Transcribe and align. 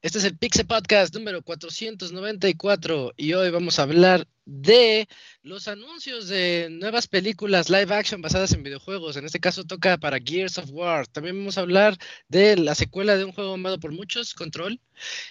Este 0.00 0.18
es 0.18 0.24
el 0.24 0.38
Pixel 0.38 0.64
Podcast 0.64 1.12
número 1.12 1.42
494 1.42 3.14
y 3.16 3.32
hoy 3.32 3.50
vamos 3.50 3.80
a 3.80 3.82
hablar 3.82 4.28
de 4.48 5.06
los 5.42 5.68
anuncios 5.68 6.26
de 6.28 6.68
nuevas 6.70 7.06
películas 7.06 7.68
live 7.68 7.94
action 7.94 8.22
basadas 8.22 8.52
en 8.52 8.62
videojuegos. 8.62 9.16
En 9.16 9.26
este 9.26 9.40
caso 9.40 9.64
toca 9.64 9.98
para 9.98 10.18
Gears 10.18 10.56
of 10.56 10.70
War. 10.72 11.06
También 11.06 11.36
vamos 11.36 11.58
a 11.58 11.60
hablar 11.60 11.98
de 12.28 12.56
la 12.56 12.74
secuela 12.74 13.16
de 13.16 13.24
un 13.24 13.32
juego 13.32 13.54
amado 13.54 13.78
por 13.78 13.92
muchos, 13.92 14.32
Control. 14.32 14.80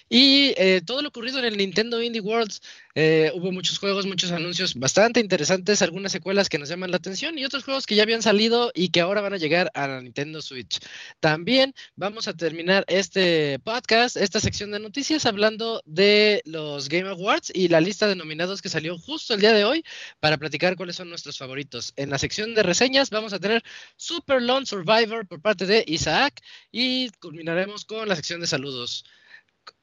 Y 0.08 0.54
eh, 0.56 0.80
todo 0.86 1.02
lo 1.02 1.08
ocurrido 1.08 1.38
en 1.40 1.44
el 1.44 1.56
Nintendo 1.56 2.02
Indie 2.02 2.20
Worlds. 2.20 2.62
Eh, 2.94 3.30
hubo 3.34 3.52
muchos 3.52 3.78
juegos, 3.78 4.06
muchos 4.06 4.32
anuncios 4.32 4.74
bastante 4.74 5.20
interesantes, 5.20 5.82
algunas 5.82 6.10
secuelas 6.10 6.48
que 6.48 6.58
nos 6.58 6.68
llaman 6.68 6.90
la 6.90 6.96
atención 6.96 7.38
y 7.38 7.44
otros 7.44 7.64
juegos 7.64 7.86
que 7.86 7.94
ya 7.94 8.02
habían 8.02 8.22
salido 8.22 8.72
y 8.74 8.88
que 8.88 9.00
ahora 9.00 9.20
van 9.20 9.34
a 9.34 9.36
llegar 9.36 9.70
a 9.74 9.86
la 9.86 10.00
Nintendo 10.00 10.42
Switch. 10.42 10.78
También 11.20 11.74
vamos 11.96 12.28
a 12.28 12.34
terminar 12.34 12.84
este 12.88 13.58
podcast, 13.60 14.16
esta 14.16 14.40
sección 14.40 14.70
de 14.70 14.80
noticias, 14.80 15.26
hablando 15.26 15.82
de 15.84 16.42
los 16.44 16.88
Game 16.88 17.08
Awards 17.08 17.52
y 17.54 17.68
la 17.68 17.80
lista 17.80 18.08
de 18.08 18.16
nominados 18.16 18.62
que 18.62 18.68
salió 18.68 18.98
justo 19.08 19.32
el 19.32 19.40
día 19.40 19.54
de 19.54 19.64
hoy 19.64 19.82
para 20.20 20.36
platicar 20.36 20.76
cuáles 20.76 20.96
son 20.96 21.08
nuestros 21.08 21.38
favoritos. 21.38 21.94
En 21.96 22.10
la 22.10 22.18
sección 22.18 22.54
de 22.54 22.62
reseñas 22.62 23.08
vamos 23.08 23.32
a 23.32 23.38
tener 23.38 23.64
Super 23.96 24.42
Lone 24.42 24.66
Survivor 24.66 25.26
por 25.26 25.40
parte 25.40 25.64
de 25.64 25.82
Isaac 25.86 26.42
y 26.70 27.08
culminaremos 27.12 27.86
con 27.86 28.06
la 28.06 28.16
sección 28.16 28.40
de 28.42 28.46
saludos. 28.46 29.06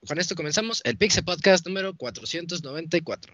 Con 0.07 0.19
esto 0.19 0.35
comenzamos 0.35 0.81
el 0.85 0.97
Pixel 0.97 1.25
Podcast 1.25 1.65
número 1.65 1.95
494. 1.95 3.33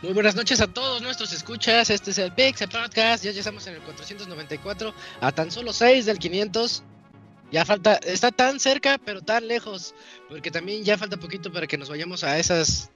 Muy 0.00 0.12
buenas 0.12 0.36
noches 0.36 0.60
a 0.60 0.68
todos 0.68 1.02
nuestros 1.02 1.32
escuchas. 1.32 1.90
Este 1.90 2.12
es 2.12 2.18
el 2.18 2.32
Pixel 2.32 2.68
Podcast. 2.68 3.24
Ya, 3.24 3.32
ya 3.32 3.40
estamos 3.40 3.66
en 3.66 3.74
el 3.74 3.80
494, 3.80 4.94
a 5.20 5.32
tan 5.32 5.50
solo 5.50 5.72
6 5.72 6.06
del 6.06 6.20
500. 6.20 6.84
Ya 7.50 7.64
falta, 7.64 7.94
está 8.04 8.30
tan 8.30 8.60
cerca, 8.60 9.00
pero 9.04 9.22
tan 9.22 9.48
lejos, 9.48 9.96
porque 10.28 10.52
también 10.52 10.84
ya 10.84 10.96
falta 10.96 11.16
poquito 11.16 11.52
para 11.52 11.66
que 11.66 11.76
nos 11.76 11.88
vayamos 11.88 12.22
a 12.22 12.38
esas 12.38 12.92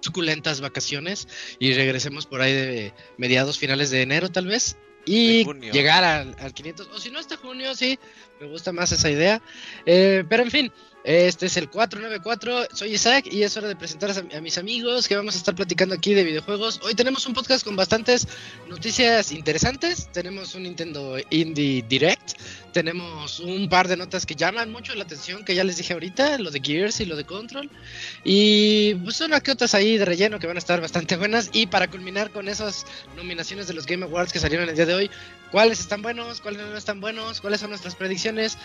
suculentas 0.00 0.60
vacaciones 0.60 1.28
y 1.60 1.72
regresemos 1.72 2.26
por 2.26 2.40
ahí 2.40 2.52
de 2.52 2.94
mediados 3.16 3.56
finales 3.56 3.90
de 3.90 4.02
enero 4.02 4.28
tal 4.28 4.46
vez 4.46 4.76
y 5.04 5.44
llegar 5.70 6.02
al, 6.02 6.34
al, 6.40 6.52
500 6.52 6.88
o 6.88 6.98
si 6.98 7.10
no 7.10 7.18
hasta 7.18 7.36
junio 7.36 7.74
sí 7.74 7.98
me 8.40 8.46
gusta 8.46 8.72
más 8.72 8.92
esa 8.92 9.10
idea 9.10 9.42
eh, 9.86 10.24
pero 10.28 10.42
en 10.42 10.50
fin 10.50 10.72
este 11.10 11.46
es 11.46 11.56
el 11.56 11.68
494, 11.68 12.68
soy 12.72 12.94
Isaac 12.94 13.26
y 13.32 13.42
es 13.42 13.56
hora 13.56 13.66
de 13.66 13.74
presentar 13.74 14.12
a, 14.12 14.40
mis 14.40 14.58
amigos 14.58 15.08
que 15.08 15.16
vamos 15.16 15.34
a 15.34 15.38
estar 15.38 15.56
platicando 15.56 15.92
aquí 15.92 16.14
de 16.14 16.22
videojuegos. 16.22 16.80
Hoy 16.84 16.94
tenemos 16.94 17.26
un 17.26 17.34
podcast 17.34 17.64
con 17.64 17.74
bastantes 17.74 18.28
noticias 18.68 19.32
interesantes. 19.32 20.08
Tenemos 20.12 20.54
un 20.54 20.62
Nintendo 20.62 21.16
Indie 21.30 21.82
Direct, 21.88 22.38
tenemos 22.72 23.40
un 23.40 23.68
par 23.68 23.88
de 23.88 23.96
notas 23.96 24.26
que 24.26 24.34
llaman 24.34 24.70
mucho 24.70 24.94
la 24.94 25.04
atención, 25.04 25.44
que 25.44 25.54
ya 25.54 25.64
les 25.64 25.76
dije 25.76 25.92
ahorita, 25.92 26.38
lo 26.38 26.50
de 26.50 26.60
Gears 26.60 27.00
y 27.00 27.04
lo 27.04 27.16
de 27.16 27.24
Control. 27.24 27.70
Y 28.24 28.94
pues 28.96 29.16
son 29.16 29.34
aquí 29.34 29.50
otras 29.50 29.74
ahí 29.74 29.98
de 29.98 30.04
relleno 30.04 30.38
que 30.38 30.46
van 30.46 30.56
a 30.56 30.58
estar 30.58 30.80
bastante 30.80 31.16
buenas. 31.16 31.50
Y 31.52 31.66
para 31.66 31.88
culminar 31.88 32.30
con 32.30 32.48
esas 32.48 32.86
nominaciones 33.16 33.66
de 33.66 33.74
los 33.74 33.86
Game 33.86 34.04
Awards 34.04 34.32
que 34.32 34.38
salieron 34.38 34.68
el 34.68 34.76
día 34.76 34.86
de 34.86 34.94
hoy, 34.94 35.10
cuáles 35.50 35.80
están 35.80 36.02
buenos, 36.02 36.40
cuáles 36.40 36.62
no 36.62 36.76
están 36.76 37.00
buenos, 37.00 37.40
cuáles 37.40 37.60
son 37.60 37.70
nuestras 37.70 37.94
predicciones. 37.94 38.58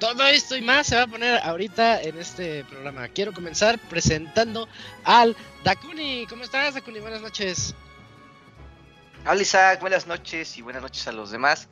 Todo 0.00 0.24
esto 0.26 0.56
y 0.56 0.62
más 0.62 0.86
se 0.86 0.96
va 0.96 1.02
a 1.02 1.06
poner 1.06 1.40
ahorita 1.42 2.02
en 2.02 2.18
este 2.18 2.64
programa. 2.64 3.08
Quiero 3.08 3.32
comenzar 3.32 3.78
presentando 3.88 4.68
al 5.04 5.36
Dakuni. 5.64 6.26
¿Cómo 6.28 6.44
estás, 6.44 6.74
Dakuni? 6.74 7.00
Buenas 7.00 7.22
noches. 7.22 7.74
Hola 9.24 9.40
Isaac, 9.40 9.80
buenas 9.80 10.08
noches 10.08 10.58
y 10.58 10.62
buenas 10.62 10.82
noches 10.82 11.06
a 11.06 11.12
los 11.12 11.30
demás. 11.30 11.68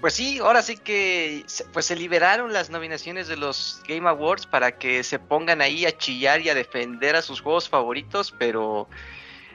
Pues 0.00 0.14
sí, 0.14 0.38
ahora 0.38 0.62
sí 0.62 0.78
que 0.78 1.44
pues 1.72 1.86
se 1.86 1.94
liberaron 1.94 2.52
las 2.52 2.70
nominaciones 2.70 3.28
de 3.28 3.36
los 3.36 3.82
Game 3.86 4.08
Awards 4.08 4.46
para 4.46 4.78
que 4.78 5.02
se 5.02 5.18
pongan 5.18 5.60
ahí 5.60 5.84
a 5.84 5.96
chillar 5.96 6.40
y 6.40 6.48
a 6.48 6.54
defender 6.54 7.16
a 7.16 7.22
sus 7.22 7.40
juegos 7.42 7.68
favoritos, 7.68 8.32
pero 8.38 8.88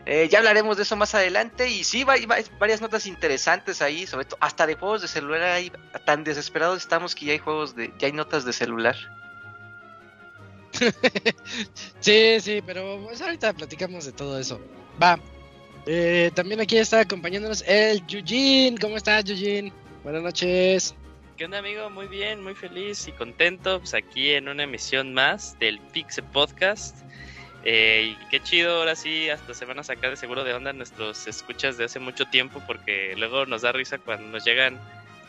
eh, 0.06 0.28
ya 0.30 0.38
hablaremos 0.38 0.78
de 0.78 0.84
eso 0.84 0.96
más 0.96 1.16
adelante. 1.16 1.70
Y 1.70 1.84
sí, 1.84 2.06
hay 2.08 2.28
varias 2.60 2.80
notas 2.80 3.08
interesantes 3.08 3.82
ahí, 3.82 4.06
sobre 4.06 4.26
todo 4.26 4.38
hasta 4.40 4.68
de 4.68 4.76
juegos 4.76 5.02
de 5.02 5.08
celular. 5.08 5.42
Ahí, 5.42 5.72
tan 6.06 6.24
desesperados 6.24 6.80
estamos 6.80 7.16
que 7.16 7.26
ya 7.26 7.32
hay 7.34 7.40
juegos 7.40 7.76
de, 7.76 7.92
ya 7.98 8.08
hay 8.08 8.14
notas 8.14 8.46
de 8.46 8.54
celular. 8.54 8.96
sí, 12.00 12.38
sí, 12.40 12.62
pero 12.66 13.02
pues 13.04 13.22
ahorita 13.22 13.54
platicamos 13.54 14.06
de 14.06 14.12
todo 14.12 14.40
eso. 14.40 14.62
Va. 15.02 15.20
Eh, 15.88 16.32
también 16.36 16.60
aquí 16.62 16.78
está 16.78 17.00
acompañándonos 17.00 17.64
el 17.68 18.06
Yujin. 18.06 18.78
¿Cómo 18.78 18.98
estás, 18.98 19.24
Yujin? 19.24 19.74
Buenas 20.06 20.22
noches. 20.22 20.94
¿Qué 21.36 21.46
onda, 21.46 21.58
amigo? 21.58 21.90
Muy 21.90 22.06
bien, 22.06 22.44
muy 22.44 22.54
feliz 22.54 23.08
y 23.08 23.12
contento. 23.12 23.80
Pues 23.80 23.96
aquí 23.96 24.34
en 24.34 24.48
una 24.48 24.62
emisión 24.62 25.16
más 25.16 25.58
del 25.58 25.80
Pixel 25.80 26.26
Podcast. 26.26 26.96
Eh, 27.64 28.14
y 28.14 28.30
qué 28.30 28.40
chido, 28.40 28.78
ahora 28.78 28.96
sí, 28.96 29.32
hasta 29.32 29.56
se 29.56 29.66
van 29.66 29.80
a 29.80 29.84
sacar 29.84 30.12
de 30.12 30.16
seguro 30.16 30.44
de 30.44 30.54
onda 30.54 30.74
nuestros 30.74 31.26
escuchas 31.26 31.78
de 31.78 31.86
hace 31.86 31.98
mucho 31.98 32.26
tiempo, 32.26 32.62
porque 32.68 33.16
luego 33.18 33.48
nos 33.48 33.64
da 33.64 33.72
risa 33.72 33.98
cuando 33.98 34.28
nos 34.28 34.46
llegan 34.46 34.80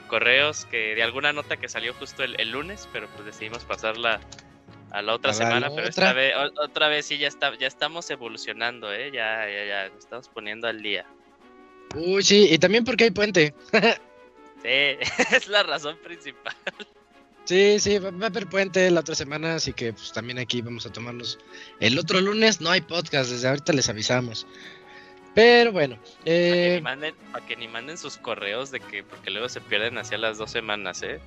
correos 0.09 0.67
que 0.67 0.95
de 0.95 1.03
alguna 1.03 1.33
nota 1.33 1.57
que 1.57 1.71
salió 1.71 1.95
justo 1.95 2.23
el, 2.23 2.51
lunes, 2.51 2.87
pero 2.93 3.09
pues 3.15 3.25
decidimos 3.25 3.65
pasarla 3.65 4.21
a 4.91 5.01
la 5.01 5.15
otra 5.15 5.33
semana, 5.33 5.71
pero 5.75 5.89
esta 5.89 6.13
vez, 6.13 6.35
otra 6.61 6.89
vez 6.89 7.07
sí 7.07 7.17
ya 7.17 7.29
está, 7.29 7.57
ya 7.57 7.67
estamos 7.67 8.11
evolucionando, 8.11 8.93
eh, 8.93 9.11
ya, 9.11 9.49
ya, 9.49 9.65
ya, 9.65 9.89
nos 9.89 10.01
estamos 10.01 10.29
poniendo 10.29 10.69
al 10.69 10.83
día. 10.83 11.07
Uy, 11.95 12.23
sí, 12.23 12.49
y 12.51 12.59
también 12.59 12.85
porque 12.85 13.05
hay 13.05 13.11
puente. 13.11 13.55
sí, 14.67 15.35
es 15.37 15.49
la 15.49 15.63
razón 15.63 15.97
principal. 16.03 16.55
Sí, 17.45 17.79
sí, 17.79 17.99
va, 17.99 18.09
a 18.09 18.27
haber 18.27 18.49
puente 18.49 18.91
la 18.91 19.01
otra 19.01 19.15
semana, 19.15 19.55
así 19.55 19.73
que 19.73 19.93
pues 19.93 20.13
también 20.13 20.39
aquí 20.39 20.63
vamos 20.63 20.85
a 20.85 20.93
tomarnos. 20.93 21.39
El 21.79 21.99
otro 21.99 22.21
lunes 22.21 22.61
no 22.61 22.71
hay 22.71 22.81
podcast, 22.81 23.31
desde 23.31 23.49
ahorita 23.49 23.73
les 23.73 23.89
avisamos. 23.89 24.47
Pero 25.35 25.71
bueno. 25.71 25.99
Eh... 26.25 26.81
Para, 26.83 27.47
que 27.47 27.57
ni 27.57 27.69
manden, 27.69 27.99
sus 27.99 28.17
correos 28.17 28.71
de 28.73 28.81
que, 28.81 29.05
porque 29.05 29.31
luego 29.31 29.49
se 29.49 29.61
pierden 29.61 29.97
hacia 29.99 30.19
las 30.19 30.39
dos 30.39 30.51
semanas, 30.51 31.03
¿eh? 31.03 31.21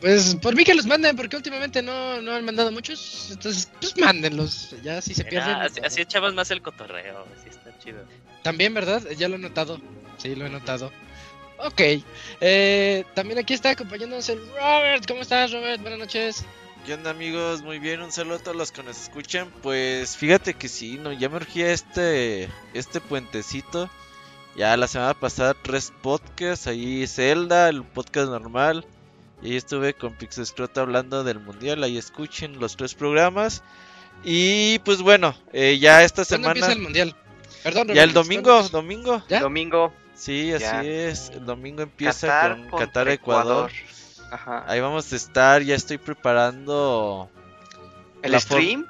Pues 0.00 0.36
por 0.36 0.56
mí 0.56 0.64
que 0.64 0.74
los 0.74 0.86
manden, 0.86 1.14
porque 1.14 1.36
últimamente 1.36 1.82
no, 1.82 2.22
no 2.22 2.32
han 2.32 2.44
mandado 2.46 2.72
muchos. 2.72 3.28
Entonces, 3.30 3.70
pues 3.78 3.96
mándenlos. 3.98 4.74
Ya 4.82 5.02
si 5.02 5.14
se 5.14 5.22
pierden. 5.22 5.56
así, 5.56 5.80
así, 5.84 6.00
echamos 6.00 6.32
más 6.32 6.50
el 6.50 6.62
cotorreo, 6.62 7.26
así 7.38 7.50
está 7.50 7.78
chido. 7.78 8.02
También, 8.42 8.72
¿verdad? 8.72 9.06
Ya 9.18 9.28
lo 9.28 9.36
he 9.36 9.38
notado. 9.38 9.78
Sí, 10.16 10.34
lo 10.34 10.46
he 10.46 10.50
notado. 10.50 10.90
Ok. 11.62 11.80
Eh, 12.40 13.04
también 13.14 13.38
aquí 13.38 13.54
está 13.54 13.70
acompañándonos 13.70 14.28
el 14.28 14.40
Robert. 14.54 15.06
¿Cómo 15.06 15.20
estás, 15.22 15.52
Robert? 15.52 15.80
Buenas 15.82 15.98
noches. 15.98 16.44
¿Qué 16.86 16.94
onda, 16.94 17.10
amigos? 17.10 17.62
Muy 17.62 17.78
bien. 17.78 18.00
Un 18.00 18.12
saludo 18.12 18.36
a 18.36 18.38
todos 18.38 18.56
los 18.56 18.72
que 18.72 18.82
nos 18.82 19.00
escuchan. 19.00 19.50
Pues 19.62 20.16
fíjate 20.16 20.54
que 20.54 20.68
sí, 20.68 20.98
no, 20.98 21.12
ya 21.12 21.28
me 21.28 21.36
urgía 21.36 21.72
este, 21.72 22.48
este 22.72 23.00
puentecito. 23.00 23.90
Ya 24.56 24.76
la 24.76 24.86
semana 24.86 25.14
pasada 25.14 25.54
tres 25.54 25.92
podcasts. 26.02 26.66
Ahí 26.66 27.06
Zelda, 27.06 27.68
el 27.68 27.84
podcast 27.84 28.30
normal. 28.30 28.86
Y 29.42 29.56
estuve 29.56 29.94
con 29.94 30.14
Pixescrota 30.14 30.80
hablando 30.80 31.24
del 31.24 31.40
mundial. 31.40 31.82
Ahí 31.82 31.98
escuchen 31.98 32.58
los 32.58 32.76
tres 32.76 32.94
programas. 32.94 33.62
Y 34.24 34.78
pues 34.80 35.02
bueno, 35.02 35.34
eh, 35.52 35.78
ya 35.78 36.02
esta 36.04 36.24
semana. 36.24 36.48
empieza 36.48 36.72
el 36.72 36.80
mundial? 36.80 37.14
Perdón, 37.62 37.88
ya 37.88 38.02
el 38.02 38.12
domingo, 38.12 38.62
domingo. 38.68 39.22
¿Ya? 39.28 39.40
Domingo. 39.40 39.92
Sí, 40.20 40.52
así 40.52 40.86
es. 40.88 41.30
El 41.30 41.46
domingo 41.46 41.82
empieza 41.82 42.56
con 42.70 42.78
Qatar 42.78 43.08
Ecuador. 43.08 43.70
Ahí 44.66 44.78
vamos 44.80 45.10
a 45.12 45.16
estar. 45.16 45.62
Ya 45.62 45.74
estoy 45.74 45.96
preparando. 45.98 47.30
¿El 48.22 48.38
stream? 48.38 48.86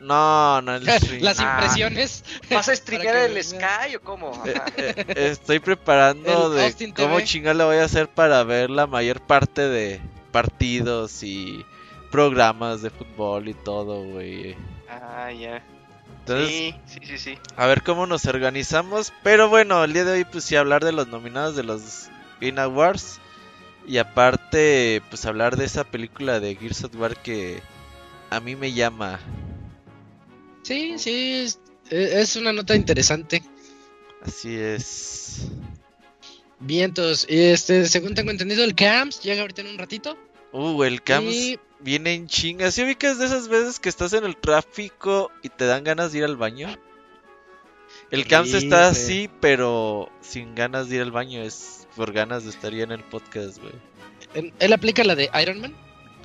No, 0.00 0.60
no 0.62 0.74
el 0.74 0.82
stream. 1.00 1.22
Las 1.22 1.38
Ah. 1.40 1.54
impresiones. 1.60 2.24
¿Vas 2.50 2.68
a 2.68 2.74
streamear 2.76 3.16
el 3.16 3.34
vean. 3.34 3.44
Sky 3.44 3.96
o 3.96 4.00
cómo? 4.00 4.32
Eh, 4.46 4.54
Ajá. 4.56 4.66
eh, 4.76 5.04
estoy 5.30 5.60
preparando 5.60 6.50
El 6.52 6.56
de 6.58 6.64
Austin 6.66 6.92
cómo 6.92 7.18
TV. 7.18 7.54
la 7.54 7.64
voy 7.66 7.76
a 7.76 7.84
hacer 7.84 8.08
para 8.08 8.42
ver 8.44 8.68
la 8.70 8.86
mayor 8.88 9.20
parte 9.20 9.62
de 9.68 10.00
partidos 10.32 11.22
y 11.22 11.64
programas 12.10 12.82
de 12.82 12.90
fútbol 12.90 13.48
y 13.48 13.54
todo, 13.54 14.02
güey. 14.04 14.56
Ah, 14.88 15.30
ya. 15.32 15.62
Entonces, 16.28 16.48
sí, 16.48 16.74
sí, 16.86 17.00
sí, 17.06 17.18
sí. 17.18 17.38
a 17.56 17.66
ver 17.66 17.82
cómo 17.82 18.06
nos 18.06 18.26
organizamos. 18.26 19.12
Pero 19.22 19.48
bueno, 19.48 19.84
el 19.84 19.92
día 19.92 20.04
de 20.04 20.12
hoy, 20.12 20.24
pues 20.24 20.44
sí, 20.44 20.56
hablar 20.56 20.84
de 20.84 20.92
los 20.92 21.08
nominados 21.08 21.56
de 21.56 21.64
los 21.64 22.08
Game 22.40 22.60
Awards. 22.60 23.18
Y 23.86 23.96
aparte, 23.96 25.02
pues 25.08 25.24
hablar 25.24 25.56
de 25.56 25.64
esa 25.64 25.84
película 25.84 26.40
de 26.40 26.54
Gears 26.56 26.84
of 26.84 26.94
War 26.96 27.16
que 27.16 27.62
a 28.28 28.40
mí 28.40 28.54
me 28.54 28.72
llama. 28.72 29.18
Sí, 30.62 30.98
sí, 30.98 31.32
es, 31.32 31.58
es 31.88 32.36
una 32.36 32.52
nota 32.52 32.76
interesante. 32.76 33.42
Así 34.22 34.54
es. 34.54 35.48
Vientos. 36.60 37.26
Y 37.28 37.38
este, 37.38 37.86
según 37.86 38.14
tengo 38.14 38.30
entendido, 38.30 38.64
el 38.64 38.74
CAMS 38.74 39.22
llega 39.22 39.40
ahorita 39.40 39.62
en 39.62 39.68
un 39.68 39.78
ratito. 39.78 40.18
Uh, 40.52 40.82
el 40.84 41.02
CAMS 41.02 41.34
Y- 41.34 41.60
viene 41.80 42.14
en 42.14 42.26
chingas. 42.26 42.74
¿Sí 42.74 42.82
ubicas 42.82 43.18
de 43.18 43.26
esas 43.26 43.48
veces 43.48 43.78
que 43.80 43.88
estás 43.88 44.12
en 44.12 44.24
el 44.24 44.36
tráfico 44.36 45.30
y 45.42 45.48
te 45.48 45.66
dan 45.66 45.84
ganas 45.84 46.12
de 46.12 46.18
ir 46.18 46.24
al 46.24 46.36
baño? 46.36 46.68
El 48.10 48.26
CAMS 48.26 48.54
está 48.54 48.88
así, 48.88 49.28
pero 49.40 50.10
sin 50.20 50.54
ganas 50.54 50.88
de 50.88 50.96
ir 50.96 51.02
al 51.02 51.10
baño. 51.12 51.42
Es 51.42 51.86
por 51.96 52.12
ganas 52.12 52.44
de 52.44 52.50
estar 52.50 52.72
ya 52.72 52.84
en 52.84 52.92
el 52.92 53.02
podcast, 53.04 53.58
güey. 53.58 54.52
él 54.58 54.72
aplica 54.72 55.04
la 55.04 55.14
de 55.14 55.30
Iron 55.42 55.60
Man. 55.60 55.74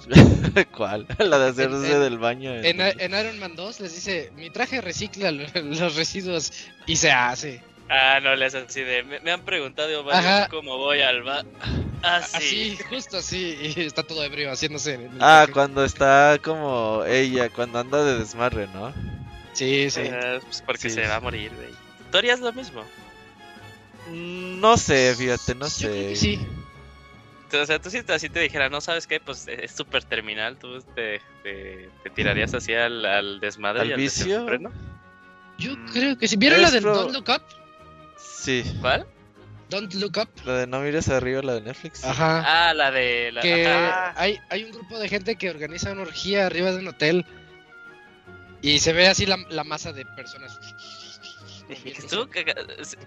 ¿Cuál? 0.75 1.07
La 1.19 1.39
de 1.39 1.49
hacerse 1.51 1.93
En- 1.93 2.01
del 2.01 2.17
baño. 2.17 2.53
En, 2.53 2.81
en 2.81 3.11
Iron 3.13 3.39
Man 3.39 3.55
2 3.55 3.79
les 3.79 3.95
dice, 3.95 4.31
mi 4.35 4.49
traje 4.49 4.81
recicla 4.81 5.31
lo- 5.31 5.45
los 5.63 5.95
residuos 5.95 6.51
y 6.85 6.97
se 6.97 7.11
hace. 7.11 7.61
Ah, 7.89 8.19
no, 8.21 8.35
les 8.35 8.56
así 8.56 8.81
de. 8.81 9.03
Me, 9.03 9.19
me 9.19 9.31
han 9.31 9.41
preguntado 9.41 10.03
varios 10.03 10.47
cómo 10.50 10.77
voy 10.77 11.01
al 11.01 11.21
bar. 11.24 11.45
Ah, 12.01 12.21
sí. 12.21 12.75
Así, 12.75 12.77
justo 12.89 13.18
así, 13.18 13.74
y 13.75 13.81
está 13.81 14.03
todo 14.03 14.24
ebrio 14.24 14.51
haciéndose. 14.51 14.95
en 14.95 15.01
el 15.01 15.09
Ah, 15.19 15.47
cuando 15.51 15.83
está 15.85 16.38
como 16.44 17.03
ella, 17.06 17.50
cuando 17.50 17.80
anda 17.80 18.03
de 18.03 18.19
desmarre, 18.19 18.68
¿no? 18.74 18.94
Sí, 19.53 19.89
sí. 19.89 20.01
Ah, 20.12 20.39
pues 20.41 20.62
porque 20.65 20.89
Sí. 20.89 20.95
se 20.95 21.07
va 21.07 21.18
a 21.18 21.19
morir, 21.19 21.51
güey. 21.56 21.69
¿Tú 22.12 22.18
harías 22.18 22.39
lo 22.39 22.51
mismo? 22.53 22.83
Mm, 24.09 24.59
No 24.59 24.77
sé, 24.77 25.13
fíjate, 25.18 25.56
no 25.56 25.68
sé. 25.69 25.88
que 26.09 26.15
sí. 26.15 26.39
O 27.53 27.65
sea, 27.68 27.80
tú 27.80 27.91
si 27.91 28.01
te- 28.01 28.13
así 28.13 28.30
te 28.30 28.39
dijera, 28.39 28.68
no 28.69 28.81
sabes 28.81 29.06
qué, 29.06 29.19
pues 29.19 29.47
es 29.47 29.71
súper 29.71 30.03
terminal, 30.03 30.57
tú 30.57 30.81
te, 30.95 31.21
te, 31.44 31.89
te 32.03 32.09
tirarías 32.09 32.51
así 32.56 32.74
al, 32.74 33.06
al 33.06 33.39
desmadre 33.39 33.81
¿Al 33.81 33.89
y 33.89 33.91
al 33.94 33.97
vicio? 34.00 34.47
Yo 35.59 35.74
Mm. 35.77 35.85
creo 35.94 36.18
que 36.18 36.27
sí. 36.27 36.35
¿Vieron 36.35 36.62
la 36.63 36.69
Es 36.69 36.74
del 36.74 36.83
Don't 36.83 37.12
Look 37.13 37.30
Up? 37.30 37.44
Sí, 38.44 38.63
¿Cuál? 38.81 39.06
Don't 39.69 39.94
Look 39.95 40.18
Up. 40.18 40.30
la 40.45 40.54
de 40.60 40.68
no 40.68 40.81
mires 40.81 41.07
arriba, 41.10 41.42
la 41.42 41.54
de 41.56 41.62
Netflix. 41.62 42.04
Ajá. 42.04 42.44
Ah, 42.69 42.74
la 42.74 42.92
de 42.92 43.31
la 43.31 43.42
que 43.42 43.66
ajá. 43.68 44.13
hay, 44.18 44.38
hay 44.50 44.63
un 44.66 44.72
grupo 44.72 45.00
de 45.00 45.07
gente 45.10 45.36
que 45.36 45.50
organiza 45.50 45.92
una 45.92 46.01
orgía 46.04 46.45
arriba 46.45 46.72
de 46.72 46.78
un 46.80 46.88
hotel 46.90 47.25
y 48.62 48.80
se 48.80 48.94
ve 48.94 49.07
así 49.07 49.25
la, 49.25 49.38
la 49.50 49.63
masa 49.63 49.92
de 49.94 50.06
personas. 50.06 50.60
Tú, 52.10 52.28
que- 52.30 52.45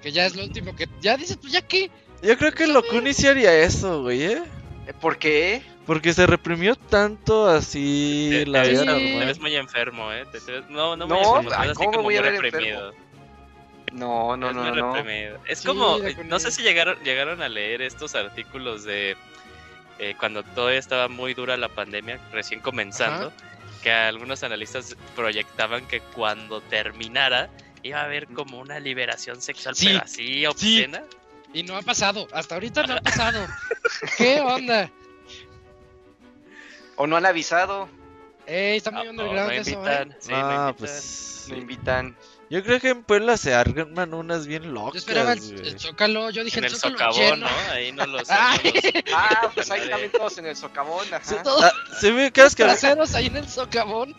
Que 0.03 0.13
ya 0.13 0.27
es 0.27 0.35
lo 0.35 0.43
último 0.45 0.75
que. 0.75 0.89
Ya 1.01 1.17
dices, 1.17 1.37
pues 1.41 1.53
ya 1.53 1.61
qué. 1.63 1.91
Yo 2.23 2.37
creo 2.39 2.53
que 2.53 2.67
Locuni 2.67 3.13
sí 3.13 3.27
haría 3.27 3.55
eso, 3.55 4.03
güey, 4.03 4.25
¿eh? 4.25 4.43
Eh, 4.87 4.93
¿Por 5.01 5.19
qué? 5.19 5.63
Porque 5.85 6.13
se 6.15 6.27
reprimió 6.27 6.75
tanto 6.75 7.47
así 7.49 8.29
te, 8.33 8.47
la 8.47 8.63
te 8.63 8.71
vida 8.71 8.81
ves, 8.81 8.91
Sí. 8.91 8.97
te 9.05 9.11
normal. 9.11 9.27
ves 9.29 9.39
muy 9.41 9.55
enfermo, 9.57 10.13
¿eh? 10.13 10.25
Te- 10.33 10.41
te 10.41 10.53
ves- 10.53 10.69
no, 10.71 10.97
no 10.97 11.07
muy 11.07 11.17
No, 11.21 11.37
enfermo, 11.37 11.51
ay, 11.57 11.69
así 11.69 11.77
¿cómo 11.77 11.91
me 11.91 11.97
como 11.99 12.05
voy 12.05 12.17
a 12.17 12.23
muy 12.23 12.31
ver 12.31 12.41
reprimido. 12.41 12.93
No, 13.93 14.37
no, 14.37 14.51
Es 14.51 14.55
no, 14.57 14.75
no. 14.75 15.03
no. 15.03 15.11
Es 15.47 15.59
Sí, 15.61 15.67
como, 15.67 15.99
no 16.25 16.39
sé 16.41 16.51
si 16.51 16.63
llegaron, 16.63 16.99
llegaron 17.03 17.41
a 17.43 17.49
leer 17.49 17.83
estos 17.83 18.15
artículos 18.15 18.85
de 18.85 19.17
eh, 19.99 20.15
cuando 20.19 20.43
todavía 20.43 20.79
estaba 20.79 21.09
muy 21.09 21.33
dura 21.35 21.57
la 21.57 21.69
pandemia, 21.69 22.19
recién 22.33 22.61
comenzando, 22.61 23.33
que 23.83 23.91
algunos 23.93 24.43
analistas 24.43 24.97
proyectaban 25.15 25.87
que 25.87 26.01
cuando 26.01 26.61
terminara 26.61 27.49
iba 27.83 28.01
a 28.01 28.05
haber 28.05 28.27
como 28.29 28.59
una 28.59 28.81
liberación 28.81 29.41
sexual, 29.41 29.75
Sí, 29.77 29.87
pero 29.89 30.05
así 30.05 30.45
obscena. 30.47 31.03
Y 31.55 31.63
no 31.63 31.77
ha 31.77 31.83
pasado. 31.83 32.27
Hasta 32.33 32.57
ahorita 32.57 32.83
no 32.83 32.95
ha 32.95 33.01
pasado. 33.01 33.47
¿Qué 34.19 34.41
onda? 34.41 34.91
¿O 36.97 37.07
no 37.07 37.17
han 37.17 37.25
avisado? 37.27 37.89
Ey, 38.47 38.77
está 38.79 38.91
muy 38.91 39.07
Ah, 39.07 39.11
underground 39.11 39.49
me 39.49 39.57
eso, 39.59 39.71
¿eh? 39.71 39.73
invitan, 39.75 40.17
sí, 40.21 40.29
me 40.29 40.35
Ah, 40.37 40.69
invitan. 40.69 40.75
pues. 40.75 41.47
Me 41.51 41.57
invitan. 41.59 42.17
Yo 42.49 42.63
creo 42.63 42.79
que 42.79 42.91
en 42.91 43.03
Puebla 43.03 43.37
se 43.37 43.55
arman 43.55 44.15
unas 44.15 44.47
bien 44.47 44.63
Yo 44.65 44.71
locas. 44.71 44.97
esperaba 44.97 45.33
el, 45.33 45.41
el 45.67 45.81
Zócalo. 45.81 46.31
Yo 46.31 46.45
dije 46.45 46.59
En 46.61 46.65
el 46.67 46.73
el 46.73 46.79
Zócalo 46.79 47.13
socavón, 47.13 47.41
lleno. 47.41 47.47
¿no? 47.49 47.73
Ahí 47.73 47.93
no 47.93 48.07
no 48.07 48.19
los- 48.19 48.31
Ah, 48.31 49.51
pues 49.55 49.71
ahí 49.71 49.89
también 49.89 50.13
todos 50.13 50.39
en 50.39 50.47
el 50.47 50.57
socavón, 50.57 51.13
ajá. 51.13 51.43
Todos 51.43 51.65
Ah, 51.65 51.73
se 51.99 52.13
me 52.13 52.31
quedas 52.31 52.55
que 52.55 52.63
traseros 52.65 53.15
ahí 53.15 53.27
en 53.27 53.37
el 53.39 53.49
socavón. 53.49 54.15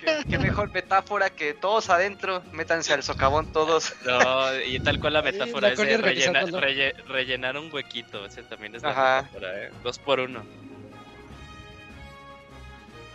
Qué, 0.00 0.22
qué 0.28 0.38
mejor 0.38 0.70
metáfora 0.72 1.30
que 1.30 1.54
todos 1.54 1.88
adentro, 1.88 2.42
métanse 2.52 2.92
al 2.92 3.02
socavón 3.02 3.52
todos. 3.52 3.94
No, 4.04 4.60
y 4.62 4.80
tal 4.80 4.98
cual 5.00 5.12
la 5.14 5.20
Sí, 5.22 5.26
metáfora 5.26 5.68
la 5.68 5.72
es 5.74 5.78
de 5.78 5.96
rellena- 5.96 6.42
relle- 6.46 6.94
rellenar 7.06 7.56
un 7.56 7.72
huequito. 7.72 8.26
Ese 8.26 8.42
también 8.42 8.74
es 8.74 8.82
la 8.82 8.90
Ajá. 8.90 9.22
metáfora, 9.22 9.62
¿eh? 9.62 9.70
Dos 9.82 9.98
por 10.00 10.18
uno. 10.20 10.44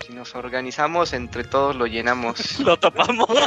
Si 0.09 0.15
nos 0.15 0.33
organizamos 0.33 1.13
entre 1.13 1.43
todos 1.43 1.75
lo 1.75 1.85
llenamos. 1.85 2.59
Lo 2.65 2.77
topamos. 2.77 3.27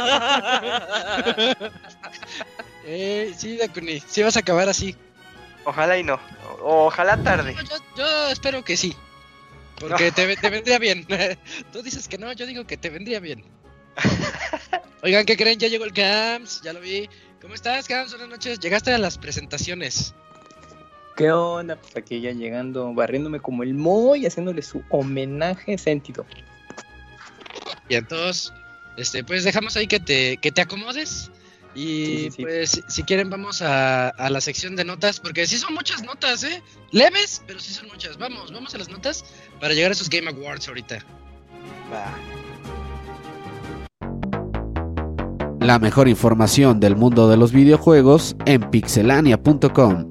Eh, 2.85 3.33
sí, 3.37 3.55
Dakuni. 3.57 4.01
Sí 4.05 4.21
vas 4.23 4.35
a 4.35 4.41
acabar 4.41 4.67
así. 4.67 4.93
Ojalá 5.63 5.97
y 5.97 6.03
no. 6.03 6.19
O- 6.61 6.87
ojalá 6.87 7.15
tarde. 7.23 7.53
No, 7.53 7.61
yo, 7.61 7.75
yo 7.97 8.27
espero 8.27 8.61
que 8.61 8.75
sí. 8.75 8.93
Porque 9.79 10.11
te, 10.11 10.35
te 10.35 10.49
vendría 10.49 10.79
bien. 10.79 11.07
Tú 11.71 11.81
dices 11.81 12.09
que 12.09 12.17
no, 12.17 12.31
yo 12.33 12.45
digo 12.45 12.65
que 12.67 12.75
te 12.75 12.89
vendría 12.89 13.21
bien. 13.21 13.45
Oigan, 15.01 15.25
¿qué 15.25 15.37
creen? 15.37 15.59
Ya 15.59 15.69
llegó 15.69 15.85
el 15.85 15.93
Cams, 15.93 16.61
ya 16.61 16.73
lo 16.73 16.81
vi. 16.81 17.09
¿Cómo 17.41 17.53
estás, 17.55 17.87
Cams? 17.87 18.11
Buenas 18.11 18.27
noches. 18.29 18.59
Llegaste 18.59 18.93
a 18.93 18.97
las 18.97 19.17
presentaciones. 19.17 20.13
¿Qué 21.15 21.31
onda? 21.31 21.77
Pues 21.77 21.95
aquí 21.95 22.19
ya 22.19 22.31
llegando, 22.31 22.93
barriéndome 22.93 23.39
como 23.39 23.63
el 23.63 23.73
Moy, 23.73 24.25
haciéndole 24.25 24.61
su 24.61 24.83
homenaje 24.89 25.77
sentido. 25.77 26.25
Y 27.89 27.95
entonces, 27.95 28.53
este, 28.97 29.23
pues 29.23 29.43
dejamos 29.43 29.75
ahí 29.75 29.87
que 29.87 29.99
te, 29.99 30.37
que 30.37 30.51
te 30.51 30.61
acomodes. 30.61 31.29
Y 31.75 31.81
Sí, 32.05 32.17
sí, 32.23 32.31
sí. 32.37 32.41
pues, 32.43 32.81
si- 32.87 33.03
quieren, 33.03 33.29
vamos 33.31 33.61
a, 33.63 34.09
a 34.09 34.29
la 34.29 34.39
sección 34.41 34.75
de 34.75 34.85
notas, 34.85 35.19
porque 35.19 35.47
sí 35.47 35.57
son 35.57 35.73
muchas 35.73 36.03
notas, 36.03 36.43
¿eh? 36.43 36.61
Leves, 36.91 37.41
pero 37.47 37.59
sí 37.59 37.73
son 37.73 37.87
muchas. 37.87 38.17
Vamos, 38.17 38.51
vamos 38.53 38.75
a 38.75 38.77
las 38.77 38.89
notas 38.89 39.25
para 39.59 39.73
llegar 39.73 39.89
a 39.89 39.93
esos 39.93 40.09
Game 40.09 40.29
Awards 40.29 40.67
ahorita. 40.67 41.03
La 45.59 45.79
mejor 45.79 46.07
información 46.09 46.79
del 46.79 46.95
mundo 46.95 47.29
de 47.29 47.37
los 47.37 47.51
videojuegos 47.53 48.35
en 48.45 48.69
pixelania.com. 48.69 50.09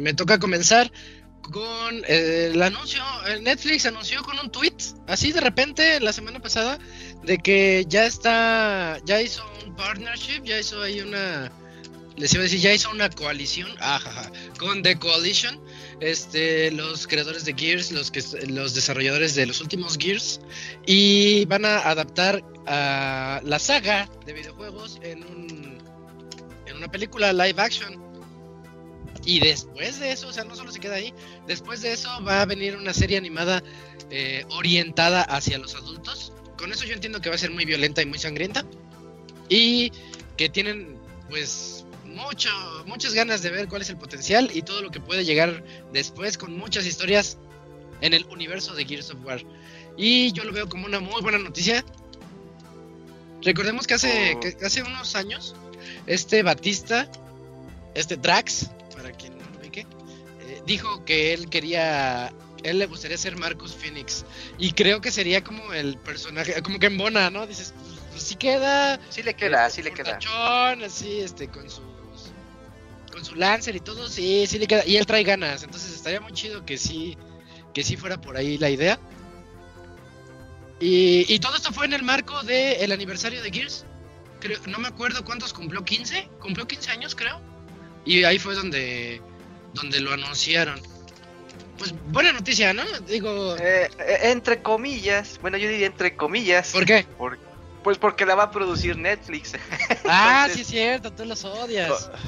Me 0.00 0.14
toca 0.14 0.38
comenzar 0.38 0.90
con 1.42 2.02
eh, 2.06 2.50
el 2.52 2.62
anuncio. 2.62 3.02
eh, 3.28 3.40
Netflix 3.40 3.86
anunció 3.86 4.22
con 4.22 4.38
un 4.38 4.50
tweet, 4.50 4.76
así 5.06 5.32
de 5.32 5.40
repente, 5.40 6.00
la 6.00 6.12
semana 6.12 6.40
pasada, 6.40 6.78
de 7.22 7.38
que 7.38 7.84
ya 7.88 8.06
está, 8.06 8.98
ya 9.04 9.20
hizo 9.20 9.42
un 9.66 9.74
partnership, 9.76 10.42
ya 10.44 10.58
hizo 10.58 10.82
ahí 10.82 11.00
una, 11.00 11.52
les 12.16 12.32
iba 12.32 12.40
a 12.40 12.44
decir, 12.44 12.60
ya 12.60 12.72
hizo 12.72 12.90
una 12.90 13.10
coalición, 13.10 13.68
ajaja, 13.80 14.30
con 14.58 14.82
The 14.82 14.98
Coalition, 14.98 15.60
este, 16.00 16.70
los 16.70 17.06
creadores 17.06 17.44
de 17.44 17.54
Gears, 17.54 17.92
los, 17.92 18.10
que, 18.10 18.22
los 18.48 18.74
desarrolladores 18.74 19.34
de 19.34 19.46
los 19.46 19.60
últimos 19.60 19.98
Gears, 19.98 20.40
y 20.86 21.44
van 21.46 21.64
a 21.64 21.78
adaptar 21.78 22.42
la 22.66 23.58
saga 23.58 24.08
de 24.24 24.32
videojuegos 24.32 24.98
en 25.02 25.24
un, 25.24 25.78
en 26.66 26.76
una 26.76 26.88
película 26.88 27.32
live 27.32 27.60
action. 27.60 28.09
Y 29.24 29.40
después 29.40 30.00
de 30.00 30.12
eso, 30.12 30.28
o 30.28 30.32
sea, 30.32 30.44
no 30.44 30.56
solo 30.56 30.72
se 30.72 30.80
queda 30.80 30.94
ahí, 30.94 31.12
después 31.46 31.82
de 31.82 31.92
eso 31.92 32.08
va 32.24 32.42
a 32.42 32.46
venir 32.46 32.76
una 32.76 32.94
serie 32.94 33.18
animada 33.18 33.62
eh, 34.10 34.44
orientada 34.50 35.22
hacia 35.22 35.58
los 35.58 35.74
adultos. 35.74 36.32
Con 36.56 36.72
eso 36.72 36.84
yo 36.84 36.94
entiendo 36.94 37.20
que 37.20 37.28
va 37.28 37.34
a 37.34 37.38
ser 37.38 37.50
muy 37.50 37.64
violenta 37.64 38.02
y 38.02 38.06
muy 38.06 38.18
sangrienta. 38.18 38.64
Y 39.48 39.92
que 40.36 40.48
tienen, 40.48 40.98
pues, 41.28 41.84
mucho, 42.04 42.50
muchas 42.86 43.14
ganas 43.14 43.42
de 43.42 43.50
ver 43.50 43.68
cuál 43.68 43.82
es 43.82 43.90
el 43.90 43.96
potencial 43.96 44.50
y 44.54 44.62
todo 44.62 44.82
lo 44.82 44.90
que 44.90 45.00
puede 45.00 45.24
llegar 45.24 45.64
después 45.92 46.38
con 46.38 46.56
muchas 46.56 46.86
historias 46.86 47.36
en 48.00 48.14
el 48.14 48.24
universo 48.26 48.74
de 48.74 48.84
Gears 48.84 49.10
of 49.10 49.24
War. 49.24 49.42
Y 49.96 50.32
yo 50.32 50.44
lo 50.44 50.52
veo 50.52 50.68
como 50.68 50.86
una 50.86 51.00
muy 51.00 51.20
buena 51.20 51.38
noticia. 51.38 51.84
Recordemos 53.42 53.86
que 53.86 53.94
hace, 53.94 54.34
Oh. 54.36 54.40
que 54.40 54.56
hace 54.64 54.82
unos 54.82 55.14
años, 55.14 55.54
este 56.06 56.42
Batista 56.42 57.10
este 57.94 58.16
Drax, 58.16 58.70
dijo 60.70 61.04
que 61.04 61.34
él 61.34 61.50
quería, 61.50 62.32
él 62.62 62.78
le 62.78 62.86
gustaría 62.86 63.18
ser 63.18 63.36
Marcus 63.36 63.74
Phoenix. 63.74 64.24
Y 64.56 64.70
creo 64.72 65.00
que 65.00 65.10
sería 65.10 65.42
como 65.42 65.72
el 65.72 65.98
personaje, 65.98 66.62
como 66.62 66.78
que 66.78 66.86
en 66.86 66.96
Bona, 66.96 67.28
¿no? 67.28 67.44
Dices, 67.46 67.74
pues, 67.76 68.00
pues 68.10 68.22
sí 68.22 68.36
queda. 68.36 69.00
Sí 69.10 69.24
le 69.24 69.34
queda, 69.34 69.66
este, 69.66 69.82
sí 69.82 69.82
le 69.82 69.92
queda. 69.92 70.18
así, 70.84 71.20
este, 71.20 71.48
con 71.48 71.68
sus. 71.68 71.82
Con 73.10 73.24
su 73.24 73.34
Lancer 73.34 73.74
y 73.74 73.80
todo, 73.80 74.08
sí, 74.08 74.46
sí 74.46 74.60
le 74.60 74.68
queda. 74.68 74.86
Y 74.86 74.96
él 74.96 75.06
trae 75.06 75.24
ganas, 75.24 75.64
entonces 75.64 75.92
estaría 75.92 76.20
muy 76.20 76.32
chido 76.32 76.64
que 76.64 76.78
sí, 76.78 77.18
que 77.74 77.82
sí 77.82 77.96
fuera 77.96 78.20
por 78.20 78.36
ahí 78.36 78.56
la 78.56 78.70
idea. 78.70 79.00
Y, 80.78 81.26
y 81.28 81.40
todo 81.40 81.56
esto 81.56 81.72
fue 81.72 81.86
en 81.86 81.94
el 81.94 82.04
marco 82.04 82.44
del 82.44 82.92
aniversario 82.92 83.42
de 83.42 83.50
Gears. 83.50 83.84
Creo, 84.38 84.60
no 84.68 84.78
me 84.78 84.86
acuerdo 84.86 85.24
cuántos 85.24 85.52
cumplió, 85.52 85.84
15, 85.84 86.30
cumplió 86.40 86.68
15 86.68 86.92
años 86.92 87.14
creo. 87.16 87.40
Y 88.06 88.22
ahí 88.22 88.38
fue 88.38 88.54
donde, 88.54 89.20
donde 89.74 90.00
lo 90.00 90.12
anunciaron. 90.12 90.80
Pues 91.78 91.94
buena 92.08 92.32
noticia, 92.32 92.74
¿no? 92.74 92.82
Digo, 93.06 93.56
Eh, 93.56 93.88
eh, 93.98 94.18
entre 94.24 94.60
comillas, 94.62 95.38
bueno, 95.40 95.56
yo 95.56 95.68
diría 95.68 95.86
entre 95.86 96.14
comillas. 96.16 96.72
¿por 96.72 96.84
qué? 96.84 97.06
por- 97.16 97.38
pues 97.82 97.96
porque 97.96 98.26
la 98.26 98.34
va 98.34 98.42
a 98.44 98.50
producir 98.50 98.96
Netflix. 98.98 99.52
Ah, 100.06 100.44
Entonces- 100.46 100.54
sí 100.54 100.60
es 100.62 100.66
cierto, 100.68 101.12
tú 101.12 101.24
los 101.24 101.44
odias. 101.44 102.10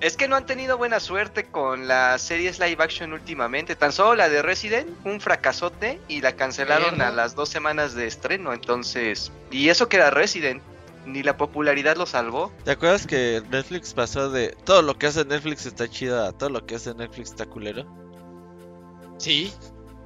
Es 0.00 0.16
que 0.16 0.26
no 0.26 0.34
han 0.34 0.46
tenido 0.46 0.76
buena 0.78 0.98
suerte 0.98 1.44
con 1.44 1.86
las 1.86 2.20
series 2.22 2.58
live 2.58 2.82
action 2.82 3.12
últimamente. 3.12 3.76
Tan 3.76 3.92
solo 3.92 4.16
la 4.16 4.28
de 4.28 4.42
Resident, 4.42 4.88
un 5.04 5.20
fracasote, 5.20 6.00
y 6.08 6.20
la 6.20 6.32
cancelaron 6.34 6.94
Mierda. 6.96 7.06
a 7.06 7.12
las 7.12 7.36
dos 7.36 7.48
semanas 7.50 7.94
de 7.94 8.08
estreno. 8.08 8.52
Entonces, 8.52 9.30
y 9.52 9.68
eso 9.68 9.88
que 9.88 9.98
era 9.98 10.10
Resident, 10.10 10.60
ni 11.06 11.22
la 11.22 11.36
popularidad 11.36 11.96
lo 11.96 12.06
salvó. 12.06 12.52
¿Te 12.64 12.70
acuerdas 12.72 13.06
que 13.06 13.42
Netflix 13.50 13.92
pasó 13.94 14.30
de 14.30 14.56
todo 14.64 14.82
lo 14.82 14.96
que 14.98 15.06
hace 15.06 15.24
Netflix 15.24 15.66
está 15.66 15.88
chido 15.88 16.22
a 16.24 16.32
todo 16.32 16.50
lo 16.50 16.64
que 16.66 16.76
hace 16.76 16.94
Netflix 16.94 17.30
está 17.30 17.46
culero? 17.46 17.84
Sí, 19.18 19.52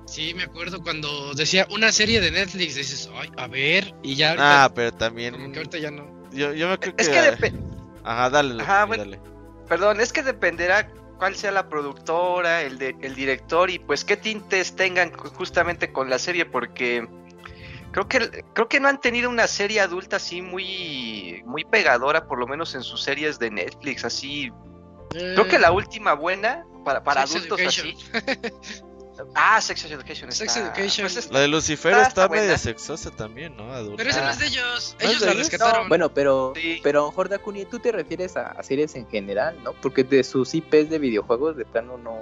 sí, 0.07 0.35
me 0.35 0.43
acuerdo 0.45 0.83
cuando 0.83 1.33
decía 1.35 1.67
una 1.71 1.93
serie 1.93 2.21
de 2.21 2.31
Netflix, 2.31 2.75
dices, 2.75 3.11
ay, 3.15 3.31
a 3.37 3.47
ver, 3.47 3.95
y 4.03 4.15
ya 4.15 4.31
ahorita, 4.31 4.65
Ah, 4.65 4.73
pero 4.75 4.91
como 4.91 4.99
también 4.99 5.53
que 5.53 5.59
ahorita 5.59 5.79
ya 5.79 5.91
no. 5.91 6.07
yo, 6.33 6.53
yo 6.53 6.69
me 6.69 6.79
creo 6.79 6.95
que, 6.97 7.03
Es 7.03 7.09
que 7.09 7.21
depe- 7.21 7.61
Ajá, 8.05 8.31
dale, 8.31 8.63
Ajá, 8.63 8.85
bueno. 8.85 9.05
dale. 9.05 9.21
Perdón, 9.69 10.01
es 10.01 10.13
que 10.13 10.23
dependerá 10.23 10.89
cuál 11.19 11.35
sea 11.35 11.51
la 11.51 11.69
productora, 11.69 12.63
el, 12.63 12.79
de- 12.79 12.95
el 13.01 13.15
director 13.15 13.71
y 13.71 13.79
pues 13.79 14.05
qué 14.05 14.17
tintes 14.17 14.77
tengan 14.77 15.11
ju- 15.13 15.31
justamente 15.35 15.93
con 15.93 16.09
la 16.11 16.19
serie, 16.19 16.45
porque 16.47 17.09
creo 18.05 18.09
que 18.31 18.45
creo 18.53 18.69
que 18.69 18.79
no 18.81 18.89
han 18.89 19.01
tenido 19.01 19.31
una 19.31 19.47
serie 19.47 19.81
adulta 19.81 20.17
así 20.17 20.43
muy 20.43 21.43
muy 21.47 21.65
pegadora, 21.65 22.27
por 22.27 22.39
lo 22.39 22.47
menos 22.47 22.75
en 22.75 22.83
sus 22.83 23.03
series 23.03 23.39
de 23.39 23.51
Netflix, 23.51 24.05
así. 24.05 24.53
Creo 25.11 25.49
que 25.49 25.59
la 25.59 25.73
última 25.73 26.13
buena 26.15 26.65
para 26.85 27.03
para 27.03 27.27
Sex 27.27 27.47
adultos 27.47 27.61
Education. 27.61 27.97
así. 28.13 28.53
Ah, 29.35 29.59
Sex 29.63 29.83
Education. 29.87 30.31
Sex 30.31 30.57
está- 30.57 30.69
Education. 30.75 31.05
pues 31.07 31.17
es- 31.17 31.31
La 31.33 31.41
de 31.41 31.49
Lucifer 31.49 31.93
está, 31.93 32.09
está 32.09 32.29
medio 32.29 32.59
sexosa 32.59 33.11
también, 33.11 33.57
¿no? 33.57 33.73
Adulta. 33.73 33.97
Pero 33.97 34.11
esa 34.11 34.23
no 34.23 34.29
es 34.31 34.39
de 34.39 34.47
ellos, 34.47 34.95
¿No 35.01 35.05
es 35.05 35.11
ellos 35.11 35.21
de 35.21 35.27
la 35.27 35.33
ellos? 35.33 35.51
rescataron. 35.51 35.89
Bueno, 35.89 36.13
pero, 36.13 36.53
Sí. 36.55 36.81
pero 36.83 37.11
Jorda 37.13 37.39
Kuni, 37.39 37.65
tú 37.65 37.79
te 37.79 37.93
refieres 37.93 38.37
a, 38.37 38.49
a 38.49 38.63
series 38.63 38.95
en 38.95 39.09
general, 39.09 39.57
¿no? 39.65 39.73
Porque 39.81 40.05
de 40.05 40.23
sus 40.23 40.55
IPs 40.55 40.91
de 40.91 40.99
videojuegos 40.99 41.57
de 41.57 41.65
plano 41.65 41.97
no. 41.97 42.19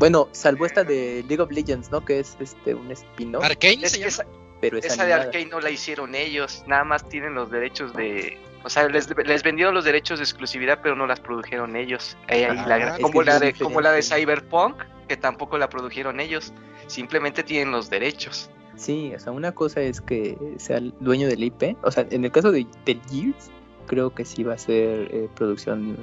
Bueno, 0.00 0.28
salvo 0.32 0.66
esta 0.66 0.82
de 0.82 1.24
League 1.28 1.40
of 1.42 1.52
Legends, 1.52 1.92
¿no? 1.92 2.04
Que 2.04 2.18
es 2.18 2.36
este 2.40 2.74
un 2.74 2.90
spin-off, 2.90 3.44
Arcane 3.44 3.78
es 3.84 3.92
se 3.92 3.98
llama. 4.00 4.28
Esa, 4.60 4.70
pero 4.70 4.78
es 4.78 4.84
esa 4.84 5.04
de. 5.04 5.12
Arkane 5.12 5.46
no 5.46 5.60
la 5.60 5.70
hicieron 5.70 6.14
ellos, 6.14 6.62
nada 6.66 6.84
más 6.84 7.08
tienen 7.08 7.34
los 7.34 7.50
derechos 7.50 7.92
de... 7.94 8.38
O 8.62 8.68
sea, 8.68 8.88
les, 8.88 9.08
les 9.26 9.42
vendieron 9.42 9.74
los 9.74 9.84
derechos 9.84 10.18
de 10.18 10.24
exclusividad, 10.24 10.80
pero 10.82 10.94
no 10.94 11.06
las 11.06 11.18
produjeron 11.18 11.76
ellos. 11.76 12.16
Eh, 12.28 12.44
ahí 12.44 12.56
Ah, 12.58 12.66
la 12.66 12.98
como, 12.98 13.22
la 13.22 13.38
de, 13.38 13.54
como 13.54 13.80
la 13.80 13.92
de. 13.92 14.02
Cyberpunk, 14.02 14.76
que 15.08 15.16
tampoco 15.16 15.56
la 15.56 15.68
produjeron 15.70 16.20
ellos. 16.20 16.52
Simplemente 16.86 17.42
tienen 17.42 17.70
los 17.72 17.88
derechos. 17.88 18.50
Sí, 18.76 19.12
o 19.14 19.18
sea, 19.18 19.32
una 19.32 19.52
cosa 19.52 19.80
es 19.80 20.00
que 20.02 20.36
sea 20.58 20.76
el 20.76 20.92
dueño 21.00 21.26
del 21.26 21.42
IP. 21.42 21.76
O 21.82 21.90
sea, 21.90 22.06
en 22.10 22.22
el 22.24 22.30
caso 22.30 22.52
de, 22.52 22.66
del 22.84 23.00
Gears, 23.10 23.50
creo 23.86 24.14
que 24.14 24.26
sí 24.26 24.42
va 24.44 24.54
a 24.54 24.58
ser 24.58 25.08
eh, 25.10 25.28
producción, 25.36 25.96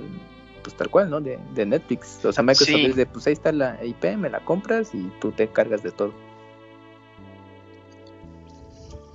pues 0.63 0.75
tal 0.75 0.89
cual, 0.89 1.11
¿no? 1.11 1.21
De, 1.21 1.37
de 1.53 1.65
Netflix. 1.65 2.25
O 2.25 2.31
sea, 2.33 2.43
Microsoft 2.43 2.75
Sí. 2.75 2.85
es 2.87 2.95
de, 2.95 3.05
pues 3.05 3.27
ahí 3.27 3.33
está 3.33 3.51
la 3.51 3.77
IP, 3.85 4.03
me 4.17 4.31
la 4.31 4.39
compras 4.39 4.95
y 4.95 5.11
tú 5.21 5.31
te 5.31 5.47
cargas 5.47 5.83
de 5.83 5.91
todo. 5.91 6.11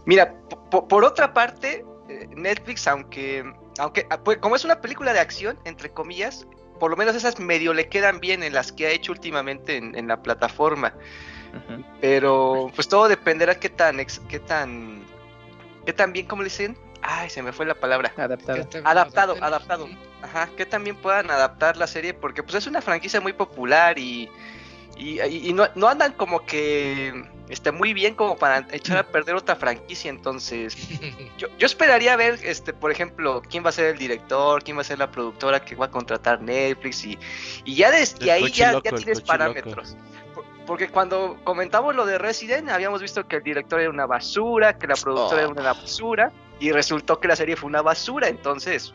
Mira, 0.04 0.34
po- 0.48 0.70
po- 0.70 0.88
por 0.88 1.04
otra 1.04 1.32
parte, 1.32 1.84
eh, 2.08 2.28
Netflix, 2.34 2.86
aunque, 2.86 3.44
aunque 3.78 4.06
ah, 4.10 4.18
pues, 4.22 4.38
como 4.38 4.56
es 4.56 4.64
una 4.64 4.80
película 4.80 5.12
de 5.12 5.20
acción, 5.20 5.58
entre 5.64 5.90
comillas, 5.90 6.46
por 6.80 6.90
lo 6.90 6.96
menos 6.96 7.14
esas 7.14 7.38
medio 7.38 7.72
le 7.74 7.88
quedan 7.88 8.18
bien 8.20 8.42
en 8.42 8.52
las 8.52 8.72
que 8.72 8.86
ha 8.86 8.90
hecho 8.90 9.12
últimamente 9.12 9.76
en, 9.76 9.94
en 9.94 10.08
la 10.08 10.22
plataforma. 10.22 10.94
Ujú. 11.54 11.84
Pero 12.00 12.70
pues 12.74 12.88
todo 12.88 13.08
dependerá 13.08 13.54
qué 13.60 13.68
tan, 13.68 14.00
ex- 14.00 14.20
qué 14.28 14.40
tan, 14.40 15.04
qué 15.86 15.92
tan 15.92 16.12
bien, 16.12 16.26
como 16.26 16.42
le 16.42 16.48
dicen? 16.48 16.76
Ay, 17.02 17.28
se 17.30 17.42
me 17.42 17.52
fue 17.52 17.66
la 17.66 17.74
palabra. 17.74 18.12
Adaptado. 18.16 18.66
Adaptado, 18.84 19.36
adaptado. 19.40 19.88
Ajá, 20.22 20.48
que 20.56 20.64
también 20.66 20.96
puedan 20.96 21.30
adaptar 21.30 21.76
la 21.76 21.86
serie 21.88 22.14
porque 22.14 22.42
pues 22.42 22.54
es 22.54 22.66
una 22.66 22.80
franquicia 22.80 23.20
muy 23.20 23.32
popular 23.32 23.98
y, 23.98 24.30
y, 24.96 25.20
y- 25.22 25.48
y 25.48 25.52
no, 25.52 25.66
no 25.74 25.88
andan 25.88 26.12
como 26.12 26.44
que 26.46 27.24
este, 27.48 27.70
muy 27.72 27.92
bien 27.92 28.14
como 28.14 28.36
para 28.36 28.66
echar 28.72 28.96
a 28.98 29.02
perder 29.04 29.34
otra 29.34 29.56
franquicia, 29.56 30.08
entonces 30.10 30.76
yo, 31.38 31.48
yo 31.58 31.66
esperaría 31.66 32.16
ver, 32.16 32.38
este, 32.42 32.72
por 32.72 32.90
ejemplo, 32.90 33.42
quién 33.50 33.64
va 33.64 33.68
a 33.70 33.72
ser 33.72 33.86
el 33.86 33.98
director, 33.98 34.62
quién 34.62 34.76
va 34.76 34.80
a 34.82 34.84
ser 34.84 34.98
la 34.98 35.10
productora 35.10 35.64
que 35.64 35.74
va 35.74 35.86
a 35.86 35.90
contratar 35.90 36.40
Netflix 36.40 37.04
y, 37.04 37.18
y 37.64 37.74
ya 37.74 37.90
desde 37.90 38.24
El 38.24 38.30
ahí 38.30 38.50
ya, 38.52 38.72
ya 38.82 38.92
tienes 38.96 39.20
parámetros. 39.22 39.96
Por- 40.34 40.44
Porque 40.66 40.88
cuando 40.88 41.36
comentamos 41.44 41.94
lo 41.96 42.06
de 42.06 42.16
Resident, 42.18 42.70
habíamos 42.70 43.02
visto 43.02 43.26
que 43.26 43.36
el 43.36 43.42
director 43.42 43.80
era 43.80 43.90
una 43.90 44.06
basura, 44.06 44.78
que 44.78 44.86
la 44.86 44.94
productora 44.94 45.42
Oh. 45.42 45.44
era 45.44 45.48
una 45.48 45.72
basura, 45.72 46.32
y 46.60 46.70
resultó 46.70 47.18
que 47.18 47.26
la 47.28 47.34
serie 47.36 47.56
fue 47.56 47.68
una 47.68 47.82
basura, 47.82 48.28
entonces 48.28 48.94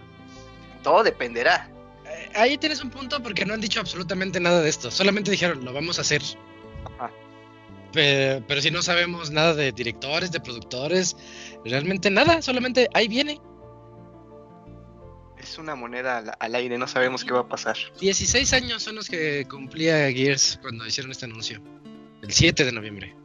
todo 0.83 1.03
dependerá. 1.03 1.69
Ahí 2.37 2.57
tienes 2.57 2.83
un 2.83 2.91
punto 2.91 3.21
porque 3.21 3.45
no 3.45 3.53
han 3.55 3.61
dicho 3.61 3.79
absolutamente 3.79 4.39
nada 4.39 4.61
de 4.61 4.69
esto. 4.69 4.91
Solamente 4.91 5.31
dijeron, 5.31 5.65
lo 5.65 5.73
vamos 5.73 5.97
a 5.97 6.01
hacer. 6.01 6.21
Ajá. 6.85 7.11
Pero, 7.91 8.45
pero 8.47 8.61
si 8.61 8.69
no 8.69 8.81
sabemos 8.81 9.31
nada 9.31 9.55
de 9.55 9.71
directores, 9.71 10.31
de 10.31 10.39
productores, 10.39 11.17
realmente 11.65 12.11
nada, 12.11 12.41
solamente 12.41 12.89
ahí 12.93 13.07
viene. 13.07 13.41
Es 15.39 15.57
una 15.57 15.75
moneda 15.75 16.17
al, 16.17 16.31
al 16.39 16.55
aire, 16.55 16.77
no 16.77 16.87
sabemos 16.87 17.23
qué 17.25 17.33
va 17.33 17.39
a 17.39 17.47
pasar. 17.47 17.75
16 17.99 18.53
años 18.53 18.83
son 18.83 18.95
los 18.95 19.09
que 19.09 19.47
cumplía 19.49 20.11
Gears 20.11 20.59
cuando 20.61 20.85
hicieron 20.85 21.11
este 21.11 21.25
anuncio. 21.25 21.61
El 22.21 22.31
7 22.31 22.65
de 22.65 22.71
noviembre. 22.71 23.15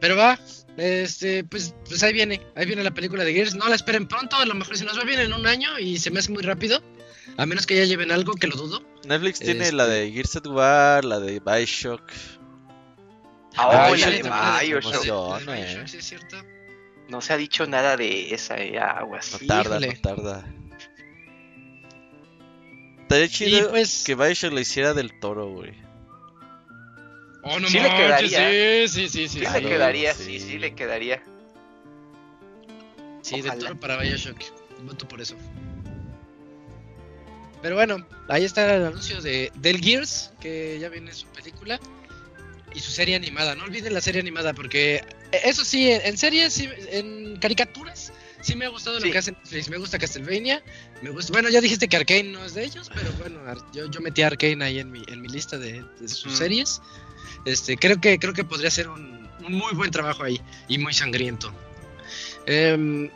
Pero 0.00 0.16
va, 0.16 0.38
este, 0.76 1.44
pues, 1.44 1.74
pues 1.88 2.02
ahí 2.02 2.12
viene, 2.12 2.42
ahí 2.54 2.66
viene 2.66 2.82
la 2.82 2.92
película 2.92 3.24
de 3.24 3.32
Gears. 3.32 3.54
No 3.54 3.68
la 3.68 3.74
esperen 3.74 4.06
pronto, 4.06 4.36
a 4.36 4.44
lo 4.44 4.54
mejor 4.54 4.76
se 4.76 4.84
nos 4.84 4.98
va 4.98 5.04
bien 5.04 5.20
en 5.20 5.32
un 5.32 5.46
año 5.46 5.78
y 5.78 5.98
se 5.98 6.10
me 6.10 6.18
hace 6.18 6.32
muy 6.32 6.42
rápido. 6.42 6.82
A 7.38 7.44
menos 7.46 7.66
que 7.66 7.76
ya 7.76 7.84
lleven 7.84 8.10
algo, 8.12 8.34
que 8.34 8.46
lo 8.46 8.56
dudo. 8.56 8.82
Netflix 9.04 9.38
tiene 9.40 9.64
Este- 9.64 9.76
la 9.76 9.86
de 9.86 10.10
Gears 10.10 10.36
of 10.36 10.46
War, 10.46 11.04
la 11.04 11.20
de 11.20 11.40
Bioshock. 11.40 12.02
Ah, 13.56 13.88
Ah, 13.88 13.90
la 13.90 14.10
de 14.10 14.22
Bioshock. 14.22 15.40
eh. 15.40 15.44
Bioshock, 15.46 15.86
sí 15.86 15.96
es 15.98 16.04
cierto. 16.04 16.36
No 17.08 17.20
se 17.20 17.32
ha 17.32 17.36
dicho 17.36 17.66
nada 17.66 17.96
de 17.96 18.34
esa 18.34 18.56
eh, 18.58 18.78
aguas. 18.78 19.32
No 19.40 19.46
tarda, 19.46 19.76
Híjole. 19.76 19.94
no 19.94 20.00
tarda. 20.00 20.44
Estaría 23.02 23.28
chido 23.28 23.70
pues- 23.70 24.02
que 24.04 24.14
Bioshock 24.14 24.52
le 24.52 24.62
hiciera 24.62 24.94
del 24.94 25.18
toro, 25.20 25.48
güey. 25.50 25.72
Oh, 27.44 27.60
no 27.60 27.68
Sí 27.68 27.74
le 27.78 27.88
manches, 27.88 28.30
quedaría. 28.32 28.88
Sí, 28.88 28.88
sí, 28.88 29.08
sí, 29.08 29.28
sí. 29.28 29.34
Sí 29.34 29.40
Claro, 29.40 29.60
le 29.60 29.68
quedaría, 29.68 30.14
sí, 30.14 30.24
sí. 30.24 30.40
sí 30.40 30.58
le 30.58 30.74
quedaría. 30.74 31.22
Sí, 33.22 33.40
de 33.40 33.48
Ojalá. 33.50 33.60
toro 33.68 33.80
para 33.80 33.96
Bioshock. 33.98 34.38
Voto 34.82 35.06
por 35.06 35.20
eso. 35.20 35.36
Pero 37.66 37.74
bueno, 37.74 38.06
ahí 38.28 38.44
está 38.44 38.76
el 38.76 38.84
anuncio 38.86 39.20
de 39.20 39.50
del 39.56 39.80
Gears, 39.80 40.30
que 40.40 40.78
ya 40.80 40.88
viene 40.88 41.12
su 41.12 41.26
película 41.26 41.80
y 42.72 42.78
su 42.78 42.92
serie 42.92 43.16
animada. 43.16 43.56
No 43.56 43.64
olviden 43.64 43.92
la 43.92 44.00
serie 44.00 44.20
animada, 44.20 44.54
porque 44.54 45.02
eh, 45.32 45.40
eso 45.42 45.64
sí, 45.64 45.90
en, 45.90 46.16
series, 46.16 46.52
sí, 46.52 46.68
en 46.92 47.36
caricaturas, 47.40 48.12
sí 48.40 48.54
me 48.54 48.66
ha 48.66 48.68
gustado 48.68 49.00
Sí. 49.00 49.06
lo 49.06 49.12
que 49.12 49.18
hacen 49.18 49.34
Netflix. 49.42 49.68
Me 49.68 49.78
gusta 49.78 49.98
Castlevania, 49.98 50.62
me 51.02 51.10
gusta. 51.10 51.32
Bueno, 51.32 51.48
ya 51.48 51.60
dijiste 51.60 51.88
que 51.88 51.96
Arkane 51.96 52.22
no 52.30 52.44
es 52.44 52.54
de 52.54 52.62
ellos, 52.66 52.88
pero 52.94 53.10
bueno, 53.14 53.40
yo, 53.74 53.90
yo 53.90 54.00
metí 54.00 54.22
a 54.22 54.28
Arkane 54.28 54.64
ahí 54.64 54.78
en 54.78 54.92
mi, 54.92 55.02
en 55.08 55.20
mi 55.20 55.26
lista 55.26 55.58
de, 55.58 55.82
de 55.98 56.06
sus 56.08 56.34
Mm. 56.34 56.36
series. 56.36 56.80
Este, 57.46 57.76
creo 57.76 58.00
que 58.00 58.16
creo 58.20 58.32
que 58.32 58.44
podría 58.44 58.70
ser 58.70 58.88
un, 58.88 59.28
un 59.44 59.52
muy 59.52 59.74
buen 59.74 59.90
trabajo 59.90 60.22
ahí 60.22 60.40
y 60.68 60.78
muy 60.78 60.94
sangriento. 60.94 61.52
Em, 62.46 63.10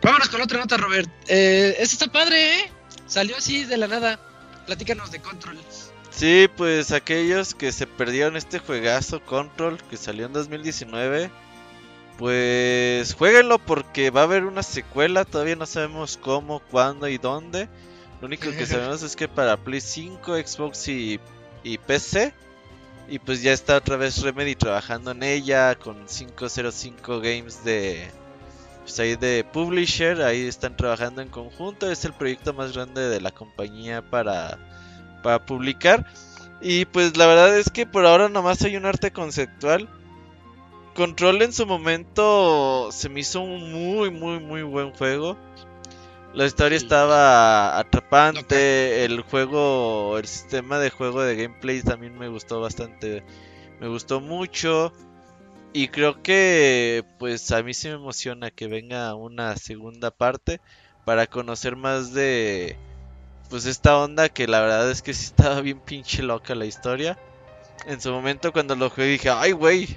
vámonos 0.00 0.30
con 0.30 0.40
otra 0.40 0.58
nota, 0.58 0.78
Robert. 0.78 1.10
Eh, 1.28 1.76
esta 1.78 1.96
está 1.96 2.06
padre, 2.10 2.60
¿eh? 2.60 2.72
Salió 3.08 3.36
así 3.36 3.64
de 3.64 3.76
la 3.78 3.88
nada. 3.88 4.20
Platícanos 4.66 5.10
de 5.10 5.20
Control. 5.20 5.56
Sí, 6.10 6.48
pues 6.56 6.92
aquellos 6.92 7.54
que 7.54 7.72
se 7.72 7.86
perdieron 7.86 8.36
este 8.36 8.58
juegazo 8.58 9.24
Control 9.24 9.78
que 9.88 9.96
salió 9.96 10.26
en 10.26 10.32
2019, 10.32 11.30
pues 12.18 13.14
jueguenlo 13.14 13.58
porque 13.58 14.10
va 14.10 14.22
a 14.22 14.24
haber 14.24 14.44
una 14.44 14.62
secuela, 14.62 15.24
todavía 15.24 15.56
no 15.56 15.64
sabemos 15.64 16.18
cómo, 16.18 16.60
cuándo 16.60 17.08
y 17.08 17.18
dónde, 17.18 17.68
Lo 18.20 18.26
único 18.26 18.50
que 18.50 18.66
sabemos 18.66 19.02
es 19.02 19.16
que 19.16 19.28
para 19.28 19.56
Play 19.56 19.80
5, 19.80 20.36
Xbox 20.36 20.88
y, 20.88 21.20
y 21.62 21.78
PC. 21.78 22.34
Y 23.10 23.18
pues 23.20 23.40
ya 23.40 23.52
está 23.52 23.78
otra 23.78 23.96
vez 23.96 24.20
Remedy 24.20 24.54
trabajando 24.54 25.12
en 25.12 25.22
ella 25.22 25.76
con 25.76 26.04
505 26.04 27.20
Games 27.20 27.64
de 27.64 28.10
pues 28.88 29.00
ahí 29.00 29.16
de 29.16 29.44
publisher, 29.44 30.22
ahí 30.22 30.46
están 30.46 30.74
trabajando 30.74 31.20
en 31.20 31.28
conjunto, 31.28 31.90
es 31.90 32.06
el 32.06 32.14
proyecto 32.14 32.54
más 32.54 32.72
grande 32.72 33.06
de 33.06 33.20
la 33.20 33.30
compañía 33.30 34.00
para 34.00 34.58
para 35.22 35.44
publicar. 35.44 36.06
Y 36.62 36.86
pues 36.86 37.14
la 37.18 37.26
verdad 37.26 37.58
es 37.58 37.68
que 37.68 37.84
por 37.84 38.06
ahora 38.06 38.30
nomás 38.30 38.62
hay 38.62 38.78
un 38.78 38.86
arte 38.86 39.10
conceptual. 39.10 39.90
Control 40.94 41.42
en 41.42 41.52
su 41.52 41.66
momento 41.66 42.88
se 42.90 43.10
me 43.10 43.20
hizo 43.20 43.42
un 43.42 43.70
muy 43.70 44.10
muy 44.10 44.40
muy 44.40 44.62
buen 44.62 44.92
juego. 44.92 45.36
La 46.32 46.46
historia 46.46 46.78
estaba 46.78 47.78
atrapante, 47.78 49.04
el 49.04 49.20
juego, 49.20 50.16
el 50.16 50.26
sistema 50.26 50.78
de 50.78 50.88
juego 50.88 51.22
de 51.22 51.36
gameplay 51.36 51.82
también 51.82 52.18
me 52.18 52.28
gustó 52.28 52.62
bastante, 52.62 53.22
me 53.80 53.88
gustó 53.88 54.22
mucho 54.22 54.94
y 55.72 55.88
creo 55.88 56.22
que 56.22 57.04
pues 57.18 57.50
a 57.52 57.62
mí 57.62 57.74
sí 57.74 57.88
me 57.88 57.94
emociona 57.94 58.50
que 58.50 58.66
venga 58.66 59.14
una 59.14 59.56
segunda 59.56 60.10
parte 60.10 60.60
para 61.04 61.26
conocer 61.26 61.76
más 61.76 62.12
de 62.12 62.76
pues 63.50 63.66
esta 63.66 63.96
onda 63.98 64.28
que 64.28 64.46
la 64.46 64.60
verdad 64.60 64.90
es 64.90 65.02
que 65.02 65.14
sí 65.14 65.24
estaba 65.26 65.60
bien 65.62 65.80
pinche 65.80 66.22
loca 66.22 66.54
la 66.54 66.66
historia. 66.66 67.18
En 67.86 68.00
su 68.00 68.10
momento 68.10 68.52
cuando 68.52 68.74
lo 68.76 68.90
jugué 68.90 69.06
dije, 69.06 69.30
ay 69.30 69.52
güey, 69.52 69.96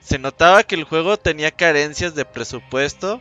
se 0.00 0.18
notaba 0.18 0.64
que 0.64 0.74
el 0.74 0.84
juego 0.84 1.16
tenía 1.16 1.50
carencias 1.50 2.14
de 2.14 2.24
presupuesto 2.24 3.20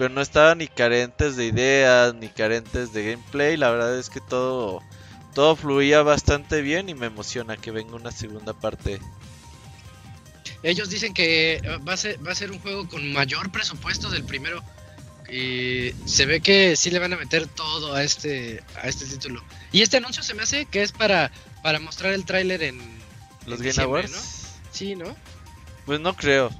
pero 0.00 0.14
no 0.14 0.22
estaban 0.22 0.56
ni 0.56 0.66
carentes 0.66 1.36
de 1.36 1.44
ideas, 1.44 2.14
ni 2.14 2.30
carentes 2.30 2.94
de 2.94 3.04
gameplay. 3.04 3.58
La 3.58 3.70
verdad 3.70 3.98
es 3.98 4.08
que 4.08 4.22
todo, 4.22 4.80
todo 5.34 5.56
fluía 5.56 6.02
bastante 6.02 6.62
bien 6.62 6.88
y 6.88 6.94
me 6.94 7.04
emociona 7.04 7.58
que 7.58 7.70
venga 7.70 7.96
una 7.96 8.10
segunda 8.10 8.54
parte. 8.54 8.98
Ellos 10.62 10.90
dicen 10.90 11.14
que 11.14 11.54
eh, 11.54 11.62
va 11.86 11.94
a 11.94 11.96
ser, 11.96 12.24
va 12.26 12.32
a 12.32 12.34
ser 12.34 12.50
un 12.50 12.58
juego 12.58 12.88
con 12.88 13.12
mayor 13.12 13.50
presupuesto 13.50 14.10
del 14.10 14.24
primero. 14.24 14.62
Y 15.30 15.94
se 16.06 16.26
ve 16.26 16.40
que 16.40 16.74
sí 16.76 16.90
le 16.90 16.98
van 16.98 17.12
a 17.12 17.16
meter 17.16 17.46
todo 17.46 17.94
a 17.94 18.02
este, 18.02 18.62
a 18.82 18.88
este 18.88 19.06
título. 19.06 19.42
Y 19.70 19.82
este 19.82 19.98
anuncio 19.98 20.22
se 20.22 20.34
me 20.34 20.42
hace 20.42 20.66
que 20.66 20.82
es 20.82 20.92
para, 20.92 21.30
para 21.62 21.78
mostrar 21.78 22.12
el 22.12 22.24
tráiler 22.24 22.62
en... 22.62 22.80
Los 23.46 23.60
en 23.60 23.66
Game 23.66 23.82
Awards. 23.82 24.10
¿no? 24.10 24.18
Sí, 24.72 24.96
¿no? 24.96 25.16
Pues 25.86 26.00
no 26.00 26.14
creo. 26.14 26.50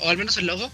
O 0.00 0.10
al 0.10 0.18
menos 0.18 0.36
el 0.36 0.46
logo. 0.46 0.70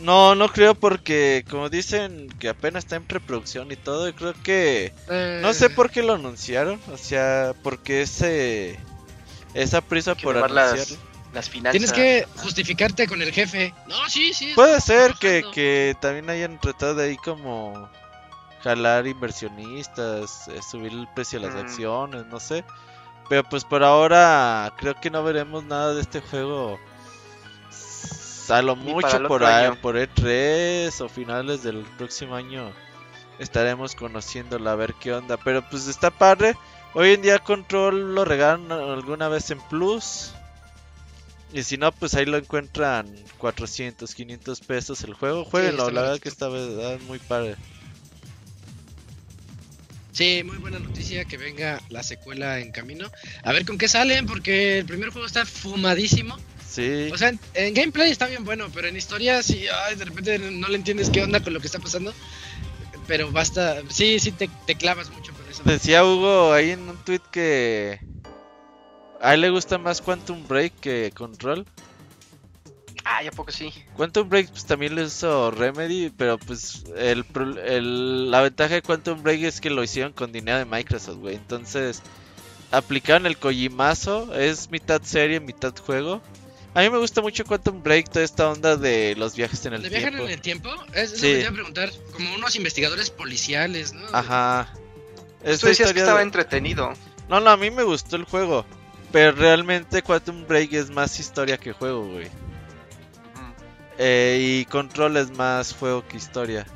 No, 0.00 0.34
no 0.34 0.48
creo 0.52 0.74
porque 0.74 1.44
como 1.50 1.70
dicen 1.70 2.28
que 2.38 2.48
apenas 2.48 2.84
está 2.84 2.96
en 2.96 3.04
preproducción 3.04 3.70
y 3.72 3.76
todo, 3.76 4.08
y 4.08 4.12
creo 4.12 4.32
que 4.44 4.92
no 5.42 5.52
sé 5.52 5.66
Eh, 5.66 5.70
por 5.70 5.90
qué 5.90 6.04
lo 6.04 6.14
anunciaron, 6.14 6.80
o 6.92 6.96
sea, 6.96 7.52
porque 7.64 8.02
ese 8.02 8.78
esa 9.54 9.80
prisa 9.80 10.14
por 10.14 10.36
las, 10.36 10.72
anunciarlo. 10.72 11.07
Las 11.32 11.48
finanzas. 11.50 11.72
Tienes 11.72 11.92
que 11.92 12.26
justificarte 12.36 13.06
con 13.06 13.20
el 13.22 13.32
jefe. 13.32 13.74
No, 13.86 14.08
sí, 14.08 14.32
sí. 14.32 14.52
Puede 14.54 14.80
ser 14.80 15.14
que, 15.14 15.44
que 15.52 15.96
también 16.00 16.30
hayan 16.30 16.58
tratado 16.58 16.94
de 16.94 17.04
ahí 17.06 17.16
como 17.18 17.88
jalar 18.62 19.06
inversionistas, 19.06 20.48
eh, 20.48 20.60
subir 20.68 20.92
el 20.92 21.08
precio 21.14 21.40
de 21.40 21.46
las 21.46 21.54
Mm. 21.54 21.58
acciones, 21.66 22.26
no 22.26 22.40
sé. 22.40 22.64
Pero 23.28 23.44
pues 23.44 23.64
por 23.64 23.84
ahora 23.84 24.72
creo 24.78 24.94
que 25.00 25.10
no 25.10 25.22
veremos 25.22 25.62
nada 25.64 25.94
de 25.94 26.00
este 26.00 26.20
juego. 26.20 26.78
A 28.48 28.62
lo 28.62 28.74
mucho 28.76 29.22
por, 29.28 29.44
año. 29.44 29.76
por 29.82 29.96
E3 29.96 30.98
o 31.02 31.08
finales 31.10 31.62
del 31.62 31.82
próximo 31.98 32.34
año 32.34 32.72
estaremos 33.38 33.94
conociéndola 33.94 34.72
a 34.72 34.76
ver 34.76 34.94
qué 34.94 35.12
onda. 35.12 35.36
Pero 35.36 35.62
pues 35.68 35.86
está 35.86 36.10
padre. 36.10 36.56
Hoy 36.94 37.12
en 37.12 37.20
día 37.22 37.38
Control 37.38 38.14
lo 38.14 38.24
regalan 38.24 38.72
alguna 38.72 39.28
vez 39.28 39.50
en 39.50 39.60
Plus. 39.60 40.32
Y 41.52 41.62
si 41.62 41.78
no, 41.78 41.92
pues 41.92 42.14
ahí 42.14 42.26
lo 42.26 42.36
encuentran 42.36 43.14
400, 43.38 44.14
500 44.14 44.60
pesos 44.60 45.02
el 45.04 45.14
juego. 45.14 45.44
Jueguenlo, 45.44 45.90
la 45.90 46.02
verdad 46.02 46.20
que 46.20 46.28
está 46.28 46.48
verdad, 46.48 46.98
muy 47.06 47.18
padre. 47.18 47.56
Sí, 50.12 50.42
muy 50.44 50.56
buena 50.58 50.78
noticia 50.78 51.24
que 51.24 51.36
venga 51.36 51.80
la 51.90 52.02
secuela 52.02 52.58
en 52.58 52.72
camino. 52.72 53.08
A 53.44 53.52
ver 53.52 53.64
con 53.64 53.78
qué 53.78 53.88
salen, 53.88 54.26
porque 54.26 54.78
el 54.78 54.84
primer 54.84 55.10
juego 55.10 55.26
está 55.26 55.46
fumadísimo. 55.46 56.36
Sí, 56.68 57.08
O 57.12 57.16
sea, 57.16 57.28
en, 57.30 57.40
en 57.54 57.72
gameplay 57.72 58.10
está 58.10 58.26
bien 58.26 58.44
bueno, 58.44 58.66
pero 58.74 58.88
en 58.88 58.96
historia 58.96 59.42
sí, 59.42 59.64
ay, 59.86 59.96
de 59.96 60.04
repente 60.04 60.38
no 60.38 60.68
le 60.68 60.76
entiendes 60.76 61.08
qué 61.08 61.22
onda 61.22 61.40
con 61.40 61.54
lo 61.54 61.60
que 61.60 61.66
está 61.66 61.78
pasando. 61.78 62.12
Pero 63.06 63.30
basta, 63.32 63.80
sí, 63.88 64.18
sí 64.18 64.32
te, 64.32 64.50
te 64.66 64.74
clavas 64.74 65.08
mucho 65.10 65.32
con 65.32 65.48
eso. 65.48 65.62
decía 65.64 66.04
Hugo 66.04 66.52
ahí 66.52 66.72
en 66.72 66.80
un 66.88 66.96
tweet 67.04 67.22
que 67.32 68.00
a 69.20 69.34
él 69.34 69.40
le 69.42 69.50
gusta 69.50 69.78
más 69.78 70.00
Quantum 70.00 70.46
Break 70.46 70.74
que 70.80 71.12
Control. 71.16 71.66
Ah, 73.04 73.22
ya 73.22 73.30
poco 73.30 73.50
sí. 73.50 73.72
Quantum 73.96 74.28
Break 74.28 74.50
pues 74.50 74.66
también 74.66 74.94
lo 74.94 75.02
hizo 75.02 75.50
Remedy, 75.50 76.10
pero 76.10 76.36
pues 76.38 76.84
el, 76.96 77.24
pro- 77.24 77.58
el- 77.62 78.30
la 78.30 78.42
ventaja 78.42 78.74
de 78.74 78.82
Quantum 78.82 79.22
Break 79.22 79.42
es 79.44 79.60
que 79.60 79.70
lo 79.70 79.82
hicieron 79.82 80.12
con 80.12 80.30
dinero 80.30 80.58
de 80.58 80.64
Microsoft, 80.66 81.16
güey. 81.18 81.36
Entonces 81.36 82.02
aplicaron 82.70 83.24
el 83.26 83.38
Kojimazo, 83.38 84.34
es 84.34 84.70
mitad 84.70 85.00
serie, 85.02 85.40
mitad 85.40 85.74
juego. 85.76 86.20
A 86.74 86.80
mí 86.82 86.90
me 86.90 86.98
gusta 86.98 87.22
mucho 87.22 87.44
Quantum 87.46 87.82
Break, 87.82 88.10
toda 88.10 88.24
esta 88.24 88.50
onda 88.50 88.76
de 88.76 89.14
los 89.16 89.34
viajes 89.34 89.64
en 89.64 89.72
el 89.74 89.82
¿De 89.82 89.88
viajan 89.88 90.10
tiempo. 90.10 90.26
en 90.26 90.30
el 90.32 90.40
tiempo? 90.42 90.70
Es, 90.92 91.12
es 91.12 91.12
lo 91.12 91.16
Sí. 91.16 91.22
que 91.28 91.34
te 91.34 91.40
iba 91.40 91.48
a 91.48 91.52
preguntar. 91.54 91.90
Como 92.12 92.34
unos 92.34 92.56
investigadores 92.56 93.10
policiales, 93.10 93.94
¿no? 93.94 94.06
Ajá. 94.12 94.70
Tú 95.42 95.48
Esta 95.50 95.68
decías 95.68 95.92
que 95.94 96.00
estaba 96.00 96.18
de- 96.18 96.24
entretenido. 96.24 96.92
No, 97.28 97.40
no, 97.40 97.50
a 97.50 97.56
mí 97.56 97.70
me 97.70 97.84
gustó 97.84 98.16
el 98.16 98.24
juego. 98.24 98.66
Pero 99.12 99.32
realmente 99.32 100.02
Quantum 100.02 100.46
Break 100.46 100.72
es 100.74 100.90
más 100.90 101.18
historia 101.18 101.56
que 101.56 101.72
juego, 101.72 102.06
güey. 102.08 102.28
Eh, 103.96 104.38
y 104.40 104.64
Control 104.66 105.16
es 105.16 105.30
más 105.30 105.74
juego 105.74 106.06
que 106.06 106.16
historia. 106.16 106.66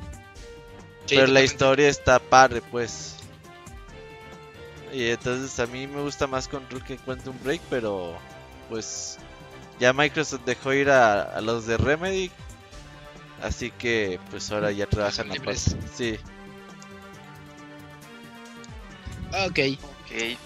Sí, 1.07 1.17
pero 1.17 1.27
la 1.29 1.43
historia 1.43 1.89
está 1.89 2.19
padre, 2.19 2.63
pues. 2.63 3.17
Y 4.93 5.09
entonces 5.09 5.59
a 5.61 5.67
mí 5.67 5.87
me 5.87 6.03
gusta 6.03 6.27
más 6.27 6.49
Control 6.49 6.83
que 6.85 6.97
Quantum 6.97 7.37
Break, 7.43 7.61
pero 7.71 8.19
pues 8.69 9.19
ya 9.79 9.93
Microsoft 9.93 10.45
dejó 10.45 10.73
ir 10.73 10.91
a, 10.91 11.23
a 11.23 11.41
los 11.41 11.67
de 11.67 11.77
Remedy. 11.77 12.31
Así 13.43 13.71
que 13.71 14.21
pues 14.31 14.51
ahora 14.53 14.71
ya 14.71 14.87
trabajan 14.87 15.31
aparte. 15.31 15.59
Sí. 15.95 16.19
Ok. 19.47 19.59
Ok. 19.83 20.39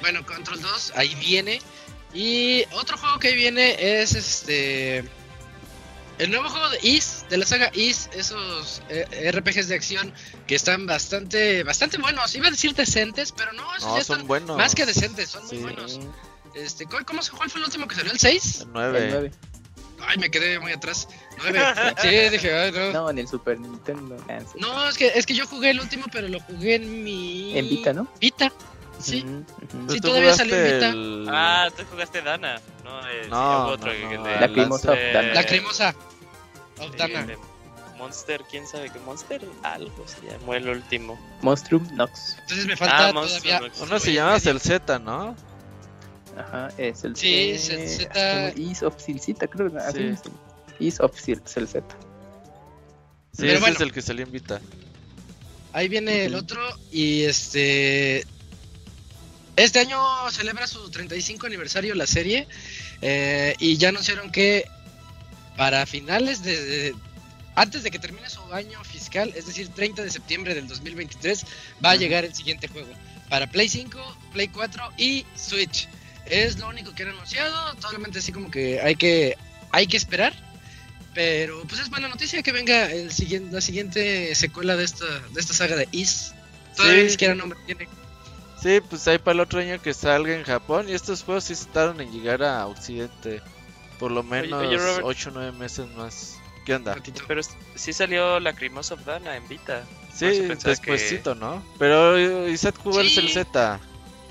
Bueno, 0.00 0.24
Control 0.24 0.60
2, 0.60 0.92
ahí 0.96 1.14
viene. 1.16 1.60
Y 2.12 2.64
otro 2.72 2.96
juego 2.98 3.18
que 3.18 3.28
ahí 3.28 3.36
viene 3.36 3.76
es 4.00 4.14
este. 4.14 5.04
El 6.18 6.30
nuevo 6.30 6.50
juego 6.50 6.68
de 6.68 6.78
Is, 6.82 7.24
de 7.30 7.38
la 7.38 7.46
saga 7.46 7.70
Is, 7.72 8.10
esos 8.14 8.82
eh, 8.90 9.30
RPGs 9.32 9.68
de 9.68 9.74
acción 9.74 10.12
que 10.46 10.54
están 10.54 10.84
bastante 10.86 11.62
bastante 11.62 11.96
buenos. 11.98 12.34
Iba 12.34 12.48
a 12.48 12.50
decir 12.50 12.74
decentes, 12.74 13.32
pero 13.32 13.52
no, 13.52 13.62
esos 13.74 13.88
No, 13.88 13.96
ya 13.96 14.04
son 14.04 14.16
están 14.16 14.26
buenos. 14.26 14.56
más 14.58 14.74
que 14.74 14.84
decentes, 14.84 15.30
son 15.30 15.48
Sí. 15.48 15.54
muy 15.56 15.72
buenos. 15.72 15.98
Este, 16.54 16.84
¿cuál, 16.84 17.06
cómo, 17.06 17.22
se- 17.22 17.30
¿Cuál 17.30 17.48
fue 17.48 17.60
el 17.60 17.66
último 17.66 17.86
que 17.88 17.94
salió? 17.94 18.12
¿El 18.12 18.18
6? 18.18 18.56
El 18.56 18.66
El 18.66 18.72
9. 18.72 19.08
9. 19.12 19.30
Ay, 20.06 20.18
me 20.18 20.30
quedé 20.30 20.58
muy 20.58 20.72
atrás. 20.72 21.08
9. 21.38 21.58
Sí, 22.02 22.08
dije, 22.30 22.52
ay, 22.54 22.72
no. 22.72 22.92
No, 22.92 23.10
en 23.10 23.18
el 23.18 23.28
Super 23.28 23.58
Nintendo. 23.58 24.16
Ah. 24.28 24.40
No, 24.58 24.88
es 24.88 24.98
que, 24.98 25.06
es 25.14 25.24
que 25.24 25.34
yo 25.34 25.46
jugué 25.46 25.70
el 25.70 25.80
último, 25.80 26.04
pero 26.12 26.28
lo 26.28 26.40
jugué 26.40 26.74
en 26.74 27.02
mi. 27.04 27.56
En 27.56 27.66
Vita, 27.68 27.92
¿no? 27.94 28.08
Vita, 28.20 28.52
sí. 29.02 29.24
Pues 29.58 29.92
Sí, 29.92 30.00
todavía 30.00 30.34
salió 30.34 30.56
en 30.56 30.64
Vita. 30.74 30.88
el- 30.90 31.26
Ah, 31.30 31.68
tú 31.76 31.82
jugaste 31.90 32.22
Dana. 32.22 32.60
No, 32.84 33.00
eh, 33.08 33.20
sí, 33.24 33.30
No, 33.30 33.66
otro 33.68 33.92
no, 33.92 33.98
que- 33.98 34.16
no, 34.16 34.22
que- 34.24 34.34
el 34.34 34.40
Lacrimosa 34.40 34.92
of 34.92 34.98
eh, 34.98 35.10
Dana. 35.12 35.34
La 35.34 35.44
cremosa. 35.46 35.94
Of 36.78 36.94
eh, 36.94 36.96
Dana. 36.96 37.26
de 37.26 37.38
Monster, 37.98 38.42
quién 38.50 38.66
sabe 38.66 38.88
qué 38.90 38.98
Monster, 39.00 39.42
algo 39.62 40.04
se 40.08 40.26
llamó 40.26 40.54
el 40.54 40.68
último. 40.68 41.18
Monstrum 41.42 41.86
Nox. 41.94 42.36
Entonces 42.40 42.66
me 42.66 42.76
falta 42.76 43.08
Ah, 43.08 43.12
todavía. 43.12 43.60
Nox. 43.60 43.80
Uno 43.80 43.98
se 43.98 44.12
llama 44.14 44.30
medio. 44.30 44.40
Celzeta, 44.40 44.98
¿no? 44.98 45.36
Ajá, 46.38 46.68
es 46.78 47.04
el. 47.04 47.14
Sí, 47.16 47.50
eh, 47.50 47.58
Celzeta. 47.58 48.50
Is 48.56 48.82
of 48.82 48.98
Silcita, 48.98 49.46
creo. 49.46 49.70
así 49.78 49.98
Sí. 49.98 50.04
es. 50.08 50.20
Is 50.78 51.00
of. 51.00 51.14
Sí, 51.20 51.34
Pero 53.36 53.52
ese 53.52 53.60
bueno. 53.60 53.74
es 53.76 53.80
el 53.82 53.92
que 53.92 54.00
salió 54.02 54.24
en 54.24 54.32
Vita. 54.32 54.60
Ahí 55.72 55.88
viene 55.88 56.24
el 56.24 56.34
otro 56.34 56.60
y 56.90 57.22
este... 57.24 58.26
Este 59.62 59.78
año 59.80 59.98
celebra 60.30 60.66
su 60.66 60.90
35 60.90 61.46
aniversario 61.46 61.94
la 61.94 62.06
serie 62.06 62.48
eh, 63.02 63.54
y 63.58 63.76
ya 63.76 63.90
anunciaron 63.90 64.30
que 64.32 64.64
para 65.56 65.84
finales 65.86 66.42
de, 66.42 66.64
de- 66.64 66.94
Antes 67.56 67.82
de 67.82 67.90
que 67.90 67.98
termine 67.98 68.30
su 68.30 68.40
año 68.54 68.82
fiscal, 68.84 69.32
es 69.36 69.44
decir, 69.46 69.68
30 69.68 70.02
de 70.02 70.10
septiembre 70.10 70.54
del 70.54 70.66
2023, 70.66 71.44
va 71.84 71.90
a 71.90 71.96
llegar 71.96 72.24
el 72.24 72.34
siguiente 72.34 72.68
juego. 72.68 72.88
Para 73.28 73.50
Play 73.50 73.68
5, 73.68 73.98
Play 74.32 74.48
4 74.48 74.92
y 74.96 75.26
Switch. 75.36 75.88
Es 76.26 76.58
lo 76.58 76.68
único 76.68 76.94
que 76.94 77.02
han 77.02 77.10
anunciado, 77.10 77.76
solamente 77.80 78.20
así 78.20 78.32
como 78.32 78.50
que 78.50 78.80
hay 78.80 78.94
que, 78.96 79.36
hay 79.72 79.86
que 79.86 79.96
esperar. 79.98 80.32
Pero 81.12 81.62
pues 81.68 81.80
es 81.82 81.90
buena 81.90 82.08
noticia 82.08 82.42
que 82.42 82.52
venga 82.52 82.90
el 82.90 83.12
siguiente, 83.12 83.52
la 83.52 83.60
siguiente 83.60 84.34
secuela 84.36 84.76
de 84.76 84.84
esta, 84.84 85.04
de 85.34 85.40
esta 85.40 85.52
saga 85.52 85.76
de 85.76 85.88
Is. 85.92 86.32
Todavía 86.76 86.98
Sí. 87.00 87.04
ni 87.04 87.10
siquiera 87.10 87.34
nombre 87.34 87.58
tiene. 87.66 87.88
Sí, 88.62 88.80
pues 88.88 89.06
ahí 89.08 89.18
para 89.18 89.34
el 89.34 89.40
otro 89.40 89.60
año 89.60 89.80
que 89.80 89.94
salga 89.94 90.34
en 90.34 90.44
Japón. 90.44 90.88
Y 90.88 90.92
estos 90.92 91.22
juegos 91.24 91.44
sí 91.44 91.54
tardan 91.72 92.00
en 92.00 92.12
llegar 92.12 92.42
a 92.42 92.66
Occidente. 92.66 93.40
Por 93.98 94.10
lo 94.10 94.22
menos 94.22 94.62
oye, 94.66 94.76
Robert. 94.76 95.02
8 95.04 95.28
o 95.28 95.32
9 95.32 95.52
meses 95.52 95.86
más. 95.96 96.36
¿Qué 96.66 96.74
onda? 96.74 96.94
ratito. 96.94 97.22
Pero 97.26 97.40
sí 97.74 97.92
salió 97.92 98.38
Lacrimosa 98.38 98.94
of 98.94 99.04
Dana 99.04 99.36
en 99.36 99.46
Vita. 99.48 99.82
Sí, 100.14 100.26
despuésito, 100.62 101.34
¿no? 101.34 101.62
Pero 101.78 102.16
eh, 102.18 102.50
Isaac 102.50 102.76
jugó 102.82 103.02
Sí. 103.02 103.18
el 103.18 103.28
Z. 103.30 103.80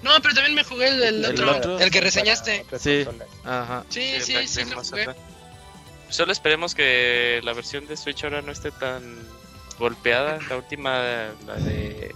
No, 0.04 0.12
pero 0.22 0.34
también 0.36 0.54
me 0.56 0.64
jugué 0.64 0.88
el, 0.90 1.02
el 1.04 1.26
¿El 1.26 1.32
otro, 1.32 1.58
otro? 1.58 1.80
el 1.80 1.90
que 1.92 2.00
reseñaste. 2.02 2.62
Otras 2.62 2.82
Sí. 2.82 3.06
Ajá. 3.44 3.84
Sí, 3.90 4.00
que- 4.00 4.22
sí, 4.22 4.34
sí, 4.48 4.60
lo 4.60 4.76
Lacrimosa 4.82 4.90
jugué. 4.92 5.16
Solo 6.10 6.32
esperemos 6.32 6.74
que 6.76 7.40
la 7.44 7.54
versión 7.54 7.86
de 7.88 7.98
Switch 7.98 8.24
ahora 8.24 8.42
no 8.42 8.52
esté 8.52 8.72
tan 8.72 9.02
golpeada. 9.78 10.40
La 10.50 10.58
última, 10.58 10.92
la 11.46 11.56
de. 11.56 12.16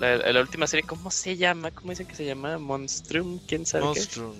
La, 0.00 0.16
la 0.16 0.40
última 0.40 0.66
serie, 0.66 0.86
¿cómo 0.86 1.10
se 1.10 1.36
llama? 1.36 1.70
¿Cómo 1.70 1.90
dicen 1.90 2.06
que 2.06 2.14
se 2.14 2.24
llama? 2.24 2.56
Monstrum, 2.58 3.38
¿quién 3.46 3.66
sabe 3.66 3.84
qué? 3.92 4.00
Monstrum. 4.00 4.34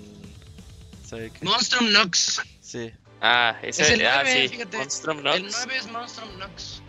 ¿Sabe 1.07 1.31
qué? 1.31 1.45
Monstrum 1.45 1.93
Nox. 1.93 2.41
Sí. 2.63 2.91
Ah, 3.21 3.59
ese, 3.63 3.83
Es 3.83 3.91
el 3.91 4.07
ah, 4.07 4.23
9, 4.25 4.43
sí, 4.43 4.49
fíjate. 4.49 4.77
Monstrum 4.79 5.19
El 5.19 5.25
Nox. 5.43 5.55
9 5.67 5.77
es 5.77 5.93
Monstrum 5.93 6.39
Nox. 6.39 6.83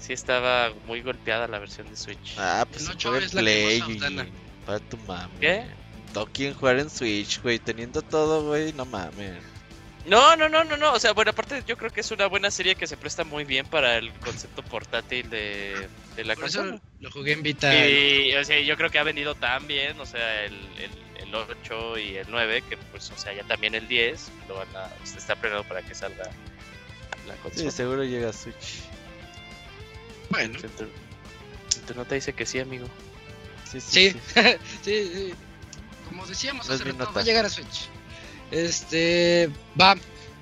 Sí 0.00 0.12
estaba 0.12 0.72
muy 0.86 1.02
golpeada 1.02 1.46
la 1.46 1.60
versión 1.60 1.88
de 1.88 1.96
Switch. 1.96 2.34
Ah, 2.36 2.66
pues 2.68 2.82
El 2.82 2.86
se 2.88 2.92
ocho 2.94 3.10
puede 3.10 3.26
es 3.26 3.30
Play. 3.32 3.82
Y- 3.88 4.32
Para 4.66 4.80
tu 4.80 4.96
mami. 4.98 5.32
¿Qué? 5.40 5.64
No 6.14 6.26
quieren 6.26 6.54
jugar 6.56 6.78
en 6.80 6.90
Switch, 6.90 7.40
güey. 7.42 7.60
Teniendo 7.60 8.02
todo, 8.02 8.44
güey. 8.48 8.72
No 8.72 8.84
mames. 8.86 9.36
No, 10.06 10.36
no, 10.36 10.48
no, 10.48 10.64
no, 10.64 10.76
no. 10.76 10.92
O 10.92 11.00
sea, 11.00 11.12
bueno, 11.12 11.30
aparte 11.32 11.62
yo 11.66 11.76
creo 11.76 11.90
que 11.90 12.00
es 12.00 12.10
una 12.10 12.26
buena 12.26 12.50
serie 12.50 12.76
que 12.76 12.86
se 12.86 12.96
presta 12.96 13.24
muy 13.24 13.44
bien 13.44 13.66
para 13.66 13.96
el 13.96 14.12
concepto 14.20 14.62
portátil 14.62 15.28
de, 15.30 15.88
de 16.14 16.24
la 16.24 16.34
Por 16.34 16.44
eso 16.46 16.80
lo 17.00 17.10
jugué 17.10 17.32
en 17.32 17.42
Vita. 17.42 17.74
Y, 17.88 18.34
o 18.34 18.44
sea, 18.44 18.60
yo 18.60 18.76
creo 18.76 18.90
que 18.90 18.98
ha 18.98 19.02
vendido 19.02 19.34
tan 19.34 19.66
bien, 19.66 19.98
o 20.00 20.06
sea, 20.06 20.44
el, 20.44 20.54
el, 20.78 20.90
el 21.22 21.34
8 21.34 21.98
y 21.98 22.16
el 22.16 22.26
9, 22.30 22.62
que 22.68 22.76
pues, 22.76 23.10
o 23.10 23.18
sea, 23.18 23.32
ya 23.34 23.42
también 23.44 23.74
el 23.74 23.88
10 23.88 24.30
lo 24.48 24.56
van 24.56 24.76
a, 24.76 24.88
se 25.04 25.18
está 25.18 25.34
planeado 25.36 25.64
para 25.64 25.82
que 25.82 25.94
salga 25.94 26.36
la 27.26 27.34
Sí, 27.34 27.40
consola. 27.42 27.70
seguro 27.70 28.04
llega 28.04 28.30
a 28.30 28.32
Switch. 28.32 28.84
Bueno, 30.28 30.58
tu 31.86 31.94
nota 31.94 32.14
dice 32.14 32.32
que 32.32 32.46
sí, 32.46 32.58
amigo. 32.60 32.86
Sí, 33.64 33.80
sí. 33.80 34.10
sí. 34.12 34.20
sí. 34.34 34.42
sí, 34.82 35.10
sí. 35.14 35.34
Como 36.08 36.26
decíamos 36.26 36.68
No 36.68 36.74
hace 36.74 36.84
rato, 36.84 37.12
va 37.12 37.20
a 37.20 37.24
llegar 37.24 37.44
a 37.44 37.50
Switch. 37.50 37.88
Este, 38.50 39.50
va. 39.80 39.96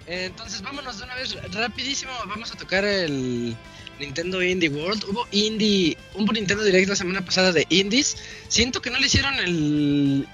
Entonces 0.07 0.61
vámonos 0.63 0.99
de 0.99 1.05
una 1.05 1.15
vez 1.15 1.35
rapidísimo. 1.53 2.13
Vamos 2.27 2.53
a 2.53 2.57
tocar 2.57 2.85
el 2.85 3.57
Nintendo 3.99 4.43
Indie 4.43 4.69
World. 4.69 5.05
Hubo 5.05 5.27
Indie, 5.31 5.97
un 6.15 6.27
Nintendo 6.27 6.63
Direct 6.63 6.89
la 6.89 6.97
semana 6.97 7.25
pasada 7.25 7.53
de 7.53 7.67
Indies. 7.71 8.17
Siento 8.49 8.83
que 8.83 8.91
no 8.91 8.99
le 8.99 9.07
hicieron 9.07 9.35
el 9.35 10.29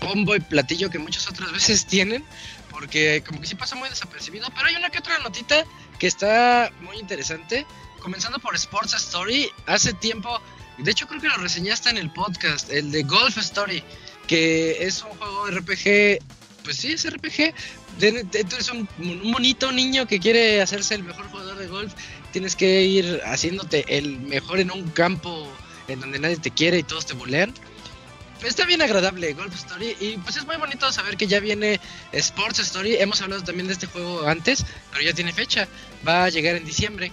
bombo 0.00 0.34
y 0.36 0.40
platillo 0.40 0.90
que 0.90 0.98
muchas 0.98 1.28
otras 1.28 1.52
veces 1.52 1.86
tienen. 1.88 2.24
Porque 2.70 3.22
como 3.26 3.40
que 3.40 3.46
sí 3.46 3.54
pasa 3.54 3.76
muy 3.76 3.88
desapercibido. 3.88 4.48
Pero 4.54 4.66
hay 4.66 4.76
una 4.76 4.90
que 4.90 4.98
otra 4.98 5.18
notita 5.18 5.64
que 5.98 6.06
está 6.06 6.72
muy 6.80 6.98
interesante. 6.98 7.66
Comenzando 8.00 8.38
por 8.38 8.54
Sports 8.54 8.94
Story. 8.94 9.48
Hace 9.66 9.94
tiempo, 9.94 10.40
de 10.78 10.90
hecho 10.90 11.06
creo 11.06 11.20
que 11.20 11.28
lo 11.28 11.36
reseñaste 11.36 11.90
en 11.90 11.98
el 11.98 12.10
podcast, 12.12 12.70
el 12.70 12.90
de 12.90 13.04
Golf 13.04 13.38
Story. 13.38 13.82
Que 14.26 14.84
es 14.84 15.02
un 15.02 15.10
juego 15.10 15.46
RPG. 15.46 16.18
Pues 16.64 16.78
sí, 16.78 16.92
es 16.92 17.08
RPG. 17.08 17.54
Tú 18.00 18.06
eres 18.56 18.70
un, 18.70 18.88
un 18.98 19.32
bonito 19.32 19.70
niño 19.70 20.06
que 20.06 20.18
quiere 20.18 20.60
hacerse 20.62 20.94
el 20.94 21.04
mejor 21.04 21.26
jugador 21.28 21.58
de 21.58 21.68
golf. 21.68 21.92
Tienes 22.32 22.56
que 22.56 22.82
ir 22.82 23.20
haciéndote 23.24 23.84
el 23.96 24.18
mejor 24.18 24.58
en 24.58 24.72
un 24.72 24.88
campo 24.88 25.46
en 25.88 26.00
donde 26.00 26.18
nadie 26.18 26.38
te 26.38 26.50
quiere 26.50 26.78
y 26.78 26.82
todos 26.82 27.06
te 27.06 27.14
bulean. 27.14 27.52
Está 28.42 28.66
bien 28.66 28.82
agradable 28.82 29.32
Golf 29.32 29.54
Story 29.54 29.96
y 30.00 30.18
pues 30.18 30.36
es 30.36 30.44
muy 30.44 30.56
bonito 30.56 30.92
saber 30.92 31.16
que 31.16 31.26
ya 31.26 31.40
viene 31.40 31.80
Sports 32.12 32.58
Story. 32.58 32.96
Hemos 32.96 33.22
hablado 33.22 33.42
también 33.42 33.68
de 33.68 33.72
este 33.72 33.86
juego 33.86 34.26
antes, 34.26 34.66
pero 34.90 35.02
ya 35.02 35.14
tiene 35.14 35.32
fecha. 35.32 35.66
Va 36.06 36.24
a 36.24 36.28
llegar 36.28 36.56
en 36.56 36.64
diciembre. 36.64 37.10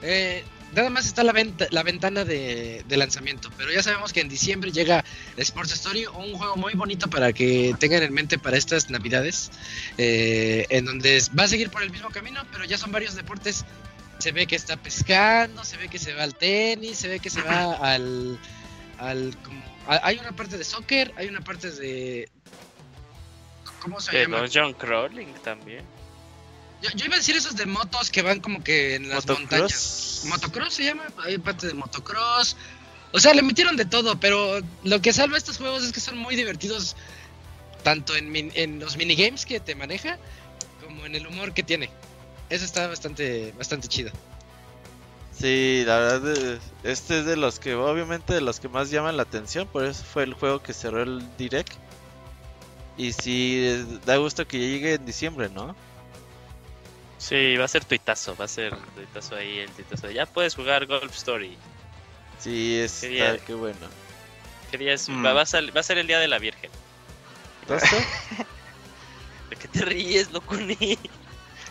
Eh, 0.00 0.42
nada 0.74 0.90
más 0.90 1.06
está 1.06 1.22
la, 1.24 1.32
venta, 1.32 1.66
la 1.70 1.82
ventana 1.82 2.24
de, 2.24 2.84
de 2.88 2.96
lanzamiento, 2.96 3.50
pero 3.56 3.72
ya 3.72 3.82
sabemos 3.82 4.12
que 4.12 4.20
en 4.20 4.28
diciembre 4.28 4.70
llega 4.72 5.04
Sports 5.36 5.72
Story, 5.72 6.06
un 6.06 6.32
juego 6.34 6.56
muy 6.56 6.74
bonito 6.74 7.08
para 7.10 7.32
que 7.32 7.74
tengan 7.78 8.02
en 8.02 8.12
mente 8.12 8.38
para 8.38 8.56
estas 8.56 8.90
navidades, 8.90 9.50
eh, 9.98 10.66
en 10.70 10.84
donde 10.84 11.22
va 11.38 11.44
a 11.44 11.48
seguir 11.48 11.70
por 11.70 11.82
el 11.82 11.90
mismo 11.90 12.10
camino, 12.10 12.42
pero 12.52 12.64
ya 12.64 12.78
son 12.78 12.92
varios 12.92 13.14
deportes. 13.14 13.64
Se 14.18 14.32
ve 14.32 14.46
que 14.46 14.54
está 14.56 14.76
pescando, 14.76 15.64
se 15.64 15.76
ve 15.78 15.88
que 15.88 15.98
se 15.98 16.12
va 16.12 16.24
al 16.24 16.34
tenis, 16.34 16.98
se 16.98 17.08
ve 17.08 17.20
que 17.20 17.30
se 17.30 17.40
va 17.40 17.72
al... 17.72 18.38
al 18.98 19.34
como- 19.42 19.62
a- 19.88 20.00
hay 20.06 20.18
una 20.18 20.32
parte 20.32 20.58
de 20.58 20.64
soccer, 20.64 21.12
hay 21.16 21.26
una 21.28 21.40
parte 21.40 21.70
de... 21.70 22.28
¿Cómo 23.80 23.98
se 23.98 24.12
De 24.14 24.22
llama? 24.24 24.40
Dungeon 24.40 24.74
Crawling 24.74 25.32
también. 25.42 25.84
Yo, 26.82 26.90
yo 26.94 27.04
iba 27.06 27.14
a 27.14 27.18
decir 27.18 27.36
esos 27.36 27.56
de 27.56 27.66
motos 27.66 28.10
que 28.10 28.22
van 28.22 28.40
como 28.40 28.62
que 28.64 28.94
en 28.94 29.08
las 29.08 29.26
montañas. 29.26 30.22
Motocross. 30.26 30.74
Se 30.74 30.84
llama, 30.84 31.04
hay 31.24 31.38
parte 31.38 31.66
de 31.66 31.74
motocross. 31.74 32.56
O 33.12 33.18
sea, 33.20 33.34
le 33.34 33.42
metieron 33.42 33.76
de 33.76 33.84
todo, 33.84 34.18
pero 34.20 34.60
lo 34.84 35.00
que 35.02 35.12
salva 35.12 35.36
estos 35.36 35.58
juegos 35.58 35.82
es 35.84 35.92
que 35.92 36.00
son 36.00 36.16
muy 36.16 36.36
divertidos, 36.36 36.96
tanto 37.82 38.14
en, 38.16 38.30
min- 38.30 38.52
en 38.54 38.78
los 38.78 38.96
minigames 38.96 39.44
que 39.46 39.58
te 39.60 39.74
maneja, 39.74 40.16
como 40.84 41.04
en 41.06 41.14
el 41.16 41.26
humor 41.26 41.52
que 41.52 41.62
tiene. 41.62 41.90
Eso 42.48 42.64
está 42.64 42.86
bastante, 42.86 43.52
bastante 43.58 43.88
chido. 43.88 44.10
Sí, 45.36 45.82
la 45.86 45.98
verdad, 45.98 46.58
este 46.84 47.20
es 47.20 47.24
de 47.24 47.36
los 47.36 47.58
que, 47.58 47.74
obviamente, 47.74 48.34
de 48.34 48.40
los 48.42 48.60
que 48.60 48.68
más 48.68 48.90
llaman 48.90 49.16
la 49.16 49.22
atención. 49.24 49.66
Por 49.66 49.84
eso 49.84 50.04
fue 50.04 50.22
el 50.22 50.34
juego 50.34 50.62
que 50.62 50.72
cerró 50.72 51.02
el 51.02 51.24
direct. 51.36 51.72
Y 52.96 53.12
sí, 53.12 53.84
da 54.04 54.16
gusto 54.18 54.46
que 54.46 54.58
ya 54.60 54.66
llegue 54.66 54.94
en 54.94 55.06
diciembre, 55.06 55.48
¿no? 55.48 55.74
Sí, 57.20 57.56
va 57.58 57.66
a 57.66 57.68
ser 57.68 57.84
tuitazo, 57.84 58.34
va 58.34 58.46
a 58.46 58.48
ser 58.48 58.74
tuitazo 58.94 59.36
ahí, 59.36 59.58
el 59.58 59.70
tuitazo. 59.70 60.06
de, 60.08 60.14
Ya 60.14 60.24
puedes 60.26 60.54
jugar 60.54 60.86
Golf 60.86 61.14
Story. 61.14 61.56
Sí, 62.38 62.78
es, 62.80 63.00
Qué 63.02 63.28
está, 63.32 63.44
qué 63.44 63.52
bueno. 63.52 63.76
¿Qué 64.70 64.78
día 64.78 64.94
es? 64.94 65.06
Mm. 65.08 65.24
Va, 65.26 65.34
va 65.34 65.42
a 65.42 65.46
sal- 65.46 65.76
va 65.76 65.80
a 65.80 65.84
ser 65.84 65.98
el 65.98 66.06
día 66.06 66.18
de 66.18 66.28
la 66.28 66.38
Virgen. 66.38 66.70
¿Entonces? 67.62 67.90
¿De 69.50 69.56
qué 69.56 69.68
te 69.68 69.84
ríes, 69.84 70.30
Locuni? 70.32 70.98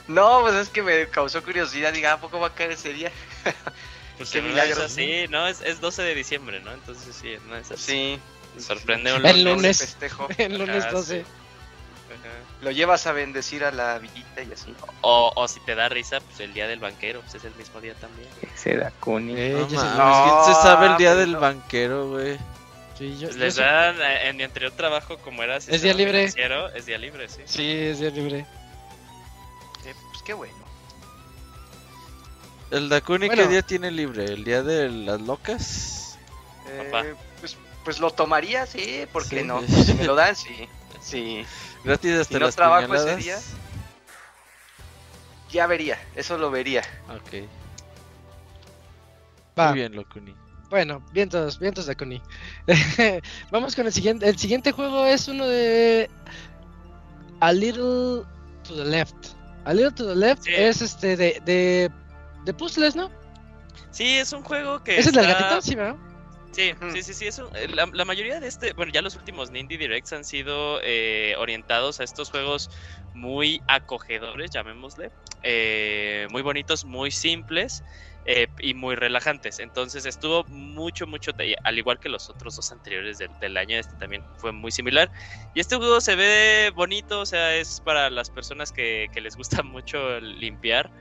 No, 0.07 0.41
pues 0.41 0.55
es 0.55 0.69
que 0.69 0.81
me 0.81 1.07
causó 1.09 1.43
curiosidad. 1.43 1.93
Diga, 1.93 2.13
¿a 2.13 2.19
poco 2.19 2.39
va 2.39 2.47
a 2.47 2.53
caer 2.55 2.71
ese 2.71 2.93
día? 2.93 3.11
Porque 4.17 4.31
Qué 4.31 4.41
no 4.41 4.47
milagro. 4.47 4.73
es 4.83 4.91
así, 4.91 5.25
no, 5.29 5.47
es, 5.47 5.61
es 5.61 5.79
12 5.81 6.01
de 6.01 6.15
diciembre, 6.15 6.59
¿no? 6.61 6.71
Entonces 6.73 7.15
sí, 7.15 7.35
no 7.47 7.55
es 7.55 7.69
así. 7.69 8.19
Sí. 8.57 8.59
Sorprende 8.59 9.13
un 9.13 9.23
El 9.23 9.43
lunes. 9.43 9.55
lunes. 9.55 9.77
Festejo. 9.77 10.27
El 10.39 10.57
lunes 10.57 10.83
Ah, 10.85 10.91
12. 10.91 11.25
Ajá. 12.09 12.29
Lo 12.61 12.71
llevas 12.71 13.05
a 13.07 13.11
bendecir 13.11 13.63
a 13.63 13.71
la 13.71 13.99
villita 13.99 14.41
y 14.43 14.51
así. 14.51 14.73
O, 15.01 15.31
o 15.35 15.47
si 15.47 15.59
te 15.61 15.75
da 15.75 15.89
risa, 15.89 16.19
pues 16.21 16.39
el 16.39 16.53
día 16.53 16.67
del 16.67 16.79
banquero, 16.79 17.21
pues 17.21 17.35
es 17.35 17.43
el 17.45 17.55
mismo 17.55 17.79
día 17.81 17.93
también. 17.95 18.27
Ese 18.41 18.75
Dakuni. 18.77 19.33
Eh, 19.37 19.55
No 19.59 19.69
se- 19.69 19.75
mames, 19.75 19.97
No, 19.97 20.43
¿quién 20.43 20.55
se 20.55 20.61
sabe 20.61 20.87
el 20.87 20.97
día 20.97 21.15
del 21.15 21.33
no. 21.33 21.39
banquero, 21.39 22.09
güey? 22.09 22.37
sí, 22.97 23.17
yo- 23.17 23.27
Pues 23.27 23.35
yo 23.37 23.43
les 23.45 23.55
sé- 23.55 23.61
dan, 23.61 23.95
eh, 24.01 24.27
en 24.29 24.37
mi 24.37 24.43
anterior 24.43 24.71
trabajo, 24.73 25.17
como 25.19 25.41
era 25.43 25.57
Es 25.57 25.81
día 25.81 25.93
libre. 25.93 26.25
Es 26.25 26.85
día 26.85 26.97
libre, 26.97 27.29
sí. 27.29 27.41
Sí, 27.45 27.71
es 27.71 27.99
día 27.99 28.09
libre. 28.09 28.39
Eh, 29.85 29.93
pues 30.11 30.21
qué 30.23 30.33
bueno. 30.33 30.55
¿El 32.71 32.89
Dakuni 32.89 33.27
Bueno. 33.27 33.41
qué 33.43 33.47
día 33.49 33.61
tiene 33.63 33.89
libre? 33.89 34.25
¿El 34.25 34.43
día 34.43 34.61
de 34.61 34.89
las 34.89 35.19
locas? 35.21 36.17
Papá. 36.85 37.05
Eh, 37.05 37.15
pues, 37.39 37.57
pues 37.83 37.99
lo 37.99 38.11
tomaría, 38.11 38.65
sí, 38.67 39.05
¿por 39.11 39.27
qué 39.27 39.39
Sí. 39.41 39.45
no? 39.47 39.61
Si 39.85 39.93
me 39.95 40.03
lo 40.03 40.15
dan, 40.15 40.35
sí. 40.35 40.67
Sí, 41.01 41.45
¿Gratis 41.83 42.19
hasta 42.19 42.39
no 42.39 42.45
las 42.45 42.55
trabajo 42.55 42.93
ese 42.93 43.03
puñaladas? 43.15 43.23
día. 43.23 43.37
ya 45.51 45.67
vería, 45.67 45.97
eso 46.15 46.37
lo 46.37 46.51
vería. 46.51 46.81
Ok, 47.09 47.47
Va. 49.57 49.69
muy 49.69 49.79
bien, 49.79 49.95
Locuni. 49.95 50.35
Bueno, 50.69 51.03
vientos, 51.11 51.57
vientos 51.57 51.87
de 51.87 51.95
Connie. 51.95 52.21
Vamos 53.51 53.75
con 53.75 53.87
el 53.87 53.93
siguiente. 53.93 54.29
El 54.29 54.37
siguiente 54.37 54.71
juego 54.71 55.03
es 55.05 55.27
uno 55.27 55.47
de 55.47 56.07
A 57.39 57.51
Little 57.51 58.23
to 58.63 58.75
the 58.75 58.85
Left. 58.85 59.15
A 59.65 59.73
Little 59.73 59.91
to 59.91 60.05
the 60.07 60.15
Left 60.15 60.43
Sí. 60.43 60.51
es 60.53 60.81
este 60.83 61.17
de, 61.17 61.41
de, 61.43 61.89
de 62.45 62.53
puzzles, 62.53 62.95
¿no? 62.95 63.09
Sí, 63.89 64.17
es 64.19 64.31
un 64.31 64.43
juego 64.43 64.83
que. 64.83 64.99
¿Ese 64.99 65.09
es 65.09 65.17
está- 65.17 65.27
gatito? 65.27 65.61
Sí, 65.63 65.73
¿verdad? 65.75 65.95
Sí, 66.51 66.73
sí, 66.87 67.03
sí, 67.03 67.13
sí. 67.13 67.27
Es 67.27 67.37
un- 67.37 67.49
eh, 67.53 67.67
la, 67.67 67.87
la 67.93 68.05
mayoría 68.05 68.39
de 68.39 68.47
este, 68.47 68.73
bueno, 68.75 68.91
ya 68.91 69.01
los 69.03 69.15
últimos 69.15 69.49
Indie 69.53 69.77
Directs 69.77 70.13
han 70.13 70.25
sido 70.25 70.79
eh, 70.83 71.35
orientados 71.37 71.99
a 71.99 72.03
estos 72.03 72.31
juegos 72.31 72.69
muy 73.13 73.63
acogedores, 73.67 74.49
llamémosle, 74.51 75.11
eh, 75.43 76.27
muy 76.31 76.41
bonitos, 76.41 76.85
muy 76.85 77.11
simples 77.11 77.83
eh, 78.25 78.47
y 78.59 78.73
muy 78.73 78.95
relajantes. 78.95 79.59
Entonces 79.59 80.05
estuvo 80.05 80.43
mucho, 80.47 81.05
mucho, 81.05 81.31
al 81.63 81.77
igual 81.77 81.99
que 81.99 82.09
los 82.09 82.29
otros 82.31 82.55
dos 82.55 82.71
anteriores 82.71 83.19
del, 83.19 83.37
del 83.37 83.55
año, 83.55 83.77
este 83.77 83.95
también 83.95 84.25
fue 84.35 84.51
muy 84.51 84.71
similar. 84.71 85.11
Y 85.53 85.59
este 85.59 85.75
juego 85.75 86.01
se 86.01 86.15
ve 86.15 86.71
bonito, 86.73 87.19
o 87.21 87.25
sea, 87.27 87.55
es 87.57 87.79
para 87.79 88.09
las 88.09 88.31
personas 88.31 88.71
que, 88.71 89.09
que 89.11 89.21
les 89.21 89.35
gusta 89.35 89.61
mucho 89.63 90.19
limpiar. 90.19 90.91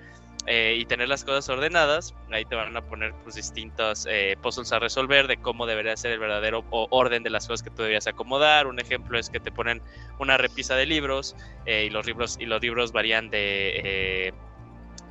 Eh, 0.51 0.77
y 0.79 0.87
tener 0.87 1.11
las 1.11 1.25
cosas 1.25 1.47
ordenadas, 1.51 2.15
ahí 2.31 2.47
te 2.47 2.55
van 2.55 2.75
a 2.75 2.81
poner 2.81 3.13
pues 3.23 3.35
distintos 3.35 4.07
eh, 4.09 4.35
puzzles 4.41 4.73
a 4.73 4.79
resolver 4.79 5.27
de 5.27 5.37
cómo 5.37 5.67
debería 5.67 5.95
ser 5.95 6.13
el 6.13 6.21
verdadero 6.21 6.65
orden 6.71 7.23
de 7.23 7.29
las 7.29 7.47
cosas 7.47 7.63
que 7.63 7.69
tú 7.69 7.83
deberías 7.83 8.07
acomodar. 8.07 8.67
Un 8.67 8.81
ejemplo 8.81 9.19
es 9.19 9.29
que 9.29 9.41
te 9.41 9.53
ponen 9.53 9.83
una 10.19 10.39
repisa 10.39 10.75
de 10.75 10.87
libros 10.87 11.37
eh, 11.67 11.85
y 11.85 11.91
los 11.91 12.07
libros 12.07 12.39
y 12.41 12.47
los 12.47 12.63
libros 12.63 12.93
varían 12.93 13.29
de, 13.29 14.33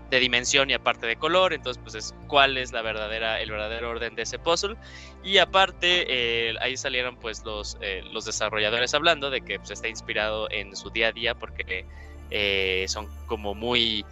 de 0.10 0.20
dimensión 0.20 0.72
y 0.72 0.74
aparte 0.74 1.06
de 1.06 1.18
color. 1.18 1.54
Entonces, 1.54 1.84
pues 1.84 1.94
es 1.94 2.16
cuál 2.26 2.58
es 2.58 2.72
la 2.72 2.82
verdadera, 2.82 3.40
el 3.40 3.52
verdadero 3.52 3.92
orden 3.92 4.16
de 4.16 4.24
ese 4.24 4.40
puzzle. 4.40 4.76
Y 5.24 5.38
aparte, 5.38 6.58
ahí 6.62 6.76
salieron 6.78 7.16
pues 7.16 7.44
los, 7.46 7.78
los 8.12 8.26
desarrolladores 8.26 8.96
hablando 8.96 9.30
de 9.30 9.42
que 9.42 9.60
pues, 9.60 9.70
está 9.70 9.88
inspirado 9.88 10.50
en 10.50 10.76
su 10.76 10.90
día 10.90 11.10
a 11.10 11.12
día 11.12 11.36
porque 11.36 11.86
son 12.88 13.08
como 13.28 13.54
muy 13.54 14.04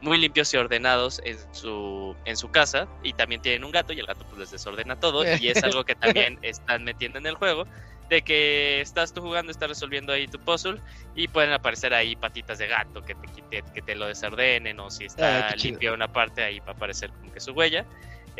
muy 0.00 0.18
limpios 0.18 0.52
y 0.54 0.56
ordenados 0.56 1.20
en 1.24 1.36
su, 1.52 2.14
en 2.24 2.36
su 2.36 2.50
casa 2.50 2.86
y 3.02 3.12
también 3.12 3.40
tienen 3.42 3.64
un 3.64 3.72
gato 3.72 3.92
y 3.92 3.98
el 3.98 4.06
gato 4.06 4.24
pues 4.28 4.38
les 4.38 4.50
desordena 4.50 4.98
todo 4.98 5.24
y 5.24 5.48
es 5.48 5.62
algo 5.64 5.84
que 5.84 5.94
también 5.94 6.38
están 6.42 6.84
metiendo 6.84 7.18
en 7.18 7.26
el 7.26 7.34
juego 7.34 7.66
de 8.08 8.22
que 8.22 8.80
estás 8.80 9.12
tú 9.12 9.20
jugando, 9.20 9.52
estás 9.52 9.68
resolviendo 9.68 10.12
ahí 10.12 10.26
tu 10.26 10.38
puzzle 10.38 10.80
y 11.14 11.28
pueden 11.28 11.52
aparecer 11.52 11.92
ahí 11.92 12.16
patitas 12.16 12.58
de 12.58 12.66
gato 12.66 13.02
que 13.02 13.14
te 13.14 13.26
quite, 13.28 13.62
que 13.74 13.82
te 13.82 13.94
lo 13.94 14.06
desordenen 14.06 14.80
o 14.80 14.90
si 14.90 15.04
está 15.04 15.48
Ah, 15.48 15.54
limpia 15.56 15.92
una 15.92 16.10
parte 16.10 16.42
ahí 16.42 16.58
va 16.60 16.68
a 16.68 16.72
aparecer 16.72 17.10
como 17.10 17.32
que 17.32 17.40
su 17.40 17.52
huella. 17.52 17.84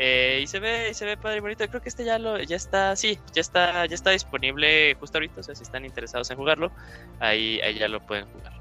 Eh, 0.01 0.39
y 0.41 0.47
se 0.47 0.59
ve 0.59 0.89
y 0.91 0.93
se 0.93 1.03
ve 1.03 1.17
padre 1.17 1.37
y 1.37 1.39
bonito 1.41 1.67
creo 1.67 1.81
que 1.81 1.89
este 1.89 2.05
ya 2.05 2.17
lo 2.17 2.39
ya 2.39 2.55
está 2.55 2.95
sí 2.95 3.19
ya 3.33 3.41
está 3.41 3.85
ya 3.85 3.95
está 3.95 4.11
disponible 4.11 4.95
justo 4.97 5.17
ahorita 5.17 5.41
o 5.41 5.43
sea 5.43 5.55
si 5.55 5.63
están 5.63 5.83
interesados 5.83 6.31
en 6.31 6.37
jugarlo 6.37 6.71
ahí 7.19 7.59
ahí 7.59 7.77
ya 7.77 7.89
lo 7.89 7.99
pueden 7.99 8.25
jugar 8.27 8.58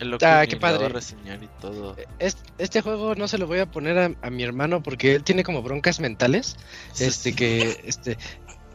Loco 0.00 0.24
Ah, 0.26 0.44
qué 0.46 0.54
lo 0.56 0.60
padre. 0.60 0.88
reseñar 0.88 1.42
y 1.42 1.48
todo. 1.60 1.96
Es- 2.18 2.38
Este 2.58 2.80
juego 2.80 3.14
no 3.14 3.28
se 3.28 3.38
lo 3.38 3.46
voy 3.46 3.58
a 3.58 3.66
poner 3.66 3.98
a, 3.98 4.10
a 4.22 4.30
mi 4.30 4.42
hermano 4.42 4.82
porque 4.82 5.14
él 5.14 5.24
tiene 5.24 5.44
como 5.44 5.62
broncas 5.62 6.00
mentales. 6.00 6.56
Este 6.98 7.34
que, 7.34 7.80
este, 7.84 8.16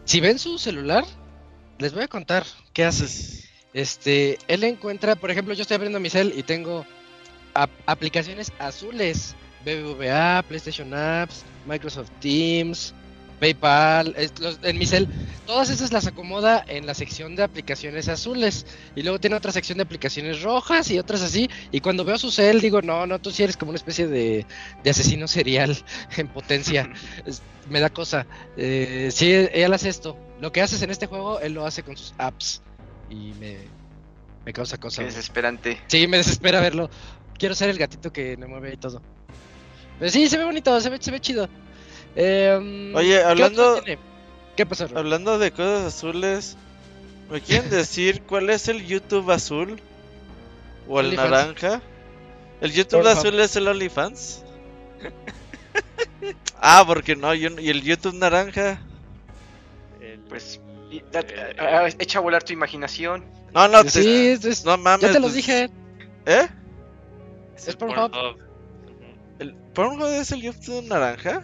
si 0.06 0.20
ven 0.22 0.38
su 0.40 0.58
celular, 0.60 1.04
les 1.80 1.94
voy 1.94 2.04
a 2.04 2.08
contar 2.08 2.46
qué 2.74 2.86
hace. 2.86 3.44
Este, 3.74 4.38
él 4.48 4.64
encuentra, 4.64 5.16
por 5.16 5.32
ejemplo, 5.32 5.54
yo 5.54 5.64
estoy 5.64 5.76
abriendo 5.76 6.00
mi 6.00 6.10
cel 6.10 6.34
y 6.38 6.44
tengo 6.44 6.86
ap- 7.54 7.70
aplicaciones 7.88 8.52
azules, 8.60 9.36
BBVA, 9.66 10.44
PlayStation 10.48 10.94
Apps, 10.94 11.44
Microsoft 11.66 12.10
Teams, 12.22 12.94
PayPal, 13.46 14.16
los- 14.40 14.60
en 14.64 14.78
mi 14.80 14.88
cel, 14.88 15.08
todas 15.46 15.70
esas 15.70 15.92
las 15.94 16.08
acomoda 16.08 16.64
en 16.68 16.88
la 16.88 16.96
sección 16.96 17.36
de 17.36 17.44
aplicaciones 17.44 18.08
azules 18.10 18.66
y 18.96 19.04
luego 19.04 19.20
tiene 19.20 19.36
otra 19.36 19.52
sección 19.52 19.78
de 19.78 19.84
aplicaciones 19.84 20.42
rojas 20.42 20.90
y 20.90 20.98
otras 20.98 21.22
así 21.22 21.48
y 21.72 21.80
cuando 21.80 22.04
veo 22.04 22.18
su 22.18 22.32
cel 22.32 22.60
digo, 22.60 22.82
no, 22.82 23.06
no, 23.06 23.20
tú 23.20 23.30
sí 23.30 23.44
eres 23.44 23.56
como 23.56 23.70
una 23.70 23.78
especie 23.78 24.08
de, 24.08 24.48
de 24.84 24.90
asesino 24.90 25.28
serial 25.28 25.78
en 26.18 26.28
potencia, 26.30 26.90
Es- 27.26 27.42
me 27.70 27.80
da 27.80 27.90
cosa, 27.90 28.26
eh, 28.58 29.10
sí, 29.12 29.32
él 29.32 29.74
hace 29.74 29.90
esto, 29.90 30.18
lo 30.40 30.52
que 30.52 30.62
haces 30.62 30.82
en 30.82 30.90
este 30.90 31.06
juego, 31.06 31.40
él 31.40 31.54
lo 31.54 31.66
hace 31.68 31.84
con 31.84 31.96
sus 31.98 32.14
apps 32.18 32.62
y 33.10 33.32
me, 33.40 33.58
me 34.44 34.54
causa 34.54 34.78
cosa. 34.78 35.02
Qué 35.02 35.08
desesperante. 35.08 35.80
Sí, 35.88 36.08
me 36.08 36.18
desespera 36.18 36.62
verlo. 36.62 36.90
Quiero 37.38 37.54
ser 37.56 37.70
el 37.70 37.78
gatito 37.80 38.12
que 38.12 38.38
me 38.38 38.46
mueve 38.46 38.74
y 38.74 38.78
todo. 38.78 39.02
Pero 39.98 40.12
sí, 40.12 40.28
se 40.30 40.38
ve 40.38 40.46
bonito, 40.46 40.80
se 40.80 40.90
ve, 40.90 40.98
se 41.02 41.10
ve 41.10 41.20
chido. 41.20 41.50
Eh, 42.16 42.92
Oye, 42.96 43.18
¿qué 43.18 43.24
hablando- 43.24 43.82
tiene? 43.82 44.00
¿Qué 44.56 44.66
pasó? 44.66 44.88
Hablando 44.96 45.38
de 45.38 45.52
cosas 45.52 45.94
azules, 45.94 46.58
¿me 47.30 47.42
quieren 47.42 47.70
decir 47.70 48.22
cuál 48.28 48.50
es 48.50 48.68
el 48.70 48.86
YouTube 48.86 49.30
azul? 49.32 49.80
¿O 50.88 51.00
el 51.00 51.08
OnlyFans. 51.08 51.30
naranja? 51.32 51.82
¿El 52.62 52.72
YouTube 52.72 53.02
Pornhub. 53.04 53.18
azul 53.20 53.40
es 53.40 53.56
el 53.56 53.68
OnlyFans? 53.68 54.44
ah, 56.62 56.84
porque 56.88 57.16
no, 57.16 57.34
yo 57.34 57.50
y 57.60 57.70
el 57.70 57.82
YouTube 57.82 58.16
naranja. 58.16 58.80
El- 60.00 60.20
Pues, 60.30 60.60
y- 60.90 61.02
da- 61.12 61.26
ah, 61.60 61.88
echa 62.00 62.20
a 62.20 62.22
volar 62.22 62.44
tu 62.44 62.54
imaginación. 62.54 63.26
No, 63.54 63.68
no, 63.68 63.84
te- 63.84 63.90
sí, 63.90 64.28
es- 64.42 64.64
no 64.66 64.78
mames. 64.78 65.02
ya 65.08 65.14
te 65.14 65.20
los 65.20 65.32
pues, 65.32 65.36
dije. 65.36 65.70
¿Eh? 66.26 66.48
es 67.56 67.64
es 67.64 67.68
el 67.70 67.78
Pornhub. 67.78 68.12
Pornhub. 68.12 68.38
¿El 69.40 69.54
Pornhub 69.74 70.08
es 70.08 70.32
el 70.32 70.42
YouTube 70.42 70.86
naranja? 70.88 71.44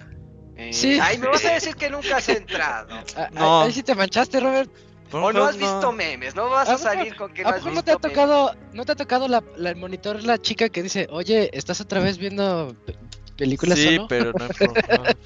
Eh, 0.69 0.73
Sí. 0.73 0.99
Ay, 1.01 1.17
me 1.17 1.27
vas 1.27 1.43
a 1.45 1.53
decir 1.53 1.75
que 1.75 1.89
nunca 1.89 2.17
has 2.17 2.29
entrado. 2.29 2.89
Ah, 3.17 3.29
No. 3.31 3.61
Ahí 3.63 3.71
sí 3.71 3.83
te 3.83 3.95
manchaste, 3.95 4.39
Robert. 4.39 4.69
O 5.13 5.31
no 5.33 5.43
has 5.43 5.57
visto 5.57 5.91
memes, 5.91 6.35
no 6.35 6.49
vas 6.49 6.69
¿A 6.69 6.77
salir 6.77 7.15
con 7.17 7.33
que 7.33 7.43
no 7.43 7.49
¿A 7.49 7.51
has 7.51 7.57
visto 7.57 7.71
no 7.71 7.83
te 7.83 7.91
ha 7.91 7.95
memes. 7.95 8.09
tocado, 8.15 8.55
no 8.71 8.85
te 8.85 8.91
ha 8.93 8.95
tocado 8.95 9.27
la, 9.27 9.43
la- 9.57 9.71
el 9.71 9.75
monitor 9.75 10.23
la 10.23 10.37
chica 10.37 10.69
que 10.69 10.81
dice, 10.83 11.07
oye, 11.11 11.49
¿estás 11.51 11.81
otra 11.81 11.99
vez 11.99 12.17
viendo 12.17 12.73
pe- 12.85 12.95
películas 13.37 13.77
Sí, 13.77 13.95
solo? 13.95 14.07
pero 14.07 14.31
no 14.31 14.45
en 14.45 14.51
Pornhub. 14.53 15.17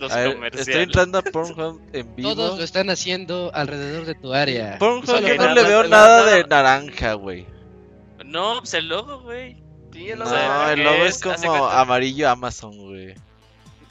Los 0.00 0.12
A 0.12 0.16
ver, 0.16 0.34
comerciales. 0.34 0.68
estoy 0.68 0.82
entrando 0.82 1.18
a 1.18 1.22
Pornhub 1.22 1.80
en 1.94 2.14
vivo. 2.16 2.34
Todos 2.34 2.58
lo 2.58 2.64
están 2.64 2.90
haciendo 2.90 3.50
alrededor 3.54 4.04
de 4.04 4.14
tu 4.16 4.34
área. 4.34 4.76
Pornhub 4.78 5.06
no 5.06 5.36
para- 5.36 5.54
le 5.54 5.62
veo 5.62 5.84
nada 5.84 6.24
de 6.34 6.44
naranja, 6.44 7.14
güey. 7.14 7.46
No, 8.24 8.56
pues 8.58 8.74
el 8.74 8.88
logo, 8.88 9.20
güey. 9.22 9.62
Sí, 9.92 10.10
el 10.10 10.18
No, 10.18 10.24
logo. 10.26 10.68
el 10.70 10.82
logo 10.84 11.04
es 11.06 11.16
es- 11.16 11.22
como 11.22 11.66
amarillo 11.68 12.28
Amazon, 12.28 12.76
güey. 12.76 13.14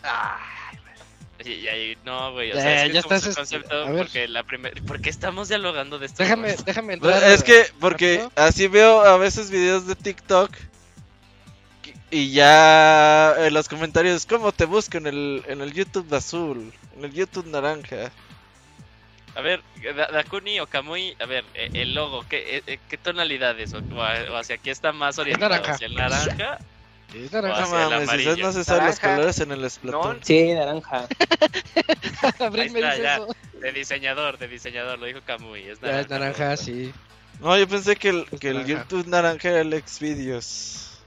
Ay, 0.03 0.77
Y, 1.45 1.51
y 1.51 1.67
ahí, 1.67 1.97
no, 2.05 2.31
güey. 2.33 2.51
O 2.51 2.57
Eh, 2.57 2.61
sea, 2.61 2.75
es 2.75 2.83
que 2.87 2.93
ya 2.93 2.99
estás, 3.01 3.23
este, 3.25 3.35
concepto. 3.35 3.85
Porque 3.97 4.27
la 4.27 4.43
primera. 4.43 4.79
¿Por 4.85 5.01
qué 5.01 5.09
estamos 5.09 5.49
dialogando 5.49 5.99
de 5.99 6.05
esto? 6.05 6.23
Déjame, 6.23 6.55
déjame 6.65 6.97
Pues, 6.97 7.15
entrar. 7.15 7.31
Es 7.31 7.43
que, 7.43 7.65
porque 7.79 8.17
rápido. 8.23 8.31
así 8.35 8.67
veo 8.67 9.01
a 9.01 9.17
veces 9.17 9.49
videos 9.49 9.85
de 9.87 9.95
TikTok 9.95 10.51
y 12.11 12.31
ya 12.31 13.33
en 13.39 13.53
los 13.53 13.67
comentarios, 13.67 14.25
¿cómo 14.27 14.51
te 14.51 14.65
busco 14.65 14.97
en 14.97 15.07
el, 15.07 15.43
en 15.47 15.61
el 15.61 15.73
YouTube 15.73 16.13
azul? 16.13 16.71
En 16.95 17.05
el 17.05 17.11
YouTube 17.13 17.47
naranja. 17.47 18.11
A 19.35 19.41
ver, 19.41 19.63
Da- 19.95 20.09
Dakuni 20.11 20.59
o 20.59 20.67
Kamui, 20.67 21.15
a 21.19 21.25
ver, 21.25 21.43
eh, 21.55 21.71
el 21.73 21.95
logo, 21.95 22.23
¿qué, 22.29 22.57
eh, 22.57 22.63
eh, 22.67 22.79
qué 22.87 22.97
tonalidades? 22.99 23.73
O, 23.73 23.81
hacia 24.37 24.55
aquí 24.57 24.69
está 24.69 24.91
más 24.91 25.17
orientado 25.17 25.55
hacia 25.55 25.87
el 25.87 25.95
naranja. 25.95 26.59
Es 27.13 27.31
No 27.31 27.41
naranja. 27.41 27.67
mames, 27.89 28.09
si 28.35 28.41
no 28.41 28.51
se 28.51 28.63
saben 28.63 28.85
los 28.87 28.99
colores 28.99 29.39
en 29.39 29.51
el 29.51 29.69
Splatoon. 29.69 30.17
No. 30.19 30.25
Sí, 30.25 30.53
naranja. 30.53 31.07
Abril 32.39 32.71
me 32.71 32.79
está, 32.79 32.91
dice 32.91 33.03
ya. 33.03 33.15
eso. 33.15 33.35
De 33.59 33.71
diseñador, 33.71 34.37
de 34.39 34.47
diseñador, 34.47 34.99
lo 34.99 35.05
dijo 35.05 35.19
Kamui. 35.25 35.61
Es 35.63 35.79
Ya 35.79 35.87
naranja. 35.87 36.01
es 36.01 36.09
naranja, 36.09 36.57
sí. 36.57 36.93
No, 37.39 37.57
yo 37.57 37.67
pensé 37.67 37.95
que 37.95 38.09
el, 38.09 38.25
Es 38.31 38.39
que 38.39 38.49
el. 38.49 38.65
YouTube 38.65 39.07
naranja 39.07 39.49
era 39.49 39.61
el 39.61 39.83
Xvideos. 39.85 40.97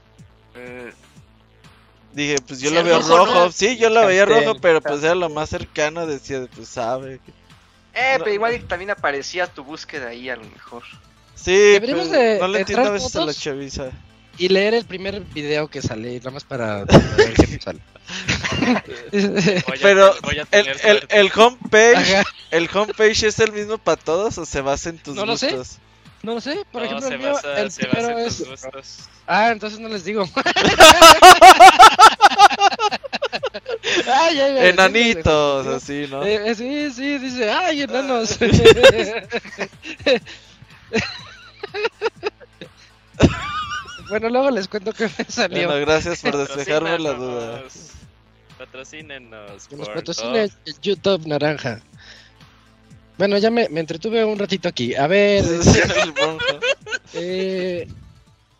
eh, 0.55 0.91
Dije, 2.13 2.37
pues 2.47 2.59
yo 2.61 2.69
Sí, 2.69 2.75
lo 2.75 2.83
veo 2.83 2.97
rojo, 2.99 3.17
rojo. 3.17 3.33
¿no? 3.33 3.51
Sí, 3.51 3.77
yo 3.77 3.89
lo 3.89 4.05
veía 4.07 4.25
Pastel, 4.25 4.45
rojo, 4.45 4.59
pero 4.61 4.81
pues 4.81 5.03
era 5.03 5.13
lo 5.15 5.29
más 5.29 5.49
cercano. 5.49 6.07
Decía, 6.07 6.47
pues 6.55 6.67
sabe. 6.69 7.19
eh, 7.93 8.15
No. 8.17 8.23
pero 8.23 8.33
igual 8.33 8.63
también 8.67 8.91
aparecía 8.91 9.45
tu 9.47 9.63
búsqueda 9.63 10.07
ahí 10.09 10.29
a 10.29 10.35
lo 10.37 10.45
mejor. 10.45 10.83
Sí, 11.35 11.77
pero 11.79 12.05
de 12.07 12.39
no 12.39 12.47
le 12.47 12.59
entiendo 12.61 12.87
a 12.87 12.91
veces 12.91 13.15
a 13.15 13.25
la 13.25 13.33
chaviza. 13.33 13.91
Y 14.37 14.49
leer 14.49 14.73
el 14.75 14.85
primer 14.85 15.21
video 15.21 15.67
que 15.67 15.81
sale, 15.81 16.17
nada 16.19 16.31
más 16.31 16.43
para 16.43 16.83
ver 16.85 17.33
qué 17.33 17.47
nos 17.47 17.63
sale. 17.63 17.79
Voy 19.67 19.75
a 19.75 19.81
Pero 19.81 20.13
el, 20.51 20.67
el, 20.83 21.07
el 21.09 21.31
homepage, 21.35 22.15
Ajá. 22.15 22.23
el 22.51 22.69
homepage 22.73 23.23
es 23.23 23.39
el 23.39 23.51
mismo 23.51 23.77
para 23.77 23.97
todos 23.97 24.37
o 24.37 24.45
se 24.45 24.61
basa 24.61 24.89
en 24.89 24.99
tus 24.99 25.15
No 25.15 25.25
lo 25.25 25.37
sé. 25.37 25.51
gustos. 25.55 25.79
No 26.23 26.33
lo 26.35 26.41
sé, 26.41 26.65
por 26.71 26.81
No, 26.81 26.87
ejemplo, 26.87 27.07
se 27.07 27.13
el 27.13 27.19
mío, 27.19 27.33
basa, 27.33 27.61
el 27.61 27.71
se 27.71 27.87
basa 27.87 27.97
primero 27.99 28.19
en 28.19 28.27
es... 28.27 28.37
tus 28.37 28.47
gustos. 28.49 29.09
Ah, 29.27 29.51
entonces 29.51 29.79
no 29.79 29.87
les 29.89 30.03
digo. 30.03 30.27
Ay, 34.05 34.39
ay, 34.39 34.57
ay, 34.57 34.67
Enanitos, 34.69 35.65
sí, 35.65 35.71
así, 36.03 36.07
¿no? 36.11 36.23
Eh, 36.23 36.49
eh, 36.51 36.55
sí, 36.55 36.91
sí, 36.91 37.17
dice, 37.17 37.49
ay, 37.49 37.81
enanos. 37.83 38.37
bueno, 44.09 44.29
luego 44.29 44.51
les 44.51 44.67
cuento 44.67 44.93
que 44.93 45.09
me 45.17 45.25
salió. 45.27 45.67
Bueno, 45.67 45.85
gracias 45.85 46.21
por 46.21 46.37
despejarme 46.37 46.97
la 46.99 47.13
duda. 47.13 47.63
Patrocínenos. 48.57 49.67
Que 49.67 49.75
nos 49.75 49.89
patrocine 49.89 50.49
YouTube 50.81 51.27
naranja. 51.27 51.81
Bueno, 53.17 53.37
ya 53.37 53.49
me, 53.49 53.67
me 53.69 53.79
entretuve 53.79 54.23
un 54.25 54.37
ratito 54.37 54.67
aquí. 54.67 54.95
A 54.95 55.07
ver, 55.07 55.43
El 56.03 56.13
monjo. 56.13 56.59
eh, 57.13 57.87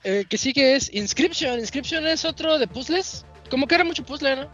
eh, 0.04 0.26
que 0.30 0.38
sigue 0.38 0.76
es 0.76 0.94
Inscription. 0.94 1.60
Inscription 1.60 2.06
es 2.08 2.26
otro 2.26 2.58
de 2.58 2.68
puzzles. 2.68 3.26
Como 3.50 3.68
que 3.68 3.76
era 3.76 3.84
mucho 3.84 4.04
puzzle, 4.04 4.36
¿no? 4.36 4.50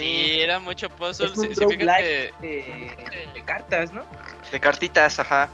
Sí, 0.00 0.40
era 0.40 0.58
mucho 0.58 0.88
puzzle. 0.90 1.26
Es 1.26 1.36
un 1.36 1.44
sí- 1.48 1.54
significa 1.54 1.64
roguelike. 1.98 2.34
que 2.40 2.46
De, 2.46 3.28
de 3.34 3.44
cartas, 3.44 3.92
¿no? 3.92 4.04
De 4.50 4.60
cartitas, 4.60 5.18
ajá. 5.18 5.48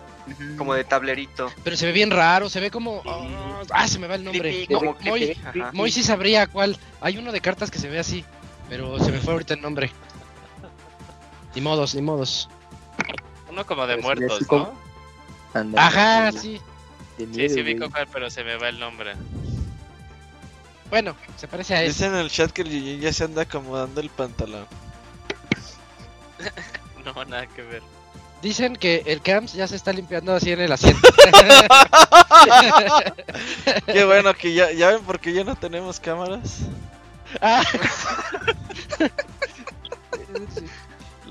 como 0.56 0.74
de 0.74 0.84
tablerito. 0.84 1.50
Pero 1.64 1.76
se 1.76 1.86
ve 1.86 1.92
bien 1.92 2.10
raro, 2.10 2.48
se 2.48 2.60
ve 2.60 2.70
como. 2.70 3.02
oh, 3.04 3.62
ah, 3.70 3.88
se 3.88 3.98
me 3.98 4.06
va 4.06 4.14
el 4.16 4.24
nombre. 4.24 4.40
Creepy, 4.50 4.74
como 4.74 4.92
Mo- 4.92 4.98
Moy. 5.00 5.36
Moy 5.72 5.90
sí 5.90 6.02
sabría 6.02 6.46
cuál. 6.46 6.76
Hay 7.00 7.16
uno 7.18 7.32
de 7.32 7.40
cartas 7.40 7.70
que 7.70 7.78
se 7.78 7.88
ve 7.88 7.98
así, 7.98 8.24
pero 8.68 8.98
se 9.02 9.10
me 9.10 9.18
fue 9.18 9.32
ahorita 9.32 9.54
el 9.54 9.60
nombre. 9.62 9.90
Ni 11.54 11.60
modos, 11.60 11.94
ni 11.94 12.02
modos. 12.02 12.48
Uno 13.50 13.64
como 13.66 13.86
de 13.86 13.96
muertos, 13.96 14.46
como- 14.46 14.74
¿no? 15.54 15.78
Ajá, 15.78 16.30
sí. 16.32 16.60
de 17.16 17.24
Sí, 17.24 17.26
miedo, 17.26 17.54
sí 17.54 17.60
ubico 17.62 17.90
cuál, 17.90 18.06
pero 18.12 18.30
se 18.30 18.44
me 18.44 18.56
va 18.56 18.68
el 18.68 18.78
nombre. 18.78 19.14
Bueno, 20.90 21.16
se 21.36 21.48
parece 21.48 21.74
a 21.74 21.82
eso. 21.82 21.92
Dicen 21.92 22.14
en 22.14 22.20
el 22.20 22.30
chat 22.30 22.50
que 22.50 22.62
el 22.62 22.70
Yujin 22.70 23.00
ya 23.00 23.12
se 23.12 23.24
anda 23.24 23.42
acomodando 23.42 24.00
el 24.00 24.08
pantalón. 24.10 24.66
No, 27.04 27.24
nada 27.24 27.46
que 27.46 27.62
ver. 27.62 27.82
Dicen 28.42 28.74
que 28.76 29.02
el 29.06 29.22
Camps 29.22 29.54
ya 29.54 29.66
se 29.66 29.76
está 29.76 29.92
limpiando 29.92 30.34
así 30.34 30.52
en 30.52 30.60
el 30.60 30.70
asiento. 30.70 31.08
Qué 33.86 34.04
bueno 34.04 34.32
que 34.34 34.54
ya, 34.54 34.70
ya 34.72 34.90
ven 34.90 35.02
por 35.02 35.18
qué 35.18 35.32
ya 35.32 35.42
no 35.42 35.56
tenemos 35.56 35.98
cámaras. 35.98 36.58
Ah, 37.40 37.64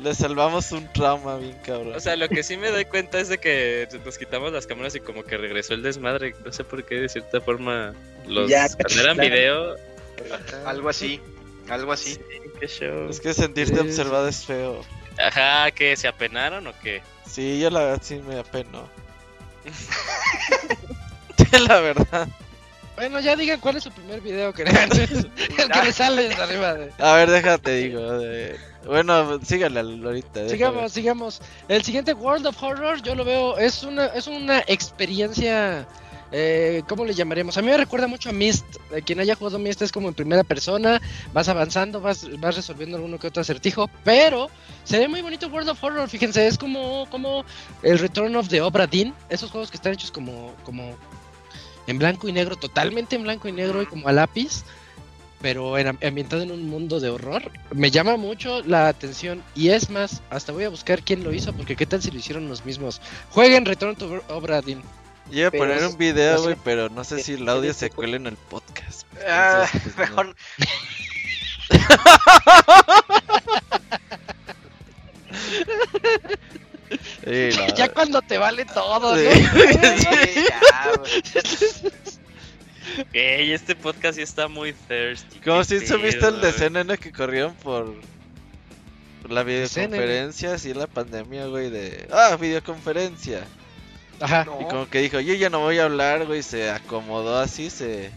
Le 0.02 0.14
salvamos 0.14 0.72
un 0.72 0.92
trauma 0.94 1.38
bien 1.38 1.58
cabrón. 1.66 1.94
O 1.96 2.00
sea, 2.00 2.16
lo 2.16 2.30
que 2.30 2.44
sí 2.44 2.56
me 2.58 2.70
doy 2.70 2.86
cuenta 2.86 3.20
es 3.20 3.30
de 3.30 3.40
que 3.40 3.88
nos 4.06 4.18
quitamos 4.18 4.52
las 4.52 4.68
cámaras 4.68 4.94
y 4.96 5.00
como 5.00 5.24
que 5.24 5.38
regresó 5.38 5.74
el 5.74 5.82
desmadre. 5.82 6.36
No 6.46 6.52
sé 6.54 6.64
por 6.64 6.84
qué, 6.86 6.96
de 6.96 7.10
cierta 7.10 7.42
forma, 7.42 7.94
los 8.28 8.50
Ya, 8.50 8.68
cuando 8.70 9.02
eran 9.02 9.16
claro. 9.16 9.30
video. 9.30 9.76
Algo 10.66 10.90
así, 10.90 11.20
algo 11.70 11.92
así. 11.92 12.14
Sí, 12.14 12.22
qué 12.60 12.68
show. 12.68 13.10
es 13.10 13.20
que 13.20 13.34
sentirte 13.34 13.76
Sí, 13.76 13.80
observado 13.82 14.28
es 14.28 14.46
feo. 14.46 14.84
Ajá, 15.18 15.72
¿que 15.72 15.96
se 15.96 16.08
apenaron 16.08 16.68
o 16.68 16.74
qué? 16.84 17.02
Sí, 17.28 17.60
yo 17.60 17.70
la 17.72 17.80
verdad 17.80 18.02
sí 18.04 18.22
me 18.28 18.38
apeno. 18.40 18.88
la 21.68 21.80
verdad. 21.80 22.28
Bueno, 22.98 23.20
ya 23.22 23.36
digan 23.36 23.60
cuál 23.62 23.78
es 23.78 23.84
su 23.84 23.92
primer 23.92 24.20
video 24.22 24.52
que 24.54 24.64
el 24.64 24.70
que 24.70 25.84
le 25.86 25.94
sale 25.94 26.34
arriba. 26.34 26.74
De... 26.74 26.92
A 26.98 27.14
ver, 27.14 27.30
déjate 27.30 27.72
digo. 27.76 28.02
de- 28.20 28.58
Bueno, 28.86 29.40
sígale 29.46 29.80
al- 29.80 30.04
ahorita. 30.06 30.42
déjame. 30.42 30.50
Sigamos, 30.52 30.92
sigamos. 30.94 31.42
El 31.70 31.84
siguiente 31.84 32.14
World 32.14 32.48
of 32.48 32.62
Horror, 32.62 33.02
yo 33.04 33.16
lo 33.16 33.24
veo, 33.24 33.58
es 33.58 33.84
una, 33.84 34.08
es 34.08 34.28
una 34.28 34.60
experiencia. 34.68 35.88
Eh, 36.34 36.84
¿Cómo 36.90 37.06
le 37.06 37.14
llamaremos? 37.14 37.58
A 37.58 37.62
mí 37.62 37.70
me 37.70 37.78
recuerda 37.78 38.06
mucho 38.08 38.30
a 38.30 38.34
Myst. 38.34 38.66
Eh, 38.92 39.02
quien 39.02 39.20
haya 39.22 39.36
jugado 39.36 39.60
Myst 39.60 39.82
es 39.82 39.94
como 39.94 40.10
en 40.10 40.14
primera 40.14 40.44
persona. 40.44 41.02
Vas 41.34 41.48
avanzando, 41.48 42.02
vas, 42.02 42.28
vas 42.40 42.56
resolviendo 42.58 42.98
alguno 42.98 43.18
que 43.18 43.28
otro 43.28 43.42
acertijo. 43.42 43.90
Pero 44.04 44.50
se 44.84 45.00
ve 45.00 45.08
muy 45.08 45.22
bonito 45.22 45.48
World 45.48 45.70
of 45.70 45.82
Horror. 45.82 46.10
Fíjense, 46.10 46.46
es 46.46 46.58
como, 46.58 47.08
como 47.12 47.46
el 47.82 47.98
Return 48.00 48.36
of 48.36 48.50
the 48.50 48.60
Obra 48.60 48.88
Dinn. 48.88 49.14
Esos 49.30 49.52
juegos 49.52 49.72
que 49.72 49.78
están 49.78 49.94
hechos 49.94 50.12
como, 50.12 50.54
como 50.64 50.98
en 51.88 51.98
blanco 52.00 52.28
y 52.30 52.32
negro, 52.34 52.56
totalmente 52.56 53.16
en 53.16 53.24
blanco 53.24 53.48
y 53.48 53.52
negro 53.52 53.82
y 53.82 53.86
como 53.86 54.08
a 54.08 54.12
lápiz. 54.12 54.64
Pero 55.42 55.78
en, 55.78 55.88
ambientado 56.04 56.42
en 56.42 56.52
un 56.52 56.68
mundo 56.68 57.00
de 57.00 57.10
horror. 57.10 57.52
Me 57.72 57.92
llama 57.92 58.18
mucho 58.18 58.64
la 58.64 58.88
atención. 58.88 59.44
Y 59.56 59.70
es 59.70 59.90
más, 59.92 60.22
hasta 60.32 60.52
voy 60.52 60.64
a 60.64 60.70
buscar 60.70 61.04
quién 61.04 61.24
lo 61.24 61.32
hizo. 61.32 61.54
Porque 61.54 61.76
qué 61.76 61.86
tal 61.86 62.02
si 62.02 62.10
lo 62.10 62.18
hicieron 62.18 62.50
los 62.50 62.66
mismos. 62.66 63.02
Jueguen 63.30 63.66
Return 63.66 63.96
to 63.96 64.24
Obra 64.30 64.62
Dinn. 64.62 64.82
Yo 65.30 65.40
iba 65.40 65.48
a 65.50 65.52
poner 65.52 65.86
un 65.86 65.98
video, 65.98 66.34
no 66.34 66.38
sé- 66.40 66.44
güey, 66.46 66.56
pero 66.64 66.90
no 66.90 67.04
sé 67.04 67.22
si 67.22 67.34
el 67.34 67.48
audio 67.50 67.74
se 67.74 67.90
cuela 67.92 68.16
en 68.16 68.28
el 68.28 68.36
podcast. 68.36 69.06
Ah, 69.28 69.66
Entonces, 69.74 69.94
pues, 69.96 70.12
no. 70.12 70.34
mejor 76.90 77.52
Sí, 77.52 77.58
la- 77.58 77.76
Ya 77.76 77.90
cuando 77.90 78.22
te 78.22 78.38
vale 78.38 78.66
todo, 78.66 79.00
¿no? 79.00 79.16
Sí. 79.18 79.28
Ya, 80.48 80.92
güey. 80.98 81.94
Ey, 83.14 83.52
este 83.52 83.76
podcast 83.76 84.18
ya 84.18 84.24
está 84.24 84.48
muy 84.48 84.74
thirsty. 84.74 85.40
Como 85.40 85.64
si 85.64 85.80
se 85.80 85.98
viste 85.98 86.26
el 86.28 86.42
de. 86.42 86.52
CNN 86.52 86.98
que 86.98 87.12
corrieron 87.12 87.54
por, 87.56 87.94
la 89.30 89.44
videoconferencia, 89.44 90.54
así 90.54 90.74
la 90.74 90.88
pandemia, 90.88 91.48
güey, 91.48 91.70
de... 91.70 92.08
Ah, 92.12 92.38
videoconferencia. 92.40 93.44
Ajá. 94.20 94.46
No. 94.46 94.60
Y 94.62 94.66
como 94.66 94.90
que 94.90 95.00
dijo, 95.00 95.20
yo 95.20 95.34
ya 95.34 95.50
no 95.50 95.60
voy 95.60 95.80
a 95.80 95.84
hablar, 95.84 96.26
güey, 96.26 96.42
se 96.42 96.70
acomodó 96.72 97.38
así, 97.40 97.70
se 97.70 98.10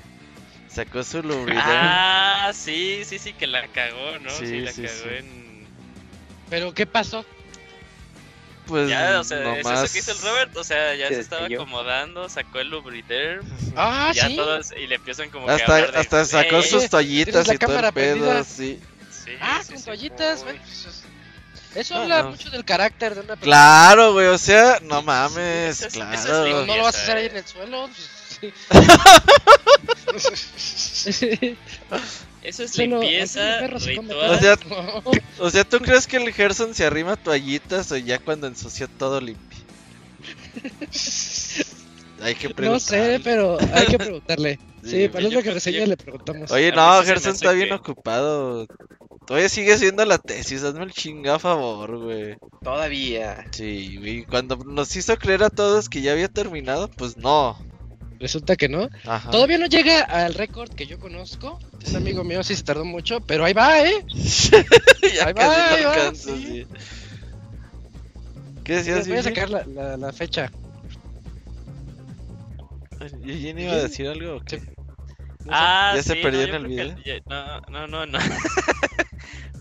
sacó 0.69 1.03
su 1.03 1.23
lubricante. 1.23 1.73
Ah, 1.75 2.51
sí, 2.55 3.03
sí, 3.05 3.19
sí, 3.19 3.33
que 3.33 3.47
la 3.47 3.67
cagó, 3.69 4.19
¿no? 4.23 4.31
Sí, 4.31 4.47
Sí, 4.47 4.61
la 4.61 4.73
sí, 4.73 4.83
cagó 4.83 4.95
sí. 4.95 5.09
en. 5.19 5.67
Pero 6.49 6.73
¿qué 6.75 6.87
pasó? 6.87 7.25
Pues 8.71 8.89
Ya, 8.89 9.21
o 9.21 9.25
sea, 9.25 9.57
es 9.57 9.65
nomás... 9.65 9.85
eso 9.85 9.93
que 9.93 9.99
hizo 9.99 10.13
el 10.13 10.19
Robert, 10.23 10.57
o 10.57 10.65
sea, 10.65 10.95
ya 10.95 11.09
Se 11.09 11.15
se, 11.17 11.21
estaba 11.21 11.45
acomodando, 11.47 12.29
sacó 12.31 12.61
el 12.61 12.69
lubriderm, 12.71 13.47
Ah, 13.77 14.11
y 14.13 14.17
ya 14.17 14.29
sí. 14.29 14.37
todos, 14.37 14.73
y 14.73 14.87
le 14.87 14.95
empiezan 14.95 15.29
como 15.31 15.45
que 15.47 15.53
a 15.53 15.57
Hasta, 15.57 15.77
de, 15.77 15.99
hasta 15.99 16.25
sacó 16.25 16.57
"Ey, 16.57 16.63
sus 16.63 16.89
toallitas 16.89 17.33
¿tienes 17.45 17.49
la 17.49 17.55
y 17.55 17.59
todo 17.59 17.79
el 17.87 17.93
pedo, 17.93 18.45
sí. 18.45 18.81
sí, 19.11 19.33
Ah, 19.41 19.61
sí, 19.63 19.69
con 19.73 19.79
sí. 19.79 19.85
toallitas. 19.85 20.39
Uy, 20.41 20.45
bueno, 20.45 20.61
eso 20.71 20.89
es- 21.75 21.91
No, 21.91 21.97
habla 21.99 22.23
no. 22.25 22.31
mucho 22.31 22.49
del 22.51 22.65
carácter 22.65 23.15
de 23.15 23.21
una 23.21 23.37
persona. 23.37 23.45
Claro, 23.45 24.13
güey, 24.15 24.27
o 24.29 24.39
sea, 24.39 24.79
no 24.83 25.03
mames, 25.03 25.83
eso 25.83 25.87
es- 25.89 25.95
eso 25.95 26.05
es 26.15 26.25
claro. 26.25 26.67
No 26.67 26.77
lo 26.77 26.83
vas 26.85 26.97
a 26.97 27.03
hacer 27.03 27.17
ahí 27.19 27.27
eh. 27.27 27.31
en 27.31 27.37
el 27.37 27.47
suelo. 27.47 27.89
pues, 27.89 28.09
sí. 28.41 28.53
Eso 32.43 32.63
es 32.65 32.71
Solo- 32.73 33.01
limpieza 33.01 33.67
ritual. 33.67 34.31
O 34.31 34.39
sea. 34.39 34.57
O 35.39 35.51
sea, 35.51 35.65
¿tú 35.65 35.79
crees 35.79 36.07
que 36.07 36.17
el 36.19 36.33
Gerson 36.33 36.75
se 36.75 36.85
arrima 36.85 37.17
toallitas 37.17 37.91
o 37.93 37.97
ya 37.97 38.19
cuando 38.19 38.47
ensució 38.47 38.89
todo 38.89 39.21
limpio? 39.21 39.59
Hay 42.23 42.35
que 42.35 42.51
preguntar. 42.51 42.73
No 42.73 42.81
sé, 42.81 43.21
pero 43.25 43.59
hay 43.73 43.87
que 43.87 43.99
preguntarle. 43.99 44.59
Sí, 44.83 44.91
Sí, 45.03 45.09
para 45.09 45.29
lo 45.29 45.43
que 45.43 45.51
reseña 45.51 45.81
yo- 45.81 45.87
le 45.89 45.97
preguntamos. 45.99 46.51
Oye, 46.51 46.69
A 46.71 46.75
no, 46.75 47.03
Gerson 47.05 47.35
está 47.35 47.53
bien 47.53 47.69
que- 47.69 47.75
ocupado. 47.75 48.67
Todavía 49.27 49.51
sigue 49.51 49.75
haciendo 49.75 50.07
la 50.07 50.17
tesis, 50.17 50.63
hazme 50.63 50.85
el 50.85 50.93
chingado 50.93 51.39
favor, 51.39 51.99
güey. 51.99 52.37
Todavía. 52.63 53.45
Sí, 53.51 53.99
güey. 53.99 54.25
Cuando 54.25 54.57
nos 54.57 54.97
hizo 54.97 55.19
creer 55.19 55.43
a 55.45 55.51
todos 55.51 55.91
que 55.91 56.01
ya 56.01 56.13
había 56.13 56.29
terminado, 56.29 56.89
pues 56.91 57.19
no. 57.19 57.59
Resulta 58.21 58.55
que 58.55 58.69
no. 58.69 58.91
Ajá. 59.07 59.31
Todavía 59.31 59.57
no 59.57 59.67
llega 59.67 60.03
al 60.03 60.35
récord 60.35 60.71
que 60.71 60.87
yo 60.87 60.99
conozco. 60.99 61.59
Un 61.89 61.97
amigo 61.97 62.23
mío 62.23 62.43
sí 62.43 62.55
se 62.55 62.63
tardó 62.63 62.85
mucho, 62.85 63.21
pero 63.21 63.47
ahí 63.47 63.55
va, 63.55 63.81
¿eh? 63.83 64.05
ya 64.13 65.27
Ahí 65.27 65.33
va, 65.33 65.41
casi 65.41 65.75
ahí 65.75 65.83
no 65.83 65.89
va, 65.89 66.15
sí. 66.15 66.21
sí. 66.21 66.67
¿Qué 68.63 68.75
Les 68.75 68.85
decías, 68.85 69.09
voy 69.09 69.17
a 69.17 69.23
sacar 69.23 69.49
la, 69.49 69.65
la, 69.65 69.97
la 69.97 70.13
fecha. 70.13 70.53
¿Eugene 73.23 73.65
iba 73.65 73.73
a 73.73 73.83
decir 73.83 74.07
algo 74.07 74.37
o 74.37 74.41
qué? 74.41 74.61
Sí. 74.61 74.67
Ah, 75.49 75.95
¿Ya 75.97 76.03
se 76.03 76.17
perdió 76.17 76.47
no, 76.49 76.57
en 76.57 76.81
el 76.81 77.03
que 77.03 77.23
No, 77.27 77.61
no, 77.71 77.87
no, 77.87 78.05
no. 78.05 78.19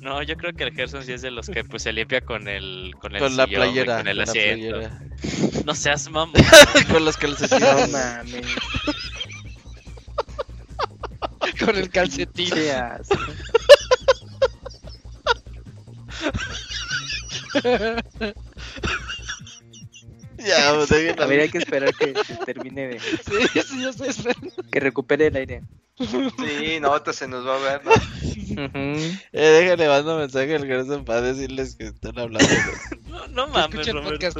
no, 0.02 0.24
yo 0.24 0.36
creo 0.38 0.54
que 0.54 0.64
el 0.64 0.74
Gerson 0.74 1.04
sí 1.04 1.14
es 1.14 1.22
de 1.22 1.32
los 1.32 1.48
que 1.48 1.64
pues 1.64 1.84
se 1.84 1.92
limpia 1.94 2.22
con 2.22 2.48
el 2.48 2.94
con 3.00 3.16
el 3.16 3.22
Con 3.22 3.36
la 3.38 3.46
sillón, 3.46 3.62
playera. 3.64 3.98
con 3.98 4.08
el 4.08 4.16
con 4.18 4.26
la 4.26 4.32
asiento. 4.32 4.78
playera. 4.80 5.02
No 5.66 5.76
seas 5.76 6.10
mamón. 6.10 6.34
con 6.92 7.06
los 7.06 7.16
No 7.16 7.22
calcetines. 7.22 7.92
mames. 7.92 8.46
Con 11.60 11.76
el 11.76 11.90
calcetín. 11.90 12.50
Ya, 20.38 20.74
pues. 20.74 20.92
A 21.20 21.26
ver, 21.26 21.42
hay 21.42 21.50
que 21.50 21.58
esperar 21.58 21.94
que 21.94 22.14
termine 22.46 22.88
de. 22.88 23.00
Sí, 23.00 23.62
sí, 23.66 23.82
yo 23.82 23.90
estoy 23.90 24.10
esperando. 24.10 24.52
que 24.72 24.80
recupere 24.80 25.28
el 25.28 25.36
aire. 25.36 25.64
Sí, 26.00 26.80
no, 26.80 26.94
se 27.12 27.28
nos 27.28 27.46
va 27.46 27.56
a 27.56 27.60
ver. 27.60 27.82
¿no? 27.86 27.92
Ujú. 27.92 29.00
Eh, 29.32 29.50
déjale, 29.62 29.88
mando 29.88 30.18
mensaje 30.18 30.56
al 30.56 30.66
Gerson 30.66 31.06
para 31.06 31.22
decirles 31.22 31.76
que 31.76 31.88
están 31.88 32.18
hablando. 32.18 32.48
No, 33.08 33.28
no 33.28 33.48
mames, 33.48 33.88
Roberto. 33.92 34.10
podcast. 34.34 34.38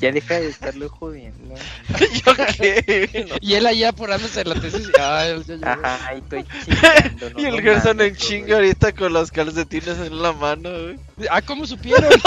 Ya 0.00 0.12
deja 0.12 0.40
de 0.40 0.48
estarlo 0.48 0.88
jodiendo. 0.88 1.54
¿Yo 2.26 2.34
qué? 2.58 3.26
Y 3.40 3.54
él 3.54 3.66
allá 3.66 3.88
apurándose 3.90 4.42
en 4.42 4.48
la 4.50 4.54
tesis. 4.60 4.86
Él 4.86 4.92
ya 4.96 5.34
llegó. 5.56 5.66
Ajá, 5.66 6.08
ahí 6.08 6.18
estoy 6.18 6.44
chingando. 6.64 7.30
no, 7.30 7.40
Y 7.40 7.44
el 7.46 7.56
no 7.56 7.62
Gerson 7.62 7.90
en 7.92 7.96
mames, 8.08 8.18
chinga 8.18 8.46
güey. 8.46 8.54
ahorita 8.54 8.92
con 8.92 9.12
los 9.12 9.30
calcetines 9.30 9.98
en 9.98 10.22
la 10.22 10.32
mano, 10.32 10.70
güey. 10.70 10.98
Ah, 11.30 11.42
¿cómo 11.42 11.66
supieron? 11.66 12.10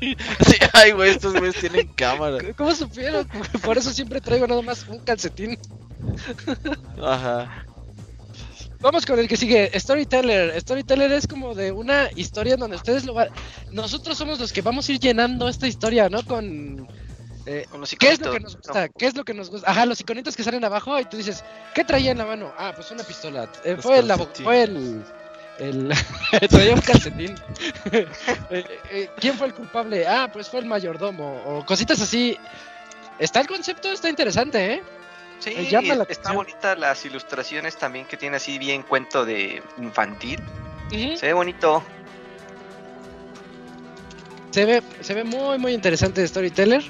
Sí, 0.00 0.56
ay, 0.72 0.90
güey, 0.92 1.10
estos 1.10 1.32
güeyes 1.34 1.54
tienen 1.56 1.86
cámara. 1.94 2.38
¿Cómo 2.56 2.74
supieron? 2.74 3.28
Por 3.62 3.78
eso 3.78 3.92
siempre 3.92 4.20
traigo 4.20 4.48
nada 4.48 4.60
más 4.62 4.84
un 4.88 4.98
calcetín. 4.98 5.56
Ajá. 7.00 7.64
Vamos 8.82 9.06
con 9.06 9.18
el 9.18 9.28
que 9.28 9.36
sigue, 9.36 9.70
Storyteller. 9.78 10.60
Storyteller 10.60 11.12
es 11.12 11.26
como 11.28 11.54
de 11.54 11.70
una 11.70 12.10
historia 12.16 12.56
donde 12.56 12.76
ustedes 12.76 13.04
lo 13.04 13.14
van... 13.14 13.28
Nosotros 13.70 14.18
somos 14.18 14.40
los 14.40 14.52
que 14.52 14.60
vamos 14.60 14.88
a 14.88 14.92
ir 14.92 14.98
llenando 14.98 15.48
esta 15.48 15.68
historia, 15.68 16.08
¿no? 16.08 16.24
Con... 16.24 16.88
eh, 17.46 17.64
Con 17.70 17.80
los 17.80 17.94
¿Qué 17.94 18.10
es 18.10 18.20
lo 18.20 18.32
que 18.32 18.40
nos 18.40 18.56
gusta? 18.56 18.88
¿Qué 18.88 19.06
es 19.06 19.16
lo 19.16 19.24
que 19.24 19.34
nos 19.34 19.50
gusta? 19.50 19.70
Ajá, 19.70 19.86
los 19.86 20.00
iconitos 20.00 20.34
que 20.36 20.42
salen 20.42 20.64
abajo 20.64 20.98
y 20.98 21.04
tú 21.04 21.16
dices, 21.16 21.44
¿qué 21.74 21.84
traía 21.84 22.10
en 22.10 22.18
la 22.18 22.26
mano? 22.26 22.52
Ah, 22.58 22.72
pues 22.74 22.90
una 22.90 23.04
pistola. 23.04 23.48
Eh, 23.64 23.76
fue, 23.78 23.98
el, 24.00 24.12
fue 24.42 24.62
el... 24.64 25.04
el 25.60 25.92
traía 26.50 26.74
un 26.74 26.80
calcetín. 26.80 27.34
Eh, 28.50 28.64
eh, 28.90 29.10
¿Quién 29.18 29.34
fue 29.38 29.46
el 29.46 29.54
culpable? 29.54 30.06
Ah, 30.06 30.28
pues 30.32 30.48
fue 30.48 30.60
el 30.60 30.66
mayordomo. 30.66 31.40
O 31.46 31.64
cositas 31.64 32.00
así. 32.00 32.36
está 33.18 33.40
el 33.40 33.46
concepto, 33.46 33.90
está 33.90 34.08
interesante, 34.08 34.74
¿eh? 34.74 34.82
Sí, 35.42 35.70
la 35.70 35.80
está 35.80 36.02
atención. 36.02 36.34
bonita 36.36 36.76
las 36.76 37.04
ilustraciones 37.04 37.76
también 37.76 38.04
que 38.06 38.16
tiene 38.16 38.36
así 38.36 38.58
bien 38.58 38.82
cuento 38.82 39.24
de 39.24 39.62
infantil. 39.78 40.40
Se 40.90 41.26
ve 41.26 41.32
bonito. 41.32 41.82
Se 44.50 44.64
ve, 44.66 44.82
se 45.00 45.14
ve 45.14 45.24
muy, 45.24 45.58
muy 45.58 45.72
interesante 45.72 46.20
de 46.20 46.28
Storyteller. 46.28 46.82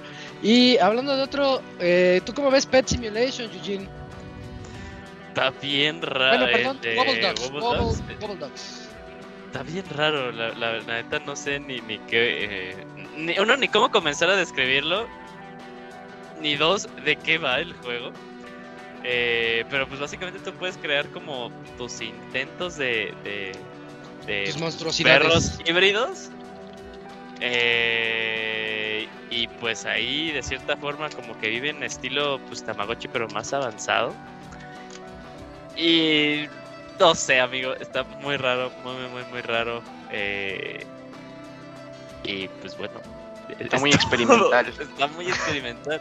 Y 0.42 0.76
hablando 0.78 1.16
de 1.16 1.22
otro, 1.22 1.62
eh, 1.78 2.20
¿tú 2.26 2.34
cómo 2.34 2.50
ves 2.50 2.66
Pet 2.66 2.86
Simulation, 2.88 3.48
Eugene? 3.52 3.88
Está 5.28 5.50
bien 5.50 6.02
raro. 6.02 6.38
bueno, 6.44 6.52
perdón, 6.52 6.80
de 6.80 6.96
Wobble 6.98 7.20
Dogs. 7.20 7.40
Wobble 7.50 7.60
Wobble- 7.60 7.78
Dogs. 7.78 8.02
Wobble 8.20 8.36
Dogs. 8.36 8.88
Está 9.46 9.62
bien 9.62 9.84
raro, 9.94 10.32
la, 10.32 10.48
la, 10.54 10.72
la 10.80 11.02
neta 11.02 11.18
no 11.20 11.36
sé 11.36 11.60
ni, 11.60 11.80
ni 11.82 11.98
qué... 12.00 12.70
eh, 12.70 12.76
ni, 13.16 13.38
uno, 13.38 13.56
ni 13.56 13.68
cómo 13.68 13.90
comenzar 13.90 14.28
a 14.30 14.36
describirlo. 14.36 15.06
Ni 16.40 16.56
dos, 16.56 16.88
de 17.04 17.14
qué 17.16 17.38
va 17.38 17.60
el 17.60 17.72
juego. 17.74 18.10
Eh, 19.04 19.64
pero 19.70 19.88
pues 19.88 20.00
básicamente 20.00 20.38
tú 20.40 20.52
puedes 20.54 20.76
crear 20.76 21.06
como 21.08 21.50
tus 21.76 22.00
intentos 22.00 22.76
de... 22.76 23.12
de, 23.24 23.52
de 24.26 24.44
Tus 24.44 24.58
monstruosidades. 24.58 25.22
perros 25.22 25.60
híbridos. 25.68 26.30
Eh, 27.40 29.08
y 29.30 29.48
pues 29.48 29.84
ahí 29.84 30.30
de 30.30 30.42
cierta 30.42 30.76
forma 30.76 31.10
como 31.10 31.36
que 31.38 31.48
viven 31.48 31.82
estilo 31.82 32.38
pues 32.46 32.64
Tamagotchi 32.64 33.08
pero 33.08 33.26
más 33.28 33.52
avanzado. 33.52 34.14
Y 35.76 36.46
no 37.00 37.14
sé 37.14 37.40
amigo, 37.40 37.74
está 37.74 38.04
muy 38.04 38.36
raro, 38.36 38.70
muy 38.84 38.94
muy 38.94 39.08
muy, 39.08 39.24
muy 39.24 39.40
raro. 39.40 39.82
Eh, 40.12 40.86
y 42.22 42.46
pues 42.48 42.76
bueno. 42.78 43.00
Está 43.58 43.78
muy 43.78 43.90
experimental. 43.94 44.68
Está 44.68 45.06
muy 45.08 45.26
experimental. 45.26 46.00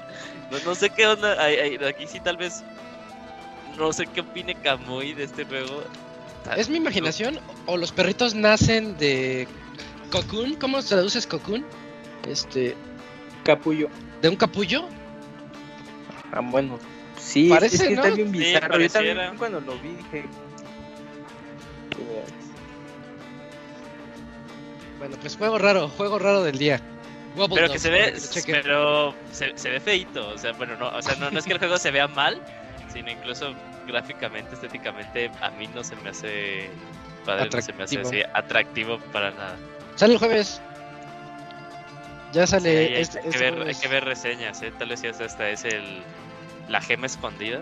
No, 0.52 0.60
no 0.60 0.76
sé 0.76 0.89
qué 0.91 1.08
onda. 1.08 1.36
ay, 1.41 1.56
ay, 1.56 1.86
aquí 1.86 2.06
sí 2.06 2.20
tal 2.20 2.38
vez... 2.38 2.64
No 3.78 3.91
sé 3.93 4.05
qué 4.07 4.22
opine 4.22 4.55
Kamui 4.55 5.13
de 5.13 5.24
este 5.24 5.45
juego. 5.45 5.84
¿Es 6.57 6.69
mi 6.69 6.78
imaginación 6.78 7.39
o 7.65 7.78
los 7.78 7.91
perritos 7.91 8.36
nacen 8.36 8.97
de 8.97 9.47
cocoon? 10.11 10.55
¿Cómo 10.55 10.82
traduces 10.82 11.28
cocoon? 11.28 11.65
Este, 12.28 12.76
Capullo. 13.43 13.89
de 14.22 14.30
un 14.30 14.36
capullo. 14.36 14.88
Ah, 16.32 16.41
bueno. 16.43 16.80
Sí, 17.17 17.49
Parece, 17.49 17.76
es 17.76 17.84
que 17.84 17.95
¿no? 17.95 18.03
está 18.03 18.15
bien 18.15 18.32
Sí, 18.32 18.39
bizarro. 18.39 18.80
Yo 18.80 18.89
también 18.89 19.38
cuando 19.38 19.61
lo 19.61 19.78
vi 19.80 19.89
dije. 19.89 20.26
Bueno, 24.97 25.17
pues 25.19 25.36
juego 25.36 25.57
raro, 25.57 25.88
juego 25.89 26.19
raro 26.19 26.43
del 26.43 26.57
día. 26.57 26.80
Wobble 27.36 27.55
Pero 27.55 27.72
que 27.72 27.80
se 27.80 27.89
ve, 27.89 28.13
pero 28.45 29.15
se, 29.32 29.51
se 29.55 29.69
ve 29.69 29.80
feito, 29.80 30.30
o 30.30 30.38
sea, 30.38 30.51
bueno, 30.53 30.76
no, 30.76 30.89
o 30.89 31.01
sea, 31.01 31.15
no, 31.15 31.32
no 31.32 31.39
es 31.39 31.45
que 31.45 31.53
el 31.53 31.59
juego 31.59 31.78
se 31.78 31.89
vea 31.89 32.07
mal, 32.07 32.41
sino 32.92 33.12
incluso 33.12 33.54
gráficamente, 33.88 34.56
estéticamente, 34.56 35.32
a 35.42 35.50
mí 35.52 35.68
no 35.74 35.84
se 35.84 35.96
me 35.98 36.10
hace 36.10 36.70
padre, 37.26 37.50
no 37.52 37.62
se 37.62 37.74
me 37.74 37.84
hace 37.84 37.98
Atractivo. 37.98 38.08
así 38.08 38.32
atractivo 38.34 39.00
para 39.12 39.32
nada. 39.32 39.56
Sale 39.96 40.14
el 40.14 40.20
jueves. 40.20 40.62
Ya 42.34 42.48
sale 42.48 42.70
hay, 42.70 42.94
hay 42.94 43.02
este, 43.02 43.20
que 43.22 43.30
este 43.30 43.52
ver, 43.52 43.68
hay 43.68 43.76
que 43.76 43.88
ver 43.88 44.06
reseñas, 44.06 44.62
¿eh? 44.62 44.72
tal 44.78 44.89
vez 44.89 45.02
ya 45.02 45.10
hasta 45.10 45.50
es 45.50 45.66
el 45.66 46.02
la 46.70 46.82
gema 46.82 47.06
escondida. 47.06 47.62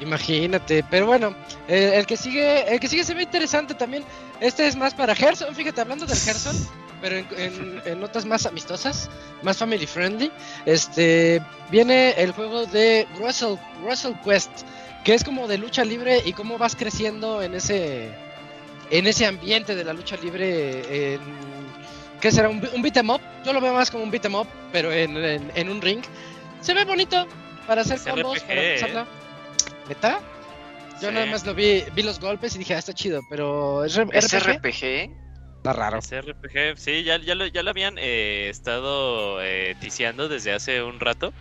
Imagínate, 0.00 0.84
pero 0.90 1.06
bueno, 1.06 1.34
eh, 1.68 1.92
el 1.94 2.06
que 2.06 2.16
sigue, 2.16 2.72
el 2.72 2.80
que 2.80 2.88
sigue 2.88 3.04
se 3.04 3.14
ve 3.14 3.22
interesante 3.22 3.74
también. 3.74 4.04
Este 4.40 4.66
es 4.66 4.74
más 4.74 4.94
para 4.94 5.14
Gerson, 5.14 5.54
fíjate, 5.54 5.80
hablando 5.80 6.06
del 6.06 6.18
Gerson, 6.18 6.56
pero 7.02 7.16
en, 7.16 7.26
en- 7.36 7.82
en 7.84 8.00
notas 8.00 8.24
más 8.24 8.46
amistosas, 8.46 9.10
más 9.42 9.58
family 9.58 9.86
friendly. 9.86 10.32
Este 10.64 11.42
viene 11.70 12.12
el 12.12 12.32
juego 12.32 12.64
de 12.64 13.06
Russell, 13.18 13.56
Russell 13.84 14.14
Quest, 14.24 14.50
que 15.04 15.12
es 15.14 15.22
como 15.24 15.46
de 15.48 15.58
lucha 15.58 15.84
libre 15.84 16.22
y 16.24 16.32
cómo 16.32 16.56
vas 16.56 16.74
creciendo 16.76 17.42
en 17.42 17.54
ese, 17.54 18.08
en 18.90 19.06
ese 19.06 19.26
ambiente 19.26 19.74
de 19.74 19.84
la 19.84 19.92
lucha 19.92 20.16
libre. 20.16 21.14
En, 21.14 21.20
¿Qué 22.20 22.30
será? 22.30 22.48
Un, 22.48 22.66
un 22.72 22.82
beat 22.82 22.96
'em 22.96 23.10
up. 23.10 23.20
Yo 23.44 23.52
lo 23.52 23.60
veo 23.60 23.74
más 23.74 23.90
como 23.90 24.04
un 24.04 24.10
beat 24.12 24.24
'em 24.24 24.34
up, 24.36 24.46
pero 24.70 24.92
en, 24.92 25.16
en- 25.16 25.52
en 25.54 25.68
un 25.68 25.82
ring. 25.82 26.00
Se 26.60 26.72
ve 26.72 26.84
bonito 26.84 27.26
para 27.66 27.80
hacer 27.82 27.96
Es 27.96 28.02
combos, 28.04 28.38
RPG, 28.38 28.46
para 28.46 28.62
¿eh? 28.62 28.74
pasarla. 28.80 29.06
¿Neta? 29.88 30.20
Yo 31.00 31.08
Sí. 31.08 31.14
nada 31.14 31.26
más 31.26 31.44
lo 31.44 31.52
vi, 31.52 31.82
vi 31.96 32.02
los 32.04 32.20
golpes 32.20 32.54
y 32.54 32.58
dije, 32.58 32.74
ah, 32.74 32.78
está 32.78 32.92
chido, 32.92 33.22
pero 33.28 33.84
¿es, 33.84 33.96
¿Es 34.12 34.32
RPG? 34.32 34.52
RPG? 34.58 35.21
Está 35.62 35.74
raro. 35.74 35.98
Ese 35.98 36.16
RPG, 36.18 36.76
sí, 36.76 37.04
ya, 37.04 37.18
ya, 37.18 37.36
lo, 37.36 37.46
ya 37.46 37.62
lo 37.62 37.70
habían 37.70 37.94
eh, 37.96 38.48
estado 38.48 39.40
eh, 39.40 39.76
ticiando 39.78 40.28
desde 40.28 40.52
hace 40.52 40.82
un 40.82 40.98
rato. 40.98 41.32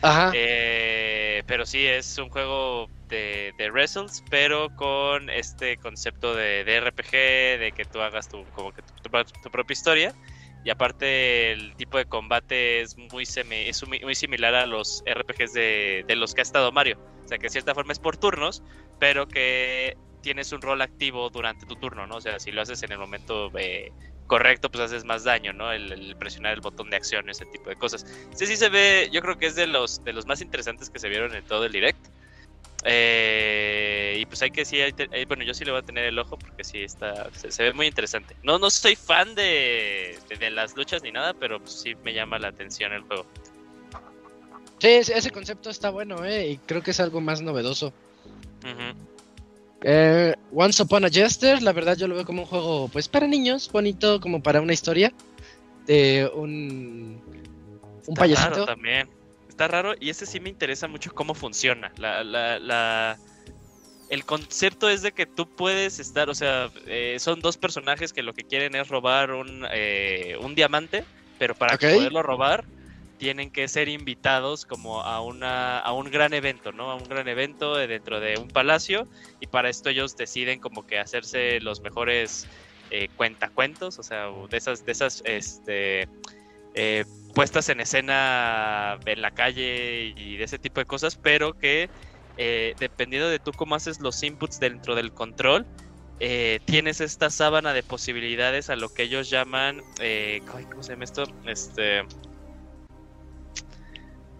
Ajá. 0.00 0.32
Eh, 0.34 1.42
pero 1.46 1.66
sí, 1.66 1.84
es 1.86 2.16
un 2.16 2.30
juego 2.30 2.88
de, 3.10 3.52
de 3.58 3.70
wrestles, 3.70 4.22
pero 4.30 4.74
con 4.76 5.28
este 5.28 5.76
concepto 5.76 6.34
de, 6.34 6.64
de 6.64 6.76
RPG, 6.76 7.58
de 7.60 7.72
que 7.76 7.84
tú 7.84 8.00
hagas 8.00 8.30
tu, 8.30 8.46
como 8.52 8.72
que 8.72 8.80
tu, 8.80 8.94
tu- 9.10 9.40
tu 9.42 9.50
propia 9.50 9.74
historia. 9.74 10.14
Y 10.64 10.70
aparte 10.70 11.52
el 11.52 11.74
tipo 11.76 11.98
de 11.98 12.06
combate 12.06 12.80
es 12.80 12.96
muy, 12.96 13.26
semi- 13.26 13.68
es 13.68 13.86
muy, 13.86 14.00
muy 14.00 14.14
similar 14.14 14.54
a 14.54 14.64
los 14.66 15.02
RPGs 15.04 15.52
de, 15.52 16.04
de 16.08 16.16
los 16.16 16.32
que 16.32 16.40
ha 16.40 16.42
estado 16.42 16.72
Mario. 16.72 16.96
O 17.24 17.28
sea 17.28 17.36
que 17.36 17.44
de 17.44 17.50
cierta 17.50 17.74
forma 17.74 17.92
es 17.92 17.98
por 17.98 18.16
turnos, 18.16 18.62
pero 18.98 19.28
que 19.28 19.94
tienes 20.22 20.52
un 20.52 20.60
rol 20.60 20.82
activo 20.82 21.30
durante 21.30 21.66
tu 21.66 21.76
turno, 21.76 22.06
¿no? 22.06 22.16
O 22.16 22.20
sea, 22.20 22.38
si 22.38 22.52
lo 22.52 22.62
haces 22.62 22.82
en 22.82 22.92
el 22.92 22.98
momento 22.98 23.50
eh, 23.58 23.92
correcto, 24.26 24.70
pues 24.70 24.84
haces 24.84 25.04
más 25.04 25.24
daño, 25.24 25.52
¿no? 25.52 25.72
El, 25.72 25.92
el 25.92 26.16
presionar 26.16 26.54
el 26.54 26.60
botón 26.60 26.90
de 26.90 26.96
acción, 26.96 27.28
ese 27.28 27.46
tipo 27.46 27.70
de 27.70 27.76
cosas. 27.76 28.04
Este 28.30 28.46
sí 28.46 28.56
se 28.56 28.68
ve, 28.68 29.08
yo 29.12 29.20
creo 29.22 29.38
que 29.38 29.46
es 29.46 29.54
de 29.54 29.66
los, 29.66 30.02
de 30.04 30.12
los 30.12 30.26
más 30.26 30.40
interesantes 30.40 30.90
que 30.90 30.98
se 30.98 31.08
vieron 31.08 31.34
en 31.34 31.44
todo 31.44 31.64
el 31.64 31.72
direct. 31.72 31.98
Eh, 32.84 34.18
y 34.20 34.26
pues 34.26 34.42
hay 34.42 34.50
que 34.50 34.64
sí, 34.64 34.80
hay 34.80 34.94
eh, 34.98 35.24
bueno, 35.26 35.42
yo 35.42 35.54
sí 35.54 35.64
le 35.64 35.72
voy 35.72 35.80
a 35.80 35.82
tener 35.82 36.04
el 36.04 36.18
ojo 36.18 36.38
porque 36.38 36.62
sí 36.62 36.82
está, 36.82 37.28
se, 37.32 37.50
se 37.50 37.62
ve 37.62 37.72
muy 37.72 37.86
interesante. 37.86 38.36
No, 38.42 38.58
no 38.58 38.70
soy 38.70 38.94
fan 38.94 39.34
de, 39.34 40.18
de, 40.28 40.36
de 40.36 40.50
las 40.50 40.76
luchas 40.76 41.02
ni 41.02 41.10
nada, 41.10 41.34
pero 41.34 41.58
pues 41.58 41.72
sí 41.72 41.94
me 42.04 42.12
llama 42.12 42.38
la 42.38 42.48
atención 42.48 42.92
el 42.92 43.02
juego. 43.02 43.26
Sí, 44.78 44.88
ese, 44.88 45.30
concepto 45.30 45.70
está 45.70 45.90
bueno, 45.90 46.24
¿eh? 46.24 46.50
Y 46.50 46.58
creo 46.58 46.82
que 46.82 46.90
es 46.90 47.00
algo 47.00 47.20
más 47.20 47.40
novedoso. 47.40 47.94
Ujú. 48.62 49.15
Eh, 49.82 50.34
Once 50.52 50.82
Upon 50.82 51.04
a 51.04 51.08
Jester, 51.10 51.62
la 51.62 51.72
verdad 51.72 51.96
yo 51.96 52.08
lo 52.08 52.14
veo 52.14 52.24
como 52.24 52.42
un 52.42 52.48
juego, 52.48 52.88
pues, 52.88 53.08
para 53.08 53.26
niños, 53.26 53.70
bonito, 53.70 54.20
como 54.20 54.42
para 54.42 54.60
una 54.60 54.72
historia 54.72 55.12
de 55.86 56.30
un, 56.34 57.20
un 57.26 58.00
Está 58.00 58.14
payasito. 58.20 58.50
raro 58.50 58.64
también. 58.66 59.08
Está 59.48 59.68
raro 59.68 59.94
y 59.98 60.10
ese 60.10 60.26
sí 60.26 60.40
me 60.40 60.50
interesa 60.50 60.88
mucho 60.88 61.12
cómo 61.14 61.34
funciona. 61.34 61.92
La, 61.96 62.22
la, 62.24 62.58
la- 62.58 63.18
El 64.08 64.24
concepto 64.24 64.88
es 64.88 65.02
de 65.02 65.12
que 65.12 65.26
tú 65.26 65.48
puedes 65.48 65.98
estar, 65.98 66.28
o 66.30 66.34
sea, 66.34 66.70
eh, 66.86 67.16
son 67.18 67.40
dos 67.40 67.56
personajes 67.56 68.12
que 68.12 68.22
lo 68.22 68.32
que 68.34 68.44
quieren 68.44 68.74
es 68.76 68.88
robar 68.88 69.32
un, 69.32 69.66
eh, 69.72 70.36
un 70.40 70.54
diamante, 70.54 71.04
pero 71.38 71.54
para 71.54 71.76
poderlo 71.96 72.22
robar 72.22 72.64
tienen 73.18 73.50
que 73.50 73.68
ser 73.68 73.88
invitados 73.88 74.64
como 74.64 75.02
a 75.02 75.20
una 75.20 75.78
a 75.78 75.92
un 75.92 76.10
gran 76.10 76.32
evento, 76.34 76.72
¿no? 76.72 76.90
A 76.90 76.96
un 76.96 77.08
gran 77.08 77.28
evento 77.28 77.74
de- 77.76 77.86
dentro 77.86 78.20
de 78.20 78.38
un 78.38 78.48
palacio 78.48 79.06
y 79.40 79.46
para 79.46 79.68
esto 79.68 79.88
ellos 79.90 80.16
deciden 80.16 80.60
como 80.60 80.86
que 80.86 80.98
hacerse 80.98 81.60
los 81.60 81.80
mejores 81.80 82.46
eh, 82.90 83.08
cuentacuentos, 83.16 83.98
o 83.98 84.02
sea, 84.02 84.28
de 84.50 84.56
esas 84.56 84.84
de 84.84 84.92
esas 84.92 85.22
este 85.24 86.08
eh, 86.74 87.04
puestas 87.34 87.68
en 87.68 87.80
escena 87.80 88.98
en 89.06 89.22
la 89.22 89.30
calle 89.30 90.14
y 90.16 90.36
de 90.36 90.44
ese 90.44 90.58
tipo 90.58 90.80
de 90.80 90.86
cosas, 90.86 91.16
pero 91.16 91.54
que 91.54 91.88
eh, 92.36 92.74
dependiendo 92.78 93.28
de 93.28 93.38
tú 93.38 93.52
cómo 93.52 93.74
haces 93.74 94.00
los 94.00 94.22
inputs 94.22 94.60
dentro 94.60 94.94
del 94.94 95.12
control, 95.12 95.66
eh, 96.20 96.60
tienes 96.66 97.00
esta 97.00 97.30
sábana 97.30 97.72
de 97.72 97.82
posibilidades 97.82 98.68
a 98.70 98.76
lo 98.76 98.88
que 98.90 99.04
ellos 99.04 99.30
llaman, 99.30 99.80
eh, 100.00 100.40
¿cómo 100.70 100.82
se 100.82 100.92
llama 100.92 101.04
esto? 101.04 101.24
Este... 101.46 102.02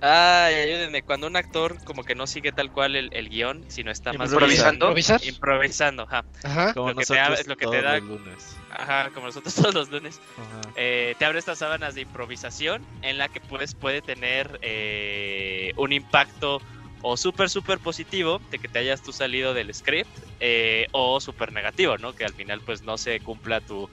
Ay, 0.01 0.55
ayúdenme, 0.55 1.03
cuando 1.03 1.27
un 1.27 1.37
actor 1.37 1.79
como 1.85 2.05
que 2.05 2.15
no 2.15 2.27
sigue 2.27 2.53
tal 2.53 2.71
cual 2.71 2.97
el, 2.97 3.09
el 3.13 3.29
guion, 3.31 3.65
sino 3.69 3.91
está 3.91 4.13
más 4.13 4.31
Improvisando. 4.31 4.87
¿Improvisar? 4.89 5.25
improvisando, 5.25 6.03
ajá, 6.03 6.25
Ajá. 6.45 6.75
Como 6.75 6.89
Lo 6.91 6.95
que 6.97 7.07
te 7.07 7.15
nosotros 7.15 7.39
abre- 7.41 7.49
lo 7.49 7.57
que 7.57 7.65
te 7.67 7.71
todos 7.71 7.83
da- 7.83 7.99
los 7.99 8.05
lunes. 8.09 8.57
ajá, 8.71 9.11
como 9.15 9.27
nosotros 9.27 9.55
todos 9.55 9.75
los 9.75 9.89
lunes. 9.91 10.21
Ajá. 10.37 10.61
Eh, 10.77 11.15
te 11.19 11.25
abre 11.25 11.39
estas 11.39 11.59
sábanas 11.59 11.95
de 11.95 12.03
improvisación 12.03 12.85
en 13.03 13.17
la 13.19 13.29
que 13.29 13.41
pues 13.41 13.75
puede 13.75 14.03
tener 14.03 14.59
eh, 14.63 15.73
un 15.77 15.93
impacto 15.93 16.61
o 17.03 17.17
súper 17.17 17.49
súper 17.49 17.79
positivo 17.79 18.41
de 18.51 18.59
que 18.59 18.69
te 18.69 18.79
hayas 18.81 19.03
tú 19.03 19.13
salido 19.13 19.55
del 19.55 19.73
script 19.73 20.11
eh, 20.41 20.87
o 20.93 21.21
súper 21.21 21.53
negativo, 21.53 21.97
¿no? 21.99 22.13
Que 22.15 22.25
al 22.25 22.33
final 22.35 22.61
pues 22.67 22.83
no 22.83 22.99
se 22.99 23.21
cumpla 23.21 23.61
tu 23.61 23.89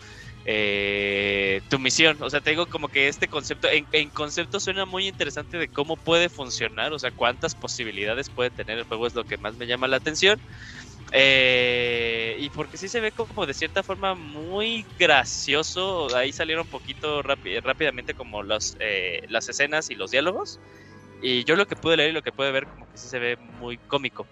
eh, 0.45 1.61
tu 1.69 1.79
misión. 1.79 2.21
O 2.21 2.29
sea, 2.29 2.41
te 2.41 2.51
digo 2.51 2.67
como 2.67 2.89
que 2.89 3.07
este 3.07 3.27
concepto 3.29 3.67
en, 3.69 4.11
concepto 4.11 4.59
suena 4.59 4.85
muy 4.85 5.07
interesante 5.07 5.57
de 5.57 5.69
cómo 5.69 5.97
puede 5.97 6.29
funcionar, 6.29 6.93
o 6.93 6.99
sea, 6.99 7.11
cuántas 7.11 7.55
posibilidades 7.55 8.29
puede 8.29 8.51
tener 8.51 8.77
el 8.77 8.85
juego 8.85 9.07
es 9.07 9.15
lo 9.15 9.25
que 9.25 9.37
más 9.37 9.55
me 9.57 9.67
llama 9.67 9.87
la 9.87 9.97
atención. 9.97 10.41
Eh, 11.11 12.37
y 12.39 12.49
porque 12.49 12.77
sí 12.77 12.89
se 12.89 12.99
ve 12.99 13.11
como 13.11 13.45
de 13.45 13.53
cierta 13.53 13.83
forma 13.83 14.15
muy 14.15 14.87
gracioso. 14.97 16.15
Ahí 16.15 16.33
salieron 16.33 16.63
un 16.63 16.69
poquito 16.69 17.21
rápi- 17.23 17.61
rápidamente 17.61 18.13
como 18.13 18.43
los, 18.43 18.75
eh, 18.79 19.21
las 19.29 19.47
escenas 19.49 19.89
y 19.91 19.95
los 19.95 20.11
diálogos. 20.11 20.59
Y 21.21 21.43
yo 21.45 21.55
lo 21.55 21.65
que 21.65 21.75
pude 21.75 21.97
leer 21.97 22.09
y 22.11 22.13
lo 22.13 22.21
que 22.21 22.31
pude 22.33 22.51
ver 22.51 22.67
como 22.67 22.87
que 22.87 22.97
sí 22.97 23.07
se 23.07 23.19
ve 23.19 23.37
muy 23.37 23.77
cómico. 23.79 24.27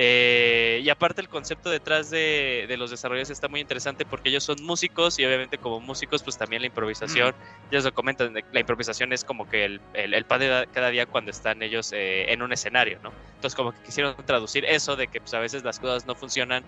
Eh, 0.00 0.80
y 0.84 0.88
aparte 0.90 1.20
el 1.20 1.28
concepto 1.28 1.70
detrás 1.70 2.08
de, 2.08 2.66
de 2.68 2.76
los 2.76 2.90
desarrolladores 2.92 3.30
está 3.30 3.48
muy 3.48 3.58
interesante 3.60 4.06
porque 4.06 4.28
ellos 4.28 4.44
son 4.44 4.62
músicos 4.62 5.18
y 5.18 5.24
obviamente 5.24 5.58
como 5.58 5.80
músicos 5.80 6.22
pues 6.22 6.38
también 6.38 6.62
la 6.62 6.68
improvisación, 6.68 7.34
ellos 7.68 7.82
lo 7.82 7.90
comentan, 7.90 8.32
la 8.32 8.60
improvisación 8.60 9.12
es 9.12 9.24
como 9.24 9.48
que 9.48 9.64
el, 9.64 9.80
el, 9.94 10.14
el 10.14 10.24
pan 10.24 10.38
de 10.38 10.46
da- 10.46 10.66
cada 10.66 10.90
día 10.90 11.06
cuando 11.06 11.32
están 11.32 11.62
ellos 11.64 11.92
eh, 11.92 12.32
en 12.32 12.42
un 12.42 12.52
escenario, 12.52 13.00
¿no? 13.02 13.12
Entonces 13.34 13.56
como 13.56 13.72
que 13.72 13.82
quisieron 13.82 14.14
traducir 14.24 14.64
eso 14.66 14.94
de 14.94 15.08
que 15.08 15.20
pues 15.20 15.34
a 15.34 15.40
veces 15.40 15.64
las 15.64 15.80
cosas 15.80 16.06
no 16.06 16.14
funcionan 16.14 16.64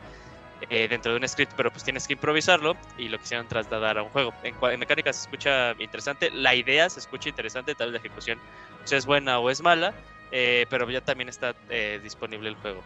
eh, 0.68 0.88
dentro 0.88 1.12
de 1.12 1.18
un 1.20 1.28
script, 1.28 1.52
pero 1.56 1.70
pues 1.70 1.84
tienes 1.84 2.08
que 2.08 2.14
improvisarlo 2.14 2.76
y 2.96 3.08
lo 3.08 3.18
quisieron 3.18 3.46
trasladar 3.46 3.96
a 3.98 4.02
un 4.02 4.10
juego. 4.10 4.34
En, 4.42 4.56
en 4.60 4.80
mecánica 4.80 5.12
se 5.12 5.20
escucha 5.20 5.74
interesante, 5.78 6.30
la 6.32 6.56
idea 6.56 6.90
se 6.90 6.98
escucha 6.98 7.28
interesante, 7.28 7.76
tal 7.76 7.92
vez 7.92 7.92
la 7.92 7.98
ejecución 7.98 8.40
pues, 8.78 8.90
es 8.90 9.06
buena 9.06 9.38
o 9.38 9.50
es 9.50 9.62
mala, 9.62 9.94
eh, 10.32 10.66
pero 10.68 10.90
ya 10.90 11.00
también 11.00 11.28
está 11.28 11.54
eh, 11.68 12.00
disponible 12.02 12.48
el 12.48 12.56
juego. 12.56 12.84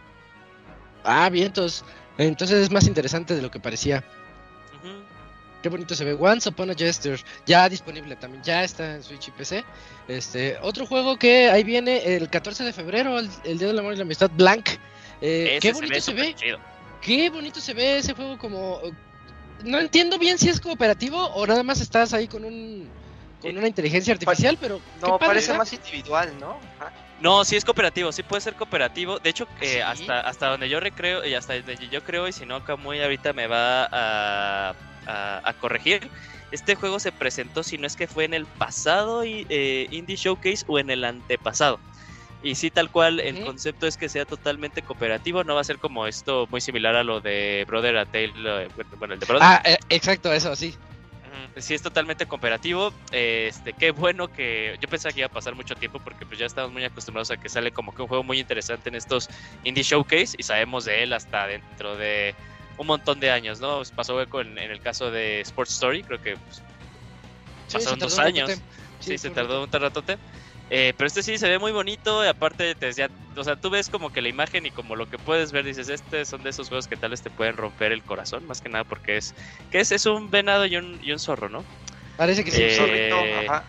Ah, 1.05 1.29
vientos. 1.29 1.83
Entonces 2.17 2.63
es 2.63 2.71
más 2.71 2.87
interesante 2.87 3.35
de 3.35 3.41
lo 3.41 3.51
que 3.51 3.59
parecía. 3.59 4.03
Qué 5.61 5.69
bonito 5.69 5.95
se 5.95 6.05
ve. 6.05 6.13
Once 6.13 6.47
Upon 6.47 6.69
a 6.69 6.75
Gesture. 6.75 7.17
Ya 7.47 7.67
disponible 7.67 8.15
también. 8.15 8.43
Ya 8.43 8.63
está 8.63 8.95
en 8.95 9.03
Switch 9.03 9.29
y 9.29 9.31
PC. 9.31 9.65
Este, 10.07 10.57
otro 10.61 10.85
juego 10.85 11.17
que 11.17 11.49
ahí 11.49 11.63
viene 11.63 12.15
el 12.15 12.29
14 12.29 12.63
de 12.63 12.71
febrero, 12.71 13.17
el, 13.17 13.27
el 13.45 13.57
Día 13.57 13.69
del 13.69 13.79
Amor 13.79 13.93
y 13.93 13.97
la 13.97 14.03
Amistad, 14.03 14.29
Blank. 14.35 14.69
Eh, 15.21 15.57
qué 15.59 15.73
bonito 15.73 15.99
se 15.99 16.13
ve. 16.13 16.35
Qué 17.01 17.29
bonito 17.31 17.59
se 17.59 17.73
ve 17.73 17.97
ese 17.97 18.13
juego 18.13 18.37
como... 18.37 18.79
No 19.63 19.79
entiendo 19.79 20.19
bien 20.19 20.37
si 20.37 20.49
es 20.49 20.59
cooperativo 20.59 21.17
o 21.17 21.47
nada 21.47 21.63
más 21.63 21.81
estás 21.81 22.13
ahí 22.13 22.27
con 22.27 22.45
un... 22.45 22.87
Con 23.41 23.57
una 23.57 23.67
inteligencia 23.67 24.13
artificial, 24.13 24.57
pero... 24.61 24.79
No, 25.01 25.17
parece 25.17 25.53
más 25.55 25.73
individual, 25.73 26.31
¿no? 26.39 26.59
Ajá. 26.79 27.04
No, 27.19 27.45
sí 27.45 27.55
es 27.55 27.63
cooperativo, 27.63 28.11
sí 28.11 28.23
puede 28.23 28.41
ser 28.41 28.55
cooperativo. 28.55 29.19
De 29.19 29.29
hecho, 29.29 29.47
eh, 29.61 29.75
¿Sí? 29.75 29.79
hasta, 29.79 30.19
hasta 30.21 30.47
donde 30.47 30.67
yo 30.67 30.79
recreo, 30.79 31.25
y 31.25 31.33
hasta 31.33 31.55
donde 31.55 31.77
yo 31.89 32.03
creo, 32.03 32.27
y 32.27 32.33
si 32.33 32.45
no, 32.45 32.63
Kamui 32.63 33.01
ahorita 33.01 33.33
me 33.33 33.47
va 33.47 33.85
a, 33.85 34.75
a, 35.05 35.41
a 35.43 35.53
corregir. 35.53 36.09
Este 36.51 36.75
juego 36.75 36.99
se 36.99 37.11
presentó, 37.11 37.63
si 37.63 37.77
no 37.77 37.87
es 37.87 37.95
que 37.95 38.07
fue 38.07 38.25
en 38.25 38.33
el 38.33 38.45
pasado 38.45 39.25
y, 39.25 39.45
eh, 39.49 39.87
Indie 39.91 40.15
Showcase 40.15 40.65
o 40.67 40.77
en 40.77 40.89
el 40.89 41.03
antepasado. 41.03 41.79
Y 42.43 42.53
sí, 42.53 42.69
tal 42.69 42.91
cual, 42.91 43.19
el 43.19 43.43
concepto 43.43 43.87
es 43.87 43.97
que 43.97 44.07
sea 44.07 44.23
totalmente 44.25 44.83
cooperativo, 44.83 45.43
no 45.43 45.55
va 45.55 45.61
a 45.61 45.63
ser 45.63 45.79
como 45.79 46.05
esto 46.05 46.47
muy 46.51 46.61
similar 46.61 46.95
a 46.95 47.03
lo 47.03 47.19
de 47.19 47.65
Brother 47.67 47.97
a 47.97 48.05
Tale, 48.05 48.33
eh, 48.35 48.67
bueno, 48.99 49.15
el 49.15 49.19
de 49.19 49.25
Brother. 49.25 49.43
Ah, 49.43 49.61
eh, 49.65 49.77
exacto, 49.89 50.31
eso, 50.31 50.55
sí. 50.55 50.75
Sí, 51.57 51.73
es 51.73 51.81
totalmente 51.81 52.25
cooperativo. 52.25 52.93
Este, 53.11 53.73
qué 53.73 53.91
bueno 53.91 54.27
que. 54.31 54.77
Yo 54.81 54.87
pensaba 54.89 55.13
que 55.13 55.21
iba 55.21 55.27
a 55.27 55.31
pasar 55.31 55.55
mucho 55.55 55.75
tiempo 55.75 55.99
porque 55.99 56.25
pues 56.25 56.39
ya 56.39 56.45
estamos 56.45 56.71
muy 56.71 56.83
acostumbrados 56.83 57.31
a 57.31 57.37
que 57.37 57.49
sale 57.49 57.71
como 57.71 57.93
que 57.93 58.01
un 58.01 58.07
juego 58.07 58.23
muy 58.23 58.39
interesante 58.39 58.89
en 58.89 58.95
estos 58.95 59.29
Indie 59.63 59.83
Showcase 59.83 60.35
y 60.37 60.43
sabemos 60.43 60.85
de 60.85 61.03
él 61.03 61.13
hasta 61.13 61.47
dentro 61.47 61.95
de 61.95 62.35
un 62.77 62.87
montón 62.87 63.19
de 63.19 63.31
años, 63.31 63.59
¿no? 63.59 63.81
Pasó 63.95 64.27
con, 64.27 64.57
en 64.57 64.71
el 64.71 64.81
caso 64.81 65.11
de 65.11 65.41
Sports 65.41 65.73
Story, 65.73 66.03
creo 66.03 66.21
que 66.21 66.35
pues, 66.35 66.61
Sí, 67.67 67.77
pasaron 67.77 67.99
dos 67.99 68.19
años. 68.19 68.51
Sí, 68.99 69.17
se 69.17 69.29
tardó 69.29 69.63
un 69.63 69.71
ratote. 69.71 70.17
Eh, 70.69 70.93
pero 70.97 71.07
este 71.07 71.21
sí 71.21 71.37
se 71.37 71.47
ve 71.49 71.59
muy 71.59 71.71
bonito 71.71 72.23
y 72.23 72.27
aparte 72.27 72.73
te 72.75 72.87
decía, 72.87 73.09
o 73.35 73.43
sea, 73.43 73.55
tú 73.55 73.69
ves 73.69 73.87
como 73.87 74.09
que 74.11 74.21
la 74.21 74.29
imagen 74.29 74.65
y 74.65 74.71
como 74.71 74.95
lo 74.95 75.07
que 75.07 75.17
puedes 75.19 75.51
ver, 75.51 75.63
dices, 75.63 75.89
este 75.89 76.25
son 76.25 76.41
de 76.43 76.49
esos 76.49 76.69
juegos 76.69 76.87
que 76.87 76.95
tal 76.97 77.11
vez 77.11 77.21
te 77.21 77.29
pueden 77.29 77.55
romper 77.55 77.91
el 77.91 78.03
corazón, 78.03 78.47
más 78.47 78.61
que 78.61 78.69
nada 78.69 78.83
porque 78.83 79.17
es, 79.17 79.35
que 79.69 79.79
es, 79.79 79.91
es 79.91 80.05
un 80.07 80.31
venado 80.31 80.65
y 80.65 80.75
un, 80.75 80.97
y 81.01 81.11
un 81.11 81.19
zorro, 81.19 81.49
¿no? 81.49 81.63
Parece 82.15 82.43
que 82.43 82.51
sí. 82.51 82.61
Eh, 82.63 82.75
Zorrito, 82.75 83.49
ajá. 83.51 83.65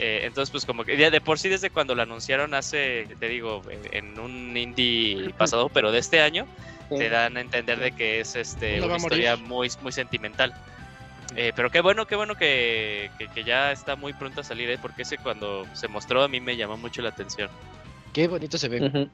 Eh, 0.00 0.20
entonces, 0.24 0.50
pues 0.52 0.64
como 0.64 0.84
que 0.84 0.96
ya 0.96 1.10
de 1.10 1.20
por 1.20 1.38
sí 1.40 1.48
desde 1.48 1.70
cuando 1.70 1.94
lo 1.94 2.02
anunciaron 2.02 2.54
hace, 2.54 3.08
te 3.18 3.28
digo, 3.28 3.62
en- 3.68 3.88
en 3.96 4.18
un 4.20 4.56
indie 4.56 5.30
pasado, 5.36 5.70
pero 5.70 5.90
de 5.90 5.98
este 5.98 6.20
año, 6.20 6.46
te 6.88 7.08
dan 7.08 7.36
a 7.36 7.40
entender 7.40 7.78
de 7.80 7.90
que 7.92 8.20
es 8.20 8.36
este 8.36 8.78
No 8.78 8.86
una 8.86 8.98
morir. 8.98 9.20
historia 9.20 9.36
muy, 9.36 9.70
muy 9.80 9.92
sentimental. 9.92 10.52
Eh, 11.40 11.52
pero 11.54 11.70
qué 11.70 11.80
bueno, 11.80 12.04
qué 12.04 12.16
bueno 12.16 12.34
que, 12.34 13.12
que, 13.16 13.28
que 13.28 13.44
ya 13.44 13.70
está 13.70 13.94
muy 13.94 14.12
pronto 14.12 14.40
a 14.40 14.44
salir, 14.44 14.68
¿eh? 14.70 14.78
porque 14.82 15.02
ese 15.02 15.18
cuando 15.18 15.68
se 15.72 15.86
mostró 15.86 16.24
a 16.24 16.28
mí 16.28 16.40
me 16.40 16.56
llamó 16.56 16.76
mucho 16.76 17.00
la 17.00 17.10
atención. 17.10 17.48
Qué 18.12 18.26
bonito 18.26 18.58
se 18.58 18.68
ve. 18.68 19.08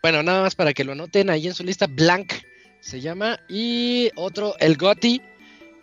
Bueno, 0.00 0.22
nada 0.22 0.42
más 0.42 0.54
para 0.54 0.72
que 0.72 0.84
lo 0.84 0.92
anoten 0.92 1.28
ahí 1.28 1.48
en 1.48 1.54
su 1.54 1.64
lista, 1.64 1.88
Blank 1.88 2.34
se 2.78 3.00
llama. 3.00 3.40
Y 3.48 4.12
otro, 4.14 4.54
el 4.60 4.76
Goti. 4.76 5.20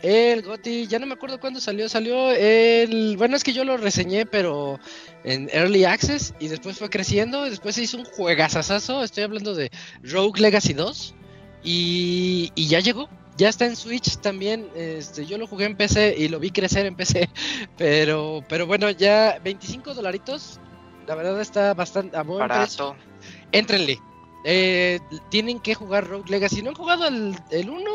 El 0.00 0.40
Goti, 0.40 0.86
ya 0.86 0.98
no 0.98 1.04
me 1.04 1.12
acuerdo 1.12 1.38
cuándo 1.38 1.60
salió. 1.60 1.90
Salió 1.90 2.30
el. 2.30 3.18
Bueno, 3.18 3.36
es 3.36 3.44
que 3.44 3.52
yo 3.52 3.66
lo 3.66 3.76
reseñé, 3.76 4.24
pero 4.24 4.80
en 5.22 5.50
Early 5.52 5.84
Access. 5.84 6.32
Y 6.40 6.48
después 6.48 6.78
fue 6.78 6.88
creciendo. 6.88 7.46
Y 7.46 7.50
después 7.50 7.74
se 7.74 7.82
hizo 7.82 7.98
un 7.98 8.04
juegazazazo. 8.04 9.04
Estoy 9.04 9.24
hablando 9.24 9.54
de 9.54 9.70
Rogue 10.02 10.40
Legacy 10.40 10.72
2. 10.72 11.16
Y, 11.62 12.50
y 12.54 12.66
ya 12.68 12.80
llegó. 12.80 13.08
Ya 13.36 13.48
está 13.48 13.64
en 13.66 13.76
Switch 13.76 14.18
también. 14.18 14.68
Este, 14.74 15.24
yo 15.26 15.38
lo 15.38 15.46
jugué 15.46 15.64
en 15.64 15.76
PC 15.76 16.14
y 16.18 16.28
lo 16.28 16.38
vi 16.38 16.50
crecer 16.50 16.86
en 16.86 16.96
PC. 16.96 17.28
Pero, 17.78 18.44
pero 18.48 18.66
bueno, 18.66 18.90
ya 18.90 19.38
25 19.42 19.94
dolaritos. 19.94 20.60
La 21.06 21.14
verdad 21.14 21.40
está 21.40 21.74
bastante 21.74 22.16
a 22.16 22.22
buen 22.22 22.46
precio 22.50 22.90
Barato. 22.90 22.96
Éntrenle. 23.50 23.98
Eh, 24.44 25.00
tienen 25.30 25.60
que 25.60 25.74
jugar 25.74 26.06
Rogue 26.06 26.30
Legacy. 26.30 26.56
Si 26.56 26.62
no 26.62 26.70
han 26.70 26.76
jugado 26.76 27.06
el, 27.08 27.34
el 27.50 27.70
1, 27.70 27.90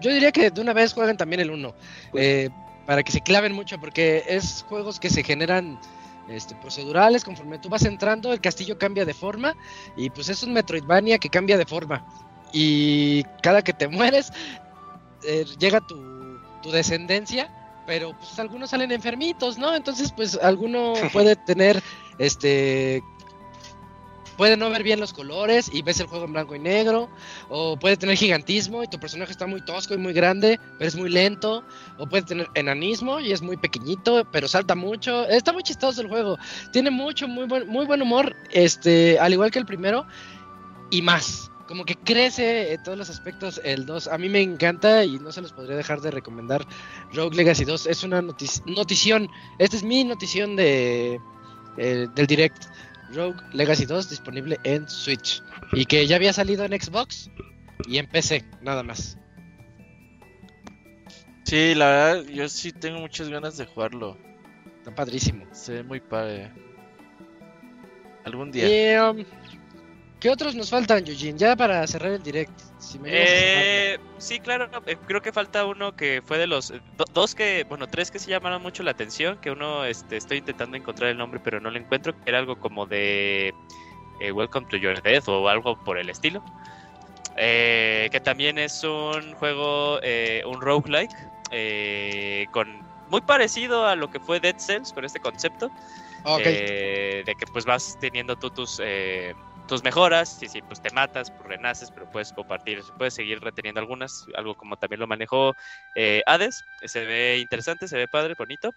yo 0.00 0.12
diría 0.12 0.32
que 0.32 0.50
de 0.50 0.60
una 0.60 0.72
vez 0.72 0.92
jueguen 0.92 1.16
también 1.16 1.40
el 1.40 1.50
1. 1.50 1.74
eh, 2.14 2.50
para 2.86 3.02
que 3.02 3.12
se 3.12 3.20
claven 3.20 3.52
mucho, 3.52 3.78
porque 3.78 4.24
es 4.28 4.64
juegos 4.66 4.98
que 4.98 5.10
se 5.10 5.22
generan 5.22 5.78
este, 6.28 6.54
procedurales. 6.54 7.22
Conforme 7.24 7.58
tú 7.58 7.68
vas 7.68 7.84
entrando, 7.84 8.32
el 8.32 8.40
castillo 8.40 8.78
cambia 8.78 9.04
de 9.04 9.12
forma. 9.14 9.54
Y 9.96 10.10
pues 10.10 10.28
es 10.30 10.42
un 10.42 10.52
Metroidvania 10.54 11.18
que 11.18 11.28
cambia 11.28 11.58
de 11.58 11.66
forma. 11.66 12.06
Y 12.52 13.24
cada 13.42 13.62
que 13.62 13.72
te 13.72 13.88
mueres, 13.88 14.32
eh, 15.24 15.44
llega 15.58 15.80
tu, 15.80 16.38
tu 16.62 16.70
descendencia. 16.70 17.54
Pero 17.86 18.14
pues 18.18 18.38
algunos 18.38 18.68
salen 18.70 18.92
enfermitos, 18.92 19.56
¿no? 19.56 19.74
Entonces, 19.74 20.12
pues 20.12 20.38
alguno 20.42 20.92
puede 21.12 21.36
tener 21.36 21.82
este 22.18 23.02
puede 24.38 24.56
no 24.56 24.70
ver 24.70 24.84
bien 24.84 25.00
los 25.00 25.12
colores 25.12 25.68
y 25.70 25.82
ves 25.82 25.98
el 26.00 26.06
juego 26.06 26.24
en 26.24 26.32
blanco 26.32 26.54
y 26.54 26.60
negro, 26.60 27.10
o 27.48 27.76
puede 27.76 27.96
tener 27.96 28.16
gigantismo 28.16 28.84
y 28.84 28.86
tu 28.86 28.98
personaje 28.98 29.32
está 29.32 29.46
muy 29.46 29.60
tosco 29.62 29.94
y 29.94 29.98
muy 29.98 30.12
grande, 30.14 30.60
pero 30.78 30.88
es 30.88 30.94
muy 30.94 31.10
lento, 31.10 31.64
o 31.98 32.06
puede 32.06 32.22
tener 32.22 32.48
enanismo 32.54 33.18
y 33.18 33.32
es 33.32 33.42
muy 33.42 33.56
pequeñito, 33.56 34.24
pero 34.30 34.46
salta 34.46 34.76
mucho. 34.76 35.26
Está 35.28 35.52
muy 35.52 35.64
chistoso 35.64 36.00
el 36.00 36.08
juego. 36.08 36.38
Tiene 36.72 36.90
mucho 36.90 37.26
muy 37.26 37.46
buen 37.46 37.68
muy 37.68 37.84
buen 37.84 38.00
humor, 38.00 38.34
este, 38.52 39.18
al 39.18 39.32
igual 39.32 39.50
que 39.50 39.58
el 39.58 39.66
primero 39.66 40.06
y 40.90 41.02
más. 41.02 41.47
Como 41.68 41.84
que 41.84 41.96
crece 41.96 42.72
en 42.72 42.82
todos 42.82 42.96
los 42.96 43.10
aspectos 43.10 43.60
el 43.62 43.84
2. 43.84 44.08
A 44.08 44.16
mí 44.16 44.28
me 44.30 44.40
encanta 44.40 45.04
y 45.04 45.18
no 45.18 45.30
se 45.30 45.42
los 45.42 45.52
podría 45.52 45.76
dejar 45.76 46.00
de 46.00 46.10
recomendar. 46.10 46.66
Rogue 47.12 47.36
Legacy 47.36 47.64
2 47.66 47.86
es 47.86 48.02
una 48.04 48.22
notici- 48.22 48.64
notición. 48.74 49.28
Esta 49.58 49.76
es 49.76 49.82
mi 49.82 50.02
notición 50.02 50.56
de, 50.56 51.20
eh, 51.76 52.06
del 52.14 52.26
direct. 52.26 52.64
Rogue 53.12 53.36
Legacy 53.52 53.84
2 53.84 54.08
disponible 54.08 54.58
en 54.64 54.88
Switch. 54.88 55.42
Y 55.72 55.84
que 55.84 56.06
ya 56.06 56.16
había 56.16 56.32
salido 56.32 56.64
en 56.64 56.72
Xbox 56.72 57.30
y 57.86 57.98
en 57.98 58.06
PC, 58.06 58.44
nada 58.62 58.82
más. 58.82 59.18
Sí, 61.44 61.74
la 61.74 61.86
verdad, 61.86 62.24
yo 62.24 62.48
sí 62.48 62.72
tengo 62.72 62.98
muchas 63.00 63.28
ganas 63.28 63.56
de 63.58 63.66
jugarlo. 63.66 64.16
Está 64.78 64.94
padrísimo. 64.94 65.44
Se 65.52 65.72
ve 65.74 65.82
muy 65.82 66.00
padre. 66.00 66.50
Algún 68.24 68.50
día. 68.52 68.66
Y, 68.68 68.98
um, 68.98 69.24
¿Qué 70.20 70.30
otros 70.30 70.54
nos 70.56 70.70
faltan, 70.70 71.06
Eugene? 71.06 71.38
Ya 71.38 71.54
para 71.54 71.86
cerrar 71.86 72.12
el 72.12 72.22
direct. 72.22 72.50
Si 72.78 72.98
me. 72.98 73.08
Eh, 73.12 73.98
sí, 74.18 74.40
claro, 74.40 74.68
eh, 74.86 74.96
creo 75.06 75.20
que 75.20 75.32
falta 75.32 75.64
uno 75.64 75.94
que 75.94 76.22
fue 76.24 76.38
de 76.38 76.46
los 76.48 76.70
eh, 76.70 76.80
do- 76.96 77.04
dos 77.14 77.34
que, 77.36 77.64
bueno, 77.68 77.86
tres 77.86 78.10
que 78.10 78.18
se 78.18 78.30
llamaron 78.30 78.60
mucho 78.60 78.82
la 78.82 78.90
atención, 78.90 79.38
que 79.40 79.50
uno 79.52 79.84
este, 79.84 80.16
estoy 80.16 80.38
intentando 80.38 80.76
encontrar 80.76 81.10
el 81.10 81.18
nombre 81.18 81.40
pero 81.42 81.60
no 81.60 81.70
lo 81.70 81.78
encuentro, 81.78 82.12
que 82.14 82.30
era 82.30 82.38
algo 82.38 82.58
como 82.58 82.86
de 82.86 83.54
eh, 84.20 84.32
Welcome 84.32 84.66
to 84.70 84.76
Your 84.76 85.00
Death 85.02 85.28
o 85.28 85.48
algo 85.48 85.76
por 85.84 85.98
el 85.98 86.10
estilo. 86.10 86.42
Eh, 87.36 88.08
que 88.10 88.18
también 88.18 88.58
es 88.58 88.82
un 88.82 89.34
juego, 89.34 90.00
eh, 90.02 90.42
un 90.44 90.60
roguelike, 90.60 91.14
eh, 91.52 92.46
con 92.50 92.82
muy 93.08 93.20
parecido 93.20 93.86
a 93.86 93.94
lo 93.94 94.10
que 94.10 94.18
fue 94.18 94.40
Dead 94.40 94.56
Cells 94.58 94.92
con 94.92 95.04
este 95.04 95.20
concepto. 95.20 95.70
Ok. 96.24 96.40
Eh, 96.44 97.22
de 97.24 97.34
que 97.36 97.46
pues 97.46 97.64
vas 97.64 97.96
teniendo 98.00 98.34
tú 98.34 98.50
tus, 98.50 98.80
tus 99.68 99.84
mejoras, 99.84 100.42
y 100.42 100.48
si 100.48 100.62
pues 100.62 100.80
te 100.80 100.90
matas, 100.90 101.30
pues 101.30 101.48
renaces, 101.48 101.90
pero 101.92 102.10
puedes 102.10 102.32
compartir, 102.32 102.80
puedes 102.96 103.14
seguir 103.14 103.38
reteniendo 103.40 103.80
algunas, 103.80 104.24
algo 104.34 104.54
como 104.56 104.76
también 104.76 104.98
lo 105.00 105.06
manejó 105.06 105.54
eh, 105.94 106.22
Hades, 106.26 106.64
se 106.84 107.04
ve 107.04 107.38
interesante, 107.38 107.86
se 107.86 107.96
ve 107.96 108.08
padre, 108.08 108.34
bonito. 108.36 108.70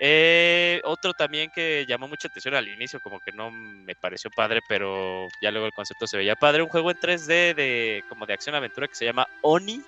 Eh, 0.00 0.80
otro 0.84 1.12
también 1.12 1.50
que 1.52 1.84
llamó 1.88 2.06
mucha 2.06 2.28
atención 2.28 2.54
al 2.54 2.68
inicio, 2.68 3.00
como 3.00 3.18
que 3.18 3.32
no 3.32 3.50
me 3.50 3.96
pareció 3.96 4.30
padre, 4.30 4.60
pero 4.68 5.26
ya 5.42 5.50
luego 5.50 5.66
el 5.66 5.72
concepto 5.72 6.06
se 6.06 6.16
veía 6.16 6.36
padre. 6.36 6.62
Un 6.62 6.68
juego 6.68 6.90
en 6.90 6.98
3D 6.98 7.54
de 7.54 8.04
como 8.08 8.24
de 8.24 8.32
acción 8.34 8.54
aventura 8.54 8.86
que 8.86 8.94
se 8.94 9.04
llama 9.04 9.26
Oni, 9.42 9.82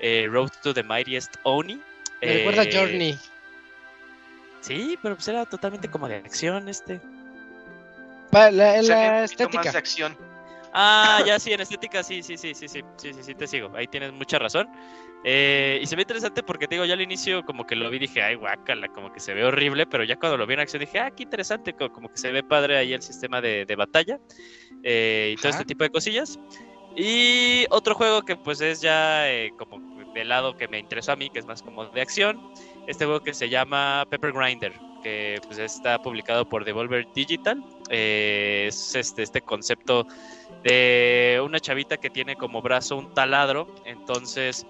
eh, 0.00 0.26
Road 0.28 0.50
to 0.62 0.74
the 0.74 0.82
Mightiest 0.82 1.36
Oni. 1.44 1.80
Me 2.20 2.34
recuerda 2.34 2.64
Eh, 2.64 2.70
Journey. 2.72 3.18
Sí, 4.62 4.98
pero 5.00 5.14
pues 5.14 5.28
era 5.28 5.46
totalmente 5.46 5.88
como 5.88 6.08
de 6.08 6.16
acción 6.16 6.68
este. 6.68 7.00
Pa- 8.36 8.50
la, 8.50 8.82
sea, 8.82 8.96
la 8.96 9.12
más 9.12 9.30
estética. 9.30 9.72
de 9.72 9.78
acción. 9.78 10.16
Ah, 10.72 11.22
ya 11.26 11.38
sí, 11.38 11.52
en 11.52 11.60
estética 11.60 12.02
sí, 12.02 12.22
sí, 12.22 12.36
sí, 12.36 12.54
sí, 12.54 12.68
sí, 12.68 12.80
sí, 12.96 13.12
sí, 13.14 13.22
sí, 13.22 13.34
te 13.34 13.46
sigo. 13.46 13.70
Ahí 13.74 13.86
tienes 13.86 14.12
mucha 14.12 14.38
razón. 14.38 14.68
Eh, 15.24 15.80
y 15.82 15.86
se 15.86 15.96
ve 15.96 16.02
interesante 16.02 16.42
porque 16.42 16.68
te 16.68 16.74
digo, 16.76 16.84
ya 16.84 16.94
al 16.94 17.00
inicio 17.00 17.44
como 17.44 17.66
que 17.66 17.74
lo 17.74 17.90
vi 17.90 17.98
dije, 17.98 18.22
ay, 18.22 18.34
guácala, 18.36 18.88
como 18.88 19.10
que 19.12 19.18
se 19.18 19.32
ve 19.34 19.44
horrible, 19.44 19.86
pero 19.86 20.04
ya 20.04 20.16
cuando 20.16 20.36
lo 20.36 20.46
vi 20.46 20.54
en 20.54 20.60
acción 20.60 20.80
dije, 20.80 21.00
ah, 21.00 21.10
qué 21.10 21.22
interesante, 21.24 21.72
co- 21.72 21.90
como 21.90 22.08
que 22.10 22.18
se 22.18 22.30
ve 22.30 22.42
padre 22.44 22.76
ahí 22.76 22.92
el 22.92 23.02
sistema 23.02 23.40
de, 23.40 23.64
de 23.64 23.74
batalla 23.76 24.20
eh, 24.82 25.30
y 25.32 25.36
todo 25.36 25.48
Ajá. 25.48 25.58
este 25.60 25.64
tipo 25.64 25.82
de 25.82 25.90
cosillas. 25.90 26.38
Y 26.94 27.64
otro 27.70 27.94
juego 27.94 28.22
que 28.22 28.36
pues 28.36 28.60
es 28.60 28.80
ya 28.80 29.28
eh, 29.32 29.50
como 29.58 29.95
del 30.20 30.28
lado 30.30 30.56
que 30.56 30.68
me 30.68 30.78
interesó 30.78 31.12
a 31.12 31.16
mí, 31.16 31.30
que 31.30 31.38
es 31.38 31.46
más 31.46 31.62
como 31.62 31.86
de 31.86 32.00
acción, 32.00 32.40
este 32.86 33.04
juego 33.04 33.20
que 33.20 33.34
se 33.34 33.48
llama 33.48 34.04
Pepper 34.08 34.32
Grinder, 34.32 34.72
que 35.02 35.40
pues 35.46 35.58
está 35.58 36.00
publicado 36.00 36.48
por 36.48 36.64
Devolver 36.64 37.06
Digital. 37.14 37.62
Eh, 37.90 38.66
es 38.68 38.94
este, 38.94 39.22
este 39.22 39.40
concepto 39.40 40.06
de 40.62 41.40
una 41.44 41.60
chavita 41.60 41.96
que 41.96 42.10
tiene 42.10 42.36
como 42.36 42.62
brazo 42.62 42.96
un 42.96 43.12
taladro, 43.14 43.68
entonces 43.84 44.66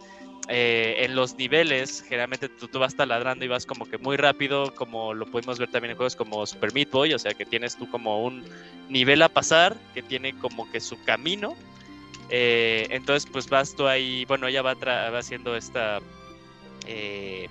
eh, 0.49 0.97
en 1.01 1.17
los 1.17 1.37
niveles 1.37 2.03
generalmente 2.03 2.49
tú, 2.49 2.69
tú 2.69 2.79
vas 2.79 2.95
taladrando 2.95 3.45
y 3.45 3.49
vas 3.49 3.67
como 3.67 3.85
que 3.87 3.99
muy 3.99 4.17
rápido, 4.17 4.73
como 4.75 5.13
lo 5.13 5.27
podemos 5.27 5.59
ver 5.59 5.71
también 5.71 5.93
en 5.93 5.97
juegos 5.97 6.15
como 6.15 6.47
Super 6.47 6.73
Meat 6.73 6.91
Boy, 6.91 7.15
o 7.15 7.19
sea 7.19 7.35
que 7.35 7.45
tienes 7.45 7.77
tú 7.77 7.89
como 7.91 8.23
un 8.23 8.45
nivel 8.89 9.23
a 9.23 9.29
pasar 9.29 9.77
que 9.93 10.03
tiene 10.03 10.39
como 10.39 10.71
que 10.71 10.81
su 10.81 11.03
camino. 11.05 11.55
Eh, 12.29 12.87
entonces 12.91 13.29
pues 13.31 13.49
vas 13.49 13.75
tú 13.75 13.87
ahí, 13.87 14.25
bueno, 14.25 14.47
ella 14.49 14.63
va, 14.63 14.75
haciendo 15.19 15.57
esta... 15.57 16.01
eh, 16.87 17.49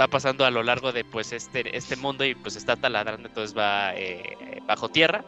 va 0.00 0.08
pasando 0.08 0.44
a 0.44 0.50
lo 0.50 0.62
largo 0.62 0.92
de 0.92 1.04
pues 1.04 1.32
este, 1.32 1.76
este 1.76 1.96
mundo 1.96 2.24
y 2.24 2.34
pues 2.34 2.56
está 2.56 2.76
taladrando, 2.76 3.28
entonces 3.28 3.56
va 3.56 3.94
eh, 3.94 4.60
bajo 4.66 4.88
tierra. 4.88 5.24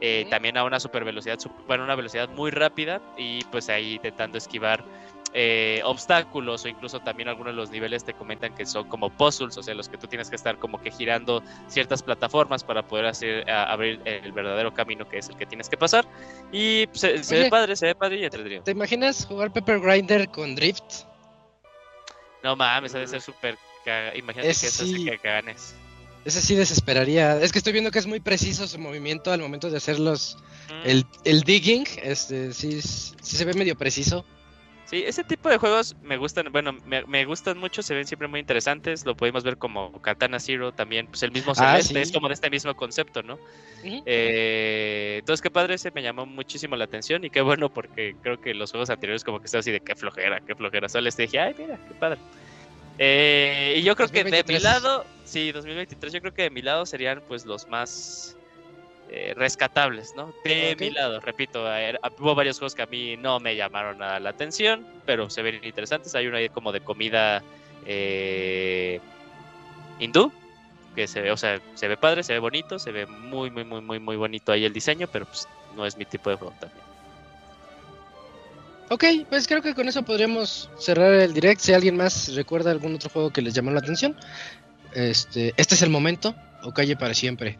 Eh. 0.00 0.26
También 0.28 0.56
a 0.58 0.64
una 0.64 0.80
super 0.80 1.04
velocidad, 1.04 1.38
bueno, 1.66 1.84
una 1.84 1.94
velocidad 1.94 2.28
muy 2.28 2.50
rápida 2.50 3.00
y 3.16 3.42
pues 3.44 3.68
ahí 3.70 3.94
intentando 3.94 4.36
esquivar 4.36 4.84
eh, 5.34 5.80
obstáculos 5.84 6.64
o 6.64 6.68
incluso 6.68 7.00
también 7.00 7.28
algunos 7.28 7.52
de 7.52 7.56
los 7.56 7.70
niveles 7.70 8.04
te 8.04 8.14
comentan 8.14 8.54
que 8.54 8.64
son 8.64 8.88
como 8.88 9.10
puzzles, 9.10 9.56
o 9.58 9.62
sea, 9.64 9.74
los 9.74 9.88
que 9.88 9.98
tú 9.98 10.06
tienes 10.06 10.30
que 10.30 10.36
estar 10.36 10.58
como 10.58 10.80
que 10.80 10.90
girando 10.92 11.42
ciertas 11.68 12.02
plataformas 12.04 12.62
para 12.62 12.86
poder 12.86 13.06
hacer 13.06 13.50
a- 13.50 13.64
abrir 13.72 14.00
el 14.04 14.30
verdadero 14.32 14.72
camino 14.72 15.08
que 15.08 15.18
es 15.18 15.28
el 15.28 15.36
que 15.36 15.44
tienes 15.46 15.68
que 15.68 15.76
pasar. 15.76 16.06
Y 16.52 16.86
pues, 16.86 17.00
se, 17.00 17.24
se 17.24 17.34
Oye. 17.34 17.44
ve 17.44 17.50
padre, 17.50 17.74
se 17.76 17.86
ve 17.86 17.94
padre 17.96 18.18
y 18.20 18.24
entretenido. 18.24 18.62
¿Te 18.62 18.70
imaginas 18.70 19.26
jugar 19.26 19.52
Pepper 19.52 19.80
Grinder 19.80 20.28
con 20.28 20.54
Drift? 20.54 21.04
No 22.42 22.56
mames, 22.56 22.94
ha 22.94 22.98
de 22.98 23.06
ser 23.06 23.20
súper... 23.20 23.56
Imagínate 24.14 24.48
Es 24.50 24.60
que 24.60 24.66
eso 24.68 24.84
sí. 24.86 25.04
que 25.04 25.16
ganes. 25.18 25.74
Ese 26.24 26.40
sí 26.40 26.54
desesperaría. 26.54 27.38
Es 27.42 27.52
que 27.52 27.58
estoy 27.58 27.72
viendo 27.74 27.90
que 27.90 27.98
es 27.98 28.06
muy 28.06 28.20
preciso 28.20 28.66
su 28.66 28.78
movimiento 28.78 29.30
al 29.30 29.40
momento 29.40 29.68
de 29.70 29.76
hacer 29.76 29.98
los, 29.98 30.36
Mm. 30.70 30.86
el, 30.88 31.06
el 31.24 31.40
digging. 31.42 31.84
Este, 32.02 32.54
sí, 32.54 32.78
es- 32.78 33.14
sí 33.20 33.36
se 33.36 33.44
ve 33.44 33.52
medio 33.52 33.76
preciso. 33.76 34.24
Sí, 34.86 35.02
ese 35.06 35.24
tipo 35.24 35.48
de 35.48 35.56
juegos 35.56 35.96
me 36.02 36.18
gustan, 36.18 36.52
bueno, 36.52 36.72
me, 36.84 37.04
me 37.06 37.24
gustan 37.24 37.56
mucho, 37.58 37.82
se 37.82 37.94
ven 37.94 38.06
siempre 38.06 38.28
muy 38.28 38.38
interesantes, 38.40 39.06
lo 39.06 39.16
podemos 39.16 39.42
ver 39.42 39.56
como 39.56 39.90
Katana 40.02 40.38
Zero 40.38 40.72
también, 40.72 41.06
pues 41.06 41.22
el 41.22 41.32
mismo 41.32 41.52
Ah, 41.56 41.72
Celeste, 41.72 41.94
sí. 41.94 42.00
es 42.00 42.12
como 42.12 42.28
de 42.28 42.34
este 42.34 42.50
mismo 42.50 42.74
concepto, 42.76 43.22
¿no? 43.22 43.38
Eh, 44.06 45.16
entonces, 45.20 45.40
qué 45.42 45.50
padre, 45.50 45.74
ese 45.74 45.90
me 45.90 46.02
llamó 46.02 46.26
muchísimo 46.26 46.76
la 46.76 46.84
atención 46.84 47.24
y 47.24 47.30
qué 47.30 47.40
bueno 47.40 47.70
porque 47.70 48.14
creo 48.22 48.38
que 48.40 48.52
los 48.54 48.70
juegos 48.70 48.90
anteriores 48.90 49.24
como 49.24 49.40
que 49.40 49.46
estaba 49.46 49.60
así 49.60 49.70
de 49.70 49.80
qué 49.80 49.94
flojera, 49.94 50.40
qué 50.46 50.54
flojera, 50.54 50.88
solo 50.88 51.02
les 51.04 51.16
dije, 51.16 51.38
ay, 51.40 51.54
mira, 51.58 51.78
qué 51.88 51.94
padre. 51.94 52.18
Eh, 52.98 53.74
y 53.78 53.82
yo 53.82 53.96
creo 53.96 54.08
que 54.08 54.18
de 54.22 54.24
mi 54.24 54.30
2023. 54.30 54.62
lado, 54.62 55.04
sí, 55.24 55.50
2023, 55.50 56.12
yo 56.12 56.20
creo 56.20 56.34
que 56.34 56.42
de 56.42 56.50
mi 56.50 56.62
lado 56.62 56.86
serían 56.86 57.22
pues 57.26 57.44
los 57.44 57.66
más 57.68 58.36
eh, 59.10 59.34
rescatables, 59.36 60.14
¿no? 60.16 60.32
De 60.44 60.76
mi 60.78 60.90
lado, 60.90 61.20
repito, 61.20 61.64
eh, 61.76 61.98
hubo 62.18 62.34
varios 62.34 62.58
juegos 62.58 62.74
que 62.74 62.82
a 62.82 62.86
mí 62.86 63.16
no 63.16 63.38
me 63.38 63.54
llamaron 63.54 63.98
nada 63.98 64.18
la 64.18 64.30
atención, 64.30 64.86
pero 65.06 65.30
se 65.30 65.42
ven 65.42 65.60
interesantes. 65.62 66.14
Hay 66.14 66.26
uno 66.26 66.36
ahí 66.36 66.48
como 66.48 66.72
de 66.72 66.80
comida 66.80 67.42
eh, 67.86 69.00
hindú, 69.98 70.32
que 70.94 71.06
se 71.06 71.20
ve, 71.20 71.30
o 71.30 71.36
sea, 71.36 71.60
se 71.74 71.88
ve 71.88 71.96
padre, 71.96 72.22
se 72.22 72.32
ve 72.32 72.38
bonito, 72.38 72.78
se 72.78 72.92
ve 72.92 73.06
muy, 73.06 73.50
muy, 73.50 73.64
muy, 73.64 73.80
muy, 73.80 73.98
muy 73.98 74.16
bonito 74.16 74.52
ahí 74.52 74.64
el 74.64 74.72
diseño, 74.72 75.06
pero 75.06 75.26
pues 75.26 75.46
no 75.76 75.86
es 75.86 75.96
mi 75.96 76.04
tipo 76.04 76.30
de 76.30 76.36
juego 76.36 76.54
también. 76.58 76.84
Ok, 78.90 79.04
pues 79.28 79.46
creo 79.46 79.62
que 79.62 79.74
con 79.74 79.88
eso 79.88 80.02
podríamos 80.02 80.70
cerrar 80.78 81.12
el 81.14 81.32
direct. 81.32 81.60
Si 81.60 81.72
alguien 81.72 81.96
más 81.96 82.34
recuerda 82.34 82.70
algún 82.70 82.94
otro 82.94 83.10
juego 83.10 83.30
que 83.30 83.42
les 83.42 83.54
llamó 83.54 83.70
la 83.70 83.80
atención, 83.80 84.14
este, 84.94 85.54
este 85.56 85.74
es 85.74 85.82
el 85.82 85.90
momento, 85.90 86.34
o 86.62 86.72
calle 86.72 86.96
para 86.96 87.14
siempre. 87.14 87.58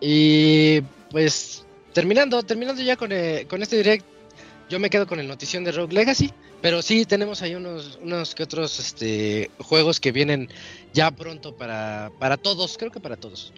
Y 0.00 0.80
pues 1.10 1.64
terminando, 1.92 2.42
terminando 2.42 2.82
ya 2.82 2.96
con, 2.96 3.12
eh, 3.12 3.46
con 3.48 3.62
este 3.62 3.76
direct, 3.76 4.04
yo 4.68 4.78
me 4.78 4.90
quedo 4.90 5.06
con 5.06 5.18
el 5.18 5.26
notición 5.26 5.64
de 5.64 5.72
Rogue 5.72 5.94
Legacy, 5.94 6.32
pero 6.60 6.82
sí 6.82 7.06
tenemos 7.06 7.42
ahí 7.42 7.54
unos, 7.54 7.98
unos 8.02 8.34
que 8.34 8.42
otros 8.42 8.78
este, 8.78 9.50
juegos 9.58 9.98
que 9.98 10.12
vienen 10.12 10.48
ya 10.92 11.10
pronto 11.10 11.56
para, 11.56 12.10
para 12.18 12.36
todos, 12.36 12.76
creo 12.76 12.90
que 12.90 13.00
para 13.00 13.16
todos. 13.16 13.52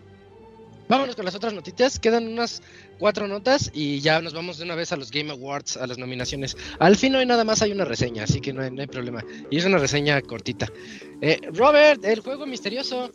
Vámonos 0.90 1.14
con 1.14 1.24
las 1.24 1.36
otras 1.36 1.52
notitas, 1.52 2.00
quedan 2.00 2.26
unas 2.26 2.62
cuatro 2.98 3.28
notas 3.28 3.70
y 3.72 4.00
ya 4.00 4.20
nos 4.20 4.34
vamos 4.34 4.58
de 4.58 4.64
una 4.64 4.74
vez 4.74 4.90
a 4.90 4.96
los 4.96 5.12
Game 5.12 5.30
Awards, 5.30 5.76
a 5.76 5.86
las 5.86 5.98
nominaciones. 5.98 6.56
Al 6.80 6.96
fin 6.96 7.14
hoy 7.14 7.26
nada 7.26 7.44
más 7.44 7.62
hay 7.62 7.70
una 7.70 7.84
reseña, 7.84 8.24
así 8.24 8.40
que 8.40 8.52
no 8.52 8.60
hay, 8.60 8.72
no 8.72 8.80
hay 8.80 8.88
problema. 8.88 9.24
Y 9.50 9.58
es 9.58 9.64
una 9.64 9.78
reseña 9.78 10.20
cortita. 10.20 10.68
Eh, 11.20 11.38
Robert, 11.52 12.04
el 12.04 12.18
juego 12.18 12.44
misterioso. 12.44 13.12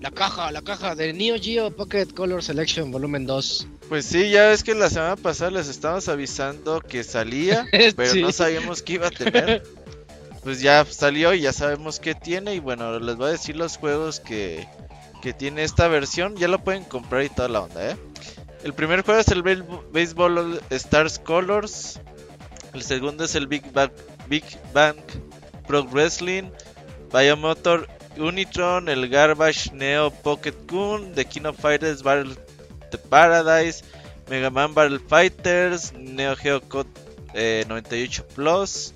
La 0.00 0.10
caja, 0.10 0.50
la 0.50 0.62
caja 0.62 0.94
de 0.94 1.12
Neo 1.12 1.36
Geo 1.38 1.70
Pocket 1.70 2.06
Color 2.14 2.42
Selection 2.42 2.90
Volumen 2.90 3.26
2. 3.26 3.68
Pues 3.88 4.06
sí, 4.06 4.30
ya 4.30 4.48
ves 4.48 4.64
que 4.64 4.74
la 4.74 4.88
semana 4.88 5.16
pasada 5.16 5.50
les 5.50 5.68
estábamos 5.68 6.08
avisando 6.08 6.80
que 6.80 7.04
salía, 7.04 7.66
pero 7.96 8.10
Sí. 8.10 8.22
no 8.22 8.32
sabíamos 8.32 8.82
qué 8.82 8.94
iba 8.94 9.08
a 9.08 9.10
tener. 9.10 9.62
Pues 10.42 10.62
ya 10.62 10.86
salió 10.86 11.34
y 11.34 11.42
ya 11.42 11.52
sabemos 11.52 12.00
qué 12.00 12.14
tiene. 12.14 12.54
Y 12.54 12.60
bueno, 12.60 12.98
les 12.98 13.16
voy 13.16 13.28
a 13.28 13.32
decir 13.32 13.56
los 13.56 13.76
juegos 13.76 14.20
que, 14.20 14.66
que 15.20 15.34
tiene 15.34 15.64
esta 15.64 15.86
versión. 15.88 16.34
Ya 16.36 16.48
lo 16.48 16.64
pueden 16.64 16.84
comprar 16.84 17.22
y 17.24 17.28
toda 17.28 17.48
la 17.50 17.60
onda, 17.60 17.90
¿eh? 17.90 17.96
El 18.64 18.72
primer 18.72 19.02
juego 19.02 19.20
es 19.20 19.28
el 19.28 19.42
Baseball 19.92 20.38
All 20.38 20.60
Stars 20.70 21.18
Colors. 21.18 22.00
El 22.72 22.82
segundo 22.82 23.24
es 23.24 23.34
el 23.34 23.48
Big 23.48 23.70
Bang, 23.72 23.90
Big 24.28 24.44
Bang 24.72 24.96
Pro 25.66 25.84
Wrestling. 25.84 26.44
Biomotor 27.12 27.86
Unitron. 28.16 28.88
El 28.88 29.08
Garbage 29.08 29.72
Neo 29.72 30.10
Pocket 30.10 30.54
Goon. 30.66 31.14
The 31.14 31.24
King 31.24 31.46
of 31.46 31.58
Fighters 31.58 32.02
Battle 32.02 32.34
the 32.90 32.98
Paradise. 32.98 33.82
Mega 34.28 34.50
Man 34.50 34.74
Battle 34.74 34.98
Fighters. 34.98 35.92
Neo 35.92 36.36
Geo 36.36 36.60
Code 36.60 36.90
eh, 37.34 37.64
98 37.68 38.26
Plus. 38.34 38.94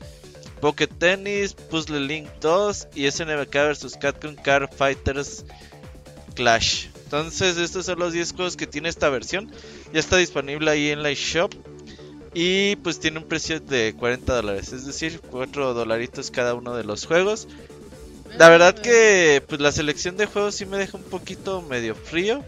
Pocket 0.61 0.89
Tennis. 0.99 1.55
Puzzle 1.55 2.01
Link 2.01 2.29
2. 2.41 2.89
Y 2.95 3.11
SNK 3.11 3.53
vs 3.53 3.97
Capcom 4.01 4.35
Car 4.37 4.69
Fighters 4.73 5.45
Clash. 6.35 6.89
Entonces, 7.05 7.59
estos 7.59 7.87
son 7.87 8.01
los 8.01 8.13
10 8.13 8.33
juegos 8.33 8.57
que 8.57 8.67
tiene 8.67 8.89
esta 8.89 9.09
versión. 9.09 9.51
Ya 9.93 10.01
está 10.01 10.17
disponible 10.17 10.71
ahí 10.71 10.91
en 10.91 11.03
la 11.03 11.13
shop. 11.13 11.55
Y 12.35 12.75
pues 12.77 12.99
tiene 12.99 13.19
un 13.19 13.29
precio 13.29 13.61
de 13.61 13.95
40 13.97 14.35
dólares. 14.35 14.73
Es 14.73 14.85
decir, 14.85 15.21
4 15.31 15.73
dolaritos 15.75 16.33
cada 16.33 16.55
uno 16.55 16.75
de 16.75 16.83
los 16.83 17.07
juegos. 17.07 17.47
La 18.39 18.49
verdad 18.49 18.75
que 18.75 19.43
pues 19.47 19.61
la 19.61 19.71
selección 19.71 20.17
de 20.17 20.27
juegos 20.27 20.57
sí 20.57 20.67
me 20.67 20.77
deja 20.77 20.97
un 20.97 21.05
poquito 21.05 21.63
medio 21.63 21.95
frío. 21.95 22.45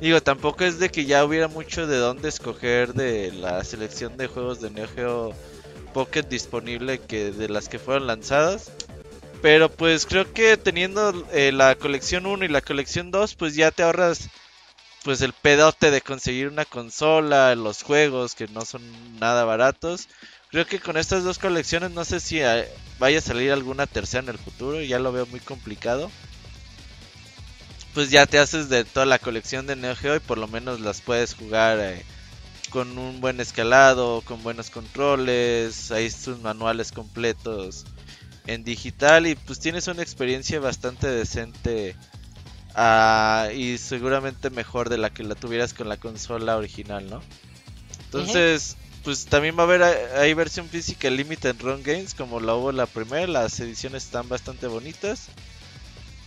Digo, 0.00 0.20
tampoco 0.20 0.64
es 0.64 0.78
de 0.78 0.90
que 0.90 1.04
ya 1.04 1.24
hubiera 1.24 1.48
mucho 1.48 1.86
de 1.86 1.96
dónde 1.96 2.28
escoger 2.28 2.94
de 2.94 3.32
la 3.32 3.62
selección 3.64 4.16
de 4.16 4.26
juegos 4.26 4.60
de 4.60 4.70
Neo 4.70 4.88
Geo 4.88 5.34
Pocket 5.92 6.22
disponible 6.22 6.98
que 6.98 7.30
de 7.30 7.48
las 7.48 7.68
que 7.68 7.78
fueron 7.78 8.06
lanzadas. 8.06 8.72
Pero 9.40 9.70
pues 9.70 10.04
creo 10.04 10.32
que 10.32 10.56
teniendo 10.56 11.26
eh, 11.32 11.52
la 11.52 11.76
colección 11.76 12.26
1 12.26 12.44
y 12.44 12.48
la 12.48 12.60
colección 12.60 13.10
2, 13.10 13.34
pues 13.36 13.54
ya 13.54 13.70
te 13.70 13.84
ahorras 13.84 14.28
pues 15.04 15.22
el 15.22 15.32
pedote 15.32 15.90
de 15.90 16.00
conseguir 16.00 16.48
una 16.48 16.64
consola, 16.64 17.54
los 17.54 17.82
juegos 17.82 18.34
que 18.34 18.48
no 18.48 18.64
son 18.64 18.82
nada 19.20 19.44
baratos. 19.44 20.08
Creo 20.50 20.66
que 20.66 20.80
con 20.80 20.96
estas 20.96 21.24
dos 21.24 21.38
colecciones 21.38 21.90
no 21.90 22.04
sé 22.04 22.20
si 22.20 22.40
eh, 22.40 22.68
vaya 22.98 23.18
a 23.18 23.22
salir 23.22 23.52
alguna 23.52 23.86
tercera 23.86 24.22
en 24.22 24.30
el 24.30 24.38
futuro, 24.38 24.80
ya 24.82 24.98
lo 24.98 25.12
veo 25.12 25.26
muy 25.26 25.40
complicado. 25.40 26.10
pues 27.94 28.10
ya 28.10 28.26
te 28.26 28.38
haces 28.38 28.68
de 28.68 28.84
toda 28.84 29.06
la 29.06 29.18
colección 29.18 29.66
de 29.66 29.76
Neo 29.76 29.96
Geo 29.96 30.16
y 30.16 30.20
por 30.20 30.38
lo 30.38 30.48
menos 30.48 30.80
las 30.80 31.00
puedes 31.00 31.34
jugar 31.34 31.78
eh, 31.80 32.04
con 32.70 32.96
un 32.98 33.20
buen 33.20 33.40
escalado, 33.40 34.22
con 34.22 34.42
buenos 34.42 34.70
controles, 34.70 35.90
hay 35.90 36.10
sus 36.10 36.40
manuales 36.40 36.92
completos 36.92 37.84
en 38.46 38.64
digital 38.64 39.26
y 39.26 39.34
pues 39.34 39.58
tienes 39.60 39.88
una 39.88 40.02
experiencia 40.02 40.60
bastante 40.60 41.08
decente 41.08 41.94
ah, 42.74 43.48
y 43.54 43.76
seguramente 43.78 44.48
mejor 44.50 44.88
de 44.88 44.98
la 44.98 45.10
que 45.10 45.24
la 45.24 45.34
tuvieras 45.34 45.74
con 45.74 45.88
la 45.88 45.98
consola 45.98 46.56
original, 46.56 47.08
¿no? 47.10 47.20
Entonces, 48.06 48.76
pues 49.04 49.26
también 49.26 49.56
va 49.56 49.62
a 49.62 49.66
haber 49.66 49.82
hay 49.82 50.34
versión 50.34 50.68
física 50.68 51.10
Limited 51.10 51.56
Run 51.60 51.82
Games 51.82 52.14
como 52.14 52.40
la 52.40 52.54
hubo 52.54 52.72
la 52.72 52.86
primera, 52.86 53.26
las 53.26 53.58
ediciones 53.60 54.04
están 54.04 54.28
bastante 54.28 54.66
bonitas. 54.66 55.28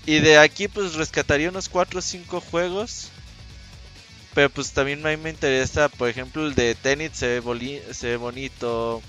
Y 0.05 0.19
de 0.19 0.37
aquí 0.37 0.67
pues 0.67 0.95
rescataría 0.95 1.49
unos 1.49 1.69
4 1.69 1.99
o 1.99 2.01
5 2.01 2.41
juegos. 2.41 3.09
Pero 4.33 4.49
pues 4.49 4.71
también 4.71 5.05
a 5.05 5.09
mí 5.09 5.17
me 5.17 5.29
interesa, 5.29 5.89
por 5.89 6.07
ejemplo, 6.09 6.45
el 6.45 6.55
de 6.55 6.73
tenis 6.75 7.11
se 7.13 7.39
ve, 7.39 7.83
se 7.91 8.07
ve 8.07 8.17
bonito. 8.17 9.01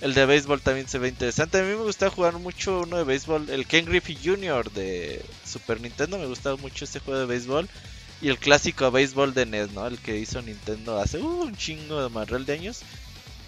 El 0.00 0.14
de 0.14 0.26
béisbol 0.26 0.60
también 0.60 0.88
se 0.88 0.98
ve 0.98 1.08
interesante. 1.08 1.58
A 1.58 1.62
mí 1.62 1.68
me 1.68 1.82
gusta 1.82 2.10
jugar 2.10 2.34
mucho 2.38 2.80
uno 2.80 2.96
de 2.98 3.04
béisbol, 3.04 3.50
el 3.50 3.66
Ken 3.66 3.86
Griffey 3.86 4.18
Jr. 4.22 4.70
de 4.70 5.24
Super 5.46 5.80
Nintendo. 5.80 6.18
Me 6.18 6.26
gustaba 6.26 6.56
mucho 6.56 6.84
este 6.84 7.00
juego 7.00 7.20
de 7.20 7.26
béisbol. 7.26 7.68
Y 8.22 8.28
el 8.28 8.38
clásico 8.38 8.90
béisbol 8.90 9.32
de 9.32 9.46
NES, 9.46 9.72
¿no? 9.72 9.86
El 9.86 9.98
que 9.98 10.18
hizo 10.18 10.42
Nintendo 10.42 10.98
hace 10.98 11.18
uh, 11.18 11.42
un 11.42 11.56
chingo 11.56 12.02
de 12.02 12.10
marrel 12.10 12.44
de 12.44 12.52
años. 12.52 12.82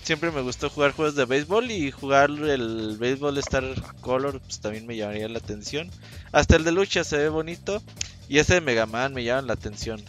Siempre 0.03 0.31
me 0.31 0.41
gustó 0.41 0.69
jugar 0.69 0.93
juegos 0.93 1.15
de 1.15 1.27
béisbol 1.27 1.71
y 1.71 1.91
jugar 1.91 2.31
el 2.31 2.97
béisbol 2.99 3.39
Star 3.39 3.65
Color 4.01 4.41
pues 4.41 4.61
también 4.61 4.87
me 4.87 4.97
llamaría 4.97 5.29
la 5.29 5.39
atención. 5.39 5.91
Hasta 6.33 6.57
el 6.57 6.65
de 6.65 6.73
lucha 6.73 7.05
se 7.05 7.19
ve 7.19 7.29
bonito 7.29 7.83
y 8.29 8.39
ese 8.39 8.55
de 8.55 8.61
Mega 8.63 8.87
Man 8.87 9.15
me 9.15 9.23
llama 9.23 9.47
la 9.47 9.53
atención. 9.53 10.03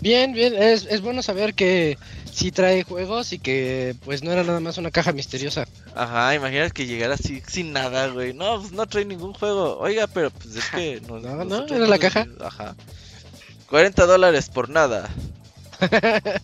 Bien, 0.00 0.32
bien, 0.32 0.54
es, 0.54 0.86
es 0.86 1.00
bueno 1.00 1.22
saber 1.22 1.54
que 1.54 1.98
sí 2.32 2.52
trae 2.52 2.84
juegos 2.84 3.32
y 3.32 3.38
que 3.38 3.96
pues 4.04 4.22
no 4.22 4.30
era 4.30 4.44
nada 4.44 4.60
más 4.60 4.78
una 4.78 4.92
caja 4.92 5.12
misteriosa. 5.12 5.66
Ajá, 5.98 6.34
imagínate 6.34 6.70
que 6.72 6.86
llegara 6.86 7.14
así 7.14 7.42
sin 7.46 7.72
nada, 7.72 8.06
güey. 8.08 8.32
No, 8.32 8.60
pues 8.60 8.72
no 8.72 8.86
trae 8.86 9.04
ningún 9.04 9.34
juego. 9.34 9.78
Oiga, 9.78 10.06
pero 10.06 10.30
pues 10.30 10.56
es 10.56 10.64
que... 10.70 11.00
no, 11.08 11.18
no, 11.20 11.66
era 11.66 11.86
la 11.86 11.98
caja. 11.98 12.26
Ajá. 12.40 12.76
40 13.68 14.06
dólares 14.06 14.48
por 14.48 14.68
nada. 14.68 15.10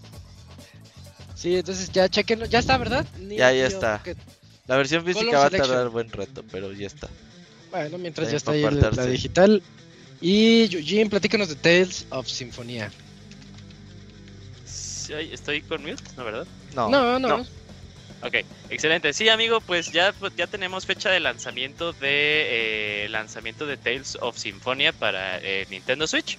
sí, 1.35 1.57
entonces 1.57 1.91
ya 1.93 2.09
chequenlo. 2.09 2.47
Ya 2.47 2.59
está, 2.59 2.77
¿verdad? 2.79 3.07
ya, 3.21 3.53
ya 3.53 3.67
está. 3.67 4.03
La 4.67 4.77
versión 4.77 5.05
física 5.05 5.39
va 5.39 5.47
a 5.47 5.51
tardar 5.51 5.89
buen 5.89 6.11
rato, 6.11 6.45
pero 6.51 6.73
ya 6.73 6.87
está. 6.87 7.09
Bueno, 7.71 7.99
mientras 7.99 8.31
ya 8.31 8.37
está 8.37 8.53
ahí 8.53 8.63
la 8.63 9.07
digital. 9.07 9.63
Y 10.21 10.69
Jim, 10.69 11.09
platícanos 11.09 11.49
de 11.49 11.57
Tales 11.57 12.07
of 12.11 12.27
Symphonia 12.27 12.91
estoy 15.13 15.63
con 15.63 15.83
mute, 15.83 16.03
¿no, 16.17 16.25
verdad? 16.25 16.47
No, 16.75 16.89
no, 16.89 17.19
no. 17.19 17.45
Ok, 18.25 18.37
excelente. 18.71 19.13
Sí, 19.13 19.29
amigo, 19.29 19.61
pues 19.61 19.93
ya, 19.93 20.15
ya 20.35 20.47
tenemos 20.47 20.87
fecha 20.87 21.11
de 21.11 21.21
lanzamiento 21.21 21.93
de 21.93 23.05
eh, 23.05 23.09
lanzamiento 23.11 23.67
de 23.67 23.77
Tales 23.77 24.17
of 24.19 24.39
Symphonia 24.39 24.93
para 24.93 25.39
eh, 25.39 25.67
Nintendo 25.69 26.07
Switch. 26.07 26.39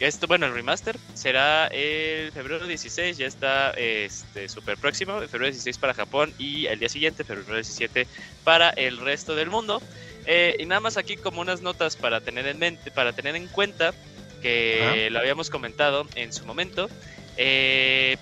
Esto, 0.00 0.26
bueno, 0.26 0.46
el 0.46 0.54
remaster 0.54 0.96
será 1.12 1.66
el 1.66 2.32
febrero 2.32 2.66
16, 2.66 3.18
ya 3.18 3.26
está 3.26 3.72
este 3.72 4.48
súper 4.48 4.78
próximo, 4.78 5.20
febrero 5.22 5.46
16 5.46 5.76
para 5.76 5.92
Japón 5.92 6.32
y 6.38 6.66
el 6.66 6.78
día 6.78 6.88
siguiente, 6.88 7.24
febrero 7.24 7.56
17 7.56 8.06
para 8.44 8.70
el 8.70 8.96
resto 8.96 9.34
del 9.34 9.50
mundo. 9.50 9.82
Eh, 10.24 10.56
y 10.58 10.64
nada 10.64 10.80
más 10.80 10.96
aquí 10.96 11.16
como 11.16 11.42
unas 11.42 11.60
notas 11.60 11.96
para 11.96 12.20
tener 12.20 12.46
en 12.46 12.58
mente, 12.58 12.90
para 12.90 13.12
tener 13.12 13.36
en 13.36 13.48
cuenta 13.48 13.92
que 14.40 15.08
lo 15.10 15.18
habíamos 15.18 15.50
comentado 15.50 16.06
en 16.14 16.32
su 16.32 16.46
momento. 16.46 16.88
Eh, 17.36 18.16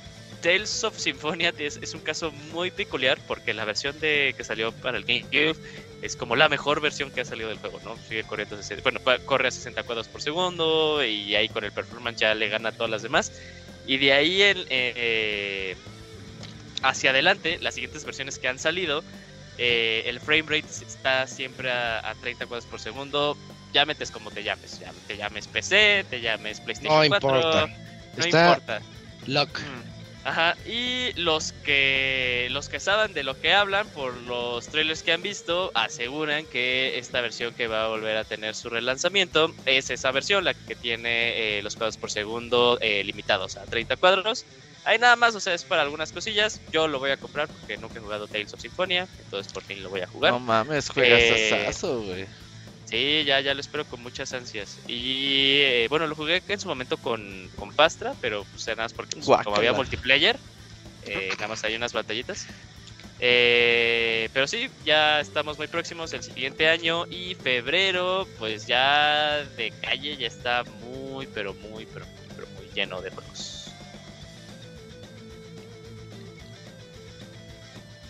Tales 0.47 0.85
of 0.85 0.97
Symphonia 0.97 1.53
es, 1.59 1.93
un 1.93 2.03
caso 2.03 2.31
muy 2.53 2.71
peculiar 2.71 3.19
porque 3.27 3.53
la 3.53 3.65
versión 3.65 3.99
de 3.99 4.33
que 4.37 4.45
salió 4.45 4.71
para 4.71 4.97
el 4.97 5.03
GameCube 5.03 5.57
es 6.03 6.15
como 6.15 6.37
la 6.37 6.49
mejor 6.49 6.81
versión 6.81 7.11
que 7.11 7.23
ha 7.23 7.25
salido 7.25 7.49
del 7.49 7.59
juego, 7.59 7.81
¿no? 7.83 7.97
Sigue 8.09 8.23
corriendo, 8.23 8.57
bueno, 8.85 9.01
corre 9.25 9.49
a 9.49 9.51
60 9.51 9.83
cuadros 9.83 10.07
por 10.07 10.23
segundo 10.23 11.05
y 11.05 11.35
ahí 11.35 11.49
con 11.49 11.65
el 11.65 11.73
performance 11.73 12.21
ya 12.21 12.33
le 12.37 12.49
gana 12.49 12.69
a 12.69 12.73
todas 12.73 12.89
las 12.89 13.03
demás. 13.03 13.33
Y 13.89 13.99
de 13.99 14.13
ahí 14.13 14.41
el, 14.41 14.69
eh, 14.71 15.75
hacia 16.81 17.11
adelante, 17.11 17.59
las 17.61 17.75
siguientes 17.75 18.05
versiones 18.05 18.39
que 18.39 18.47
han 18.47 18.61
salido, 18.61 19.03
eh, 19.59 20.05
el 20.07 20.21
frame 20.21 20.43
rate 20.43 20.69
está 20.87 21.27
siempre 21.27 21.73
a, 21.73 22.15
30 22.21 22.47
cuadros 22.47 22.71
por 22.71 22.79
segundo. 22.79 23.37
Llámetes 23.73 24.13
como 24.13 24.31
te 24.31 24.45
llames, 24.45 24.79
ya, 24.79 24.93
te 25.09 25.17
llames 25.17 25.49
PC, 25.49 26.07
te 26.09 26.21
llames 26.21 26.61
PlayStation 26.61 27.03
no 27.03 27.09
4. 27.09 27.37
Importa. 27.37 27.67
No 28.17 28.25
importa. 28.25 28.81
Lock. 29.27 29.59
Mm. 29.59 29.96
Ajá, 30.27 30.57
y 30.65 31.13
los 31.15 31.53
que 31.63 32.49
los 32.51 32.69
que 32.69 32.81
saben 32.81 33.15
de 33.15 33.23
lo 33.23 33.37
que 33.37 33.53
hablan 33.53 33.91
por 33.91 34.17
los 34.17 34.69
trailers 34.69 35.05
que 35.05 35.13
han 35.13 35.23
visto 35.23 35.71
aseguran 35.73 36.49
que 36.49 36.99
esta 36.99 37.21
versión 37.21 37.55
que 37.55 37.69
va 37.69 37.85
a 37.85 37.89
volver 37.89 38.17
a 38.17 38.25
tener 38.25 38.57
su 38.57 38.69
relanzamiento 38.69 39.55
es 39.65 39.89
esa 39.89 40.11
versión, 40.11 40.43
la 40.43 40.55
que 40.55 40.75
tiene 40.75 41.59
eh, 41.59 41.63
los 41.63 41.77
cuadros 41.77 41.97
por 41.97 42.11
segundo 42.11 42.77
eh, 42.81 43.05
limitados 43.05 43.57
a 43.57 43.69
30 43.69 43.97
cuadros. 43.99 44.49
Hay 44.83 44.99
nada 44.99 45.15
más, 45.15 45.37
o 45.37 45.41
sea, 45.41 45.55
es 45.55 45.65
para 45.65 45.83
algunas 45.83 46.11
cosillas. 46.11 46.61
Yo 46.73 46.89
lo 46.89 46.99
voy 46.99 47.13
a 47.13 47.19
comprar 47.19 47.49
porque 47.49 47.79
nunca 47.79 48.01
he 48.01 48.03
jugado 48.03 48.27
Tales 48.27 48.53
of 48.53 48.61
Symphonia, 48.61 49.09
entonces 49.19 49.53
por 49.53 49.63
fin 49.63 49.81
lo 49.81 49.91
voy 49.91 50.01
a 50.01 50.09
jugar. 50.09 50.33
No 50.33 50.41
mames, 50.41 50.89
juegas 50.89 51.21
eh, 51.23 51.71
güey. 51.83 52.27
Sí, 52.87 53.25
ya, 53.25 53.41
ya 53.41 53.53
lo 53.53 53.61
espero 53.61 53.85
con 53.85 54.01
muchas 54.01 54.33
ansias. 54.33 54.81
Y 54.87 55.59
eh, 55.61 55.87
bueno, 55.91 56.07
lo 56.07 56.15
jugué 56.15 56.41
en 56.47 56.61
su 56.61 56.69
momento 56.69 56.97
con, 56.99 57.51
con 57.57 57.73
Pastra, 57.73 58.15
pero 58.21 58.45
pues 58.45 58.65
nada 58.69 58.85
más 58.85 58.93
porque 58.93 59.17
pues, 59.17 59.27
como 59.45 59.57
había 59.57 59.73
multiplayer, 59.73 60.39
eh, 61.03 61.31
nada 61.37 61.49
más 61.49 61.65
hay 61.65 61.75
unas 61.75 61.93
batallitas. 61.93 62.47
Eh, 63.19 64.29
pero 64.33 64.47
sí, 64.47 64.69
ya 64.85 65.19
estamos 65.21 65.59
muy 65.59 65.67
próximos 65.67 66.13
el 66.13 66.23
siguiente 66.23 66.69
año 66.69 67.07
y 67.11 67.35
febrero, 67.35 68.29
pues 68.39 68.67
ya 68.69 69.45
de 69.57 69.73
calle 69.83 70.17
ya 70.17 70.29
está 70.29 70.63
muy, 70.65 71.27
pero 71.35 71.55
muy, 71.55 71.87
pero 71.87 72.07
muy, 72.07 72.29
pero 72.37 72.47
muy 72.57 72.69
lleno 72.73 73.03
de 73.03 73.11
juegos. 73.11 73.73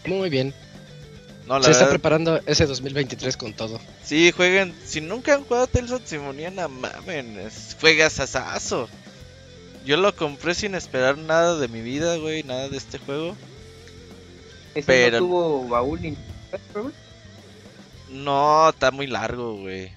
Muy 0.04 0.28
bien, 0.28 0.54
se 1.62 1.70
está 1.70 1.88
preparando 1.88 2.40
ese 2.46 2.66
2023 2.66 3.36
con 3.36 3.52
todo. 3.52 3.80
Sí, 4.02 4.32
jueguen. 4.32 4.74
Si 4.84 5.00
nunca 5.00 5.34
han 5.34 5.44
jugado 5.44 5.66
Tales 5.66 5.92
of 5.92 6.02
Symphonia, 6.04 6.50
no 6.50 6.68
mamen. 6.68 7.38
Juegas 7.80 8.18
asazo. 8.20 8.88
Yo 9.84 9.96
lo 9.96 10.14
compré 10.16 10.54
sin 10.54 10.74
esperar 10.74 11.16
nada 11.16 11.56
de 11.58 11.68
mi 11.68 11.80
vida, 11.80 12.16
güey. 12.16 12.42
Nada 12.42 12.68
de 12.68 12.76
este 12.76 12.98
juego. 12.98 13.36
¿Ese 14.74 14.86
Pero... 14.86 15.20
no 15.20 15.26
tuvo 15.26 15.68
baúl 15.68 16.16
No, 18.10 18.68
está 18.70 18.90
muy 18.90 19.06
largo, 19.06 19.54
güey. 19.54 19.92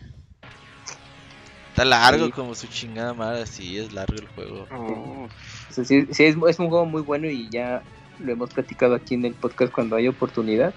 Está 1.70 1.86
largo 1.86 2.30
como 2.30 2.54
su 2.54 2.68
chingada 2.68 3.14
madre. 3.14 3.48
Sí, 3.48 3.80
es 3.80 3.92
largo 3.92 4.16
el 4.16 4.28
juego. 4.28 4.68
sí, 5.72 6.06
es, 6.10 6.20
es 6.20 6.60
un 6.60 6.70
juego 6.70 6.86
muy 6.86 7.02
bueno 7.02 7.28
y 7.28 7.50
ya 7.50 7.82
lo 8.20 8.34
hemos 8.34 8.52
platicado 8.52 8.94
aquí 8.94 9.16
en 9.16 9.26
el 9.26 9.34
podcast 9.34 9.72
cuando 9.72 9.96
hay 9.96 10.08
oportunidad 10.08 10.74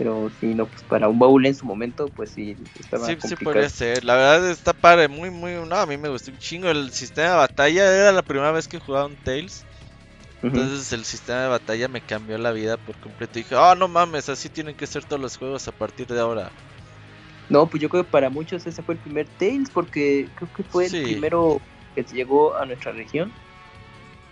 pero 0.00 0.30
si 0.40 0.54
no, 0.54 0.64
pues 0.64 0.82
para 0.84 1.10
un 1.10 1.18
baúl 1.18 1.44
en 1.44 1.54
su 1.54 1.66
momento, 1.66 2.08
pues 2.16 2.30
sí, 2.30 2.56
estaba 2.78 3.06
Sí, 3.06 3.18
sí 3.20 3.36
podría 3.36 3.68
ser. 3.68 4.02
La 4.02 4.14
verdad 4.14 4.50
está 4.50 4.72
padre, 4.72 5.08
muy, 5.08 5.28
muy, 5.28 5.52
no, 5.52 5.76
a 5.76 5.84
mí 5.84 5.98
me 5.98 6.08
gustó 6.08 6.30
un 6.30 6.38
chingo 6.38 6.70
el 6.70 6.90
sistema 6.90 7.28
de 7.28 7.36
batalla. 7.36 7.94
Era 7.94 8.10
la 8.10 8.22
primera 8.22 8.50
vez 8.50 8.66
que 8.66 8.78
jugaba 8.78 9.04
un 9.04 9.16
Tales. 9.16 9.66
Entonces 10.42 10.90
el 10.94 11.04
sistema 11.04 11.42
de 11.42 11.48
batalla 11.48 11.86
me 11.88 12.00
cambió 12.00 12.38
la 12.38 12.50
vida 12.50 12.78
por 12.78 12.96
completo. 12.96 13.38
Y 13.38 13.42
dije, 13.42 13.56
oh, 13.56 13.74
no 13.74 13.88
mames, 13.88 14.30
así 14.30 14.48
tienen 14.48 14.74
que 14.74 14.86
ser 14.86 15.04
todos 15.04 15.20
los 15.20 15.36
juegos 15.36 15.68
a 15.68 15.72
partir 15.72 16.06
de 16.06 16.18
ahora. 16.18 16.50
No, 17.50 17.66
pues 17.66 17.82
yo 17.82 17.90
creo 17.90 18.04
que 18.04 18.10
para 18.10 18.30
muchos 18.30 18.66
ese 18.66 18.82
fue 18.82 18.94
el 18.94 19.00
primer 19.00 19.28
Tales, 19.38 19.68
porque 19.68 20.30
creo 20.34 20.48
que 20.56 20.62
fue 20.62 20.86
el 20.86 21.02
primero 21.02 21.60
que 21.94 22.04
llegó 22.04 22.56
a 22.56 22.64
nuestra 22.64 22.92
región 22.92 23.30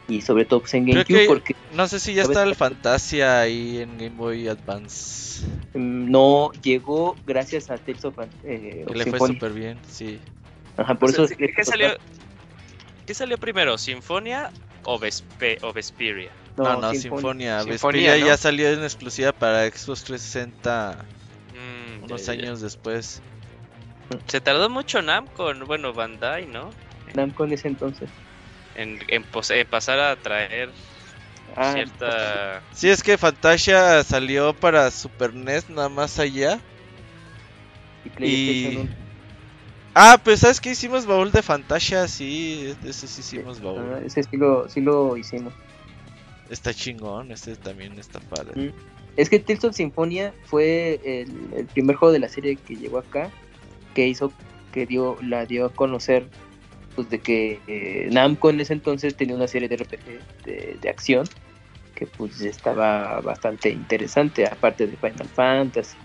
y 0.08 0.22
sobre 0.22 0.46
todo 0.46 0.60
pues, 0.60 0.74
en 0.74 0.86
GameCube 0.86 1.26
porque 1.26 1.54
no 1.74 1.86
sé 1.86 2.00
si 2.00 2.14
ya 2.14 2.22
está 2.22 2.42
el 2.42 2.54
Fantasia 2.54 3.40
ahí 3.40 3.78
en 3.78 3.98
Game 3.98 4.16
Boy 4.16 4.48
Advance. 4.48 5.46
Mm, 5.74 6.10
no 6.10 6.50
llegó 6.62 7.14
gracias 7.26 7.70
a 7.70 7.76
Tales 7.76 8.04
of, 8.06 8.18
eh, 8.44 8.86
le 8.92 9.06
fue 9.06 9.28
súper 9.28 9.52
bien 9.52 9.78
sí. 9.86 10.18
Ajá, 10.78 10.94
por 10.94 11.10
eso 11.10 11.26
¿qué, 11.26 11.64
salió, 11.64 11.90
¿qué 13.06 13.12
salió 13.12 13.36
primero 13.36 13.76
Sinfonia 13.76 14.50
o, 14.84 14.98
Vespe, 14.98 15.58
o 15.62 15.72
Vesperia 15.74 16.30
no 16.56 16.80
no, 16.80 16.94
Sinfonia 16.94 17.62
Vesperia 17.62 18.16
ya 18.16 18.36
salió 18.38 18.70
en 18.70 18.82
exclusiva 18.82 19.32
para 19.32 19.66
Xbox 19.68 20.04
360 20.04 21.04
mm, 21.52 22.04
unos 22.04 22.28
años 22.30 22.62
después. 22.62 23.20
Se 24.26 24.40
tardó 24.40 24.70
mucho 24.70 25.02
Namco 25.02 25.52
bueno 25.66 25.92
Bandai 25.92 26.46
no 26.46 26.70
Namco 27.14 27.44
en 27.44 27.52
ese 27.52 27.68
entonces 27.68 28.08
en, 28.78 28.98
en, 29.08 29.24
pasar 29.66 30.00
a 30.00 30.16
traer 30.16 30.70
ah, 31.56 31.72
cierta... 31.74 32.62
Sí, 32.72 32.88
es 32.88 33.02
que 33.02 33.18
Fantasia 33.18 34.02
salió 34.04 34.54
para 34.54 34.90
Super 34.90 35.34
NES 35.34 35.68
nada 35.68 35.88
más 35.88 36.18
allá. 36.18 36.60
Y, 38.20 38.88
Ah, 39.94 40.20
pues 40.22 40.40
¿sabes 40.40 40.60
qué 40.60 40.70
hicimos 40.70 41.06
baúl 41.06 41.32
de 41.32 41.42
Fantasia? 41.42 42.06
Sí, 42.06 42.72
ese 42.84 43.08
sí 43.08 43.20
hicimos 43.20 43.58
Ah, 43.58 43.64
baúl. 43.64 44.02
ese 44.06 44.22
sí 44.22 44.36
lo, 44.36 44.68
sí 44.68 44.80
lo 44.80 45.16
hicimos. 45.16 45.52
Está 46.48 46.72
chingón, 46.72 47.32
ese 47.32 47.56
también 47.56 47.98
está 47.98 48.20
padre. 48.20 48.68
Mm. 48.68 48.72
Es 49.16 49.28
que 49.28 49.40
Tales 49.40 49.64
of 49.64 49.74
Symphonia 49.74 50.32
fue 50.44 51.00
el, 51.04 51.52
el 51.56 51.66
primer 51.66 51.96
juego 51.96 52.12
de 52.12 52.20
la 52.20 52.28
serie 52.28 52.54
que 52.54 52.76
llegó 52.76 52.98
acá, 52.98 53.30
que 53.94 54.06
hizo, 54.06 54.32
que 54.72 54.86
dio, 54.86 55.16
la 55.20 55.44
dio 55.46 55.66
a 55.66 55.72
conocer, 55.72 56.28
pues 56.98 57.10
de 57.10 57.20
que 57.20 57.60
eh, 57.68 58.08
Namco 58.10 58.50
en 58.50 58.58
ese 58.58 58.72
entonces 58.72 59.14
tenía 59.14 59.36
una 59.36 59.46
serie 59.46 59.68
de 59.68 59.76
RPG 59.76 60.44
de, 60.44 60.78
de 60.82 60.88
acción 60.88 61.28
que 61.94 62.06
pues 62.08 62.40
estaba 62.40 63.20
bastante 63.20 63.70
interesante, 63.70 64.46
aparte 64.46 64.88
de 64.88 64.96
Final 64.96 65.28
Fantasy 65.28 65.96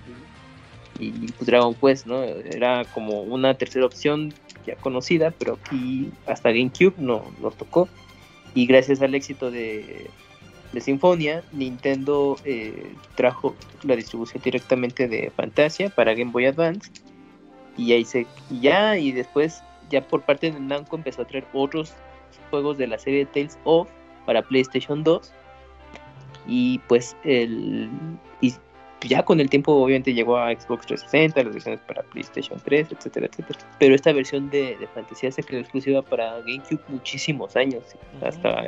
y 0.99 1.31
pues, 1.31 1.47
Dragon 1.47 1.73
Quest, 1.73 2.05
¿no? 2.05 2.21
Era 2.21 2.85
como 2.93 3.23
una 3.23 3.55
tercera 3.55 3.87
opción 3.87 4.35
ya 4.67 4.75
conocida, 4.75 5.31
pero 5.31 5.57
aquí 5.59 6.11
hasta 6.27 6.51
GameCube 6.51 6.93
no 6.99 7.25
nos 7.41 7.57
tocó. 7.57 7.89
Y 8.53 8.67
gracias 8.67 9.01
al 9.01 9.15
éxito 9.15 9.49
de, 9.49 10.11
de 10.73 10.81
Sinfonia, 10.81 11.43
Nintendo 11.53 12.37
eh, 12.45 12.93
trajo 13.15 13.55
la 13.81 13.95
distribución 13.95 14.43
directamente 14.43 15.07
de 15.07 15.31
Fantasia 15.35 15.89
para 15.89 16.13
Game 16.13 16.29
Boy 16.29 16.45
Advance. 16.45 16.91
Y 17.77 17.93
ahí 17.93 18.05
se. 18.05 18.27
Ya, 18.61 18.99
y 18.99 19.11
después, 19.11 19.63
ya 19.89 20.01
por 20.07 20.21
parte 20.21 20.51
de 20.51 20.59
Namco 20.59 20.95
empezó 20.95 21.21
a 21.21 21.25
traer 21.25 21.45
otros 21.53 21.93
juegos 22.49 22.77
de 22.77 22.87
la 22.87 22.97
serie 22.97 23.25
Tales 23.25 23.57
of 23.63 23.89
para 24.25 24.41
PlayStation 24.41 25.03
2. 25.03 25.33
Y 26.47 26.79
pues 26.87 27.15
el. 27.23 27.89
Y 28.41 28.53
ya 29.01 29.23
con 29.23 29.39
el 29.39 29.49
tiempo, 29.49 29.73
obviamente, 29.73 30.13
llegó 30.13 30.37
a 30.37 30.49
Xbox 30.51 30.85
360, 30.87 31.43
las 31.43 31.53
versiones 31.53 31.81
para 31.81 32.03
PlayStation 32.03 32.59
3, 32.63 32.87
etcétera, 32.91 33.25
etcétera. 33.27 33.59
Pero 33.79 33.95
esta 33.95 34.11
versión 34.13 34.49
de, 34.49 34.77
de 34.77 34.87
Fantasía 34.87 35.31
se 35.31 35.43
creó 35.43 35.59
exclusiva 35.61 36.01
para 36.01 36.39
GameCube 36.39 36.79
muchísimos 36.87 37.55
años. 37.55 37.83
Hasta 38.21 38.63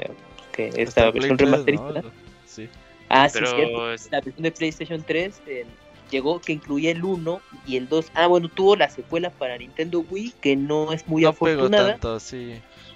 que 0.51 0.71
esta 0.77 1.11
versión 1.11 1.37
3, 1.37 1.49
¿no? 1.49 1.57
remasterizada. 1.57 2.03
Sí. 2.45 2.69
Ah, 3.09 3.29
sí, 3.29 3.39
Pero 3.39 3.55
cierto. 3.55 3.93
es- 3.93 4.11
La 4.11 4.19
versión 4.21 4.43
de 4.43 4.51
PlayStation 4.51 5.03
3 5.03 5.41
eh, 5.47 5.65
llegó 6.11 6.39
que 6.41 6.53
incluía 6.53 6.91
el 6.91 7.03
1 7.03 7.41
y 7.67 7.77
el 7.77 7.87
2. 7.87 8.11
Ah, 8.13 8.27
bueno, 8.27 8.49
tuvo 8.49 8.75
la 8.75 8.89
secuela 8.89 9.29
para 9.29 9.57
Nintendo 9.57 10.05
Wii, 10.09 10.33
que 10.41 10.55
no 10.55 10.91
es 10.93 11.07
muy 11.07 11.23
No 11.23 11.29
afortunada. 11.29 11.91
tanto, 11.93 12.19
sí. 12.19 12.53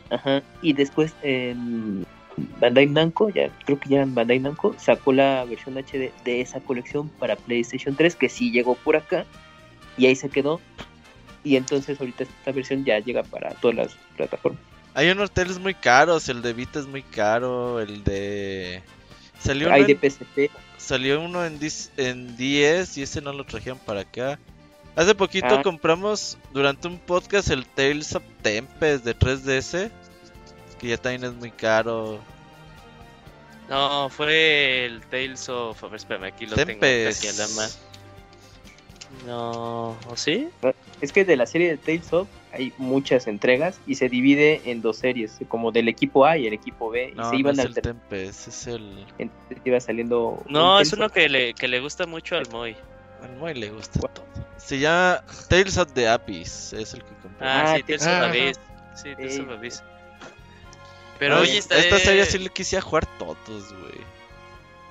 Ajá. 0.10 0.42
Y 0.62 0.74
después 0.74 1.14
en 1.22 2.06
Bandai 2.60 2.88
Namco, 2.88 3.30
ya 3.30 3.50
creo 3.66 3.80
que 3.80 3.90
ya 3.90 4.02
en 4.02 4.16
Bandai 4.16 4.40
Namco, 4.40 4.76
sacó 4.78 5.14
la 5.14 5.46
versión 5.46 5.76
HD 5.78 6.12
de 6.24 6.42
esa 6.42 6.60
colección 6.60 7.10
para 7.10 7.36
PlayStation 7.36 7.96
3, 7.96 8.16
que 8.16 8.30
sí 8.30 8.52
llegó 8.52 8.76
por 8.76 8.96
acá. 8.96 9.26
Y 9.98 10.06
ahí 10.06 10.16
se 10.16 10.30
quedó. 10.30 10.62
Y 11.44 11.56
entonces 11.56 12.00
ahorita 12.00 12.24
esta 12.24 12.52
versión 12.52 12.86
ya 12.86 13.00
llega 13.00 13.24
para 13.24 13.50
todas 13.56 13.76
las 13.76 13.98
plataformas. 14.18 14.62
Hay 14.94 15.10
unos 15.10 15.30
hoteles 15.30 15.60
muy 15.60 15.74
caros, 15.74 16.28
el 16.30 16.42
de 16.42 16.54
Vita 16.54 16.80
es 16.80 16.88
muy 16.88 17.04
caro, 17.04 17.80
el 17.80 18.04
de... 18.04 18.82
Salió 19.40 19.72
Hay 19.72 19.86
de 19.86 19.96
PSP. 19.96 20.52
Salió 20.80 21.22
uno 21.22 21.46
en, 21.46 21.60
dis- 21.60 21.90
en 21.98 22.36
10 22.36 22.98
y 22.98 23.04
ese 23.04 23.22
no 23.22 23.32
lo 23.34 23.46
trajeron 23.46 23.78
para 23.80 24.02
acá. 24.02 24.40
Hace 24.96 25.14
poquito 25.14 25.48
Ah. 25.48 25.62
compramos 25.62 26.38
durante 26.52 26.88
un 26.88 26.98
podcast 26.98 27.50
el 27.52 27.66
Tales 27.68 28.16
of 28.16 28.24
Tempest 28.42 29.06
de 29.06 29.14
3DS, 29.16 29.92
que 30.80 30.88
ya 30.88 30.98
también 30.98 31.26
es 31.26 31.34
muy 31.34 31.52
caro. 31.52 32.20
No, 33.70 34.10
fue 34.10 34.86
el 34.86 35.02
Tales 35.02 35.48
of. 35.48 35.82
A 35.84 35.88
ver, 35.88 35.96
espérame, 35.98 36.24
aquí 36.34 36.46
lo 36.48 36.56
tengo 36.56 36.66
Tempest. 36.80 37.24
casi 37.24 37.28
a 37.42 37.46
la 37.46 37.54
mano. 37.56 37.74
No, 39.26 39.90
¿o 40.08 40.16
sí? 40.16 40.50
Es 41.02 41.12
que 41.12 41.26
de 41.26 41.36
la 41.36 41.46
serie 41.46 41.70
de 41.70 41.78
Tales 41.78 42.12
of 42.14 42.28
hay 42.52 42.74
muchas 42.78 43.28
entregas 43.28 43.80
y 43.86 43.96
se 43.96 44.10
divide 44.10 44.62
en 44.66 44.82
dos 44.82 44.98
series, 44.98 45.38
como 45.48 45.72
del 45.72 45.88
equipo 45.88 46.26
A 46.26 46.38
y 46.38 46.48
el 46.48 46.54
equipo 46.54 46.90
B. 46.90 47.10
Y 47.14 47.16
No, 47.16 47.26
se 47.26 47.34
no 47.34 47.40
iban 47.40 47.60
es 47.60 47.66
el. 47.66 47.74
Tempest, 47.76 48.48
es 48.48 48.68
el... 48.68 49.06
Entonces 49.18 49.58
iba 49.66 49.80
saliendo. 49.80 50.44
No, 50.50 50.76
un 50.78 50.82
es 50.82 50.90
Tales 50.90 50.94
uno 50.94 51.10
que 51.10 51.30
le, 51.30 51.54
que 51.54 51.68
le 51.68 51.80
gusta 51.80 52.06
mucho 52.08 52.36
al 52.38 52.48
Moy. 52.52 52.76
Al 53.22 53.36
Moy 53.38 53.54
le 53.54 53.70
gusta 53.70 54.00
todo. 54.00 54.26
Se 54.58 54.80
llama 54.80 55.24
Tales 55.48 55.78
of 55.78 55.92
the 55.94 56.08
Abyss, 56.08 56.74
es 56.74 56.94
el 56.94 57.04
que 57.04 57.14
compré. 57.22 57.48
Ah, 57.48 57.64
Ah, 57.74 57.76
sí, 57.78 57.84
Tales 57.84 58.08
ah, 58.08 58.10
of 58.10 58.16
ajá. 58.18 58.30
Abyss. 58.30 58.60
Sí, 58.96 59.16
Tales 59.16 59.36
Sí. 59.36 59.42
of 59.42 59.50
Abyss. 59.50 59.84
Pero 61.20 61.40
oye, 61.42 61.58
está 61.58 61.78
esta 61.78 62.00
serie 62.00 62.26
sí 62.26 62.38
le 62.40 62.50
quisiera 62.50 62.82
jugar 62.82 63.06
todos, 63.18 63.38
güey. 63.48 64.02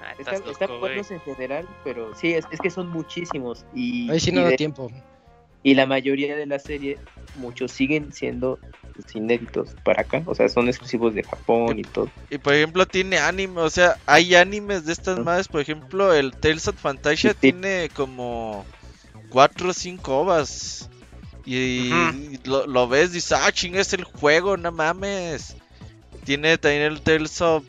Ah, 0.02 0.12
Está- 0.18 0.34
Están 0.36 0.68
güey. 0.68 0.80
buenos 0.80 1.10
en 1.10 1.20
general, 1.22 1.66
pero 1.84 2.14
sí, 2.14 2.34
es, 2.34 2.44
es 2.50 2.60
que 2.60 2.70
son 2.70 2.88
muchísimos. 2.88 3.64
Y, 3.74 4.10
Ahí 4.10 4.20
sí 4.20 4.30
y 4.30 4.34
no 4.34 4.42
da 4.42 4.48
de- 4.50 4.56
tiempo. 4.56 4.90
Y 5.62 5.74
la 5.74 5.86
mayoría 5.86 6.36
de 6.36 6.46
la 6.46 6.58
serie, 6.58 6.98
muchos 7.36 7.72
siguen 7.72 8.12
siendo 8.12 8.58
pues, 8.94 9.14
inéditos 9.14 9.74
para 9.84 10.02
acá. 10.02 10.22
O 10.26 10.34
sea, 10.34 10.48
son 10.48 10.68
exclusivos 10.68 11.14
de 11.14 11.22
Japón 11.22 11.78
y 11.78 11.82
todo. 11.82 12.10
Y 12.30 12.38
por 12.38 12.54
ejemplo 12.54 12.86
tiene 12.86 13.18
anime, 13.18 13.60
o 13.60 13.70
sea, 13.70 13.96
hay 14.06 14.34
animes 14.34 14.84
de 14.86 14.92
estas 14.92 15.18
madres, 15.18 15.48
por 15.48 15.60
ejemplo 15.60 16.12
el 16.12 16.32
Tales 16.32 16.68
of 16.68 16.76
Fantasia 16.76 17.32
Sí. 17.32 17.38
tiene 17.40 17.90
como 17.94 18.64
cuatro 19.28 19.70
o 19.70 19.72
cinco 19.72 20.18
ovas. 20.18 20.88
Y, 21.44 21.90
y 21.92 22.40
lo, 22.44 22.66
lo 22.66 22.88
ves 22.88 23.10
y 23.10 23.14
dices, 23.14 23.32
ah, 23.32 23.50
ching, 23.50 23.74
es 23.76 23.94
el 23.94 24.04
juego, 24.04 24.56
no 24.58 24.70
mames. 24.70 25.56
Tiene 26.24 26.58
también 26.58 26.82
el 26.82 27.00
Tales 27.00 27.40
of 27.40 27.64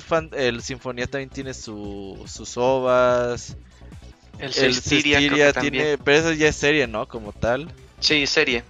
Fan, 0.00 0.30
el 0.36 0.62
Sinfonía 0.62 1.08
también 1.08 1.30
tiene 1.30 1.52
su, 1.52 2.22
sus 2.26 2.56
ovas. 2.56 3.56
El 4.38 4.52
El 4.52 4.52
creo 5.34 5.46
que 5.48 5.52
también. 5.52 5.72
tiene, 5.72 5.98
pero 5.98 6.18
eso 6.18 6.32
ya 6.32 6.48
es 6.48 6.56
serie, 6.56 6.86
¿no? 6.86 7.06
Como 7.08 7.32
tal. 7.32 7.72
Sí, 8.00 8.26
serie. 8.26 8.62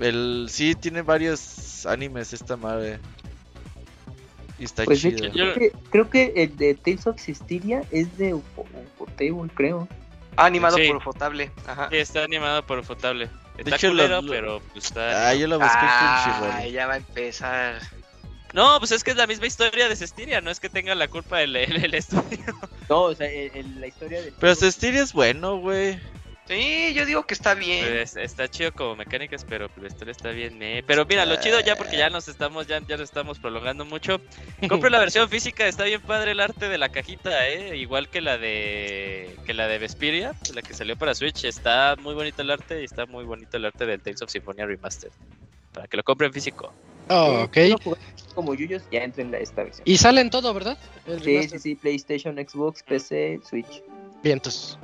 El 0.00 0.46
sí 0.50 0.74
tiene 0.74 1.02
varios 1.02 1.84
animes 1.86 2.32
esta 2.32 2.56
madre. 2.56 2.98
Y 4.58 4.64
está 4.64 4.84
Pues 4.84 5.02
de 5.02 5.10
chido. 5.14 5.26
hecho, 5.28 5.36
Yo- 5.36 5.52
creo 5.52 5.54
que, 5.54 5.72
creo 5.90 6.10
que 6.10 6.32
el 6.36 6.56
de 6.56 6.74
Tales 6.74 7.06
of 7.06 7.20
Systeria 7.20 7.82
es 7.90 8.16
de 8.18 8.34
Ufo- 8.34 8.66
Ufotable, 8.98 9.50
creo. 9.54 9.88
Ah, 10.36 10.46
animado 10.46 10.76
Sí. 10.76 10.86
por 10.88 10.96
Ufotable. 10.96 11.50
Ajá. 11.66 11.88
Sí, 11.90 11.96
está 11.96 12.24
animado 12.24 12.64
por 12.64 12.82
Fotable. 12.84 13.28
Está 13.56 13.74
hecho, 13.76 13.88
lo- 13.88 13.94
culero, 14.04 14.22
lo- 14.22 14.30
pero 14.32 14.62
pues 14.72 14.84
está. 14.86 15.28
Ah, 15.28 15.34
yo 15.34 15.48
lo 15.48 15.58
busqué 15.58 15.72
en 15.78 15.80
Ah, 15.88 16.38
Crunchyroll. 16.38 16.72
ya 16.72 16.86
va 16.86 16.94
a 16.94 16.96
empezar. 16.98 17.80
No, 18.54 18.78
pues 18.78 18.92
es 18.92 19.04
que 19.04 19.10
es 19.10 19.16
la 19.16 19.26
misma 19.26 19.46
historia 19.46 19.88
de 19.88 19.96
Cestiria, 19.96 20.40
no 20.40 20.50
es 20.50 20.58
que 20.60 20.68
tenga 20.70 20.94
la 20.94 21.08
culpa 21.08 21.42
el, 21.42 21.54
el, 21.56 21.84
el 21.84 21.94
estudio. 21.94 22.38
No, 22.88 23.02
o 23.02 23.14
sea, 23.14 23.26
el- 23.30 23.50
el- 23.54 23.80
la 23.80 23.86
historia 23.86 24.22
de. 24.22 24.32
Pero 24.38 24.54
Cestiria 24.54 25.02
es 25.02 25.12
bueno, 25.12 25.58
güey. 25.58 25.98
Sí, 26.46 26.94
yo 26.94 27.04
digo 27.04 27.24
que 27.26 27.34
está 27.34 27.52
bien. 27.52 27.86
Pues, 27.86 28.16
está 28.16 28.48
chido 28.48 28.72
como 28.72 28.96
mecánicas, 28.96 29.44
pero 29.46 29.68
la 29.76 29.86
historia 29.86 30.12
está 30.12 30.30
bien. 30.30 30.62
eh. 30.62 30.82
Pero 30.86 31.04
mira, 31.04 31.26
lo 31.26 31.36
chido 31.36 31.60
ya 31.60 31.76
porque 31.76 31.98
ya 31.98 32.08
nos 32.08 32.26
estamos 32.26 32.66
ya, 32.66 32.78
ya 32.88 32.96
nos 32.96 33.02
estamos 33.10 33.38
prolongando 33.38 33.84
mucho. 33.84 34.18
Compre 34.66 34.88
la 34.88 34.98
versión 34.98 35.28
física, 35.28 35.66
está 35.66 35.84
bien 35.84 36.00
padre 36.00 36.30
el 36.30 36.40
arte 36.40 36.70
de 36.70 36.78
la 36.78 36.88
cajita, 36.88 37.46
eh, 37.48 37.76
igual 37.76 38.08
que 38.08 38.22
la 38.22 38.38
de 38.38 39.36
que 39.44 39.52
la 39.52 39.68
de 39.68 39.76
Vesperia, 39.78 40.32
la 40.54 40.62
que 40.62 40.72
salió 40.72 40.96
para 40.96 41.14
Switch, 41.14 41.44
está 41.44 41.96
muy 42.00 42.14
bonito 42.14 42.40
el 42.40 42.50
arte 42.50 42.80
y 42.80 42.84
está 42.86 43.04
muy 43.04 43.26
bonito 43.26 43.58
el 43.58 43.66
arte 43.66 43.84
del 43.84 44.00
Tales 44.00 44.22
of 44.22 44.30
Symphonia 44.30 44.64
Remastered. 44.64 45.12
Para 45.74 45.86
que 45.86 45.98
lo 45.98 46.02
compren 46.02 46.32
físico. 46.32 46.72
Oh, 47.10 47.42
ok. 47.42 47.58
Como 48.38 48.54
Yuyos, 48.54 48.84
ya 48.92 49.02
entra 49.02 49.20
en 49.24 49.32
la, 49.32 49.38
esta 49.38 49.64
versión. 49.64 49.82
Y 49.84 49.96
salen 49.96 50.30
todo, 50.30 50.54
¿verdad? 50.54 50.78
El 51.08 51.18
Sí, 51.18 51.24
remaster. 51.26 51.58
sí, 51.58 51.70
sí, 51.70 51.74
PlayStation, 51.74 52.36
Xbox, 52.36 52.84
PC, 52.84 53.40
Switch. 53.42 53.82
Vientos. 54.22 54.78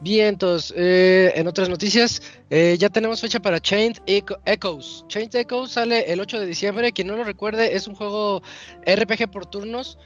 Vientos. 0.00 0.74
Eh, 0.76 1.32
en 1.34 1.46
otras 1.48 1.70
noticias, 1.70 2.20
eh, 2.50 2.76
ya 2.78 2.90
tenemos 2.90 3.22
fecha 3.22 3.40
para 3.40 3.58
Chained 3.58 4.00
Echo- 4.06 4.38
Echoes. 4.44 5.04
Chained 5.08 5.34
Echoes 5.34 5.70
sale 5.70 6.12
el 6.12 6.20
8 6.20 6.38
de 6.38 6.44
diciembre. 6.44 6.92
Quien 6.92 7.06
no 7.08 7.16
lo 7.16 7.24
recuerde, 7.24 7.74
es 7.74 7.86
un 7.88 7.94
juego 7.94 8.42
RPG 8.84 9.30
por 9.30 9.46
turnos. 9.46 9.96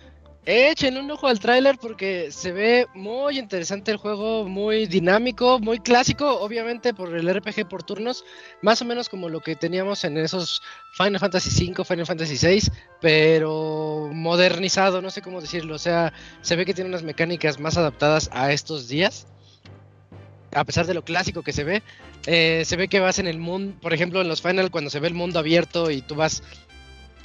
Echen 0.51 0.97
un 0.97 1.11
ojo 1.11 1.29
al 1.29 1.41
tráiler 1.41 1.77
porque 1.77 2.33
se 2.33 2.53
ve 2.53 2.87
muy 2.95 3.39
interesante 3.39 3.91
el 3.91 3.99
juego, 3.99 4.49
muy 4.49 4.87
dinámico, 4.87 5.59
muy 5.59 5.79
clásico, 5.79 6.41
obviamente 6.41 6.95
por 6.95 7.15
el 7.15 7.29
RPG 7.29 7.69
por 7.69 7.83
turnos, 7.83 8.25
más 8.63 8.81
o 8.81 8.87
menos 8.87 9.11
como 9.11 9.29
lo 9.29 9.41
que 9.41 9.57
teníamos 9.57 10.05
en 10.05 10.17
esos 10.17 10.63
Final 10.95 11.21
Fantasy 11.21 11.71
V, 11.71 11.85
Final 11.85 12.07
Fantasy 12.07 12.39
VI, 12.47 12.63
pero 12.99 14.09
modernizado, 14.11 15.03
no 15.03 15.11
sé 15.11 15.21
cómo 15.21 15.43
decirlo, 15.43 15.75
o 15.75 15.79
sea, 15.79 16.15
se 16.41 16.57
ve 16.57 16.65
que 16.65 16.73
tiene 16.73 16.89
unas 16.89 17.03
mecánicas 17.03 17.61
más 17.61 17.77
adaptadas 17.77 18.31
a 18.33 18.51
estos 18.51 18.89
días. 18.89 19.27
A 20.55 20.65
pesar 20.65 20.87
de 20.87 20.95
lo 20.95 21.05
clásico 21.05 21.43
que 21.43 21.53
se 21.53 21.63
ve, 21.63 21.83
eh, 22.25 22.63
se 22.65 22.77
ve 22.77 22.89
que 22.89 23.01
vas 23.01 23.19
en 23.19 23.27
el 23.27 23.37
mundo, 23.39 23.77
por 23.83 23.93
ejemplo, 23.93 24.23
en 24.23 24.29
los 24.29 24.41
Final, 24.41 24.71
cuando 24.71 24.89
se 24.89 24.99
ve 24.99 25.09
el 25.09 25.15
mundo 25.15 25.41
abierto 25.41 25.91
y 25.91 26.01
tú 26.01 26.15
vas 26.15 26.43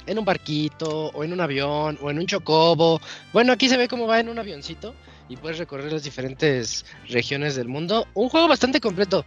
en 0.06 0.18
un 0.18 0.24
barquito, 0.24 1.10
o 1.14 1.24
en 1.24 1.32
un 1.32 1.40
avión, 1.40 1.98
o 2.00 2.10
en 2.10 2.18
un 2.18 2.26
chocobo. 2.26 3.00
Bueno, 3.32 3.52
aquí 3.52 3.68
se 3.68 3.76
ve 3.76 3.88
cómo 3.88 4.06
va 4.06 4.20
en 4.20 4.28
un 4.28 4.38
avioncito 4.38 4.94
y 5.28 5.36
puedes 5.36 5.58
recorrer 5.58 5.92
las 5.92 6.04
diferentes 6.04 6.84
regiones 7.08 7.54
del 7.54 7.68
mundo. 7.68 8.06
Un 8.14 8.28
juego 8.28 8.48
bastante 8.48 8.80
completo. 8.80 9.24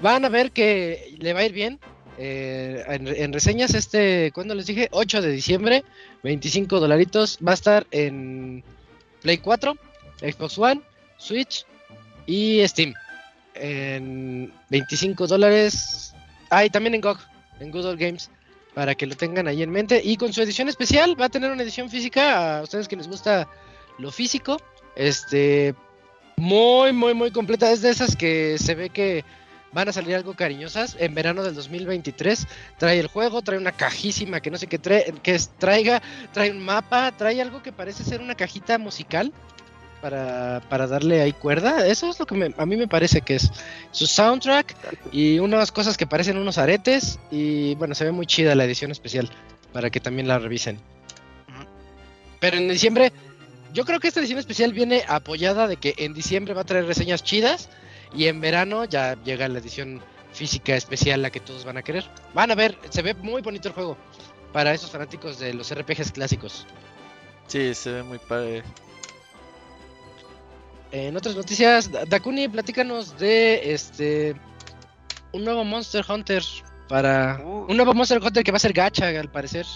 Van 0.00 0.24
a 0.24 0.28
ver 0.28 0.52
que 0.52 1.14
le 1.18 1.32
va 1.32 1.40
a 1.40 1.44
ir 1.44 1.52
bien. 1.52 1.78
Eh, 2.16 2.84
en, 2.88 3.32
reseñas, 3.32 3.74
este, 3.74 4.30
cuando 4.32 4.54
les 4.54 4.66
dije? 4.66 4.88
8 4.92 5.20
de 5.20 5.30
diciembre, 5.30 5.84
25 6.22 6.80
dolaritos. 6.80 7.38
Va 7.46 7.52
a 7.52 7.54
estar 7.54 7.86
en 7.90 8.62
Play 9.22 9.38
4, 9.38 9.76
Xbox 10.20 10.58
One, 10.58 10.80
Switch 11.18 11.66
y 12.26 12.66
Steam. 12.66 12.94
En 13.54 14.52
25 14.70 15.26
dólares 15.28 16.04
Ah, 16.56 16.68
también 16.68 16.94
en 16.94 17.00
GOG, 17.00 17.18
en 17.58 17.72
Good 17.72 17.84
Old 17.84 17.98
Games, 17.98 18.30
para 18.74 18.94
que 18.94 19.06
lo 19.06 19.16
tengan 19.16 19.46
ahí 19.48 19.62
en 19.62 19.70
mente. 19.70 20.00
Y 20.04 20.16
con 20.16 20.32
su 20.32 20.42
edición 20.42 20.68
especial, 20.68 21.18
va 21.20 21.26
a 21.26 21.30
tener 21.30 21.50
una 21.50 21.62
edición 21.62 21.88
física 21.90 22.58
a 22.58 22.62
ustedes 22.62 22.88
que 22.88 22.96
les 22.96 23.08
gusta 23.08 23.48
lo 23.98 24.10
físico. 24.10 24.56
Este, 24.96 25.74
muy, 26.36 26.92
muy, 26.92 27.14
muy 27.14 27.30
completa. 27.30 27.70
Es 27.70 27.82
de 27.82 27.90
esas 27.90 28.16
que 28.16 28.56
se 28.58 28.74
ve 28.74 28.90
que 28.90 29.24
van 29.72 29.88
a 29.88 29.92
salir 29.92 30.14
algo 30.14 30.34
cariñosas 30.34 30.96
en 31.00 31.14
verano 31.14 31.42
del 31.42 31.54
2023. 31.54 32.46
Trae 32.78 33.00
el 33.00 33.08
juego, 33.08 33.42
trae 33.42 33.58
una 33.58 33.72
cajísima 33.72 34.40
que 34.40 34.50
no 34.50 34.58
sé 34.58 34.66
qué 34.68 34.78
trae, 34.78 35.12
que 35.22 35.34
es- 35.34 35.50
traiga, 35.58 36.00
trae 36.32 36.50
un 36.50 36.60
mapa, 36.64 37.12
trae 37.16 37.40
algo 37.42 37.62
que 37.62 37.72
parece 37.72 38.04
ser 38.04 38.20
una 38.20 38.34
cajita 38.36 38.78
musical 38.78 39.32
para, 40.04 40.60
para 40.68 40.86
darle 40.86 41.22
ahí 41.22 41.32
cuerda. 41.32 41.86
Eso 41.86 42.10
es 42.10 42.18
lo 42.18 42.26
que 42.26 42.34
me- 42.34 42.54
a 42.58 42.66
mí 42.66 42.76
me 42.76 42.86
parece 42.86 43.22
que 43.22 43.36
es 43.36 43.50
su 43.90 44.06
soundtrack 44.06 44.76
y 45.12 45.38
unas 45.38 45.72
cosas 45.72 45.96
que 45.96 46.06
parecen 46.06 46.36
unos 46.36 46.58
aretes. 46.58 47.18
Y 47.30 47.74
bueno, 47.76 47.94
se 47.94 48.04
ve 48.04 48.12
muy 48.12 48.26
chida 48.26 48.54
la 48.54 48.64
edición 48.66 48.90
especial 48.90 49.30
para 49.72 49.88
que 49.88 50.00
también 50.00 50.28
la 50.28 50.38
revisen. 50.38 50.78
Pero 52.38 52.58
en 52.58 52.68
diciembre, 52.68 53.12
yo 53.72 53.86
creo 53.86 53.98
que 53.98 54.08
esta 54.08 54.20
edición 54.20 54.38
especial 54.38 54.74
viene 54.74 55.04
apoyada 55.08 55.66
de 55.68 55.78
que 55.78 55.94
en 55.96 56.12
diciembre 56.12 56.52
va 56.52 56.60
a 56.60 56.64
traer 56.64 56.84
reseñas 56.84 57.24
chidas 57.24 57.70
y 58.14 58.26
en 58.26 58.42
verano 58.42 58.84
ya 58.84 59.16
llega 59.24 59.48
la 59.48 59.58
edición 59.58 60.02
física 60.34 60.76
especial 60.76 61.22
la 61.22 61.30
que 61.30 61.40
todos 61.40 61.64
van 61.64 61.78
a 61.78 61.82
querer. 61.82 62.04
Van 62.34 62.50
a 62.50 62.54
ver, 62.54 62.76
se 62.90 63.00
ve 63.00 63.14
muy 63.14 63.40
bonito 63.40 63.68
el 63.68 63.74
juego 63.74 63.96
para 64.52 64.74
esos 64.74 64.90
fanáticos 64.90 65.38
de 65.38 65.54
los 65.54 65.70
RPGs 65.74 66.12
clásicos. 66.12 66.66
Sí, 67.46 67.72
se 67.74 67.90
ve 67.90 68.02
muy 68.02 68.18
padre. 68.18 68.62
En 70.94 71.16
otras 71.16 71.34
noticias, 71.34 71.90
Da- 71.90 72.04
Dakuni, 72.04 72.46
platícanos 72.46 73.18
de 73.18 73.72
este 73.74 74.36
un 75.32 75.44
nuevo 75.44 75.64
Monster 75.64 76.04
Hunter 76.08 76.40
para 76.88 77.40
Uh. 77.42 77.66
un 77.68 77.76
nuevo 77.76 77.92
Monster 77.94 78.22
Hunter 78.22 78.44
que 78.44 78.52
va 78.52 78.58
a 78.58 78.60
ser 78.60 78.72
gacha 78.72 79.08
al 79.08 79.28
parecer. 79.28 79.66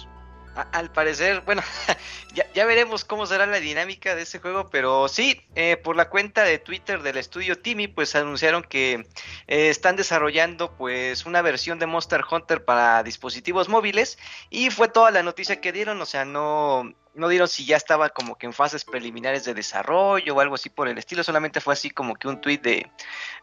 A- 0.54 0.68
al 0.78 0.92
parecer, 0.92 1.42
bueno, 1.44 1.60
ya, 2.34 2.44
ya 2.54 2.64
veremos 2.66 3.04
cómo 3.04 3.26
será 3.26 3.46
la 3.46 3.58
dinámica 3.58 4.14
de 4.14 4.22
ese 4.22 4.38
juego, 4.38 4.68
pero 4.70 5.08
sí, 5.08 5.40
eh, 5.56 5.76
por 5.76 5.96
la 5.96 6.08
cuenta 6.08 6.44
de 6.44 6.58
Twitter 6.58 7.02
del 7.02 7.16
estudio 7.16 7.58
Timmy, 7.58 7.88
pues 7.88 8.14
anunciaron 8.14 8.62
que 8.62 9.04
eh, 9.48 9.68
están 9.70 9.96
desarrollando 9.96 10.70
pues 10.76 11.26
una 11.26 11.42
versión 11.42 11.80
de 11.80 11.86
Monster 11.86 12.20
Hunter 12.30 12.64
para 12.64 13.02
dispositivos 13.02 13.68
móviles 13.68 14.18
y 14.50 14.70
fue 14.70 14.86
toda 14.86 15.10
la 15.10 15.24
noticia 15.24 15.60
que 15.60 15.72
dieron, 15.72 16.00
o 16.00 16.06
sea, 16.06 16.24
no, 16.24 16.92
no 17.18 17.28
dieron 17.28 17.48
si 17.48 17.64
ya 17.64 17.76
estaba 17.76 18.08
como 18.10 18.36
que 18.36 18.46
en 18.46 18.52
fases 18.52 18.84
preliminares 18.84 19.44
de 19.44 19.54
desarrollo 19.54 20.34
o 20.34 20.40
algo 20.40 20.54
así 20.54 20.70
por 20.70 20.88
el 20.88 20.98
estilo, 20.98 21.22
solamente 21.22 21.60
fue 21.60 21.74
así 21.74 21.90
como 21.90 22.14
que 22.14 22.28
un 22.28 22.40
tweet 22.40 22.58
de 22.58 22.90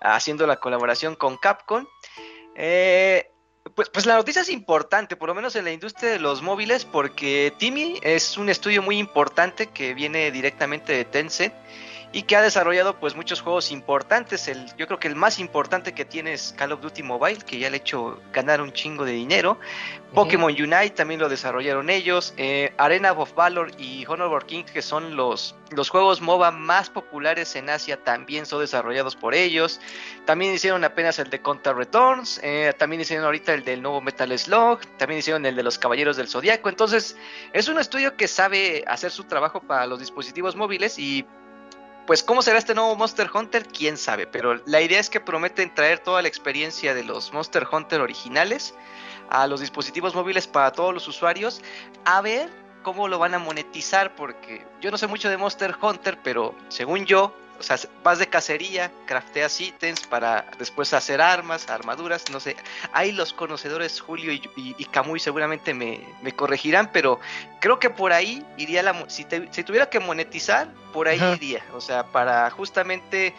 haciendo 0.01 0.47
la 0.47 0.57
colaboración 0.57 1.15
con 1.15 1.37
Capcom. 1.37 1.85
Eh, 2.55 3.29
pues, 3.73 3.89
pues 3.89 4.05
la 4.05 4.15
noticia 4.15 4.41
es 4.41 4.49
importante, 4.49 5.15
por 5.15 5.27
lo 5.27 5.35
menos 5.35 5.55
en 5.55 5.65
la 5.65 5.71
industria 5.71 6.11
de 6.11 6.19
los 6.19 6.41
móviles, 6.41 6.85
porque 6.85 7.51
Timmy 7.57 7.99
es 8.03 8.37
un 8.37 8.49
estudio 8.49 8.81
muy 8.81 8.97
importante 8.97 9.67
que 9.67 9.93
viene 9.93 10.31
directamente 10.31 10.93
de 10.93 11.05
Tencent 11.05 11.53
y 12.15 12.23
que 12.23 12.37
ha 12.37 12.41
desarrollado 12.41 12.97
pues 12.97 13.13
muchos 13.13 13.41
juegos 13.41 13.71
importantes. 13.71 14.47
El, 14.47 14.73
yo 14.77 14.87
creo 14.87 14.99
que 14.99 15.09
el 15.09 15.17
más 15.17 15.37
importante 15.37 15.93
que 15.93 16.05
tiene 16.05 16.31
es 16.31 16.55
Call 16.57 16.71
of 16.71 16.79
Duty 16.79 17.03
Mobile, 17.03 17.39
que 17.39 17.59
ya 17.59 17.69
le 17.69 17.75
ha 17.75 17.79
hecho 17.81 18.21
ganar 18.31 18.61
un 18.61 18.71
chingo 18.71 19.03
de 19.03 19.11
dinero. 19.11 19.59
Pokémon 20.13 20.49
Unite 20.49 20.91
también 20.91 21.19
lo 21.19 21.27
desarrollaron 21.27 21.89
ellos. 21.89 22.33
eh, 22.37 22.73
Arena 22.77 23.11
of 23.11 23.35
Valor 23.35 23.69
y 23.77 24.05
Honor 24.07 24.33
of 24.33 24.45
Kings, 24.45 24.71
que 24.71 24.81
son 24.81 25.17
los, 25.17 25.57
los 25.71 25.89
juegos 25.89 26.21
MOBA 26.21 26.51
más 26.51 26.89
populares 26.89 27.53
en 27.57 27.69
Asia, 27.69 28.01
también 28.01 28.45
son 28.45 28.61
desarrollados 28.61 29.17
por 29.17 29.35
ellos. 29.35 29.81
También 30.23 30.53
hicieron 30.53 30.85
apenas 30.85 31.19
el 31.19 31.29
de 31.29 31.41
Counter 31.41 31.75
Returns. 31.75 32.39
eh, 32.43 32.71
también 32.77 33.01
hicieron 33.01 33.25
ahorita 33.25 33.53
el 33.53 33.65
del 33.65 33.81
nuevo 33.81 33.99
Metal 33.99 34.39
Slug. 34.39 34.79
También 34.97 35.19
hicieron 35.19 35.45
el 35.45 35.57
de 35.57 35.63
los 35.63 35.77
Caballeros 35.77 36.15
del 36.15 36.29
Zodiaco. 36.29 36.69
Entonces, 36.69 37.17
es 37.51 37.67
un 37.67 37.77
estudio 37.77 38.15
que 38.15 38.29
sabe 38.29 38.85
hacer 38.87 39.11
su 39.11 39.25
trabajo 39.25 39.59
para 39.59 39.85
los 39.85 39.99
dispositivos 39.99 40.55
móviles 40.55 40.97
y. 40.97 41.25
Pues 42.05 42.21
cómo 42.21 42.43
será 42.43 42.59
este 42.59 42.75
nuevo 42.75 42.95
Monster 42.95 43.31
Hunter, 43.33 43.65
quién 43.67 43.97
sabe, 43.97 44.27
pero 44.27 44.61
la 44.67 44.79
idea 44.79 44.99
es 44.99 45.09
que 45.09 45.19
prometen 45.19 45.73
traer 45.73 45.97
toda 45.97 46.21
la 46.21 46.27
experiencia 46.27 46.93
de 46.93 47.03
los 47.03 47.33
Monster 47.33 47.67
Hunter 47.71 47.99
originales 47.99 48.75
a 49.29 49.47
los 49.47 49.59
dispositivos 49.59 50.13
móviles 50.13 50.45
para 50.45 50.71
todos 50.71 50.93
los 50.93 51.07
usuarios, 51.07 51.63
a 52.03 52.21
ver 52.21 52.51
cómo 52.83 53.07
lo 53.07 53.17
van 53.17 53.33
a 53.33 53.39
monetizar, 53.39 54.15
porque 54.15 54.63
yo 54.81 54.91
no 54.91 54.99
sé 54.99 55.07
mucho 55.07 55.31
de 55.31 55.37
Monster 55.37 55.75
Hunter, 55.81 56.19
pero 56.23 56.53
según 56.67 57.07
yo, 57.07 57.33
o 57.59 57.63
sea, 57.63 57.77
vas 58.03 58.19
de 58.19 58.27
cacería, 58.27 58.91
crafteas 59.05 59.59
ítems 59.59 60.01
para 60.07 60.45
después 60.59 60.93
hacer 60.93 61.21
armas, 61.21 61.69
armaduras, 61.69 62.25
no 62.31 62.39
sé. 62.39 62.55
Ahí 62.91 63.11
los 63.11 63.33
conocedores 63.33 64.01
Julio 64.01 64.31
y, 64.31 64.41
y, 64.55 64.75
y 64.77 64.85
Camuy 64.85 65.19
seguramente 65.19 65.73
me, 65.73 66.01
me, 66.21 66.33
corregirán, 66.33 66.89
pero 66.91 67.19
creo 67.59 67.79
que 67.79 67.89
por 67.89 68.13
ahí 68.13 68.45
iría 68.57 68.83
la... 68.83 69.05
Si, 69.09 69.25
te, 69.25 69.47
si 69.51 69.63
tuviera 69.63 69.89
que 69.89 69.99
monetizar, 69.99 70.69
por 70.91 71.07
ahí 71.07 71.21
iría. 71.35 71.63
O 71.73 71.81
sea, 71.81 72.05
para 72.07 72.49
justamente 72.49 73.33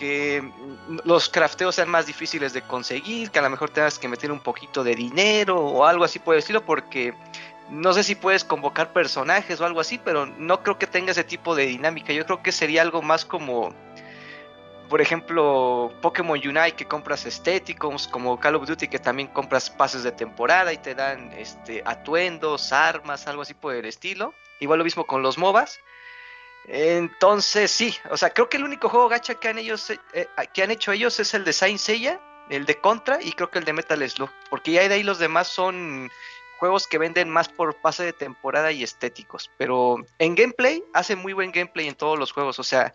que 0.00 0.42
los 1.04 1.28
crafteos 1.28 1.74
sean 1.74 1.90
más 1.90 2.06
difíciles 2.06 2.54
de 2.54 2.62
conseguir, 2.62 3.30
que 3.30 3.38
a 3.38 3.42
lo 3.42 3.50
mejor 3.50 3.68
tengas 3.68 3.98
que 3.98 4.08
meter 4.08 4.32
un 4.32 4.40
poquito 4.40 4.82
de 4.82 4.94
dinero 4.94 5.58
o 5.58 5.84
algo 5.84 6.04
así 6.04 6.18
por 6.18 6.34
el 6.34 6.38
estilo, 6.38 6.64
porque 6.64 7.12
no 7.70 7.92
sé 7.92 8.02
si 8.02 8.14
puedes 8.14 8.44
convocar 8.44 8.92
personajes 8.92 9.60
o 9.60 9.64
algo 9.64 9.80
así, 9.80 9.98
pero 9.98 10.26
no 10.26 10.62
creo 10.62 10.78
que 10.78 10.86
tenga 10.86 11.12
ese 11.12 11.24
tipo 11.24 11.54
de 11.54 11.66
dinámica. 11.66 12.12
Yo 12.12 12.26
creo 12.26 12.42
que 12.42 12.52
sería 12.52 12.82
algo 12.82 13.00
más 13.00 13.24
como, 13.24 13.72
por 14.88 15.00
ejemplo, 15.00 15.92
Pokémon 16.02 16.38
Unite 16.38 16.72
que 16.72 16.86
compras 16.86 17.26
estéticos, 17.26 18.08
como 18.08 18.40
Call 18.40 18.56
of 18.56 18.66
Duty 18.66 18.88
que 18.88 18.98
también 18.98 19.28
compras 19.28 19.70
pases 19.70 20.02
de 20.02 20.12
temporada 20.12 20.72
y 20.72 20.78
te 20.78 20.94
dan 20.94 21.32
este 21.32 21.82
atuendos, 21.86 22.72
armas, 22.72 23.26
algo 23.26 23.42
así 23.42 23.54
por 23.54 23.74
el 23.74 23.84
estilo. 23.84 24.34
Igual 24.58 24.78
lo 24.78 24.84
mismo 24.84 25.06
con 25.06 25.22
los 25.22 25.38
MOBAs. 25.38 25.80
Entonces, 26.66 27.70
sí, 27.70 27.96
o 28.10 28.16
sea, 28.16 28.30
creo 28.30 28.48
que 28.48 28.56
el 28.56 28.64
único 28.64 28.88
juego 28.88 29.08
gacha 29.08 29.34
que 29.36 29.48
han 29.48 29.58
ellos 29.58 29.90
eh, 29.90 30.28
que 30.52 30.62
han 30.62 30.70
hecho 30.70 30.92
ellos 30.92 31.18
es 31.18 31.34
el 31.34 31.44
de 31.44 31.52
Saint 31.52 31.78
Seiya, 31.78 32.20
el 32.50 32.66
de 32.66 32.78
Contra 32.80 33.22
y 33.22 33.32
creo 33.32 33.50
que 33.50 33.58
el 33.58 33.64
de 33.64 33.72
Metal 33.72 34.08
Slug, 34.08 34.30
porque 34.50 34.72
ya 34.72 34.86
de 34.86 34.94
ahí 34.94 35.02
los 35.02 35.18
demás 35.18 35.48
son 35.48 36.10
juegos 36.60 36.86
que 36.86 36.98
venden 36.98 37.28
más 37.28 37.48
por 37.48 37.74
pase 37.80 38.04
de 38.04 38.12
temporada 38.12 38.70
y 38.70 38.84
estéticos, 38.84 39.50
pero 39.58 39.96
en 40.18 40.34
gameplay 40.36 40.84
hace 40.94 41.16
muy 41.16 41.32
buen 41.32 41.50
gameplay 41.50 41.88
en 41.88 41.96
todos 41.96 42.18
los 42.18 42.30
juegos, 42.30 42.58
o 42.58 42.64
sea, 42.64 42.94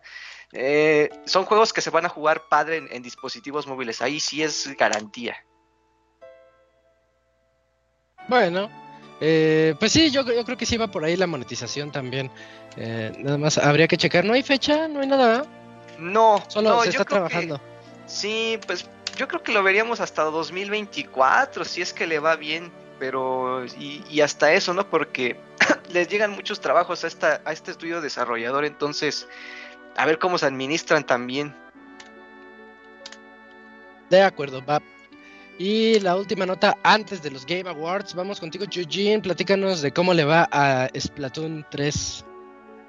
eh, 0.53 1.09
son 1.25 1.43
juegos 1.43 1.73
que 1.73 1.81
se 1.81 1.89
van 1.89 2.05
a 2.05 2.09
jugar 2.09 2.47
padre 2.47 2.77
en, 2.77 2.87
en 2.91 3.03
dispositivos 3.03 3.67
móviles, 3.67 4.01
ahí 4.01 4.21
sí 4.21 4.41
es 4.41 4.73
garantía. 4.77 5.35
Bueno, 8.27 8.69
eh, 9.21 9.75
pues 9.79 9.91
sí, 9.91 10.11
yo, 10.11 10.23
yo, 10.23 10.43
creo 10.43 10.57
que 10.57 10.65
sí 10.65 10.77
va 10.77 10.87
por 10.87 11.03
ahí 11.03 11.15
la 11.15 11.27
monetización 11.27 11.91
también. 11.91 12.29
Eh, 12.77 13.11
nada 13.19 13.37
más 13.37 13.57
habría 13.57 13.87
que 13.87 13.97
checar. 13.97 14.25
¿No 14.25 14.33
hay 14.33 14.43
fecha? 14.43 14.87
¿No 14.87 15.01
hay 15.01 15.07
nada? 15.07 15.45
No, 15.99 16.43
solo 16.47 16.69
no, 16.69 16.83
se 16.83 16.89
está 16.89 17.05
trabajando. 17.05 17.57
Que, 17.57 17.63
sí, 18.05 18.59
pues 18.65 18.89
yo 19.15 19.27
creo 19.27 19.41
que 19.41 19.53
lo 19.53 19.63
veríamos 19.63 20.01
hasta 20.01 20.23
2024, 20.23 21.63
si 21.63 21.81
es 21.81 21.93
que 21.93 22.07
le 22.07 22.19
va 22.19 22.35
bien. 22.35 22.71
Pero, 22.99 23.65
y, 23.65 24.21
hasta 24.21 24.53
eso, 24.53 24.73
¿no? 24.73 24.89
Porque 24.89 25.39
les 25.91 26.07
llegan 26.07 26.31
muchos 26.31 26.61
trabajos 26.61 27.03
a, 27.03 27.07
esta, 27.07 27.41
a 27.45 27.51
este 27.51 27.71
estudio 27.71 28.01
desarrollador, 28.01 28.65
entonces, 28.65 29.27
a 29.97 30.05
ver 30.05 30.19
cómo 30.19 30.37
se 30.37 30.45
administran 30.45 31.05
también. 31.05 31.55
De 34.09 34.21
acuerdo, 34.21 34.63
va. 34.63 34.81
Y 35.57 35.99
la 36.01 36.15
última 36.15 36.45
nota 36.45 36.77
antes 36.83 37.21
de 37.21 37.31
los 37.31 37.45
Game 37.45 37.69
Awards, 37.69 38.13
vamos 38.13 38.39
contigo, 38.39 38.65
Eugene, 38.69 39.21
platícanos 39.21 39.81
de 39.81 39.91
cómo 39.91 40.13
le 40.13 40.25
va 40.25 40.47
a 40.51 40.89
Splatoon 40.97 41.65
3. 41.71 42.25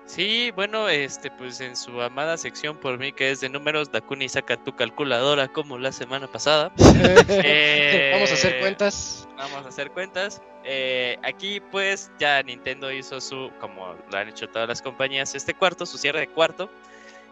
Sí, 0.06 0.52
bueno, 0.52 0.88
este, 0.88 1.30
pues 1.32 1.60
en 1.60 1.76
su 1.76 2.00
amada 2.00 2.36
sección 2.36 2.76
por 2.76 2.96
mí 2.98 3.12
que 3.12 3.32
es 3.32 3.40
de 3.40 3.48
números, 3.48 3.90
Dakuni 3.90 4.28
saca 4.28 4.56
tu 4.56 4.74
calculadora 4.74 5.48
como 5.48 5.78
la 5.78 5.92
semana 5.92 6.26
pasada. 6.28 6.72
eh, 7.28 8.10
vamos 8.14 8.30
a 8.30 8.34
hacer 8.34 8.60
cuentas. 8.60 9.28
Vamos 9.36 9.66
a 9.66 9.68
hacer 9.68 9.90
cuentas. 9.90 10.40
Eh, 10.64 11.18
aquí 11.22 11.60
pues 11.60 12.10
ya 12.18 12.42
Nintendo 12.42 12.90
hizo 12.92 13.20
su, 13.20 13.50
como 13.60 13.94
lo 14.10 14.18
han 14.18 14.28
hecho 14.28 14.48
todas 14.48 14.68
las 14.68 14.80
compañías, 14.80 15.34
este 15.34 15.54
cuarto, 15.54 15.84
su 15.86 15.98
cierre 15.98 16.20
de 16.20 16.28
cuarto. 16.28 16.70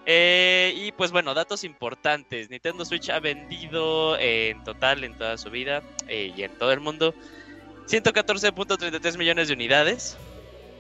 Eh, 0.07 0.75
y 0.77 0.93
pues 0.93 1.13
bueno, 1.13 1.33
datos 1.35 1.65
importantes. 1.65 2.51
Nintendo 2.51 2.85
Switch 2.85 3.09
ha 3.11 3.21
vendido 3.21 4.17
eh, 4.19 4.51
en 4.51 4.65
total 4.65 5.05
en 5.05 5.15
toda 5.15 5.39
su 5.39 5.51
vida 5.51 5.83
eh, 6.09 6.33
y 6.37 6.43
en 6.43 6.53
todo 6.59 6.73
el 6.73 6.81
mundo 6.81 7.15
114.33 7.89 9.19
millones 9.19 9.49
de 9.49 9.55
unidades 9.55 10.19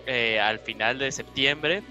eh, 0.07 0.41
al 0.41 0.59
final 0.59 0.99
de 0.99 1.13
septiembre. 1.13 1.83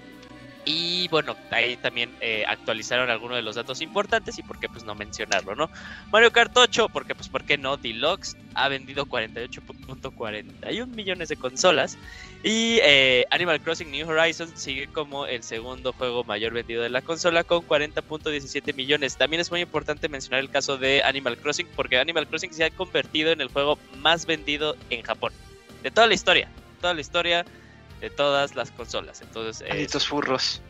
Y 0.66 1.08
bueno, 1.08 1.36
ahí 1.50 1.76
también 1.76 2.10
eh, 2.22 2.42
actualizaron 2.48 3.10
algunos 3.10 3.36
de 3.36 3.42
los 3.42 3.54
datos 3.54 3.82
importantes 3.82 4.38
y 4.38 4.42
por 4.42 4.58
qué 4.58 4.66
pues 4.66 4.82
no 4.82 4.94
mencionarlo, 4.94 5.54
¿no? 5.54 5.68
Mario 6.10 6.32
Kart 6.32 6.56
8, 6.56 6.88
porque 6.88 7.14
pues 7.14 7.28
por 7.28 7.44
qué 7.44 7.58
no, 7.58 7.76
Deluxe 7.76 8.34
ha 8.54 8.68
vendido 8.68 9.04
48.41 9.04 10.86
millones 10.86 11.28
de 11.28 11.36
consolas 11.36 11.98
y 12.42 12.78
eh, 12.82 13.26
Animal 13.30 13.60
Crossing 13.60 13.90
New 13.90 14.08
Horizons 14.08 14.58
sigue 14.58 14.86
como 14.86 15.26
el 15.26 15.42
segundo 15.42 15.92
juego 15.92 16.24
mayor 16.24 16.54
vendido 16.54 16.82
de 16.82 16.88
la 16.88 17.02
consola 17.02 17.44
con 17.44 17.60
40.17 17.60 18.74
millones. 18.74 19.18
También 19.18 19.42
es 19.42 19.50
muy 19.50 19.60
importante 19.60 20.08
mencionar 20.08 20.40
el 20.40 20.48
caso 20.48 20.78
de 20.78 21.02
Animal 21.02 21.36
Crossing 21.36 21.68
porque 21.76 21.98
Animal 21.98 22.26
Crossing 22.26 22.54
se 22.54 22.64
ha 22.64 22.70
convertido 22.70 23.32
en 23.32 23.42
el 23.42 23.48
juego 23.48 23.78
más 23.98 24.24
vendido 24.24 24.76
en 24.88 25.02
Japón 25.02 25.34
de 25.84 25.90
toda 25.90 26.06
la 26.06 26.14
historia, 26.14 26.48
toda 26.80 26.94
la 26.94 27.00
historia 27.02 27.44
de 28.04 28.10
todas 28.10 28.54
las 28.54 28.70
consolas. 28.70 29.22
Entonces, 29.22 29.66
Malditos 29.68 30.06
furros. 30.06 30.60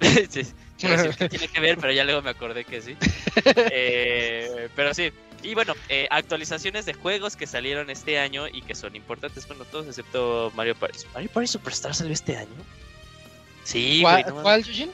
sí, 0.30 0.42
quiero 0.78 0.96
decir 0.96 1.16
que 1.16 1.28
tiene 1.30 1.48
que 1.48 1.60
ver, 1.60 1.78
pero 1.78 1.92
ya 1.92 2.04
luego 2.04 2.20
me 2.22 2.30
acordé 2.30 2.64
que 2.64 2.80
sí. 2.82 2.96
Eh, 3.72 4.68
pero 4.76 4.92
sí. 4.92 5.10
Y 5.42 5.54
bueno, 5.54 5.72
eh, 5.88 6.06
actualizaciones 6.10 6.84
de 6.84 6.92
juegos 6.92 7.36
que 7.36 7.46
salieron 7.46 7.88
este 7.88 8.18
año 8.18 8.46
y 8.48 8.60
que 8.60 8.74
son 8.74 8.94
importantes, 8.94 9.46
bueno, 9.48 9.64
todos 9.64 9.86
excepto 9.86 10.52
Mario 10.54 10.74
Party. 10.74 10.98
¿Mario 11.14 11.30
Party 11.32 11.46
Superstar 11.46 11.94
salió 11.94 12.12
este 12.12 12.36
año? 12.36 12.48
Sí, 13.64 14.00
¿Cuál, 14.02 14.22
güey, 14.22 14.34
no 14.34 14.42
¿cuál 14.42 14.62
Yujin? 14.64 14.90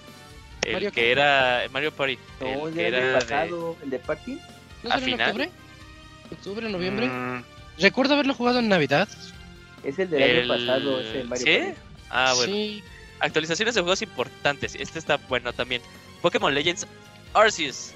El 0.63 0.73
Mario 0.75 0.93
que 0.93 1.01
qué? 1.01 1.11
era 1.13 1.65
Mario 1.73 1.91
Party. 1.93 2.19
No, 2.41 2.69
el 2.69 2.69
el 2.69 2.75
que 2.75 2.87
era 2.87 3.01
de- 3.07 3.13
pasado, 3.15 3.77
el 3.83 3.91
de 3.91 3.99
Party. 3.99 4.39
¿No 4.85 4.91
¿A 4.91 4.93
salió 4.95 5.07
en 5.07 5.13
final? 5.13 5.27
octubre? 5.31 5.51
¿Octubre, 6.31 6.69
noviembre? 6.69 7.07
Mm, 7.09 7.43
Recuerdo 7.79 8.15
haberlo 8.15 8.35
jugado 8.35 8.61
en 8.61 8.69
Navidad. 8.69 9.09
Es 9.87 9.99
el 9.99 10.11
del 10.11 10.23
el- 10.23 10.51
año 10.51 10.67
pasado, 10.67 11.01
ese 11.01 11.25
Mario 11.25 11.45
¿Sí? 11.47 11.59
Party. 11.59 11.81
Ah, 12.11 12.33
bueno. 12.37 12.53
Sí. 12.53 12.83
Actualizaciones 13.21 13.75
de 13.75 13.81
juegos 13.81 14.03
importantes. 14.03 14.75
Este 14.75 14.99
está 14.99 15.17
bueno 15.29 15.53
también. 15.53 15.81
Pokémon 16.23 16.55
Legends 16.55 16.87
Arceus. 17.35 17.93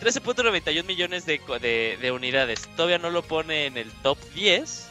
13.91 0.00 0.84
millones 0.84 1.26
de, 1.26 1.38
co- 1.38 1.58
de, 1.58 1.98
de 2.00 2.10
unidades. 2.12 2.68
Todavía 2.76 2.98
no 2.98 3.10
lo 3.10 3.22
pone 3.22 3.66
en 3.66 3.76
el 3.76 3.90
top 4.02 4.18
10. 4.34 4.88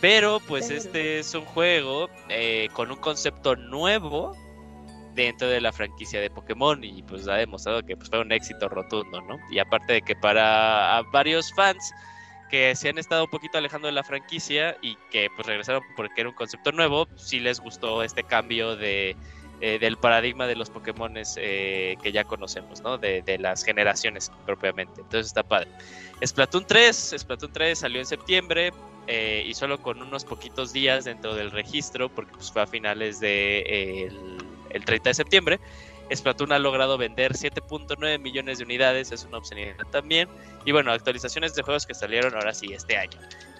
Pero 0.00 0.40
pues 0.40 0.66
Pero- 0.66 0.78
este 0.80 1.18
es 1.18 1.34
un 1.34 1.44
juego 1.44 2.08
eh, 2.28 2.68
con 2.72 2.90
un 2.90 2.96
concepto 2.98 3.56
nuevo 3.56 4.36
dentro 5.14 5.48
de 5.48 5.60
la 5.60 5.72
franquicia 5.72 6.20
de 6.20 6.30
Pokémon 6.30 6.84
y 6.84 7.02
pues 7.02 7.26
ha 7.26 7.34
demostrado 7.34 7.82
que 7.84 7.96
pues, 7.96 8.08
fue 8.08 8.20
un 8.20 8.30
éxito 8.30 8.68
rotundo, 8.68 9.20
¿no? 9.22 9.36
Y 9.50 9.58
aparte 9.58 9.94
de 9.94 10.02
que 10.02 10.14
para 10.14 11.02
varios 11.12 11.52
fans 11.54 11.90
que 12.48 12.74
se 12.74 12.88
han 12.88 12.98
estado 12.98 13.24
un 13.24 13.30
poquito 13.30 13.58
alejando 13.58 13.86
de 13.86 13.92
la 13.92 14.04
franquicia 14.04 14.76
y 14.82 14.96
que 15.10 15.28
pues 15.34 15.46
regresaron 15.46 15.82
porque 15.96 16.20
era 16.22 16.30
un 16.30 16.34
concepto 16.34 16.72
nuevo, 16.72 17.08
sí 17.16 17.40
les 17.40 17.60
gustó 17.60 18.02
este 18.02 18.24
cambio 18.24 18.76
de 18.76 19.16
eh, 19.60 19.78
del 19.80 19.96
paradigma 19.96 20.46
de 20.46 20.54
los 20.54 20.70
Pokémon 20.70 21.14
que 21.14 22.10
ya 22.12 22.22
conocemos, 22.24 22.80
¿no? 22.82 22.96
De, 22.96 23.22
de 23.22 23.38
las 23.38 23.64
generaciones 23.64 24.30
propiamente. 24.46 25.00
Entonces 25.00 25.26
está 25.26 25.42
padre. 25.42 25.68
Splatoon 26.24 26.64
3, 26.66 27.14
Splatoon 27.18 27.52
3 27.52 27.78
salió 27.78 28.00
en 28.00 28.06
septiembre 28.06 28.72
eh, 29.10 29.42
y 29.46 29.54
solo 29.54 29.80
con 29.80 30.02
unos 30.02 30.26
poquitos 30.26 30.74
días 30.74 31.06
dentro 31.06 31.34
del 31.34 31.50
registro, 31.50 32.10
porque 32.10 32.32
pues, 32.32 32.52
fue 32.52 32.60
a 32.60 32.66
finales 32.66 33.20
de 33.20 33.60
eh, 33.66 34.12
el 34.68 34.84
30 34.84 35.10
de 35.10 35.14
septiembre. 35.14 35.60
Splatoon 36.14 36.52
ha 36.52 36.58
logrado 36.58 36.98
vender 36.98 37.32
7.9 37.32 38.18
millones 38.18 38.58
de 38.58 38.64
unidades, 38.64 39.12
es 39.12 39.24
una 39.24 39.38
obscenidad 39.38 39.76
también. 39.90 40.28
Y 40.64 40.72
bueno, 40.72 40.92
actualizaciones 40.92 41.54
de 41.54 41.62
juegos 41.62 41.86
que 41.86 41.94
salieron 41.94 42.34
ahora 42.34 42.54
sí 42.54 42.72
este 42.72 42.96
año. 42.96 43.18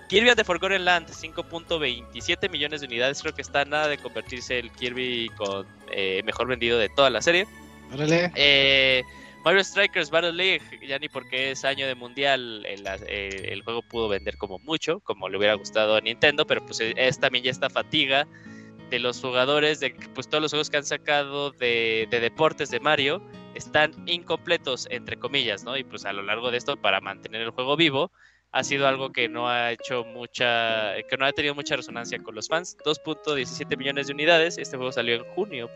Kirby 0.09 0.35
the 0.35 0.45
Forgotten 0.45 0.85
Land, 0.85 1.09
5.27 1.11 2.51
millones 2.51 2.81
de 2.81 2.87
unidades. 2.87 3.21
Creo 3.21 3.35
que 3.35 3.43
está 3.43 3.65
nada 3.65 3.89
de 3.89 3.99
convertirse 3.99 4.59
el 4.59 4.71
Kirby 4.73 5.29
con 5.37 5.67
eh, 5.93 6.23
mejor 6.25 6.47
vendido 6.47 6.79
de 6.79 6.89
toda 6.89 7.11
la 7.11 7.21
serie. 7.21 7.47
Órale. 7.93 8.33
Eh, 8.35 9.03
Mario 9.45 9.63
Strikers 9.63 10.11
Battle 10.11 10.33
League, 10.33 10.63
ya 10.87 10.99
ni 10.99 11.09
porque 11.09 11.53
es 11.53 11.65
año 11.65 11.87
de 11.87 11.95
mundial, 11.95 12.65
el, 12.67 12.85
eh, 13.07 13.51
el 13.53 13.63
juego 13.63 13.83
pudo 13.83 14.09
vender 14.09 14.37
como 14.37 14.59
mucho, 14.59 15.01
como 15.01 15.29
le 15.29 15.39
hubiera 15.39 15.55
gustado 15.55 15.97
a 15.97 16.01
Nintendo, 16.01 16.47
pero 16.47 16.65
pues 16.65 16.81
es 16.81 17.21
también 17.21 17.45
ya 17.45 17.51
esta 17.51 17.71
fatiga 17.71 18.27
de 18.91 18.99
los 18.99 19.21
jugadores, 19.21 19.81
de 19.81 19.95
que 19.95 20.09
pues 20.09 20.29
todos 20.29 20.43
los 20.43 20.53
juegos 20.53 20.71
que 20.71 20.79
han 20.79 20.85
sacado 20.85 21.51
de, 21.51 22.09
de, 22.11 22.21
deportes 22.21 22.71
de 22.71 22.81
Mario 22.81 23.23
están 23.55 23.93
incompletos, 24.07 24.87
entre 24.91 25.19
comillas, 25.19 25.65
¿no? 25.65 25.77
Y 25.77 25.85
pues 25.85 26.05
a 26.05 26.13
lo 26.13 26.23
largo 26.23 26.51
de 26.51 26.59
esto, 26.59 26.77
para 26.77 27.01
mantener 27.01 27.43
el 27.43 27.51
juego 27.51 27.77
vivo, 27.77 28.11
ha 28.53 28.65
sido 28.65 28.89
algo 28.89 29.13
que 29.13 29.29
no 29.29 29.49
ha 29.49 29.73
hecho 29.73 30.05
mucha, 30.05 30.95
que 31.09 31.17
no 31.19 31.27
ha 31.27 31.33
tenido 31.33 31.55
mucha 31.55 31.77
resonancia 31.77 32.19
con 32.23 32.35
los 32.35 32.49
fans. 32.49 32.77
2.17 32.85 33.77
millones 33.77 34.07
de 34.07 34.15
unidades. 34.15 34.57
Este 34.59 34.77
juego 34.77 34.93
salió 34.93 35.17
en 35.17 35.25
junio. 35.35 35.69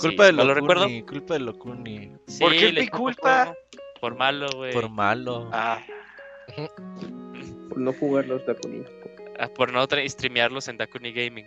Culpa 0.00 0.26
sí, 0.26 0.32
de 0.32 0.32
lo 0.32 0.54
recuerdo. 0.54 0.86
Culpa 1.06 1.34
de 1.34 1.40
Locuni. 1.40 2.12
Sí, 2.26 2.40
¿Por 2.40 2.52
qué 2.56 2.72
mi 2.72 2.88
culpa? 2.88 3.54
Por 4.00 4.16
malo, 4.16 4.48
güey. 4.54 4.72
Por 4.72 4.90
malo. 4.90 5.48
Ah, 5.52 5.80
Por 7.68 7.78
no 7.78 7.92
jugar 7.92 8.26
los 8.26 8.44
Dakuni. 8.44 8.84
Ah, 9.38 9.48
Por 9.48 9.72
no 9.72 9.84
streamearlos 9.84 10.68
en 10.68 10.78
Dakuni 10.78 11.12
Gaming. 11.12 11.46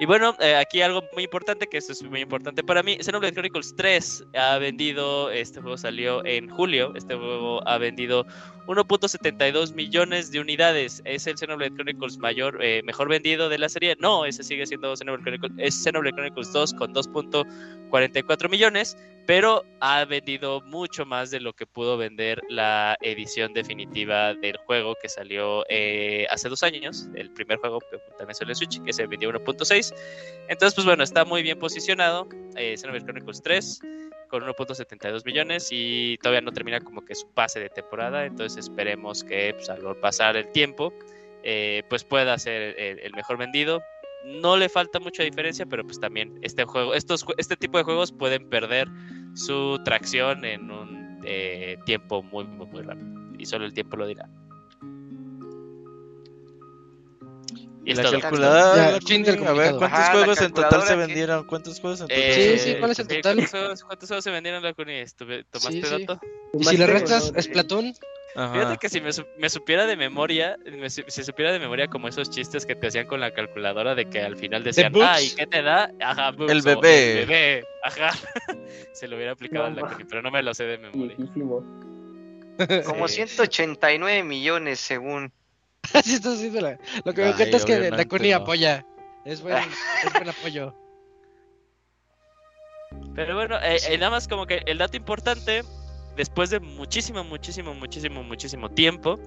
Y 0.00 0.06
bueno, 0.06 0.36
eh, 0.38 0.54
aquí 0.54 0.80
algo 0.80 1.02
muy 1.12 1.24
importante, 1.24 1.66
que 1.66 1.76
esto 1.78 1.92
es 1.92 2.02
muy 2.04 2.20
importante 2.20 2.62
para 2.62 2.84
mí. 2.84 2.98
Xenoblade 3.00 3.32
Chronicles 3.32 3.74
3 3.76 4.26
ha 4.36 4.58
vendido, 4.58 5.28
este 5.30 5.60
juego 5.60 5.76
salió 5.76 6.24
en 6.24 6.48
julio, 6.48 6.92
este 6.94 7.16
juego 7.16 7.66
ha 7.66 7.78
vendido 7.78 8.24
1.72 8.68 9.74
millones 9.74 10.30
de 10.30 10.38
unidades. 10.38 11.02
¿Es 11.04 11.26
el 11.26 11.36
Xenoblade 11.36 11.74
Chronicles 11.74 12.16
mayor, 12.18 12.62
eh, 12.62 12.80
mejor 12.84 13.08
vendido 13.08 13.48
de 13.48 13.58
la 13.58 13.68
serie? 13.68 13.96
No, 13.98 14.24
ese 14.24 14.44
sigue 14.44 14.66
siendo 14.66 14.94
Xenoblade 14.96 15.24
Chronicles, 15.24 15.52
es 15.58 15.82
Xenoblade 15.82 16.14
Chronicles 16.14 16.52
2 16.52 16.74
con 16.74 16.94
2.44 16.94 18.48
millones, 18.48 18.96
pero 19.28 19.62
ha 19.80 20.06
vendido 20.06 20.62
mucho 20.62 21.04
más 21.04 21.30
de 21.30 21.38
lo 21.38 21.52
que 21.52 21.66
pudo 21.66 21.98
vender 21.98 22.40
la 22.48 22.96
edición 23.02 23.52
definitiva 23.52 24.32
del 24.32 24.56
juego 24.56 24.94
que 25.02 25.10
salió 25.10 25.66
eh, 25.68 26.26
hace 26.30 26.48
dos 26.48 26.62
años, 26.62 27.10
el 27.14 27.30
primer 27.34 27.58
juego 27.58 27.78
que 27.78 27.98
también 28.16 28.34
salió 28.34 28.52
en 28.52 28.56
Switch, 28.56 28.82
que 28.82 28.92
se 28.94 29.06
vendió 29.06 29.30
1.6. 29.30 29.94
Entonces, 30.48 30.74
pues 30.74 30.86
bueno, 30.86 31.04
está 31.04 31.26
muy 31.26 31.42
bien 31.42 31.58
posicionado 31.58 32.26
eh, 32.56 32.74
Xenoblade 32.78 33.04
Chronicles 33.04 33.42
3 33.42 33.80
con 34.28 34.44
1.72 34.44 35.22
millones 35.26 35.68
y 35.72 36.16
todavía 36.22 36.40
no 36.40 36.52
termina 36.52 36.80
como 36.80 37.04
que 37.04 37.14
su 37.14 37.28
pase 37.28 37.60
de 37.60 37.68
temporada, 37.68 38.24
entonces 38.24 38.64
esperemos 38.64 39.24
que 39.24 39.52
pues, 39.52 39.68
al 39.68 39.94
pasar 39.98 40.38
el 40.38 40.50
tiempo 40.52 40.90
eh, 41.42 41.82
pues 41.90 42.02
pueda 42.02 42.38
ser 42.38 42.74
el, 42.80 42.98
el, 43.00 43.12
mejor 43.12 43.36
vendido. 43.36 43.82
No 44.24 44.56
le 44.56 44.70
falta 44.70 44.98
mucha 44.98 45.22
diferencia, 45.22 45.66
pero 45.66 45.84
pues 45.84 46.00
también 46.00 46.38
este 46.42 46.64
juego, 46.64 46.94
estos, 46.94 47.26
este 47.36 47.56
tipo 47.56 47.76
de 47.76 47.84
juegos 47.84 48.10
pueden 48.10 48.48
perder 48.48 48.88
su 49.38 49.78
tracción 49.84 50.44
en 50.44 50.70
un 50.70 51.20
eh, 51.24 51.78
tiempo 51.86 52.22
muy, 52.22 52.44
muy, 52.44 52.66
muy 52.66 52.82
rápido 52.82 53.06
y 53.38 53.46
solo 53.46 53.64
el 53.64 53.72
tiempo 53.72 53.96
lo 53.96 54.06
dirá. 54.06 54.28
Y 57.84 57.94
la 57.94 58.02
calculadora, 58.02 58.90
ya, 58.92 59.00
fin 59.00 59.22
del 59.22 59.46
a 59.46 59.52
ver, 59.52 59.76
¿cuántos 59.76 60.00
Ajá, 60.00 60.12
juegos 60.12 60.42
en 60.42 60.52
total 60.52 60.82
se 60.82 60.96
vendieron? 60.96 61.46
¿Cuántos 61.46 61.80
juegos 61.80 62.00
en 62.02 62.08
total? 62.08 62.20
Eh, 62.20 62.58
sí, 62.58 62.72
sí, 62.72 62.78
¿cuál 62.78 62.90
es 62.90 62.98
el 62.98 63.08
total? 63.08 63.22
¿Cuántos 63.36 63.50
juegos, 63.50 63.84
cuántos 63.84 64.08
juegos 64.08 64.24
se 64.24 64.30
vendieron 64.30 64.62
la 64.62 64.74
Cuni? 64.74 65.04
¿Tomaste 65.50 65.70
Sí, 65.70 65.82
sí. 65.82 66.04
dato? 66.06 66.20
Y 66.58 66.64
si 66.64 66.76
le 66.76 66.86
restas 66.86 67.32
Splatoon, 67.40 67.94
Ajá. 68.34 68.52
Fíjate 68.52 68.76
que 68.78 68.88
si 68.88 69.00
me, 69.00 69.12
su- 69.12 69.26
me 69.38 69.48
supiera 69.48 69.86
de 69.86 69.96
memoria, 69.96 70.56
me 70.70 70.90
si 70.90 71.02
supiera 71.24 71.50
de 71.52 71.58
memoria 71.58 71.88
como 71.88 72.08
esos 72.08 72.28
chistes 72.30 72.66
que 72.66 72.74
te 72.74 72.86
hacían 72.88 73.06
con 73.06 73.20
la 73.20 73.32
calculadora 73.32 73.94
de 73.94 74.08
que 74.08 74.20
al 74.20 74.36
final 74.36 74.62
decían, 74.62 74.92
ah, 75.02 75.20
¿y 75.20 75.30
qué 75.30 75.46
te 75.46 75.62
da? 75.62 75.90
Ajá, 76.00 76.30
boobs", 76.32 76.52
El 76.52 76.62
bebé. 76.62 77.20
El 77.22 77.26
bebé, 77.26 77.64
ajá. 77.82 78.10
Se 78.92 79.08
lo 79.08 79.16
hubiera 79.16 79.32
aplicado 79.32 79.70
No, 79.70 79.76
en 79.80 79.82
la 79.84 79.98
pero 80.08 80.22
no 80.22 80.30
me 80.30 80.42
lo 80.42 80.52
sé 80.54 80.64
de 80.64 80.78
memoria. 80.78 81.16
Como 82.84 83.08
Sí. 83.08 83.14
189 83.14 84.22
millones 84.24 84.78
según. 84.80 85.32
así 85.94 86.14
está 86.16 86.32
haciendo 86.32 86.60
la- 86.60 86.78
Lo 87.04 87.14
que 87.14 87.22
me 87.22 87.28
encanta 87.30 87.56
es 87.56 87.64
que 87.64 87.90
la 87.90 88.04
Connie 88.04 88.32
no. 88.32 88.36
apoya. 88.38 88.84
Es 89.24 89.40
buen, 89.42 89.56
es 90.04 90.12
buen 90.12 90.28
apoyo. 90.28 90.74
Pero 93.14 93.34
bueno, 93.36 93.56
eh, 93.62 93.78
eh, 93.88 93.98
nada 93.98 94.10
más 94.10 94.28
como 94.28 94.46
que 94.46 94.62
el 94.66 94.78
dato 94.78 94.96
importante, 94.96 95.62
después 96.18 96.50
de 96.50 96.60
muchísimo, 96.60 97.24
muchísimo, 97.24 97.72
muchísimo, 97.72 98.22
muchísimo 98.22 98.68
tiempo, 98.68 99.18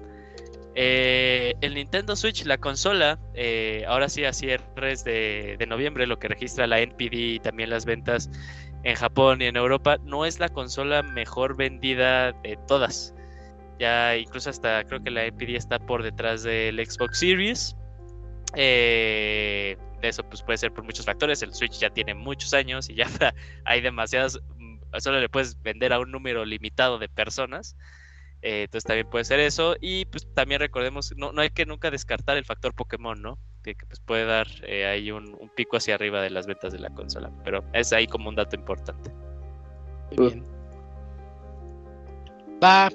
eh, 0.74 1.54
el 1.60 1.74
Nintendo 1.74 2.14
Switch, 2.14 2.44
la 2.44 2.58
consola, 2.58 3.18
eh, 3.34 3.84
ahora 3.88 4.08
sí 4.08 4.24
a 4.24 4.32
cierres 4.32 5.02
de, 5.02 5.56
de 5.58 5.66
noviembre, 5.66 6.06
lo 6.06 6.18
que 6.18 6.28
registra 6.28 6.66
la 6.66 6.80
NPD 6.80 7.14
y 7.14 7.40
también 7.40 7.70
las 7.70 7.84
ventas 7.84 8.30
en 8.84 8.94
Japón 8.94 9.42
y 9.42 9.46
en 9.46 9.56
Europa, 9.56 9.96
no 10.04 10.24
es 10.26 10.38
la 10.38 10.48
consola 10.48 11.02
mejor 11.02 11.56
vendida 11.56 12.32
de 12.32 12.58
todas. 12.68 13.14
Ya 13.78 14.16
incluso 14.16 14.50
hasta 14.50 14.84
creo 14.84 15.02
que 15.02 15.10
la 15.10 15.24
NPD 15.24 15.56
está 15.56 15.78
por 15.78 16.02
detrás 16.02 16.42
del 16.42 16.84
Xbox 16.84 17.18
Series. 17.18 17.76
Eh, 18.54 19.76
eso 20.02 20.22
pues 20.24 20.42
puede 20.42 20.58
ser 20.58 20.72
por 20.72 20.84
muchos 20.84 21.06
factores. 21.06 21.42
El 21.42 21.54
Switch 21.54 21.78
ya 21.78 21.90
tiene 21.90 22.14
muchos 22.14 22.54
años 22.54 22.88
y 22.90 22.94
ya 22.94 23.06
hay 23.64 23.80
demasiadas. 23.80 24.40
Solo 24.98 25.20
le 25.20 25.28
puedes 25.28 25.60
vender 25.62 25.92
a 25.92 26.00
un 26.00 26.10
número 26.10 26.44
limitado 26.44 26.98
de 26.98 27.08
personas. 27.08 27.76
Eh, 28.42 28.64
entonces 28.64 28.84
también 28.84 29.08
puede 29.08 29.24
ser 29.24 29.40
eso. 29.40 29.76
Y 29.80 30.04
pues 30.06 30.26
también 30.34 30.60
recordemos, 30.60 31.14
no, 31.16 31.32
no 31.32 31.42
hay 31.42 31.50
que 31.50 31.66
nunca 31.66 31.90
descartar 31.90 32.36
el 32.36 32.44
factor 32.44 32.74
Pokémon, 32.74 33.20
¿no? 33.20 33.38
que, 33.62 33.74
que, 33.74 33.86
pues 33.86 34.00
puede 34.00 34.24
dar 34.24 34.48
eh, 34.66 34.86
ahí 34.86 35.10
un, 35.10 35.36
un, 35.38 35.48
pico 35.48 35.76
hacia 35.76 35.94
arriba 35.94 36.20
de 36.20 36.30
las 36.30 36.46
ventas 36.46 36.72
de 36.72 36.78
la 36.78 36.90
consola. 36.90 37.30
Pero 37.44 37.64
es 37.72 37.92
ahí 37.92 38.06
como 38.06 38.28
un 38.28 38.34
dato 38.34 38.56
importante. 38.56 39.10
Muy 40.16 40.28
bien. 40.28 40.44
Va. 42.62 42.90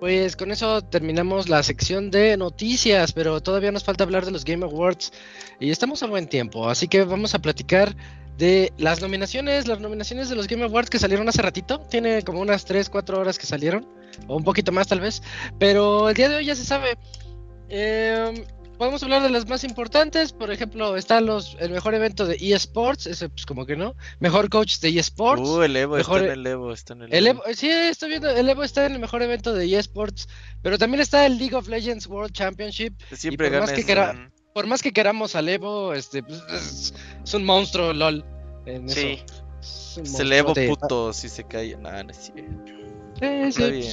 Pues 0.00 0.36
con 0.36 0.50
eso 0.50 0.82
terminamos 0.82 1.48
la 1.48 1.62
sección 1.62 2.10
de 2.10 2.36
noticias, 2.36 3.12
pero 3.12 3.40
todavía 3.40 3.72
nos 3.72 3.82
falta 3.82 4.04
hablar 4.04 4.26
de 4.26 4.30
los 4.30 4.44
Game 4.44 4.62
Awards 4.62 5.10
y 5.58 5.70
estamos 5.70 6.02
a 6.02 6.06
buen 6.06 6.28
tiempo, 6.28 6.68
así 6.68 6.86
que 6.86 7.02
vamos 7.04 7.34
a 7.34 7.38
platicar 7.38 7.96
de 8.38 8.72
las 8.76 9.00
nominaciones, 9.00 9.66
las 9.66 9.80
nominaciones 9.80 10.28
de 10.28 10.36
los 10.36 10.46
Game 10.46 10.64
Awards 10.64 10.90
que 10.90 10.98
salieron 10.98 11.28
hace 11.28 11.42
ratito, 11.42 11.80
tiene 11.90 12.22
como 12.22 12.40
unas 12.40 12.64
3, 12.64 12.90
4 12.90 13.18
horas 13.18 13.38
que 13.38 13.46
salieron, 13.46 13.86
o 14.26 14.36
un 14.36 14.44
poquito 14.44 14.72
más 14.72 14.86
tal 14.86 15.00
vez, 15.00 15.22
pero 15.58 16.08
el 16.08 16.14
día 16.14 16.28
de 16.28 16.36
hoy 16.36 16.44
ya 16.44 16.54
se 16.54 16.64
sabe. 16.64 16.98
Eh, 17.68 18.46
podemos 18.76 19.02
hablar 19.02 19.22
de 19.22 19.30
las 19.30 19.48
más 19.48 19.64
importantes, 19.64 20.32
por 20.32 20.50
ejemplo, 20.50 20.96
está 20.96 21.20
los, 21.20 21.56
el 21.60 21.70
mejor 21.70 21.94
evento 21.94 22.26
de 22.26 22.36
eSports, 22.40 23.06
ese 23.06 23.28
pues 23.28 23.46
como 23.46 23.66
que 23.66 23.76
no, 23.76 23.94
mejor 24.20 24.48
coach 24.50 24.78
de 24.80 24.98
eSports. 24.98 25.48
Uh, 25.48 25.62
el 25.62 25.76
Evo 25.76 25.96
mejor, 25.96 26.18
está 26.18 26.32
en 26.32 26.40
el 26.40 26.46
Evo, 26.46 26.72
está 26.72 26.92
en 26.92 27.02
el, 27.02 27.14
el 27.14 27.26
Evo. 27.26 27.42
Sí, 27.54 27.68
estoy 27.68 28.10
viendo, 28.10 28.30
el 28.30 28.48
Evo 28.48 28.62
está 28.62 28.86
en 28.86 28.92
el 28.92 28.98
mejor 28.98 29.22
evento 29.22 29.54
de 29.54 29.78
eSports, 29.78 30.28
pero 30.62 30.78
también 30.78 31.00
está 31.00 31.26
el 31.26 31.38
League 31.38 31.54
of 31.54 31.68
Legends 31.68 32.06
World 32.06 32.32
Championship. 32.32 32.94
Siempre 33.12 33.48
y 33.48 33.50
por, 33.50 33.60
más 33.60 33.72
que 33.72 33.84
quera, 33.84 34.30
por 34.56 34.66
más 34.66 34.80
que 34.80 34.90
queramos 34.90 35.36
al 35.36 35.50
Evo, 35.50 35.92
este, 35.92 36.22
pues, 36.22 36.42
es, 36.50 36.94
es, 37.22 37.34
un 37.34 37.44
monstruo, 37.44 37.92
LOL. 37.92 38.24
En 38.64 38.88
sí. 38.88 39.22
Eso. 39.60 40.00
Es 40.00 40.18
el 40.18 40.32
Evo 40.32 40.54
puto, 40.54 41.12
si 41.12 41.28
se 41.28 41.44
cae. 41.44 41.76
Nada, 41.76 42.02
no 42.04 42.10
es. 42.10 42.16
Sí. 42.16 42.32
Está 43.20 43.66
bien. 43.66 43.92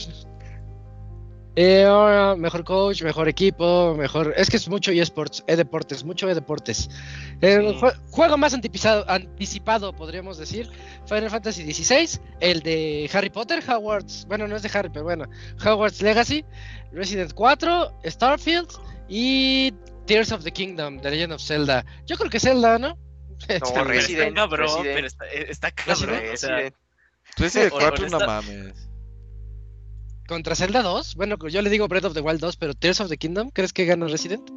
Eh, 1.57 1.83
ahora, 1.83 2.37
mejor 2.37 2.63
coach, 2.63 3.03
mejor 3.03 3.27
equipo, 3.27 3.93
mejor. 3.97 4.33
Es 4.37 4.49
que 4.49 4.55
es 4.55 4.69
mucho 4.69 4.91
eSports, 4.91 5.43
e-deportes, 5.47 6.05
mucho 6.05 6.29
e-deportes. 6.29 6.89
El 7.41 7.71
Sí. 7.73 7.79
jue- 7.81 7.95
juego 8.11 8.37
más 8.37 8.53
anticipado, 8.53 9.03
anticipado, 9.09 9.91
podríamos 9.91 10.37
decir, 10.37 10.69
Final 11.07 11.29
Fantasy 11.29 11.73
XVI, 11.73 12.21
el 12.39 12.61
de 12.61 13.09
Harry 13.13 13.29
Potter, 13.29 13.61
Hogwarts. 13.69 14.25
Bueno, 14.29 14.47
no 14.47 14.55
es 14.55 14.61
de 14.63 14.71
Harry, 14.73 14.89
pero 14.93 15.03
bueno, 15.03 15.25
Hogwarts 15.63 16.01
Legacy, 16.01 16.45
Resident 16.93 17.33
4, 17.33 17.91
Starfield 18.05 18.69
y 19.09 19.73
Tears 20.05 20.31
of 20.31 20.43
the 20.43 20.51
Kingdom, 20.51 20.99
The 21.01 21.11
Legend 21.11 21.33
of 21.33 21.41
Zelda. 21.41 21.85
Yo 22.05 22.17
creo 22.17 22.29
que 22.29 22.39
Zelda, 22.39 22.77
¿no? 22.77 22.97
No, 23.75 23.83
Resident, 23.83 24.29
está 24.29 24.33
cabrón, 24.35 24.67
Resident. 24.67 24.95
pero 24.95 25.07
está, 25.07 25.25
está 25.27 25.71
cabrón. 25.71 26.19
O 26.33 26.37
sea, 26.37 26.49
Resident. 26.55 26.75
Resident 27.37 27.73
o- 27.73 27.77
4, 27.79 28.05
o 28.05 28.09
no 28.09 28.19
mames. 28.19 28.89
Contra 30.27 30.55
Zelda 30.55 30.81
2, 30.81 31.15
bueno, 31.15 31.35
yo 31.49 31.61
le 31.61 31.69
digo 31.69 31.87
Breath 31.87 32.05
of 32.05 32.13
the 32.13 32.21
Wild 32.21 32.39
2, 32.39 32.55
pero 32.57 32.73
Tears 32.73 33.01
of 33.01 33.09
the 33.09 33.17
Kingdom, 33.17 33.49
¿crees 33.51 33.73
que 33.73 33.85
gana 33.85 34.07
Resident? 34.07 34.49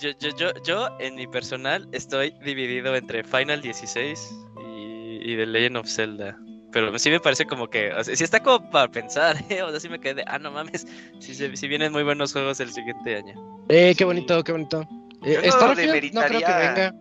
yo, 0.00 0.10
yo, 0.20 0.28
yo, 0.36 0.52
yo, 0.62 0.88
en 0.98 1.14
mi 1.14 1.26
personal, 1.26 1.88
estoy 1.92 2.34
dividido 2.44 2.94
entre 2.96 3.24
Final 3.24 3.62
16 3.62 4.30
y, 4.66 5.32
y 5.32 5.36
The 5.36 5.46
Legend 5.46 5.76
of 5.78 5.88
Zelda. 5.88 6.36
Pero 6.76 6.98
sí 6.98 7.08
me 7.08 7.20
parece 7.20 7.46
como 7.46 7.70
que, 7.70 7.90
o 7.90 8.04
sea, 8.04 8.14
sí 8.14 8.22
está 8.22 8.40
como 8.42 8.70
para 8.70 8.86
pensar, 8.90 9.34
¿eh? 9.48 9.62
O 9.62 9.70
sea, 9.70 9.80
sí 9.80 9.88
me 9.88 9.98
quedé 9.98 10.16
de, 10.16 10.24
ah, 10.26 10.38
no 10.38 10.50
mames, 10.50 10.86
sí, 11.20 11.34
se- 11.34 11.56
sí 11.56 11.68
vienen 11.68 11.90
muy 11.90 12.02
buenos 12.02 12.34
juegos 12.34 12.60
el 12.60 12.70
siguiente 12.70 13.16
año. 13.16 13.34
Eh, 13.70 13.94
qué 13.96 14.00
Sí. 14.00 14.04
bonito, 14.04 14.44
qué 14.44 14.52
bonito. 14.52 14.82
Eh, 15.24 15.36
Yo 15.36 15.40
no 15.42 15.52
Starfield 15.52 16.12
no 16.12 16.20
creo 16.22 16.40
que 16.40 16.52
venga. 16.52 16.94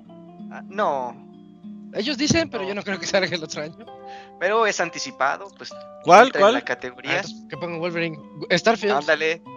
Ah, 0.50 0.62
No, 0.70 1.22
Ellos 1.94 2.18
dicen, 2.18 2.50
pero 2.50 2.64
No. 2.64 2.70
yo 2.70 2.76
no 2.76 2.84
creo 2.84 2.98
que 3.00 3.06
salga 3.06 3.28
el 3.36 3.44
otro 3.44 3.64
año. 3.64 3.76
pero 4.40 4.66
es 4.66 4.80
anticipado, 4.80 5.48
pues. 5.58 5.72
¿Cuál, 6.04 6.32
cuál? 6.32 6.54
la 6.54 6.60
Ah, 6.60 6.62
categoría. 6.62 7.18
entonces, 7.18 7.44
que 7.50 7.58
pongan 7.58 7.80
Wolverine. 7.80 8.18
Starfield. 8.52 8.94
Ándale. 8.96 9.42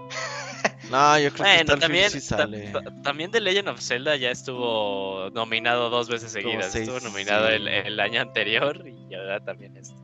No, 0.90 1.18
yo 1.18 1.30
creo 1.32 1.44
que 1.44 1.64
Bueno, 1.64 1.78
también, 1.78 2.10
sí 2.10 2.20
sale. 2.20 2.70
ta- 2.72 2.82
también 3.02 3.30
The 3.30 3.40
Legend 3.40 3.68
of 3.68 3.80
Zelda 3.80 4.16
ya 4.16 4.30
estuvo 4.30 5.28
nominado 5.30 5.90
dos 5.90 6.08
veces 6.08 6.32
seguidas. 6.32 6.72
seis, 6.72 6.88
estuvo 6.88 6.98
nominado 7.08 7.46
sí. 7.48 7.54
el, 7.56 7.68
el 7.68 8.00
año 8.00 8.22
anterior 8.22 8.82
y 8.86 9.14
ahora 9.14 9.38
también 9.44 9.76
este. 9.76 9.94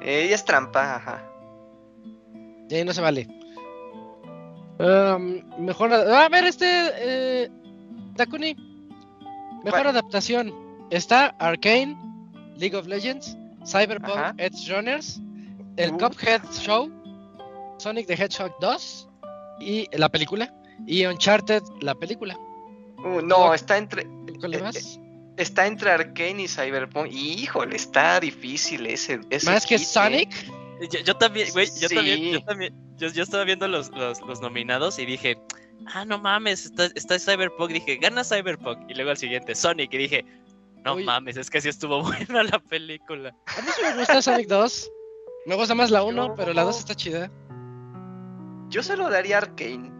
Eh, 0.00 0.24
ella 0.26 0.34
es 0.34 0.44
trampa, 0.44 0.96
ajá. 0.96 1.24
Y 2.68 2.74
ahí 2.74 2.84
no 2.84 2.92
se 2.92 3.00
vale. 3.00 3.28
Um, 4.78 5.42
mejor. 5.64 5.92
a- 5.92 6.24
A 6.24 6.28
ver, 6.28 6.44
este. 6.44 6.66
Eh, 6.66 7.48
Dakuni. 8.16 8.54
Mejor 9.64 9.82
¿Cuál? 9.82 9.86
adaptación. 9.88 10.52
Está 10.90 11.26
Arcane, 11.38 11.96
League 12.56 12.76
of 12.76 12.86
Legends, 12.86 13.36
Cyberpunk 13.64 14.16
Ajá. 14.16 14.34
Edge 14.38 14.68
Runners, 14.74 15.20
el 15.76 15.92
Uh. 15.92 15.98
Cuphead 15.98 16.42
Show, 16.52 16.90
Sonic 17.78 18.06
the 18.06 18.14
Hedgehog 18.14 18.52
2 18.60 19.08
y 19.60 19.86
la 19.96 20.08
película. 20.08 20.52
Y 20.86 21.06
Uncharted, 21.06 21.62
la 21.80 21.94
película. 21.94 22.36
Uh, 22.98 23.20
no, 23.22 23.54
está 23.54 23.78
entre, 23.78 24.06
¿Cuál 24.40 24.54
Eh, 24.54 24.62
más? 24.62 24.98
Está 25.42 25.66
entre 25.66 25.90
Arkane 25.90 26.42
y 26.44 26.48
Cyberpunk. 26.48 27.08
Híjole, 27.12 27.76
está 27.76 28.18
difícil 28.20 28.86
ese. 28.86 29.20
ese 29.30 29.50
¿Más 29.50 29.66
que 29.66 29.74
¿eh? 29.76 29.78
Sonic? 29.78 30.30
Yo, 30.90 31.00
yo 31.00 31.16
también, 31.16 31.48
güey, 31.52 31.66
yo 31.80 31.88
Sí. 31.88 31.94
también, 31.94 32.22
yo 32.32 32.42
también, 32.44 32.74
yo, 32.96 33.08
yo 33.08 33.22
estaba 33.22 33.44
viendo 33.44 33.68
los, 33.68 33.90
los, 33.90 34.20
los 34.22 34.40
nominados 34.40 34.98
y 34.98 35.06
dije, 35.06 35.38
ah, 35.94 36.04
no 36.04 36.18
mames, 36.18 36.64
está, 36.66 36.86
está 36.96 37.18
Cyberpunk, 37.20 37.70
dije, 37.70 37.96
gana 37.98 38.24
Cyberpunk, 38.24 38.90
y 38.90 38.94
luego 38.94 39.10
al 39.10 39.16
siguiente, 39.16 39.54
Sonic, 39.54 39.92
y 39.94 39.98
dije, 39.98 40.24
no 40.84 40.94
Uy. 40.94 41.04
mames, 41.04 41.36
es 41.36 41.50
que 41.50 41.60
sí 41.60 41.68
estuvo 41.68 42.02
buena 42.02 42.42
la 42.42 42.58
película. 42.58 43.28
A 43.56 43.62
mí 43.62 43.68
sí 43.76 43.82
me 43.82 43.96
gusta 43.96 44.20
Sonic 44.22 44.48
2. 44.48 44.90
Me 45.46 45.54
gusta 45.54 45.74
más 45.76 45.90
la 45.92 46.02
1, 46.02 46.26
Yo- 46.28 46.34
pero 46.34 46.52
la 46.52 46.64
2 46.64 46.78
está 46.80 46.94
chida. 46.96 47.30
Yo 48.68 48.82
se 48.82 48.96
lo 48.96 49.08
daría 49.08 49.36
a 49.36 49.42
Arkane. 49.42 49.92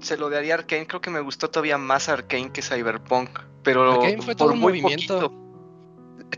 Se 0.00 0.16
lo 0.16 0.30
daría 0.30 0.54
a 0.54 0.58
Arkane. 0.58 0.86
Creo 0.86 1.00
que 1.00 1.10
me 1.10 1.20
gustó 1.20 1.50
todavía 1.50 1.78
más 1.78 2.08
Arkane 2.08 2.52
que 2.52 2.62
Cyberpunk. 2.62 3.30
Pero 3.62 3.92
Arkane 3.92 4.22
fue 4.22 4.34
todo 4.34 4.48
por 4.48 4.54
un 4.54 4.60
muy 4.60 4.80
movimiento. 4.80 5.20
poquito. 5.20 5.40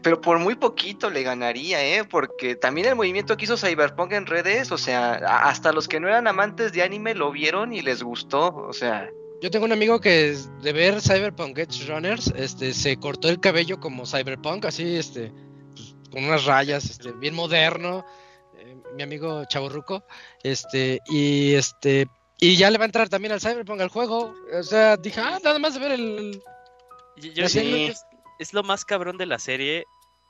Pero 0.02 0.20
por 0.20 0.38
muy 0.38 0.54
poquito 0.54 1.10
le 1.10 1.22
ganaría, 1.22 1.84
¿eh? 1.84 2.04
Porque 2.04 2.56
también 2.56 2.88
el 2.88 2.96
movimiento 2.96 3.36
que 3.36 3.44
hizo 3.44 3.56
Cyberpunk 3.56 4.12
en 4.12 4.26
redes, 4.26 4.72
o 4.72 4.78
sea, 4.78 5.14
hasta 5.42 5.70
los 5.72 5.86
que 5.86 6.00
no 6.00 6.08
eran 6.08 6.26
amantes 6.26 6.72
de 6.72 6.82
anime 6.82 7.14
lo 7.14 7.30
vieron 7.30 7.72
y 7.72 7.82
les 7.82 8.02
gustó, 8.02 8.54
o 8.54 8.72
sea, 8.72 9.10
Yo 9.42 9.50
tengo 9.50 9.66
un 9.66 9.72
amigo 9.72 10.00
que 10.00 10.34
de 10.62 10.72
ver 10.72 11.00
Cyberpunk 11.00 11.58
Edge 11.58 11.86
Runners, 11.88 12.32
este, 12.36 12.72
se 12.72 12.96
cortó 12.96 13.28
el 13.28 13.38
cabello 13.38 13.80
como 13.80 14.06
Cyberpunk, 14.06 14.64
así, 14.64 14.96
este, 14.96 15.30
pues, 15.74 15.94
con 16.10 16.24
unas 16.24 16.46
rayas, 16.46 16.84
este, 16.88 17.12
bien 17.12 17.34
moderno. 17.34 18.04
eh, 18.58 18.76
mi 18.96 19.02
amigo 19.02 19.44
Chaborruco, 19.44 20.04
este, 20.42 21.00
y 21.06 21.54
este, 21.54 22.06
y 22.40 22.56
ya 22.56 22.70
le 22.70 22.78
va 22.78 22.84
a 22.84 22.86
entrar 22.86 23.08
también 23.08 23.32
al 23.32 23.40
Cyberpunk 23.40 23.80
al 23.80 23.88
juego. 23.88 24.34
O 24.58 24.62
sea, 24.64 24.96
dije, 24.96 25.20
ah, 25.20 25.38
nada 25.44 25.58
más 25.60 25.74
de 25.74 25.80
ver 25.80 25.92
el. 25.92 26.42
Yo, 27.16 27.48
serie- 27.48 27.86
que 27.86 27.92
es, 27.92 28.02
es 28.38 28.52
lo 28.54 28.62
más 28.62 28.84
cabrón 28.84 29.16
de 29.18 29.26
la 29.26 29.38
serie. 29.38 29.84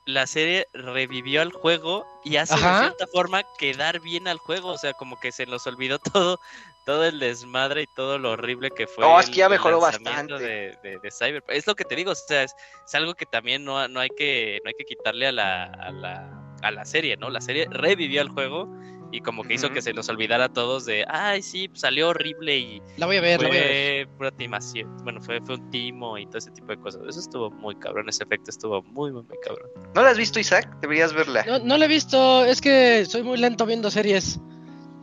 La 0.05 0.27
serie 0.27 0.67
revivió 0.73 1.41
al 1.41 1.53
juego 1.53 2.05
y 2.25 2.35
hace 2.35 2.55
Ajá. 2.55 2.73
de 2.73 2.79
cierta 2.87 3.07
forma 3.07 3.43
quedar 3.57 4.01
bien 4.01 4.27
al 4.27 4.37
juego. 4.37 4.69
O 4.71 4.77
sea, 4.77 4.91
como 4.93 5.17
que 5.19 5.31
se 5.31 5.45
nos 5.45 5.65
olvidó 5.65 5.97
todo, 6.13 6.39
todo 6.85 7.05
el 7.05 7.19
desmadre 7.19 7.83
y 7.83 7.87
todo 7.95 8.19
lo 8.19 8.31
horrible 8.31 8.69
que 8.71 8.85
fue. 8.85 9.05
No, 9.05 9.17
es 9.17 9.29
que 9.29 9.37
ya 9.37 9.47
mejoró 9.47 9.79
bastante. 9.79 10.33
De, 10.33 10.77
de, 10.83 10.99
de 11.01 11.11
Cyberpunk. 11.11 11.55
Es 11.55 11.65
lo 11.67 11.75
que 11.75 11.85
te 11.85 11.95
digo, 11.95 12.11
o 12.11 12.15
sea, 12.15 12.43
es, 12.43 12.53
es 12.85 12.95
algo 12.95 13.13
que 13.13 13.25
también 13.25 13.63
no, 13.63 13.87
no 13.87 14.01
hay 14.01 14.09
que 14.09 14.59
no 14.65 14.67
hay 14.67 14.73
que 14.77 14.83
quitarle 14.83 15.27
a 15.27 15.31
la, 15.31 15.63
a 15.63 15.91
la, 15.91 16.53
a 16.61 16.71
la 16.71 16.83
serie, 16.83 17.15
¿no? 17.15 17.29
La 17.29 17.39
serie 17.39 17.67
revivió 17.69 18.19
al 18.21 18.29
juego 18.29 18.67
y 19.13 19.21
como 19.21 19.43
que 19.43 19.53
hizo 19.53 19.67
Ujú. 19.67 19.75
que 19.75 19.81
se 19.83 19.93
nos 19.93 20.09
olvidara 20.09 20.45
a 20.45 20.49
todos 20.49 20.85
de, 20.85 21.05
ay, 21.07 21.43
sí, 21.43 21.67
pues, 21.67 21.81
salió 21.81 22.09
horrible 22.09 22.57
y 22.57 22.81
La 22.97 23.05
voy 23.05 23.17
a 23.17 23.21
ver, 23.21 23.41
la 23.41 23.47
voy 23.47 23.57
a 23.57 23.61
ver. 23.61 24.07
fue 24.07 24.17
pura 24.17 24.31
timación. 24.31 24.97
Bueno, 25.03 25.21
fue, 25.21 25.39
fue 25.41 25.55
un 25.55 25.69
timo 25.69 26.17
y 26.17 26.25
todo 26.25 26.39
ese 26.39 26.49
tipo 26.51 26.67
de 26.67 26.77
cosas. 26.77 27.01
Eso 27.07 27.19
estuvo 27.19 27.51
muy 27.51 27.75
cabrón, 27.75 28.09
ese 28.09 28.23
efecto 28.23 28.49
estuvo 28.49 28.81
muy, 28.81 29.11
muy, 29.11 29.21
muy 29.21 29.37
cabrón. 29.45 29.69
¿no 29.93 30.01
la 30.01 30.09
has 30.09 30.17
visto 30.17 30.39
Isaac? 30.39 30.67
Deberías 30.81 31.13
verla. 31.13 31.43
No, 31.45 31.59
no 31.59 31.77
lo 31.77 31.85
he 31.85 31.87
visto, 31.87 32.43
es 32.43 32.59
que 32.59 33.05
soy 33.05 33.21
muy 33.23 33.37
lento 33.37 33.65
viendo 33.67 33.91
series. 33.91 34.39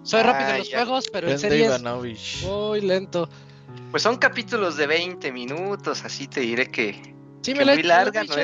Soy 0.03 0.23
rápido 0.23 0.49
en 0.51 0.55
Ah, 0.55 0.59
los 0.59 0.69
ya. 0.71 0.77
juegos, 0.85 1.07
pero 1.13 1.29
en 1.29 1.35
Vende 1.35 1.49
series 1.49 1.67
Ivanovich. 1.69 2.43
muy 2.45 2.81
lento. 2.81 3.29
Pues 3.93 4.03
son 4.03 4.17
capítulos 4.17 4.77
de 4.77 4.87
20 4.89 5.31
minutos, 5.31 6.05
así 6.05 6.27
te 6.27 6.41
diré 6.41 6.67
que, 6.67 6.95
Sí, 7.43 7.53
que 7.53 7.61
me 7.61 7.65
la 7.65 7.73
he- 7.73 7.77
muy 7.77 7.83
la 7.85 7.95
he 7.95 8.05
larga, 8.05 8.25
¿no 8.25 8.35
dicho. 8.35 8.41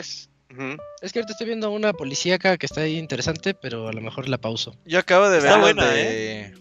Es? 1.02 1.12
Que 1.12 1.18
ahorita 1.20 1.32
estoy 1.32 1.46
viendo 1.46 1.70
una 1.70 1.92
policíaca 1.92 2.56
que 2.56 2.66
está 2.66 2.82
ahí 2.82 2.96
interesante, 2.98 3.54
pero 3.54 3.88
a 3.88 3.92
lo 3.92 4.00
mejor 4.00 4.28
la 4.28 4.38
pauso. 4.38 4.74
Yo 4.84 4.98
acabo 4.98 5.28
de 5.28 5.40
ver 5.40 5.50
la 5.50 5.58
buena, 5.58 5.86
de. 5.86 6.54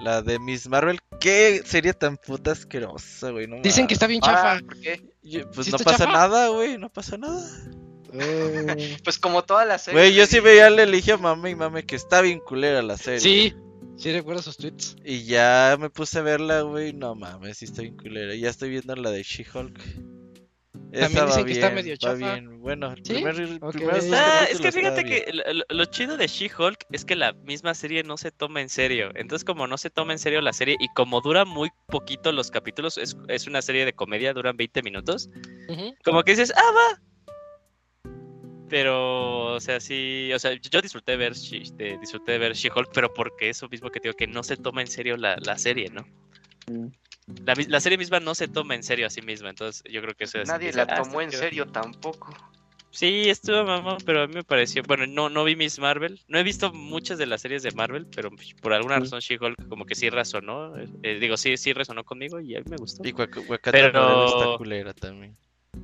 La 0.00 0.20
de 0.22 0.38
Miss 0.40 0.68
Marvel. 0.68 0.98
¿Qué 1.20 1.62
sería 1.64 1.92
tan 1.92 2.16
puta 2.16 2.50
asquerosa, 2.52 3.30
güey? 3.30 3.46
No 3.46 3.62
Dicen 3.62 3.86
que 3.86 3.94
está 3.94 4.08
bien 4.08 4.20
Ah, 4.24 4.26
chafa. 4.26 4.60
¿por 4.66 4.80
qué? 4.80 5.00
Yo- 5.22 5.48
Pues 5.52 5.66
¿Sí 5.66 5.72
no 5.72 5.78
pasa 5.78 5.98
chafa? 6.06 6.12
nada, 6.12 6.48
güey. 6.48 6.76
No 6.78 6.88
pasa 6.88 7.16
nada. 7.16 7.40
Eh, 8.12 8.96
Pues 9.04 9.18
como 9.20 9.44
todas 9.44 9.66
las 9.68 9.82
series. 9.82 10.00
Güey, 10.02 10.14
yo 10.14 10.26
sí 10.26 10.40
veía 10.40 10.68
le 10.70 10.86
dije 10.86 11.12
a 11.12 11.16
mame 11.18 11.50
y 11.50 11.54
mame 11.54 11.84
que 11.84 11.94
está 11.94 12.20
bien 12.20 12.40
culera 12.40 12.82
la 12.82 12.96
serie. 12.96 13.20
sí, 13.20 13.54
sí 13.96 14.12
recuerdo 14.12 14.42
sus 14.42 14.56
tweets. 14.56 14.96
Y 15.04 15.22
ya 15.24 15.76
me 15.78 15.88
puse 15.88 16.18
a 16.18 16.22
verla, 16.22 16.62
güey. 16.62 16.92
No 16.92 17.14
mames, 17.14 17.58
sí 17.58 17.66
está 17.66 17.82
bien 17.82 17.96
culera. 17.96 18.34
Ya 18.34 18.50
estoy 18.50 18.70
viendo 18.70 18.96
la 18.96 19.10
de 19.12 19.22
She-Hulk. 19.22 19.78
También 21.00 21.26
dicen 21.26 21.46
que 21.46 21.52
está 21.52 21.70
medio 21.70 21.96
chafa. 21.96 22.14
bien. 22.16 22.60
Bueno, 22.60 22.94
¿Sí? 23.02 23.14
primer, 23.14 23.58
Ok. 23.62 23.72
primeros 23.72 24.06
dos 24.08 24.18
Ah, 24.18 24.46
es 24.50 24.60
que 24.60 24.70
fíjate 24.72 25.04
que 25.04 25.32
lo, 25.70 25.84
chido 25.86 26.16
de 26.18 26.26
She-Hulk 26.26 26.84
es 26.92 27.04
que 27.04 27.16
la 27.16 27.32
misma 27.32 27.74
serie 27.74 28.02
no 28.02 28.16
se 28.18 28.30
toma 28.30 28.60
en 28.60 28.68
serio. 28.68 29.10
Entonces, 29.14 29.44
como 29.44 29.66
no 29.66 29.78
se 29.78 29.88
toma 29.90 30.12
en 30.12 30.18
serio 30.18 30.40
la 30.42 30.52
serie 30.52 30.76
y 30.78 30.88
como 30.94 31.20
dura 31.22 31.44
muy 31.46 31.70
poquito 31.88 32.30
los 32.30 32.50
capítulos, 32.50 32.98
es, 32.98 33.16
es 33.28 33.46
una 33.46 33.62
serie 33.62 33.84
de 33.86 33.94
comedia, 33.94 34.34
duran 34.34 34.56
20 34.56 34.82
minutos. 34.82 35.30
Como 36.04 36.22
que 36.24 36.32
dices, 36.32 36.52
ah, 36.56 36.72
va. 36.74 37.02
Pero, 38.68 39.54
o 39.54 39.60
sea, 39.60 39.80
sí, 39.80 40.30
o 40.34 40.38
sea, 40.38 40.52
yo 40.54 40.80
disfruté 40.80 41.12
de 41.12 41.18
ver, 41.18 41.34
She- 41.34 41.72
de, 41.74 41.98
disfruté 41.98 42.32
de 42.32 42.38
ver 42.38 42.52
She-Hulk, 42.54 42.90
pero 42.94 43.12
porque 43.12 43.50
eso 43.50 43.68
mismo 43.68 43.90
que 43.90 44.00
te 44.00 44.08
digo, 44.08 44.16
que 44.16 44.26
no 44.26 44.42
se 44.42 44.56
toma 44.56 44.80
en 44.80 44.86
serio 44.86 45.16
la, 45.16 45.36
la 45.36 45.58
serie, 45.58 45.90
¿no? 45.90 46.06
La, 47.46 47.80
serie 47.80 47.98
misma 47.98 48.20
no 48.20 48.34
se 48.34 48.48
toma 48.48 48.74
en 48.74 48.82
serio 48.82 49.06
a 49.06 49.10
sí 49.10 49.22
misma, 49.22 49.50
entonces 49.50 49.82
yo 49.90 50.02
creo 50.02 50.14
que 50.14 50.24
eso 50.24 50.40
es... 50.40 50.48
Nadie 50.48 50.72
la 50.72 50.82
"Ah, 50.88 51.02
tomó 51.02 51.20
en 51.20 51.30
chido". 51.30 51.40
serio 51.42 51.66
tampoco. 51.68 52.34
Sí, 52.90 53.30
estuvo 53.30 53.64
mamón, 53.64 53.96
pero 54.04 54.22
a 54.22 54.26
mí 54.26 54.34
me 54.34 54.44
pareció. 54.44 54.82
Bueno, 54.82 55.06
no, 55.06 55.30
no 55.30 55.44
vi 55.44 55.56
Miss 55.56 55.78
Marvel. 55.78 56.20
No 56.28 56.38
he 56.38 56.42
visto 56.42 56.74
muchas 56.74 57.16
de 57.16 57.24
las 57.24 57.40
series 57.40 57.62
de 57.62 57.70
Marvel, 57.70 58.06
pero 58.14 58.28
por 58.60 58.74
alguna 58.74 58.98
Mm. 58.98 59.00
razón 59.04 59.20
She-Hulk 59.20 59.66
como 59.68 59.86
que 59.86 59.94
sí 59.94 60.10
resonó. 60.10 60.76
eh, 60.76 61.18
digo, 61.18 61.38
sí, 61.38 61.56
sí 61.56 61.72
resonó 61.72 62.04
conmigo 62.04 62.38
y 62.38 62.54
a 62.54 62.58
mí 62.58 62.64
me 62.68 62.76
gustó. 62.76 63.02
Y 63.08 63.12
Wakanda 63.12 63.60
Pero- 63.70 64.26
está 64.26 64.58
culera 64.58 64.92
también. 64.92 65.34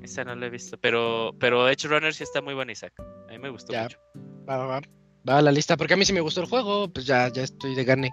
Esa 0.02 0.22
no 0.22 0.34
la 0.34 0.46
he 0.46 0.50
visto, 0.50 0.76
pero, 0.76 1.34
pero 1.40 1.66
Edge 1.70 1.88
Runner 1.88 2.12
sí 2.12 2.24
está 2.24 2.42
muy 2.42 2.52
buena, 2.52 2.72
Isaac. 2.72 2.92
A 3.00 3.32
mí 3.32 3.38
me 3.38 3.48
gustó 3.48 3.72
Ya. 3.72 3.84
mucho. 3.84 3.98
Va, 4.46 4.58
va, 4.58 4.66
va. 4.66 4.80
Va 5.26 5.38
a 5.38 5.42
la 5.42 5.50
lista, 5.50 5.78
porque 5.78 5.94
a 5.94 5.96
mí 5.96 6.04
sí 6.04 6.12
me 6.12 6.20
gustó 6.20 6.42
el 6.42 6.46
juego, 6.46 6.88
pues 6.92 7.06
ya, 7.06 7.28
ya 7.32 7.42
estoy 7.42 7.74
de 7.74 7.84
gane. 7.84 8.10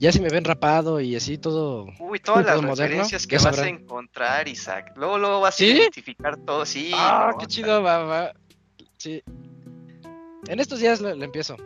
Ya 0.00 0.12
si 0.12 0.20
me 0.20 0.28
ven 0.28 0.44
rapado 0.44 1.00
y 1.00 1.16
así 1.16 1.38
todo. 1.38 1.86
Uy, 1.98 2.20
todas 2.20 2.46
las 2.46 2.62
moderno, 2.62 2.74
referencias 3.02 3.26
que 3.26 3.36
vas 3.36 3.58
a 3.58 3.68
encontrar, 3.68 4.46
Isaac. 4.46 4.92
Luego, 4.94 5.18
luego 5.18 5.40
vas 5.40 5.56
¿Sí? 5.56 5.72
a 5.72 5.76
identificar 5.76 6.36
todo. 6.36 6.64
Sí. 6.64 6.92
ah, 6.94 7.32
qué 7.38 7.46
chido, 7.46 7.82
va, 7.82 7.98
va. 8.04 8.32
Sí. 8.96 9.22
En 10.46 10.60
estos 10.60 10.78
días 10.78 11.00
lo, 11.00 11.12
lo 11.16 11.24
empiezo. 11.24 11.56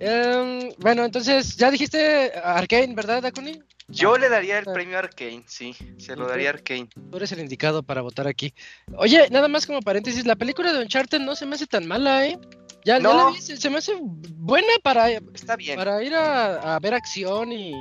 Em, 0.00 0.70
bueno, 0.78 1.04
entonces, 1.04 1.56
ya 1.56 1.70
dijiste 1.70 2.32
Arkane, 2.42 2.94
¿verdad, 2.94 3.22
Dakuni? 3.22 3.60
Yo 3.88 4.16
le 4.16 4.28
daría 4.30 4.58
el 4.58 4.68
Ah. 4.68 4.72
premio 4.72 4.98
Arkane, 4.98 5.42
sí. 5.46 5.74
Se 5.98 6.16
lo 6.16 6.26
daría 6.28 6.48
Arkane. 6.50 6.88
Tú 7.10 7.16
eres 7.18 7.32
el 7.32 7.40
indicado 7.40 7.82
para 7.82 8.00
votar 8.00 8.26
aquí. 8.26 8.54
Oye, 8.96 9.28
nada 9.30 9.48
más 9.48 9.66
como 9.66 9.80
paréntesis, 9.82 10.24
la 10.24 10.36
película 10.36 10.72
de 10.72 10.80
Uncharted 10.82 11.20
no 11.20 11.34
se 11.36 11.44
me 11.44 11.56
hace 11.56 11.66
tan 11.66 11.86
mala, 11.86 12.26
¿eh? 12.26 12.38
Ya, 12.84 12.96
ya 12.96 13.00
No. 13.00 13.16
la 13.16 13.30
vi, 13.32 13.40
se, 13.40 13.56
se 13.56 13.70
me 13.70 13.78
hace 13.78 13.92
buena 14.00 14.68
para, 14.82 15.10
Está 15.10 15.56
bien. 15.56 15.76
para 15.76 16.02
ir 16.02 16.14
a, 16.14 16.76
a 16.76 16.78
ver 16.78 16.94
acción 16.94 17.52
y, 17.52 17.72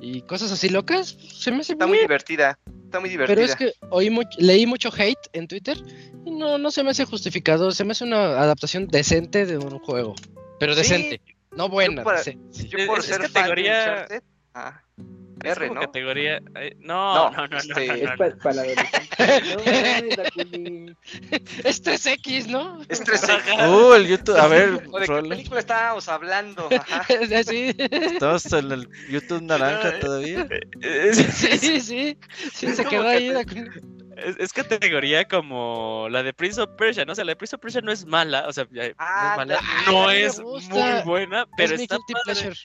y 0.00 0.22
cosas 0.22 0.50
así 0.52 0.68
locas. 0.68 1.16
Se 1.32 1.50
me 1.50 1.58
hace 1.60 1.72
Está 1.72 1.86
muy 1.86 1.98
bien. 1.98 2.08
divertida. 2.08 2.58
Está 2.84 3.00
muy 3.00 3.08
divertida. 3.08 3.34
Pero 3.34 3.46
es 3.46 3.56
que 3.56 3.72
oí 3.90 4.10
much- 4.10 4.36
leí 4.38 4.66
mucho 4.66 4.90
hate 4.96 5.28
en 5.32 5.48
Twitter 5.48 5.76
y 6.24 6.30
no, 6.30 6.58
no 6.58 6.70
se 6.70 6.82
me 6.84 6.90
hace 6.90 7.04
justificado. 7.04 7.70
Se 7.72 7.84
me 7.84 7.92
hace 7.92 8.04
una 8.04 8.40
adaptación 8.40 8.86
decente 8.88 9.46
de 9.46 9.58
un 9.58 9.78
juego. 9.80 10.14
Pero 10.58 10.72
Sí. 10.74 10.78
decente, 10.78 11.20
no 11.52 11.68
buena. 11.68 12.02
para- 12.04 12.18
decente. 12.18 12.68
Yo 12.68 12.86
por 12.86 12.98
es 13.00 13.06
ser 13.06 13.20
categoría- 13.20 13.74
fan 13.74 13.84
de 13.86 14.00
Uncharted. 14.16 14.22
Ah, 14.54 14.82
Es 15.46 15.56
R, 15.56 15.68
como 15.68 15.80
¿no? 15.80 15.86
categoría. 15.86 16.40
eh, 16.56 16.76
no, 16.80 17.14
No, 17.14 17.30
no, 17.30 17.36
no, 17.36 17.48
no, 17.48 17.56
este, 17.58 17.86
no, 17.88 17.94
Es 17.94 18.02
no, 18.34 18.38
para 18.42 18.54
la 18.54 18.62
adolescencia. 18.62 19.40
No, 20.08 20.16
Dakuni. 20.16 20.96
Es 21.64 21.82
3X, 21.82 22.46
¿no? 22.46 22.80
Es 22.88 23.00
3 23.02 23.22
Uh, 23.68 23.92
el 23.94 24.06
YouTube. 24.06 24.36
A 24.36 24.46
ver, 24.48 24.88
¿O 24.90 24.98
de 25.00 25.06
qué 25.06 25.22
película 25.28 25.60
estábamos 25.60 26.08
hablando? 26.08 26.68
Ajá. 26.78 27.04
sí, 27.46 27.74
Estamos 27.78 28.52
en 28.52 28.72
el 28.72 28.88
YouTube 29.08 29.42
naranja 29.42 29.92
No, 29.92 29.98
todavía. 30.00 30.46
Es, 30.80 31.16
sí, 31.60 31.80
sí. 31.80 32.18
Sí, 32.52 32.66
Es 32.66 32.76
se 32.76 32.84
quedó 32.84 33.02
que 33.02 33.08
ahí. 33.08 33.28
es- 33.28 34.36
es 34.38 34.52
categoría 34.52 35.26
como 35.28 36.08
la 36.10 36.22
de 36.22 36.32
Prince 36.32 36.60
of 36.60 36.70
Persia, 36.78 37.04
¿no? 37.04 37.12
O 37.12 37.14
sea, 37.14 37.24
la 37.24 37.32
de 37.32 37.36
Prince 37.36 37.54
of 37.56 37.60
Persia 37.62 37.80
no 37.82 37.92
es 37.92 38.06
mala, 38.06 38.46
o 38.48 38.52
sea, 38.52 38.66
Ah, 38.98 39.34
no 39.36 39.36
es, 39.36 39.36
mala, 39.36 39.54
la- 39.54 39.92
no 39.92 40.10
es 40.10 40.40
muy 40.40 41.02
buena, 41.04 41.46
pero 41.56 41.74
es 41.74 41.82
está 41.82 41.96
padre. 41.98 42.40
pleasure. 42.40 42.56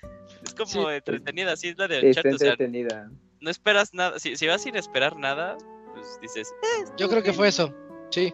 Es 0.44 0.54
como 0.54 0.68
Sí. 0.68 0.80
entretenida, 0.96 1.54
así 1.54 1.68
es 1.70 1.78
la 1.78 1.88
de 1.88 1.96
Está 1.98 2.08
Uncharted, 2.08 2.34
o 2.34 2.38
sea, 2.38 2.52
entretenida. 2.52 3.12
no 3.40 3.50
esperas 3.50 3.94
nada, 3.94 4.20
si, 4.20 4.36
si 4.36 4.48
vas 4.48 4.62
sin 4.64 4.76
esperar 4.76 5.16
nada, 5.18 5.58
pues 5.94 6.20
dices, 6.22 6.54
Yo 6.98 7.10
creo 7.10 7.22
que 7.24 7.34
fue 7.34 7.48
eso. 7.50 7.74
Sí. 8.10 8.34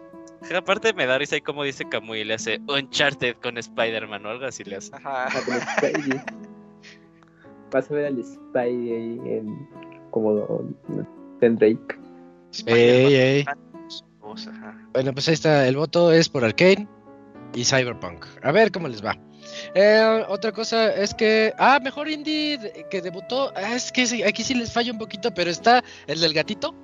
"Eh". 0.50 0.56
aparte 0.56 0.92
me 0.94 1.06
da 1.06 1.18
risa 1.18 1.36
y 1.36 1.40
como 1.40 1.64
dice 1.64 1.88
Camuy, 1.88 2.24
le 2.24 2.34
hace 2.34 2.60
Uncharted 2.68 3.36
con 3.42 3.58
Spider-Man 3.58 4.24
o 4.26 4.28
algo 4.30 4.44
así 4.46 4.62
le 4.64 4.76
hace. 4.76 4.94
Ajá. 4.94 5.26
Ah, 5.26 5.40
con 5.44 5.60
Spidey. 5.60 6.20
Vas 7.70 7.90
a 7.90 7.94
ver 7.94 8.06
al 8.06 8.24
Spidey 8.24 8.92
ahí 8.92 9.20
en 9.26 9.68
como 10.10 10.64
en 11.40 11.56
Drake. 11.56 11.98
Ey. 12.66 13.44
Bueno, 14.92 15.12
pues 15.12 15.28
ahí 15.28 15.34
está. 15.34 15.66
El 15.68 15.76
voto 15.76 16.12
es 16.12 16.28
por 16.28 16.44
Arcane 16.44 16.86
y 17.54 17.64
Cyberpunk. 17.64 18.24
A 18.42 18.52
ver 18.52 18.70
cómo 18.72 18.88
les 18.88 19.04
va. 19.04 19.16
Eh, 19.74 20.24
otra 20.28 20.52
cosa 20.52 20.92
es 20.94 21.14
que. 21.14 21.52
Ah, 21.58 21.78
mejor 21.82 22.08
indie 22.08 22.58
que 22.90 23.00
debutó. 23.00 23.52
Ah, 23.54 23.74
es 23.74 23.92
que 23.92 24.06
sí, 24.06 24.22
aquí 24.22 24.42
sí 24.42 24.54
les 24.54 24.72
falla 24.72 24.92
un 24.92 24.98
poquito, 24.98 25.32
pero 25.32 25.50
está 25.50 25.82
el 26.06 26.20
del 26.20 26.34
gatito. 26.34 26.74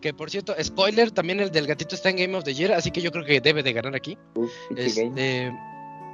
Que 0.00 0.12
por 0.12 0.30
cierto, 0.30 0.54
spoiler, 0.62 1.10
también 1.10 1.40
el 1.40 1.50
del 1.50 1.66
gatito 1.66 1.94
está 1.94 2.10
en 2.10 2.16
Game 2.16 2.36
of 2.36 2.44
the 2.44 2.52
Year, 2.52 2.72
así 2.72 2.90
que 2.90 3.00
yo 3.00 3.10
creo 3.10 3.24
que 3.24 3.40
debe 3.40 3.62
de 3.62 3.72
ganar 3.72 3.94
aquí. 3.94 4.18
Este, 4.76 5.10
eh, 5.16 5.52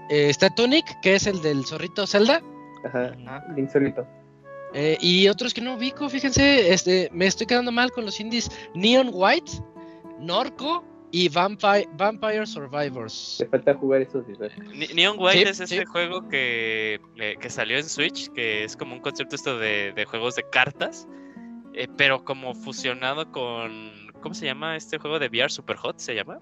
está 0.08 0.48
Tunic, 0.50 1.00
que 1.00 1.16
es 1.16 1.26
el 1.26 1.42
del 1.42 1.64
zorrito 1.66 2.06
Zelda. 2.06 2.40
Ajá. 2.84 3.12
Ah. 3.26 3.42
Eh, 4.72 4.96
y 5.00 5.28
otros 5.28 5.52
que 5.52 5.60
no 5.60 5.74
ubico, 5.74 6.08
fíjense, 6.08 6.72
este, 6.72 7.08
me 7.12 7.26
estoy 7.26 7.46
quedando 7.46 7.72
mal 7.72 7.90
con 7.90 8.04
los 8.04 8.20
indies 8.20 8.50
Neon 8.74 9.10
White, 9.12 9.52
Norco 10.20 10.84
y 11.12 11.28
Vampire, 11.28 11.88
Vampire 11.94 12.46
Survivors. 12.46 13.36
Te 13.38 13.46
falta 13.46 13.74
jugar 13.74 14.02
esos 14.02 14.24
Neon 14.94 15.16
White 15.18 15.38
Sí, 15.38 15.42
es 15.42 15.60
este 15.60 15.78
sí. 15.80 15.84
juego 15.84 16.28
que, 16.28 17.00
eh, 17.16 17.36
que 17.40 17.50
salió 17.50 17.76
en 17.78 17.84
Switch, 17.84 18.30
que 18.32 18.64
es 18.64 18.76
como 18.76 18.94
un 18.94 19.00
concepto 19.00 19.36
esto 19.36 19.58
de, 19.58 19.92
de 19.92 20.04
juegos 20.04 20.36
de 20.36 20.44
cartas, 20.50 21.08
eh, 21.74 21.88
pero 21.96 22.24
como 22.24 22.54
fusionado 22.54 23.30
con... 23.30 23.90
¿Cómo 24.20 24.34
se 24.34 24.44
llama 24.46 24.76
este 24.76 24.98
juego 24.98 25.18
de 25.18 25.28
VR? 25.28 25.48
Super 25.50 25.76
Hot 25.76 25.98
se 25.98 26.14
llama. 26.14 26.38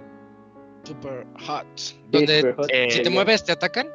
Super 0.85 1.27
Hot. 1.47 1.67
Donde 2.11 2.41
Super 2.41 2.55
Hot. 2.57 2.67
eh, 2.73 2.91
si 2.91 3.03
te 3.03 3.11
mueves 3.11 3.45
te 3.45 3.53
atacan. 3.53 3.89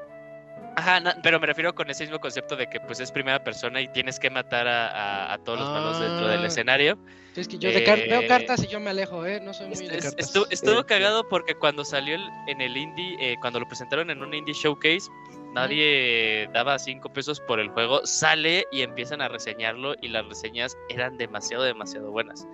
Ajá, 0.75 1.01
pero 1.21 1.39
me 1.39 1.45
refiero 1.47 1.73
con 1.75 1.89
ese 1.89 2.03
mismo 2.03 2.19
concepto 2.19 2.55
de 2.55 2.67
que 2.67 2.79
pues 2.79 2.99
es 2.99 3.11
primera 3.11 3.43
persona 3.43 3.79
y 3.81 3.87
tienes 3.89 4.19
que 4.19 4.29
matar 4.29 4.67
a, 4.67 4.87
a- 4.87 5.33
a 5.33 5.37
todos 5.37 5.59
los 5.59 5.69
malos 5.69 5.99
dentro 5.99 6.27
del 6.27 6.41
Ah. 6.43 6.47
escenario. 6.47 6.97
Sí, 7.35 7.41
es 7.41 7.47
que 7.47 7.57
yo 7.57 7.71
de 7.71 7.83
car- 7.83 7.99
Eh, 7.99 8.07
veo 8.09 8.27
cartas 8.27 8.63
y 8.63 8.67
yo 8.67 8.79
me 8.79 8.89
alejo, 8.89 9.25
¿eh? 9.25 9.39
No 9.39 9.53
soy 9.53 9.67
muy 9.67 9.75
de 9.77 9.97
es- 9.97 10.03
cartas. 10.05 10.15
estuvo 10.27 10.45
estuvo 10.49 10.79
Sí. 10.79 10.85
cagado 10.85 11.27
porque 11.29 11.55
cuando 11.55 11.83
salió 11.85 12.15
el- 12.15 12.29
en 12.47 12.61
el 12.61 12.75
indie, 12.77 13.15
eh, 13.19 13.35
cuando 13.41 13.59
lo 13.59 13.67
presentaron 13.67 14.09
en 14.09 14.21
un 14.23 14.33
indie 14.33 14.53
showcase, 14.53 15.09
nadie 15.53 16.49
daba 16.53 16.77
cinco 16.79 17.11
pesos 17.13 17.39
por 17.41 17.59
el 17.59 17.69
juego. 17.69 18.05
Sale 18.05 18.65
y 18.71 18.81
empiezan 18.81 19.21
a 19.21 19.27
reseñarlo 19.27 19.93
y 20.01 20.07
las 20.07 20.27
reseñas 20.27 20.75
eran 20.89 21.17
demasiado, 21.17 21.63
demasiado 21.63 22.09
buenas. 22.11 22.47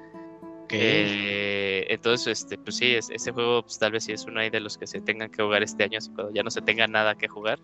Eh, 0.72 1.88
entonces, 1.90 2.41
este, 2.44 2.58
pues 2.58 2.78
sí, 2.78 2.94
es- 2.96 3.10
ese 3.10 3.32
juego 3.32 3.64
pues, 3.64 3.80
tal 3.80 3.91
vez 3.91 4.04
sí 4.04 4.12
es 4.12 4.26
uno 4.26 4.40
ahí 4.40 4.50
de 4.50 4.60
los 4.60 4.78
que 4.78 4.86
se 4.88 5.02
tengan 5.02 5.32
que 5.32 5.41
jugar 5.41 5.64
este 5.64 5.84
año, 5.84 5.98
así 5.98 6.12
cuando 6.14 6.32
ya 6.34 6.44
no 6.44 6.52
se 6.52 6.62
tenga 6.62 6.86
nada 6.88 7.16
que 7.16 7.28
jugar. 7.28 7.60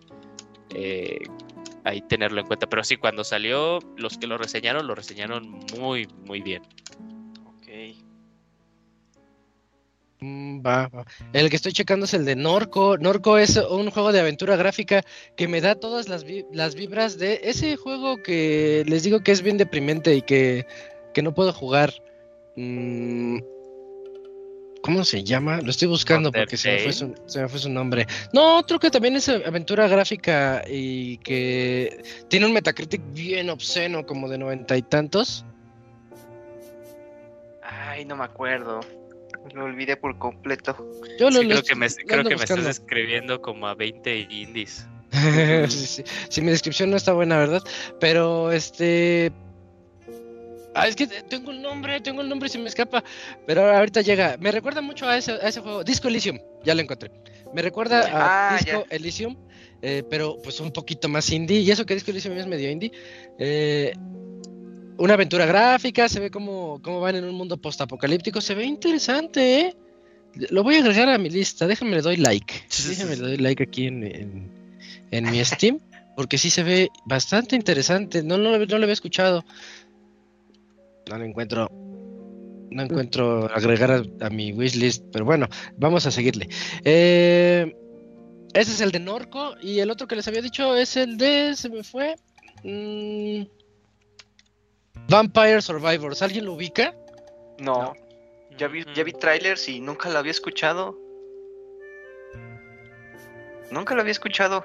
Eh, 0.74 1.18
ahí 1.84 2.00
tenerlo 2.02 2.40
en 2.40 2.46
cuenta. 2.46 2.66
Pero 2.68 2.84
sí, 2.84 2.96
cuando 2.96 3.24
salió, 3.24 3.78
los 3.96 4.18
que 4.18 4.26
lo 4.26 4.38
reseñaron, 4.38 4.86
lo 4.86 4.94
reseñaron 4.94 5.48
muy, 5.78 6.06
muy 6.24 6.40
bien. 6.40 6.62
Ok. 7.46 7.68
Mm, 10.20 10.64
va, 10.66 10.88
va. 10.88 11.04
El 11.34 11.50
que 11.50 11.56
estoy 11.56 11.72
checando 11.72 12.06
es 12.06 12.14
el 12.14 12.24
de 12.24 12.36
Norco. 12.36 12.96
Norco 12.98 13.36
es 13.38 13.56
un 13.56 13.90
juego 13.90 14.12
de 14.12 14.20
aventura 14.20 14.56
gráfica 14.56 15.04
que 15.36 15.46
me 15.46 15.60
da 15.60 15.74
todas 15.74 16.08
las, 16.08 16.24
vi- 16.24 16.46
las 16.52 16.74
vibras 16.74 17.18
de 17.18 17.40
ese 17.44 17.76
juego 17.76 18.22
que 18.22 18.82
les 18.86 19.02
digo 19.02 19.20
que 19.20 19.32
es 19.32 19.42
bien 19.42 19.58
deprimente 19.58 20.14
y 20.14 20.22
que, 20.22 20.66
que 21.12 21.22
no 21.22 21.34
puedo 21.34 21.52
jugar. 21.52 21.92
Mm, 22.56 23.40
¿Cómo 24.86 25.04
se 25.04 25.22
llama? 25.24 25.60
Lo 25.60 25.70
estoy 25.70 25.88
buscando 25.88 26.30
porque 26.32 26.56
se 26.56 26.70
me, 26.72 26.78
fue 26.78 26.92
su, 26.92 27.14
se 27.26 27.42
me 27.42 27.48
fue 27.48 27.58
su 27.58 27.68
nombre. 27.68 28.06
No, 28.32 28.56
otro 28.58 28.78
que 28.78 28.88
también 28.90 29.16
es 29.16 29.28
aventura 29.28 29.88
gráfica 29.88 30.62
y 30.66 31.18
que 31.18 32.02
tiene 32.28 32.46
un 32.46 32.52
Metacritic 32.52 33.02
bien 33.12 33.50
obsceno, 33.50 34.06
como 34.06 34.28
de 34.28 34.38
noventa 34.38 34.76
y 34.76 34.82
tantos. 34.82 35.44
Ay, 37.62 38.04
no 38.04 38.16
me 38.16 38.24
acuerdo. 38.24 38.80
Lo 39.54 39.64
olvidé 39.64 39.96
por 39.96 40.18
completo. 40.18 40.76
Yo 41.18 41.30
lo, 41.30 41.40
Sí, 41.40 41.44
lo 41.44 41.48
creo 41.48 41.58
estoy- 41.58 41.62
que 41.68 41.74
me, 41.74 41.88
creo 41.88 42.18
ando 42.20 42.30
que 42.30 42.36
me 42.36 42.44
estás 42.44 42.66
escribiendo 42.66 43.40
como 43.42 43.66
a 43.66 43.74
20 43.74 44.26
indies. 44.30 44.86
sí, 45.68 45.86
sí. 45.86 46.04
Sí, 46.28 46.40
mi 46.42 46.50
descripción 46.50 46.90
no 46.90 46.96
está 46.96 47.12
buena, 47.12 47.38
¿verdad? 47.38 47.62
Pero 48.00 48.52
este. 48.52 49.32
Ah, 50.76 50.86
es 50.88 50.94
que 50.94 51.06
tengo 51.06 51.50
el 51.50 51.62
nombre, 51.62 52.00
tengo 52.00 52.20
el 52.20 52.28
nombre 52.28 52.48
y 52.48 52.50
se 52.50 52.58
me 52.58 52.68
escapa. 52.68 53.02
Pero 53.46 53.74
ahorita 53.74 54.02
llega. 54.02 54.36
Me 54.38 54.52
recuerda 54.52 54.82
mucho 54.82 55.08
a 55.08 55.16
ese, 55.16 55.32
a 55.32 55.48
ese 55.48 55.60
juego. 55.60 55.82
Disco 55.82 56.08
Elysium, 56.08 56.38
ya 56.64 56.74
lo 56.74 56.82
encontré. 56.82 57.10
Me 57.54 57.62
recuerda 57.62 58.00
a 58.02 58.54
Ah, 58.54 58.58
Disco 58.58 58.84
Elysium, 58.90 59.36
eh, 59.80 60.02
pero 60.10 60.36
pues 60.42 60.60
un 60.60 60.72
poquito 60.72 61.08
más 61.08 61.30
indie. 61.30 61.60
Y 61.60 61.70
eso 61.70 61.86
que 61.86 61.94
Disco 61.94 62.10
Elysium 62.10 62.36
es 62.36 62.46
medio 62.46 62.70
indie. 62.70 62.92
Eh, 63.38 63.92
una 64.98 65.14
aventura 65.14 65.46
gráfica, 65.46 66.08
se 66.08 66.20
ve 66.20 66.30
como, 66.30 66.80
cómo 66.82 67.00
van 67.00 67.16
en 67.16 67.24
un 67.24 67.34
mundo 67.34 67.56
postapocalíptico, 67.56 68.40
se 68.40 68.54
ve 68.54 68.64
interesante, 68.64 69.60
¿eh? 69.60 69.74
Lo 70.50 70.62
voy 70.62 70.76
a 70.76 70.78
agregar 70.80 71.08
a 71.08 71.18
mi 71.18 71.30
lista, 71.30 71.66
déjenme 71.66 71.96
le 71.96 72.02
doy 72.02 72.16
like. 72.16 72.52
Déjenme 72.88 73.16
le 73.16 73.22
doy 73.22 73.36
like 73.38 73.62
aquí 73.62 73.86
en, 73.86 74.04
en, 74.04 74.50
en 75.10 75.30
mi 75.30 75.42
Steam, 75.44 75.80
porque 76.14 76.36
sí 76.36 76.50
se 76.50 76.62
ve 76.62 76.88
bastante 77.06 77.56
interesante. 77.56 78.22
No, 78.22 78.36
no, 78.36 78.58
no 78.58 78.66
lo 78.66 78.82
había 78.82 78.92
escuchado. 78.92 79.44
No 81.08 81.18
lo 81.18 81.24
encuentro. 81.24 81.68
No 82.70 82.82
encuentro 82.82 83.46
agregar 83.54 83.90
a, 83.92 84.26
a 84.26 84.30
mi 84.30 84.52
wishlist, 84.52 85.04
pero 85.12 85.24
bueno, 85.24 85.46
vamos 85.76 86.04
a 86.06 86.10
seguirle. 86.10 86.48
Eh, 86.84 87.74
ese 88.52 88.72
es 88.72 88.80
el 88.80 88.90
de 88.90 88.98
Norco, 88.98 89.54
y 89.62 89.78
el 89.78 89.90
otro 89.90 90.06
que 90.08 90.16
les 90.16 90.26
había 90.26 90.42
dicho 90.42 90.76
es 90.76 90.96
el 90.96 91.16
de. 91.16 91.54
Se 91.54 91.68
me 91.68 91.84
fue. 91.84 92.16
mm, 92.64 93.42
Vampire 95.08 95.62
Survivors. 95.62 96.22
¿Alguien 96.22 96.44
lo 96.46 96.54
ubica? 96.54 96.94
No, 97.60 97.94
ya 98.58 98.66
vi, 98.66 98.84
ya 98.94 99.04
vi 99.04 99.12
trailers 99.12 99.68
y 99.68 99.80
nunca 99.80 100.10
lo 100.10 100.18
había 100.18 100.32
escuchado. 100.32 100.98
Nunca 103.70 103.94
lo 103.94 104.00
había 104.00 104.12
escuchado. 104.12 104.64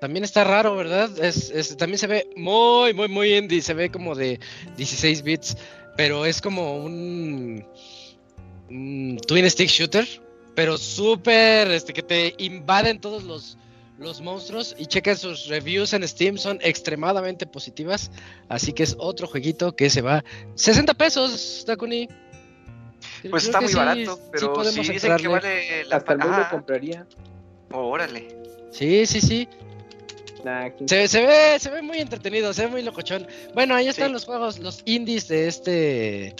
También 0.00 0.24
está 0.24 0.44
raro, 0.44 0.76
¿verdad? 0.76 1.10
Es, 1.22 1.50
es- 1.50 1.76
también 1.76 1.98
se 1.98 2.06
ve 2.06 2.26
muy, 2.36 2.94
muy, 2.94 3.08
muy 3.08 3.34
indie. 3.34 3.60
Se 3.62 3.74
ve 3.74 3.90
como 3.90 4.14
de 4.14 4.40
16 4.76 5.22
bits. 5.22 5.56
Pero 5.96 6.24
es 6.24 6.40
como 6.40 6.76
un, 6.82 7.66
un 8.70 9.18
twin 9.26 9.48
stick 9.50 9.68
shooter. 9.68 10.06
Pero 10.54 10.78
súper, 10.78 11.70
este, 11.70 11.92
que 11.92 12.02
te 12.02 12.34
invaden 12.38 13.00
todos 13.00 13.22
los, 13.24 13.56
los 13.98 14.20
monstruos. 14.20 14.74
Y 14.78 14.86
chequen 14.86 15.16
sus 15.16 15.46
reviews 15.48 15.92
en 15.92 16.06
Steam. 16.08 16.38
Son 16.38 16.58
extremadamente 16.62 17.46
positivas. 17.46 18.10
Así 18.48 18.72
que 18.72 18.82
es 18.84 18.96
otro 18.98 19.26
jueguito 19.26 19.76
que 19.76 19.90
se 19.90 20.00
va. 20.00 20.24
60 20.54 20.94
pesos, 20.94 21.64
Takuni. 21.66 22.08
Pues 23.30 23.44
está 23.44 23.60
muy 23.60 23.70
sí- 23.70 23.76
barato, 23.76 24.16
sí 24.16 24.22
pero 24.32 24.52
podemos 24.54 24.86
sí 24.86 24.92
dicen 24.92 25.16
que 25.16 25.28
vale 25.28 25.84
la 25.84 25.96
Hasta 25.96 26.12
el 26.14 26.18
mundo 26.20 26.38
compraría. 26.50 27.06
órale. 27.70 28.28
Sí, 28.72 29.04
sí, 29.06 29.20
sí. 29.20 29.48
Nah, 30.44 30.70
Se, 30.86 31.08
se 31.08 31.26
ve, 31.26 31.58
se 31.58 31.70
ve 31.70 31.82
muy 31.82 31.98
entretenido, 31.98 32.52
se 32.52 32.62
ve 32.66 32.68
muy 32.68 32.82
locochón. 32.82 33.26
Bueno, 33.54 33.74
ahí 33.74 33.88
están 33.88 34.08
Sí. 34.08 34.12
los 34.12 34.24
juegos, 34.24 34.58
los 34.58 34.82
indies 34.84 35.28
de 35.28 35.48
este. 35.48 36.34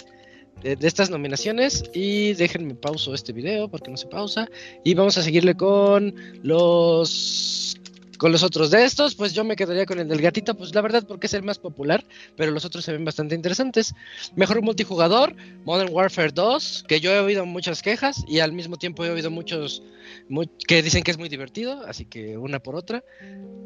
De, 0.63 0.75
de 0.75 0.87
estas 0.87 1.09
nominaciones. 1.09 1.83
Y 1.93 2.33
déjenme 2.33 2.75
pauso 2.75 3.13
este 3.15 3.33
video 3.33 3.67
porque 3.67 3.89
no 3.89 3.97
se 3.97 4.07
pausa. 4.07 4.47
Y 4.83 4.93
vamos 4.93 5.17
a 5.17 5.23
seguirle 5.23 5.55
con 5.55 6.13
los. 6.43 7.75
Con 8.21 8.31
los 8.31 8.43
otros 8.43 8.69
de 8.69 8.83
estos, 8.85 9.15
pues 9.15 9.33
yo 9.33 9.43
me 9.43 9.55
quedaría 9.55 9.87
con 9.87 9.97
el 9.97 10.07
del 10.07 10.21
gatito, 10.21 10.53
pues 10.53 10.75
la 10.75 10.81
verdad 10.81 11.03
porque 11.07 11.25
es 11.25 11.33
el 11.33 11.41
más 11.41 11.57
popular, 11.57 12.05
pero 12.37 12.51
los 12.51 12.63
otros 12.65 12.85
se 12.85 12.91
ven 12.91 13.03
bastante 13.03 13.33
interesantes. 13.33 13.95
Mejor 14.35 14.61
multijugador, 14.61 15.35
Modern 15.65 15.91
Warfare 15.91 16.31
2, 16.31 16.85
que 16.87 16.99
yo 16.99 17.11
he 17.11 17.19
oído 17.19 17.47
muchas 17.47 17.81
quejas 17.81 18.23
y 18.27 18.37
al 18.37 18.51
mismo 18.53 18.75
tiempo 18.77 19.03
he 19.03 19.09
oído 19.09 19.31
muchos 19.31 19.81
mu- 20.29 20.45
que 20.67 20.83
dicen 20.83 21.01
que 21.01 21.09
es 21.09 21.17
muy 21.17 21.29
divertido, 21.29 21.83
así 21.87 22.05
que 22.05 22.37
una 22.37 22.59
por 22.59 22.75
otra. 22.75 23.03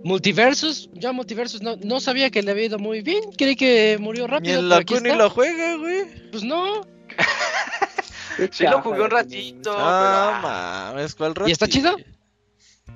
Multiversus, 0.05 0.89
yo 0.93 1.09
a 1.09 1.11
Multiversus 1.11 1.61
no, 1.61 1.75
no 1.83 1.99
sabía 1.99 2.29
que 2.29 2.41
le 2.41 2.51
había 2.51 2.65
ido 2.67 2.79
muy 2.79 3.01
bien, 3.01 3.25
creí 3.37 3.57
que 3.57 3.97
murió 3.99 4.23
Ni 4.23 4.31
rápido. 4.31 4.61
pero 4.61 4.75
aquí 4.75 4.93
ni 4.93 5.09
está. 5.09 5.15
lo 5.17 5.29
juega, 5.31 5.75
güey. 5.75 6.29
Pues 6.31 6.45
no, 6.45 6.79
Sí 8.51 8.63
lo 8.63 8.81
jugué 8.81 9.01
un 9.01 9.09
la 9.09 9.09
ratito, 9.09 9.63
pero 9.63 9.77
Ah, 9.79 10.31
ah, 10.37 10.91
mames, 10.93 11.13
¿cuál 11.15 11.33
¿Y 11.45 11.51
está 11.51 11.67
chido? 11.67 11.95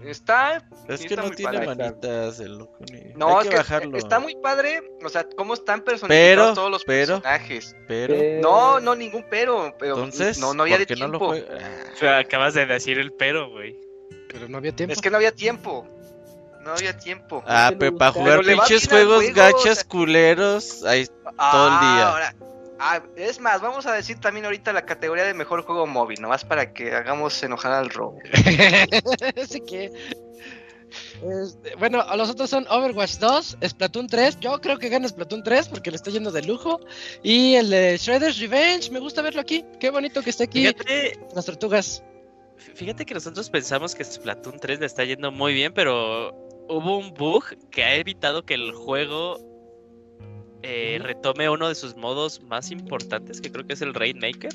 Está 0.06 0.64
Es 0.88 1.02
Sí, 1.02 1.08
que 1.08 1.14
está 1.14 1.22
no 1.22 1.28
muy 1.28 1.36
tiene 1.36 1.52
padre. 1.60 1.68
manitas 1.76 2.40
el 2.40 2.58
loco 2.58 2.78
ni. 2.92 3.14
No, 3.16 3.28
Hay 3.28 3.36
es 3.38 3.44
que 3.44 3.50
que 3.50 3.56
bajarlo. 3.58 3.98
está 3.98 4.20
muy 4.20 4.36
padre, 4.36 4.82
o 5.04 5.10
sea, 5.10 5.26
cómo 5.36 5.54
están 5.54 5.82
personificados 5.82 6.36
Pero, 6.50 6.54
todos 6.54 6.72
los 6.72 6.84
pero- 6.86 7.16
personajes. 7.22 7.76
Pero. 7.88 8.16
No, 8.42 8.80
no, 8.80 8.96
ningún 8.96 9.26
pero, 9.30 9.76
pero 9.80 9.96
Entonces, 9.96 10.40
no, 10.40 10.54
no 10.54 10.64
había 10.64 10.76
¿por 10.78 10.88
de 10.88 10.94
qué 10.94 10.96
no 11.00 11.08
lo 11.08 11.20
tiempo. 11.20 11.28
juega? 11.28 11.58
Ah, 11.62 11.92
O 11.94 11.98
sea, 11.98 12.18
acabas 12.20 12.54
de 12.54 12.66
decir 12.66 12.98
el 13.00 13.12
pero, 13.14 13.50
güey. 13.50 13.80
pero 14.32 14.48
no 14.48 14.58
había 14.58 14.72
tiempo. 14.76 14.94
es 14.94 15.02
que 15.02 15.10
no 15.10 15.18
había 15.18 15.32
tiempo. 15.34 15.88
No 16.62 16.72
había 16.72 16.98
tiempo. 16.98 17.42
Ah, 17.48 17.72
pero 17.80 17.96
para 17.98 18.12
jugar 18.12 18.42
pinches 18.42 18.88
juegos 18.88 19.18
juego, 19.24 19.34
gachas 19.36 19.56
o 19.66 19.74
sea- 19.76 19.84
culeros. 19.86 20.84
Ahí 20.84 21.08
Ah, 21.38 21.52
todo 21.52 21.68
el 21.68 21.80
día. 21.80 22.10
ahora- 22.10 22.36
ah, 22.80 23.02
es 23.16 23.40
más, 23.40 23.62
vamos 23.62 23.86
a 23.86 23.94
decir 23.94 24.20
también 24.20 24.46
ahorita 24.46 24.74
la 24.74 24.86
categoría 24.86 25.24
de 25.26 25.34
mejor 25.34 25.64
juego 25.64 25.86
móvil, 25.88 26.22
nomás 26.22 26.44
para 26.46 26.74
que 26.74 26.94
hagamos 26.94 27.42
enojar 27.44 27.72
al 27.74 27.90
robo. 27.90 28.18
Así 29.42 29.62
que. 29.68 29.92
este, 31.22 31.76
bueno, 31.76 32.04
los 32.16 32.30
otros 32.30 32.50
son 32.50 32.66
Overwatch 32.70 33.18
2, 33.20 33.58
Splatoon 33.68 34.08
3. 34.08 34.40
Yo 34.40 34.60
creo 34.62 34.78
que 34.80 34.90
gana 34.90 35.08
Splatoon 35.08 35.44
3 35.44 35.68
porque 35.70 35.92
le 35.92 35.98
está 35.98 36.10
yendo 36.12 36.32
de 36.32 36.42
lujo. 36.44 36.80
Y 37.24 37.56
el 37.56 37.70
de 37.70 37.98
Shredder's 37.98 38.40
Revenge, 38.40 38.92
me 38.92 39.00
gusta 39.00 39.22
verlo 39.22 39.42
aquí. 39.42 39.64
Qué 39.80 39.90
bonito 39.90 40.22
que 40.22 40.30
esté 40.32 40.46
aquí. 40.46 40.66
Fíjate, 40.68 41.20
Las 41.36 41.46
tortugas. 41.46 42.04
fíjate 42.76 43.06
que 43.06 43.14
nosotros 43.14 43.50
pensamos 43.50 43.96
que 43.96 44.04
Splatoon 44.04 44.60
3 44.60 44.80
le 44.80 44.86
está 44.86 45.04
yendo 45.04 45.32
muy 45.32 45.54
bien, 45.54 45.74
pero 45.74 46.34
hubo 46.70 46.98
un 46.98 47.14
bug 47.14 47.44
que 47.72 47.84
ha 47.84 47.96
evitado 47.96 48.46
que 48.46 48.54
el 48.54 48.72
juego 48.74 49.38
eh, 50.64 51.00
retome 51.02 51.50
uno 51.50 51.68
de 51.70 51.76
sus 51.76 51.96
modos 51.96 52.42
más 52.44 52.72
importantes, 52.72 53.42
que 53.42 53.52
creo 53.52 53.66
que 53.66 53.74
es 53.74 53.82
el 53.82 53.94
Rainmaker. 53.94 54.54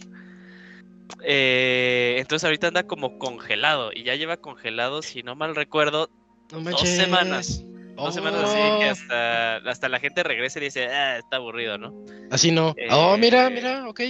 Eh, 1.22 2.16
entonces 2.18 2.44
ahorita 2.44 2.68
anda 2.68 2.82
como 2.85 3.18
congelado 3.18 3.90
y 3.94 4.05
ya 4.05 4.14
lleva 4.14 4.36
congelado, 4.36 5.02
si 5.02 5.22
no 5.22 5.35
mal 5.35 5.55
recuerdo, 5.55 6.09
No 6.51 6.59
Dos 6.59 6.64
manches. 6.64 6.97
semanas. 6.97 7.64
dos 7.97 8.14
semanas 8.14 8.43
así 8.44 8.59
Oh, 8.60 8.78
que 8.81 8.89
hasta, 8.89 9.56
hasta 9.56 9.89
la 9.89 10.01
gente 10.01 10.22
regresa 10.22 10.59
y 10.59 10.62
dice, 10.64 10.86
ah, 10.89 11.18
está 11.18 11.36
aburrido, 11.36 11.78
¿no? 11.78 11.94
Así 12.31 12.51
no. 12.51 12.74
Eh, 12.76 12.89
Oh, 12.90 13.16
mira, 13.16 13.48
mira, 13.51 13.89
ok. 13.89 14.01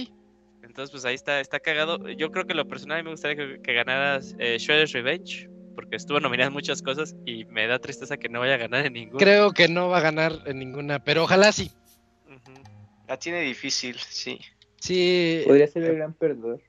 Entonces, 0.63 0.91
pues 0.91 1.05
ahí 1.05 1.15
está, 1.15 1.39
está 1.39 1.59
cagado. 1.59 1.99
Yo 2.09 2.31
creo 2.31 2.45
que 2.45 2.53
lo 2.55 2.67
personal 2.67 2.97
a 2.97 3.01
mí 3.01 3.05
me 3.05 3.11
gustaría 3.11 3.37
que, 3.37 3.61
que 3.61 3.73
ganara 3.73 4.19
eh, 4.39 4.57
Shredder's 4.59 4.91
Revenge, 4.93 5.47
porque 5.75 5.95
estuvo 5.95 6.19
nominada 6.19 6.47
en 6.47 6.53
muchas 6.53 6.81
cosas 6.81 7.15
y 7.25 7.45
me 7.45 7.67
da 7.67 7.77
tristeza 7.79 8.17
que 8.17 8.27
no 8.29 8.39
vaya 8.39 8.55
a 8.55 8.57
ganar 8.57 8.85
en 8.85 8.93
ninguna. 8.93 9.19
Creo 9.19 9.51
que 9.51 9.67
no 9.69 9.89
va 9.89 9.99
a 9.99 10.01
ganar 10.01 10.33
en 10.45 10.59
ninguna, 10.59 10.99
pero 11.03 11.23
ojalá 11.23 11.51
sí. 11.51 11.71
La 13.07 13.17
tiene 13.17 13.41
difícil, 13.41 13.97
sí. 13.99 14.39
Sí. 14.79 15.43
Podría 15.45 15.67
ser 15.67 15.83
el 15.83 15.95
gran 15.95 16.13
perdedor. 16.13 16.61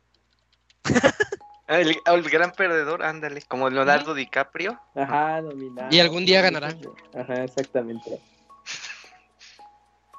El, 1.68 1.96
el 2.06 2.22
gran 2.30 2.52
perdedor, 2.52 3.02
ándale, 3.02 3.42
como 3.42 3.68
Leonardo 3.68 4.14
DiCaprio. 4.14 4.80
Ajá, 4.94 5.40
nominado. 5.40 5.88
Y 5.90 5.98
algún 5.98 6.24
día 6.24 6.40
ganará. 6.40 6.72
Ajá, 7.12 7.42
exactamente. 7.42 8.20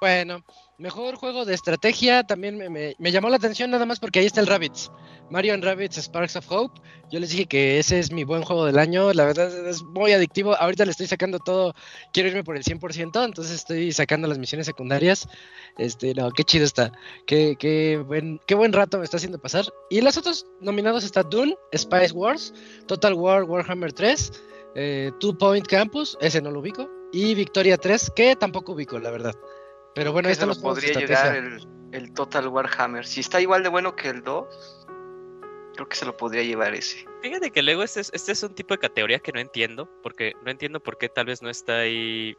Bueno, 0.01 0.43
mejor 0.77 1.15
juego 1.15 1.45
de 1.45 1.53
estrategia 1.53 2.23
también 2.23 2.57
me, 2.57 2.69
me- 2.69 2.95
llamó 3.11 3.29
la 3.29 3.37
atención 3.37 3.71
nada 3.71 3.85
más 3.85 3.99
porque 3.99 4.19
ahí 4.19 4.25
está 4.25 4.41
el 4.41 4.47
Rabbits. 4.47 4.91
Mario 5.29 5.53
and 5.53 5.63
Rabbits 5.63 5.97
Sparks 5.97 6.35
of 6.37 6.49
Hope. 6.49 6.79
Yo 7.11 7.19
les 7.19 7.31
dije 7.31 7.47
que 7.47 7.79
ese 7.79 7.99
es 7.99 8.11
mi 8.11 8.23
buen 8.23 8.43
juego 8.43 8.65
del 8.65 8.79
año. 8.79 9.11
La 9.13 9.25
verdad 9.25 9.67
es 9.67 9.81
muy 9.83 10.13
adictivo. 10.13 10.55
Ahorita 10.55 10.85
le 10.85 10.91
estoy 10.91 11.07
sacando 11.07 11.39
todo. 11.39 11.73
Quiero 12.13 12.29
irme 12.29 12.43
por 12.43 12.55
el 12.55 12.63
100%. 12.63 13.25
Entonces 13.25 13.53
estoy 13.53 13.91
sacando 13.91 14.27
las 14.27 14.37
misiones 14.39 14.65
secundarias. 14.67 15.27
Este, 15.77 16.13
no, 16.13 16.31
qué 16.31 16.43
chido 16.43 16.63
está. 16.65 16.91
Qué, 17.25 17.55
qué, 17.59 17.97
buen, 17.97 18.39
qué 18.47 18.55
buen 18.55 18.71
rato 18.71 18.99
me 18.99 19.03
está 19.03 19.17
haciendo 19.17 19.39
pasar. 19.39 19.65
Y 19.89 19.99
los 20.01 20.15
otros 20.17 20.45
nominados 20.61 21.03
está 21.03 21.23
Dune, 21.23 21.57
Spice 21.75 22.13
Wars, 22.13 22.53
Total 22.87 23.13
War 23.13 23.43
Warhammer 23.43 23.91
3, 23.91 24.31
eh, 24.75 25.11
Two 25.19 25.37
Point 25.37 25.67
Campus. 25.67 26.17
Ese 26.21 26.41
no 26.41 26.51
lo 26.51 26.61
ubico. 26.61 26.89
Y 27.11 27.35
Victoria 27.35 27.77
3, 27.77 28.11
que 28.15 28.35
tampoco 28.37 28.73
ubico, 28.73 28.97
la 28.99 29.11
verdad. 29.11 29.33
Pero 29.97 30.11
bueno, 30.11 30.29
están 30.29 30.49
lo 30.49 30.55
podría 30.55 30.93
llegar 30.93 31.35
el, 31.35 31.67
el 31.91 32.13
Total 32.13 32.47
Warhammer. 32.47 33.03
Si 33.03 33.21
está 33.21 33.41
igual 33.41 33.63
de 33.63 33.69
bueno 33.69 33.95
que 33.95 34.09
el 34.09 34.21
2, 34.21 34.85
creo 35.73 35.89
que 35.89 35.95
se 35.95 36.05
lo 36.05 36.15
podría 36.15 36.43
llevar 36.43 36.75
ese. 36.75 37.03
Fíjate 37.23 37.49
que 37.49 37.63
luego 37.63 37.81
este 37.81 38.01
es, 38.01 38.11
este 38.13 38.33
es 38.33 38.43
un 38.43 38.53
tipo 38.53 38.75
de 38.75 38.79
categoría 38.79 39.17
que 39.17 39.31
no 39.31 39.39
entiendo, 39.39 39.89
porque 40.03 40.33
no 40.45 40.51
entiendo 40.51 40.79
por 40.79 40.99
qué 40.99 41.09
tal 41.09 41.25
vez 41.25 41.41
no 41.41 41.49
está 41.49 41.79
ahí 41.79 42.35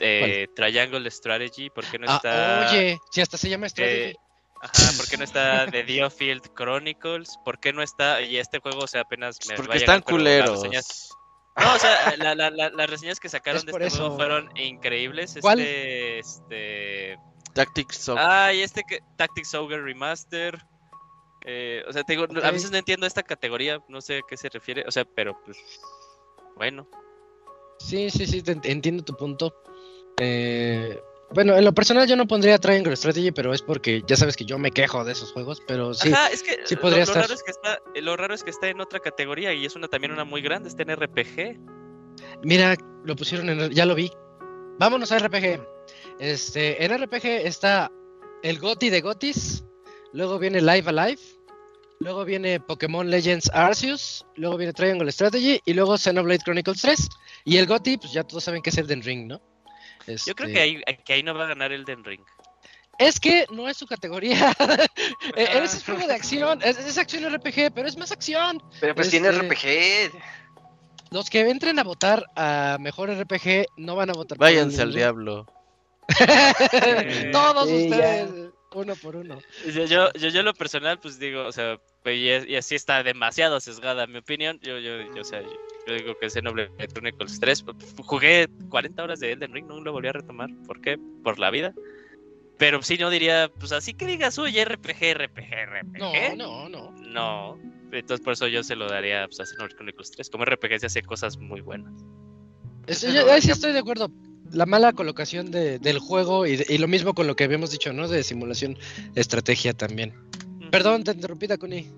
eh, 0.00 0.46
Triangle 0.56 1.10
Strategy, 1.10 1.68
por 1.68 1.84
qué 1.84 1.98
no 1.98 2.06
Ah, 2.08 2.16
está... 2.16 2.70
oye, 2.70 2.98
si 3.10 3.20
hasta 3.20 3.36
se 3.36 3.50
llama 3.50 3.68
Strategy. 3.68 4.12
eh, 4.12 4.16
Ajá, 4.62 4.92
¿por 4.96 5.06
qué 5.06 5.18
no 5.18 5.24
está 5.24 5.66
The 5.70 5.82
Diofield 5.84 6.54
Chronicles? 6.54 7.36
¿Por 7.44 7.60
qué 7.60 7.74
no 7.74 7.82
está? 7.82 8.22
Y 8.22 8.38
este 8.38 8.58
juego, 8.60 8.84
o 8.84 8.86
sea, 8.86 9.02
apenas 9.02 9.36
me 9.48 9.54
va 9.54 9.54
a 9.54 9.56
Porque 9.56 9.78
llegar, 9.80 9.96
están 9.96 9.96
las 9.96 10.04
culeros. 10.04 10.62
No, 11.56 11.74
o 11.74 11.78
sea, 11.78 12.16
la- 12.16 12.34
la- 12.34 12.50
la- 12.50 12.70
las 12.70 12.90
reseñas 12.90 13.20
que 13.20 13.28
sacaron 13.28 13.58
Es 13.58 13.66
de 13.66 13.72
este 13.72 13.90
juego 13.90 14.06
eso. 14.06 14.16
fueron 14.16 14.50
increíbles. 14.56 15.36
¿Cuál? 15.40 15.60
Este, 15.60 16.18
este... 16.18 17.18
Tactics 17.52 17.96
Soccer. 17.98 18.24
Ah, 18.26 18.52
y 18.54 18.60
este 18.62 18.82
que 18.88 19.00
Tactics 19.16 19.52
Ogre 19.54 19.82
Remaster. 19.82 20.58
Eh, 21.44 21.82
o 21.88 21.92
sea, 21.92 22.04
te 22.04 22.14
digo, 22.16 22.26
a 22.42 22.50
veces 22.50 22.70
no 22.70 22.78
entiendo 22.78 23.06
esta 23.06 23.22
categoría, 23.22 23.82
no 23.88 24.00
sé 24.00 24.18
a 24.18 24.22
qué 24.26 24.36
se 24.36 24.48
refiere, 24.48 24.84
o 24.86 24.90
sea, 24.92 25.04
pero 25.04 25.38
pues 25.44 25.58
bueno. 26.56 26.88
Sí, 27.78 28.10
sí, 28.10 28.26
sí, 28.26 28.42
entiendo 28.64 29.04
tu 29.04 29.16
punto. 29.16 29.52
Eh, 30.20 31.02
bueno, 31.34 31.56
en 31.56 31.64
lo 31.64 31.72
personal 31.72 32.06
yo 32.06 32.16
no 32.16 32.26
pondría 32.26 32.58
Triangle 32.58 32.96
Strategy, 32.96 33.30
pero 33.32 33.52
es 33.54 33.62
porque 33.62 34.02
ya 34.06 34.16
sabes 34.16 34.36
que 34.36 34.44
yo 34.44 34.58
me 34.58 34.70
quejo 34.70 35.04
de 35.04 35.12
esos 35.12 35.32
juegos, 35.32 35.62
pero 35.66 35.94
sí. 35.94 36.12
Ajá, 36.12 36.28
es 36.28 36.42
que 36.42 36.58
sí 36.64 36.74
lo- 36.76 36.80
podría 36.80 36.98
lo, 36.98 37.04
estar. 37.04 37.22
raro 37.22 37.34
es 37.34 37.42
que 37.42 37.50
está, 37.50 37.78
lo 38.00 38.16
raro 38.16 38.34
es 38.34 38.42
que 38.44 38.50
está 38.50 38.68
en 38.68 38.80
otra 38.80 39.00
categoría 39.00 39.52
y 39.54 39.64
es 39.64 39.74
una 39.76 39.88
también 39.88 40.12
una 40.12 40.24
muy 40.24 40.42
grande, 40.42 40.68
está 40.68 40.82
en 40.82 40.90
RPG. 40.96 41.58
Mira, 42.42 42.76
lo 43.04 43.16
pusieron 43.16 43.48
en 43.50 43.70
ya 43.70 43.86
lo 43.86 43.94
vi. 43.94 44.10
Vámonos 44.78 45.12
a 45.12 45.18
RPG. 45.18 45.60
Este, 46.18 46.84
en 46.84 46.96
RPG 47.02 47.26
está 47.46 47.90
el 48.42 48.58
GOTI 48.58 48.90
de 48.90 49.00
GOTIS, 49.00 49.64
luego 50.12 50.38
viene 50.38 50.60
Live 50.60 50.88
Alive, 50.88 51.20
luego 52.00 52.24
viene 52.24 52.60
Pokémon 52.60 53.08
Legends 53.08 53.50
Arceus, 53.52 54.24
luego 54.36 54.56
viene 54.56 54.72
Triangle 54.72 55.10
Strategy 55.12 55.60
y 55.64 55.72
luego 55.74 55.96
Xenoblade 55.96 56.40
Chronicles 56.40 56.80
3. 56.82 57.08
Y 57.44 57.56
el 57.56 57.66
GOTI, 57.66 57.98
pues 57.98 58.12
ya 58.12 58.24
todos 58.24 58.44
saben 58.44 58.62
que 58.62 58.70
es 58.70 58.78
Elden 58.78 59.02
Ring, 59.02 59.26
¿no? 59.28 59.40
Yo 60.06 60.34
creo 60.34 60.48
Este, 60.48 60.52
que 60.52 60.60
ahí, 60.60 60.82
que 61.04 61.12
ahí 61.14 61.22
no 61.22 61.34
va 61.34 61.44
a 61.44 61.48
ganar 61.48 61.72
el 61.72 61.84
Den 61.84 62.04
Ring. 62.04 62.22
Es 62.98 63.18
que 63.18 63.46
no 63.50 63.68
es 63.68 63.76
su 63.76 63.86
categoría. 63.86 64.54
Eh, 65.36 65.48
ese 65.62 65.78
es 65.78 65.84
juego 65.84 66.06
de 66.06 66.14
acción, 66.14 66.60
es, 66.62 66.76
es 66.78 66.98
acción 66.98 67.32
RPG, 67.34 67.72
pero 67.74 67.88
es 67.88 67.96
más 67.96 68.12
acción. 68.12 68.62
Pero 68.80 68.94
pues 68.94 69.08
tiene 69.08 69.28
Este- 69.28 69.48
RPG. 70.10 70.20
Los 71.10 71.30
que 71.30 71.40
entren 71.48 71.78
a 71.78 71.84
votar 71.84 72.24
a 72.36 72.76
mejor 72.80 73.10
RPG 73.10 73.66
no 73.76 73.96
van 73.96 74.10
a 74.10 74.12
votar 74.12 74.36
por 74.36 74.46
Váyanse 74.46 74.82
al 74.82 74.92
diablo. 74.92 75.46
Todos 77.32 77.68
Sí, 77.68 77.84
ustedes, 77.90 78.30
uno 78.74 78.96
por 78.96 79.16
uno. 79.16 79.38
Yo, 79.72 79.84
yo, 79.84 80.12
yo, 80.12 80.42
lo 80.42 80.54
personal, 80.54 80.98
pues 80.98 81.18
digo, 81.18 81.44
o 81.46 81.52
sea, 81.52 81.78
pues, 82.02 82.16
y, 82.16 82.28
es- 82.30 82.46
y 82.46 82.56
así 82.56 82.74
está 82.74 83.02
demasiado 83.02 83.60
sesgada 83.60 84.06
mi 84.06 84.18
opinión. 84.18 84.58
Yo, 84.62 84.78
yo, 84.78 85.02
yo, 85.14 85.20
o 85.20 85.24
sea, 85.24 85.40
yo, 85.42 85.48
yo 85.86 85.94
digo 85.94 86.14
que 86.20 86.30
Xenoblade 86.30 86.70
Chronicles 86.92 87.38
3, 87.40 87.62
pues, 87.62 87.76
jugué 88.06 88.48
40 88.68 89.02
horas 89.02 89.20
de 89.20 89.32
Elden 89.32 89.52
Ring, 89.52 89.66
no 89.66 89.80
lo 89.80 89.92
volví 89.92 90.08
a 90.08 90.12
retomar. 90.12 90.48
¿Por 90.66 90.80
qué? 90.80 90.98
Por 91.22 91.38
la 91.38 91.50
vida. 91.50 91.74
Pero 92.58 92.82
sí, 92.82 92.96
no 92.98 93.10
diría, 93.10 93.50
pues 93.58 93.72
así 93.72 93.92
que 93.94 94.06
digas, 94.06 94.38
uy, 94.38 94.52
RPG, 94.62 95.14
RPG, 95.14 95.50
RPG. 95.66 95.98
No, 95.98 96.36
no, 96.36 96.68
no. 96.68 96.92
No. 97.00 97.58
Entonces 97.90 98.22
por 98.24 98.32
eso 98.34 98.46
yo 98.48 98.62
se 98.62 98.76
lo 98.76 98.88
daría 98.88 99.26
pues, 99.26 99.40
a 99.40 99.46
Xenoblade 99.46 99.74
Chronicles 99.76 100.10
3. 100.12 100.30
Como 100.30 100.44
RPG 100.44 100.80
se 100.80 100.86
hace 100.86 101.02
cosas 101.02 101.36
muy 101.38 101.60
buenas. 101.60 101.92
Yo- 102.86 103.30
ahí 103.32 103.40
sí 103.40 103.50
estoy 103.50 103.72
de 103.72 103.78
acuerdo. 103.80 104.10
La 104.50 104.66
mala 104.66 104.92
colocación 104.92 105.50
de- 105.50 105.78
del 105.78 105.98
juego 105.98 106.46
y, 106.46 106.56
de- 106.56 106.66
y 106.68 106.78
lo 106.78 106.86
mismo 106.88 107.14
con 107.14 107.26
lo 107.26 107.34
que 107.36 107.44
habíamos 107.44 107.70
dicho, 107.70 107.92
¿no? 107.92 108.06
De 108.08 108.22
simulación, 108.22 108.76
estrategia 109.14 109.72
también. 109.72 110.12
Perdón, 110.70 111.04
te 111.04 111.12
interrumpí, 111.12 111.48
Takuni. 111.48 111.90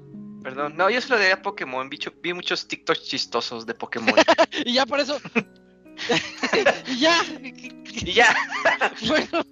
Perdón, 0.44 0.76
no, 0.76 0.88
yo 0.90 1.00
se 1.00 1.08
lo 1.08 1.18
daría 1.18 1.34
a 1.34 1.42
Pokémon. 1.42 1.88
Vi, 1.90 1.98
vi 2.22 2.32
muchos 2.34 2.68
TikToks 2.68 3.02
chistosos 3.04 3.66
de 3.66 3.74
Pokémon. 3.74 4.14
Y 4.64 4.74
ya 4.74 4.86
por 4.86 5.00
eso. 5.00 5.18
y 6.86 6.98
ya. 7.00 7.20
y 7.42 8.12
ya. 8.12 8.36
Bueno. 9.08 9.42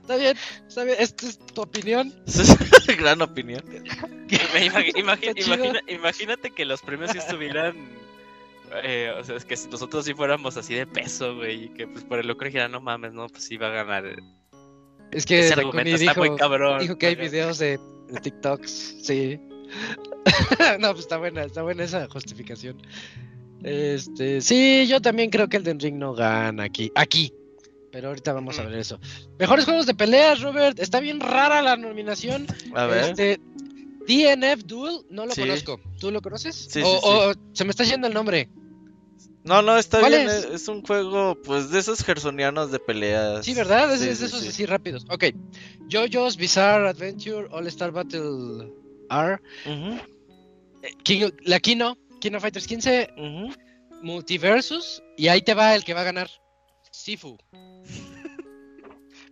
está 0.00 0.16
bien, 0.16 0.36
está 0.68 0.84
bien. 0.84 0.96
Esta 1.00 1.26
es 1.26 1.38
tu 1.38 1.62
opinión. 1.62 2.14
Gran 2.98 3.20
opinión. 3.22 3.62
Imagina- 4.96 5.80
imagínate 5.88 6.50
que 6.50 6.64
los 6.64 6.80
premios 6.82 7.10
sí 7.12 7.18
estuvieran. 7.18 7.76
eh, 8.82 9.12
o 9.18 9.24
sea, 9.24 9.36
es 9.36 9.44
que 9.44 9.56
si 9.56 9.68
nosotros 9.68 10.04
sí 10.04 10.14
fuéramos 10.14 10.56
así 10.56 10.74
de 10.74 10.86
peso, 10.86 11.36
güey, 11.36 11.64
y 11.64 11.68
que 11.70 11.86
pues 11.86 12.04
por 12.04 12.18
el 12.18 12.26
lucro 12.28 12.46
dijera, 12.46 12.68
no 12.68 12.80
mames, 12.80 13.12
no, 13.12 13.26
pues 13.28 13.44
sí 13.44 13.56
va 13.56 13.68
a 13.68 13.70
ganar. 13.70 14.06
eh, 14.06 14.16
Es 15.12 15.24
que 15.26 15.40
Ese 15.40 15.54
argumento 15.54 15.90
está 15.94 16.14
muy 16.14 16.28
dijo, 16.28 16.36
cabrón. 16.36 16.78
dijo 16.80 16.98
que 16.98 17.06
hay 17.06 17.14
videos 17.16 17.58
de, 17.58 17.78
de 18.08 18.20
TikToks. 18.20 18.96
Sí. 19.02 19.40
no, 20.80 20.88
pues 20.92 21.00
está 21.00 21.16
buena, 21.18 21.44
está 21.44 21.62
buena 21.62 21.84
esa 21.84 22.08
justificación. 22.08 22.76
Este, 23.62 24.40
sí, 24.40 24.86
yo 24.88 25.00
también 25.00 25.30
creo 25.30 25.48
que 25.48 25.56
el 25.56 25.64
Den 25.64 25.80
Ring 25.80 25.96
no 25.96 26.14
gana 26.14 26.64
aquí. 26.64 26.92
Aquí. 26.94 27.32
Pero 27.90 28.08
ahorita 28.08 28.32
vamos 28.32 28.58
a 28.58 28.64
ver 28.64 28.78
eso. 28.78 29.00
Mejores 29.38 29.64
juegos 29.64 29.86
de 29.86 29.94
peleas, 29.94 30.40
Robert. 30.42 30.78
Está 30.78 31.00
bien 31.00 31.20
rara 31.20 31.62
la 31.62 31.76
nominación. 31.76 32.46
A 32.74 32.86
ver. 32.86 33.04
Este, 33.10 33.40
DNF 34.06 34.64
Duel, 34.64 34.98
no 35.10 35.24
lo 35.26 35.32
Sí. 35.32 35.40
conozco. 35.40 35.80
¿Tú 35.98 36.10
lo 36.10 36.20
conoces? 36.20 36.54
Sí, 36.70 36.80
o, 36.84 36.86
sí, 36.86 36.92
sí. 36.92 37.00
o 37.04 37.32
se 37.54 37.64
me 37.64 37.70
está 37.70 37.84
yendo 37.84 38.06
el 38.06 38.14
nombre. 38.14 38.50
No, 39.44 39.62
no, 39.62 39.78
está 39.78 40.00
¿Cuál 40.00 40.12
bien. 40.12 40.28
es? 40.28 40.44
Es? 40.44 40.68
un 40.68 40.82
juego, 40.82 41.40
pues, 41.42 41.70
de 41.70 41.78
esos 41.78 42.02
gersonianos 42.02 42.70
de 42.72 42.80
peleas. 42.80 43.44
Sí, 43.46 43.54
¿verdad? 43.54 43.94
Es, 43.94 44.02
es 44.02 44.18
de 44.20 44.26
esos 44.26 44.40
sí. 44.40 44.48
así 44.48 44.66
rápidos. 44.66 45.06
Ok. 45.08 45.26
JoJo's 45.88 46.36
Bizarre 46.36 46.88
Adventure 46.88 47.46
All 47.52 47.66
Star 47.68 47.92
Battle 47.92 48.68
R. 49.10 49.40
Eh, 49.64 50.92
King- 51.02 51.32
la 51.44 51.60
Kino. 51.60 51.96
Kino 52.20 52.40
Fighters 52.40 52.66
15. 52.66 53.10
ujú. 53.16 53.54
Multiversus. 54.02 55.02
Y 55.16 55.28
ahí 55.28 55.42
te 55.42 55.54
va 55.54 55.74
el 55.74 55.84
que 55.84 55.94
va 55.94 56.00
a 56.02 56.04
ganar. 56.04 56.30
Sifu. 56.90 57.36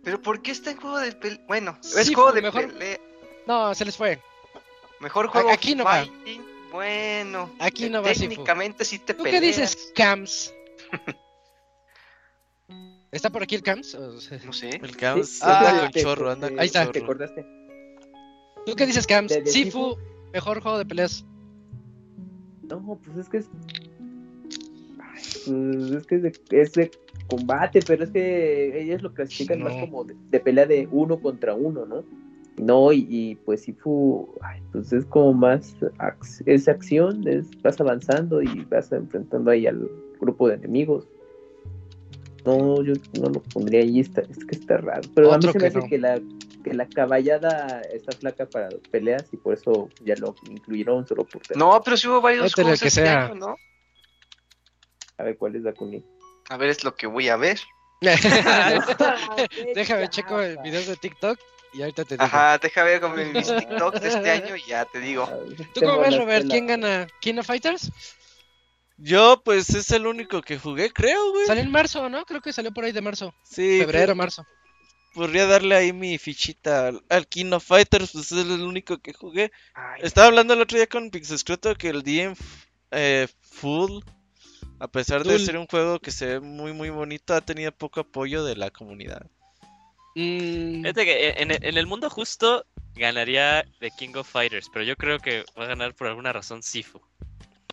Pero 0.03 0.21
¿por 0.21 0.41
qué 0.41 0.51
está 0.51 0.71
en 0.71 0.77
juego 0.77 0.99
de 0.99 1.11
pelea? 1.13 1.39
Bueno, 1.47 1.79
es 1.81 2.13
juego 2.13 2.31
de 2.31 2.41
mejor- 2.41 2.71
pelea. 2.73 2.99
No, 3.47 3.73
se 3.73 3.85
les 3.85 3.97
fue. 3.97 4.21
Mejor 4.99 5.27
juego 5.27 5.49
aquí 5.51 5.75
no 5.75 5.83
va. 5.83 6.05
Bueno, 6.71 7.51
Aquí 7.59 7.89
no 7.89 8.01
va 8.01 8.09
Sifu. 8.13 8.29
técnicamente 8.29 8.83
sí 8.85 8.99
te 8.99 9.13
¿Tú 9.13 9.23
peleas. 9.23 9.41
qué 9.41 9.47
dices, 9.47 9.91
Cams? 9.95 10.53
¿Está 13.11 13.29
por 13.29 13.43
aquí 13.43 13.55
el 13.55 13.63
Cams? 13.63 13.95
No 13.95 14.19
sé. 14.53 14.75
El 14.81 14.97
Cams 14.97 15.41
Ah, 15.41 15.69
anda 15.69 15.81
con 15.83 15.91
te- 15.91 16.01
chorro, 16.01 16.31
anda 16.31 16.47
te- 16.47 16.53
con 16.53 16.59
Ahí 16.59 16.67
está. 16.67 16.91
Te 16.91 16.99
acordaste. 16.99 17.45
¿Tú 18.65 18.73
qué 18.75 18.85
dices, 18.85 19.05
Cams? 19.07 19.31
¿De- 19.31 19.41
de 19.41 19.47
Sifu, 19.51 19.95
mejor 20.33 20.61
juego 20.61 20.77
de 20.77 20.85
peleas. 20.85 21.25
No, 22.69 22.99
pues 23.03 23.17
es 23.17 23.29
que 23.29 23.37
es. 23.37 23.49
Ay, 24.99 25.21
pues 25.45 25.91
es 25.91 26.05
que 26.07 26.15
es 26.15 26.21
de, 26.23 26.33
es 26.51 26.73
de 26.73 26.91
combate, 27.27 27.79
pero 27.85 28.03
es 28.03 28.09
que 28.11 28.81
ellos 28.81 29.01
lo 29.01 29.13
clasifican 29.13 29.61
más 29.61 29.73
No. 29.75 29.81
como 29.81 30.03
de, 30.03 30.15
de 30.31 30.39
pelea 30.39 30.65
de 30.65 30.87
uno 30.91 31.19
contra 31.19 31.53
uno, 31.53 31.85
¿no? 31.85 32.03
No, 32.57 32.91
y, 32.93 33.05
y 33.09 33.35
pues 33.35 33.61
Sifu, 33.63 34.29
ay, 34.41 34.61
pues 34.71 34.91
es 34.93 35.05
como 35.05 35.33
más. 35.33 35.75
ac- 35.99 36.43
Es 36.45 36.67
acción, 36.67 37.27
es, 37.27 37.47
vas 37.61 37.79
avanzando 37.79 38.41
y 38.41 38.65
vas 38.71 38.91
enfrentando 38.91 39.51
ahí 39.51 39.67
al 39.67 39.89
grupo 40.19 40.47
de 40.47 40.55
enemigos. 40.55 41.05
No, 42.45 42.81
yo 42.83 42.93
no 43.19 43.29
lo 43.29 43.41
pondría 43.41 43.81
ahí, 43.81 43.99
está, 43.99 44.21
es 44.21 44.45
que 44.45 44.55
está 44.55 44.77
raro. 44.77 45.01
Pero 45.15 45.31
a 45.33 45.37
mí 45.37 45.47
Otro 45.47 45.51
se 45.53 45.57
me 45.59 45.63
que 45.63 45.67
hace 45.67 45.79
no. 45.79 45.87
que 45.87 45.97
la, 45.97 46.21
que 46.65 46.73
la 46.73 46.87
caballada 46.87 47.81
está 47.93 48.11
flaca 48.17 48.47
para 48.47 48.69
peleas 48.89 49.25
y 49.31 49.37
por 49.37 49.53
eso 49.53 49.87
ya 50.03 50.15
lo 50.17 50.35
incluyeron 50.49 51.07
solo 51.07 51.23
por 51.23 51.41
No, 51.55 51.79
pero 51.83 51.95
sí 51.95 52.07
hubo 52.07 52.21
varios 52.21 52.53
juegos 52.55 52.81
que 52.81 52.87
este 52.87 53.01
sea. 53.01 53.25
año, 53.25 53.35
¿no? 53.35 53.55
A 55.19 55.23
ver 55.23 55.37
cuál 55.37 55.55
es 55.55 55.61
la 55.61 55.73
Kuni. 55.73 56.03
A 56.49 56.57
ver, 56.57 56.69
es 56.71 56.83
lo 56.83 56.95
que 56.95 57.05
voy 57.05 57.29
a 57.29 57.37
ver. 57.37 57.59
Déjame 59.75 60.09
checo 60.09 60.41
el 60.41 60.57
videos 60.57 60.87
de 60.87 60.95
TikTok 60.95 61.39
y 61.73 61.81
ahorita 61.81 62.03
te 62.03 62.15
digo. 62.15 62.23
Ajá, 62.23 62.57
deja 62.57 62.83
ver 62.83 62.99
como 62.99 63.15
mis 63.15 63.47
TikToks 63.47 64.01
de 64.01 64.07
este 64.07 64.31
año 64.31 64.55
y 64.55 64.63
ya 64.67 64.85
te 64.85 64.99
digo. 64.99 65.29
¿Tú 65.73 65.81
cómo 65.81 65.99
ves, 65.99 66.17
Robert? 66.17 66.47
¿Quién 66.49 66.65
gana? 66.65 67.05
¿King 67.21 67.37
of 67.37 67.45
Fighters? 67.45 67.91
Yo, 68.97 69.41
pues, 69.43 69.69
es 69.69 69.91
el 69.91 70.07
único 70.07 70.41
que 70.41 70.57
jugué, 70.57 70.91
creo, 70.91 71.31
güey. 71.31 71.45
Salió 71.45 71.61
en 71.61 71.71
marzo, 71.71 72.09
¿no? 72.09 72.25
Creo 72.25 72.41
que 72.41 72.53
salió 72.53 72.71
por 72.71 72.85
ahí 72.85 72.91
de 72.91 73.01
marzo. 73.01 73.35
Sí, 73.43 73.79
Febrero, 73.79 74.15
marzo. 74.15 74.45
Podría 75.15 75.47
darle 75.47 75.75
ahí 75.75 75.93
mi 75.93 76.17
fichita 76.19 76.89
al, 76.89 77.03
al 77.09 77.27
King 77.27 77.53
of 77.53 77.65
Fighters, 77.65 78.11
pues 78.11 78.31
es 78.31 78.37
el 78.45 78.61
único 78.61 78.99
que 78.99 79.13
jugué. 79.13 79.51
Ay, 79.73 80.01
Estaba 80.03 80.27
hablando 80.27 80.53
el 80.53 80.61
otro 80.61 80.77
día 80.77 80.87
con 80.87 81.09
Pixescroto 81.09 81.73
que 81.75 81.89
el 81.89 82.03
DM 82.03 82.35
eh, 82.91 83.27
Full, 83.41 84.03
a 84.79 84.87
pesar 84.87 85.23
de 85.23 85.39
ser 85.39 85.57
un 85.57 85.65
juego 85.67 85.99
que 85.99 86.11
se 86.11 86.25
ve 86.25 86.39
muy 86.41 86.73
muy 86.73 86.89
bonito, 86.89 87.33
ha 87.33 87.41
tenido 87.41 87.71
poco 87.71 88.01
apoyo 88.01 88.43
de 88.43 88.55
la 88.55 88.69
comunidad. 88.69 89.25
Mm, 90.15 90.83
que 90.93 91.29
en, 91.37 91.51
en- 91.51 91.63
en 91.63 91.77
el 91.77 91.87
mundo 91.87 92.09
justo 92.09 92.65
ganaría 92.95 93.65
The 93.79 93.91
King 93.97 94.15
of 94.15 94.29
Fighters, 94.29 94.67
pero 94.71 94.85
yo 94.85 94.95
creo 94.95 95.19
que 95.19 95.43
va 95.57 95.63
a 95.65 95.67
ganar 95.67 95.93
por 95.95 96.07
alguna 96.07 96.31
razón 96.31 96.61
Sifu. 96.63 97.01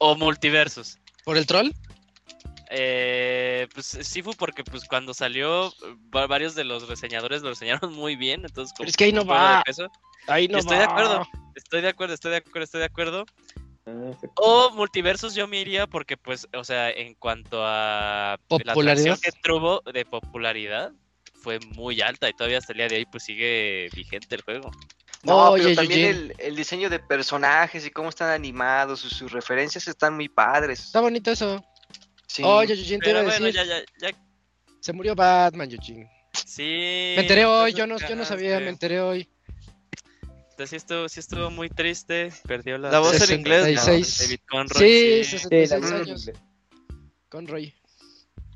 O 0.00 0.16
Multiversus. 0.16 0.98
¿Por 1.24 1.36
el 1.36 1.46
troll? 1.46 1.70
Eh, 2.74 3.68
pues 3.74 3.86
Sifu 3.86 4.32
porque 4.32 4.64
pues 4.64 4.88
cuando 4.88 5.12
salió 5.12 5.70
va- 6.14 6.26
varios 6.26 6.54
de 6.54 6.64
los 6.64 6.88
reseñadores 6.88 7.42
lo 7.42 7.50
reseñaron 7.50 7.92
muy 7.94 8.16
bien, 8.16 8.44
entonces 8.46 8.72
Pero 8.78 8.88
es 8.88 8.96
que 8.96 9.04
ahí 9.04 9.12
no 9.12 9.26
va. 9.26 9.62
Ahí 10.26 10.48
no 10.48 10.58
estoy 10.58 10.78
va. 10.78 10.86
de 10.86 10.90
acuerdo, 10.90 11.26
estoy 11.54 11.80
de 11.82 11.88
acuerdo, 11.88 12.14
estoy 12.14 12.30
de 12.30 12.36
acuerdo, 12.38 12.64
estoy 12.64 12.80
de 12.80 12.86
acuerdo. 12.86 13.26
Ah, 13.84 14.10
O 14.36 14.70
Multiversus 14.70 15.34
yo 15.34 15.46
me 15.48 15.60
iría 15.60 15.86
porque 15.86 16.16
pues, 16.16 16.48
o 16.56 16.64
sea, 16.64 16.90
en 16.90 17.14
cuanto 17.14 17.62
a 17.62 18.36
la 18.38 18.40
Popularidad. 18.48 18.90
atracción 19.14 19.18
que 19.20 19.32
tuvo 19.42 19.82
de 19.92 20.04
popularidad 20.06 20.92
fue 21.42 21.58
muy 21.74 22.00
alta 22.00 22.28
y 22.28 22.32
todavía 22.32 22.58
hasta 22.58 22.72
el 22.72 22.78
día 22.78 22.88
de 22.88 22.96
hoy 22.98 23.06
pues 23.10 23.24
sigue 23.24 23.90
vigente 23.94 24.34
el 24.36 24.42
juego. 24.42 24.70
No, 25.24 25.52
pero 25.56 25.74
también 25.74 26.32
el 26.38 26.56
diseño 26.56 26.88
de 26.88 27.00
personajes 27.00 27.84
y 27.84 27.90
cómo 27.90 28.08
están 28.08 28.30
animados, 28.30 29.00
sus, 29.00 29.12
sus 29.12 29.30
referencias 29.32 29.86
están 29.88 30.14
muy 30.14 30.28
padres. 30.28 30.80
Está 30.80 31.00
bonito 31.00 31.30
eso. 31.30 31.62
Sí. 32.32 32.42
Oye, 32.42 32.72
Eugene, 32.72 32.98
te 33.02 33.10
iba 33.10 33.18
Pero 33.18 33.18
a 33.18 33.22
bueno, 33.24 33.46
decir. 33.46 33.54
ya, 33.54 33.64
ya, 33.64 33.84
ya, 34.08 34.16
Se 34.80 34.92
murió 34.94 35.14
Batman, 35.14 35.70
Eugene. 35.70 36.10
sí. 36.32 36.62
Me 36.62 37.20
enteré 37.20 37.44
hoy, 37.44 37.74
yo 37.74 37.86
no, 37.86 37.98
yo 37.98 38.16
no 38.16 38.24
sabía, 38.24 38.58
me 38.58 38.70
enteré 38.70 39.00
hoy. 39.02 39.28
Entonces 40.50 40.70
sí 40.70 40.76
estuvo, 40.76 41.08
sí 41.10 41.20
estuvo 41.20 41.50
muy 41.50 41.68
triste, 41.68 42.32
perdió 42.46 42.78
la, 42.78 42.90
La 42.90 42.98
voz 43.00 43.20
en 43.20 43.38
inglés, 43.38 43.60
¿no? 43.74 43.82
66. 43.82 44.18
David 44.18 44.38
Conroy, 44.48 44.80
Sí, 44.82 45.24
sí. 45.24 45.38
66 45.40 45.84
Sí, 45.84 45.94
años. 45.94 46.30
Con 47.28 47.46
Roy. 47.46 47.74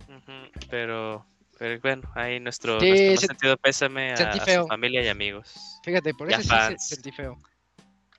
Ujú, 0.09 0.33
pero, 0.71 1.27
pero 1.59 1.79
bueno, 1.83 2.11
ahí 2.15 2.41
nuestro, 2.41 2.81
Sí, 2.81 2.89
nuestro 2.89 3.29
sentido 3.29 3.57
pésame 3.59 4.15
a, 4.15 4.33
a 4.33 4.47
su 4.47 4.67
familia 4.69 5.03
y 5.03 5.09
amigos. 5.09 5.53
Fíjate, 5.85 6.15
por 6.15 6.31
eso 6.33 6.41
sí 6.41 6.49
sentí 6.79 7.13
feo. 7.13 7.39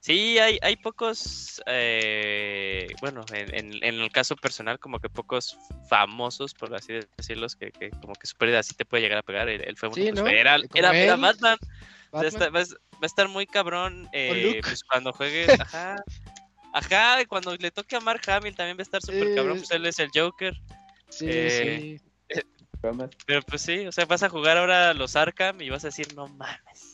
Sí, 0.07 0.39
hay, 0.39 0.57
hay 0.61 0.77
pocos, 0.77 1.61
eh, 1.65 2.87
bueno, 3.01 3.25
en, 3.33 3.53
en- 3.53 3.83
en 3.83 3.95
el 3.99 4.09
caso 4.09 4.37
personal, 4.37 4.79
como 4.79 4.99
que 4.99 5.09
pocos 5.09 5.57
famosos, 5.89 6.53
por 6.53 6.73
así 6.73 6.93
decirlo, 7.17 7.45
que, 7.59 7.73
que 7.73 7.89
como 7.89 8.13
que 8.15 8.25
su 8.25 8.37
pérdida 8.37 8.63
sí 8.63 8.73
te 8.73 8.85
puede 8.85 9.03
llegar 9.03 9.17
a 9.17 9.21
pegar. 9.21 9.49
Él, 9.49 9.61
él 9.65 9.75
fue 9.75 9.89
uno, 9.89 9.95
Sí, 9.95 10.09
pues, 10.09 10.23
¿no? 10.23 10.27
era, 10.29 10.55
era, 10.55 10.91
era 10.97 11.13
él, 11.15 11.19
Batman. 11.19 11.57
Va 12.15 12.21
a, 12.21 12.23
Batman. 12.23 12.25
estar, 12.25 12.55
va 12.55 12.59
a- 12.61 12.93
va 12.93 12.99
a 13.01 13.05
estar 13.05 13.27
muy 13.27 13.45
cabrón 13.47 14.07
eh, 14.13 14.61
pues, 14.63 14.81
cuando 14.85 15.11
juegue. 15.11 15.45
Ajá. 15.59 16.01
Ajá, 16.71 17.21
y 17.21 17.25
cuando 17.25 17.53
le 17.57 17.69
toque 17.71 17.97
a 17.97 17.99
Mark 17.99 18.21
Hamill 18.29 18.55
también 18.55 18.77
va 18.77 18.81
a 18.81 18.83
estar 18.83 19.01
súper 19.01 19.35
cabrón, 19.35 19.57
Eh, 19.57 19.59
pues 19.59 19.71
él 19.71 19.85
es 19.87 19.99
el 19.99 20.09
Joker. 20.15 20.53
Sí, 21.09 21.25
eh, 21.29 21.99
sí. 22.31 22.41
Ramas. 22.81 23.09
Pero 23.25 23.41
pues 23.41 23.61
sí, 23.61 23.85
o 23.87 23.91
sea, 23.91 24.05
vas 24.05 24.23
a 24.23 24.29
jugar 24.29 24.57
ahora 24.57 24.93
los 24.93 25.17
Arkham 25.17 25.61
y 25.61 25.69
vas 25.69 25.83
a 25.83 25.87
decir, 25.89 26.13
no 26.15 26.29
mames. 26.29 26.86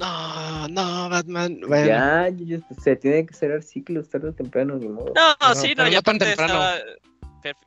No, 0.00 0.66
no, 0.68 1.08
Batman. 1.10 1.60
Bueno, 1.68 1.86
Ya, 1.86 2.28
ya, 2.30 2.58
ya, 2.58 2.74
se 2.82 2.96
tiene 2.96 3.26
que 3.26 3.34
cerrar 3.34 3.62
ciclos 3.62 4.08
tarde 4.08 4.30
o 4.30 4.32
temprano, 4.32 4.76
ni 4.76 4.88
modo. 4.88 5.12
No, 5.14 5.36
No, 5.48 5.54
sí, 5.54 5.68
no, 5.68 5.74
pero 5.76 5.88
y 5.90 5.94
no 5.94 6.02
tan 6.02 6.18
temprano. 6.18 6.54
estaba- 6.54 6.78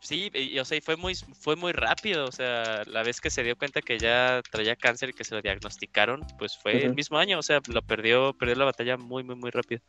Sí, 0.02 0.30
y, 0.36 0.60
o 0.60 0.66
sea, 0.66 0.78
y 0.78 0.82
fue 0.82 0.96
muy, 0.98 1.16
fue 1.16 1.56
muy 1.56 1.72
rápido, 1.72 2.26
o 2.26 2.32
sea, 2.32 2.84
la 2.86 3.02
vez 3.02 3.20
que 3.20 3.32
se 3.32 3.42
dio 3.42 3.58
cuenta 3.58 3.82
que 3.82 3.98
ya 3.98 4.42
traía 4.52 4.76
cáncer 4.76 5.10
y 5.10 5.14
que 5.14 5.24
se 5.24 5.34
lo 5.34 5.42
diagnosticaron, 5.42 6.22
pues 6.38 6.56
fue 6.62 6.86
el 6.86 6.94
mismo 6.94 7.18
año, 7.18 7.40
o 7.40 7.42
sea, 7.42 7.60
lo 7.68 7.82
perdió, 7.82 8.34
perdió 8.38 8.54
la 8.56 8.66
batalla 8.66 8.98
muy, 8.98 9.24
muy, 9.24 9.36
muy 9.36 9.50
rápido. 9.50 9.82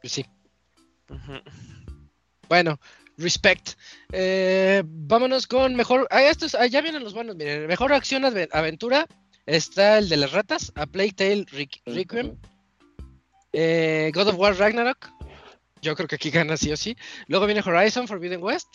pues 0.00 0.12
sí. 0.14 0.24
Bueno, 2.48 2.78
respect. 3.18 3.72
Eh, 4.12 4.82
vámonos 4.86 5.46
con 5.46 5.74
mejor. 5.74 6.06
Ah, 6.10 6.22
estos, 6.22 6.54
ah, 6.54 6.66
ya 6.66 6.80
vienen 6.80 7.04
los 7.04 7.14
buenos. 7.14 7.36
Miren, 7.36 7.66
mejor 7.66 7.92
acción 7.92 8.24
aventura. 8.24 9.06
Está 9.46 9.98
el 9.98 10.08
de 10.08 10.16
las 10.16 10.32
ratas, 10.32 10.72
A 10.76 10.86
Plague 10.86 11.12
Tale 11.12 11.46
Requ- 11.46 11.80
Requiem. 11.86 12.36
Eh, 13.52 14.10
God 14.14 14.28
of 14.28 14.36
War 14.38 14.56
Ragnarok. 14.56 15.10
Yo 15.82 15.94
creo 15.96 16.06
que 16.08 16.14
aquí 16.14 16.30
gana 16.30 16.56
sí 16.56 16.70
o 16.72 16.76
sí. 16.76 16.96
Luego 17.26 17.46
viene 17.46 17.60
Horizon 17.64 18.06
Forbidden 18.06 18.42
West. 18.42 18.68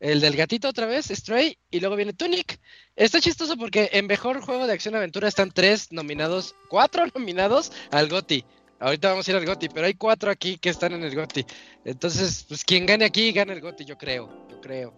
El 0.00 0.20
del 0.22 0.34
gatito 0.34 0.68
otra 0.68 0.86
vez, 0.86 1.06
Stray. 1.08 1.58
Y 1.70 1.80
luego 1.80 1.96
viene 1.96 2.14
Tunic. 2.14 2.58
Está 2.96 3.20
chistoso 3.20 3.56
porque 3.58 3.90
en 3.92 4.06
mejor 4.06 4.40
juego 4.40 4.66
de 4.66 4.72
acción 4.72 4.94
aventura 4.94 5.28
están 5.28 5.50
tres 5.50 5.92
nominados, 5.92 6.54
cuatro 6.70 7.04
nominados 7.14 7.70
al 7.90 8.08
GOTY. 8.08 8.44
Ahorita 8.78 9.10
vamos 9.10 9.28
a 9.28 9.30
ir 9.30 9.36
al 9.36 9.44
GOTY, 9.44 9.68
pero 9.68 9.86
hay 9.86 9.92
cuatro 9.94 10.30
aquí 10.30 10.56
que 10.56 10.70
están 10.70 10.94
en 10.94 11.04
el 11.04 11.14
GOTY. 11.14 11.44
Entonces, 11.84 12.46
pues 12.48 12.64
quien 12.64 12.86
gane 12.86 13.04
aquí, 13.04 13.30
gana 13.32 13.52
el 13.52 13.60
GOTY, 13.60 13.84
yo 13.84 13.98
creo. 13.98 14.48
Yo 14.50 14.58
creo. 14.62 14.94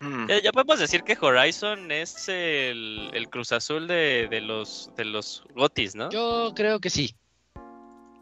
Mm. 0.00 0.28
Ya, 0.28 0.42
ya 0.42 0.52
podemos 0.52 0.78
decir 0.78 1.02
que 1.02 1.16
Horizon 1.20 1.90
es 1.90 2.28
el, 2.28 3.10
el 3.12 3.28
Cruz 3.28 3.52
Azul 3.52 3.86
de, 3.88 4.28
de 4.30 4.40
los 4.40 4.90
de 4.96 5.04
los 5.04 5.44
Gotis, 5.54 5.94
¿no? 5.94 6.10
Yo 6.10 6.52
creo 6.54 6.80
que 6.80 6.90
sí. 6.90 7.14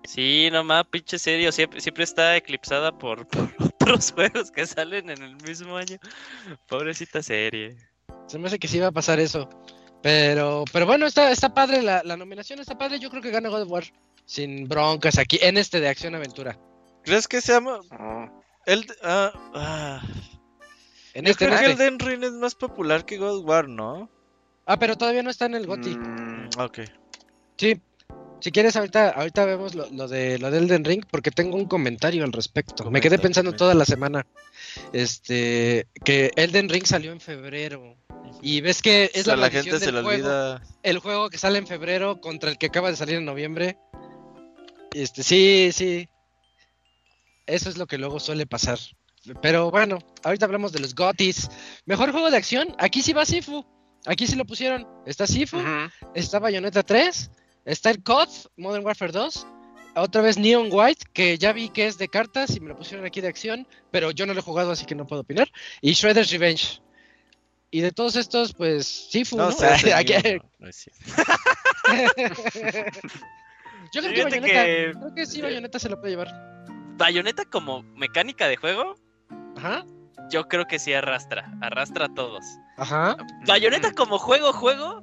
Sí, 0.04 0.48
nomás, 0.52 0.86
pinche 0.86 1.18
serio, 1.18 1.50
siempre, 1.50 1.80
siempre 1.80 2.04
está 2.04 2.36
eclipsada 2.36 2.96
por, 2.96 3.26
por 3.28 3.50
otros 3.58 4.12
juegos 4.12 4.50
que 4.50 4.66
salen 4.66 5.10
en 5.10 5.22
el 5.22 5.36
mismo 5.36 5.76
año. 5.76 5.98
Pobrecita 6.68 7.22
serie. 7.22 7.76
Se 8.28 8.38
me 8.38 8.46
hace 8.46 8.58
que 8.58 8.68
sí 8.68 8.78
va 8.78 8.88
a 8.88 8.92
pasar 8.92 9.18
eso. 9.18 9.48
Pero, 10.02 10.64
pero 10.72 10.86
bueno, 10.86 11.06
está, 11.06 11.30
está 11.32 11.52
padre 11.52 11.82
la, 11.82 12.02
la 12.04 12.16
nominación, 12.16 12.60
está 12.60 12.78
padre. 12.78 13.00
Yo 13.00 13.10
creo 13.10 13.22
que 13.22 13.30
gana 13.30 13.48
God 13.48 13.62
of 13.62 13.70
War. 13.70 13.84
Sin 14.24 14.68
broncas 14.68 15.18
aquí, 15.18 15.38
en 15.42 15.56
este 15.56 15.80
de 15.80 15.88
acción 15.88 16.14
aventura. 16.14 16.58
¿Crees 17.04 17.26
que 17.28 17.40
se 17.40 17.52
llama 17.52 17.80
Oh. 17.98 18.42
el 18.66 18.86
ah, 19.02 19.32
ah. 19.54 20.02
En 21.16 21.24
Yo 21.24 21.30
este, 21.30 21.46
creo 21.46 21.58
que. 21.58 21.64
Elden 21.72 21.98
Ring 21.98 22.22
es 22.24 22.32
más 22.32 22.54
popular 22.54 23.04
que 23.06 23.16
God 23.16 23.38
of 23.38 23.44
War, 23.46 23.68
¿no? 23.68 24.10
Ah, 24.66 24.78
pero 24.78 24.96
todavía 24.98 25.22
no 25.22 25.30
está 25.30 25.46
en 25.46 25.54
el 25.54 25.66
GOTY. 25.66 25.96
Mm, 25.96 26.48
Ok. 26.58 26.80
Sí. 27.56 27.80
Si 28.40 28.52
quieres, 28.52 28.76
ahorita, 28.76 29.10
ahorita 29.10 29.46
vemos 29.46 29.74
lo, 29.74 29.88
lo 29.90 30.08
de 30.08 30.38
lo 30.38 30.50
de 30.50 30.58
Elden 30.58 30.84
Ring, 30.84 31.04
porque 31.10 31.30
tengo 31.30 31.56
un 31.56 31.64
comentario 31.64 32.22
al 32.22 32.32
respecto. 32.32 32.90
Me 32.90 33.00
quedé 33.00 33.18
pensando 33.18 33.48
comenta. 33.50 33.58
toda 33.64 33.74
la 33.74 33.86
semana. 33.86 34.26
Este, 34.92 35.86
que 36.04 36.30
Elden 36.36 36.68
Ring 36.68 36.84
salió 36.84 37.12
en 37.12 37.20
febrero. 37.20 37.96
Y 38.42 38.60
ves 38.60 38.82
que 38.82 39.10
es 39.14 39.22
O 39.22 39.24
sea, 39.24 39.36
la, 39.36 39.46
la 39.46 39.50
gente 39.50 39.78
se 39.78 39.86
le 39.86 39.92
del 39.92 40.04
juego. 40.04 40.26
olvida. 40.28 40.62
el 40.82 40.98
juego 40.98 41.30
que 41.30 41.38
sale 41.38 41.56
en 41.58 41.66
febrero 41.66 42.20
contra 42.20 42.50
el 42.50 42.58
que 42.58 42.66
acaba 42.66 42.90
de 42.90 42.96
salir 42.96 43.16
en 43.16 43.24
noviembre. 43.24 43.78
Este, 44.92 45.22
sí, 45.22 45.70
sí. 45.72 46.08
Eso 47.46 47.70
es 47.70 47.78
lo 47.78 47.86
que 47.86 47.96
luego 47.96 48.20
suele 48.20 48.44
pasar. 48.46 48.78
Pero 49.42 49.70
bueno, 49.70 49.98
ahorita 50.22 50.46
hablamos 50.46 50.72
de 50.72 50.80
los 50.80 50.94
GOTYs. 50.94 51.48
Mejor 51.84 52.12
juego 52.12 52.30
de 52.30 52.36
acción, 52.36 52.74
aquí 52.78 53.02
sí 53.02 53.12
va 53.12 53.24
Sifu. 53.26 53.64
Aquí 54.06 54.26
sí 54.26 54.36
lo 54.36 54.44
pusieron. 54.44 54.86
Está 55.04 55.26
Sifu, 55.26 55.58
está 56.14 56.38
Bayonetta 56.38 56.82
3, 56.82 57.30
está 57.64 57.90
el 57.90 58.02
COD, 58.04 58.28
Modern 58.56 58.84
Warfare 58.84 59.12
2. 59.12 59.46
Otra 59.96 60.20
vez 60.22 60.36
Neon 60.38 60.68
White, 60.70 61.06
que 61.12 61.38
ya 61.38 61.52
vi 61.52 61.70
que 61.70 61.86
es 61.86 61.96
de 61.98 62.08
cartas 62.08 62.54
y 62.54 62.60
me 62.60 62.68
lo 62.68 62.76
pusieron 62.76 63.06
aquí 63.06 63.20
de 63.22 63.28
acción, 63.28 63.66
pero 63.90 64.10
yo 64.10 64.26
no 64.26 64.34
lo 64.34 64.40
he 64.40 64.42
jugado 64.42 64.70
así 64.70 64.84
que 64.84 64.94
no 64.94 65.06
puedo 65.06 65.22
opinar. 65.22 65.50
Y 65.80 65.92
Shredder's 65.92 66.30
Revenge. 66.30 66.80
Y 67.70 67.80
de 67.80 67.90
todos 67.92 68.14
estos, 68.14 68.52
pues 68.54 68.86
Sifu, 69.10 69.36
¿no? 69.38 69.50
No 69.50 69.56
Aquí- 69.96 70.12
enemigo, 70.12 70.44
no 70.58 70.68
es. 70.68 70.84
Yo 73.92 74.02
creo 74.02 74.14
que 74.14 74.22
Bayonetta, 74.24 74.64
que- 74.64 74.92
creo 74.98 75.14
que 75.14 75.26
sí, 75.26 75.40
Bayonetta 75.40 75.78
se 75.78 75.88
lo 75.88 75.98
puede 76.00 76.12
llevar. 76.12 76.28
Bayonetta 76.96 77.44
como 77.44 77.82
mecánica 77.82 78.48
de 78.48 78.56
juego, 78.56 78.96
Ajá, 79.66 79.84
yo 80.30 80.46
creo 80.48 80.66
que 80.66 80.78
sí 80.78 80.92
arrastra, 80.92 81.50
arrastra 81.60 82.06
a 82.06 82.14
todos. 82.14 82.44
ajá. 82.78 83.16
Bayonetta 83.46 83.92
como 83.92 84.18
juego, 84.18 84.52
juego, 84.52 85.02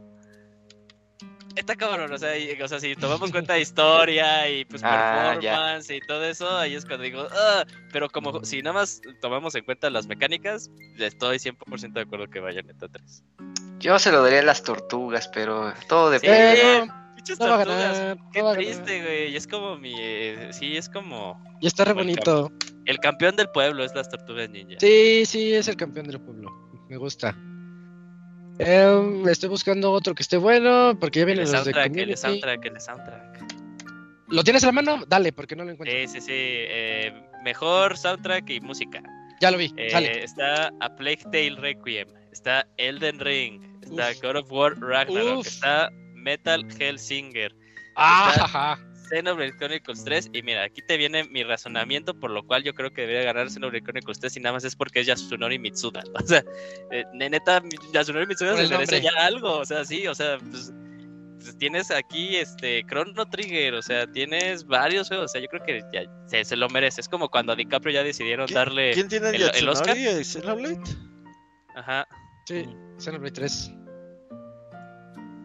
está 1.56 1.76
cabrón, 1.76 2.11
o 2.11 2.18
sea, 2.18 2.38
y- 2.38 2.60
o 2.61 2.68
sea, 2.68 2.80
si 2.80 2.95
tomamos 2.95 3.31
cuenta 3.48 3.53
de 3.53 3.61
historia 3.61 4.49
y 4.49 4.65
pues 4.65 4.81
Ah, 4.84 5.35
ya. 5.41 5.52
performance 5.52 5.90
y 5.91 5.99
todo 6.02 6.23
eso, 6.26 6.57
ahí 6.57 6.76
es 6.76 6.85
cuando 6.85 7.03
digo, 7.03 7.27
"Ah", 7.31 7.64
pero 7.91 8.10
como 8.10 8.44
si 8.44 8.61
nada 8.61 8.73
más 8.80 9.02
tomamos 9.22 9.56
en 9.56 9.64
cuenta 9.65 9.90
las 9.90 10.07
mecánicas, 10.07 10.69
estoy 10.98 11.40
100% 11.40 11.99
de 11.99 12.06
acuerdo 12.06 12.27
que 12.27 12.40
Bayonetta 12.40 12.88
3. 12.88 13.23
Yo 13.80 13.99
se 13.99 14.11
lo 14.11 14.23
daría 14.23 14.40
a 14.40 14.44
las 14.44 14.64
tortugas, 14.64 15.27
pero 15.34 15.73
todo 15.88 16.10
Sí, 16.11 16.27
depende. 16.27 16.88
Pinches 17.15 17.40
no 17.40 17.48
va 17.49 17.56
a 17.56 17.65
tortugas, 17.65 17.99
ganar, 17.99 18.18
qué 18.31 18.40
no 18.40 18.45
va 18.45 18.53
triste, 18.56 19.02
güey, 19.02 19.31
y 19.31 19.35
es 19.35 19.45
como 19.48 19.77
mi, 19.77 19.94
eh, 19.98 20.49
sí, 20.52 20.76
es 20.77 20.90
como 20.90 21.38
Y 21.60 21.68
está 21.68 21.84
re 21.85 21.91
Como 21.91 22.03
el 22.86 22.92
el 22.94 23.00
campeón 23.00 23.36
del 23.36 23.50
pueblo 23.50 23.84
es 23.84 23.94
las 23.96 24.10
tortugas 24.10 24.50
ninja. 24.50 24.76
Sí, 24.80 25.24
sí, 25.26 25.54
es 25.54 25.68
el 25.68 25.76
campeón 25.76 26.08
del 26.08 26.20
pueblo. 26.22 26.52
Me 26.90 26.98
gusta. 26.98 27.36
Em, 28.60 29.28
estoy 29.28 29.50
buscando 29.50 29.92
otro 29.92 30.14
que 30.14 30.22
esté 30.22 30.38
bueno, 30.38 30.98
porque 31.00 31.20
ya 31.20 31.24
El 31.24 31.26
vienen 31.28 31.44
los 31.46 31.52
de 31.52 31.58
soundtrack, 31.58 31.86
el 31.86 31.92
Community. 31.92 32.18
soundtrack, 32.18 32.66
el 32.66 32.82
soundtrack. 32.82 33.54
¿Lo 34.30 34.44
tienes 34.44 34.64
a 34.64 34.68
la 34.68 34.72
mano? 34.74 35.04
Dale, 35.08 35.34
porque 35.34 35.56
no 35.56 35.64
lo 35.66 35.72
encuentro. 35.72 35.98
Sí, 35.98 36.08
sí, 36.08 36.22
sí. 36.22 36.32
eh, 36.32 37.12
mejor 37.44 37.98
soundtrack 37.98 38.50
y 38.52 38.62
música. 38.62 39.02
Ya 39.42 39.52
lo 39.52 39.58
vi, 39.58 39.74
Eh, 39.76 39.90
sale. 39.90 40.24
está 40.24 40.72
A 40.80 40.96
Plague 40.96 41.24
Tale 41.32 41.56
Requiem. 41.60 42.08
Está 42.32 42.66
Elden 42.78 43.20
Ring. 43.20 43.62
Está 43.84 44.12
Uf. 44.12 44.22
God 44.22 44.36
of 44.38 44.52
War 44.52 44.80
Ragnarok. 44.80 45.40
Uf. 45.40 45.48
Está 45.48 45.90
Metal 46.16 46.64
Hellsinger. 46.80 47.54
Ah, 47.96 48.32
está-. 48.36 48.93
Xenoblade 49.10 49.56
Chronicles 49.58 50.04
3. 50.04 50.30
Y 50.34 50.42
mira, 50.44 50.64
aquí 50.64 50.82
te 50.88 50.98
viene 50.98 51.24
mi 51.26 51.44
razonamiento 51.44 52.14
por 52.20 52.32
lo 52.32 52.46
cual 52.46 52.64
yo 52.64 52.74
creo 52.74 52.92
que 52.92 53.02
debería 53.02 53.24
ganar 53.24 53.50
Xenoblade 53.50 53.84
Chronicles 53.84 54.20
3 54.20 54.38
y 54.38 54.40
nada 54.40 54.54
más 54.54 54.64
es 54.64 54.76
porque 54.76 55.02
es 55.02 55.08
Yasunori 55.08 55.60
Mitsuda. 55.60 56.04
O 56.24 56.26
sea, 56.26 56.44
eh, 56.92 57.04
neta, 57.14 57.62
Yasunori 57.94 58.26
Mitsuda 58.28 58.56
se 58.58 58.68
merece 58.70 59.02
ya 59.02 59.12
algo. 59.20 59.58
O 59.60 59.66
sea, 59.66 59.84
sí, 59.86 60.08
o 60.08 60.16
sea, 60.16 60.38
pues, 60.38 60.72
pues, 61.40 61.58
tienes 61.58 61.92
aquí 61.92 62.38
este 62.38 62.84
Chrono 62.88 63.30
Trigger, 63.30 63.74
o 63.76 63.82
sea, 63.82 64.08
tienes 64.12 64.66
varios 64.66 65.10
juegos. 65.10 65.26
O 65.26 65.28
sea, 65.28 65.42
yo 65.42 65.48
creo 65.48 65.64
que 65.64 65.82
ya 65.92 66.04
se, 66.28 66.46
se 66.46 66.56
lo 66.56 66.70
merece. 66.70 67.02
Es 67.02 67.10
como 67.10 67.30
cuando 67.30 67.52
a 67.54 67.56
DiCaprio 67.56 67.94
ya 67.94 68.04
decidieron 68.04 68.48
¿Qui- 68.48 68.54
darle. 68.54 68.94
¿Quién 68.94 69.10
tiene 69.10 69.30
el, 69.30 69.52
el- 69.54 69.70
Oscar? 69.70 69.98
Xenoblade? 69.98 70.80
Ajá. 71.76 72.08
Sí, 72.46 72.66
Xenoblade 72.98 73.32
3. 73.34 73.72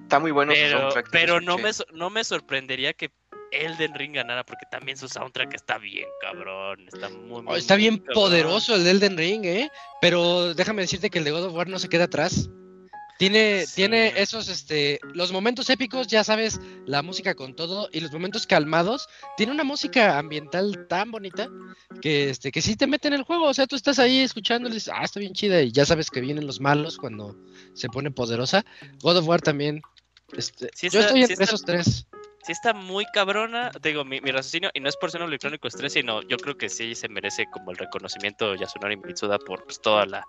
Está 0.03 0.21
muy 0.21 0.31
bueno 0.31 0.53
su 0.53 0.59
Pero, 0.59 0.89
pero 1.13 1.41
no, 1.43 1.59
me, 1.59 1.71
no 1.93 2.09
me 2.09 2.25
sorprendería 2.25 2.95
que 2.95 3.11
Elden 3.53 3.95
Ring 3.95 4.15
ganara, 4.15 4.45
porque 4.45 4.67
también 4.71 4.97
su 4.97 5.09
soundtrack 5.09 5.55
está 5.55 5.79
bien 5.79 6.07
cabrón. 6.21 6.87
Está 6.93 7.09
muy, 7.09 7.39
Oh, 7.39 7.43
muy, 7.43 7.59
está 7.59 7.77
bien 7.77 7.99
poderoso 7.99 8.75
el 8.75 8.85
de 8.85 8.91
Elden 8.91 9.17
Ring, 9.17 9.45
¿eh? 9.45 9.71
Pero 10.01 10.55
déjame 10.55 10.83
decirte 10.83 11.11
que 11.11 11.19
el 11.19 11.25
de 11.25 11.31
God 11.31 11.45
of 11.47 11.55
War 11.55 11.69
no 11.69 11.79
se 11.79 11.89
queda 11.89 12.05
atrás. 12.05 12.49
Tiene, 13.19 13.67
Sí. 13.67 13.75
tiene 13.77 14.13
esos, 14.17 14.49
este, 14.49 15.01
los 15.13 15.33
momentos 15.33 15.69
épicos, 15.71 16.07
ya 16.07 16.23
sabes, 16.23 16.61
la 16.87 17.03
música 17.03 17.35
con 17.35 17.57
todo, 17.57 17.89
y 17.93 17.99
los 17.99 18.13
momentos 18.13 18.47
calmados, 18.47 19.09
tiene 19.37 19.51
una 19.51 19.65
música 19.65 20.19
ambiental 20.21 20.87
tan 20.89 21.11
bonita 21.11 21.49
que, 22.01 22.31
este, 22.31 22.53
que 22.53 22.63
sí 22.63 22.77
te 22.77 22.87
mete 22.87 23.09
en 23.09 23.15
el 23.15 23.25
juego, 23.25 23.47
o 23.47 23.55
sea, 23.55 23.67
tú 23.67 23.75
estás 23.75 23.99
ahí 23.99 24.21
escuchando 24.21 24.69
y 24.69 24.73
dices, 24.75 24.93
ah, 24.95 25.03
está 25.03 25.19
bien 25.19 25.33
chida, 25.33 25.61
y 25.63 25.73
ya 25.73 25.85
sabes 25.85 26.11
que 26.11 26.21
vienen 26.21 26.47
los 26.47 26.61
malos 26.61 26.97
cuando 26.97 27.37
se 27.75 27.89
pone 27.89 28.13
poderosa. 28.13 28.65
God 29.03 29.17
of 29.17 29.27
War 29.27 29.41
también, 29.43 29.83
este, 30.37 30.71
Sí 30.73 30.89
yo 30.89 31.01
estoy 31.01 31.23
entre 31.25 31.43
esos 31.43 31.63
tres. 31.65 32.07
Sí 32.49 32.53
está 32.53 32.73
muy 32.73 33.05
cabrona, 33.05 33.71
digo, 33.83 34.07
mi, 34.07 34.21
raciocinio, 34.21 34.71
y 34.73 34.81
no 34.81 34.89
es 34.89 34.97
por 34.97 35.11
ser 35.11 35.21
Chronicles 35.39 35.75
3, 35.77 35.93
sino 35.93 36.23
yo 36.23 36.39
creo 36.39 36.57
que 36.57 36.71
sí 36.71 36.95
se 36.95 37.07
merece 37.07 37.45
como 37.51 37.73
el 37.73 37.77
reconocimiento 37.77 38.51
de 38.51 38.57
Yasunori 38.61 38.97
Mitsuda 38.97 39.39
por 39.39 39.65
pues, 39.65 39.79
toda 39.83 40.07
la 40.07 40.25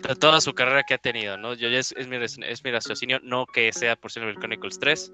to- 0.00 0.14
toda 0.14 0.40
su 0.40 0.52
carrera 0.52 0.84
que 0.84 0.94
ha 0.94 0.98
tenido, 0.98 1.36
¿no? 1.36 1.54
Yo 1.54 1.66
es, 1.66 1.90
es 1.96 2.06
mi, 2.06 2.18
es 2.18 2.62
mi 2.62 2.70
raciocinio, 2.70 3.18
no 3.24 3.46
que 3.46 3.72
sea 3.72 3.96
por 3.96 4.12
Xenoblade 4.12 4.38
Chronicles 4.38 4.78
3, 4.78 5.12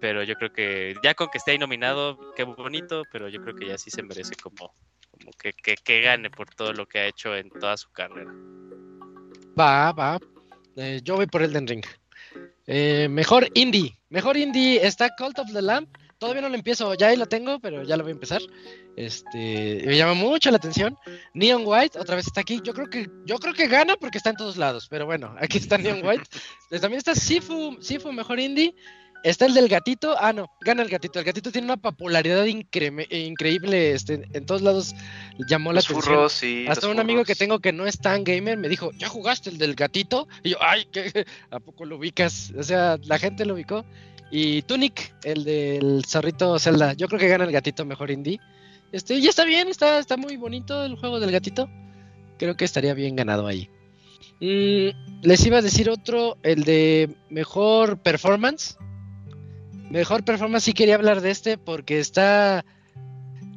pero 0.00 0.24
yo 0.24 0.34
creo 0.34 0.52
que 0.52 0.96
ya 1.04 1.14
con 1.14 1.28
que 1.28 1.38
esté 1.38 1.52
ahí 1.52 1.58
nominado, 1.58 2.18
qué 2.34 2.42
bonito, 2.42 3.04
pero 3.12 3.28
yo 3.28 3.40
creo 3.40 3.54
que 3.54 3.68
ya 3.68 3.78
sí 3.78 3.92
se 3.92 4.02
merece 4.02 4.34
como, 4.42 4.74
como 5.12 5.30
que, 5.40 5.52
que, 5.52 5.76
que 5.76 6.00
gane 6.00 6.30
por 6.30 6.52
todo 6.52 6.72
lo 6.72 6.84
que 6.86 6.98
ha 6.98 7.06
hecho 7.06 7.36
en 7.36 7.48
toda 7.48 7.76
su 7.76 7.92
carrera. 7.92 8.32
Va, 9.56 9.92
va. 9.92 10.18
Eh, 10.74 11.00
yo 11.04 11.14
voy 11.14 11.28
por 11.28 11.42
Elden 11.42 11.68
Ring. 11.68 11.84
Eh, 12.66 13.06
mejor 13.08 13.46
indie. 13.54 13.99
Mejor 14.10 14.36
indie 14.36 14.84
está 14.84 15.08
Cult 15.16 15.38
of 15.38 15.52
the 15.52 15.62
Lamb. 15.62 15.88
Todavía 16.18 16.42
no 16.42 16.50
lo 16.50 16.54
empiezo, 16.54 16.92
ya 16.94 17.06
ahí 17.06 17.16
lo 17.16 17.26
tengo, 17.26 17.60
pero 17.60 17.82
ya 17.82 17.96
lo 17.96 18.02
voy 18.02 18.10
a 18.10 18.14
empezar. 18.14 18.42
Este, 18.96 19.82
me 19.86 19.96
llama 19.96 20.14
mucho 20.14 20.50
la 20.50 20.58
atención. 20.58 20.98
Neon 21.32 21.62
White 21.64 21.98
otra 21.98 22.16
vez 22.16 22.26
está 22.26 22.42
aquí. 22.42 22.60
Yo 22.62 22.74
creo 22.74 22.90
que 22.90 23.08
yo 23.24 23.38
creo 23.38 23.54
que 23.54 23.68
gana 23.68 23.96
porque 23.96 24.18
está 24.18 24.30
en 24.30 24.36
todos 24.36 24.58
lados, 24.58 24.88
pero 24.90 25.06
bueno, 25.06 25.34
aquí 25.40 25.56
está 25.58 25.78
Neon 25.78 26.04
White. 26.04 26.24
Eh, 26.72 26.78
También 26.78 26.98
está 26.98 27.16
Sifu, 27.16 27.78
Sifu 27.80 28.12
mejor 28.12 28.38
indie. 28.38 28.76
Está 29.22 29.44
el 29.46 29.52
del 29.54 29.68
gatito. 29.68 30.16
Ah, 30.18 30.32
no, 30.32 30.46
gana 30.62 30.82
el 30.82 30.88
gatito. 30.88 31.18
El 31.18 31.26
gatito 31.26 31.52
tiene 31.52 31.66
una 31.66 31.76
popularidad 31.76 32.46
incre- 32.46 33.06
increíble. 33.10 33.92
Este, 33.92 34.26
en 34.32 34.46
todos 34.46 34.62
lados 34.62 34.94
llamó 35.48 35.72
la 35.72 35.76
Los 35.76 35.86
atención. 35.90 36.14
furros, 36.14 36.32
sí. 36.32 36.64
Hasta 36.68 36.88
un 36.88 36.98
amigo 37.00 37.24
que 37.24 37.34
tengo 37.34 37.58
que 37.58 37.72
no 37.72 37.86
es 37.86 37.98
tan 37.98 38.24
gamer 38.24 38.56
me 38.56 38.68
dijo, 38.68 38.90
¿ya 38.98 39.08
jugaste 39.08 39.50
el 39.50 39.58
del 39.58 39.74
gatito? 39.74 40.26
Y 40.42 40.50
yo, 40.50 40.56
ay, 40.62 40.86
¿qué? 40.90 41.26
¿a 41.50 41.60
poco 41.60 41.84
lo 41.84 41.96
ubicas? 41.98 42.52
O 42.58 42.62
sea, 42.62 42.98
la 43.04 43.18
gente 43.18 43.44
lo 43.44 43.54
ubicó. 43.54 43.84
Y 44.30 44.62
Tunic, 44.62 45.14
el 45.24 45.44
del 45.44 46.04
zorrito 46.06 46.58
Zelda. 46.58 46.94
Yo 46.94 47.06
creo 47.08 47.20
que 47.20 47.28
gana 47.28 47.44
el 47.44 47.52
gatito 47.52 47.84
mejor 47.84 48.10
indie. 48.10 48.38
Este, 48.92 49.14
y 49.16 49.26
está 49.26 49.44
bien, 49.44 49.68
está, 49.68 49.98
está 49.98 50.16
muy 50.16 50.36
bonito 50.36 50.82
el 50.84 50.96
juego 50.96 51.20
del 51.20 51.30
gatito. 51.30 51.68
Creo 52.38 52.56
que 52.56 52.64
estaría 52.64 52.94
bien 52.94 53.16
ganado 53.16 53.46
ahí. 53.46 53.68
Mm, 54.40 55.20
les 55.22 55.44
iba 55.46 55.58
a 55.58 55.62
decir 55.62 55.90
otro, 55.90 56.38
el 56.42 56.64
de 56.64 57.14
mejor 57.28 57.98
performance. 57.98 58.78
Mejor 59.90 60.24
performance, 60.24 60.64
sí 60.64 60.72
quería 60.72 60.94
hablar 60.94 61.20
de 61.20 61.30
este 61.30 61.58
porque 61.58 61.98
está. 61.98 62.64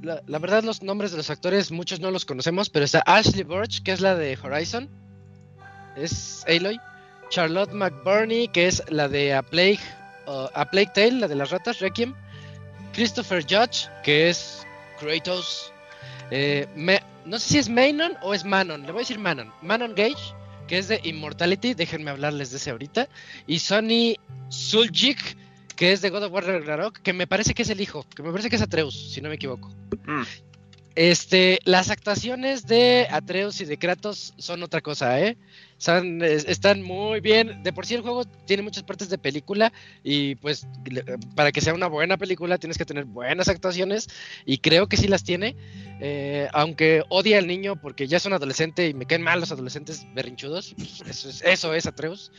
La, 0.01 0.39
verdad, 0.39 0.64
los 0.64 0.84
nombres 0.84 1.11
de 1.11 1.18
los 1.18 1.30
actores, 1.30 1.72
muchos 1.72 2.01
no 2.01 2.11
los 2.11 2.26
conocemos, 2.26 2.69
pero 2.69 2.84
está 2.84 3.01
Ashley 3.05 3.43
Burch, 3.43 3.84
que 3.84 3.93
es 3.93 4.01
la 4.01 4.15
de 4.15 4.38
Horizon. 4.41 4.89
Es 5.95 6.43
Aloy. 6.47 6.77
Charlotte 7.30 7.72
McBurney, 7.72 8.47
que 8.49 8.68
es 8.68 8.84
la 8.89 9.07
de 9.07 9.34
A 9.34 9.41
Plague, 9.41 9.80
uh, 10.27 10.47
A 10.53 10.65
Plague 10.69 10.91
Tale, 10.93 11.14
la 11.14 11.27
de 11.27 11.35
las 11.35 11.51
ratas, 11.51 11.80
Requiem. 11.80 12.14
Christopher 12.93 13.43
Judge, 13.43 13.89
que 14.03 14.30
es 14.30 14.65
Kratos. 14.99 15.72
Eh, 16.31 16.68
no 17.26 17.39
sé 17.39 17.49
si 17.49 17.57
es 17.60 17.69
Manon 17.69 18.18
o 18.22 18.34
es 18.34 18.43
Manon, 18.43 18.84
le 18.84 18.91
voy 18.91 18.99
a 18.99 19.03
decir 19.03 19.19
Manon. 19.19 19.51
Manon 19.61 19.93
Gage, 19.95 20.34
que 20.68 20.77
es 20.77 20.88
de 20.88 20.99
Immortality, 21.03 21.73
déjenme 21.73 22.11
hablarles 22.11 22.51
de 22.51 22.57
ese 22.57 22.72
ahorita. 22.72 23.10
Y 23.47 23.60
Sonny 23.60 24.18
Suljik, 24.49 25.38
que 25.76 25.91
es 25.91 26.02
de 26.02 26.10
God 26.10 26.24
of 26.24 26.32
War 26.32 26.45
Ragnarok, 26.45 27.00
que 27.00 27.14
me 27.14 27.28
parece 27.28 27.54
que 27.54 27.64
es 27.64 27.70
el 27.70 27.82
hijo, 27.82 28.06
que 28.16 28.24
me 28.24 28.32
parece 28.32 28.50
que 28.50 28.56
es 28.56 28.62
Atreus, 28.62 29.12
si 29.14 29.22
no 29.22 29.30
me 29.30 29.36
equivoco. 29.36 29.70
Mm. 30.06 30.24
Este, 30.95 31.60
las 31.66 31.90
actuaciones 31.90 32.68
de 32.68 33.08
Atreus 33.10 33.60
y 33.62 33.66
de 33.66 33.78
Kratos 33.78 34.34
son 34.38 34.62
otra 34.62 34.82
cosa, 34.82 35.20
¿eh? 35.20 35.38
Están 35.88 36.81
muy 36.81 37.19
bien. 37.19 37.64
De 37.64 37.73
por 37.73 37.85
sí 37.85 37.95
el 37.95 38.01
juego 38.01 38.26
tiene 38.26 38.64
muchas 38.64 38.84
partes 38.84 39.10
de 39.10 39.18
película 39.18 39.73
y 40.03 40.35
pues 40.35 40.68
para 41.35 41.51
que 41.51 41.61
sea 41.61 41.73
una 41.73 41.88
buena 41.88 42.18
película 42.18 42.57
tienes 42.57 42.77
que 42.77 42.85
tener 42.85 43.05
buenas 43.05 43.47
actuaciones 43.49 44.07
y 44.45 44.60
creo 44.60 44.88
que 44.88 44.97
sí 44.97 45.07
las 45.07 45.23
tiene. 45.23 45.55
Eh, 45.99 46.47
aunque 46.53 47.03
odia 47.10 47.38
al 47.38 47.47
niño 47.47 47.76
porque 47.76 48.07
ya 48.07 48.18
es 48.18 48.26
un 48.26 48.34
adolescente 48.34 48.88
y 48.88 48.93
me 48.93 49.05
caen 49.05 49.22
mal 49.22 49.39
los 49.39 49.51
adolescentes 49.51 50.05
berrinchudos. 50.14 50.73
pues, 50.77 51.01
Eso 51.07 51.30
es, 51.30 51.41
eso 51.43 51.73
es 51.73 51.85
Atreus. 51.85 52.31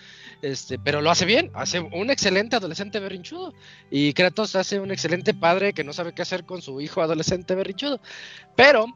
Este, 0.42 0.78
pero 0.78 1.00
lo 1.00 1.10
hace 1.10 1.24
bien, 1.24 1.50
hace 1.54 1.80
un 1.80 2.10
excelente 2.10 2.56
adolescente 2.56 3.00
berrinchudo. 3.00 3.54
Y 3.90 4.12
Kratos 4.12 4.56
hace 4.56 4.80
un 4.80 4.90
excelente 4.90 5.34
padre 5.34 5.72
que 5.72 5.84
no 5.84 5.92
sabe 5.92 6.12
qué 6.12 6.22
hacer 6.22 6.44
con 6.44 6.62
su 6.62 6.80
hijo 6.80 7.02
adolescente 7.02 7.54
berrinchudo. 7.54 8.00
Pero 8.56 8.86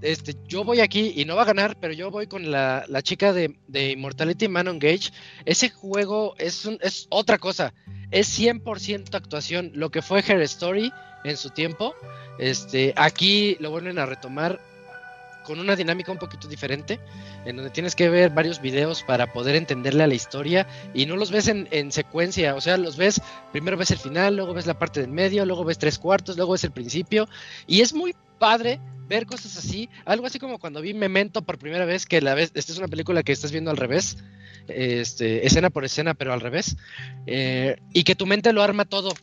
este, 0.00 0.34
yo 0.46 0.64
voy 0.64 0.80
aquí 0.80 1.12
y 1.16 1.24
no 1.24 1.36
va 1.36 1.42
a 1.42 1.46
ganar, 1.46 1.76
pero 1.80 1.92
yo 1.92 2.10
voy 2.10 2.26
con 2.26 2.50
la, 2.50 2.84
la 2.88 3.02
chica 3.02 3.32
de, 3.32 3.58
de 3.66 3.90
Immortality 3.92 4.48
Manon 4.48 4.78
Gage. 4.78 5.10
Ese 5.44 5.70
juego 5.70 6.34
es, 6.38 6.64
un- 6.64 6.78
es 6.82 7.06
otra 7.10 7.38
cosa. 7.38 7.74
Es 8.10 8.38
100% 8.38 9.14
actuación. 9.14 9.70
Lo 9.74 9.90
que 9.90 10.02
fue 10.02 10.20
Her 10.26 10.40
Story 10.42 10.92
en 11.24 11.36
su 11.36 11.50
tiempo. 11.50 11.94
Este, 12.38 12.92
aquí 12.96 13.56
lo 13.60 13.70
vuelven 13.70 13.98
a 13.98 14.06
retomar 14.06 14.60
con 15.48 15.60
una 15.60 15.76
dinámica 15.76 16.12
un 16.12 16.18
poquito 16.18 16.46
diferente, 16.46 17.00
en 17.46 17.56
donde 17.56 17.70
tienes 17.70 17.96
que 17.96 18.10
ver 18.10 18.28
varios 18.28 18.60
videos 18.60 19.02
para 19.02 19.32
poder 19.32 19.56
entenderle 19.56 20.02
a 20.02 20.06
la 20.06 20.14
historia 20.14 20.68
y 20.92 21.06
no 21.06 21.16
los 21.16 21.30
ves 21.30 21.48
en, 21.48 21.66
en 21.70 21.90
secuencia, 21.90 22.54
o 22.54 22.60
sea, 22.60 22.76
los 22.76 22.98
ves, 22.98 23.22
primero 23.50 23.78
ves 23.78 23.90
el 23.90 23.98
final, 23.98 24.36
luego 24.36 24.52
ves 24.52 24.66
la 24.66 24.78
parte 24.78 25.00
del 25.00 25.10
medio, 25.10 25.46
luego 25.46 25.64
ves 25.64 25.78
tres 25.78 25.98
cuartos, 25.98 26.36
luego 26.36 26.52
ves 26.52 26.64
el 26.64 26.70
principio 26.70 27.30
y 27.66 27.80
es 27.80 27.94
muy 27.94 28.14
padre 28.38 28.78
ver 29.08 29.24
cosas 29.24 29.56
así, 29.56 29.88
algo 30.04 30.26
así 30.26 30.38
como 30.38 30.58
cuando 30.58 30.82
vi 30.82 30.92
Memento 30.92 31.40
por 31.40 31.56
primera 31.56 31.86
vez, 31.86 32.04
que 32.04 32.20
la 32.20 32.34
vez, 32.34 32.52
esta 32.54 32.72
es 32.72 32.78
una 32.78 32.88
película 32.88 33.22
que 33.22 33.32
estás 33.32 33.50
viendo 33.50 33.70
al 33.70 33.78
revés, 33.78 34.18
este, 34.68 35.46
escena 35.46 35.70
por 35.70 35.86
escena, 35.86 36.12
pero 36.12 36.34
al 36.34 36.42
revés, 36.42 36.76
eh, 37.26 37.78
y 37.94 38.04
que 38.04 38.14
tu 38.14 38.26
mente 38.26 38.52
lo 38.52 38.62
arma 38.62 38.84
todo. 38.84 39.14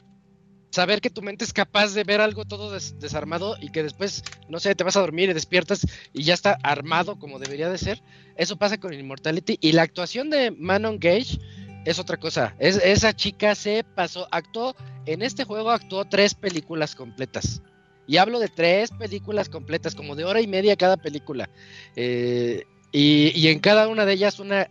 Saber 0.76 1.00
que 1.00 1.10
tu 1.10 1.22
mente 1.22 1.46
es 1.46 1.54
capaz 1.54 1.94
de 1.94 2.04
ver 2.04 2.20
algo 2.20 2.44
todo 2.44 2.70
des- 2.70 3.00
desarmado 3.00 3.56
y 3.62 3.70
que 3.70 3.82
después, 3.82 4.22
no 4.50 4.60
sé, 4.60 4.76
te 4.76 4.84
vas 4.84 4.98
a 4.98 5.00
dormir 5.00 5.30
y 5.30 5.34
despiertas 5.34 5.88
y 6.12 6.24
ya 6.24 6.34
está 6.34 6.58
armado 6.64 7.18
como 7.18 7.40
debería 7.40 7.70
de 7.70 7.78
ser. 7.78 8.02
Eso 8.36 8.58
pasa 8.58 8.78
con 8.78 8.92
Immortality. 8.94 9.58
Y 9.62 9.72
la 9.72 9.84
actuación 9.84 10.30
de 10.30 10.52
Manon 10.52 11.00
Gage 11.00 11.40
es 11.86 11.98
otra 11.98 12.18
cosa. 12.18 12.58
Es, 12.60 12.76
esa 12.76 13.16
chica 13.16 13.56
se 13.56 13.86
pasó, 13.96 14.28
actuó, 14.32 14.76
en 15.06 15.22
este 15.22 15.46
juego 15.46 15.72
actuó 15.72 16.04
tres 16.04 16.34
películas 16.34 16.94
completas. 16.94 17.62
Y 18.06 18.18
hablo 18.18 18.40
de 18.40 18.50
tres 18.50 18.92
películas 18.92 19.48
completas, 19.48 19.96
como 19.96 20.14
de 20.18 20.26
hora 20.26 20.42
y 20.42 20.48
media 20.48 20.76
cada 20.76 20.98
película. 20.98 21.50
Eh, 21.96 22.66
y, 22.92 23.32
y 23.34 23.48
en 23.48 23.60
cada 23.60 23.88
una 23.88 24.06
de 24.06 24.12
ellas 24.12 24.40
una, 24.40 24.70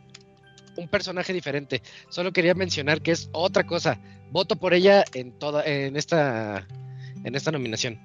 un 0.76 0.86
personaje 0.86 1.32
diferente. 1.32 1.80
Solo 2.10 2.30
quería 2.30 2.52
mencionar 2.52 3.00
que 3.00 3.12
es 3.12 3.30
otra 3.32 3.64
cosa. 3.64 3.98
Voto 4.34 4.56
por 4.56 4.74
ella 4.74 5.04
en 5.14 5.30
toda, 5.38 5.64
en 5.64 5.96
esta, 5.96 6.66
en 7.22 7.36
esta 7.36 7.52
nominación. 7.52 8.00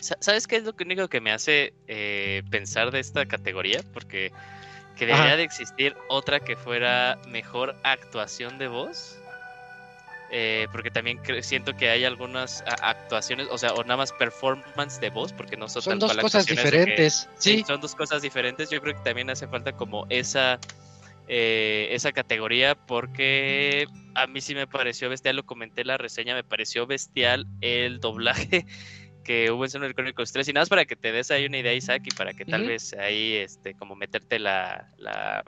Sa- 0.00 0.16
¿Sabes 0.20 0.46
qué 0.46 0.56
es 0.56 0.64
lo 0.64 0.74
único 0.80 1.06
que 1.08 1.20
me 1.20 1.32
hace 1.32 1.74
eh, 1.86 2.42
pensar 2.50 2.90
de 2.92 3.00
esta 3.00 3.26
categoría? 3.26 3.82
Porque 3.92 4.32
que 4.96 5.04
debería 5.04 5.36
de 5.36 5.42
existir 5.42 5.94
otra 6.08 6.40
que 6.40 6.56
fuera 6.56 7.18
mejor 7.28 7.76
actuación 7.84 8.56
de 8.56 8.68
voz. 8.68 9.18
Eh, 10.30 10.66
porque 10.72 10.90
también 10.90 11.20
siento 11.42 11.76
que 11.76 11.90
hay 11.90 12.06
algunas 12.06 12.64
actuaciones, 12.80 13.46
o 13.50 13.58
sea, 13.58 13.74
o 13.74 13.82
nada 13.84 13.98
más 13.98 14.12
performance 14.12 14.98
de 14.98 15.10
voz, 15.10 15.34
porque 15.34 15.58
no 15.58 15.68
son, 15.68 15.98
dos 15.98 16.16
cosas 16.16 16.46
que- 16.46 16.54
diferentes. 16.54 17.28
Sí, 17.38 17.58
Sí, 17.58 17.64
son 17.66 17.82
dos 17.82 17.94
cosas 17.94 18.22
diferentes. 18.22 18.70
Yo 18.70 18.80
creo 18.80 18.94
que 18.94 19.02
también 19.04 19.28
hace 19.28 19.46
falta 19.46 19.72
como 19.72 20.06
esa 20.08 20.58
eh, 21.28 21.88
esa 21.90 22.12
categoría 22.12 22.74
porque 22.74 23.86
a 24.16 24.26
mí 24.26 24.40
sí 24.40 24.54
me 24.54 24.66
pareció 24.66 25.08
bestial, 25.08 25.36
lo 25.36 25.46
comenté 25.46 25.82
en 25.82 25.88
la 25.88 25.98
reseña, 25.98 26.34
me 26.34 26.44
pareció 26.44 26.86
bestial 26.86 27.46
el 27.60 28.00
doblaje 28.00 28.66
que 29.24 29.50
hubo 29.50 29.64
en 29.64 29.70
Xenoblade 29.70 29.94
Chronicles 29.94 30.32
3 30.32 30.48
y 30.48 30.52
nada 30.52 30.62
más 30.62 30.68
para 30.68 30.84
que 30.84 30.96
te 30.96 31.12
des 31.12 31.30
ahí 31.30 31.46
una 31.46 31.58
idea 31.58 31.74
Isaac 31.74 32.02
y 32.04 32.14
para 32.14 32.32
que 32.32 32.44
tal 32.44 32.66
vez 32.66 32.94
ahí 32.94 33.34
este 33.34 33.74
como 33.74 33.96
meterte 33.96 34.38
la, 34.38 34.88
la 34.98 35.44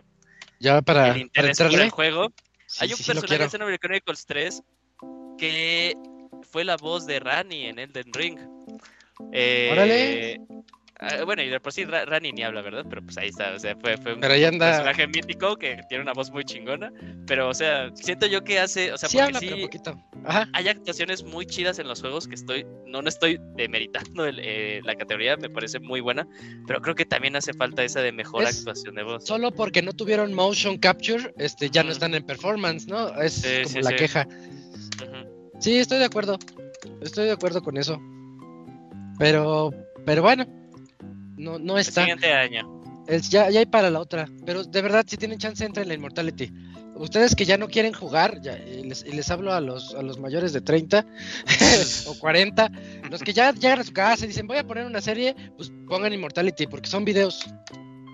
ya 0.59 0.83
para, 0.83 1.15
el 1.15 1.31
para 1.31 1.53
por 1.53 1.81
el 1.81 1.91
juego. 1.91 2.33
Sí, 2.67 2.85
Hay 2.85 2.91
un 2.91 2.99
sí, 2.99 3.05
personaje 3.05 3.45
en 3.45 3.51
Xenoblade 3.51 3.79
Chronicles 3.79 4.27
3 4.27 4.63
que 5.39 5.95
fue 6.51 6.65
la 6.65 6.77
voz 6.77 7.07
de 7.07 7.21
Rani 7.21 7.67
en 7.67 7.79
Elden 7.79 8.13
Ring. 8.13 8.39
Eh, 9.33 9.69
Órale. 9.73 10.41
Ah, 11.01 11.25
bueno, 11.25 11.43
y 11.43 11.49
de 11.49 11.61
por 11.61 11.73
sí 11.73 11.85
Ra- 11.85 12.05
Rani 12.05 12.33
ni 12.33 12.43
habla, 12.43 12.63
¿verdad? 12.63 12.85
Pero 12.89 13.03
pues 13.03 13.17
ahí 13.19 13.29
está, 13.29 13.53
o 13.55 13.59
sea, 13.59 13.77
fue, 13.77 13.97
fue 13.99 14.15
un 14.15 14.25
anda. 14.25 14.71
personaje 14.71 15.07
mítico 15.07 15.57
que 15.57 15.81
tiene 15.89 16.03
una 16.03 16.13
voz 16.13 16.31
muy 16.31 16.45
chingona. 16.45 16.93
Pero, 17.27 17.49
o 17.49 17.55
sea, 17.55 17.91
siento 17.95 18.27
yo 18.27 18.43
que 18.43 18.59
hace, 18.59 18.93
o 18.93 18.99
sea, 18.99 19.09
sí 19.09 19.17
porque 19.17 19.27
habla, 19.27 19.41
sí 19.41 19.47
pero 19.51 19.63
poquito. 19.63 20.03
Ajá. 20.25 20.49
hay 20.53 20.69
actuaciones 20.69 21.23
muy 21.25 21.47
chidas 21.47 21.79
en 21.79 21.87
los 21.89 22.01
juegos 22.01 22.27
que 22.27 22.35
estoy, 22.35 22.67
no, 22.87 23.03
no 23.03 23.09
estoy 23.09 23.39
demeritando 23.57 24.25
el, 24.27 24.41
eh, 24.43 24.81
la 24.85 24.95
categoría, 24.97 25.37
me 25.37 25.49
parece 25.51 25.79
muy 25.81 26.01
buena, 26.01 26.27
pero 26.67 26.81
creo 26.81 26.95
que 26.95 27.05
también 27.05 27.37
hace 27.37 27.53
falta 27.55 27.85
esa 27.85 28.01
de 28.01 28.13
mejor 28.13 28.45
Es- 28.45 28.59
actuación 28.59 28.95
de 28.95 29.03
voz. 29.05 29.25
Solo 29.27 29.53
porque 29.53 29.83
no 29.83 29.93
tuvieron 29.93 30.35
motion 30.35 30.79
capture, 30.79 31.33
este, 31.39 31.71
ya 31.71 31.83
no 31.85 31.93
están 31.93 32.15
en 32.15 32.25
performance, 32.25 32.87
¿no? 32.89 33.09
Es 33.21 33.35
Sí, 33.35 33.63
como 33.65 33.69
sí, 33.69 33.83
la 33.83 33.97
queja. 33.97 34.27
Ujú. 34.29 35.53
Sí, 35.61 35.79
estoy 35.79 35.99
de 35.99 36.05
acuerdo. 36.07 36.39
Estoy 37.03 37.27
de 37.27 37.33
acuerdo 37.33 37.63
con 37.63 37.77
eso. 37.77 38.01
Pero, 39.19 39.73
pero 40.07 40.23
bueno, 40.23 40.47
no, 41.39 41.59
no 41.59 41.75
El 41.75 41.81
está. 41.81 42.03
siguiente 42.03 42.33
año. 42.33 42.83
El- 43.07 43.23
ya, 43.23 43.49
ya 43.51 43.61
hay 43.61 43.67
para 43.67 43.91
la 43.91 44.01
otra. 44.01 44.29
Pero 44.45 44.65
de 44.65 44.83
verdad, 44.83 45.05
si 45.09 45.17
tienen 45.17 45.39
chance, 45.39 45.65
entren 45.65 45.85
en 45.85 45.89
la 45.89 45.95
Immortality. 45.95 46.53
Ustedes 46.97 47.37
que 47.37 47.45
ya 47.45 47.57
no 47.57 47.69
quieren 47.69 47.93
jugar, 47.93 48.41
ya, 48.43 48.59
y, 48.59 48.83
les, 48.83 49.05
y 49.05 49.13
les 49.13 49.31
hablo 49.31 49.53
a 49.53 49.61
los, 49.61 49.95
a 49.95 50.03
los 50.03 50.19
mayores 50.19 50.53
de 50.53 50.61
30 50.61 51.07
o 52.09 52.15
40, 52.19 52.71
los 53.09 53.23
que 53.23 53.33
ya 53.33 53.53
llegan 53.53 53.79
a 53.79 53.85
su 53.85 53.93
casa 53.93 54.25
y 54.25 54.29
dicen, 54.29 54.49
voy 54.49 54.59
a 54.59 54.67
poner 54.67 54.85
una 54.85 55.01
serie, 55.01 55.37
pues 55.57 55.71
pongan 55.87 56.13
Immortality, 56.13 56.67
porque 56.67 56.89
son 56.91 57.05
videos. 57.05 57.47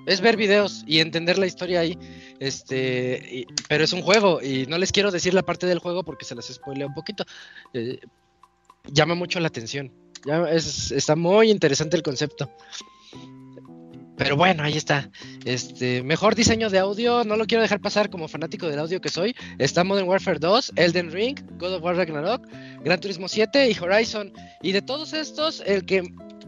Es 0.07 0.21
ver 0.21 0.37
videos 0.37 0.85
y 0.87 1.01
entender 1.01 1.39
la 1.39 1.47
historia 1.47 1.81
ahí. 1.81 1.99
Este, 2.41 3.27
y- 3.33 3.47
pero 3.71 3.85
es 3.85 3.93
un 3.95 4.03
juego 4.03 4.43
y 4.43 4.67
no 4.67 4.77
les 4.77 4.93
quiero 4.93 5.11
decir 5.11 5.33
la 5.33 5.43
parte 5.43 5.67
del 5.67 5.79
juego 5.79 6.05
porque 6.05 6.27
se 6.27 6.35
las 6.35 6.47
spoilea 6.53 6.87
un 6.87 6.95
poquito. 6.95 7.25
Eh, 7.73 7.99
llama 8.93 9.15
mucho 9.15 9.41
la 9.41 9.49
atención. 9.49 9.91
Ya 10.27 10.45
es, 10.51 10.93
está 10.93 11.17
muy 11.17 11.51
interesante 11.51 11.97
el 11.97 12.03
concepto. 12.03 12.51
Pero 14.17 14.37
bueno, 14.37 14.63
ahí 14.63 14.77
está. 14.77 15.11
Este, 15.45 16.03
mejor 16.03 16.35
diseño 16.35 16.71
de 16.71 16.79
audio, 16.79 17.25
no 17.25 17.37
lo 17.37 17.47
quiero 17.47 17.63
dejar 17.63 17.81
pasar 17.81 18.11
como 18.11 18.29
fanático 18.29 18.69
del 18.69 18.79
audio 18.79 19.01
que 19.01 19.09
soy. 19.09 19.35
Está 19.59 19.83
Modern 19.83 20.09
Warfare 20.09 20.39
2, 20.39 20.73
Elden 20.77 21.11
Ring, 21.11 21.41
God 21.59 21.75
of 21.75 21.83
War 21.83 21.97
Ragnarok, 21.97 22.47
Gran 22.85 23.01
Turismo 23.01 23.29
7 23.29 23.71
y 23.71 23.77
Horizon. 23.79 24.33
Y 24.63 24.73
de 24.73 24.83
todos 24.83 25.13
estos, 25.13 25.63
el 25.67 25.85
que 25.85 26.03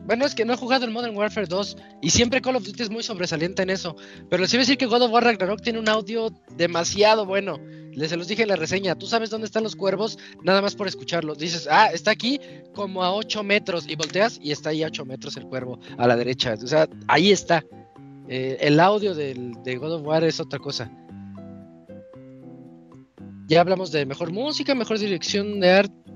bueno, 0.07 0.25
es 0.25 0.37
que 0.37 0.45
no 0.45 0.53
he 0.53 0.57
jugado 0.57 0.85
el 0.85 0.93
Modern 0.93 1.17
Warfare 1.17 1.49
2 1.49 1.77
y 2.01 2.11
siempre 2.11 2.41
Call 2.41 2.55
of 2.55 2.65
Duty 2.65 2.85
es 2.85 2.91
muy 2.91 3.03
sobresaliente 3.03 3.63
en 3.63 3.71
eso. 3.71 3.97
Pero 4.31 4.47
sí 4.47 4.57
voy 4.57 4.61
a 4.61 4.63
decir 4.63 4.79
que 4.79 4.87
God 4.87 5.03
of 5.03 5.11
War 5.11 5.25
Ragnarok 5.25 5.61
tiene 5.61 5.81
un 5.81 5.89
audio 5.89 6.31
demasiado 6.57 7.27
bueno. 7.27 7.59
Les 7.97 8.11
se 8.11 8.17
los 8.17 8.29
dije 8.29 8.43
en 8.43 8.49
la 8.49 8.57
reseña. 8.57 8.95
Tú 8.95 9.07
sabes 9.07 9.31
dónde 9.31 9.47
están 9.47 9.63
los 9.63 9.75
cuervos 9.75 10.19
nada 10.45 10.61
más 10.61 10.75
por 10.75 10.87
escucharlo. 10.87 11.35
Dices, 11.35 11.67
ah, 11.71 11.89
está 11.93 12.11
aquí 12.11 12.39
como 12.75 13.03
a 13.03 13.13
8 13.13 13.43
metros 13.43 13.89
y 13.89 13.97
volteas 13.97 14.39
y 14.41 14.53
está 14.53 14.71
ahí 14.71 14.83
a 14.83 14.89
8 14.89 15.05
metros 15.07 15.37
el 15.39 15.47
cuervo 15.47 15.81
a 15.97 16.07
la 16.07 16.15
derecha. 16.15 16.55
O 16.63 16.67
sea, 16.67 16.89
ahí 17.09 17.33
está. 17.33 17.65
Eh, 18.29 18.59
el 18.61 18.79
audio 18.81 19.15
de 19.15 19.79
God 19.81 19.95
of 19.95 20.07
War 20.07 20.25
es 20.25 20.39
otra 20.39 20.59
cosa. 20.59 20.91
Ya 23.49 23.61
hablamos 23.61 23.93
de 23.93 24.05
mejor 24.05 24.33
música, 24.33 24.75
mejor 24.75 24.99
dirección 24.99 25.61
de 25.61 25.71
arte. 25.71 26.07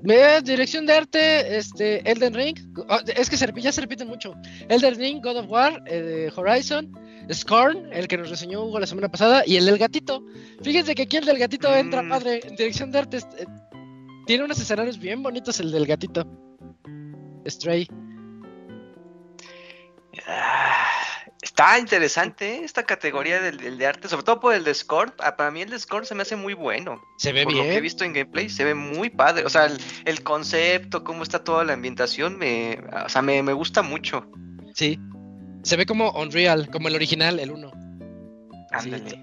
Dirección 0.44 0.86
de 0.86 0.94
arte, 0.94 1.57
este, 1.57 2.11
Elden 2.11 2.35
Ring. 2.35 2.57
Ah, 2.89 3.02
es 3.16 3.31
que 3.31 3.36
ya 3.61 3.73
se 3.73 3.81
repiten 3.81 4.09
mucho. 4.09 4.35
Elden 4.69 4.97
Ring, 4.97 5.20
God 5.23 5.36
of 5.36 5.51
War, 5.51 5.82
eh, 5.86 6.31
Horizon, 6.35 6.93
Scorn, 7.32 7.93
el 7.93 8.09
que 8.09 8.16
nos 8.16 8.31
reseñó 8.31 8.65
Hugo 8.65 8.81
la 8.81 8.86
semana 8.86 9.09
pasada, 9.09 9.43
y 9.47 9.57
el 9.57 9.66
del 9.66 9.78
gatito. 9.78 10.24
Fíjense 10.62 10.94
que 10.94 11.02
aquí 11.02 11.16
el 11.16 11.24
del 11.24 11.39
gatito 11.39 11.74
entra, 11.74 12.07
padre. 12.09 12.40
En 12.44 12.57
dirección 12.57 12.90
de 12.90 12.98
arte 12.98 13.19
eh, 13.19 13.47
tiene 14.27 14.44
unos 14.44 14.61
escenarios 14.61 14.98
bien 14.98 15.23
bonitos 15.23 15.61
el 15.61 15.70
del 15.70 15.86
gatito. 15.86 16.27
Stray. 17.47 17.89
Ah, 20.27 20.90
Está 21.43 21.78
interesante 21.78 22.57
¿eh? 22.57 22.65
esta 22.65 22.85
categoría 22.85 23.40
del, 23.40 23.78
de 23.78 23.86
arte, 23.86 24.09
sobre 24.09 24.24
todo 24.24 24.40
por 24.40 24.55
el 24.55 24.62
de 24.62 24.74
Scorn. 24.74 25.12
Ah, 25.19 25.36
para 25.36 25.51
mí 25.51 25.62
el 25.62 25.70
de 25.70 25.78
Scorn 25.78 26.05
se 26.05 26.15
me 26.15 26.23
hace 26.23 26.36
muy 26.36 26.52
bueno. 26.52 27.02
Se 27.16 27.32
ve 27.32 27.44
por 27.44 27.52
bien. 27.52 27.66
Lo 27.66 27.70
que 27.73 27.78
he 27.78 27.81
visto 27.81 28.05
en 28.05 28.12
gameplay 28.12 28.51
se 28.51 28.65
ve 28.65 28.74
muy 28.74 29.09
padre. 29.09 29.47
O 29.47 29.48
sea, 29.48 29.70
el, 30.05 30.23
concepto, 30.23 31.02
cómo 31.02 31.23
está 31.23 31.43
toda 31.43 31.65
la 31.65 31.73
ambientación, 31.73 32.36
me, 32.36 32.78
o 33.05 33.09
sea, 33.09 33.23
me, 33.23 33.43
me 33.43 33.55
gusta 33.55 33.81
mucho. 33.82 34.31
Sí. 34.74 34.98
Se 35.62 35.77
ve 35.77 35.87
como 35.87 36.11
Unreal, 36.12 36.69
como 36.70 36.89
el 36.89 36.95
original, 36.95 37.39
el 37.39 37.51
1 37.51 37.91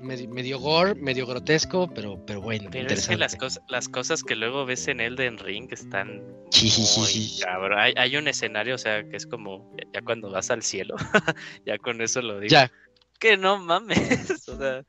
medio, 0.02 0.60
gore, 0.60 0.96
medio 0.96 1.26
grotesco, 1.26 1.90
pero, 1.94 2.24
pero 2.26 2.42
bueno. 2.42 2.70
Pero 2.72 2.90
es 2.90 3.08
que 3.08 3.16
las, 3.16 3.36
cosas 3.36 3.64
las 3.70 3.88
cosas 3.88 4.24
que 4.24 4.36
luego 4.36 4.66
ves 4.66 4.88
en 4.88 5.00
Elden 5.00 5.38
Ring 5.38 5.68
están. 5.72 6.22
Sí, 6.52 7.40
cabrón. 7.42 7.80
Hay, 7.80 7.94
hay, 7.96 8.18
un 8.18 8.28
escenario, 8.28 8.76
o 8.76 8.78
sea, 8.78 9.08
que 9.08 9.16
es 9.16 9.26
como 9.26 9.74
ya 9.94 10.02
cuando 10.02 10.30
vas 10.30 10.52
al 10.52 10.64
cielo, 10.64 10.96
ya 11.66 11.78
con 11.78 12.02
eso 12.02 12.22
lo 12.22 12.40
digo. 12.40 12.52
Ya. 12.52 12.72
Que 13.20 13.38
no 13.38 13.58
mames. 13.58 13.98
o 14.50 14.58
sea, 14.58 14.84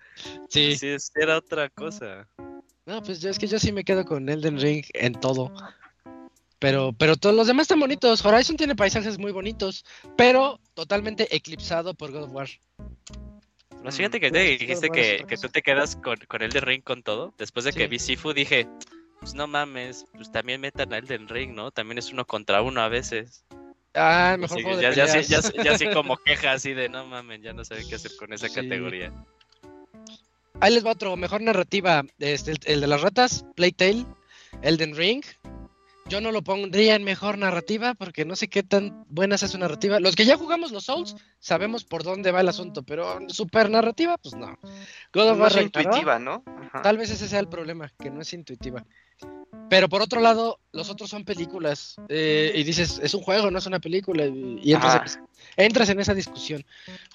sí. 0.49 0.77
sí, 0.77 0.97
era 1.15 1.39
otra 1.39 1.69
cosa. 1.71 2.29
No, 2.85 3.03
pues 3.03 3.21
yo, 3.21 3.31
es 3.31 3.39
que 3.39 3.47
yo 3.47 3.59
sí 3.59 3.71
me 3.71 3.85
quedo 3.85 4.05
con 4.05 4.29
Elden 4.29 4.59
Ring 4.59 4.85
en 4.95 5.13
todo. 5.13 5.53
Pero, 6.59 6.93
pero 6.93 7.17
todos 7.17 7.37
los 7.37 7.47
demás 7.47 7.65
están 7.65 7.81
bonitos. 7.81 8.25
Horizon 8.25 8.57
tiene 8.57 8.75
paisajes 8.75 9.19
muy 9.19 9.33
bonitos, 9.33 9.85
pero 10.17 10.59
totalmente 10.75 11.35
eclipsado 11.35 11.95
por 11.95 12.11
God 12.11 12.25
of 12.25 12.33
War. 12.33 12.49
No, 13.85 13.93
fíjate 13.93 14.19
que 14.19 14.31
te 14.31 14.41
dijiste 14.41 14.91
que, 14.91 15.25
que, 15.29 15.37
tú 15.37 15.49
te 15.49 15.63
quedas 15.63 15.95
con, 15.97 16.17
con 16.27 16.43
Elden 16.43 16.63
Ring 16.63 16.83
con 16.83 17.03
todo. 17.03 17.33
Después 17.39 17.65
de 17.65 17.73
que 17.73 17.87
vi 17.87 18.01
Sifu 18.01 18.33
dije, 18.33 18.67
pues 19.21 19.35
no 19.35 19.47
mames, 19.47 20.05
pues 20.15 20.33
también 20.33 20.61
metan 20.61 20.93
a 20.93 20.99
Elden 20.99 21.29
Ring, 21.29 21.55
¿no? 21.55 21.71
También 21.71 21.99
es 21.99 22.13
uno 22.13 22.27
contra 22.27 22.61
uno 22.61 22.81
a 22.81 22.89
veces. 22.89 23.45
Ah, 23.95 24.37
mejor 24.39 24.61
ya, 24.81 24.93
ya, 24.93 25.07
ya, 25.07 25.41
ya, 25.41 25.73
así 25.73 25.89
como 25.95 26.17
queja 26.19 26.53
así 26.53 26.75
de 26.75 26.89
no 26.89 27.07
mames, 27.07 27.41
ya 27.43 27.53
no 27.53 27.65
sabe 27.65 27.87
qué 27.89 27.95
hacer 27.95 28.13
con 28.17 28.33
esa 28.33 28.49
categoría. 28.49 29.13
Ahí 30.61 30.75
les 30.75 30.85
va 30.85 30.91
otro, 30.93 31.17
mejor 31.17 31.41
narrativa. 31.41 32.05
Este, 32.19 32.51
el, 32.53 32.59
el 32.65 32.81
de 32.81 32.87
las 32.89 33.01
ratas, 33.01 33.45
Playtale, 33.55 34.05
Elden 34.63 34.97
Ring, 34.97 35.23
yo 36.09 36.21
no 36.21 36.33
lo 36.33 36.43
pondría 36.43 36.95
en 36.95 37.05
mejor 37.05 37.39
narrativa 37.39 37.95
porque 37.95 38.25
no 38.25 38.37
sé 38.37 38.49
qué 38.49 38.63
tan 38.63 39.05
buena 39.09 39.35
es 39.35 39.43
su 39.43 39.59
narrativa. 39.59 40.01
Los 40.01 40.17
que 40.17 40.25
ya 40.25 40.37
jugamos 40.37 40.73
los 40.73 40.85
Souls 40.85 41.17
sabemos 41.39 41.85
por 41.85 42.03
dónde 42.03 42.31
va 42.33 42.41
el 42.41 42.49
asunto, 42.49 42.83
pero 42.83 43.19
super 43.29 43.71
narrativa, 43.71 44.17
pues 44.19 44.35
no. 44.35 44.59
God 45.13 45.37
no 45.37 45.47
es 45.47 45.57
intuitiva, 45.57 46.19
¿no? 46.19 46.43
Tal 46.83 46.97
vez 46.97 47.11
ese 47.11 47.29
sea 47.29 47.41
el 47.41 47.49
problema, 47.49 47.93
que 47.99 48.11
no 48.11 48.23
es 48.23 48.33
intuitiva. 48.33 48.85
Pero 49.69 49.89
por 49.89 50.01
otro 50.01 50.21
lado, 50.21 50.61
los 50.73 50.89
otros 50.89 51.11
son 51.11 51.25
películas. 51.25 51.97
Eh, 52.09 52.53
y 52.55 52.63
dices, 52.63 53.01
es 53.03 53.13
un 53.15 53.23
juego, 53.23 53.51
no 53.51 53.59
es 53.59 53.67
una 53.67 53.81
película. 53.81 54.25
Y 54.27 54.73
entras, 54.73 55.21
entras 55.57 55.89
en 55.91 56.01
esa 56.01 56.15
discusión. 56.15 56.65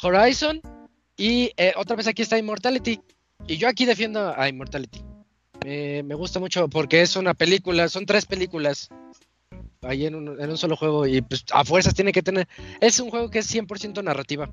Horizon 0.02 0.62
y 1.18 1.52
eh, 1.58 1.74
otra 1.76 1.96
vez 1.96 2.08
aquí 2.08 2.22
está 2.22 2.38
Immortality. 2.38 3.02
Y 3.48 3.58
yo 3.58 3.68
aquí 3.68 3.86
defiendo 3.86 4.34
a 4.38 4.48
Immortality 4.48 5.13
me 5.66 6.16
gusta 6.16 6.40
mucho 6.40 6.68
porque 6.68 7.02
es 7.02 7.16
una 7.16 7.34
película, 7.34 7.88
son 7.90 8.06
tres 8.06 8.26
películas 8.26 8.90
ahí 9.82 10.06
en 10.06 10.16
un, 10.16 10.42
en 10.42 10.50
un 10.50 10.58
solo 10.58 10.76
juego 10.76 11.06
y 11.08 11.22
pues 11.22 11.46
a 11.52 11.64
fuerzas 11.64 11.94
tiene 11.94 12.12
que 12.12 12.24
tener... 12.24 12.48
Es 12.80 13.00
un 13.00 13.10
juego 13.10 13.30
que 13.30 13.40
es 13.40 13.54
100% 13.54 14.04
narrativa. 14.04 14.50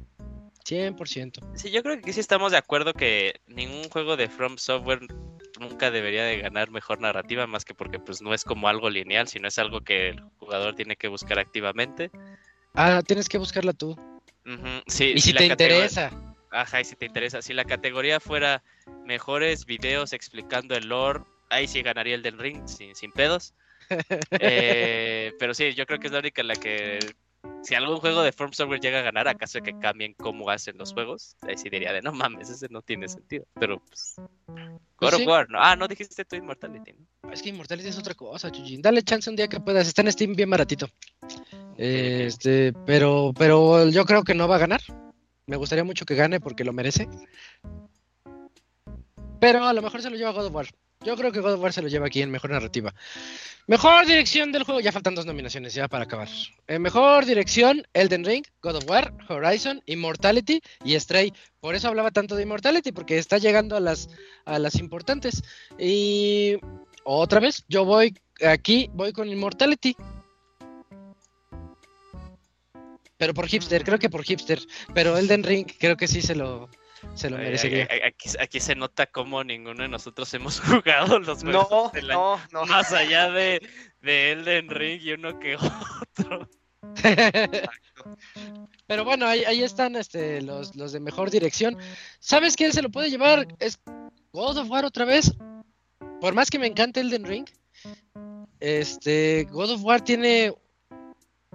100%. 0.65 1.57
Sí, 1.57 1.71
yo 1.71 1.83
creo 1.83 2.01
que 2.01 2.13
sí 2.13 2.21
estamos 2.21 2.53
de 2.53 2.59
acuerdo 2.59 2.95
que 2.95 3.41
ningún 3.47 3.89
juego 3.89 4.17
de 4.17 4.29
From 4.29 4.59
Software 4.59 5.01
nunca 5.59 5.91
debería 5.91 6.25
de 6.25 6.39
ganar 6.39 6.71
mejor 6.71 7.01
narrativa, 7.01 7.47
más 7.47 7.65
que 7.65 7.75
porque 7.75 7.99
pues 7.99 8.23
no 8.23 8.35
es 8.35 8.45
como 8.45 8.69
algo 8.69 8.91
lineal, 8.91 9.29
sino 9.29 9.49
es 9.49 9.59
algo 9.59 9.81
que 9.81 10.11
el 10.11 10.21
jugador 10.39 10.75
tiene 10.75 10.97
que 10.97 11.09
buscar 11.09 11.39
activamente. 11.39 12.11
Ah, 12.75 13.03
tienes 13.07 13.29
que 13.29 13.39
buscarla 13.39 13.73
tú. 13.73 13.97
sí, 14.87 15.13
y 15.15 15.21
si, 15.21 15.33
te 15.35 15.47
interesa. 15.47 16.11
Ajá, 16.51 16.81
y 16.81 16.85
si 16.85 16.97
te 16.97 17.07
interesa. 17.07 17.43
Si 17.43 17.53
la 17.53 17.65
categoría 17.65 18.21
fuera 18.21 18.63
mejores 19.05 19.67
videos 19.67 20.13
explicando 20.13 20.75
el 20.75 20.89
lore, 20.89 21.21
ahí 21.49 21.69
sí 21.69 21.83
ganaría 21.83 22.15
el 22.15 22.23
del 22.23 22.39
ring, 22.39 22.67
sin, 22.67 22.95
sin 22.95 23.13
pedos. 23.13 23.55
Eh, 24.39 25.33
pero 25.41 25.53
sí, 25.53 25.75
yo 25.75 25.85
creo 25.85 25.99
que 25.99 26.07
es 26.07 26.13
la 26.13 26.21
única 26.21 26.43
en 26.43 26.49
la 26.49 26.55
que 26.55 27.01
si 27.63 27.75
algún 27.75 27.99
juego 27.99 28.23
de 28.23 28.33
Form 28.33 28.53
Software 28.53 28.81
llega 28.81 29.01
a 29.01 29.03
ganar, 29.03 29.29
acaso 29.29 29.59
de 29.59 29.63
que 29.63 29.79
cambien 29.79 30.15
cómo 30.15 30.49
hacen 30.51 30.79
los 30.79 30.93
juegos, 30.93 31.37
ahí 31.43 31.57
sí 31.57 31.69
diría 31.69 31.93
de 31.93 32.03
no 32.03 32.13
mames, 32.13 32.51
ese 32.51 32.69
no 32.71 32.83
tiene 32.83 33.09
sentido. 33.09 33.45
Pero 33.55 33.81
pues. 33.81 34.15
pues 34.47 34.71
God 34.97 35.15
of 35.15 35.27
War, 35.27 35.51
no. 35.51 35.59
Ah, 35.61 35.77
no 35.77 35.89
dijiste 35.89 36.25
tu 36.25 36.37
Immortality, 36.37 36.93
¿no? 36.93 37.33
Es 37.33 37.43
que 37.43 37.51
Immortality 37.51 37.89
es 37.89 37.99
otra 37.99 38.15
cosa, 38.15 38.51
Chujín. 38.51 38.83
Dale 38.83 39.03
chance 39.03 39.29
un 39.29 39.37
día 39.37 39.49
que 39.49 39.61
puedas. 39.61 39.87
Está 39.87 40.03
en 40.03 40.13
Steam 40.13 40.35
bien 40.35 40.51
baratito. 40.51 40.89
Este, 41.77 42.73
pero, 42.87 43.33
pero 43.37 43.89
yo 43.89 44.05
creo 44.05 44.23
que 44.23 44.35
no 44.35 44.49
va 44.49 44.57
a 44.57 44.61
ganar. 44.61 44.81
Me 45.51 45.57
gustaría 45.57 45.83
mucho 45.83 46.07
que 46.07 46.15
gane 46.15 46.39
porque 46.39 46.63
lo 46.63 46.73
merece. 46.73 47.09
Pero 49.41 49.65
a 49.65 49.73
lo 49.73 49.83
mejor 49.83 50.01
se 50.01 50.09
lo 50.09 50.15
lleva 50.15 50.31
God 50.31 50.47
of 50.47 50.55
War. 50.55 50.67
Yo 51.05 51.17
creo 51.17 51.33
que 51.33 51.41
God 51.41 51.55
of 51.55 51.61
War 51.61 51.73
se 51.73 51.83
lo 51.83 51.89
lleva 51.89 52.07
aquí 52.07 52.23
en 52.23 52.31
mejor 52.31 52.51
narrativa. 52.51 52.95
Mejor 53.67 54.07
dirección 54.07 54.53
del 54.53 54.63
juego. 54.63 54.79
Ya 54.79 54.93
faltan 54.93 55.17
dos 55.17 55.27
nominaciones 55.27 55.75
ya 55.75 55.89
para 55.89 56.05
acabar. 56.05 56.29
Eh, 56.69 56.79
mejor 56.79 57.27
dirección, 57.27 57.83
Elden 57.95 58.25
Ring, 58.25 58.45
God 58.63 58.77
of 58.77 58.89
War, 58.89 59.13
Horizon, 59.29 59.83
Immortality 59.87 60.63
y 60.85 60.95
Stray. 61.01 61.33
Por 61.59 61.75
eso 61.75 61.89
hablaba 61.89 62.13
tanto 62.13 62.37
de 62.37 62.45
Immortality, 62.45 62.93
porque 62.93 63.19
está 63.19 63.39
llegando 63.39 63.77
a 63.77 63.81
las, 63.81 64.09
a 64.45 64.61
las 64.61 64.77
importantes. 64.77 65.43
Y 65.81 66.59
otra 67.03 67.41
vez, 67.41 67.65
yo 67.67 67.85
voy 67.85 68.17
aquí, 68.41 68.89
voy 68.95 69.13
con 69.13 69.29
Immortality. 69.29 69.97
Pero 73.21 73.35
por 73.35 73.47
hipster, 73.47 73.85
creo 73.85 73.99
que 73.99 74.09
por 74.09 74.25
hipster. 74.25 74.59
Pero 74.95 75.19
Elden 75.19 75.45
Ring 75.45 75.67
creo 75.79 75.95
que 75.95 76.09
sí 76.09 76.23
se 76.23 76.35
lo, 76.35 76.71
se 77.13 77.29
lo 77.29 77.37
merecería. 77.37 77.87
Aquí, 78.07 78.31
aquí, 78.41 78.61
se 78.61 78.75
nota 78.75 79.05
cómo 79.05 79.45
ninguno 79.45 79.83
de 79.83 79.91
nosotros 79.91 80.33
hemos 80.33 80.59
jugado 80.61 81.19
los 81.19 81.43
juegos. 81.43 81.69
No, 81.71 81.93
no, 82.09 82.41
no. 82.51 82.65
Más 82.65 82.95
allá 82.95 83.31
de, 83.31 83.61
de 84.01 84.33
Elden 84.33 84.71
Ring 84.71 85.03
y 85.03 85.13
uno 85.13 85.39
que 85.39 85.57
otro. 85.57 86.49
Pero 88.87 89.05
bueno, 89.05 89.27
ahí, 89.27 89.45
ahí 89.45 89.63
están 89.65 89.97
este, 89.97 90.41
los, 90.41 90.75
los, 90.75 90.93
de 90.93 91.01
mejor 91.01 91.31
dirección. 91.31 91.77
¿Sabes 92.21 92.57
quién 92.57 92.73
se 92.73 92.81
lo 92.81 92.89
puede 92.89 93.11
llevar? 93.11 93.47
Es 93.59 93.79
God 94.33 94.57
of 94.57 94.71
War 94.71 94.87
otra 94.87 95.05
vez. 95.05 95.31
Por 96.23 96.33
más 96.33 96.49
que 96.49 96.59
me 96.59 96.69
encante 96.69 97.01
Elden 97.01 97.27
Ring, 97.27 97.47
este 98.61 99.47
God 99.51 99.73
of 99.73 99.85
War 99.85 100.01
tiene 100.01 100.55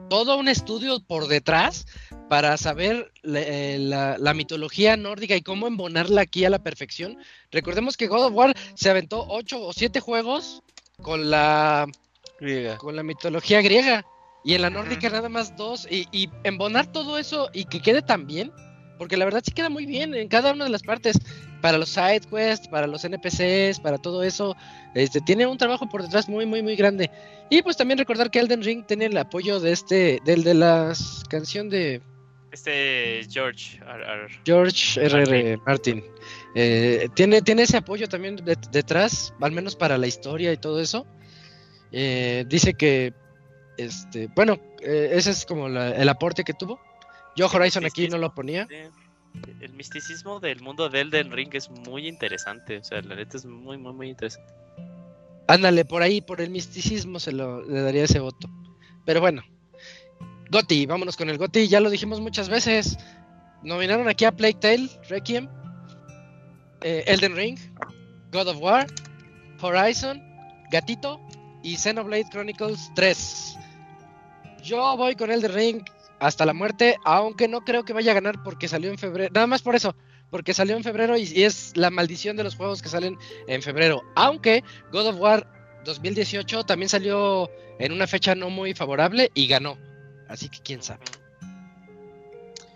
todo 0.09 0.38
un 0.38 0.47
estudio 0.47 0.99
por 0.99 1.27
detrás 1.27 1.85
para 2.30 2.57
saber 2.57 3.11
eh, 3.23 3.77
la, 3.80 4.34
mitología 4.34 4.97
nórdica 4.97 5.35
y 5.35 5.41
cómo 5.41 5.67
embonarla 5.67 6.22
aquí 6.22 6.45
a 6.45 6.49
la 6.49 6.59
perfección. 6.59 7.17
Recordemos 7.51 7.97
que 7.97 8.07
God 8.07 8.26
of 8.26 8.34
War 8.34 8.53
se 8.73 8.89
aventó 8.89 9.26
ocho 9.27 9.61
o 9.61 9.73
siete 9.73 9.99
juegos 9.99 10.61
con 11.01 11.30
la 11.30 11.88
con 12.77 12.95
la 12.95 13.03
mitología 13.03 13.61
griega. 13.61 14.05
Y 14.43 14.53
en 14.53 14.61
la 14.61 14.69
nórdica 14.69 15.09
nada 15.09 15.27
más 15.27 15.55
dos. 15.55 15.88
Y, 15.89 16.07
y, 16.11 16.30
embonar 16.43 16.91
todo 16.91 17.17
eso 17.17 17.49
y 17.51 17.65
que 17.65 17.81
quede 17.81 18.03
tan 18.03 18.27
bien 18.27 18.51
porque 18.97 19.17
la 19.17 19.26
verdad 19.26 19.41
sí 19.45 19.51
queda 19.51 19.69
muy 19.69 19.85
bien 19.85 20.13
en 20.13 20.27
cada 20.27 20.53
una 20.53 20.63
de 20.65 20.69
las 20.69 20.84
partes 20.84 21.17
para 21.61 21.77
los 21.77 21.89
side 21.89 22.22
quests, 22.30 22.67
para 22.67 22.88
los 22.88 23.03
NPCs, 23.03 23.80
para 23.80 23.97
todo 23.97 24.23
eso. 24.23 24.55
Este, 24.93 25.19
tiene 25.22 25.45
un 25.47 25.57
trabajo 25.57 25.88
por 25.89 26.03
detrás 26.03 26.30
muy, 26.30 26.45
muy, 26.45 26.61
muy 26.61 26.76
grande. 26.76 27.09
Y 27.49 27.61
pues 27.61 27.76
también 27.77 27.97
recordar 27.97 28.30
que 28.31 28.39
Elden 28.39 28.63
Ring 28.63 28.85
tiene 28.85 29.05
el 29.05 29.17
apoyo 29.17 29.59
de 29.59 29.72
este, 29.72 30.19
del 30.26 30.43
de 30.43 30.53
la 30.53 30.93
canción 31.30 31.69
de 31.69 32.01
Este 32.51 33.22
George. 33.30 33.77
R. 33.80 34.03
R. 34.03 34.27
George 34.45 35.01
R.R. 35.05 35.57
Martin. 35.65 36.03
Eh, 36.55 37.07
tiene, 37.15 37.41
tiene 37.41 37.63
ese 37.63 37.77
apoyo 37.77 38.07
también 38.07 38.38
de- 38.38 38.57
detrás, 38.72 39.34
al 39.41 39.51
menos 39.51 39.76
para 39.76 39.97
la 39.97 40.07
historia 40.07 40.53
y 40.53 40.57
todo 40.57 40.80
eso. 40.80 41.05
Eh, 41.91 42.45
dice 42.47 42.73
que, 42.73 43.13
este, 43.77 44.27
bueno, 44.35 44.57
eh, 44.81 45.09
ese 45.13 45.31
es 45.31 45.45
como 45.45 45.67
la- 45.69 45.91
el 45.91 46.07
aporte 46.09 46.43
que 46.43 46.53
tuvo. 46.53 46.80
Yo 47.35 47.47
Horizon 47.47 47.85
aquí 47.85 48.07
no 48.07 48.17
lo 48.17 48.33
ponía. 48.33 48.67
El 49.59 49.73
misticismo 49.73 50.39
del 50.39 50.61
mundo 50.61 50.89
de 50.89 51.01
Elden 51.01 51.31
Ring 51.31 51.49
es 51.53 51.69
muy 51.69 52.07
interesante. 52.07 52.77
O 52.77 52.83
sea, 52.83 53.01
la 53.01 53.15
neta 53.15 53.37
es 53.37 53.45
muy, 53.45 53.77
muy, 53.77 53.93
muy 53.93 54.09
interesante. 54.09 54.53
Ándale, 55.47 55.85
por 55.85 56.01
ahí, 56.01 56.21
por 56.21 56.41
el 56.41 56.49
misticismo 56.49 57.19
se 57.19 57.31
lo 57.31 57.63
le 57.65 57.81
daría 57.81 58.05
ese 58.05 58.19
voto. 58.19 58.49
Pero 59.05 59.21
bueno, 59.21 59.43
Goti, 60.49 60.85
vámonos 60.85 61.17
con 61.17 61.29
el 61.29 61.37
Goti, 61.37 61.67
ya 61.67 61.79
lo 61.79 61.89
dijimos 61.89 62.19
muchas 62.19 62.49
veces. 62.49 62.97
Nominaron 63.61 64.07
aquí 64.07 64.25
a 64.25 64.31
Plague 64.31 64.59
Tale, 64.59 64.89
Requiem, 65.09 65.47
eh, 66.81 67.03
Elden 67.07 67.35
Ring, 67.35 67.57
God 68.31 68.47
of 68.47 68.61
War, 68.61 68.87
Horizon, 69.61 70.21
Gatito 70.71 71.19
y 71.63 71.75
Xenoblade 71.75 72.29
Chronicles 72.31 72.91
3. 72.95 73.57
Yo 74.63 74.97
voy 74.97 75.15
con 75.15 75.31
Elden 75.31 75.53
Ring 75.53 75.83
hasta 76.19 76.45
la 76.45 76.53
muerte, 76.53 76.97
aunque 77.03 77.47
no 77.47 77.61
creo 77.61 77.83
que 77.83 77.93
vaya 77.93 78.11
a 78.11 78.15
ganar 78.15 78.41
porque 78.43 78.67
salió 78.67 78.89
en 78.89 78.97
febrero. 78.97 79.31
Nada 79.33 79.47
más 79.47 79.61
por 79.61 79.75
eso, 79.75 79.95
porque 80.29 80.53
salió 80.53 80.75
en 80.77 80.83
febrero 80.83 81.17
y, 81.17 81.23
y 81.23 81.43
es 81.43 81.75
la 81.75 81.89
maldición 81.89 82.35
de 82.37 82.43
los 82.43 82.55
juegos 82.55 82.81
que 82.81 82.89
salen 82.89 83.17
en 83.47 83.61
febrero. 83.61 84.01
Aunque 84.15 84.63
God 84.91 85.07
of 85.07 85.19
War 85.19 85.47
2018 85.85 86.63
también 86.63 86.89
salió 86.89 87.49
en 87.79 87.91
una 87.91 88.07
fecha 88.07 88.33
no 88.35 88.49
muy 88.49 88.73
favorable 88.73 89.29
y 89.33 89.47
ganó. 89.47 89.77
Así 90.27 90.49
que 90.49 90.59
quién 90.59 90.81
sabe. 90.81 91.03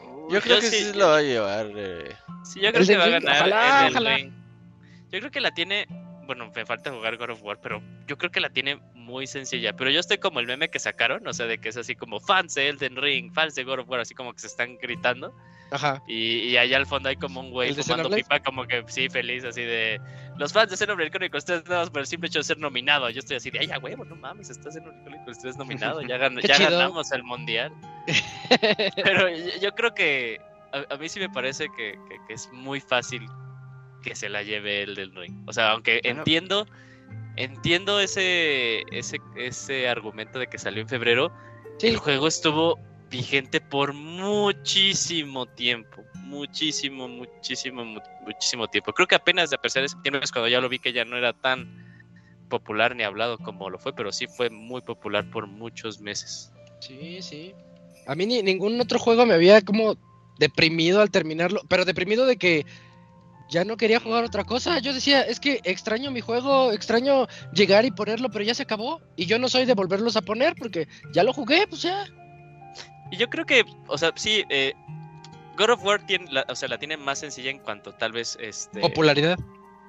Uy, 0.02 0.34
Yo 0.34 0.42
creo 0.42 0.56
yo 0.56 0.62
que 0.62 0.68
sí- 0.70 0.84
sí, 0.92 0.98
lo 0.98 1.08
va 1.08 1.18
a 1.18 1.22
llevar. 1.22 1.72
eh. 1.76 2.16
Sí, 2.44 2.60
yo 2.62 2.72
creo 2.72 2.86
que 2.86 2.98
va 2.98 3.06
a 3.06 3.10
ganar 3.10 3.36
ojalá, 3.38 3.88
ojalá. 3.90 4.20
Yo 4.20 5.20
creo 5.20 5.32
que 5.32 5.42
la 5.42 5.52
tiene. 5.52 5.88
Bueno, 6.28 6.52
me 6.56 6.66
falta 6.66 6.92
jugar 6.92 7.18
God 7.18 7.32
of 7.32 7.44
War, 7.44 7.60
pero 7.62 7.82
yo 8.08 8.18
creo 8.18 8.30
que 8.30 8.40
la 8.40 8.50
tiene 8.52 8.80
muy 9.10 9.28
sencilla. 9.28 9.74
Pero 9.76 9.90
yo 9.90 10.00
estoy 10.00 10.18
como 10.20 10.40
el 10.40 10.46
meme 10.48 10.70
que 10.70 10.80
sacaron, 10.80 11.28
o 11.28 11.34
sea, 11.34 11.46
de 11.48 11.58
que 11.60 11.70
es 11.70 11.78
así 11.78 11.96
como 11.96 12.20
fans 12.20 12.54
de 12.56 12.70
Elden 12.70 12.96
Ring, 12.96 13.34
fans 13.34 13.56
de 13.56 13.64
God 13.66 13.80
of 13.80 13.90
War, 13.90 14.00
así 14.00 14.14
como 14.16 14.32
que 14.34 14.40
se 14.40 14.48
están 14.48 14.78
gritando. 14.78 15.34
Ajá. 15.72 16.02
Y, 16.08 16.40
y 16.50 16.58
allá 16.58 16.78
al 16.78 16.88
fondo 16.88 17.10
hay 17.10 17.16
como 17.16 17.42
un 17.42 17.52
güey 17.52 17.70
¿El 17.70 17.76
de 17.76 17.84
fumando 17.84 18.10
pipa, 18.10 18.40
como 18.40 18.66
que 18.66 18.84
sí, 18.88 19.08
feliz, 19.10 19.44
así 19.44 19.62
de. 19.62 20.00
Los 20.38 20.52
fans 20.54 20.72
de 20.72 20.78
Xenoblade 20.78 21.12
Chronicles 21.12 21.46
3 21.46 21.64
nada 21.66 21.82
más 21.82 21.90
por 21.90 22.00
el 22.00 22.08
simple 22.08 22.28
hecho 22.28 22.40
de 22.40 22.44
ser 22.44 22.58
nominado. 22.58 23.10
Yo 23.10 23.20
estoy 23.20 23.38
así 23.38 23.52
de, 23.52 23.60
ay, 23.60 23.68
ya 23.68 23.78
huevo, 23.78 24.04
no 24.06 24.16
mames, 24.16 24.50
estás 24.50 24.76
en 24.78 24.84
Chronicles 25.04 25.40
3 25.40 25.58
nominado, 25.58 26.02
ya, 26.02 26.18
gan- 26.18 26.40
ya 26.48 26.58
ganamos 26.58 27.12
el 27.12 27.24
mundial. 27.24 27.72
Pero 28.96 29.30
yo, 29.30 29.60
yo 29.62 29.72
creo 29.76 29.94
que 29.94 30.40
a, 30.72 30.94
a 30.94 30.98
mí 30.98 31.10
sí 31.10 31.20
me 31.20 31.30
parece 31.30 31.68
que, 31.76 31.94
que- 32.10 32.18
que 32.28 32.34
es 32.34 32.50
muy 32.52 32.80
fácil 32.80 33.28
que 34.04 34.16
se 34.16 34.30
la 34.30 34.44
lleve 34.44 34.84
el 34.84 34.96
del 34.96 35.14
ring. 35.16 35.36
O 35.48 35.54
sea, 35.54 35.72
aunque 35.72 36.00
Bueno. 36.04 36.20
entiendo, 36.20 36.66
entiendo 37.40 38.00
ese, 38.00 38.84
ese, 38.92 39.20
ese 39.36 39.88
argumento 39.88 40.40
de 40.40 40.48
que 40.48 40.58
salió 40.58 40.82
en 40.82 40.88
febrero, 40.88 41.32
Sí, 41.80 41.88
el 41.88 41.98
juego 41.98 42.28
estuvo 42.28 42.78
vigente 43.10 43.62
por 43.62 43.94
muchísimo 43.94 45.46
tiempo. 45.46 46.04
Muchísimo, 46.26 47.08
muchísimo, 47.08 47.86
mu- 47.86 48.02
muchísimo 48.26 48.68
tiempo. 48.68 48.92
Creo 48.94 49.08
que 49.08 49.16
apenas 49.16 49.52
a 49.54 49.58
pesar 49.58 49.82
de 49.84 49.90
septiembre 49.90 50.22
es 50.24 50.32
cuando 50.32 50.50
ya 50.50 50.60
lo 50.62 50.70
vi 50.70 50.80
que 50.80 50.92
ya 50.94 51.06
no 51.06 51.18
era 51.18 51.34
tan 51.34 51.66
popular 52.50 52.96
ni 52.96 53.04
hablado 53.04 53.38
como 53.38 53.70
lo 53.70 53.80
fue, 53.80 53.94
pero 53.94 54.12
sí 54.12 54.28
fue 54.28 54.50
muy 54.50 54.82
popular 54.82 55.30
por 55.32 55.48
muchos 55.48 56.00
meses. 56.00 56.52
sí, 56.82 57.22
sí. 57.22 57.54
A 58.06 58.16
mí 58.16 58.26
ni, 58.26 58.42
ningún 58.42 58.80
otro 58.82 59.00
juego 59.00 59.26
me 59.26 59.34
había 59.36 59.62
como 59.62 59.96
deprimido 60.38 61.02
al 61.02 61.12
terminarlo, 61.12 61.62
pero 61.70 61.86
deprimido 61.86 62.26
de 62.26 62.38
que 62.38 62.66
ya 63.50 63.66
no 63.66 63.78
quería 63.78 64.00
jugar 64.00 64.24
otra 64.24 64.44
cosa. 64.44 64.80
Yo 64.80 64.94
decía, 64.94 65.22
es 65.22 65.40
que 65.40 65.60
extraño 65.64 66.12
mi 66.12 66.22
juego, 66.22 66.72
extraño 66.72 67.28
llegar 67.54 67.86
y 67.86 67.92
ponerlo, 67.92 68.30
pero 68.30 68.46
ya 68.46 68.54
se 68.54 68.64
acabó. 68.64 69.02
Y 69.16 69.26
yo 69.26 69.40
no 69.40 69.50
soy 69.50 69.66
de 69.66 69.74
volverlos 69.74 70.16
a 70.16 70.22
poner 70.22 70.56
porque 70.56 70.88
ya 71.12 71.24
lo 71.24 71.34
jugué, 71.34 71.66
pues 71.68 71.82
ya. 71.82 72.06
Y 73.12 73.18
yo 73.18 73.28
creo 73.30 73.46
que, 73.46 73.66
o 73.88 73.98
sea, 73.98 74.12
sí, 74.16 74.44
eh, 74.50 74.74
God 75.58 75.72
of 75.72 75.84
War 75.84 76.06
tiene, 76.06 76.32
la, 76.32 76.46
o 76.48 76.56
sea, 76.56 76.70
la 76.70 76.78
tiene 76.78 76.96
más 76.96 77.20
sencilla 77.20 77.50
en 77.50 77.60
cuanto 77.60 77.94
tal 77.94 78.12
vez 78.12 78.38
este, 78.40 78.80
Popularidad. 78.80 79.38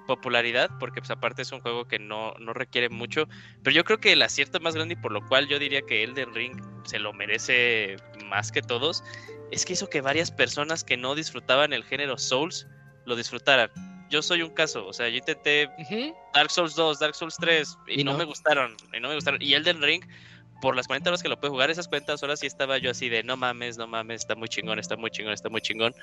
popularidad, 0.07 0.71
porque 0.81 1.01
pues 1.01 1.11
aparte 1.11 1.43
es 1.43 1.53
un 1.53 1.61
juego 1.61 1.87
que 1.87 1.99
no, 1.99 2.33
no 2.41 2.55
requiere 2.55 2.89
mucho, 2.89 3.29
pero 3.63 3.77
yo 3.77 3.85
creo 3.85 3.99
que 4.01 4.13
el 4.13 4.23
acierto 4.23 4.59
más 4.59 4.75
grande 4.75 4.95
y 4.95 4.97
por 4.97 5.13
lo 5.13 5.25
cual 5.29 5.47
yo 5.49 5.59
diría 5.59 5.83
que 5.83 6.03
Elden 6.03 6.35
Ring 6.35 6.61
se 6.85 6.99
lo 6.99 7.13
merece 7.13 7.97
más 8.25 8.51
que 8.51 8.63
todos, 8.63 9.05
es 9.53 9.65
que 9.67 9.75
hizo 9.75 9.89
que 9.89 10.01
varias 10.01 10.31
personas 10.31 10.83
que 10.83 10.97
no 10.97 11.15
disfrutaban 11.15 11.73
el 11.73 11.85
género 11.85 12.19
Souls 12.19 12.67
lo 13.07 13.17
disfrutaran. 13.17 13.71
Yo 14.11 14.23
soy 14.23 14.43
un 14.43 14.51
caso, 14.51 14.87
o 14.87 14.93
sea, 14.93 15.09
yo 15.09 15.17
intenté 15.19 15.69
Ujú. 15.79 16.15
Dark 16.35 16.51
Souls 16.51 16.75
2, 16.75 16.99
Dark 16.99 17.15
Souls 17.15 17.37
3 17.39 17.77
y, 17.87 18.01
Y 18.01 18.05
no, 18.05 18.13
no. 18.13 18.19
me 18.19 18.25
gustaron, 18.25 18.77
y 18.93 18.99
no 19.01 19.09
me 19.09 19.15
gustaron. 19.15 19.41
Y 19.41 19.55
Elden 19.55 19.81
Ring, 19.81 20.03
por 20.61 20.75
las 20.75 20.87
40 20.89 21.11
horas 21.11 21.23
que 21.23 21.29
lo 21.29 21.39
pude 21.39 21.51
jugar, 21.51 21.71
esas 21.71 21.87
40 21.89 22.17
horas 22.21 22.41
sí 22.41 22.47
estaba 22.47 22.77
yo 22.79 22.91
así 22.91 23.09
de 23.09 23.23
no 23.23 23.37
mames, 23.37 23.79
no 23.79 23.87
mames, 23.87 24.23
está 24.23 24.35
muy 24.35 24.49
chingón, 24.49 24.79
está 24.81 24.97
muy 24.97 25.11
chingón, 25.11 25.33
está 25.33 25.49
muy 25.49 25.61
chingón. 25.61 25.95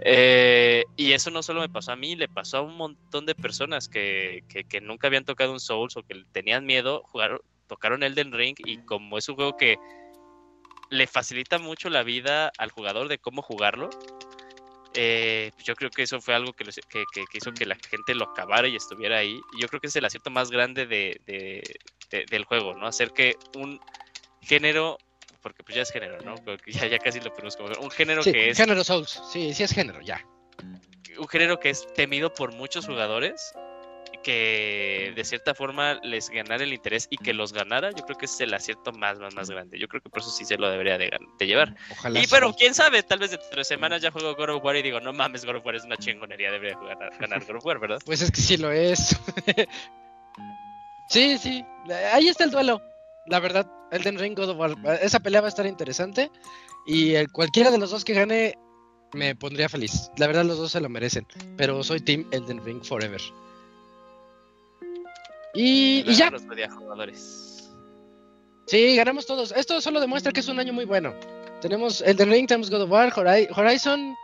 Eh, 0.00 0.84
y 0.96 1.12
eso 1.12 1.30
no 1.30 1.42
solo 1.42 1.60
me 1.60 1.68
pasó 1.68 1.92
a 1.92 1.96
mí, 1.96 2.16
le 2.16 2.28
pasó 2.28 2.58
a 2.58 2.62
un 2.62 2.76
montón 2.76 3.26
de 3.26 3.34
personas 3.34 3.88
que, 3.88 4.42
que, 4.48 4.64
que 4.64 4.80
nunca 4.80 5.06
habían 5.06 5.24
tocado 5.24 5.52
un 5.52 5.60
Souls 5.60 5.96
o 5.96 6.02
que 6.02 6.24
tenían 6.32 6.64
miedo, 6.64 7.02
jugaron, 7.04 7.40
tocaron 7.66 8.02
Elden 8.02 8.32
Ring 8.32 8.56
y 8.64 8.78
como 8.78 9.18
es 9.18 9.28
un 9.28 9.36
juego 9.36 9.56
que 9.56 9.76
le 10.90 11.06
facilita 11.06 11.58
mucho 11.58 11.90
la 11.90 12.02
vida 12.02 12.52
al 12.58 12.70
jugador 12.70 13.08
de 13.08 13.18
cómo 13.18 13.42
jugarlo, 13.42 13.90
eh, 14.94 15.50
yo 15.64 15.74
creo 15.74 15.90
que 15.90 16.02
eso 16.02 16.20
fue 16.20 16.34
algo 16.34 16.52
que, 16.52 16.64
hizo 17.34 17.52
que 17.52 17.66
la 17.66 17.76
gente 17.90 18.14
lo 18.14 18.24
acabara 18.24 18.68
y 18.68 18.76
estuviera 18.76 19.18
ahí. 19.18 19.40
Y 19.52 19.58
yo 19.60 19.68
creo 19.68 19.80
que 19.80 19.88
es 19.88 19.96
el 19.96 20.04
acierto 20.04 20.30
más 20.30 20.50
grande 20.50 20.86
de, 20.86 21.20
de- 21.26 21.80
de- 22.10 22.26
del 22.26 22.44
juego, 22.44 22.74
¿no? 22.74 22.86
Hacer 22.86 23.10
que 23.12 23.36
un 23.56 23.78
género, 24.42 24.98
porque 25.42 25.62
pues 25.62 25.76
ya 25.76 25.82
es 25.82 25.90
género, 25.90 26.18
¿no? 26.22 26.40
Ya, 26.66 26.86
ya 26.86 26.98
casi 26.98 27.20
lo 27.20 27.30
ponemos 27.30 27.56
como 27.56 27.68
un 27.78 27.90
género 27.90 28.22
Sí, 28.22 28.32
que 28.32 28.50
es 28.50 28.56
género 28.56 28.84
Souls. 28.84 29.20
Sí, 29.32 29.52
sí 29.54 29.62
es 29.62 29.72
género, 29.72 30.00
ya. 30.02 30.24
un 31.18 31.28
género 31.28 31.58
que 31.60 31.70
es 31.70 31.86
temido 31.94 32.32
por 32.34 32.52
muchos 32.52 32.86
jugadores 32.86 33.52
que 34.24 35.12
de 35.14 35.24
cierta 35.24 35.54
forma 35.54 36.00
les 36.02 36.30
ganara 36.30 36.64
el 36.64 36.72
interés 36.72 37.06
y 37.10 37.16
que 37.16 37.32
los 37.32 37.52
ganara, 37.52 37.92
yo 37.92 38.04
creo 38.04 38.18
que 38.18 38.24
es 38.24 38.40
el 38.40 38.52
acierto 38.52 38.90
más, 38.92 39.20
más, 39.20 39.34
más 39.34 39.48
grande. 39.48 39.78
Yo 39.78 39.86
creo 39.86 40.02
que 40.02 40.08
por 40.08 40.20
eso 40.20 40.30
sí 40.30 40.44
se 40.44 40.56
lo 40.56 40.68
debería 40.68 40.98
de, 40.98 41.10
de 41.38 41.46
llevar. 41.46 41.76
Ojalá. 41.92 42.20
Y 42.20 42.26
pero 42.26 42.52
quién 42.54 42.74
sabe, 42.74 43.02
tal 43.04 43.20
vez 43.20 43.30
de 43.30 43.38
tres 43.50 43.68
semanas 43.68 44.02
ya 44.02 44.10
juego 44.10 44.34
God 44.34 44.56
of 44.56 44.64
War 44.64 44.74
y 44.76 44.82
digo, 44.82 44.98
no 44.98 45.12
mames, 45.12 45.44
God 45.44 45.56
of 45.56 45.66
War 45.66 45.76
es 45.76 45.84
una 45.84 45.96
chingonería, 45.96 46.50
debería 46.50 46.76
jugar, 46.76 46.98
ganar 47.20 47.44
God 47.44 47.56
of 47.56 47.64
War, 47.64 47.78
¿verdad? 47.78 47.98
Pues 48.04 48.22
es 48.22 48.32
que 48.32 48.40
sí 48.40 48.56
lo 48.56 48.72
es. 48.72 49.16
sí, 51.08 51.38
sí. 51.38 51.64
Ahí 52.12 52.28
está 52.28 52.44
el 52.44 52.50
duelo. 52.50 52.80
La 53.26 53.38
verdad, 53.38 53.70
Elden 53.92 54.18
Ring, 54.18 54.34
God 54.34 54.50
of 54.50 54.58
War. 54.58 54.98
Esa 55.00 55.20
pelea 55.20 55.40
va 55.40 55.46
a 55.46 55.50
estar 55.50 55.66
interesante. 55.66 56.30
Y 56.86 57.14
el, 57.14 57.30
cualquiera 57.30 57.70
de 57.70 57.78
los 57.78 57.90
dos 57.90 58.04
que 58.04 58.14
gane 58.14 58.58
me 59.12 59.36
pondría 59.36 59.68
feliz. 59.68 60.10
La 60.16 60.26
verdad, 60.26 60.44
los 60.44 60.58
dos 60.58 60.72
se 60.72 60.80
lo 60.80 60.88
merecen. 60.88 61.26
Pero 61.56 61.82
soy 61.84 62.00
Team 62.00 62.26
Elden 62.32 62.64
Ring 62.64 62.82
Forever. 62.82 63.20
Y, 65.54 66.04
y 66.10 66.14
ya. 66.14 66.30
Los 66.30 66.42
jugadores. 66.42 67.70
Sí, 68.66 68.96
ganamos 68.96 69.26
todos. 69.26 69.52
Esto 69.52 69.80
solo 69.80 70.00
demuestra 70.00 70.32
que 70.32 70.40
es 70.40 70.48
un 70.48 70.58
año 70.58 70.72
muy 70.72 70.84
bueno. 70.84 71.14
Tenemos 71.60 72.00
Elden 72.00 72.30
Ring, 72.30 72.46
tenemos 72.46 72.70
God 72.70 72.82
of 72.82 72.90
War, 72.90 73.12
Hori- 73.12 73.48
Horizon. 73.56 74.14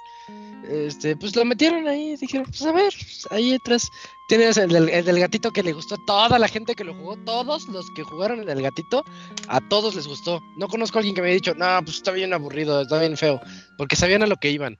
Este, 0.68 1.16
pues 1.16 1.34
lo 1.36 1.44
metieron 1.44 1.86
ahí. 1.88 2.16
Dijeron, 2.16 2.46
pues 2.46 2.62
a 2.62 2.72
ver, 2.72 2.92
ahí 3.30 3.54
atrás. 3.54 3.88
Tienes 4.28 4.56
el 4.56 4.70
del, 4.70 4.88
el 4.88 5.04
del 5.04 5.18
gatito 5.18 5.50
que 5.50 5.62
le 5.62 5.72
gustó 5.72 5.96
a 5.96 5.98
toda 6.06 6.38
la 6.38 6.48
gente 6.48 6.74
que 6.74 6.84
lo 6.84 6.94
jugó. 6.94 7.16
Todos 7.24 7.68
los 7.68 7.84
que 7.96 8.02
jugaron 8.02 8.40
el 8.40 8.46
del 8.46 8.62
gatito, 8.62 9.04
a 9.48 9.60
todos 9.68 9.94
les 9.94 10.06
gustó. 10.06 10.40
No 10.56 10.68
conozco 10.68 10.98
a 10.98 11.00
alguien 11.00 11.14
que 11.14 11.20
me 11.22 11.28
haya 11.28 11.34
dicho, 11.34 11.54
no, 11.54 11.80
pues 11.84 11.96
está 11.96 12.12
bien 12.12 12.32
aburrido, 12.32 12.82
está 12.82 12.98
bien 13.00 13.16
feo. 13.16 13.40
Porque 13.76 13.96
sabían 13.96 14.22
a 14.22 14.26
lo 14.26 14.36
que 14.36 14.50
iban. 14.50 14.78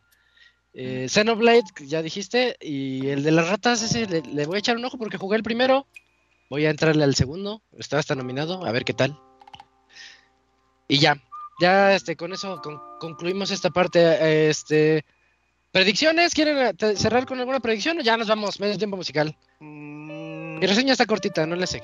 Eh, 0.72 1.06
Xenoblade, 1.08 1.64
ya 1.86 2.00
dijiste. 2.02 2.56
Y 2.60 3.08
el 3.08 3.24
de 3.24 3.32
las 3.32 3.48
ratas, 3.48 3.82
ese 3.82 4.06
le, 4.06 4.22
le 4.22 4.46
voy 4.46 4.56
a 4.56 4.58
echar 4.60 4.76
un 4.76 4.84
ojo 4.84 4.96
porque 4.98 5.18
jugué 5.18 5.36
el 5.36 5.42
primero. 5.42 5.86
Voy 6.50 6.66
a 6.66 6.70
entrarle 6.70 7.04
al 7.04 7.14
segundo. 7.14 7.62
Está 7.78 7.98
hasta 7.98 8.14
nominado, 8.14 8.66
a 8.66 8.72
ver 8.72 8.84
qué 8.84 8.92
tal. 8.92 9.18
Y 10.88 10.98
ya, 10.98 11.16
ya 11.60 11.94
este, 11.94 12.16
con 12.16 12.32
eso 12.32 12.60
con- 12.60 12.80
concluimos 12.98 13.50
esta 13.52 13.70
parte. 13.70 14.48
Este, 14.50 15.04
predicciones, 15.70 16.34
¿quieren 16.34 16.58
eh, 16.58 16.96
cerrar 16.96 17.24
con 17.26 17.38
alguna 17.38 17.60
predicción 17.60 17.98
o 17.98 18.02
ya 18.02 18.16
nos 18.16 18.26
vamos? 18.28 18.58
Medio 18.60 18.76
tiempo 18.76 18.96
musical. 18.96 19.36
Mm, 19.60 20.58
Mi 20.58 20.66
reseña 20.66 20.92
está 20.92 21.06
cortita, 21.06 21.46
no 21.46 21.54
le 21.56 21.66
sé. 21.66 21.82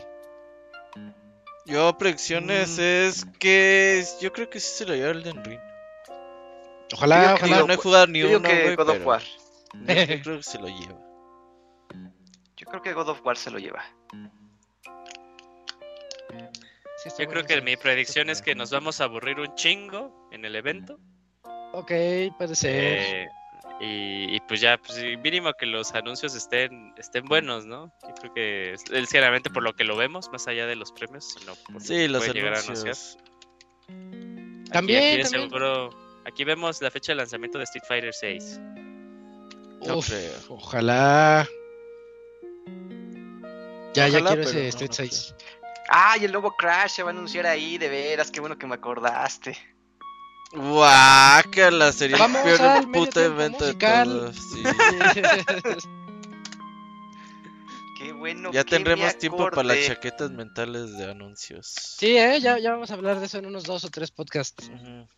Yo, 1.65 1.97
predicciones 1.99 2.77
Mm. 2.79 2.81
es 2.81 3.25
que 3.39 4.05
yo 4.21 4.33
creo 4.33 4.51
que 4.51 4.61
sí 4.61 4.69
se 4.79 4.85
lo 4.87 4.95
lleva 4.95 5.11
Elden 5.13 5.45
Ring. 5.45 5.61
Ojalá, 6.93 7.35
ojalá. 7.35 7.57
Digo, 7.57 7.67
no 7.69 7.73
he 7.73 7.77
jugado 7.77 8.07
ni 8.09 8.23
uno, 8.23 8.41
que 8.49 8.77
God 8.77 8.89
of 8.91 9.07
War. 9.07 9.23
yo, 9.75 9.95
yo 9.95 10.23
creo 10.23 10.37
que 10.39 10.43
se 10.43 10.59
lo 10.59 10.67
lleva. 10.69 10.99
Yo 12.57 12.67
creo 12.67 12.83
que 12.83 12.93
God 12.93 13.09
of 13.09 13.25
War 13.25 13.37
se 13.37 13.51
lo 13.51 13.59
lleva. 13.59 13.85
Sí, 17.11 17.23
Yo 17.23 17.29
creo 17.29 17.45
que 17.45 17.61
mi 17.63 17.77
predicción 17.77 18.31
es 18.31 18.43
que 18.43 18.55
nos 18.55 18.71
vamos 18.71 19.01
a 19.01 19.05
aburrir 19.05 19.39
un 19.39 19.55
chingo 19.55 20.29
en 20.33 20.45
el 20.45 20.57
evento. 20.57 20.99
Ok, 21.73 21.93
puede 22.39 22.55
ser. 22.55 22.75
eh, 22.75 23.29
y, 23.81 24.35
y 24.37 24.41
pues 24.49 24.61
ya, 24.61 24.79
pues 24.79 24.97
mínimo 25.23 25.53
que 25.53 25.67
los 25.67 25.95
anuncios 25.95 26.35
estén, 26.35 26.93
estén 26.97 27.25
buenos, 27.27 27.67
¿no? 27.67 27.93
Yo 28.03 28.15
creo 28.21 28.33
que 28.35 28.73
es 28.73 29.11
generalmente 29.11 29.51
por 29.51 29.63
lo 29.63 29.75
que 29.75 29.85
lo 29.85 29.97
vemos, 29.97 30.31
más 30.33 30.49
allá 30.49 30.67
de 30.67 30.77
los 30.77 30.93
premios, 30.93 31.35
sino 31.39 31.55
por 31.57 31.75
lo 31.75 31.81
Sí, 31.81 31.89
que 31.95 32.09
los 32.09 32.23
puede 32.25 32.33
llegar 32.35 32.55
a 32.55 32.61
anunciar. 32.61 32.95
anuncios. 32.95 33.19
Aquí- 33.89 34.71
También, 34.71 35.05
aquí 35.05 35.17
de 35.19 35.23
también. 35.25 35.43
seguro, 35.51 35.91
aquí 36.25 36.45
vemos 36.45 36.81
la 36.83 36.91
fecha 36.91 37.13
de 37.13 37.17
lanzamiento 37.17 37.59
de 37.59 37.65
Street 37.65 37.85
Fighter 37.87 38.15
6. 38.15 38.59
no 39.87 39.99
Uf, 39.99 40.11
ojalá. 40.49 41.47
Ya, 43.95 44.09
ya 44.09 44.19
Ojalá, 44.19 44.31
quiero 44.31 44.43
pero 44.49 44.51
ese 44.51 44.63
no, 44.63 44.69
Street 44.69 44.89
no 44.91 44.95
6. 44.95 45.35
Ah, 45.89 46.17
y 46.21 46.25
el 46.25 46.33
nuevo 46.33 46.53
Crash 46.57 46.91
se 46.93 47.03
va 47.03 47.11
a 47.11 47.13
anunciar 47.13 47.47
ahí, 47.47 47.79
de 47.79 47.89
veras, 47.89 48.31
qué 48.31 48.41
bueno 48.41 48.59
que 48.59 48.67
me 48.67 48.75
acordaste. 48.75 49.57
Guácala, 50.53 51.93
sería 51.93 52.17
Vamos 52.19 52.45
el 52.47 52.57
peor 52.57 52.93
puto 52.93 53.21
evento 53.21 53.65
musical. 53.65 54.09
de 54.09 54.15
todos. 54.21 54.37
sí. 54.37 54.63
Qué 57.99 58.13
bueno 58.13 58.53
Ya 58.53 58.63
que 58.63 58.79
me 58.79 58.85
tendremos 58.85 59.17
tiempo 59.19 59.49
para 59.51 59.63
las 59.63 59.87
chaquetas 59.87 60.31
mentales 60.31 60.97
de 60.99 61.11
anuncios. 61.11 61.67
sí, 61.99 62.17
eh, 62.17 62.39
ya, 62.41 62.59
ya 62.59 62.73
vamos 62.73 62.91
a 62.91 62.95
hablar 62.95 63.19
de 63.21 63.27
eso 63.27 63.39
en 63.39 63.47
unos 63.47 63.65
dos 63.65 63.85
o 63.85 63.91
tres 63.91 64.11
podcasts. 64.11 64.69
Ujú. 64.69 65.09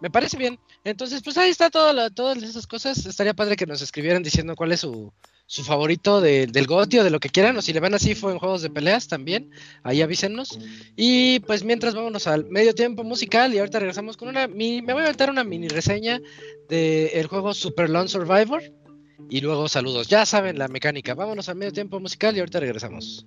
Me 0.00 0.10
parece 0.10 0.36
bien. 0.36 0.58
Entonces, 0.84 1.22
pues 1.22 1.36
ahí 1.36 1.50
está 1.50 1.70
todo 1.70 2.10
todas 2.10 2.42
esas 2.42 2.66
cosas. 2.66 3.04
Estaría 3.04 3.34
padre 3.34 3.56
que 3.56 3.66
nos 3.66 3.82
escribieran 3.82 4.22
diciendo 4.22 4.56
cuál 4.56 4.72
es 4.72 4.80
su, 4.80 5.12
su 5.50 5.64
favorito 5.64 6.20
de- 6.20 6.46
del 6.46 6.66
GOTY 6.66 6.98
o 6.98 7.04
de 7.04 7.08
lo 7.10 7.20
que 7.20 7.30
quieran. 7.30 7.56
O 7.56 7.62
si 7.62 7.72
le 7.72 7.80
van 7.80 7.94
así 7.94 8.14
fue 8.14 8.32
en 8.32 8.38
juegos 8.38 8.60
de 8.60 8.68
peleas 8.68 9.08
también. 9.08 9.50
Ahí 9.82 10.02
avísenos. 10.02 10.58
Y 10.94 11.40
pues 11.40 11.64
mientras 11.64 11.94
vámonos 11.94 12.26
al 12.26 12.44
medio 12.50 12.74
tiempo 12.74 13.02
musical. 13.02 13.54
Y 13.54 13.58
ahorita 13.58 13.78
regresamos 13.78 14.18
con 14.18 14.28
una. 14.28 14.46
mini- 14.46 14.82
me 14.82 14.92
voy 14.92 15.00
a 15.02 15.06
aventar 15.06 15.30
una 15.30 15.44
mini 15.44 15.66
reseña 15.68 16.20
del 16.68 17.26
juego 17.28 17.54
Super 17.54 17.88
Lone 17.88 18.08
Survivor. 18.08 18.62
Y 19.30 19.40
luego 19.40 19.68
saludos. 19.68 20.06
Ya 20.08 20.26
saben 20.26 20.58
la 20.58 20.68
mecánica. 20.68 21.14
Vámonos 21.14 21.48
al 21.48 21.56
medio 21.56 21.72
tiempo 21.72 21.98
musical 21.98 22.36
y 22.36 22.40
ahorita 22.40 22.60
regresamos. 22.60 23.26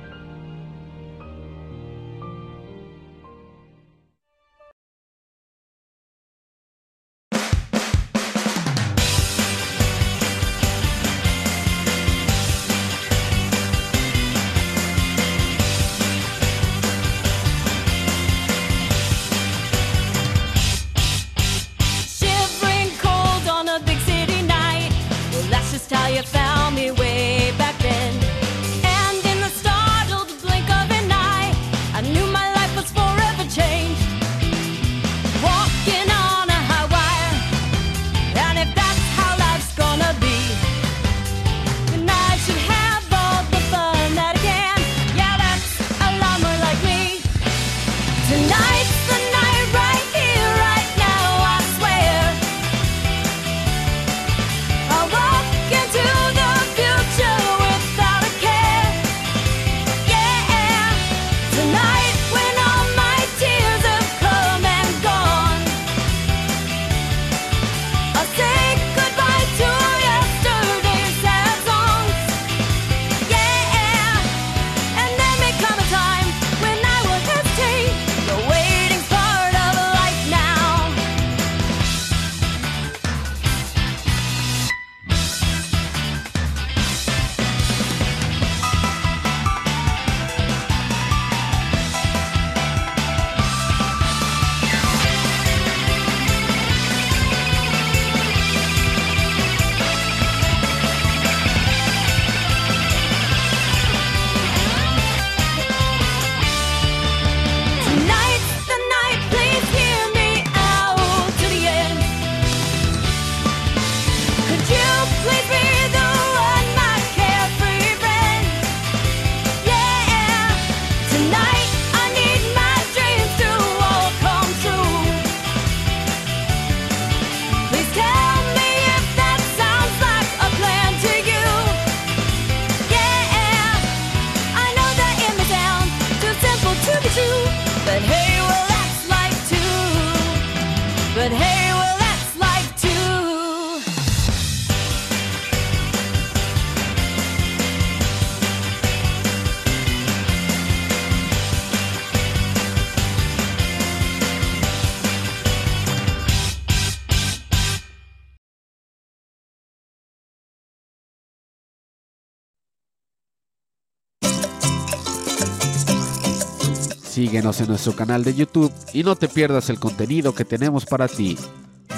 Síguenos 167.31 167.61
en 167.61 167.69
nuestro 167.69 167.95
canal 167.95 168.25
de 168.25 168.33
YouTube 168.33 168.73
y 168.91 169.03
no 169.03 169.15
te 169.15 169.29
pierdas 169.29 169.69
el 169.69 169.79
contenido 169.79 170.35
que 170.35 170.43
tenemos 170.43 170.85
para 170.85 171.07
ti. 171.07 171.37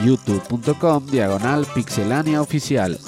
youtube.com 0.06 1.08
diagonal 1.08 1.66
pixelania 1.74 2.40
oficial. 2.40 3.00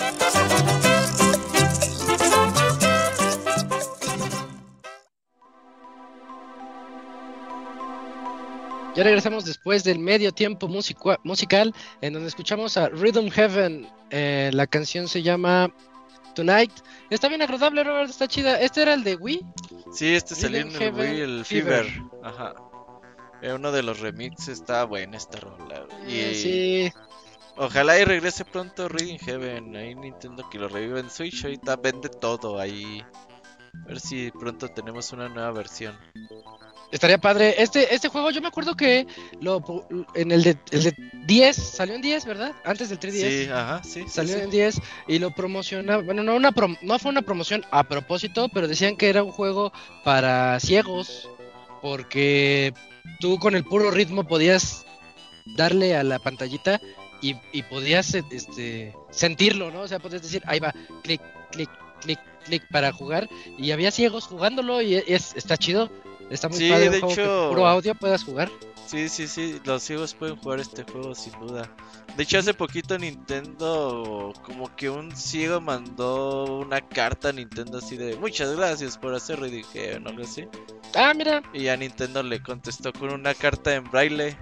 Ya 8.95 9.03
regresamos 9.03 9.45
después 9.45 9.83
del 9.83 9.99
medio 9.99 10.31
tiempo 10.31 10.67
musical 10.67 11.75
en 12.01 12.13
donde 12.13 12.29
escuchamos 12.29 12.75
a 12.77 12.89
Rhythm 12.89 13.29
Heaven. 13.29 13.87
Eh, 14.09 14.49
la 14.51 14.65
canción 14.65 15.07
se 15.07 15.21
llama 15.21 15.71
Tonight. 16.35 16.71
Está 17.09 17.27
bien 17.29 17.41
agradable, 17.41 17.83
Robert, 17.83 18.09
está 18.09 18.27
chida. 18.27 18.59
Este 18.59 18.81
era 18.81 18.93
el 18.93 19.03
de 19.03 19.15
Wii. 19.15 19.45
Sí, 19.91 20.13
este 20.13 20.35
salió 20.35 20.59
en 20.59 20.75
el 20.75 20.93
Wii, 20.93 21.21
el 21.21 21.45
Fever. 21.45 21.85
Fever. 21.85 22.03
Ajá. 22.23 22.53
Eh, 23.41 23.53
uno 23.53 23.71
de 23.71 23.83
los 23.83 23.99
remixes 23.99 24.49
está 24.49 24.83
bueno 24.85 25.17
esta 25.17 25.39
rola. 25.39 25.85
Y 26.07 26.19
Eh, 26.19 26.35
sí. 26.35 26.99
Ojalá 27.57 27.97
y 27.99 28.03
regrese 28.03 28.43
pronto 28.43 28.89
Reading 28.89 29.17
Heaven. 29.19 29.75
Ahí 29.75 29.95
Nintendo 29.95 30.49
que 30.49 30.59
lo 30.59 30.67
revive 30.67 30.99
en 30.99 31.09
Switch. 31.09 31.43
Ahorita 31.45 31.77
vende 31.77 32.09
todo 32.09 32.59
ahí. 32.59 33.03
A 33.83 33.87
ver 33.87 33.99
si 33.99 34.31
pronto 34.31 34.67
tenemos 34.69 35.11
una 35.13 35.29
nueva 35.29 35.51
versión. 35.51 35.97
Estaría 36.95 37.17
padre. 37.17 37.55
Este, 37.61 37.93
este 37.93 38.07
juego, 38.07 38.31
yo 38.31 38.39
me 38.41 38.47
acuerdo 38.47 38.73
que 38.75 39.05
lo 39.41 39.85
en 40.13 40.31
el 40.31 40.43
de, 40.43 40.57
el 40.71 40.83
de 40.83 40.93
10, 41.25 41.55
salió 41.55 41.93
en 41.93 42.01
10, 42.01 42.23
¿verdad? 42.25 42.53
Antes 42.63 42.87
del 42.87 42.99
3DS. 42.99 43.29
Sí, 43.43 43.49
ajá, 43.51 43.83
sí. 43.83 44.03
sí, 44.03 44.05
Salió 44.07 44.35
sí. 44.37 44.41
en 44.43 44.49
10 44.49 44.81
y 45.09 45.19
lo 45.19 45.31
promocionaba. 45.31 46.01
Bueno, 46.03 46.23
no, 46.23 46.35
una 46.35 46.51
prom- 46.53 46.77
no 46.81 46.97
fue 46.97 47.11
una 47.11 47.21
promoción 47.21 47.65
a 47.71 47.83
propósito, 47.83 48.47
pero 48.47 48.69
decían 48.69 48.95
que 48.95 49.09
era 49.09 49.23
un 49.23 49.31
juego 49.31 49.73
para 50.05 50.57
ciegos. 50.61 51.29
Porque 51.81 52.73
tú 53.19 53.37
con 53.39 53.55
el 53.55 53.65
puro 53.65 53.91
ritmo 53.91 54.23
podías 54.25 54.85
darle 55.45 55.95
a 55.97 56.03
la 56.03 56.17
pantallita 56.19 56.79
y, 57.21 57.35
y 57.51 57.63
podías 57.63 58.13
este, 58.15 58.93
sentirlo, 59.11 59.69
¿no? 59.69 59.81
O 59.81 59.87
sea, 59.89 59.99
podías 59.99 60.21
decir, 60.21 60.41
ahí 60.47 60.59
va, 60.59 60.73
clic, 61.03 61.21
clic, 61.51 61.69
clic, 62.01 62.19
clic 62.45 62.63
para 62.71 62.91
jugar. 62.93 63.27
Y 63.57 63.71
había 63.71 63.91
ciegos 63.91 64.25
jugándolo 64.27 64.81
y 64.81 64.95
es, 64.95 65.35
está 65.35 65.57
chido. 65.57 65.91
Está 66.29 66.49
muy 66.49 66.57
Sí, 66.57 66.69
padre 66.69 66.89
de 66.89 66.99
juego 66.99 67.07
que 67.15 67.21
hecho- 67.21 67.49
puro 67.49 67.67
audio 67.67 67.95
puedas 67.95 68.23
jugar. 68.23 68.51
Sí, 68.87 69.09
sí, 69.09 69.27
sí, 69.27 69.59
los 69.63 69.81
ciegos 69.81 70.13
pueden 70.13 70.35
jugar 70.37 70.59
este 70.59 70.83
juego 70.83 71.15
sin 71.15 71.33
duda. 71.39 71.69
De 72.15 72.23
hecho, 72.23 72.37
hace 72.37 72.53
poquito 72.53 72.97
Nintendo, 72.99 74.31
como 74.43 74.73
que 74.75 74.89
un 74.89 75.15
ciego 75.15 75.59
mandó 75.59 76.59
una 76.59 76.81
carta 76.81 77.29
a 77.29 77.33
Nintendo 77.33 77.79
así 77.79 77.97
de 77.97 78.15
muchas 78.15 78.55
gracias 78.55 78.97
por 78.97 79.13
hacer 79.15 79.39
Reading 79.39 79.63
Heaven 79.73 80.05
o 80.05 80.09
algo 80.11 80.23
así. 80.23 80.47
Ah, 80.93 81.13
mira. 81.15 81.41
Y 81.53 81.63
ya 81.63 81.75
Nintendo 81.75 82.21
le 82.23 82.41
contestó 82.41 82.93
con 82.93 83.11
una 83.11 83.33
carta 83.33 83.73
en 83.73 83.83
braille. 83.89 84.37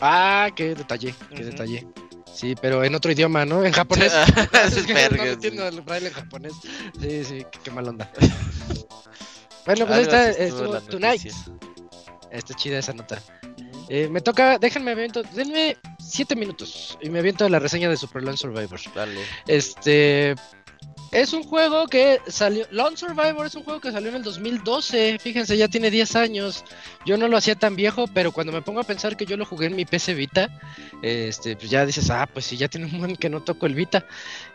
Ah, 0.00 0.48
qué 0.54 0.74
detalle, 0.74 1.14
qué 1.36 1.44
detalle. 1.44 1.86
Sí, 2.32 2.54
pero 2.60 2.82
en 2.82 2.94
otro 2.94 3.12
idioma, 3.12 3.44
¿no? 3.44 3.64
En 3.64 3.72
japonés. 3.72 4.12
Es 4.64 4.76
Es 4.76 4.88
no 4.88 5.22
sí. 5.22 5.28
entiendo 5.28 5.68
el 5.68 5.80
braille 5.82 6.08
en 6.08 6.14
japonés. 6.14 6.52
Sí, 7.00 7.24
sí, 7.24 7.46
qué, 7.52 7.58
qué 7.64 7.70
mal 7.70 7.88
onda. 7.88 8.10
Bueno, 9.66 9.86
pues 9.86 10.08
así 10.08 10.42
estuvo 10.42 10.76
estuvo 10.76 10.80
Tonight. 10.80 11.32
Está 12.30 12.54
chida 12.54 12.78
esa 12.78 12.92
nota. 12.92 13.20
Eh, 13.88 14.08
me 14.08 14.20
toca, 14.20 14.58
déjenme 14.58 14.92
aviento, 14.92 15.22
denme 15.34 15.76
7 15.98 16.34
minutos 16.36 16.98
y 17.00 17.10
me 17.10 17.18
aviento 17.18 17.48
la 17.48 17.58
reseña 17.58 17.88
de 17.88 17.96
Super 17.96 18.22
Lone 18.22 18.36
Survivor. 18.36 18.80
Dale. 18.94 19.20
Este 19.46 20.34
es 21.14 21.32
un 21.32 21.44
juego 21.44 21.86
que 21.86 22.20
salió, 22.26 22.66
Lone 22.72 22.96
Survivor 22.96 23.46
es 23.46 23.54
un 23.54 23.62
juego 23.62 23.80
que 23.80 23.92
salió 23.92 24.08
en 24.08 24.16
el 24.16 24.24
2012, 24.24 25.18
fíjense, 25.20 25.56
ya 25.56 25.68
tiene 25.68 25.88
10 25.88 26.16
años. 26.16 26.64
Yo 27.06 27.16
no 27.16 27.28
lo 27.28 27.36
hacía 27.36 27.54
tan 27.54 27.76
viejo, 27.76 28.06
pero 28.08 28.32
cuando 28.32 28.52
me 28.52 28.62
pongo 28.62 28.80
a 28.80 28.84
pensar 28.84 29.16
que 29.16 29.24
yo 29.24 29.36
lo 29.36 29.46
jugué 29.46 29.66
en 29.66 29.76
mi 29.76 29.84
PC 29.84 30.14
Vita, 30.14 30.50
este, 31.02 31.54
pues 31.54 31.70
ya 31.70 31.86
dices, 31.86 32.10
ah, 32.10 32.28
pues 32.32 32.46
sí, 32.46 32.56
ya 32.56 32.66
tiene 32.66 32.86
un 32.86 32.98
buen 32.98 33.16
que 33.16 33.30
no 33.30 33.44
toco 33.44 33.66
el 33.66 33.76
Vita. 33.76 34.06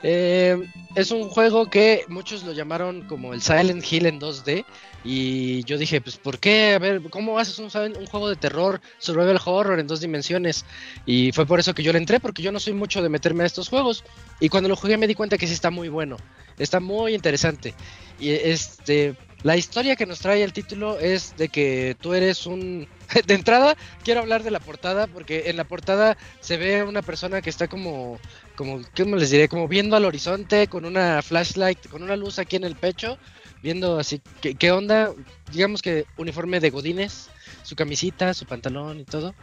Eh, 0.04 0.58
es 0.96 1.12
un 1.12 1.30
juego 1.30 1.70
que 1.70 2.04
muchos 2.10 2.44
lo 2.44 2.52
llamaron 2.52 3.04
como 3.08 3.34
el 3.34 3.42
Silent 3.42 3.90
Hill 3.90 4.08
en 4.08 4.20
2D. 4.20 4.66
Y 5.06 5.64
yo 5.64 5.78
dije, 5.78 6.02
pues, 6.02 6.18
¿por 6.18 6.40
qué? 6.40 6.74
A 6.74 6.80
ver, 6.80 7.02
¿cómo 7.10 7.40
haces 7.40 7.58
un, 7.60 7.70
un 7.98 8.06
juego 8.08 8.28
de 8.28 8.36
terror, 8.36 8.82
survival 8.98 9.40
horror 9.46 9.80
en 9.80 9.88
dos 9.88 10.02
dimensiones? 10.02 10.66
Y 11.06 11.32
fue 11.32 11.46
por 11.46 11.60
eso 11.60 11.74
que 11.74 11.84
yo 11.84 11.94
le 11.94 12.00
entré, 12.00 12.20
porque 12.20 12.42
yo 12.42 12.52
no 12.52 12.60
soy 12.60 12.74
mucho 12.74 13.02
de 13.02 13.08
meterme 13.08 13.44
a 13.44 13.48
estos 13.48 13.70
juegos. 13.70 14.04
Y 14.42 14.50
cuando 14.50 14.68
lo 14.68 14.76
jugué 14.76 14.98
me 14.98 15.08
di 15.08 15.16
cuenta 15.16 15.38
que 15.38 15.48
sí 15.48 15.54
está 15.54 15.70
muy 15.70 15.88
bueno, 15.88 16.18
está 16.58 16.80
muy 16.80 17.16
interesante. 17.16 17.74
Y 18.20 18.32
este, 18.32 19.16
la 19.44 19.56
historia 19.56 19.96
que 19.96 20.06
nos 20.06 20.20
trae 20.20 20.44
el 20.44 20.52
título 20.52 21.00
es 21.00 21.36
de 21.38 21.50
que 21.50 21.96
tú 22.00 22.14
eres 22.14 22.46
un... 22.46 22.88
De 23.26 23.34
entrada, 23.34 23.76
quiero 24.04 24.20
hablar 24.20 24.44
de 24.44 24.52
la 24.52 24.60
portada, 24.60 25.08
porque 25.08 25.46
en 25.48 25.58
la 25.58 25.64
portada 25.64 26.16
se 26.42 26.58
ve 26.58 26.84
una 26.84 27.02
persona 27.02 27.42
que 27.42 27.50
está 27.50 27.68
como, 27.68 28.20
como, 28.56 28.82
¿cómo 28.96 29.16
les 29.16 29.32
diré? 29.32 29.48
Como 29.48 29.68
viendo 29.68 29.96
al 29.96 30.06
horizonte 30.06 30.68
con 30.68 30.86
una 30.86 31.24
flashlight, 31.24 31.88
con 31.88 32.04
una 32.04 32.16
luz 32.16 32.38
aquí 32.38 32.56
en 32.58 32.66
el 32.66 32.76
pecho, 32.76 33.18
viendo 33.64 33.98
así, 33.98 34.22
¿qué, 34.42 34.72
onda? 34.72 35.14
Digamos 35.52 35.82
que 35.82 36.06
uniforme 36.18 36.60
de 36.60 36.70
Godines, 36.70 37.30
su 37.64 37.76
camisita, 37.76 38.36
su 38.36 38.46
pantalón 38.46 39.00
y 39.00 39.06
todo, 39.06 39.34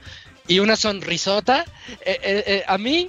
y 0.47 0.61
una 0.61 0.77
sonrisota. 0.77 1.65
Eh, 2.03 2.19
eh, 2.23 2.45
eh, 2.47 2.65
a 2.69 2.79
mí 2.79 3.09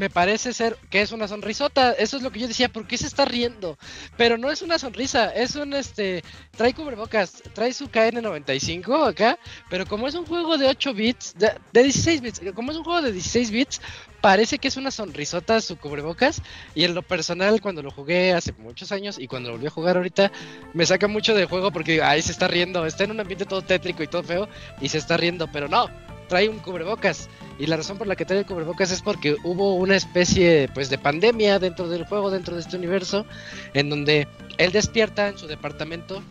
me 0.00 0.08
parece 0.08 0.54
ser 0.54 0.78
que 0.88 1.02
es 1.02 1.12
una 1.12 1.28
sonrisota. 1.28 1.92
Eso 1.92 2.16
es 2.16 2.22
lo 2.22 2.32
que 2.32 2.40
yo 2.40 2.48
decía, 2.48 2.70
¿por 2.70 2.86
qué 2.86 2.96
se 2.96 3.06
está 3.06 3.26
riendo? 3.26 3.76
Pero 4.16 4.38
no 4.38 4.50
es 4.50 4.62
una 4.62 4.78
sonrisa, 4.78 5.28
es 5.28 5.56
un 5.56 5.74
este. 5.74 6.24
Trae 6.56 6.72
cubrebocas, 6.72 7.42
trae 7.52 7.74
su 7.74 7.88
KN95 7.88 9.06
acá, 9.06 9.38
pero 9.68 9.84
como 9.84 10.08
es 10.08 10.14
un 10.14 10.24
juego 10.24 10.56
de 10.56 10.68
8 10.68 10.94
bits, 10.94 11.34
de, 11.36 11.52
de 11.74 11.82
16 11.82 12.20
bits, 12.22 12.40
como 12.54 12.70
es 12.70 12.78
un 12.78 12.84
juego 12.84 13.02
de 13.02 13.12
16 13.12 13.50
bits, 13.50 13.82
parece 14.22 14.58
que 14.58 14.68
es 14.68 14.78
una 14.78 14.90
sonrisota 14.90 15.60
su 15.60 15.76
cubrebocas. 15.76 16.40
Y 16.74 16.84
en 16.84 16.94
lo 16.94 17.02
personal, 17.02 17.60
cuando 17.60 17.82
lo 17.82 17.90
jugué 17.90 18.32
hace 18.32 18.52
muchos 18.52 18.92
años 18.92 19.18
y 19.18 19.26
cuando 19.26 19.50
lo 19.50 19.56
volví 19.56 19.66
a 19.66 19.70
jugar 19.70 19.98
ahorita, 19.98 20.32
me 20.72 20.86
saca 20.86 21.08
mucho 21.08 21.34
del 21.34 21.44
juego 21.44 21.72
porque 21.72 22.02
ahí 22.02 22.22
se 22.22 22.32
está 22.32 22.48
riendo. 22.48 22.86
Está 22.86 23.04
en 23.04 23.10
un 23.10 23.20
ambiente 23.20 23.44
todo 23.44 23.60
tétrico 23.60 24.02
y 24.02 24.06
todo 24.06 24.22
feo 24.22 24.48
y 24.80 24.88
se 24.88 24.96
está 24.96 25.18
riendo, 25.18 25.46
pero 25.52 25.68
no, 25.68 25.90
trae 26.26 26.48
un 26.48 26.58
cubrebocas. 26.60 27.28
Y 27.60 27.66
la 27.66 27.76
razón 27.76 27.98
por 27.98 28.06
la 28.06 28.16
que 28.16 28.24
trae 28.24 28.38
el 28.38 28.46
cubrebocas 28.46 28.90
es 28.90 29.02
porque 29.02 29.36
hubo 29.44 29.74
una 29.74 29.94
especie 29.94 30.70
pues 30.72 30.88
de 30.88 30.96
pandemia 30.96 31.58
dentro 31.58 31.88
del 31.88 32.06
juego, 32.06 32.30
dentro 32.30 32.54
de 32.54 32.62
este 32.62 32.78
universo, 32.78 33.26
en 33.74 33.90
donde 33.90 34.26
él 34.56 34.72
despierta 34.72 35.28
en 35.28 35.36
su 35.36 35.46
departamento. 35.46 36.22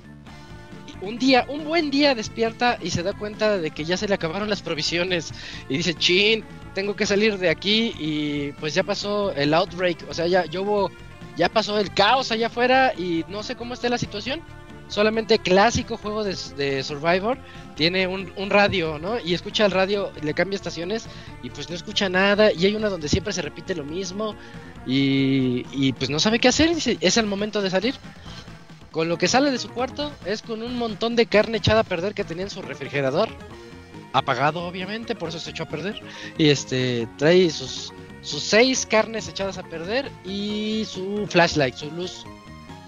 Un 1.02 1.20
día, 1.20 1.46
un 1.48 1.66
buen 1.66 1.92
día 1.92 2.16
despierta 2.16 2.80
y 2.82 2.90
se 2.90 3.04
da 3.04 3.14
cuenta 3.14 3.60
de 3.60 3.70
que 3.70 3.86
ya 3.86 3.96
se 3.96 4.08
le 4.08 4.16
acabaron 4.16 4.50
las 4.50 4.64
provisiones. 4.64 5.32
Y 5.70 5.78
dice, 5.78 5.94
chin, 5.94 6.44
tengo 6.74 6.96
que 6.96 7.06
salir 7.06 7.38
de 7.38 7.50
aquí. 7.50 7.94
Y 8.00 8.52
pues 8.54 8.74
ya 8.74 8.82
pasó 8.82 9.32
el 9.34 9.54
outbreak. 9.54 10.10
O 10.10 10.16
sea, 10.16 10.26
ya, 10.26 10.46
ya 10.46 10.62
hubo, 10.62 10.90
ya 11.38 11.48
pasó 11.48 11.78
el 11.78 11.94
caos 11.94 12.32
allá 12.32 12.48
afuera 12.48 12.92
y 12.98 13.24
no 13.28 13.44
sé 13.44 13.56
cómo 13.56 13.76
esté 13.76 13.88
la 13.88 14.00
situación. 14.00 14.42
Solamente 14.90 15.38
clásico 15.38 15.98
juego 15.98 16.24
de, 16.24 16.84
Survivor 16.84 17.38
tiene 17.76 18.08
un, 18.08 18.50
radio, 18.50 18.98
¿no? 18.98 19.20
Y 19.20 19.36
escucha 19.36 19.66
el 19.66 19.72
radio, 19.72 20.12
le 20.22 20.34
cambia 20.34 20.56
estaciones 20.56 21.06
y 21.44 21.52
pues 21.52 21.70
no 21.70 21.76
escucha 21.76 22.10
nada. 22.10 22.52
Y 22.52 22.66
hay 22.66 22.76
una 22.76 22.90
donde 22.90 23.08
siempre 23.08 23.32
se 23.32 23.44
repite 23.44 23.76
lo 23.76 23.86
mismo 23.86 24.36
y, 24.88 25.64
y 25.72 25.94
pues 25.94 26.10
no 26.10 26.20
sabe 26.20 26.40
qué 26.40 26.48
hacer. 26.48 26.74
dice, 26.74 26.98
es 27.00 27.18
el 27.18 27.28
momento 27.28 27.62
de 27.62 27.70
salir. 27.70 27.96
Con 28.92 29.08
lo 29.08 29.18
que 29.20 29.28
sale 29.28 29.52
de 29.52 29.60
su 29.60 29.70
cuarto 29.70 30.12
es 30.26 30.42
con 30.42 30.64
un 30.64 30.76
montón 30.76 31.16
de 31.16 31.28
carne 31.28 31.60
echada 31.60 31.82
a 31.82 31.84
perder 31.84 32.16
que 32.16 32.24
tenía 32.24 32.46
en 32.46 32.50
su 32.50 32.62
refrigerador. 32.62 33.30
Apagado, 34.12 34.66
obviamente, 34.66 35.14
por 35.14 35.30
eso 35.30 35.40
se 35.40 35.52
echó 35.52 35.64
a 35.64 35.70
perder. 35.70 36.02
Y 36.40 36.50
este 36.50 37.08
trae 37.18 37.52
sus 37.52 37.92
seis 38.24 38.88
carnes 38.88 39.28
echadas 39.28 39.60
a 39.60 39.64
perder 39.64 40.12
y 40.26 40.84
su 40.88 41.28
flashlight, 41.28 41.76
su 41.76 41.92
luz. 41.92 42.26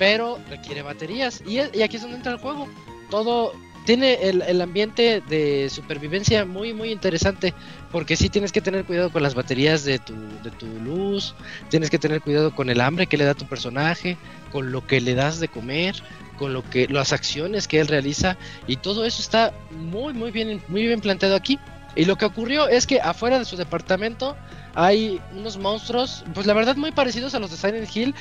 Pero 0.02 0.40
requiere 0.50 0.82
baterías. 0.82 1.44
Y, 1.46 1.58
y 1.78 1.84
aquí 1.84 1.98
es 1.98 2.02
donde 2.02 2.18
entra 2.18 2.32
el 2.32 2.40
juego. 2.40 2.68
Todo 3.12 3.54
tiene 3.86 4.16
el, 4.30 4.42
el, 4.42 4.60
ambiente 4.60 5.22
de 5.30 5.70
supervivencia 5.70 6.44
muy 6.44 6.74
muy 6.74 6.92
interesante 6.92 7.54
porque 7.92 8.16
sí 8.16 8.28
tienes 8.30 8.52
que 8.52 8.62
tener 8.62 8.84
cuidado 8.86 9.12
con 9.12 9.22
las 9.22 9.36
baterías 9.36 9.84
de 9.84 10.00
tu, 10.00 10.16
de 10.44 10.50
tu 10.50 10.66
luz, 10.84 11.36
tienes 11.70 11.92
que 11.92 12.00
tener 12.00 12.20
cuidado 12.20 12.56
con 12.56 12.72
el 12.72 12.82
hambre 12.82 13.06
que 13.06 13.16
le 13.16 13.26
da 13.26 13.36
tu 13.36 13.46
personaje, 13.46 14.18
con 14.52 14.72
lo 14.72 14.88
que 14.88 15.02
le 15.02 15.14
das 15.14 15.40
de 15.40 15.50
comer, 15.50 16.02
con 16.40 16.52
lo 16.52 16.68
que 16.68 16.88
las 16.88 17.14
acciones 17.14 17.68
que 17.68 17.80
él 17.80 17.88
realiza 17.88 18.38
y 18.66 18.78
todo 18.78 19.06
eso 19.06 19.22
está 19.22 19.54
muy 19.70 20.14
muy 20.14 20.32
bien 20.32 20.64
muy 20.68 20.88
bien 20.88 21.00
planteado 21.00 21.36
aquí. 21.36 21.60
Y 21.96 22.06
lo 22.06 22.18
que 22.18 22.26
ocurrió 22.26 22.68
es 22.68 22.88
que 22.88 23.02
afuera 23.02 23.38
de 23.38 23.46
su 23.46 23.56
departamento 23.56 24.36
hay 24.74 25.22
unos 25.38 25.58
monstruos, 25.58 26.24
pues 26.34 26.48
la 26.48 26.54
verdad 26.54 26.76
muy 26.76 26.92
parecidos 26.92 27.36
a 27.36 27.40
los 27.40 27.52
de 27.52 27.58
Silent 27.58 27.96
Hill, 27.96 28.16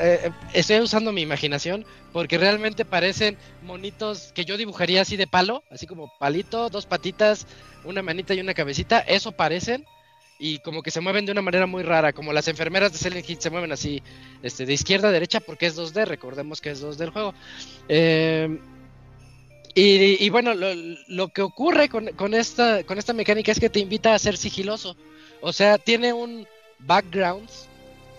eh, 0.00 0.30
estoy 0.52 0.80
usando 0.80 1.12
mi 1.12 1.22
imaginación 1.22 1.84
porque 2.12 2.38
realmente 2.38 2.84
parecen 2.84 3.36
monitos 3.62 4.32
que 4.34 4.44
yo 4.44 4.56
dibujaría 4.56 5.02
así 5.02 5.16
de 5.16 5.26
palo, 5.26 5.62
así 5.70 5.86
como 5.86 6.12
palito, 6.18 6.68
dos 6.70 6.86
patitas, 6.86 7.46
una 7.84 8.02
manita 8.02 8.34
y 8.34 8.40
una 8.40 8.54
cabecita, 8.54 9.00
eso 9.00 9.32
parecen 9.32 9.84
y 10.38 10.60
como 10.60 10.82
que 10.82 10.90
se 10.90 11.00
mueven 11.00 11.26
de 11.26 11.32
una 11.32 11.42
manera 11.42 11.66
muy 11.66 11.82
rara, 11.82 12.12
como 12.12 12.32
las 12.32 12.48
enfermeras 12.48 12.92
de 12.92 12.98
Silent 12.98 13.28
Hill 13.28 13.40
se 13.40 13.50
mueven 13.50 13.72
así, 13.72 14.02
este, 14.42 14.66
de 14.66 14.72
izquierda 14.72 15.08
a 15.08 15.12
derecha 15.12 15.40
porque 15.40 15.66
es 15.66 15.76
2D, 15.76 16.06
recordemos 16.06 16.60
que 16.60 16.70
es 16.70 16.82
2D 16.82 17.00
el 17.02 17.10
juego. 17.10 17.34
Eh, 17.88 18.58
y, 19.80 20.28
bueno, 20.30 20.54
lo, 20.54 20.74
lo 21.06 21.28
que 21.28 21.40
ocurre 21.40 21.88
con, 21.88 22.08
con, 22.08 22.34
esta, 22.34 22.82
con 22.82 22.98
esta 22.98 23.12
mecánica 23.12 23.52
es 23.52 23.60
que 23.60 23.70
te 23.70 23.78
invita 23.78 24.12
a 24.12 24.18
ser 24.18 24.36
sigiloso, 24.36 24.96
o 25.40 25.52
sea, 25.52 25.78
tiene 25.78 26.12
un 26.12 26.48
background, 26.80 27.48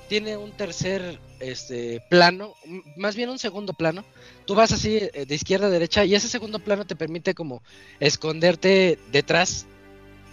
tiene 0.10 0.36
un 0.36 0.52
tercer 0.52 1.19
este 1.40 2.02
plano, 2.10 2.56
más 2.98 3.15
bien 3.15 3.30
un 3.30 3.40
segundo 3.40 3.73
plano. 3.73 4.03
Tú 4.45 4.56
vas 4.56 4.73
así 4.73 4.99
de 4.99 5.36
izquierda 5.36 5.68
a 5.68 5.69
derecha 5.69 6.03
y 6.03 6.15
ese 6.15 6.27
segundo 6.27 6.60
plano 6.60 6.86
te 6.86 6.95
permite 6.95 7.34
como 7.34 7.61
esconderte 7.99 8.99
detrás 9.11 9.68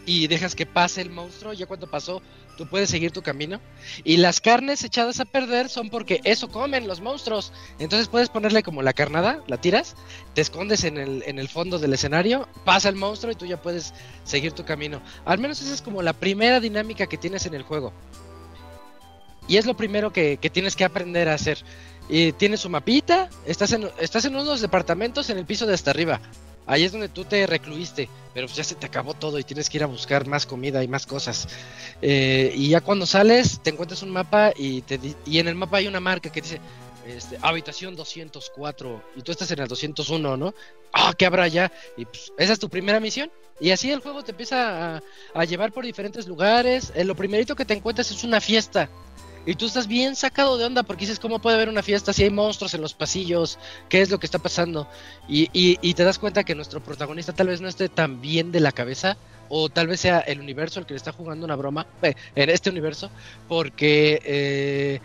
y 0.07 0.29
dejas 0.29 0.55
que 0.55 0.67
pase 0.67 1.03
el 1.03 1.11
monstruo, 1.11 1.53
ya 1.53 1.67
cuando 1.67 1.91
pasó 1.91 2.23
tú 2.57 2.67
puedes 2.67 2.91
seguir 2.91 3.13
tu 3.13 3.23
camino. 3.23 3.61
Y 4.03 4.17
las 4.17 4.41
carnes 4.41 4.83
echadas 4.83 5.21
a 5.21 5.25
perder 5.25 5.69
son 5.69 5.91
porque 5.91 6.21
eso 6.25 6.49
comen 6.49 6.89
los 6.89 7.01
monstruos. 7.01 7.53
Entonces 7.79 8.09
puedes 8.09 8.31
ponerle 8.31 8.63
como 8.63 8.83
la 8.83 8.93
carnada, 8.93 9.43
la 9.47 9.61
tiras, 9.61 9.95
te 10.35 10.41
escondes 10.41 10.85
en 10.85 10.97
el, 10.97 11.23
en 11.27 11.39
el 11.39 11.49
fondo 11.49 11.79
del 11.79 11.93
escenario, 11.93 12.49
pasa 12.65 12.89
el 12.89 12.97
monstruo 12.97 13.33
y 13.33 13.37
tú 13.37 13.47
ya 13.47 13.61
puedes 13.61 13.93
seguir 14.25 14.53
tu 14.53 14.65
camino. 14.65 15.03
Al 15.25 15.39
menos 15.39 15.61
esa 15.61 15.75
es 15.75 15.83
como 15.83 16.03
la 16.03 16.15
primera 16.15 16.61
dinámica 16.61 17.07
que 17.07 17.19
tienes 17.19 17.47
en 17.47 17.55
el 17.55 17.63
juego. 17.63 17.93
Y 19.49 19.57
es 19.57 19.67
lo 19.67 19.77
primero 19.77 20.13
que, 20.13 20.39
que 20.39 20.51
tienes 20.51 20.77
que 20.77 20.85
aprender 20.85 21.29
a 21.29 21.35
hacer. 21.35 21.59
Y 22.09 22.33
tienes 22.33 22.61
su 22.61 22.69
mapita, 22.69 23.29
estás 23.47 23.73
en, 23.73 23.91
estás 23.99 24.25
en 24.25 24.37
unos 24.37 24.61
departamentos 24.61 25.29
en 25.31 25.39
el 25.39 25.47
piso 25.47 25.67
de 25.67 25.75
hasta 25.75 25.91
arriba. 25.91 26.21
Ahí 26.67 26.83
es 26.85 26.93
donde 26.93 27.09
tú 27.09 27.25
te 27.25 27.47
recluiste, 27.47 28.09
pero 28.35 28.49
ya 28.49 28.65
se 28.65 28.75
te 28.75 28.87
acabó 28.87 29.15
todo 29.15 29.39
y 29.39 29.45
tienes 29.45 29.71
que 29.71 29.79
ir 29.79 29.85
a 29.85 29.87
buscar 29.87 30.27
más 30.27 30.47
comida 30.47 30.83
y 30.83 30.89
más 30.89 31.07
cosas. 31.07 31.49
Eh, 32.03 32.53
y 32.57 32.71
ya 32.71 32.81
cuando 32.81 33.07
sales, 33.07 33.61
te 33.63 33.71
encuentras 33.71 34.03
un 34.03 34.11
mapa 34.11 34.53
y, 34.57 34.83
te, 34.83 34.99
y 35.25 35.39
en 35.39 35.47
el 35.47 35.55
mapa 35.55 35.79
hay 35.79 35.87
una 35.87 36.01
marca 36.01 36.31
que 36.31 36.41
dice 36.41 36.61
este, 37.07 37.39
habitación 37.41 37.95
204 37.95 39.03
y 39.15 39.23
tú 39.23 39.31
estás 39.31 39.49
en 39.53 39.61
el 39.61 39.69
201, 39.69 40.37
¿no? 40.37 40.55
Ah, 40.93 41.15
¿qué 41.17 41.27
habrá 41.27 41.45
allá? 41.45 41.71
Y 41.97 42.05
pues, 42.05 42.33
esa 42.37 42.53
es 42.53 42.59
tu 42.59 42.69
primera 42.69 42.99
misión. 42.99 43.31
Y 43.61 43.71
así 43.71 43.91
el 43.91 44.01
juego 44.01 44.25
te 44.25 44.33
empieza 44.33 44.97
a, 44.97 45.03
a 45.35 45.45
llevar 45.45 45.73
por 45.73 45.85
diferentes 45.85 46.27
lugares. 46.27 46.93
Eh, 46.97 47.05
lo 47.05 47.15
primerito 47.15 47.55
que 47.55 47.65
te 47.65 47.75
encuentras 47.75 48.11
es 48.11 48.25
una 48.25 48.41
fiesta. 48.41 48.91
Y 49.47 49.55
tú 49.55 49.67
estás 49.67 49.87
bien 49.87 50.17
sacado 50.17 50.59
de 50.59 50.65
onda 50.65 50.83
porque 50.83 51.03
dices, 51.07 51.21
¿cómo 51.21 51.39
puede 51.39 51.55
haber 51.55 51.69
una 51.69 51.85
fiesta 51.85 52.13
si 52.13 52.25
hay 52.25 52.31
monstruos 52.31 52.75
en 52.75 52.81
los 52.81 52.95
pasillos? 52.95 53.61
¿Qué 53.89 54.03
es 54.03 54.11
lo 54.11 54.19
que 54.19 54.27
está 54.27 54.41
pasando? 54.41 54.89
Y, 55.29 55.95
te 55.95 56.05
das 56.05 56.19
cuenta 56.19 56.43
que 56.43 56.57
nuestro 56.57 56.83
protagonista 56.83 57.33
tal 57.33 57.47
vez 57.47 57.61
no 57.61 57.69
esté 57.69 57.89
tan 57.89 58.21
bien 58.21 58.51
de 58.51 58.59
la 58.59 58.73
cabeza, 58.73 59.17
o 59.49 59.69
tal 59.69 59.87
vez 59.87 60.01
sea 60.01 60.19
el 60.19 60.41
universo 60.41 60.81
el 60.81 60.87
que 60.87 60.95
le 60.95 60.99
está 60.99 61.13
jugando 61.13 61.47
una 61.47 61.55
broma, 61.55 61.87
eh, 62.03 62.15
en 62.35 62.51
este 62.51 62.71
universo, 62.71 63.09
porque 63.47 64.21
eh, 64.25 65.01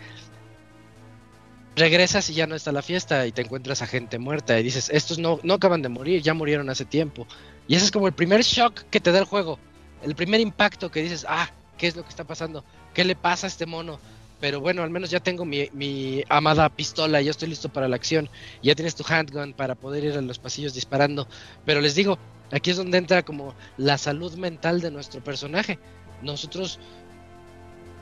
regresas 1.76 2.28
y 2.28 2.34
ya 2.34 2.48
no 2.48 2.56
está 2.56 2.72
la 2.72 2.82
fiesta 2.82 3.24
y 3.28 3.32
te 3.32 3.42
encuentras 3.42 3.80
a 3.80 3.86
gente 3.86 4.18
muerta 4.18 4.58
y 4.58 4.64
dices, 4.64 4.90
estos 4.92 5.18
no, 5.18 5.38
no 5.44 5.54
acaban 5.54 5.82
de 5.82 5.88
morir, 5.88 6.20
ya 6.20 6.34
murieron 6.34 6.68
hace 6.68 6.84
tiempo. 6.84 7.28
Y 7.68 7.76
ese 7.76 7.84
es 7.84 7.90
como 7.92 8.08
el 8.08 8.12
primer 8.12 8.42
shock 8.42 8.82
que 8.90 8.98
te 8.98 9.12
da 9.12 9.20
el 9.20 9.24
juego, 9.24 9.60
el 10.02 10.16
primer 10.16 10.40
impacto 10.40 10.90
que 10.90 11.00
dices, 11.00 11.24
ah, 11.28 11.48
¿qué 11.78 11.86
es 11.86 11.94
lo 11.94 12.02
que 12.02 12.08
está 12.08 12.24
pasando? 12.24 12.64
¿Qué 12.92 13.04
le 13.04 13.14
pasa 13.14 13.46
a 13.46 13.48
este 13.48 13.66
mono? 13.66 14.00
Pero 14.42 14.60
bueno, 14.60 14.82
al 14.82 14.90
menos 14.90 15.08
ya 15.08 15.20
tengo 15.20 15.44
mi, 15.44 16.24
amada 16.28 16.68
pistola 16.68 17.22
ya 17.22 17.30
estoy 17.30 17.48
listo 17.48 17.68
para 17.68 17.86
la 17.86 17.94
acción. 17.94 18.28
Ya 18.60 18.74
tienes 18.74 18.96
tu 18.96 19.04
handgun 19.08 19.52
para 19.52 19.76
poder 19.76 20.02
ir 20.02 20.18
a 20.18 20.20
los 20.20 20.40
pasillos 20.40 20.74
disparando. 20.74 21.28
Pero 21.64 21.80
les 21.80 21.94
digo, 21.94 22.18
aquí 22.50 22.72
es 22.72 22.76
donde 22.76 22.98
entra 22.98 23.22
como 23.22 23.54
la 23.76 23.98
salud 23.98 24.34
mental 24.34 24.80
de 24.80 24.90
nuestro 24.90 25.22
personaje. 25.22 25.78
Nosotros 26.22 26.80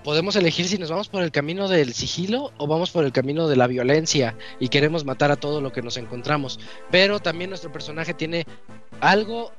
podemos 0.02 0.34
elegir 0.34 0.66
si 0.66 0.78
nos 0.78 0.90
vamos 0.90 1.10
por 1.10 1.22
el 1.22 1.30
camino 1.30 1.68
del 1.68 1.92
sigilo 1.92 2.54
o 2.56 2.66
vamos 2.66 2.90
por 2.90 3.04
el 3.04 3.12
camino 3.12 3.46
de 3.46 3.56
la 3.56 3.66
violencia 3.66 4.34
y 4.58 4.68
queremos 4.68 5.04
matar 5.04 5.30
a 5.30 5.36
todo 5.36 5.60
lo 5.60 5.72
que 5.72 5.82
nos 5.82 5.98
encontramos. 5.98 6.58
Pero 6.90 7.20
también 7.20 7.50
nuestro 7.50 7.70
personaje 7.70 8.14
tiene 8.14 8.46
algo 9.00 9.52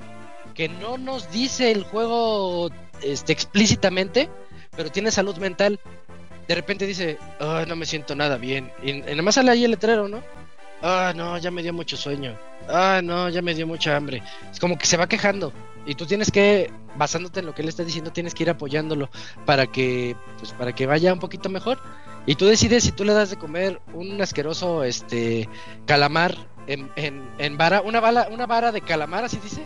que 0.56 0.68
no 0.68 0.98
nos 0.98 1.32
dice 1.32 1.72
el 1.72 1.84
juego 1.84 2.72
este, 3.03 3.34
explícitamente, 3.34 4.32
pero 4.76 4.90
tiene 4.90 5.12
salud 5.12 5.38
mental. 5.38 5.80
De 6.47 6.55
repente 6.55 6.85
dice, 6.85 7.18
"Ay, 7.39 7.65
no 7.68 7.76
me 7.76 7.85
siento 7.85 8.15
nada 8.15 8.38
bien. 8.38 8.72
Y, 8.84 8.91
y 8.91 9.01
nada 9.01 9.22
más 9.22 9.35
sale 9.35 9.51
ahí 9.51 9.63
el 9.63 9.72
letrero, 9.72 10.07
¿no? 10.07 10.22
Ah, 10.81 11.13
no, 11.15 11.38
ya 11.38 11.51
me 11.51 11.61
dio 11.61 11.73
mucho 11.73 11.95
sueño. 11.95 12.38
Ah, 12.68 13.01
no, 13.03 13.30
ya 13.30 13.41
me 13.41 13.53
dio 13.53 13.68
mucha 13.68 13.95
hambre. 13.95 14.23
Es 14.51 14.59
como 14.59 14.77
que 14.77 14.88
se 14.88 14.97
va 14.97 15.07
quejando. 15.07 15.53
Y 15.85 15.95
tú 15.95 16.05
tienes 16.05 16.31
que, 16.31 16.72
basándote 16.95 17.39
en 17.39 17.45
lo 17.45 17.53
que 17.55 17.61
él 17.61 17.69
está 17.69 17.84
diciendo, 17.84 18.11
tienes 18.11 18.34
que 18.34 18.43
ir 18.43 18.49
apoyándolo 18.49 19.09
para 19.45 19.68
que, 19.68 20.15
pues, 20.39 20.53
para 20.53 20.73
que 20.73 20.85
vaya 20.88 21.13
un 21.13 21.19
poquito 21.19 21.49
mejor. 21.49 21.80
Y 22.26 22.35
tú 22.35 22.45
decides 22.45 22.84
si 22.84 22.91
tú 22.91 23.03
le 23.03 23.13
das 23.13 23.30
de 23.31 23.38
comer 23.38 23.81
un 23.93 24.22
asqueroso, 24.22 24.84
este, 24.84 25.49
calamar 25.85 26.35
en, 26.68 26.91
en, 26.95 27.30
en 27.39 27.57
vara, 27.57 27.81
una 27.81 27.99
bala, 27.99 28.27
una 28.31 28.45
vara 28.45 28.72
de 28.72 28.81
calamar, 28.81 29.23
así 29.23 29.38
dice. 29.38 29.63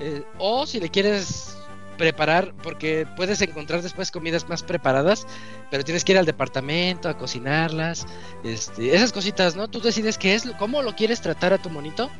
Eh, 0.00 0.22
o 0.38 0.66
si 0.66 0.80
le 0.80 0.88
quieres 0.88 1.56
preparar, 1.96 2.54
porque 2.62 3.06
puedes 3.16 3.40
encontrar 3.42 3.82
después 3.82 4.10
comidas 4.10 4.48
más 4.48 4.62
preparadas, 4.62 5.26
pero 5.70 5.84
tienes 5.84 6.04
que 6.04 6.12
ir 6.12 6.18
al 6.18 6.26
departamento 6.26 7.08
a 7.08 7.16
cocinarlas, 7.16 8.06
este, 8.44 8.94
esas 8.94 9.12
cositas, 9.12 9.56
¿no? 9.56 9.68
Tú 9.68 9.80
decides 9.80 10.18
qué 10.18 10.34
es, 10.34 10.44
cómo 10.58 10.82
lo 10.82 10.94
quieres 10.94 11.20
tratar 11.20 11.52
a 11.52 11.58
tu 11.58 11.70
monito, 11.70 12.10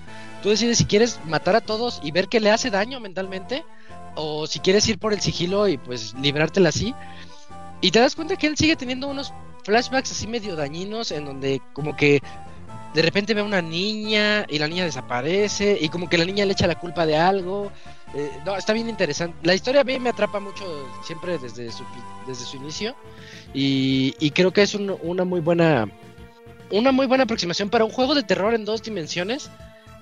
tú 0.43 0.51
decides 0.51 0.79
si 0.79 0.85
quieres 0.85 1.21
matar 1.27 1.57
a 1.57 1.61
todos 1.61 2.01
y 2.03 2.11
ver 2.11 2.29
que 2.29 2.41
le 2.41 2.51
hace 2.51 2.71
daño 2.71 3.01
mentalmente, 3.01 3.65
o 4.15 4.47
si 4.47 4.61
quieres 4.61 4.87
ir 4.89 4.99
por 4.99 5.13
el 5.13 5.21
sigilo 5.21 5.69
y 5.69 5.79
pues 5.79 6.15
librártela 6.15 6.69
así, 6.69 6.95
y 7.81 7.91
te 7.91 8.01
das 8.01 8.15
cuenta 8.15 8.37
que 8.37 8.47
él 8.47 8.57
sigue 8.57 8.77
teniendo 8.77 9.09
unos 9.09 9.33
flashbacks 9.65 10.13
así 10.13 10.27
medio 10.27 10.57
dañinos, 10.57 11.11
en 11.11 11.25
donde 11.25 11.61
como 11.73 11.97
que 11.97 12.21
de 12.95 13.03
repente 13.03 13.35
ve 13.35 13.41
a 13.41 13.45
una 13.45 13.63
niña 13.63 14.45
y 14.49 14.59
la 14.59 14.69
niña 14.69 14.85
desaparece 14.85 15.79
y 15.81 15.89
como 15.89 16.09
que 16.09 16.19
la 16.19 16.25
niña 16.25 16.45
le 16.45 16.53
echa 16.53 16.67
la 16.67 16.79
culpa 16.79 17.07
de 17.07 17.17
algo. 17.17 17.73
Eh, 18.15 18.31
no, 18.45 18.57
está 18.57 18.73
bien 18.75 18.89
interesante. 18.91 19.37
La 19.43 19.55
historia 19.55 19.81
a 19.81 19.85
mí 19.85 19.99
me 19.99 20.11
atrapa 20.11 20.39
mucho 20.39 20.65
siempre 21.03 21.39
desde 21.39 21.73
su, 21.73 21.85
desde 22.27 22.45
su 22.45 22.57
inicio 22.59 22.95
y, 23.55 24.15
y 24.21 24.31
creo 24.33 24.53
que 24.53 24.63
es 24.63 24.75
un- 24.75 24.97
una 25.03 25.25
muy 25.25 25.41
buena 25.41 25.89
una 26.71 26.93
muy 26.93 27.07
buena 27.07 27.25
aproximación 27.25 27.71
para 27.71 27.85
un 27.85 27.91
juego 27.93 28.15
de 28.15 28.23
terror 28.23 28.55
en 28.55 28.65
dos 28.65 28.83
dimensiones 28.83 29.51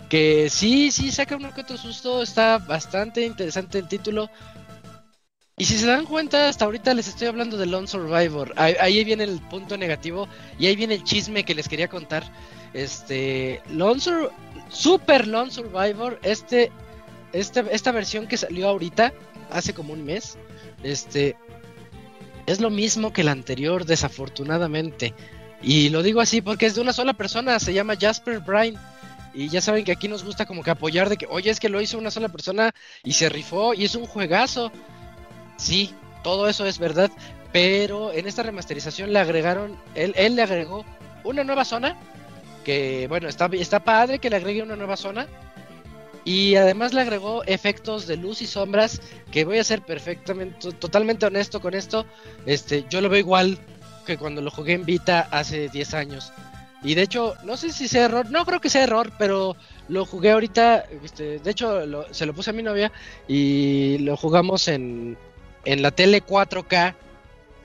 que 0.08 0.48
sí, 0.50 0.90
sí 0.92 1.12
saca 1.12 1.36
uno 1.36 1.54
que 1.54 1.62
otro 1.62 1.76
susto, 1.76 2.22
está 2.22 2.58
bastante 2.58 3.24
interesante 3.26 3.78
el 3.78 3.88
título. 3.88 4.30
Y 5.56 5.64
si 5.66 5.76
se 5.78 5.86
dan 5.86 6.06
cuenta, 6.06 6.48
hasta 6.48 6.64
ahorita 6.64 6.94
les 6.94 7.06
estoy 7.08 7.28
hablando 7.28 7.58
de 7.58 7.66
Lone 7.66 7.86
Survivor. 7.86 8.52
Ahí, 8.56 8.74
ahí 8.80 9.04
viene 9.04 9.24
el 9.24 9.40
punto 9.40 9.76
negativo 9.76 10.26
y 10.58 10.66
ahí 10.66 10.74
viene 10.76 10.94
el 10.94 11.04
chisme 11.04 11.44
que 11.44 11.54
les 11.54 11.68
quería 11.68 11.88
contar. 11.88 12.24
Este, 12.72 13.60
Lone 13.68 14.00
Sur- 14.00 14.32
Super 14.70 15.26
Lone 15.26 15.50
Survivor, 15.50 16.18
este, 16.22 16.72
este, 17.32 17.64
esta 17.72 17.92
versión 17.92 18.26
que 18.26 18.36
salió 18.36 18.68
ahorita, 18.68 19.12
hace 19.50 19.74
como 19.74 19.92
un 19.92 20.04
mes, 20.04 20.36
este, 20.82 21.36
es 22.46 22.60
lo 22.60 22.70
mismo 22.70 23.12
que 23.12 23.24
la 23.24 23.32
anterior, 23.32 23.84
desafortunadamente. 23.84 25.14
Y 25.62 25.90
lo 25.90 26.02
digo 26.02 26.20
así 26.20 26.40
porque 26.40 26.66
es 26.66 26.74
de 26.74 26.80
una 26.80 26.92
sola 26.92 27.14
persona, 27.14 27.58
se 27.58 27.74
llama 27.74 27.96
Jasper 28.00 28.40
Bryan. 28.40 28.76
Y 29.32 29.48
ya 29.48 29.60
saben 29.60 29.84
que 29.84 29.92
aquí 29.92 30.08
nos 30.08 30.24
gusta 30.24 30.46
como 30.46 30.62
que 30.62 30.70
apoyar 30.70 31.08
de 31.08 31.16
que, 31.16 31.26
oye, 31.26 31.50
es 31.50 31.60
que 31.60 31.68
lo 31.68 31.80
hizo 31.80 31.98
una 31.98 32.10
sola 32.10 32.28
persona 32.28 32.74
y 33.04 33.12
se 33.12 33.28
rifó 33.28 33.74
y 33.74 33.84
es 33.84 33.94
un 33.94 34.06
juegazo. 34.06 34.72
Sí, 35.56 35.94
todo 36.24 36.48
eso 36.48 36.66
es 36.66 36.78
verdad, 36.78 37.10
pero 37.52 38.12
en 38.12 38.26
esta 38.26 38.42
remasterización 38.42 39.12
le 39.12 39.20
agregaron, 39.20 39.78
él, 39.94 40.12
él 40.16 40.34
le 40.34 40.42
agregó 40.42 40.84
una 41.22 41.44
nueva 41.44 41.64
zona, 41.64 41.96
que 42.64 43.06
bueno, 43.08 43.28
está, 43.28 43.48
está 43.52 43.80
padre 43.80 44.18
que 44.18 44.30
le 44.30 44.36
agregue 44.36 44.62
una 44.62 44.76
nueva 44.76 44.96
zona, 44.96 45.28
y 46.24 46.54
además 46.56 46.92
le 46.92 47.00
agregó 47.02 47.42
efectos 47.44 48.06
de 48.06 48.16
luz 48.16 48.42
y 48.42 48.46
sombras, 48.46 49.00
que 49.30 49.44
voy 49.44 49.58
a 49.58 49.64
ser 49.64 49.82
perfectamente, 49.82 50.72
totalmente 50.72 51.26
honesto 51.26 51.60
con 51.60 51.74
esto, 51.74 52.06
este, 52.46 52.84
yo 52.90 53.00
lo 53.00 53.08
veo 53.08 53.20
igual 53.20 53.58
que 54.06 54.16
cuando 54.18 54.40
lo 54.42 54.50
jugué 54.50 54.74
en 54.74 54.84
Vita 54.84 55.28
hace 55.30 55.68
10 55.68 55.94
años. 55.94 56.32
Y 56.82 56.94
de 56.94 57.02
hecho, 57.02 57.34
no 57.44 57.56
sé 57.56 57.72
si 57.72 57.88
sea 57.88 58.06
error, 58.06 58.30
no 58.30 58.44
creo 58.46 58.60
que 58.60 58.70
sea 58.70 58.84
error, 58.84 59.12
pero 59.18 59.54
lo 59.88 60.06
jugué 60.06 60.30
ahorita, 60.30 60.86
este, 61.04 61.38
de 61.38 61.50
hecho 61.50 61.84
lo- 61.86 62.12
se 62.12 62.24
lo 62.24 62.32
puse 62.34 62.50
a 62.50 62.52
mi 62.54 62.62
novia 62.62 62.90
y 63.28 63.98
lo 63.98 64.16
jugamos 64.16 64.66
en, 64.68 65.18
en 65.64 65.82
la 65.82 65.90
tele 65.90 66.22
4K. 66.22 66.94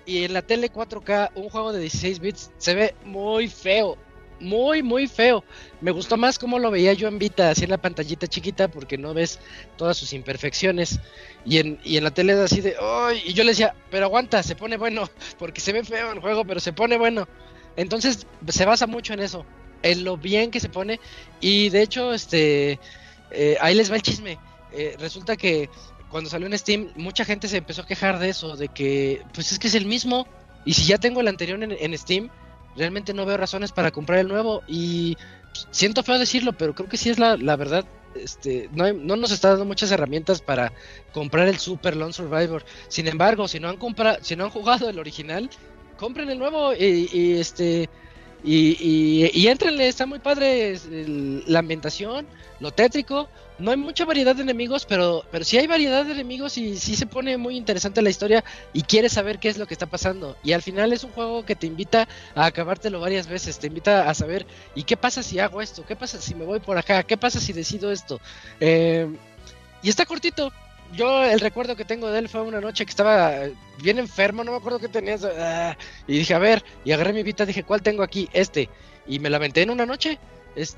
Y 0.08 0.24
en 0.26 0.34
la 0.34 0.44
tele 0.44 0.70
4K 0.72 1.32
un 1.36 1.50
juego 1.50 1.74
de 1.74 1.80
16 1.80 2.20
bits 2.20 2.52
se 2.60 2.76
ve 2.76 2.96
muy 3.06 3.48
feo, 3.48 3.98
muy, 4.40 4.84
muy 4.84 5.08
feo. 5.08 5.44
Me 5.82 5.92
gustó 5.92 6.18
más 6.18 6.40
cómo 6.40 6.60
lo 6.60 6.72
veía 6.72 6.94
yo 6.94 7.08
en 7.08 7.20
Vita, 7.20 7.50
así 7.50 7.64
en 7.64 7.70
la 7.70 7.78
pantallita 7.78 8.28
chiquita, 8.28 8.68
porque 8.68 8.98
no 8.98 9.14
ves 9.14 9.40
todas 9.78 9.98
sus 9.98 10.14
imperfecciones. 10.14 11.00
Y 11.46 11.60
en, 11.60 11.80
y 11.84 11.98
en 11.98 12.04
la 12.04 12.12
tele 12.12 12.34
es 12.34 12.40
así 12.40 12.62
de, 12.62 12.76
¡ay! 12.82 13.22
Y 13.26 13.34
yo 13.34 13.44
le 13.44 13.52
decía, 13.52 13.76
pero 13.90 14.06
aguanta, 14.06 14.44
se 14.44 14.56
pone 14.56 14.78
bueno, 14.78 15.10
porque 15.40 15.62
se 15.62 15.74
ve 15.74 15.84
feo 15.84 16.12
el 16.12 16.20
juego, 16.20 16.46
pero 16.46 16.60
se 16.60 16.74
pone 16.74 16.98
bueno. 16.98 17.28
Entonces 17.78 18.26
se 18.48 18.66
basa 18.66 18.88
mucho 18.88 19.14
en 19.14 19.20
eso, 19.20 19.46
en 19.82 20.04
lo 20.04 20.18
bien 20.18 20.52
que 20.52 20.60
se 20.60 20.70
pone. 20.70 21.00
Y 21.42 21.70
de 21.70 21.82
hecho, 21.82 22.14
este, 22.14 22.80
eh, 23.32 23.58
ahí 23.60 23.76
les 23.76 23.92
va 23.92 23.96
el 23.96 24.02
chisme. 24.02 24.38
Eh, 24.72 24.96
resulta 25.00 25.36
que 25.36 25.70
cuando 26.10 26.30
salió 26.30 26.48
en 26.48 26.58
Steam, 26.58 26.92
mucha 26.96 27.26
gente 27.26 27.48
se 27.48 27.58
empezó 27.58 27.82
a 27.82 27.88
quejar 27.88 28.20
de 28.20 28.30
eso, 28.30 28.56
de 28.56 28.70
que, 28.70 29.22
pues 29.34 29.52
es 29.52 29.60
que 29.60 29.68
es 29.68 29.76
el 29.76 29.86
mismo. 29.86 30.28
Y 30.64 30.74
si 30.74 30.86
ya 30.86 30.98
tengo 30.98 31.22
el 31.22 31.28
anterior 31.28 31.62
en, 31.62 31.72
en 31.72 31.98
Steam, 31.98 32.30
realmente 32.76 33.14
no 33.14 33.26
veo 33.26 33.38
razones 33.38 33.72
para 33.72 33.92
comprar 33.92 34.20
el 34.20 34.28
nuevo. 34.28 34.64
Y 34.68 35.18
siento 35.72 36.04
feo 36.04 36.20
decirlo, 36.20 36.54
pero 36.54 36.74
creo 36.76 36.90
que 36.90 36.98
sí 36.98 37.10
es 37.10 37.20
la, 37.20 37.38
la 37.38 37.56
verdad. 37.56 37.86
Este, 38.16 38.70
no, 38.72 38.92
no 38.94 39.18
nos 39.18 39.32
está 39.32 39.50
dando 39.50 39.66
muchas 39.66 39.92
herramientas 39.92 40.42
para 40.42 40.72
comprar 41.12 41.48
el 41.48 41.58
Super 41.60 41.96
Lone 41.98 42.14
Survivor. 42.14 42.64
Sin 42.88 43.08
embargo, 43.08 43.48
si 43.48 43.60
no 43.60 43.68
han 43.70 43.78
comprado, 43.78 44.20
si 44.22 44.36
no 44.36 44.46
han 44.46 44.52
jugado 44.52 44.90
el 44.90 45.00
original, 45.00 45.50
compren 45.98 46.30
el 46.30 46.40
nuevo 46.40 46.74
y, 46.74 47.10
y, 47.12 47.34
este 47.40 47.90
Y, 48.44 49.32
y, 49.34 49.48
éntrenle, 49.48 49.88
está 49.88 50.06
muy 50.06 50.20
padre 50.20 50.80
la 51.48 51.60
ambientación, 51.60 52.28
lo 52.60 52.72
tétrico. 52.72 53.28
No 53.58 53.72
hay 53.72 53.78
mucha 53.78 54.04
variedad 54.04 54.36
de 54.36 54.42
enemigos, 54.42 54.86
pero, 54.86 55.24
pero 55.32 55.46
sí 55.46 55.58
hay 55.58 55.66
variedad 55.66 56.06
de 56.06 56.12
enemigos 56.12 56.58
y 56.58 56.78
sí 56.78 56.96
se 56.96 57.06
pone 57.06 57.38
muy 57.38 57.56
interesante 57.56 58.02
la 58.02 58.10
historia 58.10 58.44
y 58.74 58.82
quieres 58.82 59.14
saber 59.14 59.40
qué 59.40 59.48
es 59.48 59.58
lo 59.58 59.66
que 59.66 59.74
está 59.74 59.86
pasando. 59.86 60.36
Y 60.44 60.52
al 60.52 60.62
final 60.62 60.92
es 60.92 61.04
un 61.04 61.12
juego 61.12 61.46
que 61.46 61.56
te 61.56 61.68
invita 61.68 62.08
a 62.36 62.46
acabártelo 62.46 63.00
varias 63.00 63.28
veces, 63.28 63.58
te 63.58 63.68
invita 63.68 64.10
a 64.10 64.14
saber, 64.14 64.46
¿y 64.76 64.84
qué 64.84 64.98
pasa 64.98 65.24
si 65.24 65.40
hago 65.40 65.62
esto? 65.62 65.86
¿Qué 65.86 65.96
pasa 65.96 66.20
si 66.20 66.36
me 66.36 66.44
voy 66.44 66.60
por 66.60 66.78
acá? 66.78 67.04
¿Qué 67.04 67.16
pasa 67.16 67.40
si 67.40 67.54
decido 67.54 67.92
esto? 67.92 68.20
Eh, 68.60 69.08
y 69.82 69.90
está 69.90 70.06
cortito. 70.06 70.52
Yo 70.94 71.24
el 71.24 71.40
recuerdo 71.40 71.76
que 71.76 71.86
tengo 71.86 72.10
de 72.12 72.20
él 72.20 72.30
fue 72.30 72.42
una 72.42 72.62
noche 72.62 72.86
que 72.86 72.90
estaba 72.90 73.34
bien 73.82 73.98
enfermo, 73.98 74.44
no 74.44 74.52
me 74.52 74.58
acuerdo 74.58 74.80
qué 74.80 74.88
tenía. 74.88 75.18
ah, 75.40 75.78
y 76.08 76.20
dije, 76.20 76.34
a 76.34 76.40
ver, 76.40 76.64
y 76.84 76.92
agarré 76.92 77.14
mi 77.14 77.24
Vita, 77.24 77.46
dije, 77.46 77.64
¿cuál 77.64 77.82
tengo 77.82 78.04
aquí? 78.04 78.30
Este. 78.34 78.70
Y 79.08 79.20
me 79.20 79.30
la 79.30 79.38
aventé 79.38 79.62
en 79.62 79.70
una 79.70 79.86
noche. 79.86 80.20
Es, 80.56 80.76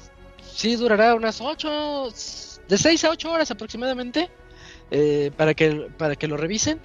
sí, 0.53 0.75
durará 0.75 1.15
unas 1.15 1.41
8, 1.41 2.11
de 2.67 2.77
6 2.77 3.03
a 3.05 3.09
8 3.11 3.31
horas 3.31 3.51
aproximadamente, 3.51 4.29
eh, 4.91 5.31
para, 5.37 5.53
que, 5.53 5.87
para 5.97 6.15
que 6.15 6.27
lo 6.27 6.37
revisen. 6.37 6.79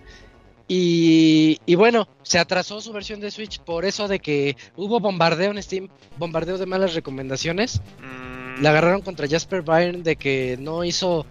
Y, 0.69 1.59
y 1.67 1.75
bueno, 1.75 2.09
se 2.23 2.39
atrasó 2.39 2.81
su 2.81 2.93
versión 2.93 3.21
de 3.21 3.31
Switch 3.31 3.59
por 3.61 3.85
eso 3.85 4.09
de 4.09 4.21
que 4.21 4.57
hubo 4.77 5.01
bombardeo 5.01 5.51
en 5.51 5.63
Steam, 5.63 5.89
bombardeo 6.19 6.57
de 6.57 6.67
malas 6.67 6.95
recomendaciones. 6.95 7.81
Mm, 8.01 8.63
La 8.63 8.71
agarraron 8.71 9.03
contra 9.03 9.29
Jasper 9.29 9.63
Byrne 9.63 10.03
de 10.03 10.17
que 10.17 10.57
no 10.59 10.85
hizo. 10.85 11.27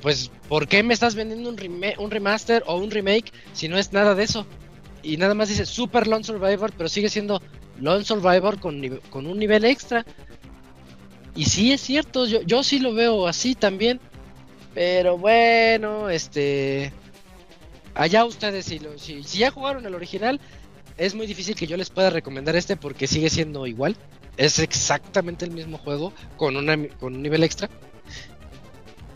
Pues, 0.00 0.30
¿por 0.48 0.68
qué 0.68 0.82
me 0.84 0.94
estás 0.94 1.16
vendiendo 1.16 1.50
un, 1.50 1.56
un 1.98 2.10
remaster 2.10 2.62
o 2.66 2.76
un 2.76 2.90
remake 2.90 3.32
si 3.52 3.68
no 3.68 3.76
es 3.78 3.92
nada 3.92 4.14
de 4.14 4.22
eso? 4.24 4.46
Y 5.02 5.16
nada 5.16 5.34
más 5.34 5.48
dice 5.48 5.66
Super 5.66 6.06
Lone 6.06 6.24
Survivor, 6.24 6.72
pero 6.76 6.88
sigue 6.88 7.08
siendo 7.08 7.42
Lone 7.80 8.04
Survivor 8.04 8.60
con, 8.60 9.00
con 9.10 9.26
un 9.26 9.38
nivel 9.38 9.64
extra. 9.64 10.06
Y 11.38 11.44
sí 11.44 11.70
es 11.72 11.80
cierto, 11.80 12.26
yo, 12.26 12.42
yo 12.42 12.64
sí 12.64 12.80
lo 12.80 12.92
veo 12.92 13.28
así 13.28 13.54
también. 13.54 14.00
Pero 14.74 15.16
bueno, 15.16 16.10
este. 16.10 16.92
Allá 17.94 18.24
ustedes, 18.24 18.64
si, 18.64 18.80
lo- 18.80 18.98
si, 18.98 19.22
ya 19.22 19.52
jugaron 19.52 19.86
el 19.86 19.94
original, 19.94 20.40
es 20.96 21.14
muy 21.14 21.28
difícil 21.28 21.54
que 21.54 21.68
yo 21.68 21.76
les 21.76 21.90
pueda 21.90 22.10
recomendar 22.10 22.56
este 22.56 22.76
porque 22.76 23.06
sigue 23.06 23.30
siendo 23.30 23.68
igual. 23.68 23.96
Es 24.36 24.58
exactamente 24.58 25.44
el 25.44 25.52
mismo 25.52 25.78
juego 25.78 26.12
con, 26.36 26.56
una, 26.56 26.76
con 26.98 27.14
un 27.14 27.22
nivel 27.22 27.44
extra. 27.44 27.70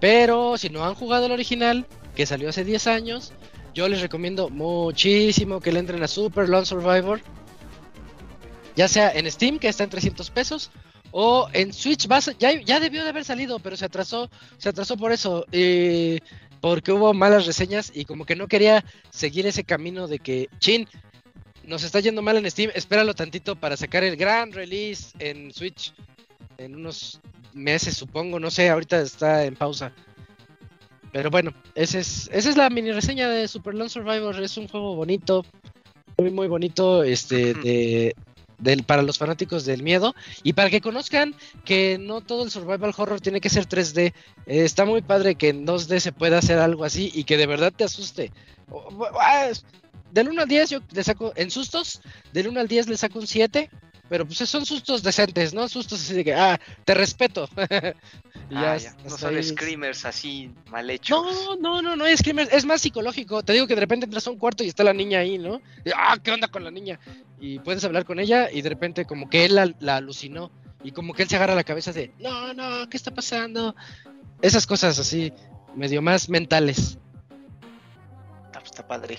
Pero 0.01 0.57
si 0.59 0.69
no 0.69 0.85
han 0.85 0.94
jugado 0.94 1.27
el 1.27 1.32
original, 1.32 1.86
que 2.15 2.24
salió 2.27 2.49
hace 2.49 2.65
10 2.65 2.86
años, 2.86 3.32
yo 3.74 3.89
les 3.89 4.01
recomiendo 4.01 4.49
muchísimo 4.49 5.61
que 5.61 5.73
le 5.73 5.81
entren 5.81 6.03
a 6.05 6.09
Super 6.09 6.49
Lone 6.49 6.66
Survivor. 6.66 7.20
Ya 8.77 8.86
sea 8.86 9.11
en 9.11 9.31
Steam, 9.31 9.59
que 9.59 9.69
está 9.69 9.85
en 9.85 9.90
300 9.90 10.31
pesos, 10.31 10.70
o 11.12 11.48
en 11.52 11.72
Switch. 11.72 12.10
va 12.10 12.16
a 12.16 12.20
sa- 12.22 12.34
ya, 12.39 12.52
ya 12.60 12.80
debió 12.80 13.05
de 13.05 13.10
haber 13.10 13.24
salido, 13.24 13.59
pero 13.60 13.76
se 13.76 13.84
atrasó. 13.84 14.28
Se 14.59 14.68
atrasó 14.68 14.97
por 14.97 15.12
eso. 15.12 15.47
eh, 15.52 16.18
porque 16.60 16.93
hubo 16.93 17.12
malas 17.12 17.44
reseñas 17.47 17.90
y 17.93 18.05
como 18.05 18.24
que 18.24 18.36
no 18.36 18.47
quería 18.47 18.84
seguir 19.10 19.47
ese 19.48 19.64
camino 19.64 20.06
de 20.06 20.20
que, 20.20 20.48
chin, 20.60 20.89
nos 21.64 21.82
está 21.82 21.98
yendo 21.98 22.22
mal 22.22 22.36
en 22.36 22.48
Steam, 22.48 22.70
espéralo 22.74 23.14
tantito 23.14 23.56
para 23.56 23.76
sacar 23.76 24.05
el 24.05 24.16
gran 24.16 24.52
release 24.52 25.10
en 25.18 25.52
Switch 25.52 25.93
en 26.59 26.76
unos 26.76 27.20
meses, 27.52 27.97
supongo, 27.97 28.39
no 28.39 28.48
sé, 28.48 28.68
ahorita 28.70 29.01
está 29.01 29.44
en 29.44 29.56
pausa. 29.56 29.93
Pero 31.12 31.30
bueno, 31.30 31.52
ese 31.74 31.98
es, 31.98 32.30
esa 32.32 32.51
es 32.51 32.56
la 32.56 32.70
mini 32.70 32.93
reseña 32.93 33.28
de 33.28 33.48
Super 33.48 33.74
Lone 33.74 33.90
Survivor, 33.90 34.40
es 34.40 34.56
un 34.56 34.68
juego 34.68 34.94
bonito, 34.94 35.44
muy 36.16 36.30
muy 36.30 36.47
bonito, 36.47 37.02
este, 37.02 37.55
de, 37.55 38.14
del, 38.62 38.84
para 38.84 39.02
los 39.02 39.18
fanáticos 39.18 39.64
del 39.64 39.82
miedo 39.82 40.14
y 40.43 40.55
para 40.55 40.70
que 40.70 40.80
conozcan 40.80 41.34
que 41.64 41.98
no 41.98 42.20
todo 42.20 42.44
el 42.44 42.51
survival 42.51 42.94
horror 42.97 43.20
tiene 43.20 43.40
que 43.40 43.51
ser 43.51 43.66
3D. 43.68 43.98
Eh, 44.06 44.14
está 44.47 44.84
muy 44.84 45.02
padre 45.02 45.34
que 45.34 45.51
en 45.51 45.66
2D 45.66 46.01
se 46.01 46.12
pueda 46.12 46.39
hacer 46.39 46.59
algo 46.59 46.84
así 46.84 47.10
y 47.14 47.24
que 47.24 47.36
de 47.36 47.47
verdad 47.47 47.72
te 47.76 47.84
asuste. 47.84 48.32
Ah, 49.20 49.51
Del 50.12 50.28
1 50.28 50.43
al 50.43 50.48
10 50.48 50.70
yo 50.70 50.78
le 50.93 51.05
saco, 51.05 51.32
en 51.36 51.51
sustos, 51.51 52.01
del 52.32 52.48
1 52.48 52.60
al 52.60 52.68
10 52.68 52.89
le 52.89 52.97
saco 52.97 53.18
un 53.18 53.26
7, 53.26 53.70
pero 54.12 54.26
pues 54.26 54.36
son 54.40 54.66
sustos 54.66 55.02
decentes, 55.02 55.55
¿no? 55.55 55.66
Sustos 55.70 56.02
así 56.02 56.12
de 56.12 56.22
que, 56.22 56.34
ah, 56.34 56.60
te 56.84 56.93
respeto. 56.93 57.48
Y 58.51 58.55
ah, 58.56 58.76
ya, 58.76 58.90
ya, 58.93 58.97
No 59.05 59.16
son 59.16 59.34
ahí- 59.34 59.43
screamers 59.43 60.05
así 60.05 60.51
mal 60.70 60.90
hechos. 60.90 61.24
no, 61.24 61.56
no, 61.56 61.80
no, 61.80 61.97
no 61.97 62.05
es 62.05 62.18
screamer, 62.18 62.47
es 62.52 62.66
más 62.66 62.82
psicológico. 62.82 63.43
Te 63.43 63.55
digo 63.55 63.66
que 63.66 63.74
de 63.74 63.80
repente 63.80 64.05
entras 64.05 64.26
a 64.26 64.30
un 64.30 64.36
cuarto 64.36 64.62
y 64.62 64.68
está 64.68 64.84
la 64.84 64.93
niña 64.93 65.20
ahí, 65.20 65.39
¿no? 65.39 65.62
Y, 65.86 65.90
ah, 65.97 66.18
¿qué 66.22 66.32
onda 66.32 66.48
con 66.48 66.62
la 66.62 66.70
niña? 66.70 67.01
Y 67.40 67.60
puedes 67.60 67.82
hablar 67.84 68.05
con 68.05 68.20
ella 68.20 68.51
y 68.51 68.60
de 68.60 68.68
repente 68.68 69.06
como 69.06 69.30
que 69.30 69.47
él 69.47 69.55
la, 69.55 69.72
la 69.80 69.97
alucinó 69.97 70.51
y 70.84 70.93
como 70.93 71.14
que 71.14 71.22
él 71.22 71.30
se 71.30 71.36
agarra 71.36 71.55
la 71.55 71.64
cabeza 71.64 71.94
de, 71.94 72.12
no, 72.18 72.52
no, 72.52 72.86
¿qué 72.90 72.98
está 72.98 73.10
pasando? 73.14 73.74
Esas 74.43 74.66
cosas 74.66 74.98
así, 74.98 75.32
medio 75.74 76.02
más 76.02 76.28
mentales. 76.28 76.98
Ah, 78.52 78.59
pues 78.60 78.66
está 78.66 78.86
padre. 78.86 79.16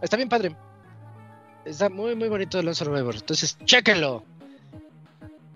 Está 0.00 0.16
bien 0.16 0.30
padre. 0.30 0.56
Está 1.66 1.90
muy, 1.90 2.14
muy 2.16 2.30
bonito 2.30 2.58
el 2.60 2.74
Survivor. 2.74 3.14
Entonces, 3.14 3.58
chéquenlo. 3.66 4.24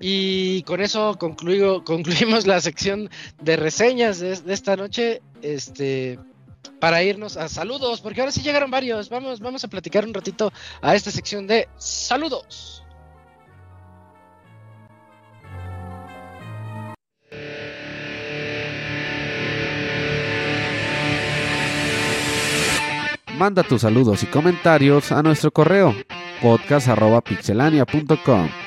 Y 0.07 0.63
con 0.65 0.83
eso 0.83 1.17
concluyo, 1.19 1.83
concluimos 1.87 2.47
la 2.47 2.61
sección 2.61 3.09
de 3.41 3.57
reseñas 3.57 4.19
de, 4.19 4.39
de 4.39 4.53
esta 4.53 4.77
noche. 4.77 5.23
Este. 5.41 6.19
Para 6.79 7.03
irnos 7.03 7.39
a 7.39 7.49
saludos, 7.49 8.03
porque 8.03 8.21
ahora 8.21 8.31
sí 8.31 8.43
llegaron 8.43 8.71
varios. 8.71 9.09
Vamos, 9.09 9.41
vamos 9.41 9.65
a 9.65 9.69
platicar 9.69 10.05
un 10.05 10.13
ratito 10.13 10.53
a 10.83 10.95
esta 10.95 11.11
sección 11.11 11.47
de 11.47 11.69
saludos. 11.79 12.85
Manda 23.39 23.63
tus 23.63 23.81
saludos 23.81 24.23
y 24.23 24.27
comentarios 24.27 25.13
a 25.13 25.23
nuestro 25.23 25.51
correo 25.51 25.95
podcast.pixelania.com. 26.43 28.64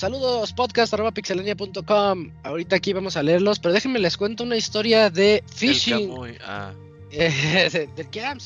Saludos, 0.00 0.54
podcast.pixelania.com. 0.54 2.30
Ahorita 2.42 2.76
aquí 2.76 2.94
vamos 2.94 3.18
a 3.18 3.22
leerlos, 3.22 3.58
pero 3.58 3.74
déjenme 3.74 3.98
les 3.98 4.16
cuento 4.16 4.44
una 4.44 4.56
historia 4.56 5.10
de 5.10 5.44
phishing. 5.54 6.38
Ah. 6.42 6.72
Eh, 7.10 7.86
de-. 7.96 8.38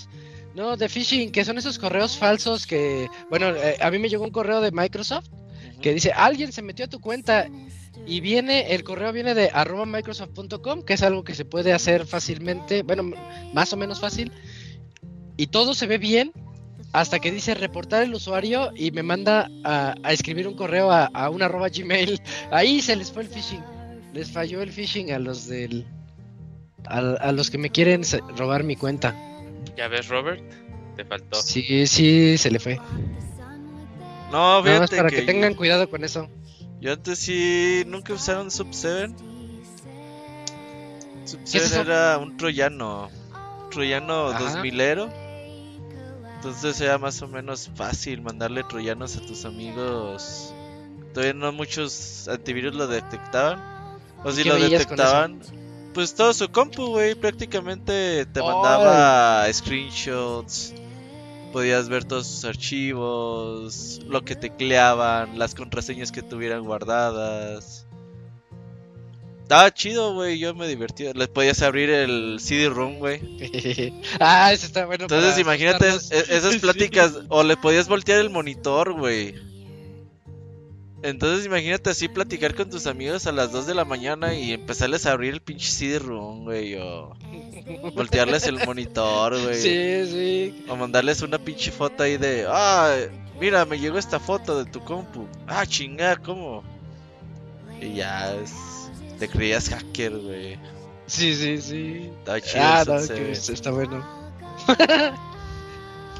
No, 0.56 0.76
de 0.76 0.89
phishing, 0.89 1.31
que 1.31 1.44
son 1.44 1.56
esos 1.56 1.78
correos 1.78 2.18
falsos 2.18 2.66
que, 2.66 3.09
bueno, 3.31 3.51
eh, 3.51 3.76
a 3.81 3.89
mí 3.93 4.01
me 4.01 4.09
llegó 4.09 4.24
un 4.24 4.32
correo 4.32 4.60
de 4.60 4.72
Microsoft 4.72 5.28
que 5.81 5.94
dice, 5.94 6.10
alguien 6.10 6.51
se 6.51 6.60
metió 6.60 6.86
a 6.86 6.89
tu 6.89 7.01
cuenta 7.01 7.47
y 8.05 8.18
viene, 8.18 8.74
el 8.74 8.82
correo 8.82 9.12
viene 9.12 9.35
de 9.35 9.48
arroba 9.55 9.86
microsoft.com, 9.86 10.82
que 10.82 10.94
es 10.94 11.05
algo 11.05 11.22
que 11.22 11.36
se 11.36 11.44
puede 11.44 11.72
hacer 11.72 12.05
fácilmente, 12.05 12.82
bueno, 12.82 13.12
más 13.52 13.72
o 13.72 13.76
menos 13.76 14.01
fácil, 14.01 14.32
y 15.36 15.47
todo 15.47 15.74
se 15.74 15.86
ve 15.86 15.98
bien 15.98 16.32
hasta 16.95 17.19
que 17.19 17.31
dice 17.33 17.55
reportar 17.55 18.05
el 18.05 18.15
usuario 18.15 18.71
y 18.77 18.91
me 18.93 19.03
manda 19.03 19.51
a, 19.65 19.95
a 20.03 20.12
escribir 20.12 20.47
un 20.47 20.55
correo 20.55 20.91
a, 20.93 21.07
a 21.07 21.29
un 21.29 21.43
arroba 21.43 21.69
gmail. 21.69 22.21
Ahí 22.53 22.81
se 22.81 22.95
les 22.95 23.11
fue 23.12 23.25
el 23.25 23.29
phishing. 23.29 23.62
Les 24.12 24.31
falló 24.31 24.62
el 24.62 24.71
phishing 24.73 25.11
a 25.12 25.19
los 25.19 25.49
del... 25.49 25.85
A, 26.87 26.99
a 26.99 27.33
los 27.33 27.51
que 27.51 27.59
me 27.59 27.71
quieren 27.71 28.03
robar 28.37 28.62
mi 28.62 28.77
cuenta. 28.77 29.15
Ya 29.77 29.89
ves, 29.89 30.07
Robert, 30.09 30.41
te 30.97 31.05
faltó. 31.05 31.43
Sí, 31.43 31.87
sí, 31.89 32.39
se 32.39 32.51
le 32.51 32.61
fue. 32.61 32.77
No, 34.31 34.62
Nada 34.62 34.62
más 34.62 34.91
fíjate 34.91 34.97
para 34.97 35.11
que, 35.11 35.16
que 35.16 35.23
tengan 35.23 35.55
cuidado 35.55 35.91
con 35.91 36.05
eso. 36.05 36.29
yo 36.81 36.93
antes 36.93 37.19
sí 37.19 37.83
nunca 37.89 38.12
usaron 38.12 38.51
Sub 38.53 38.69
7. 38.71 39.12
Sub 41.25 41.39
¿Qué 41.41 41.45
es 41.45 41.51
7 41.51 41.66
eso? 41.66 41.81
era 41.81 42.19
un 42.19 42.37
troyano, 42.37 43.09
un 43.65 43.71
troyano 43.71 44.29
Ajá. 44.29 44.62
2000ero. 44.62 45.11
Entonces 46.45 46.79
era 46.83 46.99
más 46.99 47.23
o 47.23 47.29
menos 47.29 47.71
fácil 47.75 48.21
mandarle 48.21 48.65
troyanos 48.65 49.16
a 49.16 49.21
tus 49.21 49.47
amigos. 49.47 50.53
Todavía 51.15 51.33
no 51.33 51.53
muchos 51.53 52.29
antivirus 52.29 52.75
lo 52.75 52.87
detectaban. 52.87 53.99
O 54.23 54.31
si 54.31 54.43
¿Qué 54.43 54.51
lo 54.51 54.57
detectaban, 54.57 55.41
pues 55.95 56.15
todo 56.15 56.35
su 56.35 56.51
compu, 56.51 56.89
güey, 56.89 57.15
prácticamente 57.15 58.27
te 58.27 58.43
mandaba 58.43 59.51
screenshots. 59.51 60.75
Podías 61.51 61.89
ver 61.89 62.05
todos 62.05 62.27
sus 62.27 62.45
archivos, 62.45 64.03
lo 64.07 64.23
que 64.23 64.37
tecleaban, 64.37 65.39
las 65.39 65.55
contraseñas 65.55 66.12
que 66.12 66.21
tuvieran 66.21 66.65
guardadas. 66.65 67.84
Estaba 69.45 69.73
chido, 69.73 70.15
güey, 70.15 70.39
yo 70.39 70.55
me 70.55 70.66
divertía. 70.66 71.12
Les 71.15 71.29
podías 71.29 71.61
abrir 71.62 71.91
el 71.91 72.39
CD-ROOM, 72.41 72.99
güey. 72.99 73.21
ah, 74.21 74.53
eso 74.53 74.65
está 74.66 74.87
bueno. 74.87 75.05
Entonces 75.05 75.39
imagínate 75.39 75.87
e- 75.89 75.91
esas 76.37 76.53
Sí. 76.55 76.59
pláticas, 76.61 77.12
o 77.29 77.43
le 77.43 77.57
podías 77.59 77.87
voltear 77.87 78.21
el 78.21 78.31
monitor, 78.31 78.95
güey. 78.95 79.35
Entonces 81.03 81.45
imagínate 81.45 81.91
así 81.91 82.09
platicar 82.09 82.55
con 82.55 82.71
tus 82.71 82.87
amigos 82.87 83.27
a 83.27 83.33
las 83.33 83.53
2 83.53 83.66
de 83.66 83.75
la 83.75 83.85
mañana 83.85 84.35
y 84.35 84.55
empezarles 84.55 85.05
a 85.05 85.12
abrir 85.12 85.35
el 85.35 85.43
pinche 85.43 85.71
CD-ROOM, 85.71 86.45
güey, 86.45 86.77
o 86.77 87.15
voltearles 87.95 88.47
el 88.47 88.65
monitor, 88.65 89.39
güey. 89.43 89.57
Sí, 89.61 90.07
sí. 90.11 90.65
O 90.69 90.77
mandarles 90.77 91.21
una 91.21 91.39
pinche 91.39 91.71
foto 91.71 92.03
ahí 92.05 92.16
de, 92.16 92.47
ah, 92.49 92.97
mira, 93.39 93.66
me 93.66 93.79
llegó 93.79 93.99
esta 93.99 94.19
foto 94.19 94.65
de 94.65 94.71
tu 94.71 94.81
compu. 94.83 95.29
Ah, 95.47 95.66
chinga, 95.66 96.16
¿cómo? 96.16 96.65
Y 97.83 97.97
ya 97.97 98.35
es... 98.37 98.51
Te 99.19 99.28
creías 99.28 99.69
hacker, 99.69 100.16
güey. 100.19 100.59
Sí, 101.07 101.35
sí, 101.35 101.61
sí. 101.61 102.11
Estaba 102.19 102.41
chido 102.41 102.65
Ah, 102.65 102.85
no, 102.86 103.15
que 103.15 103.31
está 103.32 103.70
bueno. 103.70 104.05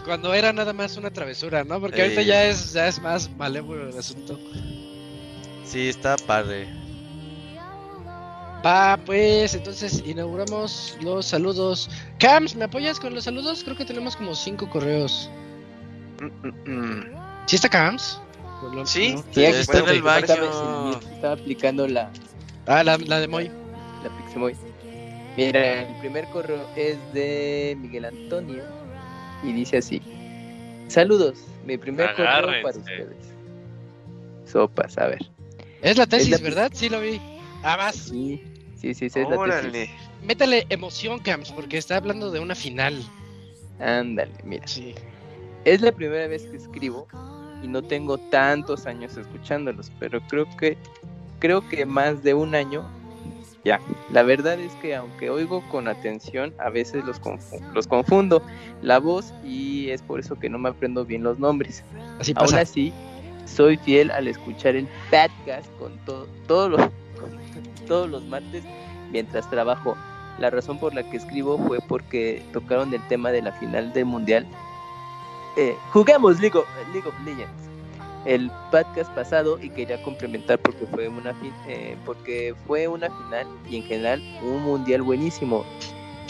Cuando 0.05 0.35
era 0.35 0.53
nada 0.53 0.73
más 0.73 0.97
una 0.97 1.11
travesura, 1.11 1.65
¿no? 1.65 1.81
Porque 1.81 2.03
ahorita 2.03 2.23
ya 2.23 2.45
es, 2.45 2.73
ya 2.75 2.87
es 2.89 3.01
más 3.01 3.31
malévolo 3.37 3.89
el 3.89 3.99
asunto. 3.99 4.39
Sí, 5.65 5.89
está 5.89 6.17
padre. 6.17 6.69
Va, 8.65 8.99
pues, 9.05 9.55
entonces 9.55 10.03
inauguramos 10.07 10.97
los 11.01 11.27
saludos. 11.27 11.91
Cams, 12.19 12.55
¿me 12.55 12.65
apoyas 12.65 13.01
con 13.01 13.15
los 13.15 13.25
saludos? 13.25 13.63
Creo 13.65 13.77
que 13.77 13.85
tenemos 13.85 14.17
como 14.17 14.35
cinco 14.35 14.69
correos. 14.69 15.31
Mm, 16.21 16.49
mm, 16.49 16.71
mm. 16.71 17.05
¿Sí 17.47 17.57
está 17.57 17.69
Cams? 17.69 18.21
Sí. 18.85 19.15
¿no? 19.15 19.25
Sí, 19.33 19.45
Está 19.45 19.79
en 19.79 19.89
el 19.89 20.03
baño. 20.03 20.99
Estaba 21.15 21.35
aplicando 21.35 21.87
la, 21.87 22.11
Ah, 22.67 22.83
la, 22.85 22.97
la 22.99 23.21
de 23.21 23.29
Moy. 23.29 23.51
la 24.03 24.11
Pixemoy. 24.17 24.55
Mira, 25.37 25.83
el 25.83 25.95
primer 26.01 26.27
correo 26.29 26.65
es 26.77 26.97
de 27.13 27.77
Miguel 27.81 28.05
Antonio 28.07 28.63
y 29.43 29.53
dice 29.53 29.79
así: 29.79 30.01
Saludos, 30.89 31.39
mi 31.67 31.77
primer 31.77 32.11
correo 32.15 32.27
para 32.27 32.39
Agárrense. 32.39 32.79
ustedes. 32.81 33.17
Sopas, 34.47 34.97
a 34.99 35.07
ver. 35.09 35.19
Es 35.83 35.97
la 35.99 36.07
tesis, 36.07 36.33
Es 36.33 36.41
la- 36.41 36.49
¿verdad? 36.49 36.71
Sí 36.75 36.89
lo 36.89 37.01
vi. 37.01 37.21
Ah, 37.63 37.77
vas. 37.77 37.97
Sí, 37.97 38.43
sí, 38.77 38.95
sí, 38.95 39.07
esa 39.07 39.21
es 39.23 39.29
la 39.29 39.61
tesis. 39.63 39.91
Métale 40.23 40.67
emoción, 40.71 41.19
Cams, 41.19 41.53
porque 41.53 41.77
está 41.79 41.97
hablando 41.97 42.31
de 42.31 42.41
una 42.41 42.55
final. 42.55 43.03
Ándale, 43.81 44.33
mira. 44.45 44.67
Sí. 44.67 44.95
Es 45.65 45.81
la 45.81 45.93
primera 45.93 46.27
vez 46.29 46.47
que 46.47 46.57
escribo 46.57 47.07
y 47.63 47.69
no 47.69 47.83
tengo 47.83 48.19
tantos 48.19 48.87
años 48.87 49.17
escuchándolos, 49.17 49.91
pero 49.99 50.21
creo 50.29 50.47
que 50.59 50.77
creo 51.45 51.61
que 51.69 51.85
más 51.85 52.23
de 52.23 52.33
un 52.33 52.55
año 52.55 52.89
ya. 53.67 53.79
La 54.11 54.23
verdad 54.23 54.59
es 54.59 54.73
que 54.77 54.97
aunque 54.97 55.29
oigo 55.29 55.63
con 55.71 55.89
atención, 55.89 56.55
a 56.59 56.71
veces 56.71 57.05
los, 57.05 57.21
confu- 57.21 57.61
los 57.75 57.87
confundo 57.87 58.41
la 58.81 58.99
voz 58.99 59.35
y 59.45 59.91
es 59.91 60.01
por 60.01 60.21
eso 60.21 60.39
que 60.39 60.49
no 60.49 60.59
me 60.59 60.71
aprendo 60.71 61.05
bien 61.05 61.23
los 61.23 61.39
nombres. 61.39 61.85
Así 62.19 62.33
Aún 62.35 62.47
pasa. 62.47 62.61
así, 62.63 62.95
soy 63.45 63.77
fiel 63.77 64.11
al 64.11 64.27
escuchar 64.27 64.75
el 64.75 64.89
podcast 65.11 65.69
con 65.79 65.99
todo, 66.07 66.27
todos 66.47 66.71
los 66.71 66.81
con 66.81 67.39
todos 67.87 68.09
los 68.09 68.25
martes 68.25 68.65
mientras 69.13 69.49
trabajo. 69.51 69.99
La 70.39 70.49
razón 70.49 70.79
por 70.79 70.95
la 70.95 71.03
que 71.11 71.19
escribo 71.19 71.59
fue 71.59 71.79
porque 71.87 72.43
tocaron 72.55 72.95
el 72.95 73.07
tema 73.09 73.31
de 73.33 73.43
la 73.43 73.53
final 73.53 73.93
del 73.93 74.07
mundial. 74.07 74.47
Eh, 75.59 75.77
jugamos 75.93 76.41
League 76.41 76.59
of, 76.59 76.65
League 76.95 77.07
of 77.07 77.15
Legends. 77.23 77.69
El 78.25 78.51
podcast 78.71 79.11
pasado 79.15 79.59
y 79.61 79.69
quería 79.69 80.03
complementar 80.03 80.59
porque 80.59 80.87
fue 80.87 81.09
una 81.09 81.35
eh, 81.69 81.97
porque 82.07 82.55
fue 82.67 82.89
una 82.89 83.09
final 83.11 83.47
y 83.69 83.77
en 83.77 83.83
general 83.83 84.23
un 84.43 84.63
mundial 84.63 85.03
buenísimo. 85.03 85.65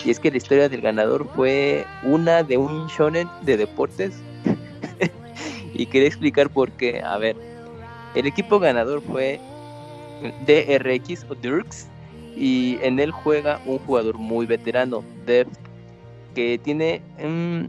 Y 0.05 0.11
es 0.11 0.19
que 0.19 0.31
la 0.31 0.37
historia 0.37 0.69
del 0.69 0.81
ganador 0.81 1.27
fue 1.35 1.87
una 2.03 2.43
de 2.43 2.59
un 2.59 2.89
shonen 2.89 3.29
de 3.43 3.57
deportes 3.57 4.15
y 5.75 5.87
quería 5.87 6.09
explicar 6.09 6.51
por 6.51 6.73
qué. 6.73 7.01
A 7.01 7.17
ver, 7.17 7.37
el 8.15 8.27
equipo 8.27 8.59
ganador 8.59 9.01
fue 9.01 9.41
DRX 10.47 11.25
o 11.31 11.35
Dirks 11.35 11.87
y 12.37 12.79
en 12.83 12.99
él 12.99 13.13
juega 13.13 13.61
un 13.67 13.79
jugador 13.79 14.19
muy 14.19 14.47
veterano, 14.47 15.05
Dev, 15.27 15.47
que 16.35 16.59
tiene 16.59 17.01
mm, 17.23 17.67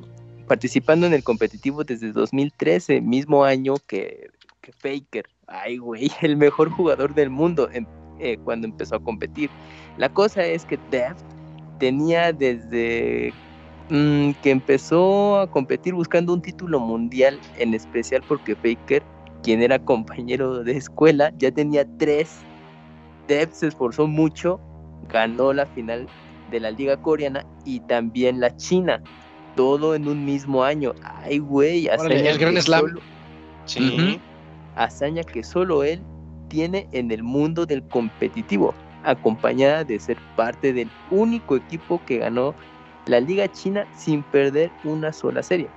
participando 0.48 1.08
en 1.08 1.14
el 1.14 1.24
competitivo 1.24 1.84
desde 1.84 2.12
2013, 2.12 3.02
mismo 3.02 3.44
año 3.44 3.76
que, 3.88 4.30
Faker. 4.80 5.26
Ay, 5.48 5.78
güey, 5.78 6.10
el 6.22 6.38
mejor 6.38 6.70
jugador 6.72 7.14
del 7.14 7.30
mundo 7.30 7.70
em- 7.72 7.86
eh, 8.20 8.38
cuando 8.44 8.68
empezó 8.68 8.96
a 8.96 9.00
competir. 9.04 9.50
La 9.98 10.10
cosa 10.10 10.46
es 10.46 10.66
que 10.66 10.80
Dev 10.90 11.16
tenía 11.80 12.32
desde 12.32 13.34
mm, 13.90 14.32
que 14.42 14.52
empezó 14.52 15.40
a 15.40 15.52
competir 15.52 15.94
buscando 15.94 16.34
un 16.34 16.42
título 16.42 16.80
mundial, 16.80 17.40
en 17.58 17.74
especial 17.74 18.24
porque 18.28 18.56
Faker, 18.56 19.04
quien 19.44 19.62
era 19.62 19.80
compañero 19.80 20.64
de 20.64 20.78
escuela, 20.78 21.32
ya 21.38 21.52
tenía 21.52 21.86
tres. 21.98 22.40
Dev 23.28 23.52
se 23.52 23.68
esforzó 23.68 24.08
mucho, 24.08 24.60
ganó 25.10 25.54
la 25.54 25.66
final 25.68 26.08
de 26.52 26.60
la 26.60 26.72
liga 26.72 26.98
coreana 27.02 27.46
y 27.66 27.80
también 27.82 28.40
la 28.40 28.56
china, 28.56 29.02
todo 29.56 29.96
en 29.96 30.08
un 30.08 30.26
mismo 30.26 30.64
año. 30.64 30.94
Ay, 31.04 31.40
güey, 31.40 31.88
hazaña 31.88 32.32
el 32.32 32.38
Gran 32.38 32.54
que 32.56 32.62
Slam. 32.62 32.82
solo- 32.82 33.02
Sí. 33.66 34.20
Hazaña 34.76 35.24
que 35.24 35.44
solo 35.44 35.84
él 35.84 36.02
tiene 36.50 36.88
en 36.92 37.12
el 37.12 37.24
mundo 37.24 37.66
del 37.66 37.82
competitivo, 37.88 38.74
acompañada 39.04 39.84
de 39.84 40.00
ser 40.00 40.18
parte 40.36 40.74
del 40.74 40.90
único 41.10 41.56
equipo 41.56 42.02
que 42.06 42.20
ganó 42.20 42.54
la 43.08 43.20
Liga 43.20 43.52
China 43.52 43.86
sin 43.96 44.22
perder 44.24 44.70
una 44.84 45.12
sola 45.14 45.42
serie. 45.42 45.68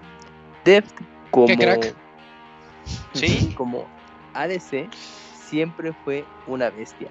Dev 0.64 0.84
como, 1.30 1.46
crack. 1.46 1.94
Sí. 3.12 3.52
como 3.56 3.86
ADC 4.34 4.88
siempre 5.34 5.92
fue 6.04 6.24
una 6.46 6.70
bestia 6.70 7.08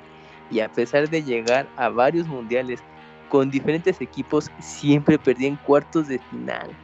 y 0.50 0.60
a 0.60 0.70
pesar 0.72 1.10
de 1.10 1.24
llegar 1.24 1.68
a 1.78 1.90
varios 1.90 2.28
mundiales 2.28 2.80
con 3.30 3.50
diferentes 3.50 4.00
equipos 4.02 4.50
siempre 4.60 5.18
perdía 5.18 5.48
en 5.48 5.58
cuartos 5.58 6.08
de 6.08 6.20
final. 6.20 6.76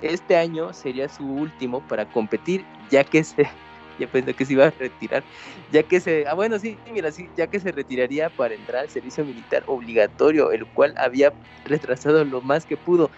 Este 0.00 0.36
año 0.36 0.72
sería 0.72 1.08
su 1.08 1.24
último 1.24 1.80
para 1.88 2.04
competir 2.06 2.64
ya 2.90 3.04
que 3.04 3.24
se 3.24 3.48
ya 3.98 4.06
pensé 4.06 4.32
que 4.32 4.44
se 4.44 4.52
iba 4.52 4.66
a 4.66 4.70
retirar, 4.70 5.24
ya 5.72 5.82
que 5.82 6.00
se, 6.00 6.24
ah 6.28 6.34
bueno 6.34 6.58
sí, 6.60 6.78
mira, 6.92 7.10
sí, 7.10 7.28
ya 7.36 7.48
que 7.48 7.58
se 7.58 7.72
retiraría 7.72 8.30
para 8.30 8.54
entrar 8.54 8.82
al 8.82 8.88
servicio 8.88 9.24
militar 9.24 9.64
obligatorio, 9.66 10.52
el 10.52 10.64
cual 10.66 10.94
había 10.96 11.32
retrasado 11.64 12.24
lo 12.24 12.40
más 12.40 12.64
que 12.64 12.76
pudo 12.76 13.10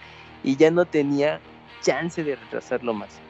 y 0.43 0.57
ya 0.57 0.71
no 0.71 0.87
tenía 0.87 1.39
chance 1.83 2.25
de 2.25 2.35
retrasarlo 2.35 2.95
más. 2.95 3.21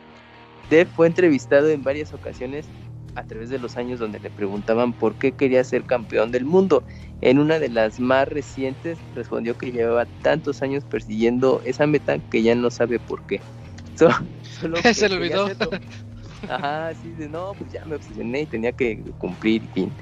Dev 0.68 0.86
fue 0.88 1.08
entrevistado 1.08 1.68
en 1.70 1.82
varias 1.82 2.14
ocasiones 2.14 2.66
a 3.14 3.24
través 3.24 3.50
de 3.50 3.58
los 3.58 3.76
años 3.76 3.98
donde 3.98 4.20
le 4.20 4.30
preguntaban 4.30 4.94
por 4.94 5.16
qué 5.16 5.32
quería 5.32 5.64
ser 5.64 5.84
campeón 5.84 6.30
del 6.30 6.44
mundo. 6.44 6.84
En 7.20 7.38
una 7.38 7.58
de 7.58 7.68
las 7.68 7.98
más 8.00 8.28
recientes 8.28 8.98
respondió 9.12 9.56
que 9.56 9.72
llevaba 9.72 10.06
tantos 10.22 10.62
años 10.62 10.84
persiguiendo 10.84 11.60
esa 11.64 11.86
meta 11.86 12.18
que 12.20 12.42
ya 12.42 12.54
no 12.54 12.70
sabe 12.70 13.00
por 13.00 13.24
qué. 13.26 13.40
So- 13.94 14.08
solo 14.40 14.76
que 14.82 14.94
Se 14.94 15.08
le 15.08 15.16
olvidó. 15.16 15.44
hacerlo. 15.46 15.70
Ajá, 16.48 16.94
sí, 16.94 17.12
de 17.12 17.28
no, 17.28 17.54
pues 17.54 17.70
ya 17.70 17.84
me 17.84 17.96
obsesioné 17.96 18.42
y 18.42 18.46
tenía 18.46 18.72
que 18.72 19.04
cumplir, 19.18 19.68
fin. 19.74 19.94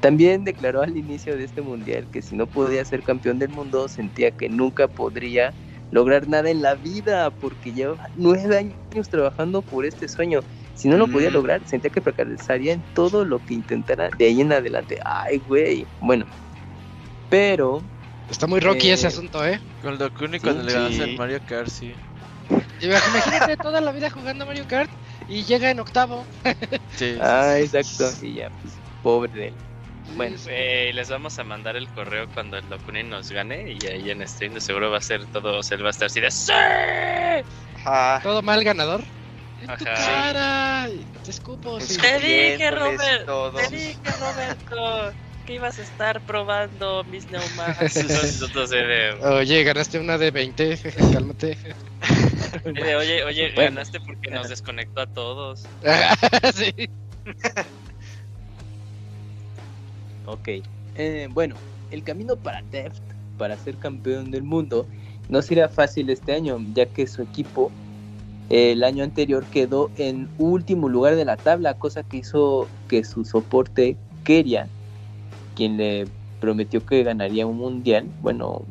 También 0.00 0.44
declaró 0.44 0.82
al 0.82 0.96
inicio 0.96 1.36
de 1.36 1.44
este 1.44 1.62
mundial 1.62 2.08
que 2.08 2.22
si 2.22 2.34
no 2.34 2.46
podía 2.46 2.84
ser 2.84 3.02
campeón 3.02 3.38
del 3.38 3.50
mundo 3.50 3.86
sentía 3.88 4.30
que 4.30 4.48
nunca 4.48 4.88
podría 4.88 5.54
lograr 5.90 6.26
nada 6.28 6.50
en 6.50 6.62
la 6.62 6.74
vida 6.74 7.30
porque 7.30 7.72
lleva 7.72 7.96
nueve 8.14 8.76
años 8.92 9.08
trabajando 9.10 9.62
por 9.62 9.84
este 9.84 10.08
sueño. 10.08 10.40
Si 10.80 10.88
no 10.88 10.96
lo 10.96 11.08
podía 11.08 11.28
Mm. 11.28 11.34
lograr, 11.34 11.60
sentía 11.66 11.90
que 11.90 12.00
fracasaría 12.00 12.72
en 12.72 12.82
todo 12.94 13.26
lo 13.26 13.38
que 13.44 13.52
intentara 13.52 14.08
de 14.16 14.24
ahí 14.24 14.40
en 14.40 14.50
adelante. 14.50 14.98
Ay, 15.04 15.36
güey. 15.40 15.86
Bueno, 16.00 16.24
pero 17.28 17.82
Está 18.30 18.46
muy 18.46 18.60
rocky 18.60 18.88
Eh, 18.88 18.94
ese 18.94 19.08
asunto, 19.08 19.44
¿eh? 19.44 19.60
Con 19.82 19.98
Dokuni 19.98 20.38
Sí, 20.38 20.44
cuando 20.44 20.62
le 20.62 20.72
ganas 20.72 20.94
sí. 20.94 21.02
al 21.02 21.16
Mario 21.18 21.38
Kart, 21.46 21.68
sí. 21.68 21.92
Imagínate 22.80 23.58
toda 23.58 23.82
la 23.82 23.92
vida 23.92 24.08
jugando 24.08 24.46
Mario 24.46 24.66
Kart 24.66 24.90
y 25.28 25.42
llega 25.44 25.70
en 25.70 25.80
octavo. 25.80 26.24
Sí, 26.96 27.18
Ah, 27.20 27.58
exacto. 27.58 28.10
sí. 28.12 28.28
Y 28.28 28.34
ya, 28.36 28.50
pues, 28.62 28.74
pobre 29.02 29.30
de 29.32 29.48
él. 29.48 29.56
Bueno, 30.16 30.36
Güey, 30.44 30.92
les 30.94 31.10
vamos 31.10 31.38
a 31.38 31.44
mandar 31.44 31.76
el 31.76 31.88
correo 31.90 32.26
cuando 32.32 32.56
el 32.56 32.66
Dokuni 32.70 33.02
nos 33.02 33.30
gane 33.30 33.70
y 33.70 33.86
ahí 33.86 34.10
en 34.10 34.26
stream 34.26 34.54
de 34.54 34.60
seguro 34.62 34.90
va 34.90 34.96
a 34.96 35.02
ser 35.02 35.26
todo, 35.26 35.58
o 35.58 35.62
sea, 35.62 35.76
él 35.76 35.84
va 35.84 35.88
a 35.88 35.90
estar 35.90 36.06
así 36.06 36.20
de 36.20 36.30
¡Sí! 36.30 36.52
Todo 38.22 38.40
mal 38.42 38.64
ganador. 38.64 39.04
En 39.60 39.66
tu 39.66 39.72
Ajá. 39.72 39.84
cara. 39.84 40.88
Te 41.24 41.30
escupo. 41.30 41.80
sí. 41.80 41.98
Te 41.98 42.18
dije, 42.18 42.70
Robert, 42.70 43.26
todo. 43.26 43.52
te 43.52 43.68
dije, 43.68 43.98
Roberto, 44.18 45.12
que 45.46 45.54
ibas 45.54 45.78
a 45.78 45.82
estar 45.82 46.20
probando 46.22 47.04
mis 47.04 47.30
neumáticos. 47.30 48.42
Oye, 49.22 49.62
ganaste 49.64 49.98
una 49.98 50.16
de 50.18 50.30
20. 50.30 50.78
Cálmate. 51.12 51.58
oye, 52.66 53.24
oye, 53.24 53.52
Bueno. 53.54 53.70
ganaste 53.76 54.00
porque 54.00 54.30
nos 54.30 54.48
desconectó 54.48 55.02
a 55.02 55.06
todos. 55.06 55.64
sí. 56.54 56.88
Ok. 60.26 60.48
Eh, 60.96 61.28
bueno, 61.30 61.56
el 61.90 62.02
camino 62.02 62.36
para 62.36 62.62
Deft, 62.70 63.00
para 63.38 63.56
ser 63.56 63.76
campeón 63.76 64.30
del 64.30 64.42
mundo, 64.42 64.86
no 65.28 65.42
será 65.42 65.68
fácil 65.68 66.10
este 66.10 66.32
año, 66.32 66.58
ya 66.74 66.86
que 66.86 67.06
su 67.06 67.22
equipo 67.22 67.70
el 68.50 68.82
año 68.82 69.04
anterior 69.04 69.44
quedó 69.52 69.90
en 69.96 70.28
último 70.38 70.88
lugar 70.88 71.14
de 71.14 71.24
la 71.24 71.36
tabla, 71.36 71.74
cosa 71.74 72.02
que 72.02 72.18
hizo 72.18 72.68
que 72.88 73.04
su 73.04 73.24
soporte 73.24 73.96
Keria, 74.24 74.68
quien 75.54 75.76
le 75.76 76.06
prometió 76.40 76.84
que 76.84 77.04
ganaría 77.04 77.46
un 77.46 77.58
mundial, 77.58 78.06
bueno, 78.22 78.62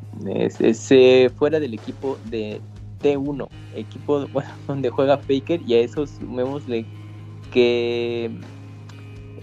se 0.50 1.32
fuera 1.38 1.60
del 1.60 1.74
equipo 1.74 2.18
de 2.26 2.60
T1, 3.02 3.48
equipo 3.76 4.28
donde 4.68 4.90
juega 4.90 5.18
Faker, 5.18 5.62
y 5.66 5.76
a 5.76 5.80
eso 5.80 6.06
sumémosle 6.06 6.86
que 7.54 8.30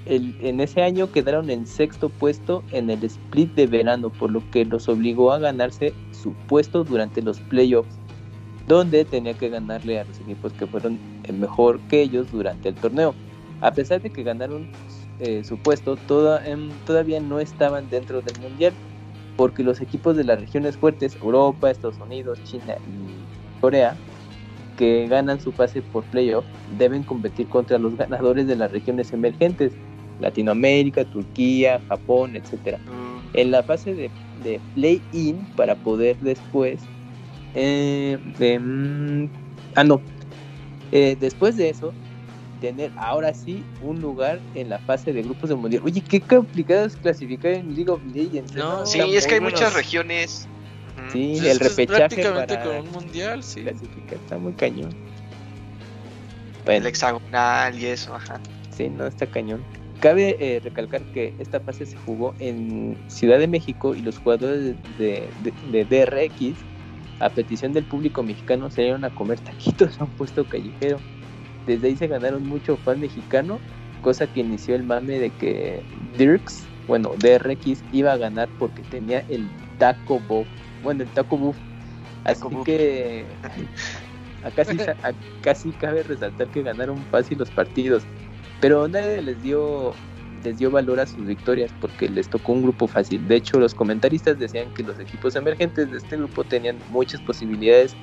en 0.07 0.61
ese 0.61 0.83
año 0.83 1.11
quedaron 1.11 1.51
en 1.51 1.67
sexto 1.67 2.09
puesto 2.11 2.63
en 2.73 2.91
el 2.91 3.03
split 3.05 3.55
de 3.55 3.67
verano, 3.67 4.11
por 4.11 4.31
lo 4.31 4.43
que 4.51 4.65
los 4.65 4.89
obligó 4.89 5.33
a 5.33 5.39
ganarse 5.39 5.95
su 6.13 6.33
puesto 6.47 6.85
durante 6.85 7.23
los 7.23 7.41
playoffs, 7.41 7.99
donde 8.67 9.05
tenía 9.05 9.35
que 9.35 9.49
ganarle 9.49 10.01
a 10.01 10.05
los 10.05 10.21
equipos 10.21 10.53
que 10.53 10.67
fueron 10.67 10.99
mejor 11.33 11.81
que 11.83 12.03
ellos 12.03 12.31
durante 12.31 12.69
el 12.69 12.75
torneo. 12.75 13.15
A 13.61 13.73
pesar 13.73 14.03
de 14.03 14.11
que 14.11 14.23
ganaron 14.23 14.69
eh, 15.19 15.45
su 15.45 15.57
puesto, 15.57 15.97
toda- 15.97 16.47
em, 16.47 16.71
todavía 16.85 17.21
no 17.21 17.41
estaban 17.41 17.89
dentro 17.89 18.21
del 18.21 18.39
mundial, 18.41 18.75
porque 19.37 19.63
los 19.63 19.81
equipos 19.81 20.17
de 20.17 20.25
las 20.25 20.41
regiones 20.41 20.77
fuertes, 20.77 21.17
Europa, 21.23 21.71
Estados 21.71 21.99
Unidos, 22.01 22.43
China 22.45 22.77
y 22.87 23.25
Corea, 23.61 23.99
que 24.77 25.07
ganan 25.09 25.41
su 25.41 25.53
pase 25.53 25.81
por 25.81 26.05
playoff, 26.05 26.45
deben 26.77 27.03
competir 27.03 27.49
contra 27.49 27.79
los 27.79 27.97
ganadores 27.97 28.47
de 28.47 28.57
las 28.57 28.71
regiones 28.71 29.13
emergentes, 29.13 29.73
Latinoamérica, 30.21 31.05
Turquía, 31.05 31.81
Japón, 31.89 32.37
etcétera 32.37 32.81
en 33.37 33.51
la 33.51 33.63
fase 33.63 33.95
de, 33.95 34.11
de 34.43 34.61
play-in 34.75 35.47
para 35.57 35.77
poder 35.77 36.19
después 36.21 36.83
eh, 37.57 38.19
de, 38.39 38.59
mm, 38.59 39.31
ah 39.75 39.85
no 39.85 40.03
Eh, 40.93 41.17
después 41.19 41.57
de 41.57 41.69
eso 41.71 41.95
tener 42.61 42.93
ahora 42.97 43.35
sí 43.35 43.65
un 43.81 44.01
lugar 44.01 44.41
en 44.55 44.69
la 44.69 44.79
fase 44.79 45.13
de 45.13 45.23
grupos 45.23 45.49
del 45.51 45.59
mundial 45.59 45.83
oye 45.85 46.01
qué 46.01 46.21
complicado 46.21 46.87
es 46.87 46.97
clasificar 46.97 47.53
en 47.53 47.75
League 47.75 47.91
of 47.91 48.01
Legends 48.07 48.55
¿eh? 48.55 48.59
No, 48.61 48.87
Sí, 48.87 49.01
es 49.17 49.27
que 49.27 49.35
hay 49.35 49.41
muchas 49.41 49.75
regiones. 49.75 50.49
Sí 51.13 51.37
Pues 51.39 51.51
el 51.53 51.59
repechaje 51.61 51.87
prácticamente 51.99 52.55
para 52.57 52.65
con 52.65 52.77
un 52.87 52.93
mundial, 52.93 53.43
sí. 53.43 53.63
clasificar 53.63 54.19
está 54.19 54.39
muy 54.39 54.55
cañón 54.55 54.97
El 56.67 56.87
hexagonal 56.87 57.79
y 57.79 57.87
eso, 57.87 58.15
ajá. 58.15 58.41
Sí, 58.71 58.89
no, 58.89 59.07
está 59.07 59.27
cañón. 59.27 59.65
Cabe 60.01 60.37
eh, 60.41 60.61
recalcar 60.63 61.03
que 61.13 61.35
esta 61.39 61.61
fase 61.61 61.87
se 61.87 61.97
jugó 61.97 62.35
en 62.39 62.99
Ciudad 63.09 63.39
de 63.39 63.49
México 63.49 63.95
y 63.95 64.01
los 64.01 64.19
jugadores 64.19 64.77
de, 64.99 65.33
de- 65.39 65.55
de 65.63 65.85
DRX, 65.85 66.55
a 67.19 67.31
petición 67.31 67.73
del 67.73 67.85
público 67.85 68.23
mexicano, 68.23 68.71
salieron 68.71 69.05
a 69.05 69.11
comer 69.11 69.41
taquitos 69.41 70.01
a 70.01 70.05
un 70.05 70.11
puesto 70.11 70.45
callejero. 70.45 70.99
Desde 71.67 71.89
ahí 71.89 71.97
se 71.97 72.07
ganaron 72.07 72.47
mucho 72.47 72.77
fan 72.77 73.01
mexicano, 73.01 73.61
cosa 74.03 74.27
que 74.27 74.41
inició 74.41 74.75
el 74.77 74.85
mame 74.85 75.19
de 75.19 75.31
que 75.31 75.83
Dirks, 76.17 76.65
bueno, 76.87 77.11
DRX 77.19 77.83
iba 77.93 78.13
a 78.13 78.17
ganar 78.17 78.49
porque 78.59 78.83
tenía 78.83 79.25
el 79.29 79.49
taco 79.79 80.21
buff. 80.21 80.47
Bueno, 80.83 81.03
el 81.03 81.09
taco 81.11 81.37
buff. 81.37 81.57
Así 82.25 82.43
Taco 82.43 82.65
que 82.65 83.27
acá 84.43 84.65
sí, 84.65 84.79
sa- 84.79 84.97
acá 85.03 85.55
sí 85.55 85.73
cabe 85.73 86.03
resaltar 86.03 86.49
que 86.49 86.63
ganaron 86.63 86.99
fácil 87.11 87.39
los 87.39 87.51
partidos 87.51 88.05
pero 88.61 88.89
nadie 88.89 89.23
les 89.23 89.43
dio 89.43 89.93
les 90.45 90.59
dio 90.59 90.71
valor 90.71 91.01
a 91.01 91.07
sus 91.07 91.27
victorias 91.27 91.73
porque 91.81 92.09
les 92.09 92.29
tocó 92.29 92.53
un 92.53 92.63
grupo 92.63 92.87
fácil. 92.87 93.27
De 93.27 93.37
hecho, 93.37 93.59
los 93.59 93.75
comentaristas 93.75 94.39
decían 94.39 94.73
que 94.75 94.83
los 94.83 94.99
equipos 94.99 95.37
emergentes 95.37 95.91
de 95.91 95.99
este 95.99 96.17
grupo 96.17 96.45
tenían 96.45 96.79
muchas 96.91 97.21
posibilidades 97.21 97.97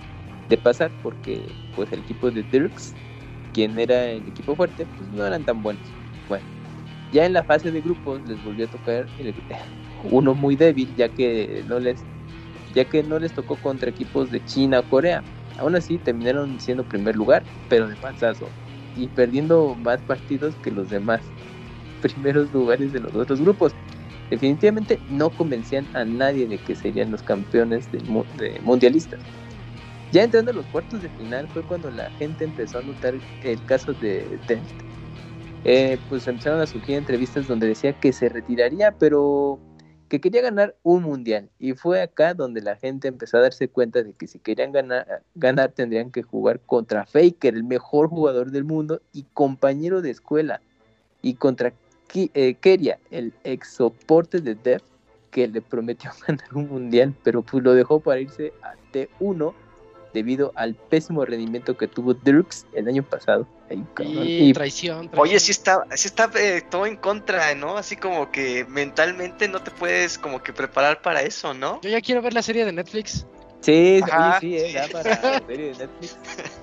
de 0.50 0.58
pasar 0.58 0.92
porque 1.02 1.46
pues 1.76 1.92
el 1.92 2.00
equipo 2.00 2.32
de 2.32 2.44
Dirks, 2.44 2.94
quien 3.54 3.78
era 3.80 4.06
el 4.06 4.28
equipo 4.28 4.56
fuerte, 4.56 4.86
pues 4.98 5.10
no 5.12 5.26
eran 5.26 5.44
tan 5.44 5.62
buenos. 5.64 5.84
Bueno, 6.28 6.46
ya 7.12 7.26
en 7.26 7.34
la 7.34 7.44
fase 7.44 7.72
de 7.72 7.82
grupos 7.82 8.22
les 8.28 8.44
volvió 8.44 8.66
a 8.66 8.70
tocar 8.70 9.08
uno 10.04 10.34
muy 10.34 10.56
débil 10.56 10.94
ya 10.96 11.10
que 11.10 11.64
no 11.68 11.80
les 11.80 12.04
ya 12.74 12.86
que 12.86 13.04
no 13.04 13.20
les 13.20 13.34
tocó 13.34 13.56
contra 13.58 13.90
equipos 13.90 14.32
de 14.32 14.44
China 14.44 14.80
o 14.80 14.84
Corea. 14.84 15.24
Aún 15.58 15.76
así 15.76 16.00
terminaron 16.00 16.60
siendo 16.60 16.84
primer 16.84 17.16
lugar, 17.16 17.46
pero 17.70 17.88
de 17.88 17.96
panzazo 17.96 18.50
y 18.96 19.08
perdiendo 19.08 19.76
más 19.76 20.02
partidos 20.02 20.56
que 20.56 20.72
los 20.72 20.90
demás 20.90 21.32
primeros 22.12 22.52
lugares 22.54 22.94
de 22.94 23.00
los 23.00 23.14
otros 23.16 23.42
grupos. 23.42 23.74
Definitivamente 24.30 25.00
no 25.10 25.30
convencían 25.30 25.86
a 25.96 26.06
nadie 26.06 26.48
de 26.48 26.58
que 26.58 26.76
serían 26.76 27.12
los 27.12 27.22
campeones 27.22 27.92
del 27.92 28.04
de 28.38 28.60
mundialistas. 28.64 29.20
Ya 30.12 30.24
entrando 30.24 30.52
a 30.52 30.54
los 30.54 30.66
cuartos 30.68 31.02
de 31.02 31.10
final 31.10 31.48
fue 31.48 31.64
cuando 31.64 31.90
la 31.90 32.10
gente 32.12 32.46
empezó 32.46 32.80
a 32.80 32.82
notar 32.84 33.16
el 33.44 33.66
caso 33.66 33.94
de 33.94 34.40
Dent. 34.48 34.64
Eh, 35.66 35.98
pues 36.10 36.28
empezaron 36.28 36.60
a 36.60 36.68
surgir 36.68 36.96
entrevistas 36.96 37.48
donde 37.48 37.68
decía 37.68 37.94
que 37.94 38.12
se 38.12 38.28
retiraría, 38.30 38.92
pero 38.92 39.60
que 40.10 40.22
quería 40.22 40.44
ganar 40.44 40.76
un 40.84 41.02
mundial. 41.02 41.50
Y 41.58 41.74
fue 41.74 42.02
acá 42.02 42.36
donde 42.36 42.62
la 42.62 42.76
gente 42.76 43.08
empezó 43.08 43.38
a 43.38 43.42
darse 43.42 43.68
cuenta 43.68 44.04
de 44.04 44.14
que 44.14 44.28
si 44.28 44.38
querían 44.38 44.72
ganar, 44.72 45.72
tendrían 45.72 46.12
que 46.12 46.22
jugar 46.22 46.60
contra 46.60 47.08
Faker, 47.08 47.56
el 47.56 47.64
mejor 47.64 48.10
jugador 48.10 48.52
del 48.52 48.64
mundo 48.64 49.02
y 49.14 49.24
compañero 49.34 50.04
de 50.04 50.12
escuela. 50.12 50.62
Y 51.24 51.34
contra 51.34 51.74
eh, 52.16 52.56
Keria, 52.60 53.00
el 53.12 53.34
ex 53.44 53.76
soporte 53.76 54.40
de 54.40 54.56
Def, 54.56 54.82
que 55.32 55.48
le 55.48 55.62
prometió 55.62 56.12
ganar 56.28 56.48
un 56.54 56.70
mundial, 56.70 57.14
pero 57.24 57.42
pues 57.42 57.64
lo 57.64 57.74
dejó 57.74 58.00
para 58.00 58.20
irse 58.20 58.54
a 58.62 58.76
T1 58.94 59.54
debido 60.14 60.52
al 60.56 60.76
pésimo 60.76 61.26
rendimiento 61.26 61.76
que 61.76 61.88
tuvo 61.88 62.14
Dirks 62.14 62.68
el 62.74 62.88
año 62.88 63.04
pasado. 63.04 63.48
Ay. 63.70 63.84
Y, 64.00 64.50
Y 64.50 64.54
traición, 64.54 65.10
traición. 65.10 65.20
Oye, 65.20 65.40
sí 65.40 65.52
está, 65.52 65.86
sí 65.96 66.08
está 66.08 66.30
eh, 66.36 66.62
todo 66.70 66.86
en 66.86 66.98
contra, 66.98 67.56
¿no? 67.56 67.78
Así 67.78 67.96
como 67.96 68.32
que 68.32 68.66
mentalmente 68.66 69.48
no 69.48 69.62
te 69.62 69.72
puedes 69.72 70.20
como 70.20 70.44
que 70.44 70.54
preparar 70.54 71.02
para 71.02 71.22
eso, 71.24 71.54
¿no? 71.54 71.82
Yo 71.82 71.90
ya 71.90 72.02
quiero 72.02 72.22
ver 72.22 72.34
la 72.34 72.44
serie 72.44 72.64
de 72.64 72.72
Netflix. 72.72 73.26
Sí, 73.62 74.02
Ajá, 74.04 74.40
sí, 74.40 74.58
eh, 74.58 74.68
sí. 74.68 74.74
da 74.74 74.88
para 74.90 75.10
la 75.40 75.48
serie 75.48 75.74
de 75.74 75.78
Netflix. 75.78 76.18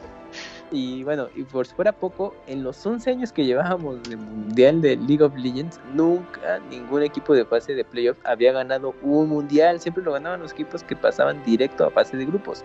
Y 0.73 1.03
bueno, 1.03 1.29
y 1.35 1.43
por 1.43 1.67
si 1.67 1.75
fuera 1.75 1.91
poco, 1.93 2.35
en 2.47 2.63
los 2.63 2.85
11 2.87 3.11
años 3.11 3.33
que 3.33 3.45
llevábamos 3.45 4.01
de 4.05 4.17
mundial 4.17 4.81
de 4.81 4.97
League 4.97 5.23
of 5.23 5.35
Legends, 5.37 5.81
nunca 5.95 6.61
ningún 6.71 7.03
equipo 7.03 7.35
de 7.35 7.45
fase 7.45 7.75
de 7.75 7.85
playoff 7.85 8.17
había 8.25 8.53
ganado 8.53 8.95
un 9.03 9.29
mundial. 9.29 9.81
Siempre 9.81 10.03
lo 10.05 10.13
ganaban 10.13 10.41
los 10.41 10.53
equipos 10.53 10.85
que 10.85 10.95
pasaban 10.95 11.43
directo 11.45 11.85
a 11.85 11.91
fase 11.91 12.17
de 12.17 12.25
grupos. 12.25 12.65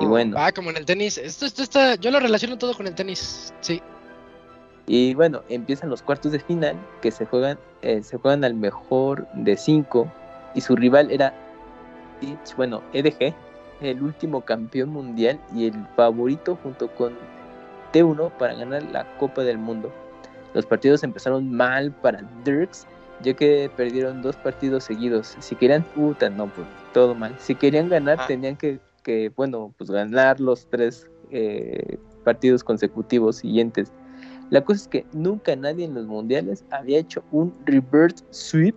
Y 0.00 0.04
bueno, 0.06 0.36
Ah, 0.38 0.52
como 0.52 0.70
en 0.70 0.76
el 0.76 0.84
tenis. 0.84 1.16
Esto, 1.18 1.46
esto 1.46 1.62
está. 1.62 1.94
Yo 1.96 2.10
lo 2.10 2.20
relaciono 2.20 2.58
todo 2.58 2.74
con 2.74 2.86
el 2.86 2.94
tenis. 2.94 3.52
Sí. 3.60 3.80
y 4.86 5.14
bueno, 5.14 5.40
empiezan 5.48 5.88
los 5.88 6.02
cuartos 6.02 6.30
de 6.32 6.40
final 6.40 6.76
que 7.00 7.10
se 7.10 7.24
juegan, 7.24 7.58
eh, 7.80 8.02
se 8.02 8.18
juegan 8.18 8.44
al 8.44 8.52
mejor 8.54 9.26
de 9.32 9.56
5 9.56 10.06
y 10.54 10.60
su 10.60 10.76
rival 10.76 11.10
era, 11.10 11.32
bueno, 12.58 12.82
EDG, 12.92 13.34
el 13.80 14.02
último 14.02 14.40
campeón 14.42 14.90
mundial 14.90 15.38
y 15.54 15.66
el 15.66 15.74
favorito 15.96 16.58
junto 16.62 16.88
con 16.94 17.14
T1 17.92 18.30
para 18.38 18.54
ganar 18.54 18.82
la 18.92 19.04
Copa 19.18 19.42
del 19.42 19.58
Mundo. 19.58 19.92
Los 20.54 20.66
partidos 20.66 21.02
empezaron 21.02 21.52
mal 21.52 21.92
para 21.92 22.22
Dirks, 22.44 22.86
ya 23.22 23.34
que 23.34 23.70
perdieron 23.76 24.22
dos 24.22 24.36
partidos 24.36 24.84
seguidos. 24.84 25.36
Si 25.40 25.54
querían, 25.56 25.82
puta, 25.82 26.30
no, 26.30 26.46
pues 26.48 26.66
todo 26.92 27.14
mal. 27.14 27.34
Si 27.38 27.54
querían 27.54 27.88
ganar, 27.88 28.18
Ah. 28.20 28.26
tenían 28.26 28.56
que, 28.56 28.78
que, 29.02 29.30
bueno, 29.36 29.72
pues 29.78 29.90
ganar 29.90 30.40
los 30.40 30.66
tres 30.66 31.08
eh, 31.30 31.98
partidos 32.24 32.62
consecutivos 32.62 33.36
siguientes. 33.36 33.92
La 34.50 34.62
cosa 34.62 34.82
es 34.82 34.88
que 34.88 35.06
nunca 35.12 35.56
nadie 35.56 35.84
en 35.84 35.94
los 35.94 36.06
mundiales 36.06 36.64
había 36.70 36.98
hecho 36.98 37.24
un 37.32 37.52
reverse 37.64 38.24
sweep, 38.30 38.76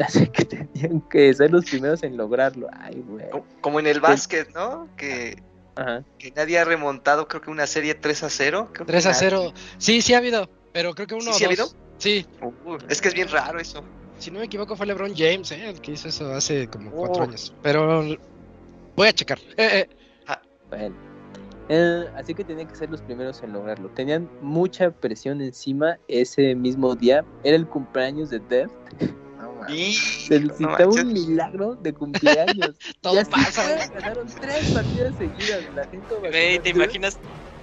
así 0.00 0.26
que 0.28 0.44
tenían 0.44 1.00
que 1.02 1.32
ser 1.34 1.50
los 1.50 1.64
primeros 1.64 2.02
en 2.02 2.16
lograrlo. 2.16 2.68
Ay, 2.72 3.02
güey. 3.06 3.28
Co- 3.30 3.44
Como 3.60 3.80
en 3.80 3.86
el 3.86 4.00
básquet, 4.00 4.52
¿no? 4.54 4.88
Que, 4.96 5.42
Ajá. 5.76 6.02
que 6.18 6.30
nadie 6.32 6.58
ha 6.58 6.64
remontado, 6.64 7.28
creo 7.28 7.40
que 7.42 7.50
una 7.50 7.66
serie 7.66 7.94
3 7.94 8.22
a 8.24 8.30
0. 8.30 8.68
creo 8.72 8.86
que 8.86 8.92
3 8.92 9.06
a 9.06 9.08
nadie. 9.10 9.20
0. 9.30 9.52
Sí, 9.78 10.02
sí 10.02 10.14
ha 10.14 10.18
habido. 10.18 10.48
Pero 10.72 10.94
creo 10.94 11.06
que 11.06 11.14
uno 11.14 11.24
¿Sí, 11.24 11.30
o 11.30 11.34
sí 11.34 11.44
ha 11.44 11.46
habido? 11.48 11.68
Sí. 11.98 12.26
Uh, 12.42 12.76
es 12.88 13.00
que 13.00 13.08
es 13.08 13.14
bien 13.14 13.28
raro 13.28 13.58
eso. 13.60 13.82
Si 14.18 14.30
no 14.30 14.38
me 14.40 14.46
equivoco, 14.46 14.76
fue 14.76 14.86
LeBron 14.86 15.12
James, 15.16 15.50
¿eh? 15.52 15.68
El 15.70 15.80
que 15.80 15.92
hizo 15.92 16.08
eso 16.08 16.32
hace 16.34 16.68
como 16.68 16.90
Oh. 16.90 16.94
cuatro 17.06 17.22
años. 17.24 17.54
Pero 17.62 18.02
voy 18.96 19.08
a 19.08 19.12
checar. 19.12 19.38
Eh, 19.56 19.86
eh. 19.88 19.88
Bueno. 20.70 20.94
Eh, 21.68 22.04
así 22.16 22.34
que 22.34 22.44
tenían 22.44 22.68
que 22.68 22.74
ser 22.76 22.90
los 22.90 23.00
primeros 23.00 23.42
en 23.42 23.52
lograrlo. 23.52 23.88
Tenían 23.90 24.28
mucha 24.42 24.90
presión 24.90 25.40
encima 25.40 25.98
ese 26.08 26.54
mismo 26.54 26.94
día. 26.94 27.24
Era 27.42 27.56
el 27.56 27.66
cumpleaños 27.66 28.28
de 28.30 28.38
Death. 28.40 28.70
No 29.68 30.38
necesitaba 30.38 30.86
un 30.86 31.12
milagro 31.12 31.74
de 31.76 31.92
cumpleaños. 31.92 32.74
Todo 33.00 33.24
pasa. 33.24 33.62
fue, 33.62 34.00
Ganaron 34.00 34.26
tres 34.40 34.70
partidas 34.70 35.14
seguidas. 35.16 35.64
La 35.74 35.86
gente 35.86 36.60
¿te 36.60 36.70
imaginas, 36.70 37.18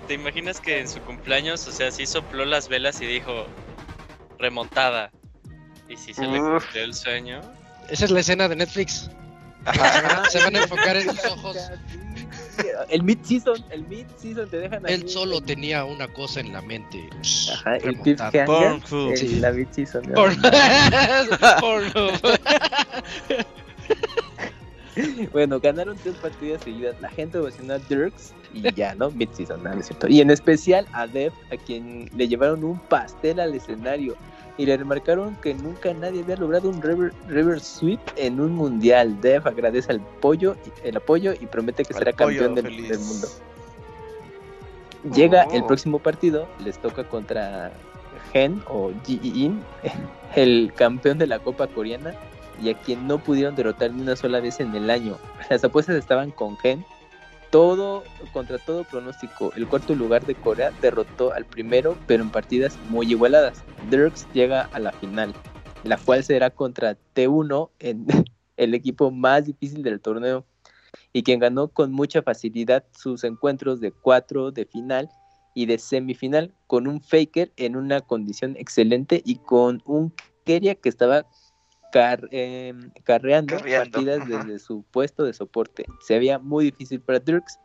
¿te 0.07 0.13
imaginas 0.13 0.59
que 0.59 0.79
en 0.79 0.87
su 0.87 0.99
cumpleaños, 1.01 1.67
o 1.67 1.71
sea, 1.71 1.91
sí 1.91 2.05
sopló 2.05 2.45
las 2.45 2.67
velas 2.67 3.01
y 3.01 3.05
dijo 3.05 3.45
remontada? 4.39 5.11
Y 5.89 5.97
si 5.97 6.13
se 6.13 6.25
le 6.25 6.41
Uf. 6.41 6.63
cumplió 6.63 6.83
el 6.83 6.93
sueño. 6.93 7.41
Esa 7.89 8.05
es 8.05 8.11
la 8.11 8.21
escena 8.21 8.47
de 8.47 8.55
Netflix. 8.55 9.09
Ajá. 9.65 10.29
Se 10.29 10.39
van 10.39 10.55
a 10.55 10.59
enfocar 10.59 10.97
en 10.97 11.09
sus 11.09 11.25
ojos. 11.31 11.57
El 12.89 13.03
mid-season, 13.03 13.63
el 13.69 13.85
mid-season 13.87 14.49
te 14.49 14.57
dejan 14.59 14.83
Él 14.87 15.07
solo 15.09 15.37
el- 15.37 15.43
tenía 15.43 15.83
una 15.85 16.07
cosa 16.07 16.39
en 16.39 16.51
la 16.53 16.61
mente. 16.61 17.09
Ajá, 17.53 17.77
el 17.77 17.95
remontar. 17.97 18.45
Pornhub. 18.45 19.11
el- 19.11 19.17
Sí. 19.17 19.39
la 19.39 19.51
mid-season. 19.51 20.03
Bueno, 25.31 25.59
ganaron 25.59 25.97
tres 25.97 26.15
partidas 26.15 26.61
seguidas. 26.63 26.95
La 27.01 27.09
gente 27.09 27.37
ovacionó 27.37 27.73
a 27.73 27.79
Dirks 27.79 28.33
y 28.53 28.73
ya, 28.73 28.93
¿no? 28.95 29.09
Mid-season, 29.11 29.63
¿no? 29.63 29.73
¿No 29.73 29.79
es 29.79 29.87
cierto? 29.87 30.07
Y 30.07 30.21
en 30.21 30.29
especial 30.31 30.87
a 30.93 31.07
Dev, 31.07 31.31
a 31.51 31.57
quien 31.57 32.09
le 32.15 32.27
llevaron 32.27 32.63
un 32.63 32.79
pastel 32.79 33.39
al 33.39 33.53
escenario. 33.55 34.15
Y 34.57 34.65
le 34.65 34.75
remarcaron 34.77 35.35
que 35.41 35.53
nunca 35.53 35.93
nadie 35.93 36.21
había 36.21 36.35
logrado 36.35 36.69
un 36.69 36.81
river, 36.81 37.13
river 37.27 37.59
sweep 37.61 37.99
en 38.17 38.39
un 38.39 38.51
mundial. 38.53 39.19
Dev 39.21 39.47
agradece 39.47 39.93
el 39.93 40.01
apoyo, 40.01 40.55
el 40.83 40.97
apoyo 40.97 41.33
y 41.39 41.45
promete 41.47 41.83
que 41.85 41.93
Al 41.93 41.99
será 41.99 42.13
pollo 42.13 42.45
campeón 42.53 42.55
del 42.73 42.99
mundo. 42.99 43.27
Llega 45.15 45.43
el 45.53 45.63
Oh. 45.63 45.67
próximo 45.67 45.99
partido, 45.99 46.47
les 46.63 46.77
toca 46.79 47.03
contra 47.05 47.71
Gen 48.33 48.61
o 48.67 48.91
Ji-in, 49.05 49.59
el 50.35 50.71
campeón 50.75 51.17
de 51.17 51.25
la 51.27 51.39
Copa 51.39 51.65
Coreana, 51.67 52.13
y 52.61 52.69
a 52.69 52.73
quien 52.75 53.07
no 53.07 53.17
pudieron 53.17 53.55
derrotar 53.55 53.91
ni 53.93 54.01
una 54.01 54.15
sola 54.15 54.39
vez 54.39 54.59
en 54.59 54.73
el 54.75 54.89
año. 54.89 55.17
Las 55.49 55.63
apuestas 55.63 55.95
estaban 55.95 56.31
con 56.31 56.57
Gen. 56.57 56.85
Todo, 57.49 58.03
contra 58.31 58.57
todo 58.59 58.85
pronóstico, 58.85 59.51
el 59.57 59.67
cuarto 59.67 59.93
lugar 59.93 60.25
de 60.25 60.35
Corea 60.35 60.71
derrotó 60.81 61.33
al 61.33 61.43
primero, 61.43 61.97
pero 62.07 62.23
en 62.23 62.29
partidas 62.29 62.77
muy 62.87 63.07
igualadas. 63.11 63.61
Dirks 63.89 64.25
llega 64.33 64.69
a 64.71 64.79
la 64.79 64.93
final, 64.93 65.33
la 65.83 65.97
cual 65.97 66.23
será 66.23 66.49
contra 66.49 66.97
T1 67.13 67.69
en 67.79 68.05
el 68.55 68.73
equipo 68.73 69.11
más 69.11 69.47
difícil 69.47 69.83
del 69.83 69.99
torneo 69.99 70.45
y 71.11 71.23
quien 71.23 71.39
ganó 71.39 71.67
con 71.67 71.91
mucha 71.91 72.21
facilidad 72.21 72.85
sus 72.91 73.23
encuentros 73.25 73.81
de 73.81 73.91
cuatro 73.91 74.51
de 74.51 74.65
final 74.65 75.09
y 75.53 75.65
de 75.65 75.77
semifinal 75.77 76.53
con 76.67 76.87
un 76.87 77.01
Faker 77.01 77.51
en 77.57 77.75
una 77.75 78.01
condición 78.01 78.55
excelente 78.57 79.21
y 79.25 79.35
con 79.35 79.81
un 79.85 80.13
Keria 80.45 80.75
que 80.75 80.89
estaba 80.89 81.25
car- 81.91 82.27
em, 82.31 82.89
carreando, 83.03 83.57
Carreando, 83.57 83.91
partidas 83.91 84.27
desde 84.27 84.59
su 84.59 84.83
puesto 84.91 85.23
de 85.23 85.33
soporte. 85.33 85.85
Se 85.99 86.17
veía 86.17 86.39
muy 86.39 86.65
difícil 86.65 87.01
para 87.01 87.19
Dirks. 87.19 87.59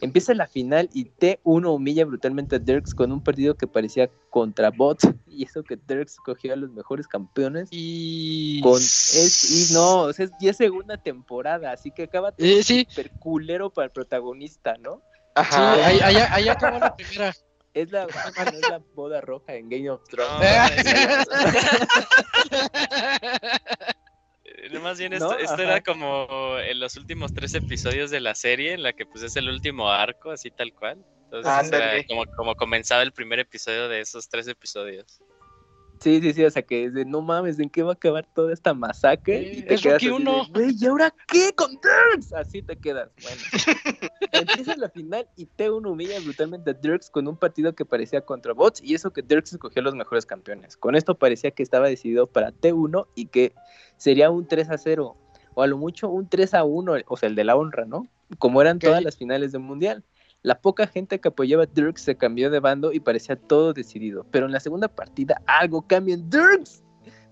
Empieza 0.00 0.34
la 0.34 0.48
final 0.48 0.90
y 0.92 1.04
T1 1.10 1.72
humilla 1.72 2.04
brutalmente 2.04 2.56
a 2.56 2.58
Dirks 2.58 2.92
con 2.92 3.12
un 3.12 3.22
partido 3.22 3.54
que 3.54 3.68
parecía 3.68 4.10
contra 4.30 4.70
bots 4.70 5.06
y 5.28 5.44
eso 5.44 5.62
que 5.62 5.76
Dirks 5.86 6.16
cogió 6.16 6.52
a 6.52 6.56
los 6.56 6.70
mejores 6.70 7.06
campeones 7.06 7.68
Y. 7.70 8.60
con 8.62 8.78
es 8.78 9.70
y 9.70 9.72
no, 9.72 10.00
o 10.00 10.12
sea, 10.12 10.24
es 10.24 10.32
ya 10.40 10.50
es 10.50 10.56
segunda 10.56 10.96
temporada, 10.96 11.70
así 11.70 11.92
que 11.92 12.02
acaba 12.04 12.32
todo 12.32 12.44
Eh, 12.44 12.64
sí. 12.64 12.84
súper 12.90 13.12
culero 13.20 13.70
para 13.70 13.86
el 13.86 13.92
protagonista, 13.92 14.76
¿no? 14.78 15.02
Sí, 15.36 15.56
ahí, 15.56 16.00
ahí, 16.02 16.16
ahí 16.30 16.48
acabó 16.48 16.78
la 16.80 16.94
primera. 16.96 17.32
Es 17.74 17.90
la, 17.90 18.06
bueno, 18.06 18.50
es 18.52 18.68
la 18.68 18.82
boda 18.94 19.20
roja 19.20 19.54
en 19.54 19.68
Game 19.70 19.88
of 19.88 20.02
Thrones. 20.08 20.46
Eh, 24.44 24.78
Más 24.82 24.98
bien 24.98 25.12
¿No? 25.18 25.32
esto, 25.38 25.62
era 25.62 25.80
como 25.80 26.58
en 26.58 26.80
los 26.80 26.96
últimos 26.96 27.32
tres 27.32 27.54
episodios 27.54 28.10
de 28.10 28.20
la 28.20 28.34
serie, 28.34 28.72
en 28.74 28.82
la 28.82 28.92
que 28.92 29.06
pues 29.06 29.22
es 29.22 29.36
el 29.36 29.48
último 29.48 29.90
arco, 29.90 30.30
así 30.30 30.50
tal 30.50 30.72
cual. 30.74 31.04
Entonces 31.24 31.72
era 31.72 32.04
como, 32.04 32.24
como 32.36 32.54
comenzaba 32.54 33.02
el 33.02 33.12
primer 33.12 33.38
episodio 33.38 33.88
de 33.88 34.00
esos 34.00 34.28
tres 34.28 34.48
episodios. 34.48 35.22
Sí, 36.02 36.20
sí, 36.20 36.32
sí, 36.32 36.44
o 36.44 36.50
sea 36.50 36.62
que 36.62 36.86
es 36.86 36.94
de 36.94 37.04
no 37.04 37.20
mames, 37.20 37.60
¿en 37.60 37.70
qué 37.70 37.82
va 37.84 37.90
a 37.90 37.94
acabar 37.94 38.26
toda 38.34 38.52
esta 38.52 38.74
masacre? 38.74 39.54
Sí, 39.54 39.64
es 39.68 39.82
Rocky 39.84 39.94
así 39.94 40.06
de, 40.06 40.12
uno. 40.12 40.46
Güey, 40.52 40.74
¿y 40.76 40.86
ahora 40.86 41.14
qué 41.28 41.52
con 41.54 41.70
Dirks? 41.70 42.32
Así 42.32 42.60
te 42.60 42.76
quedas. 42.76 43.10
Bueno, 43.22 43.40
empieza 44.32 44.76
la 44.76 44.88
final 44.88 45.28
y 45.36 45.46
T1 45.46 45.88
humilla 45.88 46.18
brutalmente 46.18 46.70
a 46.70 46.74
Dirks 46.74 47.08
con 47.08 47.28
un 47.28 47.36
partido 47.36 47.74
que 47.74 47.84
parecía 47.84 48.20
contra 48.22 48.52
bots 48.52 48.82
y 48.82 48.94
eso 48.94 49.12
que 49.12 49.22
Dirks 49.22 49.52
escogió 49.52 49.80
los 49.80 49.94
mejores 49.94 50.26
campeones. 50.26 50.76
Con 50.76 50.96
esto 50.96 51.16
parecía 51.16 51.52
que 51.52 51.62
estaba 51.62 51.88
decidido 51.88 52.26
para 52.26 52.50
T1 52.50 53.06
y 53.14 53.26
que 53.26 53.52
sería 53.96 54.30
un 54.30 54.48
3 54.48 54.70
a 54.70 54.78
0 54.78 55.16
o 55.54 55.62
a 55.62 55.66
lo 55.66 55.76
mucho 55.76 56.08
un 56.08 56.28
3 56.28 56.54
a 56.54 56.64
1, 56.64 56.94
o 57.06 57.16
sea, 57.16 57.28
el 57.28 57.36
de 57.36 57.44
la 57.44 57.54
honra, 57.54 57.84
¿no? 57.84 58.08
Como 58.38 58.60
eran 58.60 58.78
todas 58.78 59.04
las 59.04 59.16
finales 59.16 59.52
del 59.52 59.60
mundial. 59.60 60.02
La 60.42 60.60
poca 60.60 60.86
gente 60.86 61.20
que 61.20 61.28
apoyaba 61.28 61.64
a 61.64 61.66
Dirks 61.66 62.02
se 62.02 62.16
cambió 62.16 62.50
de 62.50 62.60
bando 62.60 62.92
y 62.92 63.00
parecía 63.00 63.36
todo 63.36 63.72
decidido. 63.72 64.26
Pero 64.30 64.46
en 64.46 64.52
la 64.52 64.60
segunda 64.60 64.88
partida 64.88 65.40
algo 65.46 65.86
cambia 65.86 66.14
en 66.14 66.28
Dirks. 66.28 66.82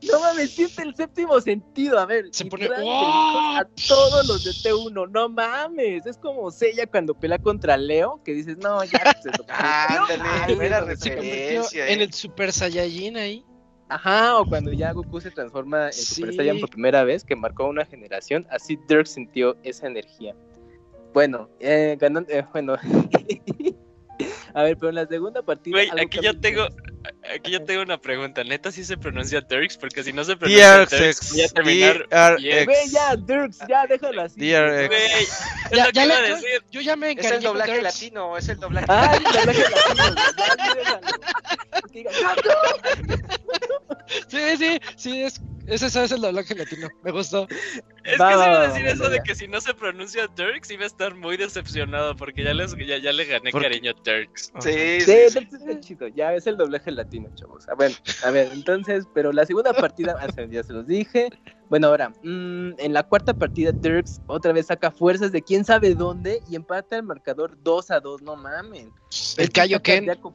No 0.08 0.20
mames, 0.20 0.52
siente 0.52 0.82
el 0.82 0.94
séptimo 0.94 1.40
sentido. 1.40 1.98
A 1.98 2.06
ver, 2.06 2.26
Se 2.32 2.46
pone, 2.46 2.68
lejos 2.68 2.86
a 2.86 3.66
todos 3.86 4.26
los 4.26 4.44
de 4.44 4.50
T1. 4.52 5.10
No 5.10 5.28
mames, 5.28 6.06
es 6.06 6.16
como 6.16 6.50
Sella 6.50 6.86
cuando 6.86 7.14
pelea 7.14 7.38
contra 7.38 7.76
Leo, 7.76 8.20
que 8.24 8.32
dices, 8.32 8.56
no, 8.58 8.82
ya 8.84 9.14
se 9.22 9.28
lo 9.30 9.44
Ándale, 9.48 10.54
buena 10.54 10.80
referencia. 10.80 11.86
en 11.88 12.00
eh. 12.00 12.04
el 12.04 12.12
Super 12.12 12.52
Saiyajin 12.52 13.16
ahí. 13.16 13.44
Ajá, 13.88 14.38
o 14.38 14.46
cuando 14.46 14.72
ya 14.72 14.92
Goku 14.92 15.20
se 15.20 15.32
transforma 15.32 15.86
en 15.86 15.92
Super 15.92 16.30
Sí. 16.30 16.36
Saiyan 16.36 16.60
por 16.60 16.70
primera 16.70 17.02
vez, 17.02 17.24
que 17.24 17.34
marcó 17.34 17.66
una 17.66 17.84
generación, 17.84 18.46
así 18.50 18.78
Dirk 18.88 19.06
sintió 19.06 19.56
esa 19.64 19.88
energía. 19.88 20.34
Bueno, 21.12 21.48
eh, 21.60 21.96
ganando, 21.98 22.30
eh, 22.32 22.44
bueno. 22.52 22.76
A 24.52 24.64
ver, 24.64 24.76
pero 24.76 24.90
en 24.90 24.96
la 24.96 25.06
segunda 25.06 25.42
partida. 25.42 25.72
Güey, 25.76 25.88
aquí 25.98 26.18
yo 26.20 26.38
tengo, 26.38 26.66
aquí 27.34 27.52
yo 27.52 27.64
tengo 27.64 27.82
una 27.82 27.98
pregunta. 27.98 28.42
Neta, 28.44 28.70
sí 28.72 28.84
se 28.84 28.96
pronuncia 28.98 29.40
Turks, 29.40 29.78
porque 29.78 30.02
si 30.02 30.12
no 30.12 30.24
se 30.24 30.36
pronuncia 30.36 30.86
Turks, 30.86 31.32
voy 31.32 31.42
a 31.42 31.48
terminar. 31.48 32.06
Güey, 32.38 32.88
ya, 32.90 33.16
Dirks, 33.16 33.58
ya, 33.68 33.86
déjalo 33.86 34.22
así. 34.22 34.46
Ya, 34.48 34.62
lo 34.66 34.88
que 34.88 35.92
ya 35.94 36.04
iba 36.04 36.16
a 36.16 36.20
le- 36.20 36.28
yo, 36.28 36.34
decir. 36.34 36.64
yo 36.70 36.80
ya 36.82 36.96
me 36.96 37.12
Es 37.12 37.30
el 37.30 37.40
doblaje 37.42 37.72
Dirks. 37.72 37.84
latino, 37.84 38.36
es 38.36 38.48
el 38.48 38.58
doblaje. 38.58 38.86
Ah, 38.90 39.14
el 39.16 39.22
doblaje 39.22 39.64
latino. 39.70 41.00
Sí, 44.28 44.56
sí, 44.58 44.80
sí, 44.96 45.22
es, 45.22 45.40
ese 45.74 45.86
es 46.04 46.12
el 46.12 46.20
doblaje 46.20 46.54
latino. 46.54 46.88
Me 47.02 47.10
gustó. 47.12 47.46
Es 48.04 48.20
Va, 48.20 48.30
que 48.30 48.36
va, 48.36 48.44
se 48.44 48.50
iba 48.50 48.60
a 48.62 48.68
decir 48.68 48.86
va, 48.86 48.90
eso 48.90 49.02
va, 49.04 49.08
de 49.10 49.16
ya. 49.18 49.22
que 49.22 49.34
si 49.34 49.46
no 49.48 49.60
se 49.60 49.74
pronuncia 49.74 50.26
Turks 50.28 50.70
iba 50.70 50.84
a 50.84 50.86
estar 50.86 51.14
muy 51.14 51.36
decepcionado 51.36 52.16
porque 52.16 52.42
ya, 52.42 52.54
les, 52.54 52.74
ya, 52.76 52.98
ya 52.98 53.12
le 53.12 53.24
gané 53.26 53.50
Porque- 53.50 53.68
cariño 53.68 53.90
a 53.92 54.02
Turks. 54.02 54.52
Sí, 54.60 55.00
Sí, 55.00 55.12
sí, 55.30 55.38
está 55.52 55.80
chido, 55.80 56.08
ya 56.08 56.34
es 56.34 56.46
el 56.46 56.56
doblaje 56.56 56.90
latino, 56.90 57.28
chavos. 57.34 57.68
A 57.68 57.74
ver, 57.74 57.92
a 58.24 58.30
ver, 58.30 58.50
entonces, 58.52 59.04
pero 59.14 59.32
la 59.32 59.44
segunda 59.46 59.72
partida, 59.72 60.16
ah, 60.20 60.26
ya 60.50 60.62
se 60.62 60.72
los 60.72 60.86
dije. 60.86 61.28
Bueno, 61.68 61.86
ahora, 61.88 62.08
mm, 62.22 62.72
en 62.78 62.92
la 62.92 63.02
cuarta 63.04 63.32
partida, 63.32 63.70
Dirks 63.72 64.20
otra 64.26 64.52
vez 64.52 64.66
saca 64.66 64.90
fuerzas 64.90 65.30
de 65.30 65.40
quién 65.42 65.64
sabe 65.64 65.94
dónde 65.94 66.40
y 66.48 66.56
empata 66.56 66.96
el 66.96 67.04
marcador 67.04 67.56
2 67.62 67.90
a 67.92 68.00
2, 68.00 68.22
no 68.22 68.34
mamen. 68.36 68.92
El 69.36 69.50
Kaioken. 69.50 70.06
cardíaco, 70.06 70.32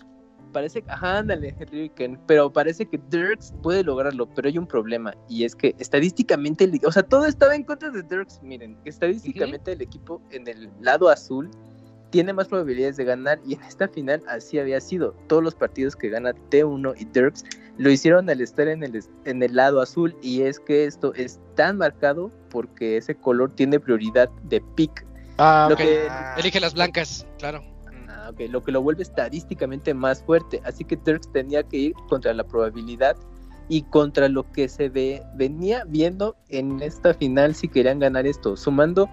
Parece, 0.56 0.86
ajá, 0.88 1.18
ándale, 1.18 1.54
Ryuken, 1.70 2.18
pero 2.26 2.50
parece 2.50 2.86
que 2.86 2.98
Dirks 3.10 3.54
puede 3.62 3.84
lograrlo, 3.84 4.26
pero 4.34 4.48
hay 4.48 4.58
un 4.58 4.66
problema, 4.66 5.14
y 5.28 5.44
es 5.44 5.54
que 5.54 5.76
estadísticamente, 5.80 6.64
el- 6.64 6.80
o 6.86 6.92
sea, 6.94 7.04
todo 7.04 7.26
estaba 7.26 7.56
en 7.56 7.64
contra 7.66 7.90
de 7.90 8.02
Dirks, 8.04 8.40
miren, 8.42 8.78
estadísticamente 8.86 9.74
el 9.74 9.82
equipo 9.82 10.22
en 10.32 10.48
el 10.48 10.70
lado 10.80 11.10
azul 11.10 11.52
tiene 12.10 12.32
más 12.32 12.48
probabilidades 12.48 12.96
de 12.96 13.04
ganar, 13.04 13.38
y 13.46 13.56
en 13.56 13.64
esta 13.64 13.90
final 13.90 14.24
así 14.30 14.58
había 14.58 14.80
sido, 14.80 15.12
todos 15.28 15.44
los 15.44 15.56
partidos 15.56 15.94
que 15.94 16.08
gana 16.08 16.32
T1 16.50 16.94
y 16.98 17.04
Dirks 17.04 17.44
lo 17.78 17.92
hicieron 17.92 18.30
al 18.30 18.40
estar 18.40 18.70
en 18.70 18.82
el, 18.84 19.04
en 19.26 19.44
el 19.44 19.54
lado 19.58 19.82
azul, 19.82 20.16
y 20.22 20.44
es 20.44 20.62
que 20.62 20.86
esto 20.86 21.14
es 21.16 21.38
tan 21.56 21.76
marcado 21.80 22.32
porque 22.50 22.96
ese 22.96 23.14
color 23.16 23.52
tiene 23.52 23.78
prioridad 23.82 24.30
de 24.44 24.62
pick, 24.76 25.06
Ah, 25.38 25.68
que- 25.76 26.08
Elige 26.38 26.62
las 26.62 26.74
blancas, 26.74 27.28
claro. 27.40 27.62
Ah, 28.26 28.32
lo 28.50 28.64
que 28.64 28.72
lo 28.72 28.82
vuelve 28.82 29.04
estadísticamente 29.04 29.94
más 29.94 30.24
fuerte. 30.24 30.60
Así 30.66 30.84
que 30.84 30.98
Turks 30.98 31.32
tenía 31.32 31.62
que 31.62 31.78
ir 31.78 31.94
contra 32.10 32.34
la 32.34 32.44
probabilidad 32.44 33.16
y 33.70 33.84
contra 33.84 34.28
lo 34.30 34.50
que 34.52 34.68
se 34.68 34.90
ve, 34.90 35.22
venía 35.36 35.84
viendo 35.88 36.36
en 36.50 36.82
esta 36.82 37.14
final 37.14 37.54
si 37.54 37.68
querían 37.68 38.00
ganar 38.00 38.26
esto. 38.26 38.58
Sumando 38.58 39.08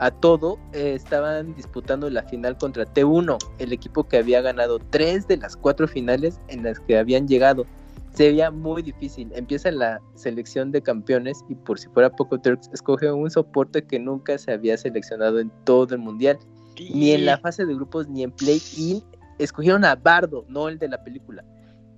a 0.00 0.10
todo, 0.10 0.58
eh, 0.72 0.94
estaban 0.94 1.54
disputando 1.54 2.10
la 2.10 2.24
final 2.24 2.58
contra 2.58 2.84
T1, 2.84 3.38
el 3.58 3.72
equipo 3.72 4.04
que 4.04 4.18
había 4.18 4.40
ganado 4.40 4.80
tres 4.90 5.28
de 5.28 5.36
las 5.36 5.56
cuatro 5.56 5.86
finales 5.86 6.40
en 6.48 6.64
las 6.64 6.80
que 6.80 6.98
habían 6.98 7.28
llegado. 7.28 7.66
Se 8.14 8.28
veía 8.28 8.50
muy 8.50 8.82
difícil. 8.82 9.30
Empieza 9.34 9.70
la 9.70 10.00
selección 10.14 10.72
de 10.72 10.82
campeones 10.82 11.44
y 11.48 11.54
por 11.54 11.78
si 11.78 11.86
fuera 11.88 12.10
poco, 12.10 12.38
Turks 12.38 12.68
escoge 12.72 13.12
un 13.12 13.30
soporte 13.30 13.86
que 13.86 14.00
nunca 14.00 14.38
se 14.38 14.52
había 14.52 14.76
seleccionado 14.76 15.38
en 15.38 15.52
todo 15.64 15.94
el 15.94 16.00
mundial 16.00 16.38
ni 16.78 17.12
en 17.12 17.26
la 17.26 17.38
fase 17.38 17.64
de 17.64 17.74
grupos 17.74 18.08
ni 18.08 18.22
en 18.22 18.30
play-in 18.30 19.02
escogieron 19.38 19.84
a 19.84 19.94
Bardo, 19.94 20.44
no 20.48 20.68
el 20.68 20.78
de 20.78 20.88
la 20.88 21.02
película. 21.02 21.44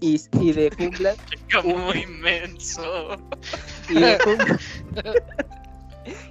Y, 0.01 0.21
y 0.41 0.53
de 0.53 0.71
jungla, 0.77 1.15
Como 1.53 1.93
inmenso. 1.93 3.17
y 3.89 3.95
de 3.95 4.19
jungla, 4.25 5.15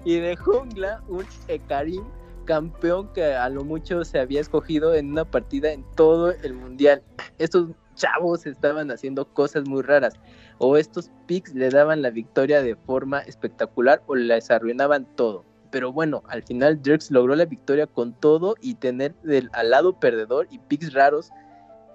y 0.06 0.16
de 0.20 0.36
jungla 0.38 1.04
un 1.08 1.26
Ekarim 1.48 2.04
campeón 2.46 3.12
que 3.14 3.26
a 3.26 3.50
lo 3.50 3.64
mucho 3.64 4.06
se 4.06 4.20
había 4.20 4.40
escogido 4.40 4.96
en 4.96 5.12
una 5.12 5.26
partida 5.26 5.72
en 5.72 5.84
todo 5.96 6.32
el 6.32 6.54
mundial. 6.54 7.04
Estos 7.38 7.72
chavos 7.94 8.46
estaban 8.46 8.90
haciendo 8.90 9.26
cosas 9.34 9.68
muy 9.68 9.82
raras. 9.84 10.14
O 10.58 10.78
estos 10.78 11.12
picks 11.28 11.54
le 11.54 11.70
daban 11.70 12.02
la 12.02 12.10
victoria 12.10 12.64
de 12.64 12.76
forma 12.76 13.20
espectacular 13.20 14.02
o 14.08 14.16
les 14.16 14.50
arruinaban 14.50 15.06
todo. 15.16 15.44
Pero 15.72 15.92
bueno, 15.92 16.24
al 16.28 16.44
final 16.44 16.82
Dirks 16.82 17.12
logró 17.12 17.36
la 17.36 17.46
victoria 17.46 17.88
con 17.88 18.14
todo 18.14 18.56
y 18.62 18.76
tener 18.76 19.14
del, 19.24 19.50
al 19.54 19.70
lado 19.70 20.00
perdedor 20.00 20.48
y 20.50 20.60
picks 20.60 20.94
raros. 20.94 21.30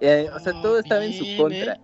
Eh, 0.01 0.29
o 0.33 0.39
sea, 0.39 0.53
Oh, 0.55 0.61
todo 0.61 0.79
estaba 0.79 1.03
en 1.05 1.13
su 1.13 1.23
bien, 1.23 1.37
contra. 1.37 1.73
eh. 1.73 1.79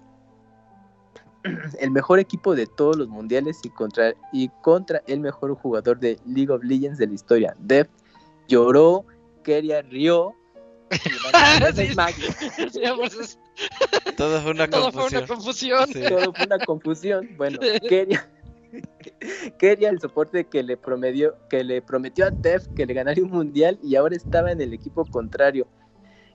El 1.80 1.92
mejor 1.92 2.20
equipo 2.20 2.54
de 2.54 2.68
todos 2.68 2.98
los 2.98 3.08
mundiales 3.08 3.60
y 3.64 3.70
contra, 3.70 4.14
y 4.34 4.50
contra 4.62 5.02
el 5.08 5.22
mejor 5.22 5.56
jugador 5.56 5.98
de 6.00 6.20
League 6.26 6.52
of 6.52 6.64
Legends 6.64 6.98
de 6.98 7.08
la 7.08 7.14
historia. 7.14 7.56
Dev 7.60 7.88
lloró, 8.48 9.06
Keria 9.44 9.82
rió. 9.82 10.36
Sí. 11.76 11.88
Sí, 12.72 12.82
Todo 14.18 14.42
fue 14.42 14.52
una 14.52 14.68
todo 14.70 14.92
fue 14.92 15.04
una 15.08 15.26
confusión. 15.26 15.28
confusión. 15.28 15.88
Sí. 15.94 16.02
todo 16.10 16.34
fue 16.34 16.46
una 16.46 16.60
confusión. 16.60 17.30
Bueno, 17.38 17.60
Keria, 17.90 18.30
Keria, 19.58 19.90
el 19.90 20.00
soporte 20.00 20.46
que 20.46 20.64
le 20.64 20.78
prometió, 20.78 21.36
que 21.50 21.64
le 21.64 21.82
prometió 21.82 22.28
a 22.28 22.32
Def 22.32 22.68
que 22.76 22.86
le 22.86 22.94
ganaría 22.94 23.24
un 23.24 23.32
mundial 23.32 23.80
y 23.82 23.96
ahora 23.96 24.16
estaba 24.16 24.52
en 24.52 24.62
el 24.62 24.74
equipo 24.74 25.06
contrario. 25.06 25.68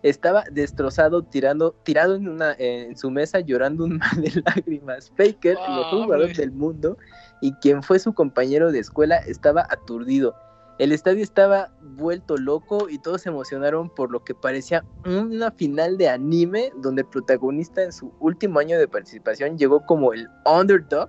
Estaba 0.02 0.44
destrozado, 0.52 1.22
tirando, 1.22 1.72
tirado 1.82 2.16
en, 2.16 2.28
una, 2.28 2.54
en 2.58 2.94
su 2.96 3.10
mesa, 3.10 3.40
llorando 3.40 3.84
un 3.84 3.96
mar 3.96 4.14
de 4.16 4.42
lágrimas. 4.46 5.10
Faker, 5.16 5.56
el 5.56 5.74
mejor 5.76 5.94
Hombre. 5.94 6.04
jugador 6.04 6.36
del 6.36 6.52
mundo 6.52 6.98
y 7.40 7.52
quien 7.54 7.82
fue 7.82 7.98
su 7.98 8.12
compañero 8.12 8.70
de 8.70 8.80
escuela, 8.80 9.16
estaba 9.16 9.66
aturdido. 9.70 10.34
El 10.78 10.90
estadio 10.90 11.22
estaba 11.22 11.70
vuelto 11.80 12.36
loco 12.36 12.88
y 12.90 12.98
todos 12.98 13.22
se 13.22 13.28
emocionaron 13.28 13.88
por 13.88 14.10
lo 14.10 14.24
que 14.24 14.34
parecía 14.34 14.84
una 15.06 15.52
final 15.52 15.96
de 15.96 16.08
anime 16.08 16.72
donde 16.82 17.02
el 17.02 17.08
protagonista 17.08 17.84
en 17.84 17.92
su 17.92 18.12
último 18.18 18.58
año 18.58 18.76
de 18.78 18.88
participación 18.88 19.56
llegó 19.56 19.86
como 19.86 20.12
el 20.12 20.28
underdog 20.44 21.08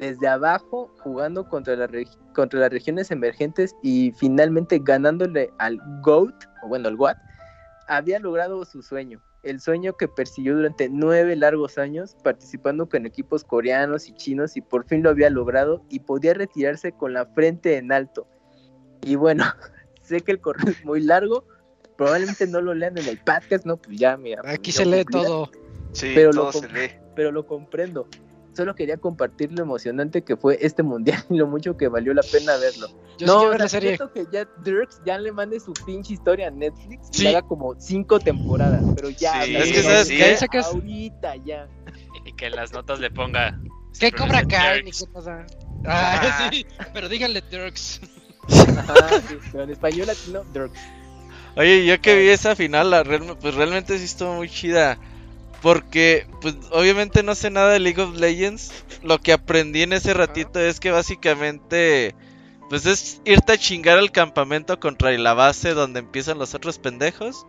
desde 0.00 0.26
abajo 0.26 0.90
jugando 1.00 1.46
contra, 1.46 1.76
la 1.76 1.88
contra 2.34 2.60
las 2.60 2.70
regiones 2.70 3.10
emergentes 3.10 3.76
y 3.82 4.12
finalmente 4.12 4.80
ganándole 4.82 5.52
al 5.58 5.78
GOAT, 6.02 6.34
o 6.62 6.68
bueno, 6.68 6.88
al 6.88 6.96
GOAT, 6.96 7.18
había 7.86 8.18
logrado 8.18 8.64
su 8.64 8.82
sueño. 8.82 9.20
El 9.42 9.60
sueño 9.60 9.96
que 9.96 10.08
persiguió 10.08 10.56
durante 10.56 10.88
nueve 10.88 11.36
largos 11.36 11.78
años, 11.78 12.16
participando 12.24 12.88
con 12.88 13.06
equipos 13.06 13.44
coreanos 13.44 14.08
y 14.08 14.14
chinos, 14.14 14.56
y 14.56 14.62
por 14.62 14.86
fin 14.86 15.02
lo 15.02 15.10
había 15.10 15.28
logrado 15.30 15.84
y 15.90 16.00
podía 16.00 16.34
retirarse 16.34 16.92
con 16.92 17.12
la 17.12 17.26
frente 17.26 17.76
en 17.76 17.92
alto. 17.92 18.26
Y 19.02 19.16
bueno, 19.16 19.44
sé 20.02 20.20
que 20.20 20.32
el 20.32 20.40
correo 20.40 20.70
es 20.70 20.84
muy 20.84 21.02
largo, 21.02 21.44
probablemente 21.96 22.46
no 22.46 22.62
lo 22.62 22.72
lean 22.72 22.96
en 22.96 23.06
el 23.06 23.18
podcast, 23.18 23.66
no, 23.66 23.76
pues 23.76 23.98
ya, 23.98 24.16
mira. 24.16 24.42
Aquí 24.46 24.72
se 24.72 24.86
lee 24.86 25.04
todo. 25.04 25.50
Sí, 25.92 26.12
Pero 26.14 26.30
todo 26.30 26.44
lo 26.46 26.52
se 26.52 26.68
lee. 26.68 26.90
Pero 27.14 27.32
lo 27.32 27.46
comprendo. 27.46 28.08
Solo 28.52 28.74
quería 28.74 28.96
compartir 28.96 29.52
lo 29.52 29.62
emocionante 29.62 30.22
que 30.24 30.36
fue 30.36 30.58
este 30.60 30.82
mundial 30.82 31.24
y 31.30 31.36
lo 31.36 31.46
mucho 31.46 31.76
que 31.76 31.88
valió 31.88 32.12
la 32.14 32.22
pena 32.22 32.56
verlo. 32.56 32.88
Yo 33.18 33.26
no, 33.26 33.40
sí 33.42 33.46
ver 33.46 33.60
la 33.60 33.68
serie. 33.68 33.98
que 34.12 34.26
ya 34.32 34.48
Dirks 34.64 35.00
ya 35.06 35.18
le 35.18 35.30
mande 35.32 35.60
su 35.60 35.72
pinche 35.72 36.14
historia 36.14 36.48
a 36.48 36.50
Netflix 36.50 37.08
y 37.12 37.16
Sí. 37.18 37.22
le 37.24 37.30
haga 37.30 37.42
como 37.42 37.74
cinco 37.78 38.18
temporadas, 38.18 38.82
pero 38.96 39.10
ya. 39.10 39.42
Sí, 39.42 39.54
es 39.56 39.72
que, 39.72 39.82
¿sabes? 39.82 40.10
Ahí 40.10 40.36
sacas- 40.36 40.66
Ahorita 40.66 41.36
ya. 41.44 41.68
Y 42.24 42.32
que 42.32 42.46
en 42.46 42.56
las 42.56 42.72
notas 42.72 42.98
le 42.98 43.10
ponga. 43.10 43.58
¿Qué 43.98 44.10
cobra 44.12 44.40
Dirks. 44.40 44.54
Kai? 44.54 44.82
Ni 44.82 44.90
qué 44.90 45.06
pasa. 45.12 45.46
Ah, 45.86 46.20
Ah. 46.22 46.50
sí, 46.52 46.66
pero 46.92 47.08
díganle 47.08 47.42
Turks. 47.42 48.00
Ajá, 48.48 49.20
sí, 49.28 49.36
pero 49.52 49.64
en 49.64 49.70
español 49.70 50.06
latino, 50.08 50.42
Dirks. 50.52 50.80
Oye, 51.56 51.84
yo 51.86 52.00
que 52.00 52.16
vi 52.16 52.28
esa 52.28 52.54
final, 52.56 52.90
la 52.90 53.02
real- 53.02 53.36
pues 53.40 53.54
realmente 53.54 53.98
sí 53.98 54.04
estuvo 54.04 54.34
muy 54.34 54.48
chida. 54.48 54.98
Porque, 55.62 56.26
pues 56.40 56.54
obviamente 56.70 57.22
no 57.22 57.34
sé 57.34 57.50
nada 57.50 57.72
de 57.72 57.80
League 57.80 58.00
of 58.00 58.16
Legends. 58.16 58.72
Lo 59.02 59.18
que 59.18 59.32
aprendí 59.32 59.82
en 59.82 59.92
ese 59.92 60.14
ratito 60.14 60.58
es 60.60 60.80
que 60.80 60.90
básicamente, 60.90 62.14
pues 62.68 62.86
es 62.86 63.20
irte 63.24 63.52
a 63.52 63.58
chingar 63.58 63.98
al 63.98 64.10
campamento 64.12 64.80
contra 64.80 65.10
la 65.12 65.34
base 65.34 65.74
donde 65.74 66.00
empiezan 66.00 66.38
los 66.38 66.54
otros 66.54 66.78
pendejos. 66.78 67.46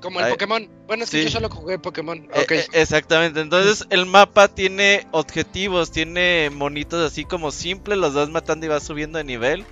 Como 0.00 0.20
el 0.20 0.26
Ay, 0.26 0.32
Pokémon. 0.32 0.68
Bueno, 0.86 1.04
es 1.04 1.10
que 1.10 1.18
sí. 1.18 1.24
yo 1.24 1.30
solo 1.30 1.48
jugué 1.48 1.78
Pokémon. 1.78 2.18
Eh, 2.34 2.42
Ok. 2.42 2.52
eh, 2.52 2.66
exactamente, 2.74 3.40
entonces 3.40 3.86
el 3.88 4.04
mapa 4.04 4.48
tiene 4.48 5.06
objetivos, 5.12 5.90
tiene 5.90 6.50
monitos 6.50 7.10
así 7.10 7.24
como 7.24 7.50
simples, 7.50 7.98
los 7.98 8.14
vas 8.14 8.28
matando 8.28 8.66
y 8.66 8.68
vas 8.68 8.82
subiendo 8.82 9.16
de 9.18 9.24
nivel. 9.24 9.64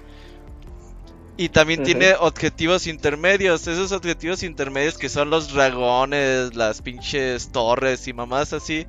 Y 1.37 1.49
también 1.49 1.83
tiene 1.83 2.15
objetivos 2.15 2.87
intermedios, 2.87 3.67
esos 3.67 3.91
objetivos 3.91 4.45
intermedios 4.45 4.97
que 4.97 5.09
son 5.09 5.31
los 5.31 5.53
dragones, 5.53 6.55
las 6.55 6.81
pinches 6.81 7.51
torres 7.51 8.07
y 8.07 8.13
mamás 8.13 8.53
así. 8.53 8.87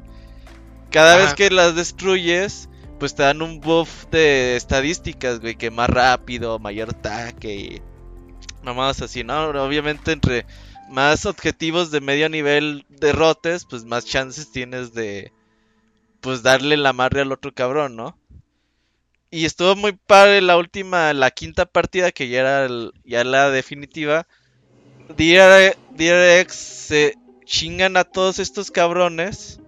Cada 0.91 1.17
vez 1.17 1.33
que 1.33 1.49
las 1.49 1.75
destruyes, 1.75 2.69
pues 2.99 3.15
te 3.15 3.24
dan 3.24 3.41
un 3.41 3.61
buff 3.61 4.06
de 4.11 4.56
estadísticas, 4.56 5.40
güey, 5.40 5.56
que 5.56 5.72
más 5.72 5.90
rápido, 5.90 6.59
mayor 6.59 6.90
ataque 6.91 7.56
y 7.56 7.82
mamás 8.64 9.01
así, 9.01 9.24
¿no? 9.24 9.49
Obviamente 9.49 10.11
entre 10.11 10.45
más 10.90 11.25
objetivos 11.25 11.90
de 11.90 11.99
medio 11.99 12.30
nivel 12.30 12.85
derrotes, 12.90 13.65
pues 13.65 13.85
más 13.85 14.06
chances 14.06 14.51
tienes 14.51 14.93
de 14.93 15.32
pues 16.22 16.43
darle 16.43 16.77
la 16.77 16.93
madre 16.93 17.22
al 17.22 17.32
otro 17.32 17.53
cabrón, 17.53 17.95
¿no? 17.95 18.17
Y 19.32 19.45
estuvo 19.45 19.76
muy 19.76 19.94
padre 19.94 20.42
la 20.42 20.58
última, 20.58 21.14
la 21.14 21.32
quinta 21.32 21.66
partida 21.66 22.12
que 22.12 22.30
ya 22.30 22.42
era 22.42 22.92
ya 23.04 23.24
la 23.24 23.50
definitiva. 23.50 24.28
DR 25.18 25.76
DRX 25.92 26.56
se 26.56 27.16
chingan 27.45 27.98
a 27.98 28.04
todos 28.04 28.40
estos 28.40 28.72
cabrones 28.72 29.60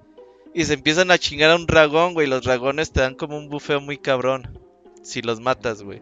y 0.53 0.65
se 0.65 0.73
empiezan 0.73 1.11
a 1.11 1.17
chingar 1.17 1.51
a 1.51 1.55
un 1.55 1.65
dragón, 1.65 2.13
güey. 2.13 2.27
Los 2.27 2.43
dragones 2.43 2.91
te 2.91 3.01
dan 3.01 3.15
como 3.15 3.37
un 3.37 3.49
bufeo 3.49 3.81
muy 3.81 3.97
cabrón 3.97 4.59
si 5.03 5.21
los 5.21 5.39
matas, 5.39 5.83
güey. 5.83 6.01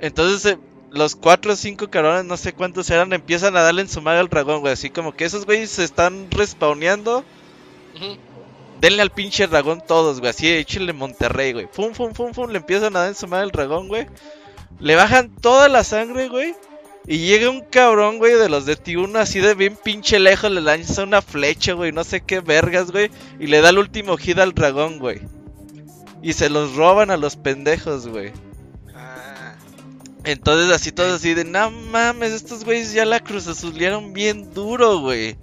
Entonces 0.00 0.44
eh, 0.52 0.58
los 0.90 1.16
cuatro 1.16 1.52
o 1.52 1.56
cinco 1.56 1.88
cabrones, 1.88 2.24
no 2.24 2.36
sé 2.36 2.52
cuántos 2.52 2.90
eran, 2.90 3.12
empiezan 3.12 3.56
a 3.56 3.62
darle 3.62 3.82
en 3.82 3.88
su 3.88 4.02
madre 4.02 4.20
al 4.20 4.28
dragón, 4.28 4.60
güey. 4.60 4.72
Así 4.72 4.90
como 4.90 5.14
que 5.14 5.24
esos 5.24 5.46
güeyes 5.46 5.70
se 5.70 5.84
están 5.84 6.30
respawneando. 6.30 7.24
Ujú. 7.94 8.16
Denle 8.82 9.02
al 9.02 9.10
pinche 9.10 9.46
dragón 9.46 9.80
todos, 9.86 10.18
güey. 10.18 10.30
Así, 10.30 10.48
échenle 10.48 10.92
Monterrey, 10.92 11.52
güey. 11.52 11.68
Fum, 11.70 11.94
fum, 11.94 12.12
fum, 12.14 12.34
fum. 12.34 12.50
Le 12.50 12.58
empiezan 12.58 12.96
a 12.96 13.00
dar 13.00 13.08
en 13.10 13.14
su 13.14 13.28
madre 13.28 13.44
al 13.44 13.52
dragón, 13.52 13.86
güey. 13.86 14.08
Le 14.80 14.96
bajan 14.96 15.30
toda 15.36 15.68
la 15.68 15.84
sangre, 15.84 16.28
güey. 16.28 16.56
Y 17.06 17.18
llega 17.18 17.48
un 17.48 17.60
cabrón, 17.60 18.18
güey, 18.18 18.34
de 18.34 18.48
los 18.48 18.66
de 18.66 18.76
T1 18.76 19.16
así 19.18 19.38
de 19.38 19.54
bien 19.54 19.76
pinche 19.76 20.18
lejos. 20.18 20.50
Le 20.50 20.60
lanza 20.60 21.04
una 21.04 21.22
flecha, 21.22 21.74
güey. 21.74 21.92
No 21.92 22.02
sé 22.02 22.22
qué 22.22 22.40
vergas, 22.40 22.90
güey. 22.90 23.08
Y 23.38 23.46
le 23.46 23.60
da 23.60 23.70
el 23.70 23.78
último 23.78 24.16
hit 24.16 24.38
al 24.38 24.52
dragón, 24.52 24.98
güey. 24.98 25.20
Y 26.20 26.32
se 26.32 26.50
los 26.50 26.74
roban 26.74 27.12
a 27.12 27.16
los 27.16 27.36
pendejos, 27.36 28.08
güey. 28.08 28.32
Ah, 28.96 29.54
Entonces 30.24 30.74
así 30.74 30.90
todos 30.90 31.12
así 31.12 31.34
de, 31.34 31.44
no 31.44 31.70
mames, 31.70 32.32
estos 32.32 32.64
güeyes 32.64 32.92
ya 32.92 33.04
la 33.04 33.20
cruzazulearon 33.20 34.12
bien 34.12 34.52
duro, 34.52 34.98
güey. 34.98 35.36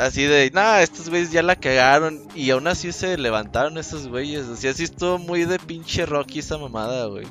Así 0.00 0.24
de, 0.24 0.50
no, 0.52 0.76
estos 0.78 1.08
güeyes 1.10 1.30
ya 1.30 1.42
la 1.42 1.56
cagaron. 1.56 2.20
Y 2.34 2.50
aún 2.50 2.66
así 2.66 2.92
se 2.92 3.16
levantaron 3.18 3.76
esos 3.78 4.08
güeyes. 4.08 4.46
Así 4.48 4.66
así 4.68 4.84
estuvo 4.84 5.18
muy 5.18 5.44
de 5.44 5.58
pinche 5.58 6.06
Rocky 6.06 6.38
esa 6.40 6.58
mamada, 6.58 7.06
güey. 7.06 7.26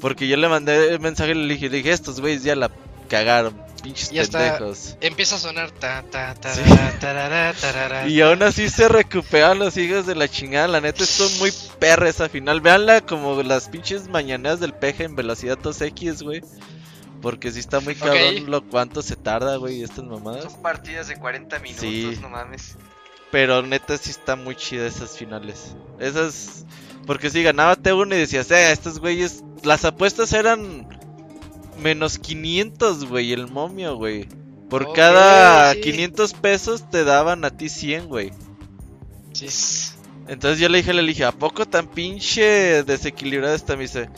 Porque 0.00 0.26
yo 0.28 0.36
le 0.36 0.48
mandé 0.48 0.88
el 0.94 1.00
mensaje 1.00 1.32
y 1.32 1.34
le 1.34 1.54
dije, 1.54 1.68
le 1.68 1.78
dije, 1.78 1.92
estos 1.92 2.20
güeyes 2.20 2.42
ya 2.42 2.56
la 2.56 2.70
cagaron, 3.08 3.54
pinches 3.82 4.10
Ya 4.10 4.22
está. 4.22 4.38
pendejos. 4.38 4.96
Empieza 5.02 5.36
a 5.36 5.38
sonar 5.38 5.70
ta 5.72 6.02
ta 6.10 6.34
ta 6.34 6.54
Sí. 6.54 6.62
tarara, 7.00 7.52
tarara, 7.52 8.08
Y 8.08 8.20
aún 8.22 8.42
así 8.42 8.70
se 8.70 8.88
recuperaron 8.88 9.58
los 9.58 9.76
hijos 9.76 10.06
de 10.06 10.14
la 10.14 10.26
chingada. 10.28 10.68
La 10.68 10.80
neta 10.80 11.04
estuvo 11.04 11.28
muy 11.38 11.52
perra 11.78 12.08
esa 12.08 12.28
final. 12.30 12.60
Veanla 12.62 13.02
como 13.02 13.42
las 13.42 13.68
pinches 13.68 14.08
mañaneras 14.08 14.58
del 14.60 14.72
peje 14.72 15.04
en 15.04 15.16
velocidad 15.16 15.58
2X, 15.58 16.22
güey. 16.22 16.40
Porque 17.20 17.50
sí 17.52 17.60
está 17.60 17.80
muy 17.80 17.94
cabrón 17.94 18.50
lo 18.50 18.66
cuánto 18.66 19.02
se 19.02 19.16
tarda, 19.16 19.56
güey, 19.56 19.82
estas 19.82 20.04
mamadas. 20.04 20.44
son 20.44 20.62
partidas 20.62 21.08
de 21.08 21.16
40 21.16 21.58
minutos, 21.58 21.80
Sí. 21.82 22.18
no 22.22 22.30
mames. 22.30 22.76
Pero 23.30 23.62
neta 23.62 23.96
sí 23.98 24.10
está 24.10 24.36
muy 24.36 24.56
chida 24.56 24.86
esas 24.86 25.16
finales. 25.16 25.74
Esas... 25.98 26.64
Porque 27.06 27.30
si 27.30 27.42
ganaba 27.42 27.76
T1 27.76 28.14
y 28.14 28.18
decías, 28.18 28.50
eh, 28.50 28.72
estos 28.72 28.98
güeyes... 28.98 29.44
Las 29.62 29.84
apuestas 29.84 30.32
eran 30.32 30.88
menos 31.78 32.18
500, 32.18 33.04
güey, 33.04 33.32
el 33.32 33.46
momio, 33.48 33.96
güey. 33.96 34.26
Por 34.68 34.92
cada 34.94 35.72
sí. 35.74 35.80
500 35.80 36.32
pesos 36.34 36.90
te 36.90 37.04
daban 37.04 37.44
a 37.44 37.50
ti 37.50 37.68
100, 37.68 38.06
güey. 38.08 38.32
Sí. 39.32 39.46
Entonces 40.28 40.58
yo 40.60 40.68
le 40.68 40.78
dije, 40.78 40.92
le 40.94 41.02
dije, 41.02 41.24
¿a 41.24 41.32
poco 41.32 41.66
tan 41.66 41.88
pinche 41.88 42.82
desequilibrada 42.84 43.54
está? 43.54 43.76
Me 43.76 43.82
dice, 43.82 44.08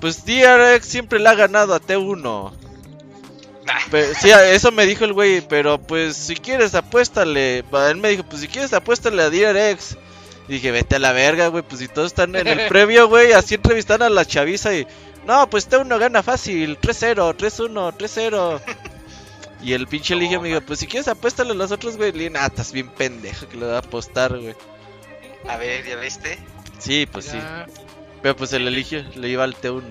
pues 0.00 0.24
DRX 0.24 0.86
siempre 0.86 1.18
le 1.18 1.28
ha 1.28 1.34
ganado 1.34 1.74
a 1.74 1.80
T1. 1.80 2.52
Pe- 3.90 4.14
sí, 4.14 4.30
eso 4.30 4.70
me 4.72 4.86
dijo 4.86 5.04
el 5.04 5.12
güey, 5.12 5.40
pero 5.46 5.78
pues 5.78 6.16
si 6.16 6.36
quieres 6.36 6.74
apuéstale. 6.74 7.58
Él 7.58 7.96
me 7.96 8.08
dijo, 8.10 8.22
pues 8.24 8.40
si 8.42 8.48
quieres 8.48 8.72
apuéstale 8.72 9.22
a 9.22 9.30
DRX. 9.30 9.96
Y 10.48 10.52
dije, 10.54 10.70
vete 10.70 10.96
a 10.96 10.98
la 10.98 11.12
verga, 11.12 11.48
güey, 11.48 11.62
pues 11.62 11.80
si 11.80 11.88
todos 11.88 12.06
están 12.06 12.34
en 12.34 12.46
el 12.48 12.66
previo, 12.68 13.06
güey, 13.08 13.32
así 13.32 13.54
entrevistan 13.56 14.00
a 14.02 14.08
la 14.08 14.24
chaviza 14.24 14.74
y... 14.74 14.86
No, 15.26 15.50
pues 15.50 15.68
T1 15.68 15.98
gana 15.98 16.22
fácil, 16.22 16.78
3-0, 16.80 17.36
3-1, 17.36 17.94
3-0. 17.98 18.60
Y 19.62 19.74
el 19.74 19.86
pinche 19.86 20.14
le 20.14 20.22
dije, 20.22 20.38
me 20.38 20.48
dijo, 20.48 20.62
pues 20.62 20.78
si 20.78 20.86
quieres 20.86 21.06
apuéstale 21.08 21.50
a 21.50 21.54
los 21.54 21.70
otros, 21.70 21.98
güey. 21.98 22.12
Le 22.12 22.18
dije, 22.30 22.32
ah, 22.38 22.46
estás 22.46 22.72
bien 22.72 22.88
pendejo 22.88 23.46
que 23.46 23.58
le 23.58 23.66
va 23.66 23.74
a 23.74 23.78
apostar, 23.80 24.38
güey. 24.38 24.54
A 25.46 25.58
ver, 25.58 25.84
¿ya 25.86 25.96
viste? 25.96 26.38
Sí, 26.78 27.04
pues 27.12 27.26
sí. 27.26 27.38
Pero 28.22 28.36
pues 28.36 28.52
el 28.52 28.66
eligio 28.66 29.04
le 29.14 29.28
iba 29.28 29.44
al 29.44 29.54
T1. 29.54 29.82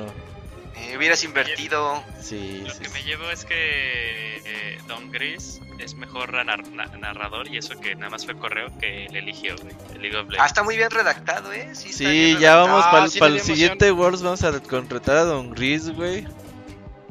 Eh, 0.79 0.95
hubieras 0.97 1.23
invertido. 1.23 2.03
Sí, 2.21 2.61
Lo 2.65 2.73
sí, 2.73 2.79
que 2.79 2.85
sí. 2.89 2.93
me 2.93 3.03
llevo 3.03 3.29
es 3.31 3.45
que 3.45 4.37
eh, 4.45 4.77
Don 4.87 5.11
Gris 5.11 5.59
es 5.79 5.95
mejor 5.95 6.33
nar- 6.33 6.67
na- 6.71 6.85
narrador 6.97 7.47
y 7.47 7.57
eso 7.57 7.79
que 7.79 7.95
nada 7.95 8.09
más 8.11 8.25
fue 8.25 8.35
correo 8.37 8.67
que 8.79 9.05
el 9.05 9.15
eligió, 9.15 9.55
güey. 9.57 9.73
El 9.95 10.01
League 10.01 10.17
of 10.17 10.27
Ah, 10.37 10.45
está 10.45 10.63
muy 10.63 10.77
bien 10.77 10.91
redactado, 10.91 11.51
¿eh? 11.53 11.69
Sí, 11.73 11.89
está 11.89 11.97
Sí, 12.03 12.05
bien 12.05 12.39
ya 12.39 12.55
redactado. 12.55 12.67
vamos 12.67 12.85
Ah, 12.85 13.19
para 13.19 13.31
el 13.31 13.33
dio 13.35 13.43
siguiente 13.43 13.91
Worlds. 13.91 14.21
Vamos 14.21 14.43
a 14.43 14.59
contratar 14.61 15.17
a 15.17 15.23
Don 15.23 15.51
Gris, 15.51 15.89
güey. 15.89 16.27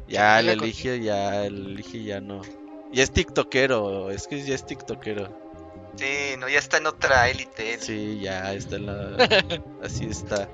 Ya 0.08 0.38
el 0.38 0.48
eligio, 0.50 0.94
ya 0.94 1.44
el 1.44 1.72
eligio, 1.72 2.00
ya 2.00 2.20
no. 2.20 2.42
Ya 2.92 3.02
es 3.02 3.10
tiktokero, 3.12 4.10
es 4.12 4.28
que 4.28 4.40
ya 4.44 4.54
es 4.54 4.64
tiktokero. 4.64 5.44
Sí, 5.96 6.36
no, 6.38 6.48
ya 6.48 6.58
está 6.60 6.76
en 6.76 6.86
otra 6.86 7.28
élite. 7.28 7.74
él. 7.74 7.80
Sí, 7.80 8.20
ya 8.20 8.52
está 8.52 8.76
en 8.76 8.86
la... 8.86 9.16
Así 9.82 10.04
está. 10.04 10.48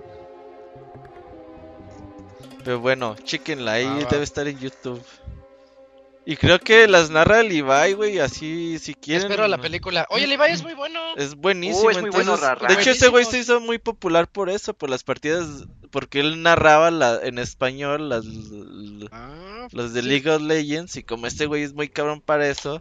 Pero 2.64 2.80
bueno, 2.80 3.16
chequenla 3.24 3.72
ahí, 3.72 3.84
va. 3.86 4.04
debe 4.10 4.24
estar 4.24 4.46
en 4.48 4.58
YouTube. 4.58 5.02
Y 6.24 6.36
creo 6.36 6.60
que 6.60 6.86
las 6.86 7.10
narra 7.10 7.40
el 7.40 7.50
Ibai, 7.50 7.94
güey, 7.94 8.20
así 8.20 8.78
si 8.78 8.94
quieren. 8.94 9.22
Espero 9.26 9.48
la 9.48 9.58
película. 9.58 10.06
Oye, 10.08 10.24
el 10.24 10.32
Ibai 10.32 10.52
es 10.52 10.62
muy 10.62 10.74
bueno. 10.74 11.00
Es 11.16 11.34
buenísimo. 11.34 11.86
Uh, 11.86 11.90
es 11.90 12.00
muy 12.00 12.10
bueno 12.10 12.34
entonces, 12.34 12.48
narrar. 12.48 12.68
de 12.76 12.80
hecho, 12.80 12.90
ese 12.92 13.08
güey 13.08 13.24
se 13.24 13.38
hizo 13.40 13.60
muy 13.60 13.78
popular 13.78 14.28
por 14.28 14.48
eso, 14.48 14.72
por 14.72 14.88
las 14.88 15.02
partidas, 15.02 15.64
porque 15.90 16.20
él 16.20 16.40
narraba 16.42 16.92
la, 16.92 17.18
en 17.24 17.40
español 17.40 18.08
las, 18.08 18.24
Ah, 19.10 19.66
los 19.72 19.92
de 19.94 20.02
sí. 20.02 20.08
League 20.08 20.30
of 20.30 20.42
Legends 20.42 20.94
y 20.96 21.02
como 21.02 21.26
este 21.26 21.46
güey 21.46 21.64
es 21.64 21.72
muy 21.74 21.88
cabrón 21.88 22.20
para 22.20 22.46
eso, 22.48 22.80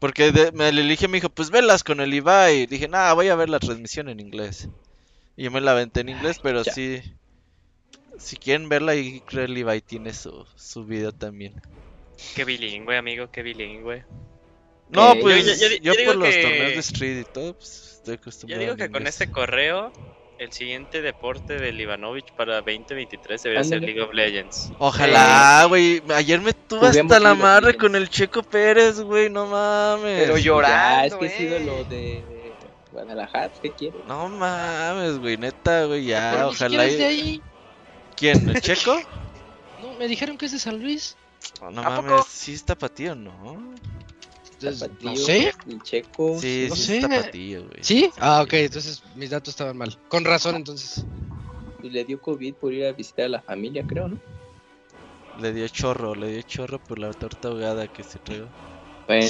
porque 0.00 0.32
de- 0.32 0.50
me 0.50 0.72
le 0.72 0.80
elige 0.80 1.06
me 1.06 1.18
dijo, 1.18 1.28
pues 1.28 1.50
velas 1.50 1.84
con 1.84 2.00
el 2.00 2.12
Ibai. 2.14 2.66
Dije, 2.66 2.88
nah, 2.88 3.12
voy 3.12 3.28
a 3.28 3.36
ver 3.36 3.48
la 3.48 3.60
transmisión 3.60 4.08
en 4.08 4.18
inglés. 4.18 4.68
Y 5.36 5.44
yo 5.44 5.52
me 5.52 5.60
la 5.60 5.70
aventé 5.70 6.00
en 6.00 6.08
inglés, 6.08 6.40
pero 6.42 6.64
ya. 6.64 6.72
sí, 6.72 7.00
si 8.18 8.36
quieren 8.36 8.68
verla, 8.68 8.92
ahí 8.92 9.22
Ibai 9.32 9.80
tiene 9.80 10.12
su, 10.12 10.46
su 10.56 10.84
video 10.84 11.12
también. 11.12 11.60
Qué 12.34 12.44
bilingüe, 12.44 12.96
amigo, 12.96 13.30
qué 13.30 13.42
bilingüe. 13.42 14.04
No, 14.90 15.12
Ok. 15.12 15.18
pues 15.20 15.44
Yo- 15.44 15.52
yo, 15.54 15.74
yo- 15.76 15.82
yo 15.82 15.92
digo 15.94 16.12
por 16.12 16.20
los 16.22 16.28
que- 16.34 16.42
torneos 16.42 16.72
de 16.72 16.78
Street 16.78 17.20
y 17.20 17.24
todo, 17.24 17.54
pues 17.54 17.94
estoy 17.96 18.14
Yo 18.16 18.20
acostumbrado 18.20 18.60
digo 18.60 18.72
al 18.72 18.78
que 18.78 18.90
con 18.90 19.06
este 19.06 19.30
correo, 19.30 19.92
el 20.38 20.52
siguiente 20.52 21.02
deporte 21.02 21.54
del 21.58 21.80
Ivanovich 21.80 22.30
para 22.32 22.56
2023 22.60 23.42
debería 23.42 23.64
ser. 23.64 23.80
League 23.82 24.00
of 24.00 24.12
Legends. 24.14 24.70
Ojalá, 24.78 25.64
güey. 25.68 26.02
Ayer 26.14 26.40
me 26.40 26.52
tuve 26.52 26.88
hasta 26.88 27.18
la 27.20 27.34
madre 27.34 27.76
con 27.76 27.96
el 27.96 28.08
Checo 28.08 28.42
Pérez, 28.42 29.00
güey. 29.00 29.28
No 29.30 29.46
mames. 29.46 30.20
Pero 30.22 30.36
yo- 30.38 30.60
Ya, 30.62 31.08
Llorando, 31.08 31.20
es 31.24 31.32
que 31.32 31.36
eh. 31.38 31.42
ídolo 31.48 31.84
de 31.84 32.22
Guadalajara, 32.92 33.50
¿qué 33.62 33.70
quiere? 33.72 33.96
No 34.06 34.28
mames, 34.28 35.18
güey. 35.18 35.36
Neta, 35.36 35.84
güey. 35.86 36.04
Ya, 36.06 36.32
ni 36.36 36.42
ojalá. 36.42 36.82
de 36.84 36.92
y- 36.98 37.02
ahí. 37.02 37.42
¿Quién? 38.16 38.48
¿El 38.48 38.60
Checo? 38.60 38.98
No, 39.82 39.92
me 39.98 40.08
dijeron 40.08 40.38
que 40.38 40.46
es 40.46 40.52
de 40.52 40.58
San 40.58 40.80
Luis. 40.80 41.16
Oh, 41.60 41.70
no 41.70 41.82
¿A 41.82 41.90
mames. 41.90 42.10
poco? 42.12 42.26
Sí 42.30 42.54
está 42.54 42.74
patío, 42.74 43.14
¿no? 43.14 43.74
Entonces, 44.54 44.80
Tapatío, 44.80 45.10
no 45.10 45.16
sé. 45.16 45.54
el 45.68 45.82
Checo. 45.82 46.40
Sí, 46.40 46.66
no 46.70 46.76
sí 46.76 47.00
sé. 47.02 47.08
patío, 47.08 47.60
güey. 47.66 47.78
¿Sí? 47.82 48.10
Ah, 48.18 48.40
ok, 48.42 48.54
entonces 48.54 49.02
mis 49.16 49.28
datos 49.28 49.50
estaban 49.52 49.76
mal. 49.76 49.94
Con 50.08 50.24
razón, 50.24 50.56
entonces. 50.56 51.04
Pues 51.78 51.92
le 51.92 52.04
dio 52.04 52.18
COVID 52.22 52.54
por 52.54 52.72
ir 52.72 52.86
a 52.86 52.92
visitar 52.92 53.26
a 53.26 53.28
la 53.28 53.42
familia, 53.42 53.86
creo, 53.86 54.08
¿no? 54.08 54.18
Le 55.38 55.52
dio 55.52 55.68
chorro, 55.68 56.14
le 56.14 56.28
dio 56.32 56.42
chorro 56.42 56.78
por 56.78 56.98
la 56.98 57.12
torta 57.12 57.48
ahogada 57.48 57.86
que 57.86 58.02
se 58.02 58.18
trajo. 58.18 58.48
Bueno, 59.06 59.26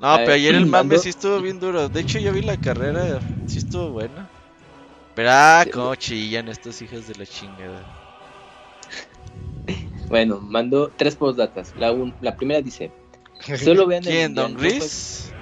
No, 0.00 0.08
A 0.08 0.16
pero 0.16 0.28
ver, 0.28 0.36
ayer 0.36 0.54
el 0.54 0.64
mame 0.64 0.88
mando- 0.88 0.98
sí 0.98 1.10
estuvo 1.10 1.42
bien 1.42 1.60
duro. 1.60 1.90
De 1.90 2.00
hecho, 2.00 2.18
yo 2.18 2.32
vi 2.32 2.40
la 2.40 2.56
carrera, 2.56 3.20
sí 3.46 3.58
estuvo 3.58 3.90
buena. 3.90 4.30
Pero 5.14 5.28
ah, 5.30 5.64
cómo 5.72 5.94
chillan 5.94 6.48
estos 6.48 6.80
hijos 6.82 7.06
de 7.06 7.14
la 7.16 7.26
chingada. 7.26 7.84
bueno, 10.08 10.40
mandó 10.40 10.90
tres 10.96 11.16
postdatas. 11.16 11.72
La, 11.76 11.92
un- 11.92 12.14
la 12.20 12.36
primera 12.36 12.60
dice: 12.60 12.92
Solo 13.62 13.86
vean 13.86 14.04
el 14.06 14.10
¿Quién? 14.10 14.26
mundial, 14.34 14.34
¿Don 14.34 14.52
no 14.54 14.58
Gris? 14.60 15.34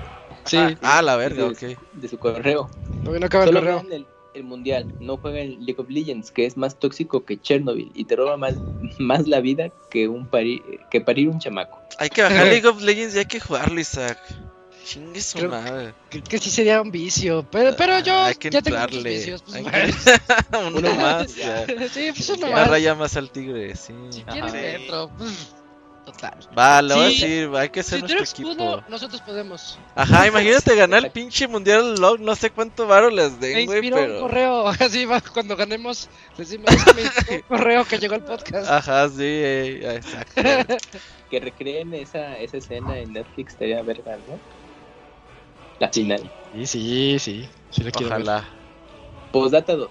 Sí, 0.46 0.56
Ajá. 0.56 0.78
Ah, 0.82 1.02
la 1.02 1.16
verga, 1.16 1.44
de, 1.44 1.50
ok. 1.74 1.78
de 1.92 2.08
su 2.08 2.18
correo. 2.18 2.70
todavía 3.00 3.20
no 3.20 3.26
acaba 3.26 3.44
el 3.44 3.48
Solo 3.50 3.60
correo. 3.60 3.80
vean 3.82 3.92
el, 3.92 4.06
el 4.34 4.44
mundial, 4.44 4.94
no 5.00 5.16
jueguen 5.18 5.64
League 5.64 5.80
of 5.80 5.88
Legends, 5.90 6.30
que 6.30 6.46
es 6.46 6.56
más 6.56 6.78
tóxico 6.78 7.24
que 7.24 7.38
Chernobyl 7.40 7.90
y 7.94 8.04
te 8.04 8.16
roba 8.16 8.36
más, 8.36 8.54
más 8.98 9.26
la 9.28 9.40
vida 9.40 9.70
que 9.90 10.08
un 10.08 10.28
pari- 10.30 10.62
que 10.90 11.00
parir 11.00 11.28
un 11.28 11.38
chamaco. 11.38 11.80
Hay 11.98 12.08
que 12.10 12.22
bajar 12.22 12.46
League 12.48 12.66
of 12.66 12.80
Legends 12.80 13.14
y 13.14 13.18
hay 13.18 13.26
que 13.26 13.38
jugarlo, 13.40 13.78
Isaac. 13.80 14.18
Chingue 14.90 15.20
su 15.20 15.38
Creo- 15.38 15.50
madre. 15.50 15.94
Que, 16.08 16.20
que 16.20 16.38
sí 16.38 16.50
sería 16.50 16.80
un 16.82 16.90
vicio. 16.90 17.46
Pero, 17.50 17.76
pero 17.76 18.00
yo 18.00 18.12
Ah, 18.12 18.26
Hay 18.26 18.34
que 18.34 18.50
ya 18.50 18.60
tengo 18.60 18.76
entrarle. 18.78 19.08
vicios. 19.10 19.40
Pues, 19.42 19.54
Hay 19.56 19.64
que- 19.64 19.92
Uno 20.66 20.78
Uno 20.78 20.94
más, 20.94 21.36
ya. 21.36 21.64
sí, 21.94 22.10
pues 22.12 22.28
uno 22.30 22.50
más. 22.50 22.68
raya 22.68 22.94
más 22.96 23.16
al 23.16 23.30
tigre, 23.30 23.76
sí. 23.76 23.94
Si 24.10 24.22
quieres 24.22 24.52
dentro. 24.52 25.08
pues, 25.16 25.52
total. 26.04 26.34
Va, 26.58 26.82
le 26.82 26.94
voy 26.94 27.04
a 27.04 27.08
Sí. 27.10 27.20
decir, 27.20 27.50
hay 27.54 27.68
que 27.68 27.80
hacer 27.80 28.00
Si 28.00 28.14
nuestro 28.14 28.42
equipo. 28.42 28.56
pudo, 28.56 28.84
nosotros 28.88 29.20
podemos. 29.20 29.78
Ajá, 29.94 30.26
imagínate 30.26 30.74
ganar 30.74 31.04
el 31.04 31.10
pinche 31.12 31.46
mundial 31.46 31.94
LOL, 32.00 32.20
no 32.24 32.34
sé 32.34 32.50
cuánto 32.50 32.88
varo 32.88 33.10
les 33.10 33.30
Me 33.38 33.46
den, 33.46 33.66
güey, 33.66 33.78
inspiró 33.78 33.96
un 33.98 34.02
pero... 34.08 34.20
correo. 34.22 34.68
Así 34.68 35.04
va, 35.04 35.20
cuando 35.20 35.54
ganemos. 35.56 36.08
Decimos, 36.36 36.68
me 36.96 37.36
un 37.36 37.42
correo 37.42 37.84
que 37.84 37.98
llegó 37.98 38.14
al 38.16 38.24
podcast. 38.24 38.68
Ajá, 38.68 39.08
sí, 39.08 39.14
eh, 39.22 40.00
exacto. 40.02 40.42
Que 41.30 41.38
recreen 41.38 41.94
esa, 41.94 42.36
esa 42.38 42.56
escena 42.56 42.98
en 42.98 43.12
Netflix, 43.12 43.52
estaría 43.52 43.80
verga, 43.82 44.16
¿no? 44.26 44.59
La 45.80 45.88
final. 45.88 46.30
Sí, 46.52 46.66
sí, 46.66 47.18
sí. 47.18 47.48
Sí 47.70 47.82
lo 47.82 47.90
quiero 47.90 48.14
ver. 48.16 48.44
Postdata 49.32 49.74
2. 49.74 49.90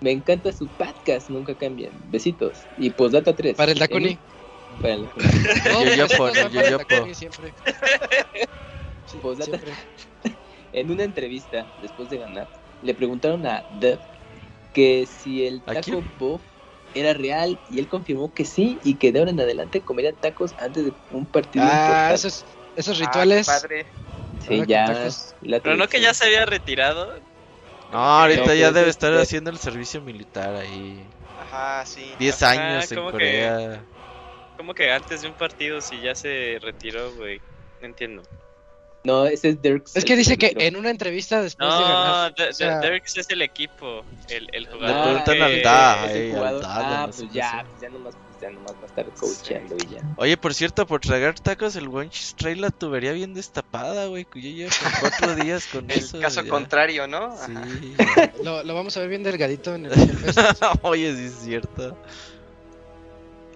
Me 0.00 0.10
encanta 0.12 0.50
su 0.50 0.66
podcast, 0.68 1.28
nunca 1.28 1.54
cambian. 1.54 1.92
Besitos. 2.10 2.66
Y 2.78 2.88
postdata 2.90 3.36
3. 3.36 3.54
Para 3.54 3.72
el 3.72 3.78
Dakuni. 3.78 4.18
Para 4.80 4.94
el. 4.94 5.08
Dakuni 5.08 5.96
Postdata. 9.20 9.60
En 10.72 10.90
una 10.90 11.02
entrevista, 11.02 11.66
después 11.78 12.08
de 12.10 12.18
ganar, 12.18 12.48
le 12.80 12.94
preguntaron 12.94 13.44
a 13.44 13.66
Dev 13.68 13.98
que 14.72 15.04
si 15.06 15.44
el 15.44 15.64
¿A 15.66 15.74
taco 15.74 16.04
buff 16.16 16.42
era 16.94 17.12
real 17.12 17.58
y 17.68 17.80
él 17.80 17.88
confirmó 17.88 18.32
que 18.32 18.44
sí 18.44 18.78
y 18.84 18.94
que 18.94 19.10
de 19.10 19.18
ahora 19.18 19.32
en 19.32 19.40
adelante 19.40 19.82
comería 19.82 20.14
tacos 20.14 20.54
antes 20.58 20.84
de 20.84 20.94
un 21.10 21.26
partido 21.26 21.64
Ah, 21.66 21.72
importante. 21.72 22.14
esos, 22.14 22.44
esos 22.76 23.00
Ah, 23.00 23.04
rituales. 23.04 23.46
padre. 23.48 23.86
Sí, 24.46 24.62
ya. 24.66 25.08
Pero 25.62 25.76
no 25.76 25.88
que 25.88 26.00
ya 26.00 26.14
se 26.14 26.24
había 26.26 26.46
retirado. 26.46 27.20
No, 27.92 27.98
ahorita 27.98 28.46
No, 28.46 28.54
ya 28.54 28.70
debe 28.72 28.88
es- 28.88 28.96
estar 28.96 29.12
es- 29.14 29.20
haciendo 29.22 29.50
el 29.50 29.58
servicio 29.58 30.00
militar 30.00 30.54
ahí. 30.54 31.04
Ajá, 31.40 31.84
sí. 31.86 32.14
10 32.18 32.42
Ajá, 32.42 32.52
años 32.74 32.90
en 32.92 32.98
¿cómo 32.98 33.08
que? 33.08 33.12
Corea. 33.12 33.84
Como 34.56 34.74
que 34.74 34.92
antes 34.92 35.22
de 35.22 35.28
un 35.28 35.34
partido 35.34 35.80
si 35.80 36.00
ya 36.00 36.14
se 36.14 36.58
retiró, 36.62 37.12
güey. 37.14 37.40
No 37.80 37.86
entiendo. 37.86 38.22
No, 39.02 39.24
ese 39.24 39.48
es 39.50 39.62
Dirks. 39.62 39.96
Es 39.96 40.04
que 40.04 40.14
dice 40.14 40.36
que 40.36 40.52
en 40.58 40.76
una 40.76 40.90
entrevista 40.90 41.40
después 41.42 41.66
de 41.72 41.74
No, 41.74 41.80
ganar. 41.88 42.34
de, 42.34 42.48
o 42.48 42.52
sea- 42.52 42.78
Dereks 42.80 43.16
es 43.16 43.30
el 43.30 43.40
equipo. 43.40 44.04
El, 44.28 44.46
el 44.52 44.64
Le 44.64 44.70
jugador. 44.70 45.02
preguntan 45.24 45.36
que- 45.36 45.42
al 45.42 45.62
Da, 45.62 45.92
Ah, 45.94 47.06
pues 47.06 47.32
ya, 47.32 47.64
pues 47.66 47.80
ya 47.80 47.88
nomás, 47.88 48.14
ya 48.40 48.50
nomás 48.50 48.72
va 48.72 48.82
a 48.82 48.86
estar 48.86 49.06
coacheando 49.10 49.76
y 49.76 49.94
ya. 49.94 50.02
Oye, 50.16 50.36
por 50.36 50.54
cierto, 50.54 50.86
por 50.86 51.00
tragar 51.00 51.38
tacos, 51.38 51.76
el 51.76 51.88
Wonchis 51.88 52.34
trae 52.36 52.56
la 52.56 52.70
tubería 52.70 53.12
bien 53.12 53.34
destapada, 53.34 54.06
güey. 54.06 54.24
que 54.24 54.40
Yo 54.40 54.48
llevo 54.50 54.70
cuatro 55.00 55.34
días 55.36 55.66
con 55.66 55.84
El 55.90 55.98
eso. 55.98 56.20
caso 56.20 56.42
ya. 56.42 56.50
contrario, 56.50 57.06
¿no? 57.06 57.36
Sí. 57.46 57.94
Lo, 58.44 58.62
lo 58.64 58.74
vamos 58.74 58.96
a 58.96 59.00
ver 59.00 59.08
bien 59.10 59.22
delgadito 59.22 59.74
en 59.74 59.86
el. 59.86 59.92
Oye, 60.82 61.14
sí 61.16 61.24
es 61.24 61.34
cierto. 61.44 61.96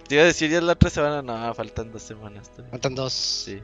Te 0.09 0.17
iba 0.17 0.25
a 0.25 0.27
decir 0.27 0.51
ya 0.51 0.61
la 0.61 0.73
otra 0.73 0.91
semana, 0.91 1.23
no, 1.23 1.55
faltan 1.55 1.91
dos 1.91 2.03
semanas. 2.03 2.51
todavía. 2.51 2.71
Faltan 2.73 2.95
dos. 2.95 3.13
Sí. 3.13 3.59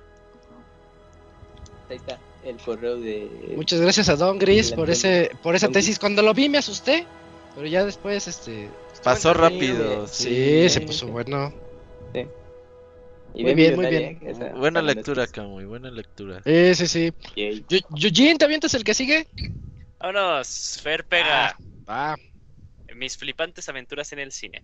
Ahí 1.90 1.96
está 1.96 2.18
el 2.44 2.56
correo 2.56 2.96
de. 2.98 3.52
Muchas 3.56 3.80
gracias 3.80 4.08
a 4.08 4.16
Don 4.16 4.38
Gris 4.38 4.72
por 4.72 4.88
ese 4.88 5.30
por 5.42 5.54
esa 5.54 5.66
Don 5.66 5.74
tesis. 5.74 5.98
Cuando 5.98 6.22
lo 6.22 6.32
vi 6.32 6.48
me 6.48 6.56
asusté, 6.58 7.06
pero 7.54 7.66
ya 7.66 7.84
después 7.84 8.26
este 8.28 8.70
Pasó 9.02 9.34
rápido. 9.34 10.06
Sí, 10.06 10.24
Sí, 10.24 10.68
se 10.68 10.80
puso 10.82 11.06
bueno. 11.08 11.52
y 13.34 13.44
muy 13.44 13.54
bien, 13.54 13.76
muy 13.76 13.86
bien. 13.86 14.18
esa- 14.22 14.52
Buena 14.54 14.82
lectura. 14.82 15.26
Camuy, 15.26 15.64
buena 15.64 15.90
lectura. 15.90 16.42
Sí, 16.44 16.74
sí, 16.74 16.86
sí. 16.86 17.12
Yay. 17.36 17.64
Yu- 17.68 17.86
Eugene, 17.96 18.36
¿te 18.38 18.44
avientas 18.44 18.74
el 18.74 18.84
que 18.84 18.94
sigue? 18.94 19.26
Vámonos, 20.00 20.80
Fer 20.82 21.04
pega. 21.04 21.56
Ah, 21.86 22.16
Mis 22.94 23.16
flipantes 23.16 23.68
aventuras 23.68 24.12
en 24.12 24.18
el 24.18 24.32
cine. 24.32 24.62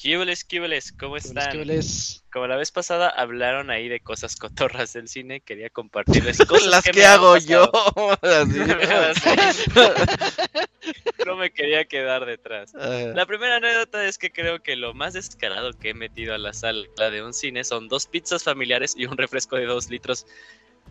Kibles, 0.00 0.44
Kibles, 0.44 0.92
¿cómo 0.92 1.16
están? 1.16 1.50
¿qué 1.52 1.64
les- 1.64 2.22
Como 2.30 2.46
la 2.46 2.56
vez 2.56 2.70
pasada 2.70 3.08
hablaron 3.08 3.70
ahí 3.70 3.88
de 3.88 4.00
cosas 4.00 4.36
cotorras 4.36 4.92
del 4.92 5.08
cine, 5.08 5.40
quería 5.40 5.70
compartirles 5.70 6.36
cosas 6.46 6.66
Las 6.68 6.84
que, 6.84 6.92
me 6.92 7.04
han 7.06 7.14
hago 7.14 7.36
yo. 7.38 7.70
no 11.26 11.36
me 11.36 11.50
quería 11.50 11.86
quedar 11.86 12.26
detrás. 12.26 12.72
Ah, 12.86 13.12
La 13.14 13.24
primera 13.26 13.56
anécdota 13.56 14.04
es 14.04 14.18
que 14.18 14.30
creo 14.30 14.62
que 14.62 14.76
lo 14.76 14.92
más 14.92 15.14
descarado 15.14 15.72
que 15.72 15.90
he 15.90 15.94
metido 15.94 16.34
a 16.34 16.38
la 16.38 16.52
sala 16.52 16.84
de 17.10 17.22
un 17.22 17.32
cine 17.32 17.64
son 17.64 17.88
dos 17.88 18.06
pizzas 18.06 18.44
familiares 18.44 18.94
y 18.96 19.06
un 19.06 19.16
refresco 19.16 19.56
de 19.56 19.64
dos 19.64 19.88
litros. 19.88 20.26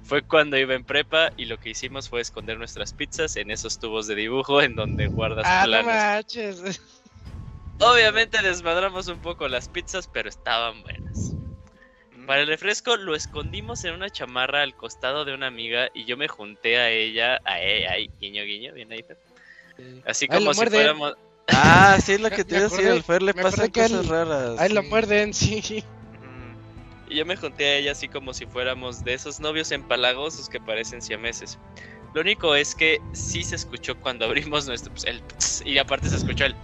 Fue 0.04 0.24
cuando 0.24 0.58
iba 0.58 0.74
en 0.74 0.84
prepa 0.84 1.32
y 1.38 1.46
lo 1.46 1.58
que 1.60 1.70
hicimos 1.70 2.10
fue 2.10 2.22
esconder 2.22 2.58
nuestras 2.58 2.94
pizzas 2.94 3.36
en 3.38 3.52
esos 3.52 3.80
tubos 3.80 4.08
de 4.08 4.16
dibujo 4.16 4.62
en 4.62 4.76
donde 4.76 5.08
guardas 5.08 5.46
Ah, 5.48 5.62
no 5.62 5.68
planos. 5.68 5.86
manches. 5.86 6.82
Obviamente 7.80 8.42
desmadramos 8.42 9.08
un 9.08 9.20
poco 9.20 9.48
las 9.48 9.68
pizzas, 9.68 10.08
pero 10.08 10.30
estaban 10.30 10.82
buenas. 10.82 11.36
Para 12.26 12.42
el 12.42 12.48
refresco 12.48 12.96
lo 12.96 13.16
escondimos 13.16 13.84
en 13.84 13.94
una 13.94 14.10
chamarra 14.10 14.62
al 14.64 14.76
costado 14.76 15.26
de 15.26 15.34
una 15.34 15.48
amiga 15.48 15.90
y 15.94 16.06
yo 16.06 16.18
me 16.18 16.28
junté 16.28 16.78
a 16.78 16.90
ella, 16.90 17.40
a 17.44 17.60
ella, 17.60 17.92
ay, 17.92 18.10
guiño 18.20 18.44
guiño, 18.44 18.74
bien 18.74 18.92
ahí. 18.92 19.06
Así 20.06 20.28
como 20.28 20.54
si 20.54 20.60
muerde. 20.60 20.78
fuéramos... 20.78 21.14
Ah, 21.50 22.00
sí, 22.04 22.14
es 22.14 22.22
lo 22.22 22.30
que 22.32 22.44
te 22.46 22.56
iba 22.56 22.66
a 22.66 22.70
decir. 22.70 22.88
Al 22.90 23.04
Fer 23.04 23.22
le 23.22 23.34
pasan 23.34 23.70
cosas 23.70 23.92
él- 23.92 24.08
raras. 24.08 24.60
Ahí 24.60 24.70
lo 24.74 24.82
muerden, 24.84 25.34
sí. 25.34 25.84
Y 27.08 27.16
yo 27.16 27.26
me 27.26 27.36
junté 27.36 27.66
a 27.66 27.76
ella 27.76 27.92
así 27.92 28.08
como 28.08 28.34
si 28.34 28.48
fuéramos 28.48 29.04
de 29.04 29.14
esos 29.14 29.40
novios 29.40 29.72
empalagosos 29.72 30.50
que 30.50 30.60
parecen 30.60 31.02
siameses. 31.04 31.60
Lo 32.16 32.22
único 32.22 32.56
es 32.56 32.74
que 32.74 33.00
sí 33.12 33.44
se 33.44 33.56
escuchó 33.56 34.00
cuando 34.00 34.26
abrimos 34.26 34.66
nuestro... 34.66 34.92
pues, 34.92 35.04
el 35.04 35.22
pss, 35.38 35.64
y 35.66 35.78
aparte 35.78 36.10
se 36.10 36.16
escuchó 36.16 36.46
el... 36.46 36.56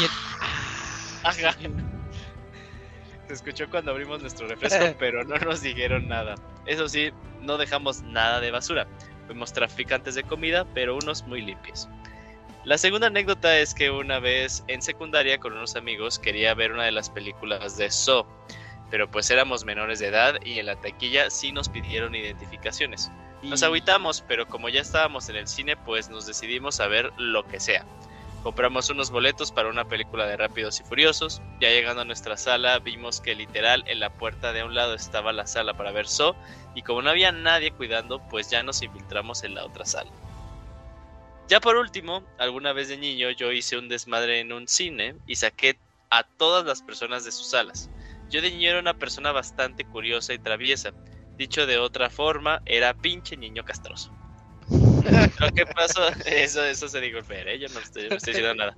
Y 0.00 0.04
el- 0.04 0.10
Ajá. 1.24 1.56
Se 3.28 3.34
escuchó 3.34 3.70
cuando 3.70 3.92
abrimos 3.92 4.20
nuestro 4.20 4.46
refresco, 4.48 4.78
pero 4.98 5.24
no 5.24 5.36
nos 5.38 5.62
dijeron 5.62 6.08
nada. 6.08 6.34
Eso 6.66 6.88
sí, 6.88 7.12
no 7.40 7.56
dejamos 7.58 8.02
nada 8.02 8.40
de 8.40 8.50
basura. 8.50 8.86
Fuimos 9.26 9.52
traficantes 9.52 10.14
de 10.14 10.24
comida, 10.24 10.66
pero 10.74 10.96
unos 10.96 11.22
muy 11.26 11.40
limpios. 11.40 11.88
La 12.64 12.78
segunda 12.78 13.08
anécdota 13.08 13.56
es 13.58 13.74
que 13.74 13.90
una 13.90 14.18
vez 14.20 14.62
en 14.68 14.82
secundaria 14.82 15.38
con 15.38 15.52
unos 15.52 15.74
amigos 15.76 16.18
quería 16.18 16.54
ver 16.54 16.72
una 16.72 16.84
de 16.84 16.92
las 16.92 17.10
películas 17.10 17.76
de 17.76 17.90
Saw, 17.90 18.24
pero 18.90 19.10
pues 19.10 19.30
éramos 19.30 19.64
menores 19.64 19.98
de 19.98 20.08
edad 20.08 20.34
y 20.44 20.58
en 20.60 20.66
la 20.66 20.76
taquilla 20.76 21.28
sí 21.30 21.50
nos 21.50 21.68
pidieron 21.68 22.14
identificaciones. 22.14 23.10
Nos 23.42 23.64
agüitamos, 23.64 24.22
pero 24.28 24.46
como 24.46 24.68
ya 24.68 24.80
estábamos 24.80 25.28
en 25.28 25.34
el 25.36 25.48
cine, 25.48 25.76
pues 25.76 26.08
nos 26.08 26.26
decidimos 26.26 26.78
a 26.78 26.86
ver 26.86 27.12
lo 27.16 27.44
que 27.48 27.58
sea. 27.58 27.84
Compramos 28.42 28.90
unos 28.90 29.12
boletos 29.12 29.52
para 29.52 29.68
una 29.68 29.84
película 29.84 30.26
de 30.26 30.36
Rápidos 30.36 30.80
y 30.80 30.82
Furiosos. 30.82 31.40
Ya 31.60 31.70
llegando 31.70 32.02
a 32.02 32.04
nuestra 32.04 32.36
sala, 32.36 32.80
vimos 32.80 33.20
que 33.20 33.36
literal 33.36 33.84
en 33.86 34.00
la 34.00 34.10
puerta 34.10 34.52
de 34.52 34.64
un 34.64 34.74
lado 34.74 34.94
estaba 34.94 35.32
la 35.32 35.46
sala 35.46 35.74
para 35.74 35.92
ver 35.92 36.08
So, 36.08 36.34
y 36.74 36.82
como 36.82 37.02
no 37.02 37.10
había 37.10 37.30
nadie 37.30 37.70
cuidando, 37.70 38.20
pues 38.28 38.50
ya 38.50 38.64
nos 38.64 38.82
infiltramos 38.82 39.44
en 39.44 39.54
la 39.54 39.64
otra 39.64 39.84
sala. 39.84 40.10
Ya 41.46 41.60
por 41.60 41.76
último, 41.76 42.24
alguna 42.38 42.72
vez 42.72 42.88
de 42.88 42.96
niño 42.96 43.30
yo 43.30 43.52
hice 43.52 43.78
un 43.78 43.88
desmadre 43.88 44.40
en 44.40 44.52
un 44.52 44.66
cine 44.66 45.14
y 45.26 45.36
saqué 45.36 45.78
a 46.10 46.24
todas 46.24 46.64
las 46.64 46.82
personas 46.82 47.24
de 47.24 47.30
sus 47.30 47.46
salas. 47.48 47.90
Yo 48.28 48.42
de 48.42 48.50
niño 48.50 48.70
era 48.70 48.80
una 48.80 48.94
persona 48.94 49.30
bastante 49.30 49.84
curiosa 49.84 50.34
y 50.34 50.38
traviesa. 50.38 50.92
Dicho 51.36 51.66
de 51.66 51.78
otra 51.78 52.10
forma, 52.10 52.60
era 52.64 52.92
pinche 52.94 53.36
niño 53.36 53.64
castroso. 53.64 54.12
Lo 55.40 55.50
que 55.52 55.66
pasó, 55.66 56.08
eso, 56.26 56.64
eso 56.64 56.88
se 56.88 57.00
dijo 57.00 57.18
¿eh? 57.30 57.58
yo 57.58 57.68
no 57.68 57.80
estoy, 57.80 58.08
no 58.08 58.16
estoy 58.16 58.34
diciendo 58.34 58.54
nada. 58.54 58.76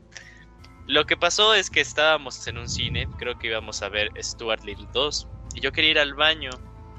Lo 0.86 1.07
que 1.07 1.17
pasó 1.17 1.55
es 1.55 1.70
que 1.70 1.81
estábamos 1.81 2.47
en 2.47 2.59
un 2.59 2.69
cine, 2.69 3.09
creo 3.19 3.39
que 3.39 3.47
íbamos 3.47 3.83
a 3.83 3.89
ver 3.89 4.11
Stuart 4.23 4.65
Little 4.65 4.89
2, 4.93 5.28
y 5.55 5.61
yo 5.61 5.73
quería 5.73 5.93
ir 5.93 5.99
al 5.99 6.15
baño. 6.15 6.51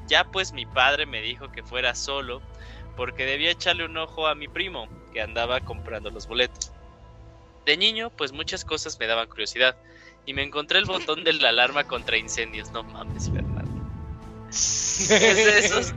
Ya 0.08 0.24
pues 0.24 0.54
mi 0.54 0.66
padre 0.66 1.06
me 1.06 1.22
dijo 1.22 1.52
que 1.52 1.64
fuera 1.64 1.96
solo, 1.96 2.42
porque 2.96 3.26
debía 3.26 3.52
echarle 3.52 3.86
un 3.86 3.98
ojo 3.98 4.28
a 4.28 4.36
mi 4.36 4.48
primo, 4.48 4.88
que 5.14 5.22
andaba 5.22 5.60
comprando 5.62 6.10
los 6.10 6.28
boletos. 6.28 6.72
De 7.66 7.78
niño, 7.78 8.12
pues 8.16 8.32
muchas 8.32 8.66
cosas 8.66 9.00
me 9.00 9.08
daban 9.08 9.28
curiosidad, 9.28 9.76
y 10.26 10.34
me 10.34 10.44
encontré 10.44 10.80
el 10.80 10.86
botón 10.86 11.24
de 11.24 11.34
la 11.34 11.50
alarma 11.50 11.84
contra 11.84 12.18
incendios. 12.18 12.72
No 12.72 12.84
mames, 12.84 13.30
Fernando. 13.30 13.72
Es 14.50 15.10
de 15.10 15.60
esos, 15.60 15.94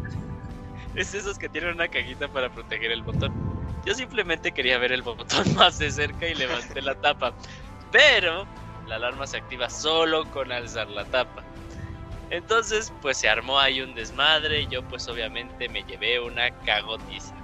es 0.98 1.12
de 1.12 1.18
esos 1.18 1.38
que 1.38 1.48
tienen 1.48 1.74
una 1.74 1.88
cajita 1.88 2.28
para 2.28 2.50
proteger 2.50 2.90
el 2.90 3.02
botón. 3.02 3.32
Yo 3.84 3.94
simplemente 3.94 4.52
quería 4.52 4.78
ver 4.78 4.92
el 4.92 5.02
botón 5.02 5.26
más 5.56 5.78
de 5.78 5.90
cerca 5.90 6.26
y 6.26 6.34
levanté 6.34 6.82
la 6.82 6.94
tapa. 6.94 7.32
Pero 7.92 8.46
la 8.86 8.96
alarma 8.96 9.26
se 9.26 9.38
activa 9.38 9.70
solo 9.70 10.28
con 10.30 10.50
alzar 10.50 10.88
la 10.88 11.04
tapa. 11.04 11.44
Entonces, 12.30 12.92
pues 13.00 13.16
se 13.16 13.28
armó 13.28 13.58
ahí 13.58 13.80
un 13.80 13.94
desmadre 13.94 14.62
y 14.62 14.66
yo 14.66 14.82
pues 14.82 15.08
obviamente 15.08 15.68
me 15.68 15.82
llevé 15.84 16.20
una 16.20 16.50
cagotiza. 16.64 17.34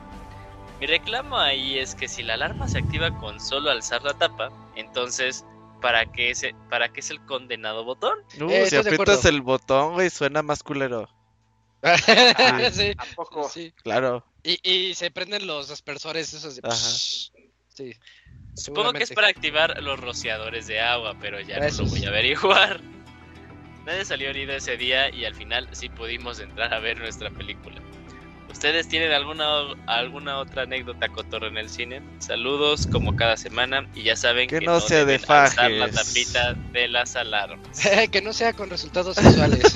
Mi 0.81 0.87
reclamo 0.87 1.39
ahí 1.39 1.79
es 1.79 1.95
que 1.95 2.09
si 2.09 2.23
la 2.23 2.35
alarma 2.35 2.69
se 2.69 2.79
activa 2.79 3.17
con 3.19 3.41
solo 3.41 3.71
alzar 3.71 4.03
la 4.03 4.13
tapa, 4.15 4.51
entonces, 4.75 5.47
¿para 5.81 6.05
qué 6.05 6.31
es, 6.31 6.45
para 6.69 6.93
qué 6.93 7.01
es 7.01 7.11
el 7.11 7.25
condenado 7.25 7.85
botón? 7.85 8.19
Uh, 8.41 8.51
Eh, 8.51 8.67
si 8.67 8.77
aprietas 8.77 9.25
el 9.25 9.41
botón, 9.41 9.95
güey, 9.95 10.11
suena 10.11 10.43
más 10.43 10.63
culero. 10.63 11.09
sí, 12.73 12.93
¿A 12.97 13.05
poco? 13.15 13.49
sí. 13.49 13.73
Claro. 13.83 14.25
Y, 14.43 14.59
y 14.69 14.95
se 14.95 15.11
prenden 15.11 15.47
los 15.47 15.71
aspersores 15.71 16.33
esos 16.33 16.57
de... 16.57 16.63
Ajá. 16.65 16.77
Sí. 16.77 17.95
Supongo 18.57 18.93
que 18.93 19.03
es 19.03 19.13
para 19.13 19.29
activar 19.29 19.83
los 19.83 19.99
rociadores 19.99 20.67
de 20.67 20.81
agua, 20.81 21.17
pero 21.21 21.41
ya 21.41 21.59
no 21.59 21.69
lo 21.69 21.87
voy 21.87 22.05
a 22.05 22.09
averiguar. 22.09 22.81
Nadie 23.85 24.05
salió 24.05 24.31
herido 24.31 24.55
ese 24.55 24.77
día 24.77 25.15
y 25.15 25.25
al 25.25 25.35
final 25.35 25.69
sí 25.73 25.89
pudimos 25.89 26.41
entrar 26.41 26.73
a 26.73 26.79
ver 26.79 26.99
nuestra 26.99 27.31
película. 27.31 27.83
¿Ustedes 28.55 28.87
tienen 28.87 29.11
alguna 29.13 29.45
alguna 29.87 30.39
otra 30.39 30.63
anécdota 30.63 31.09
cotorra 31.09 31.49
en 31.49 31.59
el 31.59 31.69
cine? 31.69 32.01
Saludos 32.21 32.87
como 32.87 33.17
cada 33.17 33.37
semana 33.37 33.85
y 33.97 34.05
ya 34.05 34.15
saben 34.15 34.49
Que 34.49 34.61
que, 34.61 34.65
no 34.65 34.81
sea 34.81 35.05
de 35.05 35.19
deben 35.19 35.29
alzar 35.29 35.71
la 35.73 35.91
tapita 35.91 36.55
de 36.73 36.87
las 36.89 37.17
alarmas. 37.17 37.69
que 38.13 38.23
no 38.23 38.33
sea 38.33 38.53
con 38.53 38.71
resultados 38.71 39.17
sexuales. 39.17 39.61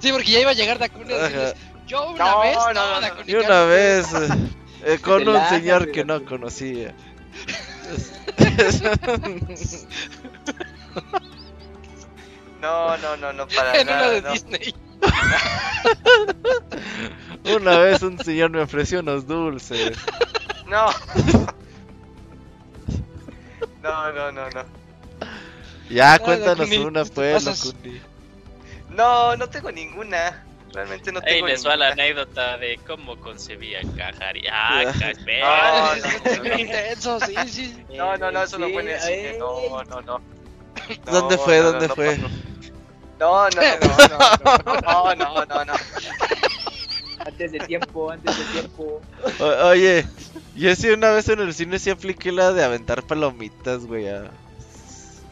sí, 0.00 0.12
porque 0.12 0.30
ya 0.30 0.40
iba 0.40 0.50
a 0.52 0.54
llegar 0.54 0.78
Dakuni 0.78 1.12
a 1.12 1.18
decirles, 1.18 1.54
yo 1.88 2.10
una 2.12 2.24
No, 2.24 2.40
vez, 2.40 2.56
no, 2.56 2.72
no, 2.72 3.00
no, 3.00 3.00
no. 3.00 3.22
Y 3.26 3.34
una 3.34 3.48
cálmate". 3.48 3.66
vez 3.66 4.12
eh, 4.14 4.28
eh, 4.94 4.98
con 5.00 5.26
un 5.28 5.44
señor 5.48 5.90
que 5.90 6.04
no 6.04 6.24
conocía. 6.24 6.94
No, 12.60 12.96
no, 12.98 13.16
no, 13.16 13.32
no, 13.32 13.48
para 13.48 13.74
En 13.80 13.88
una 13.88 13.96
nada. 13.96 14.10
de 14.12 14.22
no. 14.22 14.32
Disney. 14.32 14.74
Una 17.56 17.78
vez 17.78 18.02
un 18.02 18.18
señor 18.18 18.50
me 18.50 18.60
ofreció 18.62 19.00
unos 19.00 19.26
dulces. 19.26 19.96
No. 20.66 20.86
No, 23.82 24.12
no, 24.12 24.32
no, 24.32 24.50
no. 24.50 24.64
Ya, 25.90 26.14
Ah, 26.14 26.18
cuéntanos 26.18 26.70
una, 26.70 27.02
¿qué 27.04 27.10
te 27.10 27.14
pues. 27.14 27.74
No, 28.90 29.36
no 29.36 29.48
tengo 29.48 29.70
ninguna. 29.72 30.44
Realmente 30.72 31.12
no 31.12 31.18
Ahí 31.20 31.34
tengo 31.34 31.48
les 31.48 31.66
va 31.66 31.76
la 31.76 31.90
ninguna. 31.90 31.90
anécdota 31.90 32.56
de 32.58 32.78
cómo 32.86 33.16
concebía 33.18 33.80
Cajariaca. 33.96 35.12
No, 35.40 35.96
no, 35.96 36.44
no. 36.44 36.58
intenso, 36.58 37.18
sí, 37.20 37.34
sí. 37.48 37.84
No, 37.96 38.16
no, 38.16 38.30
no, 38.30 38.42
eso 38.42 38.58
no 38.58 38.68
fue 38.70 38.82
en 38.82 38.88
el 38.90 39.00
cine. 39.00 39.36
No, 39.38 39.82
no, 39.84 40.00
no. 40.02 40.20
¿Dónde 41.10 41.38
fue? 41.38 41.58
no, 41.58 41.72
¿Dónde 41.72 41.88
no, 41.88 41.94
fue? 41.94 42.18
No, 43.22 43.48
no, 43.50 43.62
no, 43.62 44.80
no, 44.82 45.14
no, 45.14 45.14
no, 45.14 45.44
no, 45.44 45.64
no. 45.64 45.72
Antes 47.24 47.52
de 47.52 47.60
tiempo, 47.60 48.10
antes 48.10 48.36
de 48.36 48.44
tiempo. 48.46 49.00
O- 49.38 49.66
oye, 49.68 50.04
yo 50.56 50.74
sí 50.74 50.90
una 50.90 51.10
vez 51.10 51.28
en 51.28 51.38
el 51.40 51.54
cine 51.54 51.78
sí 51.78 51.90
apliqué 51.90 52.32
la 52.32 52.52
de 52.52 52.64
aventar 52.64 53.04
palomitas, 53.04 53.86
güey, 53.86 54.08
a... 54.08 54.24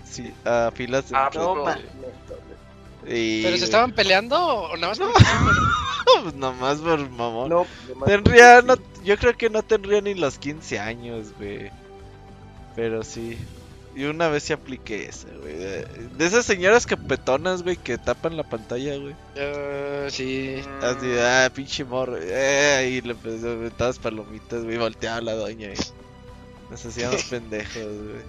Sí, 0.08 0.32
a 0.44 0.70
filas 0.74 1.10
de... 1.10 1.16
Ah, 1.16 1.30
No. 1.34 1.64
Y, 3.08 3.42
¿Pero 3.42 3.56
se 3.56 3.64
estaban 3.64 3.92
peleando 3.92 4.38
o 4.38 4.76
nada 4.76 4.94
más? 4.94 4.98
por- 4.98 5.12
pues 6.22 6.34
nomás 6.34 6.78
por 6.78 7.08
mamón. 7.10 7.48
No, 7.48 7.66
nomás 7.88 8.08
Tendría, 8.08 8.62
no, 8.62 8.76
yo 9.02 9.16
creo 9.16 9.36
que 9.36 9.48
no 9.50 9.62
tendría 9.62 10.00
ni 10.00 10.14
los 10.14 10.38
15 10.38 10.78
años, 10.78 11.28
güey. 11.38 11.70
Pero 12.76 13.02
sí. 13.02 13.36
Y 14.00 14.04
una 14.04 14.28
vez 14.28 14.44
sí 14.44 14.54
apliqué 14.54 15.10
esa, 15.10 15.28
güey. 15.42 15.58
De, 15.58 15.84
de 15.84 16.24
esas 16.26 16.46
señoras 16.46 16.86
capetonas, 16.86 17.62
güey, 17.62 17.76
que 17.76 17.98
tapan 17.98 18.34
la 18.34 18.44
pantalla, 18.44 18.96
güey. 18.96 19.14
Eh, 19.34 20.06
sí. 20.10 20.62
Así, 20.80 21.06
ah, 21.18 21.50
pinche 21.54 21.84
morro. 21.84 22.16
Eh, 22.18 22.92
y 22.92 23.06
le 23.06 23.14
pues, 23.14 23.44
aventabas 23.44 23.98
palomitas, 23.98 24.64
güey. 24.64 24.78
Volteaba 24.78 25.20
la 25.20 25.34
doña, 25.34 25.68
y 25.68 25.76
Nos 26.70 26.86
hacíamos 26.86 27.24
pendejos, 27.30 27.74
güey. 27.74 28.22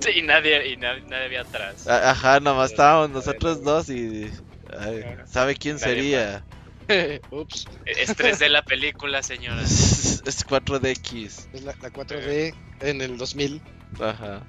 Sí, 0.00 0.10
y 0.16 0.22
nadie, 0.22 0.72
y 0.72 0.76
nadie, 0.76 1.00
nadie 1.08 1.24
había 1.24 1.40
atrás. 1.40 1.88
A- 1.88 2.10
Ajá, 2.10 2.38
nomás 2.40 2.72
estábamos 2.72 3.08
nosotros 3.08 3.62
dos 3.62 3.88
y. 3.88 4.30
ay, 4.78 5.06
¿Sabe 5.24 5.56
quién 5.56 5.76
Nadie 5.76 5.86
sería? 5.94 6.44
Ups, 7.30 7.66
Estrés 7.86 8.40
de 8.40 8.50
la 8.50 8.60
película, 8.60 9.22
señoras. 9.22 10.22
Es 10.26 10.46
4DX. 10.46 11.48
es 11.54 11.62
la, 11.62 11.74
la 11.80 11.90
4D 11.90 12.52
en 12.80 13.00
el 13.00 13.16
2000. 13.16 13.62
Ajá. 14.00 14.42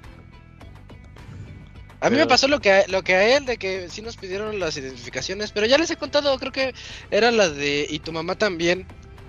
A 2.00 2.10
mí 2.10 2.16
me 2.16 2.26
pasó 2.28 2.46
lo 2.46 2.60
que, 2.60 2.70
a, 2.70 2.86
lo 2.86 3.02
que 3.02 3.14
a 3.14 3.36
él, 3.36 3.44
de 3.44 3.56
que 3.56 3.88
sí 3.90 4.02
nos 4.02 4.16
pidieron 4.16 4.60
las 4.60 4.76
identificaciones, 4.76 5.50
pero 5.50 5.66
ya 5.66 5.78
les 5.78 5.90
he 5.90 5.96
contado, 5.96 6.38
creo 6.38 6.52
que 6.52 6.72
era 7.10 7.32
la 7.32 7.48
de... 7.48 7.86
Y 7.90 7.98
tu 7.98 8.12
mamá 8.12 8.36
también 8.36 8.86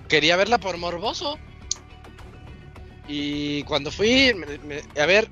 quería 0.08 0.36
verla 0.36 0.58
por 0.58 0.76
morboso. 0.76 1.36
Y 3.08 3.64
cuando 3.64 3.90
fui 3.90 4.32
me- 4.34 4.58
me- 4.58 5.00
a 5.00 5.06
ver 5.06 5.28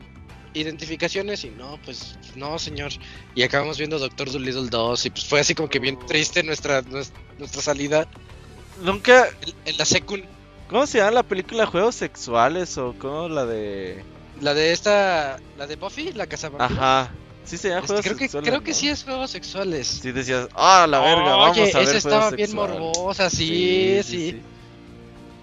identificaciones 0.55 1.45
y 1.45 1.51
no, 1.51 1.79
pues 1.85 2.17
no, 2.35 2.59
señor. 2.59 2.91
Y 3.37 3.43
acabamos 3.45 3.79
viendo 3.79 3.99
Doctor 4.01 4.33
Dolittle 4.33 4.69
2 4.69 5.07
y 5.07 5.11
pues 5.11 5.25
fue 5.27 5.39
así 5.41 5.55
como 5.55 5.69
que 5.69 5.79
bien 5.79 5.97
triste 6.07 6.43
nuestra, 6.43 6.83
nues- 6.83 7.13
nuestra 7.39 7.63
salida 7.63 8.09
Nunca. 8.83 9.29
en, 9.47 9.55
en 9.67 9.77
la 9.77 9.85
secund. 9.85 10.25
¿Cómo 10.69 10.87
se 10.87 10.99
llama 10.99 11.13
la 11.13 11.23
película? 11.23 11.67
¿Juegos 11.67 11.95
sexuales 11.95 12.77
o 12.79 12.95
cómo 12.99 13.29
la 13.29 13.47
de. 13.47 14.03
La 14.41 14.55
de 14.55 14.73
esta, 14.73 15.39
la 15.57 15.67
de 15.67 15.77
Buffy, 15.77 16.13
la 16.13 16.27
casa 16.27 16.51
Ajá. 16.59 17.11
Sí 17.45 17.57
se 17.57 17.69
llama 17.69 17.81
Este, 17.81 17.87
juegos 17.89 18.05
creo 18.05 18.17
que 18.17 18.25
sexuales, 18.25 18.49
creo 18.51 18.63
que 18.63 18.75
sí 18.75 18.89
es 18.89 19.05
juegos 19.05 19.31
sexuales. 19.31 19.87
Sí 20.03 20.13
decías, 20.13 20.49
ah, 20.55 20.87
la 20.89 21.01
verga, 21.01 21.35
vamos 21.37 21.59
Oye, 21.59 21.73
a 21.73 21.79
ver 21.79 21.89
esa 21.89 21.97
estaba 21.97 22.31
bien 22.31 22.49
sexuales". 22.51 22.79
morbosa, 22.79 23.31
sí, 23.31 24.01
sí. 24.05 24.43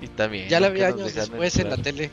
Y 0.01 0.07
también. 0.09 0.48
Ya 0.49 0.59
la 0.59 0.69
vi 0.69 0.80
que 0.80 0.85
años 0.85 1.14
después 1.15 1.57
en 1.57 1.69
la 1.69 1.77
tele. 1.77 2.11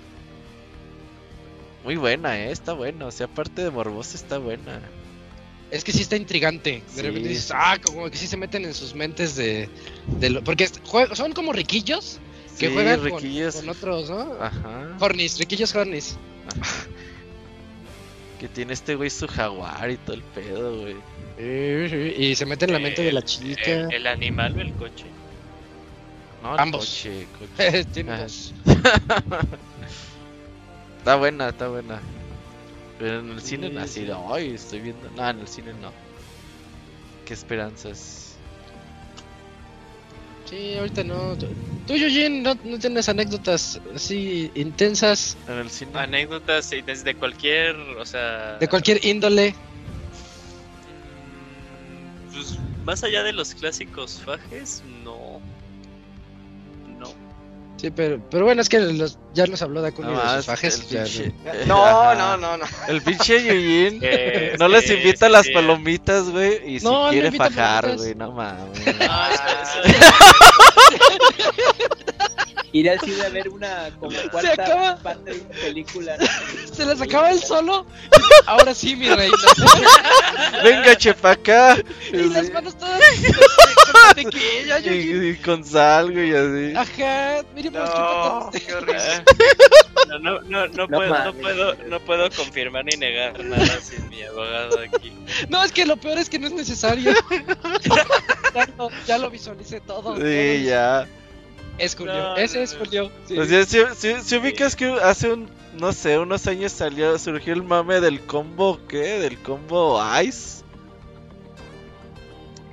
Muy 1.85 1.97
buena, 1.97 2.39
eh, 2.39 2.51
está 2.53 2.73
buena. 2.73 3.07
O 3.07 3.11
sea, 3.11 3.27
aparte 3.27 3.63
de 3.63 3.71
morbosa, 3.71 4.17
está 4.17 4.39
buena. 4.39 4.81
Es 5.71 5.85
que 5.85 5.93
sí 5.93 6.03
está 6.03 6.17
intrigante. 6.17 6.83
De 6.95 6.95
Sí, 6.95 7.03
repente 7.03 7.29
dices, 7.29 7.53
ah, 7.55 7.77
como 7.85 8.09
que 8.11 8.17
sí 8.17 8.27
se 8.27 8.37
meten 8.37 8.65
en 8.65 8.75
sus 8.75 8.95
mentes 8.95 9.37
de. 9.37 9.69
de 10.07 10.31
lo- 10.31 10.45
porque 10.45 10.69
son 11.15 11.33
como 11.33 11.53
riquillos 11.53 12.19
que 12.59 12.71
juegan 12.71 13.01
con- 13.09 13.69
otros, 13.69 14.09
¿no? 14.11 14.35
Ajá. 14.41 14.97
Hornis, 15.01 15.39
riquillos 15.39 15.75
Hornis. 15.75 16.17
Que 18.39 18.49
tiene 18.49 18.73
este 18.73 18.97
güey 18.97 19.09
su 19.09 19.29
jaguar 19.29 19.89
y 19.91 19.97
todo 19.99 20.15
el 20.17 20.23
pedo, 20.23 20.81
güey. 20.81 20.97
Y 22.19 22.35
se 22.35 22.45
mete 22.45 22.65
en 22.65 22.73
la 22.73 22.79
mente 22.81 23.03
de 23.03 23.13
la 23.13 23.23
chica. 23.23 23.71
El, 23.71 23.93
el 23.93 24.07
animal 24.09 24.57
o 24.57 24.61
el 24.61 24.73
coche. 24.73 25.07
No, 26.43 26.55
el 26.55 26.61
Ambos. 26.61 26.87
coche, 26.87 27.27
coche. 27.39 28.03
Dos. 28.03 28.53
Está 30.99 31.17
buena, 31.17 31.49
está 31.49 31.69
buena. 31.69 32.01
Pero 32.99 33.21
en 33.21 33.31
el 33.33 33.41
Sí, 33.41 33.49
cine 33.57 33.89
sí. 33.89 34.05
de, 34.05 34.15
ay, 34.31 34.55
estoy 34.55 34.81
viendo. 34.81 35.11
No, 35.11 35.29
en 35.29 35.41
el 35.41 35.49
cine 35.49 35.73
no. 35.75 35.93
Qué 37.25 37.35
esperanzas. 37.35 38.32
Sí, 40.53 40.77
ahorita 40.77 41.03
no. 41.03 41.35
Tú, 41.39 41.47
Eugene, 41.95 42.43
no, 42.43 42.55
no 42.63 42.79
tienes 42.79 43.09
anécdotas 43.09 43.81
así 43.95 44.51
intensas 44.55 45.39
En 45.49 45.55
el 45.55 45.71
cine. 45.71 45.93
Anécdotas 45.95 46.69
desde 46.85 47.15
cualquier, 47.15 47.75
o 47.75 48.05
sea... 48.05 48.59
de 48.59 48.69
cualquier 48.69 49.03
índole. 49.03 49.55
Mm, 51.89 52.33
Pues, 52.35 52.59
más 52.85 53.03
allá 53.03 53.23
de 53.23 53.33
los 53.33 53.55
clásicos 53.55 54.21
fajes. 54.21 54.83
No. 54.85 55.22
Sí, 57.83 57.91
pero, 57.91 58.21
pero 58.31 58.45
bueno, 58.45 58.63
es 58.63 58.69
que 58.69 58.79
los- 58.79 59.19
ya 59.35 59.45
nos 59.49 59.61
habló 59.61 59.83
Dakuni 59.83 60.13
No 60.13 60.23
de 60.23 60.37
sus 60.37 60.47
fajes. 60.47 60.79
el 60.83 60.87
ya- 60.87 61.03
pinche- 61.05 61.33
No, 61.67 62.15
no, 62.15 62.37
no, 62.37 62.57
no. 62.57 62.65
El 62.87 63.03
pinche 63.03 63.43
Yuyin. 63.45 63.99
Eh, 64.03 64.55
No 64.57 64.69
les 64.69 64.89
invita 64.89 65.27
sí, 65.27 65.33
las 65.33 65.49
palomitas, 65.49 66.31
güey. 66.31 66.77
Y 66.77 66.79
si 66.79 66.87
No, 66.87 67.09
quiere 67.11 67.33
fajar, 67.33 67.97
güey, 67.97 68.15
no 68.15 68.31
mames. 68.31 68.87
No, 68.87 68.93
espera. 68.93 69.83
Ir 72.73 72.89
al 72.89 72.99
cine 73.01 73.23
a 73.23 73.29
ver 73.29 73.49
una 73.51 73.91
como 74.01 74.17
cuarta 74.31 74.53
acaba. 74.53 74.97
parte 74.97 75.35
de 75.35 75.41
una 75.41 75.55
película. 75.61 76.17
Se 76.73 76.87
las 76.87 77.01
acaba 77.03 77.31
él 77.31 77.43
solo. 77.43 77.85
Ahora 78.47 78.75
sí, 78.75 78.97
mi 78.97 79.09
reina. 79.11 79.37
Venga, 80.65 80.97
chepa 80.97 81.33
acá. 81.33 81.77
y 82.11 82.17
las 82.31 82.51
manos 82.51 82.77
todas 82.79 83.01
con 84.15 84.93
Y, 84.93 85.29
y 85.29 85.37
con 85.37 85.65
sal, 85.65 86.13
güey, 86.13 86.33
así. 86.35 86.75
Ajá, 86.77 87.45
mire, 87.55 87.71
pues, 87.71 87.85
No, 87.85 88.51
qué 88.53 88.61
qué 88.61 88.75
horrible. 88.75 89.25
No, 90.09 90.19
no, 90.19 90.41
no, 90.43 90.67
no, 90.67 90.69
No 90.69 90.89
puedo, 90.89 91.25
no, 91.25 91.35
puedo, 91.35 91.75
no 91.89 92.01
puedo 92.01 92.31
confirmar 92.31 92.85
ni 92.87 92.97
negar 92.97 93.39
nada 93.45 93.81
sin 93.81 94.09
mi 94.09 94.23
abogado 94.23 94.79
aquí. 94.81 95.13
No, 95.49 95.63
es 95.63 95.73
que 95.73 95.85
lo 95.85 95.97
peor 95.99 96.19
es 96.19 96.31
que 96.31 96.39
no 96.39 96.47
es 96.47 96.55
necesario. 96.55 97.13
ya, 98.55 98.67
lo, 98.79 98.89
ya 99.07 99.19
lo 99.19 99.31
visualicé 99.31 99.81
todo. 99.81 100.17
Sí, 100.17 100.65
ya. 100.65 101.07
Es 101.83 101.97
Julio. 101.97 102.15
No, 102.15 102.37
Ese 102.37 102.59
no, 102.59 102.65
es. 102.65 102.75
Julio. 102.77 103.11
sí. 103.27 103.39
O 103.39 103.45
sea, 103.45 103.65
si, 103.65 103.79
si- 103.97 104.21
si 104.23 104.37
ubicas 104.37 104.77
que 104.77 104.87
hace 105.03 105.33
un, 105.33 105.49
no 105.79 105.93
sé, 105.93 106.19
unos 106.19 106.47
años 106.47 106.71
salió, 106.73 107.19
surgió 107.19 107.53
el 107.55 107.63
mame 107.63 108.01
del 108.01 108.21
combo, 108.21 108.79
¿qué? 108.89 109.19
Del 109.19 109.39
combo 109.39 110.01
Ice. 110.23 110.63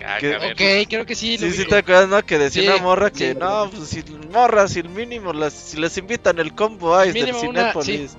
Ah, 0.06 0.18
ok, 0.52 0.88
creo 0.88 1.06
que 1.06 1.14
sí. 1.16 1.38
lo 1.38 1.48
Sí, 1.48 1.54
sí, 1.54 1.66
te 1.66 1.76
acuerdas, 1.78 2.08
¿no? 2.08 2.24
Que 2.24 2.38
decía 2.38 2.62
Sí, 2.62 2.68
una 2.70 2.78
morra 2.78 3.12
que, 3.12 3.34
sí. 3.34 3.38
no, 3.38 3.70
pues 3.70 3.90
si 3.90 4.04
morras, 4.32 4.72
si 4.72 4.80
el 4.80 4.90
mínimo, 4.90 5.34
las, 5.34 5.52
si 5.54 5.78
les 5.78 5.98
invitan 5.98 6.40
el 6.40 6.54
combo 6.56 7.04
Ice 7.04 7.14
Mínimo 7.14 7.40
del 7.42 7.50
una- 7.50 7.74
Cinépolis. 7.74 8.12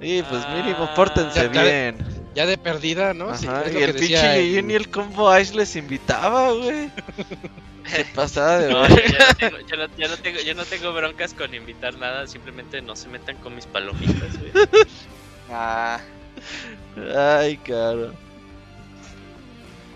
Y 0.00 0.22
pues 0.22 0.42
Ah, 0.46 0.54
mínimo, 0.56 0.90
pórtense 0.94 1.48
ya- 1.52 1.62
bien. 1.62 1.96
Ya 2.34 2.44
de 2.44 2.58
perdida, 2.58 3.14
¿no? 3.14 3.30
Ajá, 3.30 3.64
y 3.72 3.76
el 3.82 3.94
pinche 3.94 4.12
decía 4.16 4.36
Yuyin 4.36 4.70
y 4.70 4.74
el 4.74 4.90
combo 4.90 5.38
Ice 5.38 5.54
les 5.54 5.74
invitaba, 5.76 6.52
güey. 6.52 6.90
Se 7.88 8.04
pasaba 8.14 8.58
de 8.58 8.72
No, 8.72 8.88
yo, 8.88 8.94
no 8.96 9.34
tengo, 9.38 9.58
yo, 9.60 9.76
no, 9.76 9.96
yo 9.96 10.08
no 10.08 10.16
tengo, 10.18 10.40
yo 10.40 10.54
no 10.54 10.64
tengo 10.64 10.92
broncas 10.92 11.34
con 11.34 11.54
invitar 11.54 11.94
nada, 11.96 12.26
simplemente 12.26 12.82
no 12.82 12.96
se 12.96 13.08
metan 13.08 13.36
con 13.38 13.54
mis 13.54 13.66
palomitas, 13.66 14.38
güey. 14.38 14.52
Ah, 15.50 16.00
Ay, 17.16 17.56
caro. 17.58 18.12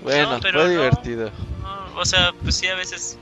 Bueno, 0.03 0.39
pero 0.41 0.61
fue 0.61 0.71
divertido. 0.71 1.31
No, 1.63 1.99
o 2.01 2.05
sea, 2.05 2.33
pues 2.41 2.55
sí, 2.55 2.69
a 2.69 2.75
veces 2.77 3.19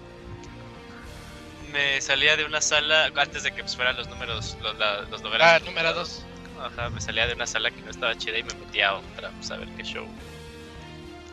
me 1.72 2.00
salía 2.00 2.36
de 2.36 2.44
una 2.44 2.60
sala, 2.60 3.10
antes 3.16 3.42
de 3.42 3.52
que 3.52 3.62
pues, 3.62 3.74
fueran 3.76 3.96
los 3.96 4.08
números, 4.08 4.56
los, 4.62 4.76
la- 4.78 5.02
los 5.02 5.22
números. 5.22 5.46
Ah, 5.46 5.58
número 5.64 5.92
dos. 5.94 6.22
Ajá, 6.60 6.90
me 6.90 7.00
salía 7.00 7.26
de 7.26 7.34
una 7.34 7.46
sala 7.46 7.70
que 7.70 7.80
no 7.82 7.90
estaba 7.90 8.16
chida 8.16 8.36
y 8.38 8.42
me 8.42 8.52
metía 8.54 8.90
a 8.90 8.94
otra, 8.96 9.30
pues 9.30 9.50
a 9.50 9.56
ver 9.56 9.68
qué 9.76 9.82
show. 9.84 10.06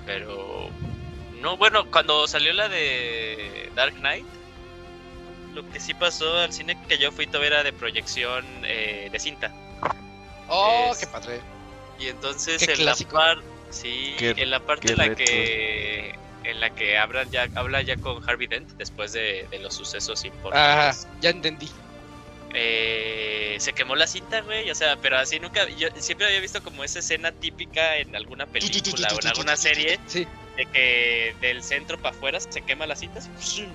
Pero. 0.06 0.70
No, 1.46 1.58
bueno, 1.58 1.86
cuando 1.92 2.28
salió 2.28 2.52
la 2.54 2.68
de 2.70 3.70
Dark 3.76 3.94
Knight, 3.98 4.26
lo 5.54 5.70
que 5.70 5.80
sí 5.80 5.94
pasó 5.94 6.40
al 6.40 6.52
cine 6.52 6.76
que 6.90 6.98
yo 6.98 7.12
fui 7.12 7.28
todavía 7.28 7.50
era 7.50 7.64
de 7.64 7.72
proyección 7.72 8.44
eh, 8.64 9.10
de 9.12 9.20
cinta. 9.20 9.54
Oh, 10.48 10.90
Es- 10.92 10.98
qué 10.98 11.06
padre. 11.08 11.40
Y 12.00 12.08
entonces 12.08 12.66
Qué 12.66 12.72
en 12.74 12.78
clásico. 12.80 13.16
la 13.20 13.36
parte. 13.36 13.44
Sí, 13.70 14.16
Qué- 14.18 14.32
en 14.38 14.50
la 14.50 14.60
parte 14.60 14.92
en 14.94 14.98
la 14.98 15.04
retro. 15.06 15.24
que. 15.24 16.16
En 16.46 16.60
la 16.60 16.72
que 16.74 16.98
hablan 16.98 17.30
ya, 17.30 17.48
habla 17.54 17.82
ya 17.84 17.96
con 17.98 18.28
Harvey 18.28 18.48
Dent 18.48 18.70
después 18.78 19.14
de, 19.14 19.48
de 19.52 19.60
los 19.60 19.76
sucesos 19.76 20.20
Ajá, 20.22 20.28
importantes. 20.28 21.08
ya 21.22 21.30
entendí. 21.30 21.70
Eh, 22.56 23.56
se 23.60 23.74
quemó 23.74 23.96
la 23.96 24.08
cinta, 24.08 24.42
güey. 24.42 24.72
O 24.72 24.76
sea, 24.76 24.96
pero 24.98 25.20
así 25.20 25.40
nunca. 25.40 25.70
Yo 25.70 25.90
siempre 26.00 26.26
había 26.26 26.40
visto 26.40 26.64
como 26.64 26.84
esa 26.84 27.00
escena 27.00 27.32
típica 27.32 27.98
en 27.98 28.16
alguna 28.16 28.48
película 28.48 29.10
o 29.14 29.20
en 29.22 29.28
alguna 29.28 29.56
serie 29.56 30.00
Sí. 30.08 30.28
De 30.58 30.66
que 30.68 31.36
del 31.42 31.62
centro 31.64 31.98
para 31.98 32.16
afuera 32.16 32.40
se 32.40 32.62
quema 32.62 32.86
la 32.88 32.96
cinta. 32.96 33.20
así, 33.20 33.68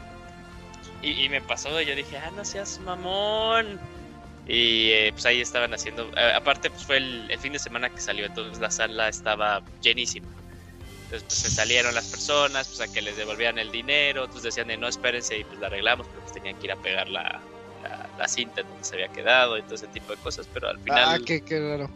Y, 1.02 1.24
y 1.24 1.28
me 1.28 1.40
pasó, 1.40 1.80
y 1.80 1.86
yo 1.86 1.94
dije, 1.94 2.16
ah, 2.18 2.30
no 2.34 2.44
seas 2.44 2.78
mamón. 2.80 3.78
Y 4.46 4.90
eh, 4.90 5.10
pues 5.12 5.26
ahí 5.26 5.40
estaban 5.40 5.72
haciendo. 5.74 6.10
eh, 6.16 6.32
aparte, 6.34 6.70
pues 6.70 6.84
fue 6.84 6.96
el, 6.96 7.30
el 7.30 7.38
fin 7.38 7.52
de 7.52 7.58
semana 7.58 7.88
que 7.90 8.00
salió, 8.00 8.26
entonces 8.26 8.58
la 8.60 8.70
sala 8.70 9.08
estaba 9.08 9.62
llenísima. 9.80 10.26
Entonces, 11.04 11.22
pues 11.26 11.38
se 11.38 11.50
salieron 11.50 11.94
las 11.94 12.06
personas, 12.08 12.68
pues 12.68 12.80
a 12.88 12.92
que 12.92 13.02
les 13.02 13.16
devolvieran 13.16 13.58
el 13.58 13.70
dinero. 13.72 14.24
Entonces 14.24 14.54
decían 14.54 14.68
de 14.68 14.76
no 14.76 14.88
espérense 14.88 15.38
y 15.38 15.44
pues 15.44 15.58
la 15.58 15.66
arreglamos, 15.66 16.06
pero 16.06 16.20
pues 16.20 16.32
tenían 16.32 16.56
que 16.56 16.66
ir 16.66 16.72
a 16.72 16.76
pegar 16.76 17.08
la, 17.08 17.40
la, 17.82 18.08
la 18.16 18.28
cinta 18.28 18.60
en 18.60 18.68
donde 18.68 18.84
se 18.84 18.94
había 18.94 19.08
quedado 19.08 19.58
y 19.58 19.62
todo 19.62 19.74
ese 19.74 19.88
tipo 19.88 20.14
de 20.14 20.22
cosas. 20.22 20.46
Pero 20.52 20.68
al 20.68 20.78
final. 20.78 21.20
Ah, 21.20 21.24
qué, 21.24 21.42
qué 21.42 21.58
raro. 21.60 21.90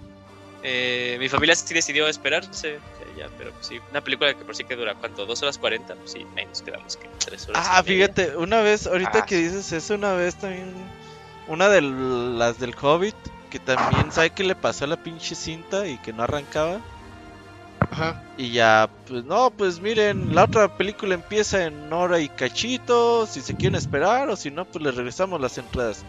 Eh, 0.66 1.16
mi 1.20 1.28
familia 1.28 1.54
sí 1.54 1.74
decidió 1.74 2.08
esperarse, 2.08 2.78
ya, 3.18 3.28
pero 3.36 3.52
pues 3.52 3.66
sí, 3.66 3.78
una 3.90 4.00
película 4.00 4.32
que 4.34 4.44
por 4.44 4.56
sí 4.56 4.64
que 4.64 4.74
dura, 4.76 4.94
¿cuánto? 4.94 5.26
¿Dos 5.26 5.42
horas 5.42 5.58
cuarenta? 5.58 5.94
Pues 5.94 6.12
sí, 6.12 6.26
ahí 6.36 6.46
nos 6.46 6.62
quedamos 6.62 6.96
que 6.96 7.06
tres 7.18 7.46
horas. 7.48 7.66
Ah, 7.68 7.82
media. 7.82 8.06
fíjate, 8.08 8.36
una 8.36 8.60
vez, 8.62 8.86
ahorita 8.86 9.18
Ah. 9.20 9.26
que 9.26 9.36
dices 9.36 9.70
eso, 9.72 9.94
una 9.94 10.14
vez 10.14 10.34
también, 10.36 10.72
una 11.48 11.68
de 11.68 11.82
las 11.82 12.58
del 12.58 12.74
Hobbit, 12.80 13.14
que 13.50 13.58
también 13.58 14.10
sabe 14.10 14.30
que 14.30 14.42
le 14.42 14.54
pasó 14.56 14.84
a 14.84 14.88
la 14.88 14.96
pinche 14.96 15.34
cinta 15.34 15.86
y 15.86 15.98
que 15.98 16.12
no 16.14 16.22
arrancaba. 16.22 16.80
Ajá. 17.90 18.22
Y 18.38 18.50
ya, 18.50 18.88
pues 19.06 19.24
no, 19.24 19.50
pues 19.50 19.80
miren, 19.80 20.34
la 20.34 20.44
otra 20.44 20.76
película 20.76 21.14
empieza 21.14 21.64
en 21.66 21.92
hora 21.92 22.18
y 22.18 22.28
cachito, 22.30 23.26
si 23.26 23.42
se 23.42 23.54
quieren 23.54 23.76
esperar, 23.76 24.28
o 24.30 24.36
si 24.36 24.50
no, 24.50 24.64
pues 24.64 24.82
les 24.82 24.94
regresamos 24.96 25.40
las 25.40 25.58
entradas. 25.58 26.02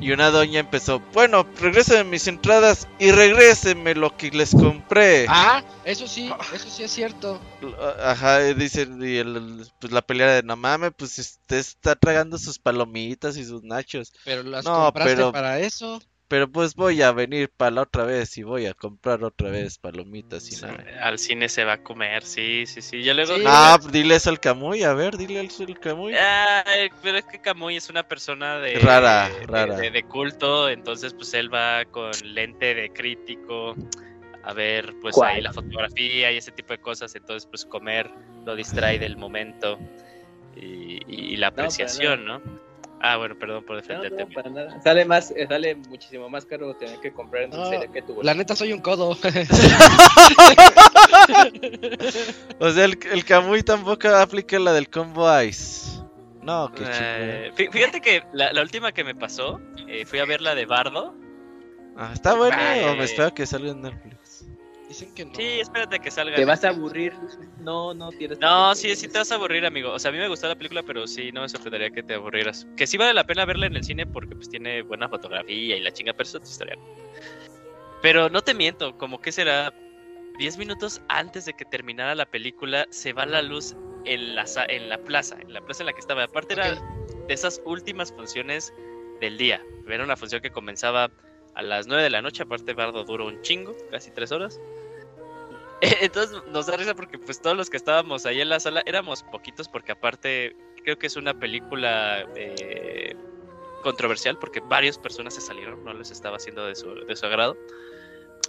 Y 0.00 0.12
una 0.12 0.30
doña 0.30 0.60
empezó, 0.60 1.00
bueno, 1.12 1.44
regresen 1.60 2.08
mis 2.08 2.28
entradas 2.28 2.86
y 3.00 3.10
regrésenme 3.10 3.96
lo 3.96 4.16
que 4.16 4.30
les 4.30 4.52
compré. 4.54 5.26
Ah, 5.28 5.64
eso 5.84 6.06
sí, 6.06 6.32
eso 6.54 6.70
sí 6.70 6.84
es 6.84 6.90
cierto. 6.92 7.40
Ajá, 8.00 8.48
y 8.48 8.54
dice, 8.54 8.88
y 9.00 9.16
el- 9.16 9.66
pues 9.80 9.92
la 9.92 10.00
pelea 10.02 10.34
de 10.34 10.42
no 10.44 10.54
mames, 10.56 10.92
pues 10.96 11.18
usted 11.18 11.56
está 11.56 11.96
tragando 11.96 12.38
sus 12.38 12.60
palomitas 12.60 13.36
y 13.36 13.44
sus 13.44 13.64
nachos. 13.64 14.12
Pero 14.24 14.44
las 14.44 14.64
No, 14.64 14.84
compraste 14.84 15.16
pero- 15.16 15.32
para 15.32 15.58
eso. 15.58 16.00
Pero 16.28 16.46
pues 16.50 16.74
voy 16.74 17.00
a 17.00 17.10
venir 17.12 17.50
para 17.56 17.70
la 17.70 17.82
otra 17.82 18.04
vez 18.04 18.36
y 18.36 18.42
voy 18.42 18.66
a 18.66 18.74
comprar 18.74 19.24
otra 19.24 19.48
vez 19.50 19.78
palomitas 19.78 20.52
y 20.52 20.56
Sí, 20.56 20.62
nada. 20.62 20.84
Al 21.00 21.18
cine 21.18 21.48
se 21.48 21.64
va 21.64 21.74
a 21.74 21.82
comer, 21.82 22.22
sí, 22.22 22.66
sí, 22.66 22.82
sí. 22.82 23.02
Ya 23.02 23.14
luego. 23.14 23.34
Sí. 23.34 23.42
Ah, 23.46 23.78
dile 23.90 24.16
eso 24.16 24.28
al 24.28 24.38
Camuy, 24.38 24.82
a 24.82 24.92
ver, 24.92 25.16
dile 25.16 25.40
eso 25.44 25.64
al 25.64 25.78
Camuy. 25.80 26.14
Ay, 26.14 26.90
pero 27.02 27.16
es 27.16 27.24
que 27.24 27.38
Camuy 27.40 27.76
es 27.76 27.88
una 27.88 28.02
persona 28.02 28.58
de, 28.58 28.74
Rara, 28.78 29.30
de- 29.40 29.46
rara. 29.46 29.76
De, 29.76 29.90
de 29.90 30.02
culto, 30.02 30.68
entonces 30.68 31.14
pues 31.14 31.32
él 31.32 31.52
va 31.52 31.86
con 31.86 32.12
lente 32.22 32.74
de 32.74 32.90
crítico 32.90 33.74
a 34.44 34.52
ver 34.52 34.94
pues 35.00 35.14
¿Cuál? 35.14 35.36
ahí 35.36 35.42
la 35.42 35.52
fotografía 35.52 36.30
y 36.32 36.36
ese 36.36 36.52
tipo 36.52 36.72
de 36.74 36.78
cosas, 36.78 37.14
entonces 37.14 37.46
pues 37.50 37.64
comer 37.64 38.10
lo 38.44 38.54
distrae 38.54 38.98
del 38.98 39.16
momento 39.16 39.78
y, 40.56 41.00
y 41.06 41.36
la 41.36 41.48
apreciación, 41.48 42.24
¿no? 42.26 42.67
Ah, 43.00 43.16
bueno, 43.16 43.38
perdón 43.38 43.64
por 43.64 43.76
defenderte. 43.76 44.24
no, 44.24 44.30
para 44.30 44.50
nada. 44.50 44.82
Sale 44.82 45.04
más, 45.04 45.30
eh, 45.30 45.46
sale 45.48 45.76
muchísimo 45.76 46.28
más 46.28 46.44
caro 46.44 46.74
tener 46.74 46.98
que 47.00 47.12
comprar 47.12 47.44
en 47.44 47.50
No, 47.50 47.58
dulcería 47.58 47.86
que 47.88 48.02
tu 48.02 48.22
La 48.22 48.34
neta 48.34 48.56
soy 48.56 48.72
un 48.72 48.80
codo. 48.80 49.16
O 52.60 52.70
sea, 52.70 52.84
el, 52.84 52.98
el 53.12 53.24
Kamui 53.24 53.62
tampoco 53.62 54.08
aplica 54.08 54.58
la 54.58 54.72
del 54.72 54.88
combo 54.88 55.28
Ice. 55.42 56.00
No, 56.42 56.72
qué 56.72 56.84
Eh, 56.88 57.52
fíjate 57.70 58.00
que 58.00 58.22
la, 58.32 58.52
la 58.52 58.62
última 58.62 58.92
que 58.92 59.04
me 59.04 59.14
pasó, 59.14 59.60
eh, 59.86 60.04
fui 60.06 60.18
a 60.18 60.24
ver 60.24 60.40
la 60.40 60.54
de 60.54 60.66
Bardo. 60.66 61.14
Ah, 61.96 62.10
¿Está 62.12 62.34
bueno 62.34 62.56
o 62.56 62.94
me 62.94 63.02
eh, 63.02 63.04
espero 63.04 63.34
que 63.34 63.44
salga 63.46 63.70
en 63.70 63.82
Netflix? 63.82 64.17
Dicen 64.88 65.14
que 65.14 65.26
no. 65.26 65.34
Sí, 65.34 65.60
espérate 65.60 65.98
que 65.98 66.10
salga. 66.10 66.34
Te 66.34 66.44
vas 66.46 66.64
a 66.64 66.70
aburrir. 66.70 67.12
No, 67.60 67.92
no 67.92 68.10
tienes. 68.10 68.38
No, 68.38 68.74
sí, 68.74 68.96
sí 68.96 69.06
te 69.08 69.18
vas 69.18 69.30
a 69.30 69.34
aburrir, 69.34 69.66
amigo. 69.66 69.92
O 69.92 69.98
sea, 69.98 70.08
a 70.08 70.12
mí 70.12 70.18
me 70.18 70.28
gustó 70.28 70.48
la 70.48 70.56
película, 70.56 70.82
pero 70.82 71.06
sí, 71.06 71.30
no 71.30 71.42
me 71.42 71.48
sorprendería 71.48 71.90
que 71.90 72.02
te 72.02 72.14
aburrieras. 72.14 72.66
Que 72.76 72.86
sí 72.86 72.96
vale 72.96 73.12
la 73.12 73.24
pena 73.24 73.44
verla 73.44 73.66
en 73.66 73.76
el 73.76 73.84
cine 73.84 74.06
porque 74.06 74.34
pues 74.34 74.48
tiene 74.48 74.82
buena 74.82 75.08
fotografía 75.08 75.76
y 75.76 75.80
la 75.80 75.92
chinga, 75.92 76.14
pero 76.14 76.22
eso 76.22 76.38
es 76.38 76.42
otra 76.42 76.50
historia. 76.50 76.78
Pero 78.00 78.30
no 78.30 78.42
te 78.42 78.54
miento, 78.54 78.96
como 78.96 79.20
que 79.20 79.30
será 79.30 79.74
10 80.38 80.56
minutos 80.56 81.02
antes 81.08 81.44
de 81.44 81.52
que 81.52 81.64
terminara 81.66 82.14
la 82.14 82.26
película, 82.26 82.86
se 82.90 83.12
va 83.12 83.26
la 83.26 83.42
luz 83.42 83.76
en 84.04 84.34
la, 84.34 84.46
en 84.68 84.88
la 84.88 84.98
plaza, 84.98 85.36
en 85.40 85.52
la 85.52 85.60
plaza 85.60 85.82
en 85.82 85.88
la 85.88 85.92
que 85.92 86.00
estaba. 86.00 86.24
Aparte 86.24 86.54
era 86.54 86.74
de 86.74 87.34
esas 87.34 87.60
últimas 87.66 88.12
funciones 88.12 88.72
del 89.20 89.36
día. 89.36 89.62
Era 89.86 90.04
una 90.04 90.16
función 90.16 90.40
que 90.40 90.50
comenzaba 90.50 91.10
a 91.54 91.62
las 91.62 91.88
9 91.88 92.04
de 92.04 92.10
la 92.10 92.22
noche, 92.22 92.44
aparte 92.44 92.72
Bardo 92.72 93.02
duró 93.04 93.26
un 93.26 93.42
chingo, 93.42 93.76
casi 93.90 94.12
3 94.12 94.30
horas. 94.30 94.60
Entonces 96.00 96.36
nos 96.48 96.66
da 96.66 96.76
risa 96.76 96.94
porque 96.94 97.18
pues 97.18 97.40
todos 97.40 97.56
los 97.56 97.70
que 97.70 97.76
estábamos 97.76 98.26
ahí 98.26 98.40
en 98.40 98.48
la 98.48 98.60
sala 98.60 98.82
éramos 98.86 99.22
poquitos 99.22 99.68
porque 99.68 99.92
aparte 99.92 100.56
creo 100.82 100.98
que 100.98 101.06
es 101.06 101.16
una 101.16 101.38
película 101.38 102.26
eh, 102.34 103.14
controversial 103.82 104.38
porque 104.38 104.60
varias 104.60 104.98
personas 104.98 105.34
se 105.34 105.40
salieron, 105.40 105.84
no 105.84 105.92
les 105.92 106.10
estaba 106.10 106.36
haciendo 106.36 106.66
de 106.66 106.74
su, 106.74 106.94
de 106.94 107.16
su 107.16 107.26
agrado. 107.26 107.56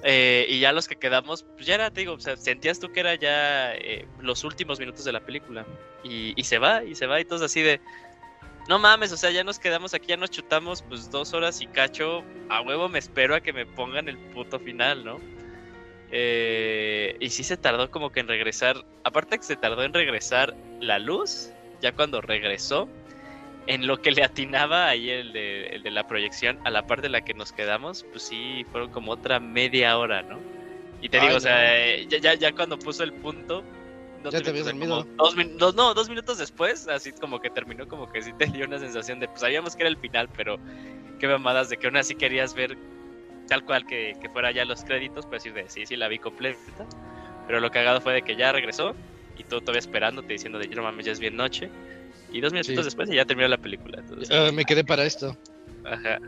Eh, 0.04 0.46
y 0.48 0.60
ya 0.60 0.72
los 0.72 0.88
que 0.88 0.96
quedamos, 0.96 1.44
pues 1.44 1.66
ya 1.66 1.76
era, 1.76 1.92
te 1.92 2.02
digo, 2.02 2.14
o 2.14 2.20
sea, 2.20 2.38
sentías 2.38 2.80
tú 2.80 2.92
que 2.92 3.02
era 3.02 3.16
ya 3.16 3.76
eh, 3.76 4.08
los 4.22 4.44
últimos 4.46 4.80
minutos 4.80 5.04
de 5.04 5.12
la 5.12 5.20
película. 5.20 5.66
Y, 6.04 6.34
y 6.40 6.44
se 6.46 6.58
va, 6.58 6.84
y 6.84 6.96
se 6.96 7.06
va, 7.06 7.20
y 7.20 7.26
todos 7.26 7.42
así 7.42 7.62
de, 7.62 7.82
no 8.70 8.80
mames, 8.80 9.12
o 9.12 9.18
sea, 9.18 9.32
ya 9.32 9.44
nos 9.44 9.60
quedamos 9.60 9.94
aquí, 9.94 10.08
ya 10.08 10.18
nos 10.18 10.30
chutamos 10.30 10.84
pues 10.84 11.10
dos 11.10 11.34
horas 11.34 11.60
y 11.60 11.68
cacho, 11.68 12.24
a 12.50 12.62
huevo 12.62 12.88
me 12.88 13.00
espero 13.00 13.36
a 13.36 13.42
que 13.42 13.52
me 13.52 13.66
pongan 13.66 14.08
el 14.08 14.18
puto 14.18 14.60
final, 14.60 15.04
¿no? 15.04 15.20
Eh, 16.12 17.16
y 17.20 17.30
sí 17.30 17.44
se 17.44 17.58
tardó 17.58 17.92
como 17.92 18.12
que 18.12 18.20
en 18.20 18.28
regresar, 18.28 18.84
aparte 19.04 19.38
que 19.38 19.44
se 19.44 19.56
tardó 19.56 19.84
en 19.84 19.94
regresar 19.94 20.56
la 20.80 20.98
luz, 21.00 21.52
ya 21.82 21.92
cuando 21.92 22.22
regresó, 22.22 22.90
en 23.68 23.86
lo 23.86 23.98
que 24.02 24.12
le 24.12 24.24
atinaba 24.24 24.88
ahí 24.88 25.10
el 25.12 25.32
de, 25.32 25.68
el 25.68 25.84
de 25.84 25.92
la 25.92 26.08
proyección 26.08 26.58
a 26.64 26.72
la 26.72 26.88
parte 26.88 27.06
en 27.06 27.12
la 27.12 27.22
que 27.22 27.36
nos 27.36 27.52
quedamos, 27.52 28.06
pues 28.12 28.24
sí, 28.24 28.66
fueron 28.72 28.90
como 28.90 29.12
otra 29.12 29.40
media 29.40 29.98
hora, 29.98 30.24
¿no? 30.24 30.42
Y 31.02 31.10
te 31.10 31.18
Ay, 31.20 31.28
digo, 31.28 31.38
o 31.38 31.40
sea, 31.40 31.78
eh, 31.88 32.08
ya, 32.10 32.18
ya, 32.18 32.34
ya 32.34 32.52
cuando 32.54 32.78
puso 32.78 33.04
el 33.04 33.14
punto... 33.14 33.64
No 34.24 34.32
Ya 34.32 34.42
te 34.42 34.50
habías 34.50 34.66
dormido. 34.66 35.08
Dos- 35.18 35.76
no, 35.76 35.94
dos 35.94 36.10
minutos 36.10 36.40
después, 36.40 36.88
así 36.90 37.14
como 37.14 37.40
que 37.40 37.50
terminó, 37.50 37.88
como 37.88 38.10
que 38.12 38.22
sí 38.22 38.32
te 38.38 38.48
dio 38.48 38.66
una 38.66 38.78
sensación 38.80 39.20
de, 39.20 39.28
pues 39.28 39.40
sabíamos 39.40 39.76
que 39.76 39.84
era 39.84 39.90
el 39.90 39.98
final, 39.98 40.28
pero 40.36 40.60
qué 41.20 41.28
mamadas 41.28 41.70
de 41.70 41.78
que 41.78 41.88
aún 41.88 41.96
así 41.96 42.16
querías 42.16 42.54
ver 42.54 42.76
tal 43.50 43.66
cual 43.66 43.86
que, 43.86 44.14
que 44.22 44.30
fuera 44.30 44.52
ya 44.52 44.64
los 44.66 44.84
créditos, 44.84 45.26
pues 45.26 45.44
decir 45.44 45.54
de 45.54 45.70
sí, 45.70 45.86
sí 45.86 45.96
la 45.98 46.08
vi 46.08 46.20
completa. 46.20 46.86
Pero 47.48 47.60
lo 47.60 47.72
cagado 47.72 48.00
fue 48.00 48.14
de 48.14 48.22
que 48.22 48.36
ya 48.36 48.52
regresó 48.52 48.96
y 49.36 49.44
tú 49.44 49.60
todavía 49.60 49.80
esperándote 49.80 50.34
diciendo 50.34 50.60
de 50.60 50.68
no 50.70 50.84
mames, 50.84 51.06
ya 51.06 51.12
es 51.12 51.20
bien 51.20 51.36
noche. 51.36 51.70
Y 52.32 52.42
dos 52.42 52.54
minutitos 52.54 52.86
Sí. 52.86 52.88
después 52.88 53.10
ya 53.10 53.26
terminó 53.26 53.48
la 53.48 53.58
película. 53.58 54.00
entonces, 54.00 54.30
Ah, 54.32 54.52
me 54.54 54.64
quedé 54.66 54.84
para 54.84 55.04
esto. 55.04 55.36
ajá. 55.84 56.20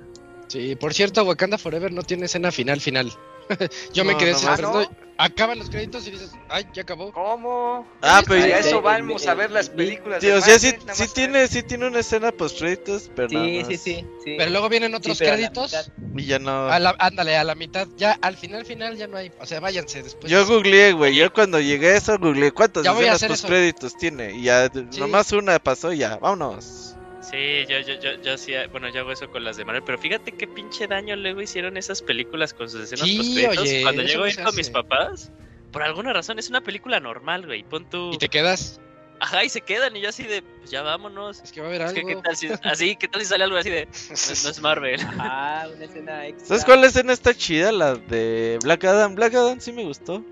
Sí, 0.47 0.75
por 0.75 0.93
cierto, 0.93 1.23
Wakanda 1.23 1.57
Forever 1.57 1.93
no 1.93 2.01
tiene 2.03 2.25
escena 2.25 2.51
final 2.51 2.81
final. 2.81 3.11
Yo 3.93 4.05
me 4.05 4.17
quedé 4.17 4.33
sin 4.35 4.47
no, 4.47 4.53
¿Ah, 4.53 4.57
no? 4.61 5.01
Acaban 5.17 5.59
los 5.59 5.69
créditos 5.69 6.07
y 6.07 6.11
dices, 6.11 6.31
ay, 6.49 6.65
ya 6.73 6.81
acabó. 6.81 7.11
¿Cómo? 7.11 7.85
Ah, 8.01 8.23
pero 8.27 8.43
¿Y 8.43 8.49
ya- 8.49 8.55
a 8.55 8.59
eso 8.59 8.81
vamos 8.81 9.27
a 9.27 9.35
ver 9.35 9.51
las 9.51 9.67
el- 9.69 9.75
películas 9.75 10.19
Sí, 10.19 10.25
de 10.27 10.33
o 10.33 10.41
sea, 10.41 10.57
sí, 10.57 10.73
sí 10.93 11.05
tiene, 11.13 11.47
sí 11.47 11.61
tiene 11.61 11.85
una 11.85 11.99
escena 11.99 12.31
post 12.31 12.57
créditos, 12.57 13.11
pero 13.15 13.27
nada 13.29 13.45
Sí, 13.45 13.57
más. 13.59 13.67
sí, 13.67 13.77
sí, 13.77 14.05
sí. 14.23 14.35
Pero 14.35 14.49
luego 14.49 14.67
vienen 14.69 14.95
otros 14.95 15.19
Sí, 15.19 15.23
créditos. 15.23 15.91
Y 16.17 16.25
ya 16.25 16.39
no. 16.39 16.69
A 16.69 16.79
la, 16.79 16.95
ándale, 16.97 17.37
a 17.37 17.43
la 17.43 17.53
mitad. 17.53 17.87
Ya, 17.97 18.17
al 18.19 18.35
final, 18.35 18.65
final 18.65 18.97
ya 18.97 19.05
no 19.05 19.17
hay. 19.17 19.31
O 19.39 19.45
sea, 19.45 19.59
váyanse 19.59 20.01
después. 20.01 20.31
Yo 20.31 20.43
googleé, 20.47 20.93
güey. 20.93 21.13
Yo 21.15 21.31
cuando 21.31 21.59
llegué 21.59 21.89
a 21.91 21.97
eso 21.97 22.17
googleé 22.17 22.51
cuántas 22.51 22.83
Ya 22.83 22.91
escenas 22.93 23.41
post 23.41 23.45
créditos 23.45 23.95
tiene. 23.97 24.33
Y 24.33 24.43
ya 24.43 24.71
Sí. 24.89 24.99
nomás 24.99 25.31
una 25.33 25.59
pasó 25.59 25.93
y 25.93 25.99
ya. 25.99 26.15
Vámonos. 26.17 26.90
Sí, 27.31 27.65
yo, 27.69 27.79
yo, 27.79 27.99
yo, 27.99 28.21
yo 28.21 28.37
sí, 28.37 28.53
bueno, 28.71 28.89
yo 28.89 29.01
hago 29.01 29.11
eso 29.13 29.29
con 29.31 29.43
las 29.43 29.55
de 29.57 29.63
Marvel, 29.65 29.83
pero 29.85 29.97
fíjate 29.97 30.33
qué 30.33 30.47
pinche 30.47 30.85
daño 30.87 31.15
luego 31.15 31.41
hicieron 31.41 31.77
esas 31.77 32.01
películas 32.01 32.53
con 32.53 32.69
sus 32.69 32.81
escenas 32.81 33.07
Sí, 33.07 33.45
oye, 33.45 33.81
Cuando 33.83 34.01
llego 34.03 34.25
a 34.25 34.29
ir 34.29 34.41
con 34.43 34.55
mis 34.55 34.69
papás, 34.69 35.31
por 35.71 35.81
alguna 35.83 36.11
razón 36.11 36.39
es 36.39 36.49
una 36.49 36.61
película 36.61 36.99
normal, 36.99 37.45
güey. 37.45 37.63
Pon 37.63 37.89
tu. 37.89 38.11
Y 38.13 38.17
te 38.17 38.27
quedas. 38.27 38.81
Ajá, 39.21 39.43
y 39.45 39.49
se 39.49 39.61
quedan, 39.61 39.95
y 39.95 40.01
yo 40.01 40.09
así 40.09 40.23
de, 40.23 40.41
pues 40.41 40.71
ya 40.71 40.81
vámonos. 40.81 41.41
Es 41.43 41.51
que 41.51 41.61
va 41.61 41.67
a 41.67 41.69
haber 41.69 41.81
Es 41.83 41.93
que, 41.93 41.99
algo. 41.99 42.09
¿qué 42.09 42.15
tal 42.23 42.35
si, 42.35 42.49
así, 42.63 42.95
¿qué 42.95 43.07
tal 43.07 43.21
si 43.21 43.27
sale 43.27 43.43
algo 43.43 43.55
así 43.55 43.69
de, 43.69 43.85
no, 43.85 43.91
no 44.09 44.49
es 44.49 44.61
Marvel? 44.61 44.99
Ah, 45.19 45.67
una 45.73 45.85
escena 45.85 46.25
extra. 46.27 46.47
¿Sabes 46.47 46.65
cuál 46.65 46.83
escena 46.83 47.13
está 47.13 47.33
chida? 47.35 47.71
La 47.71 47.93
de 47.95 48.57
Black 48.63 48.83
Adam. 48.83 49.13
Black 49.15 49.35
Adam 49.35 49.59
sí 49.61 49.71
me 49.71 49.83
gustó. 49.85 50.25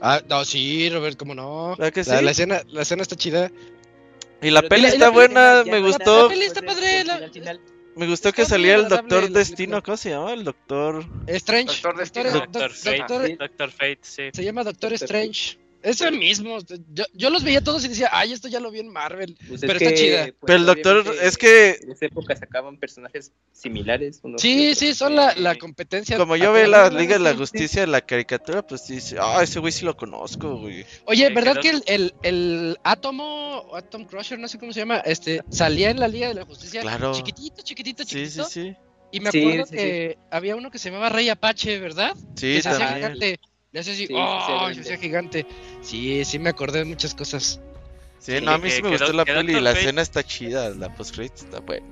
Ah, 0.00 0.22
no, 0.28 0.44
sí, 0.44 0.88
Robert, 0.90 1.18
cómo 1.18 1.34
no. 1.34 1.76
¿Verdad 1.76 1.92
que 1.92 2.00
La, 2.10 2.18
sí? 2.18 2.24
la 2.24 2.30
escena, 2.30 2.62
la 2.68 2.82
escena 2.82 3.02
está 3.02 3.14
chida. 3.14 3.50
Y 4.44 4.50
la 4.50 4.62
peli 4.62 4.86
está 4.86 5.08
buena, 5.10 5.64
me 5.64 5.80
gustó. 5.80 6.24
La 6.24 6.28
peli 6.28 6.44
está 6.44 6.62
padre. 6.62 7.04
Me 7.96 8.06
gustó 8.08 8.32
que 8.32 8.44
salía 8.44 8.74
el 8.74 8.88
Doctor 8.88 9.30
Destino. 9.30 9.82
¿Cómo 9.82 9.96
se 9.96 10.10
llama? 10.10 10.32
El 10.32 10.44
Doctor. 10.44 11.04
Strange. 11.28 11.72
Doctor 11.74 11.96
Destino. 11.96 12.30
Doctor, 12.30 12.70
Fate. 12.72 13.36
Doctor- 13.38 13.70
Fate, 13.70 13.98
sí. 14.02 14.22
se 14.32 14.44
llama 14.44 14.64
Doctor 14.64 14.92
Strange. 14.94 15.58
Es 15.84 16.00
el 16.00 16.16
mismo. 16.18 16.58
Yo, 16.94 17.04
yo 17.12 17.28
los 17.28 17.44
veía 17.44 17.60
todos 17.62 17.84
y 17.84 17.88
decía, 17.88 18.08
ay, 18.10 18.32
esto 18.32 18.48
ya 18.48 18.58
lo 18.58 18.70
vi 18.70 18.80
en 18.80 18.88
Marvel. 18.88 19.36
Pues 19.46 19.60
Pero 19.60 19.74
es 19.74 19.82
está 19.82 19.90
que, 19.94 19.96
chida. 20.00 20.24
pues, 20.24 20.34
Pero 20.46 20.58
el 20.58 20.64
doctor, 20.66 21.04
es 21.22 21.36
que 21.36 21.78
En 21.82 21.92
esa 21.92 22.06
época 22.06 22.34
sacaban 22.34 22.78
personajes 22.78 23.32
similares. 23.52 24.20
unos 24.22 24.40
Sí, 24.40 24.68
otros. 24.68 24.78
sí, 24.78 24.94
son 24.94 25.14
la, 25.14 25.34
la 25.36 25.56
competencia. 25.56 26.16
como 26.16 26.36
yo 26.36 26.52
veo 26.54 26.66
la 26.68 26.88
Liga 26.88 27.18
de 27.18 27.20
la 27.24 27.32
sí. 27.32 27.36
Justicia 27.36 27.82
de 27.82 27.86
la 27.88 28.00
caricatura, 28.00 28.66
pues 28.66 28.80
sí, 28.80 28.98
sí, 29.00 29.14
ah, 29.20 29.40
ese 29.42 29.60
güey 29.60 29.72
sí 29.72 29.84
lo 29.84 29.94
conozco, 29.96 30.56
güey. 30.58 30.86
Oye, 31.04 31.28
Sí, 31.28 31.34
¿verdad 31.34 31.56
que 31.60 31.68
el, 31.70 31.82
el, 31.86 32.14
el 32.22 32.78
Átomo, 32.82 33.58
o 33.58 33.76
Atom 33.76 34.06
Crusher, 34.06 34.38
no 34.38 34.48
sé 34.48 34.58
cómo 34.58 34.72
se 34.72 34.80
llama, 34.80 34.98
este, 34.98 35.42
salía 35.50 35.90
en 35.90 36.00
la 36.00 36.08
Liga 36.08 36.28
de 36.28 36.34
la 36.34 36.46
Justicia? 36.46 36.80
Claro. 36.80 37.12
Chiquitito, 37.14 37.62
chiquitito, 37.62 38.04
Sí, 38.04 38.08
chiquitito. 38.08 38.44
sí, 38.44 38.62
sí. 38.70 38.76
Y 39.12 39.20
me 39.20 39.30
Sí, 39.30 39.40
acuerdo 39.42 39.66
sí, 39.66 39.70
sí. 39.72 39.76
que 39.76 40.18
había 40.30 40.56
uno 40.56 40.70
que 40.70 40.78
se 40.78 40.88
llamaba 40.90 41.10
Rey 41.10 41.28
Apache, 41.28 41.78
¿verdad? 41.78 42.14
Sí, 42.36 42.54
que 42.54 42.62
se 42.62 42.68
hacía 42.70 42.86
también. 42.88 43.12
gigante. 43.12 43.40
Le 43.70 43.80
hacía 43.80 43.92
así, 43.92 44.02
Sí, 44.02 44.06
sí, 44.08 44.14
¡oh! 44.16 44.68
sí, 44.68 44.74
se 44.74 44.74
sí. 44.74 44.80
hacía 44.88 44.98
gigante. 44.98 45.46
Sí, 45.84 46.24
sí 46.24 46.38
me 46.38 46.50
acordé 46.50 46.80
de 46.80 46.84
muchas 46.86 47.14
cosas. 47.14 47.60
Sí, 48.18 48.40
no, 48.40 48.52
a 48.52 48.58
mí 48.58 48.64
que- 48.64 48.70
sí 48.70 48.82
me 48.82 48.90
gustó 48.90 49.12
la 49.12 49.24
peli 49.24 49.52
y 49.56 49.60
la 49.60 49.70
Fate- 49.72 49.80
escena 49.80 50.02
está 50.02 50.22
chida, 50.22 50.70
la 50.70 50.92
post 50.94 51.18
está 51.18 51.60
buena. 51.60 51.86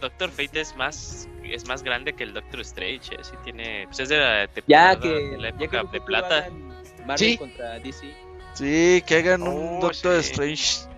Doctor 0.00 0.30
Fate 0.30 0.60
es 0.60 0.74
más 0.76 1.28
es 1.44 1.66
más 1.66 1.82
grande 1.82 2.12
que 2.12 2.22
el 2.24 2.32
Doctor 2.32 2.60
Strange, 2.60 3.14
eh, 3.14 3.18
sí 3.22 3.32
tiene, 3.44 3.84
pues 3.86 4.00
es 4.00 4.08
de 4.08 4.18
la 4.18 4.44
Ya 4.68 4.94
temporada 4.94 5.00
que, 5.00 5.08
de 5.08 5.38
la 5.38 5.50
ya 5.50 5.56
que 5.58 5.64
época 5.64 5.92
de 5.92 6.00
plata. 6.00 6.48
Marvel 7.06 7.18
Sí. 7.18 7.36
contra 7.38 7.78
DC. 7.80 8.06
Sí, 8.54 9.02
que 9.06 9.16
hagan 9.16 9.42
un 9.42 9.78
Oh, 9.78 9.80
Doctor 9.80 10.22
sí. 10.22 10.30
Strange 10.30 10.88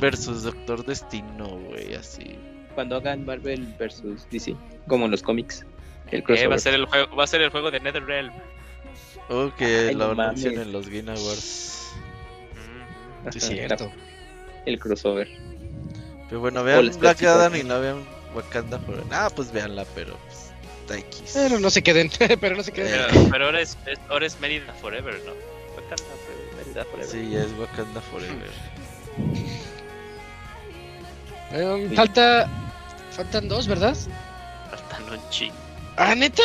versus 0.00 0.42
Doctor 0.42 0.84
Destino, 0.84 1.48
güey, 1.48 1.94
así. 1.94 2.38
Cuando 2.74 2.96
hagan 2.96 3.24
Marvel 3.24 3.66
versus 3.78 4.26
DC. 4.30 4.54
Como 4.88 5.04
en 5.06 5.10
los 5.12 5.22
cómics. 5.22 5.64
El 6.10 6.22
Eh, 6.28 6.46
va 6.46 6.56
a 6.56 6.58
ser 6.58 6.74
el 6.74 6.84
juego, 6.86 7.14
va 7.16 7.24
a 7.24 7.26
ser 7.26 7.40
el 7.40 7.50
juego 7.50 7.70
de 7.70 7.80
NetherRealm. 7.80 8.32
O 9.28 9.54
que 9.56 9.88
Ay, 9.88 9.94
lo 9.94 10.12
en 10.12 10.72
los 10.72 10.88
Game 10.88 11.10
Awards. 11.10 11.92
Mm. 13.24 13.30
Sí, 13.32 13.40
cierto. 13.40 13.90
El 14.66 14.78
crossover. 14.78 15.28
Pero 16.28 16.40
bueno, 16.40 16.64
vean 16.64 16.90
Black 16.98 17.22
Adam 17.22 17.54
y 17.56 17.62
no 17.62 17.80
vean 17.80 18.04
Wakanda 18.34 18.78
Forever. 18.78 19.04
Ah, 19.10 19.30
pues 19.34 19.52
véanla, 19.52 19.84
pero 19.94 20.16
pues, 20.26 20.50
está 20.80 20.98
X. 20.98 21.30
Pero 21.34 21.58
no 21.60 21.70
se 21.70 21.82
queden, 21.82 22.10
pero 22.40 22.56
no 22.56 22.62
se 22.62 22.72
queden. 22.72 23.00
Pero, 23.12 23.28
pero 23.30 23.44
ahora 23.46 23.60
es, 23.60 23.78
es- 23.86 23.98
ahora 24.08 24.26
es 24.26 24.38
Mérida 24.40 24.72
Forever, 24.74 25.14
¿no? 25.24 25.32
Wakanda 25.76 26.04
Forever, 26.24 26.56
Mérida 26.56 26.84
Forever. 26.84 27.10
Sí, 27.10 27.30
ya 27.30 27.42
es 27.42 27.52
Wakanda 27.58 28.00
Forever. 28.00 28.50
Eh, 31.52 31.92
falta. 31.94 32.48
Faltan 33.12 33.46
dos, 33.48 33.68
¿verdad? 33.68 33.96
Faltan 34.70 35.12
un 35.20 35.30
chingo. 35.30 35.54
Ah, 35.96 36.14
neta. 36.16 36.42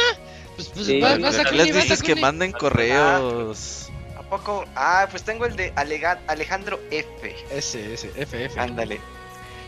Pues, 0.60 0.72
pues 0.74 0.86
Sí, 0.88 1.00
va- 1.00 1.12
ahorita 1.12 1.28
vas 1.30 1.40
a 1.40 1.44
¿Qué 1.46 1.50
Kuni, 1.52 1.64
les 1.64 1.74
dices 1.76 2.04
que 2.04 2.16
manden 2.16 2.52
correos? 2.52 3.90
¿A 4.18 4.24
poco? 4.24 4.66
Ah, 4.76 5.08
pues 5.10 5.24
tengo 5.24 5.46
el 5.46 5.56
de 5.56 5.74
Alega- 5.76 6.20
Alejandro 6.28 6.80
F. 6.92 7.36
Ese, 7.52 7.94
ese, 7.94 8.12
F, 8.16 8.46
F. 8.46 8.60
Ándale. 8.60 9.00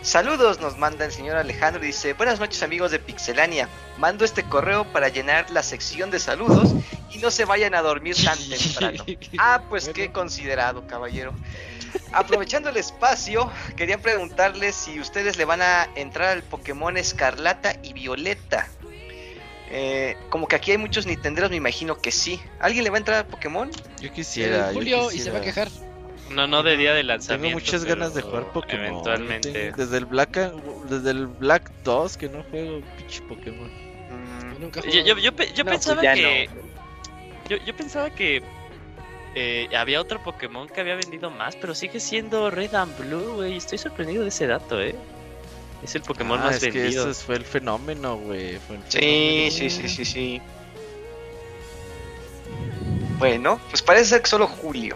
Saludos, 0.03 0.59
nos 0.59 0.77
manda 0.77 1.05
el 1.05 1.11
señor 1.11 1.37
Alejandro. 1.37 1.81
Dice: 1.81 2.13
Buenas 2.13 2.39
noches, 2.39 2.61
amigos 2.63 2.91
de 2.91 2.99
Pixelania. 2.99 3.69
Mando 3.97 4.25
este 4.25 4.43
correo 4.43 4.83
para 4.91 5.09
llenar 5.09 5.49
la 5.51 5.61
sección 5.63 6.09
de 6.11 6.19
saludos 6.19 6.73
y 7.11 7.19
no 7.19 7.29
se 7.31 7.45
vayan 7.45 7.73
a 7.75 7.81
dormir 7.81 8.15
tan 8.23 8.37
temprano. 8.49 9.05
Ah, 9.37 9.61
pues 9.69 9.83
Bueno. 9.85 9.93
qué 9.95 10.11
considerado, 10.11 10.85
caballero. 10.87 11.33
aprovechando 12.13 12.69
el 12.69 12.77
espacio, 12.77 13.49
quería 13.77 13.97
preguntarles 13.99 14.75
si 14.75 14.99
ustedes 14.99 15.37
le 15.37 15.45
van 15.45 15.61
a 15.61 15.87
entrar 15.95 16.29
al 16.29 16.41
Pokémon 16.43 16.97
Escarlata 16.97 17.75
y 17.83 17.93
Violeta. 17.93 18.67
Eh, 19.73 20.17
como 20.29 20.47
que 20.47 20.57
aquí 20.57 20.71
hay 20.71 20.77
muchos 20.77 21.05
Nintenderos, 21.05 21.49
me 21.49 21.55
imagino 21.55 21.95
que 22.01 22.11
sí. 22.11 22.41
¿Alguien 22.59 22.83
le 22.83 22.89
va 22.89 22.97
a 22.97 22.99
entrar 22.99 23.17
al 23.19 23.25
Pokémon? 23.27 23.71
Yo 24.01 24.11
quisiera. 24.11 24.67
En 24.69 24.73
yo 24.73 24.73
Julio 24.73 25.11
y 25.11 25.19
se 25.19 25.31
va 25.31 25.37
a 25.39 25.41
quejar. 25.41 25.69
No, 26.29 26.45
no 26.47 26.61
de 26.63 26.75
día 26.77 26.91
de 26.91 26.97
Tengo 27.01 27.07
lanzamiento. 27.13 27.57
muchas 27.59 27.85
ganas 27.85 28.13
de 28.13 28.21
jugar 28.21 28.51
Pokémon. 28.51 28.85
Eventualmente. 28.85 29.51
Tengo- 29.51 29.77
Desde 29.77 29.97
el 29.97 30.05
Black 30.05 30.37
desde 30.89 31.11
el 31.11 31.27
Black 31.27 31.71
2 31.83 32.17
que 32.17 32.27
no 32.29 32.43
juego 32.43 32.81
pinche 32.97 33.21
Pokémon. 33.23 33.69
Mm, 33.69 34.53
Yo 34.53 34.59
nunca 34.59 34.81
Yo, 34.81 34.87
jugué. 34.89 35.03
yo, 35.05 35.17
yo, 35.17 35.31
pe- 35.35 35.53
yo 35.53 35.63
No, 35.63 35.71
pues 35.71 35.85
pensaba 35.85 36.01
que. 36.13 36.49
no. 36.53 36.61
Yo, 37.49 37.57
yo 37.65 37.75
pensaba 37.75 38.09
que. 38.09 38.41
eh, 39.35 39.69
había 39.75 40.01
otro 40.01 40.21
Pokémon 40.21 40.67
que 40.67 40.81
había 40.81 40.95
vendido 40.95 41.29
más, 41.31 41.55
pero 41.55 41.73
sigue 41.73 42.01
siendo 42.01 42.49
Red 42.51 42.75
and 42.75 42.97
Blue, 42.97 43.35
güey. 43.35 43.55
Estoy 43.55 43.77
sorprendido 43.77 44.23
de 44.23 44.29
ese 44.29 44.47
dato, 44.47 44.81
eh. 44.81 44.95
Es 45.83 45.95
el 45.95 46.01
Pokémon 46.01 46.39
Ah, 46.39 46.45
más 46.45 46.55
es 46.55 46.71
que 46.71 46.79
vendido. 46.79 47.09
ese 47.09 47.23
fue 47.23 47.35
el 47.35 47.45
fenómeno, 47.45 48.17
güey. 48.17 48.59
Sí, 48.89 49.49
sí, 49.51 49.69
sí, 49.69 49.89
sí, 49.89 50.05
sí. 50.05 50.41
Bueno, 53.17 53.59
pues 53.69 53.81
parece 53.81 54.05
ser 54.05 54.21
que 54.21 54.29
solo 54.29 54.47
Julio. 54.47 54.95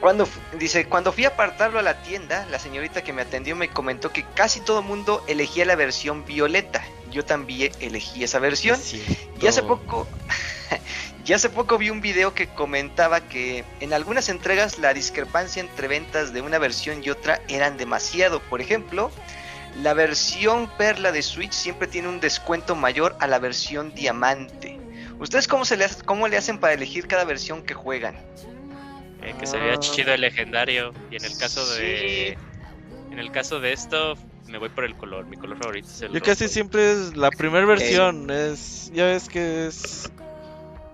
Cuando 0.00 0.26
dice, 0.58 0.86
cuando 0.86 1.12
fui 1.12 1.24
a 1.26 1.28
apartarlo 1.28 1.78
a 1.78 1.82
la 1.82 2.02
tienda, 2.02 2.46
la 2.50 2.58
señorita 2.58 3.02
que 3.02 3.12
me 3.12 3.22
atendió 3.22 3.54
me 3.54 3.68
comentó 3.68 4.10
que 4.10 4.24
casi 4.34 4.60
todo 4.60 4.82
mundo 4.82 5.22
elegía 5.28 5.64
la 5.66 5.74
versión 5.76 6.24
violeta. 6.24 6.82
Yo 7.10 7.24
también 7.24 7.72
elegí 7.80 8.24
esa 8.24 8.38
versión. 8.38 8.80
Y 9.42 9.46
hace 9.46 9.62
poco, 9.62 10.06
y 11.26 11.32
hace 11.32 11.50
poco 11.50 11.76
vi 11.76 11.90
un 11.90 12.00
video 12.00 12.32
que 12.34 12.46
comentaba 12.48 13.20
que 13.20 13.64
en 13.80 13.92
algunas 13.92 14.28
entregas 14.28 14.78
la 14.78 14.94
discrepancia 14.94 15.60
entre 15.60 15.86
ventas 15.88 16.32
de 16.32 16.40
una 16.40 16.58
versión 16.58 17.02
y 17.04 17.10
otra 17.10 17.42
eran 17.48 17.76
demasiado. 17.76 18.40
Por 18.40 18.62
ejemplo, 18.62 19.10
la 19.76 19.94
versión 19.94 20.68
perla 20.76 21.12
de 21.12 21.22
Switch 21.22 21.52
siempre 21.52 21.86
tiene 21.88 22.08
un 22.08 22.20
descuento 22.20 22.74
mayor 22.76 23.16
a 23.20 23.26
la 23.26 23.38
versión 23.38 23.94
diamante. 23.94 24.78
¿Ustedes 25.18 25.46
cómo, 25.48 25.64
se 25.64 25.76
le, 25.76 25.84
hace- 25.84 26.02
cómo 26.04 26.28
le 26.28 26.36
hacen 26.36 26.58
para 26.58 26.72
elegir 26.74 27.06
cada 27.06 27.24
versión 27.24 27.62
que 27.62 27.74
juegan? 27.74 28.16
Eh, 29.22 29.34
que 29.38 29.46
se 29.46 29.58
vea 29.58 29.74
Ah. 29.74 29.78
chido 29.78 30.12
el 30.14 30.22
legendario. 30.22 30.92
Y 31.10 31.16
en 31.16 31.24
el 31.24 31.36
caso 31.36 31.66
de. 31.74 32.38
En 33.10 33.18
el 33.18 33.30
caso 33.30 33.60
de 33.60 33.72
esto, 33.72 34.14
me 34.48 34.56
voy 34.58 34.70
por 34.70 34.84
el 34.84 34.96
color. 34.96 35.26
Mi 35.26 35.36
color 35.36 35.58
favorito 35.58 35.88
es 35.88 36.00
el 36.02 36.12
Yo 36.12 36.20
casi 36.20 36.44
rojo. 36.44 36.54
siempre 36.54 36.92
es 36.92 37.16
la 37.16 37.30
primera 37.30 37.66
versión. 37.66 38.30
Es. 38.30 38.90
Ya 38.94 39.04
ves 39.06 39.28
que 39.28 39.66
es. 39.66 40.10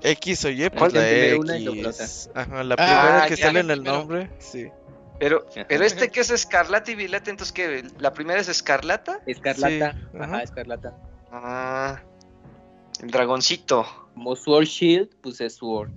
X 0.03 0.45
o 0.45 0.51
Y, 0.51 0.69
pues 0.71 0.93
la 0.93 1.01
Primero 1.03 1.41
una 1.41 1.59
y 1.59 1.65
luego 1.65 1.83
la 1.83 1.91
X. 1.91 2.31
Ajá, 2.35 2.63
la 2.65 2.75
Ah, 2.75 2.77
primera 2.77 3.27
que 3.29 3.37
ya, 3.37 3.47
sale 3.47 3.61
en 3.61 3.71
el 3.71 3.81
primero. 3.81 3.99
nombre. 3.99 4.31
Sí. 4.39 4.67
Pero, 5.19 5.47
pero 5.69 5.85
este 5.85 6.11
que 6.11 6.21
es 6.21 6.31
escarlata 6.31 6.91
y 6.91 6.95
violeta, 6.95 7.31
entonces 7.31 7.53
que 7.53 7.85
la 7.99 8.13
primera 8.13 8.41
es 8.41 8.49
escarlata. 8.49 9.21
Escarlata. 9.27 9.93
Sí, 9.93 9.99
Ajá, 10.15 10.25
ajá. 10.25 10.43
escarlata. 10.43 10.95
Ah, 11.33 12.01
el 13.03 13.11
dragoncito. 13.11 13.87
Como 14.15 14.37
Sword 14.37 14.67
Shield, 14.67 15.09
pues 15.23 15.41
es 15.41 15.55
Sword. 15.57 15.91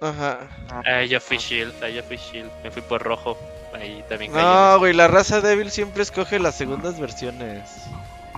Ajá. 0.00 0.48
Ah, 0.86 1.04
yo 1.04 1.20
fui 1.20 1.38
Shield, 1.38 1.72
ah, 1.82 1.88
yo 1.88 2.02
fui 2.02 2.16
Shield. 2.16 2.50
Me 2.62 2.70
fui 2.70 2.82
por 2.82 3.02
rojo. 3.02 3.36
Ahí 3.74 4.04
también 4.08 4.32
No, 4.32 4.78
güey, 4.78 4.92
la 4.92 5.08
raza 5.08 5.40
débil 5.40 5.70
siempre 5.70 6.02
escoge 6.02 6.38
las 6.38 6.56
segundas 6.56 6.98
versiones. 7.00 7.70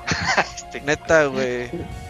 Este, 0.56 0.80
Neta, 0.80 1.26
güey. 1.26 1.70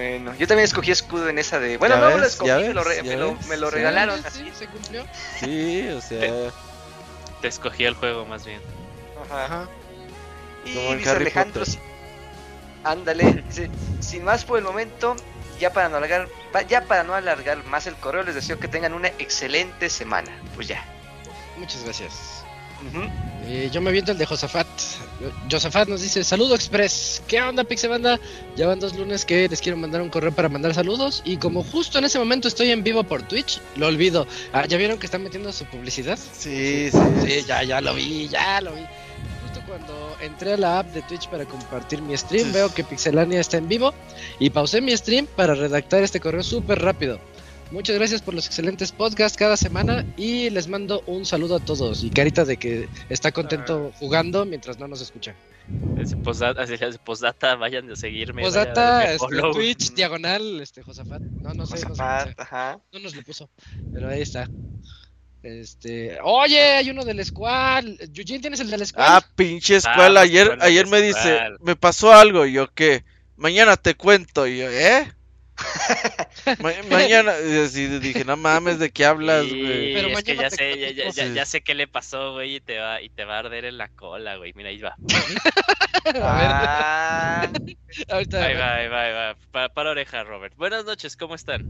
Bueno, 0.00 0.34
yo 0.34 0.46
también 0.46 0.64
escogí 0.64 0.90
escudo 0.92 1.28
en 1.28 1.38
esa 1.38 1.60
de. 1.60 1.76
Bueno, 1.76 1.96
¿Ya 1.96 2.00
no 2.10 2.16
lo 2.16 2.24
escogí, 2.24 2.48
¿Ya 2.48 2.56
me 2.58 2.72
lo, 2.72 2.82
re- 2.84 3.02
me 3.02 3.08
¿Ya 3.10 3.16
lo- 3.16 3.34
ves? 3.36 3.46
me 3.48 3.56
lo 3.58 3.68
Sí. 3.68 3.74
regalaron 3.74 4.18
Sí, 4.20 4.24
así. 4.26 4.38
sí, 4.44 4.52
se 4.58 4.66
cumplió. 4.68 5.04
Sí, 5.38 5.88
o 5.88 6.00
sea. 6.00 6.50
Te 7.42 7.48
escogí 7.48 7.84
el 7.84 7.94
juego 7.94 8.24
más 8.24 8.46
bien. 8.46 8.60
Ajá. 9.30 9.68
Y 10.64 10.74
Como 10.74 10.92
en 10.92 10.98
dice 10.98 11.10
Harry 11.10 11.20
Alejandro, 11.24 11.64
Potter. 11.66 11.80
ándale, 12.84 13.42
dice, 13.46 13.70
sin 14.00 14.24
más 14.24 14.44
por 14.46 14.58
el 14.58 14.64
momento, 14.64 15.16
ya 15.58 15.70
para 15.72 15.90
no 15.90 15.98
alargar, 15.98 16.28
ya 16.68 16.82
para 16.86 17.02
no 17.04 17.14
alargar 17.14 17.62
más 17.66 17.86
el 17.86 17.94
correo, 17.96 18.22
les 18.22 18.34
deseo 18.34 18.58
que 18.58 18.68
tengan 18.68 18.94
una 18.94 19.08
excelente 19.18 19.90
semana. 19.90 20.30
Pues 20.54 20.66
ya. 20.68 20.82
Muchas 21.58 21.84
gracias. 21.84 22.39
Eh, 23.46 23.68
yo 23.72 23.80
me 23.80 23.90
viento 23.90 24.12
el 24.12 24.18
de 24.18 24.26
Josafat. 24.26 24.66
Josafat 25.50 25.88
nos 25.88 26.00
dice, 26.00 26.22
saludo 26.22 26.54
express. 26.54 27.22
¿Qué 27.26 27.40
onda, 27.42 27.64
Pixebanda? 27.64 28.20
Ya 28.56 28.66
van 28.66 28.78
dos 28.78 28.96
lunes 28.96 29.24
que 29.24 29.48
les 29.48 29.60
quiero 29.60 29.76
mandar 29.76 30.02
un 30.02 30.08
correo 30.08 30.32
para 30.32 30.48
mandar 30.48 30.72
saludos. 30.72 31.22
Y 31.24 31.36
como 31.36 31.64
justo 31.64 31.98
en 31.98 32.04
ese 32.04 32.18
momento 32.18 32.48
estoy 32.48 32.70
en 32.70 32.84
vivo 32.84 33.02
por 33.02 33.22
Twitch, 33.22 33.60
lo 33.76 33.88
olvido. 33.88 34.26
Ah, 34.52 34.66
¿Ya 34.66 34.76
vieron 34.76 34.98
que 34.98 35.06
están 35.06 35.22
metiendo 35.22 35.52
su 35.52 35.64
publicidad? 35.64 36.18
Sí, 36.18 36.90
sí. 36.92 36.98
Sí, 37.24 37.44
ya, 37.46 37.62
ya 37.64 37.80
lo 37.80 37.94
vi, 37.94 38.28
ya 38.28 38.60
lo 38.60 38.72
vi. 38.72 38.82
Justo 39.42 39.60
cuando 39.66 40.16
entré 40.20 40.52
a 40.52 40.56
la 40.56 40.78
app 40.78 40.92
de 40.94 41.02
Twitch 41.02 41.28
para 41.28 41.44
compartir 41.44 42.00
mi 42.02 42.16
stream, 42.16 42.52
veo 42.52 42.72
que 42.72 42.84
Pixelania 42.84 43.40
está 43.40 43.56
en 43.56 43.68
vivo 43.68 43.92
y 44.38 44.50
pausé 44.50 44.80
mi 44.80 44.96
stream 44.96 45.26
para 45.26 45.54
redactar 45.54 46.02
este 46.02 46.20
correo 46.20 46.42
súper 46.42 46.80
rápido. 46.80 47.20
Muchas 47.70 47.96
gracias 47.96 48.20
por 48.20 48.34
los 48.34 48.46
excelentes 48.46 48.90
podcasts 48.90 49.38
cada 49.38 49.56
semana 49.56 50.04
y 50.16 50.50
les 50.50 50.66
mando 50.66 51.02
un 51.06 51.24
saludo 51.24 51.56
a 51.56 51.60
todos 51.60 52.02
y 52.02 52.10
carita 52.10 52.44
de 52.44 52.56
que 52.56 52.88
está 53.08 53.30
contento 53.30 53.92
jugando 54.00 54.44
mientras 54.44 54.78
no 54.80 54.88
nos 54.88 55.00
escucha. 55.00 55.36
Postdata, 56.24 56.64
es, 56.64 56.98
postdata, 56.98 57.54
vayan 57.54 57.88
a 57.92 57.94
seguirme. 57.94 58.42
Posdata, 58.42 58.98
vayan 58.98 59.12
a 59.12 59.18
darme 59.18 59.36
este. 59.36 59.52
Twitch, 59.52 59.90
diagonal, 59.94 60.60
este, 60.60 60.82
Josafat. 60.82 61.22
No, 61.22 61.54
no 61.54 61.64
sé, 61.64 61.74
no 61.74 61.78
sé, 61.78 61.86
Josafat, 61.86 62.40
ajá. 62.40 62.80
no 62.92 62.98
nos 62.98 63.14
lo 63.14 63.22
puso, 63.22 63.48
pero 63.92 64.08
ahí 64.08 64.22
está. 64.22 64.48
Este, 65.42 66.18
oye, 66.22 66.60
hay 66.60 66.90
uno 66.90 67.04
del 67.04 67.24
Squall. 67.24 67.98
Eugene, 68.14 68.40
¿tienes 68.40 68.60
el 68.60 68.70
del 68.70 68.84
Squall? 68.84 69.06
Ah, 69.08 69.26
pinche 69.36 69.76
escuela. 69.76 70.20
Ah, 70.20 70.24
ayer 70.24 70.58
ayer 70.60 70.86
me 70.88 71.00
dice, 71.00 71.38
me 71.60 71.76
pasó 71.76 72.12
algo. 72.12 72.44
Y 72.46 72.52
yo, 72.54 72.72
¿qué? 72.74 73.04
Mañana 73.36 73.76
te 73.76 73.94
cuento. 73.94 74.46
Y 74.46 74.58
yo, 74.58 74.68
¿eh? 74.68 75.10
Ma- 76.60 76.72
mañana. 76.90 77.32
y 77.46 77.58
así 77.58 77.86
dije, 77.98 78.24
no 78.24 78.36
mames, 78.36 78.78
¿de 78.78 78.90
qué 78.90 79.04
hablas, 79.04 79.44
Sí, 79.44 79.60
güey? 79.62 79.94
Pero 79.94 80.08
es 80.08 80.24
que 80.24 80.36
ya 80.36 80.50
sé, 80.50 80.78
ya, 80.78 80.90
ya, 80.90 81.10
ya, 81.10 81.26
ya 81.26 81.44
sé 81.46 81.60
qué 81.62 81.74
le 81.74 81.86
pasó, 81.88 82.32
güey, 82.32 82.56
y 82.56 82.60
te 82.60 82.78
va, 82.78 83.00
y 83.02 83.08
te 83.10 83.24
va 83.24 83.36
a 83.36 83.38
arder 83.40 83.64
en 83.66 83.78
la 83.78 83.88
cola, 83.88 84.36
güey. 84.36 84.52
Mira, 84.54 84.70
ahí 84.70 84.78
va. 84.80 84.94
Ah, 86.14 87.50
Ahorita, 88.08 88.44
Ahí 88.44 88.54
va, 88.54 88.74
ahí 88.76 88.88
va, 88.88 89.02
ahí 89.02 89.12
va. 89.12 89.36
Pa- 89.50 89.68
para 89.68 89.90
oreja, 89.90 90.24
Robert. 90.24 90.54
Buenas 90.56 90.84
noches, 90.84 91.16
¿cómo 91.16 91.34
están? 91.34 91.62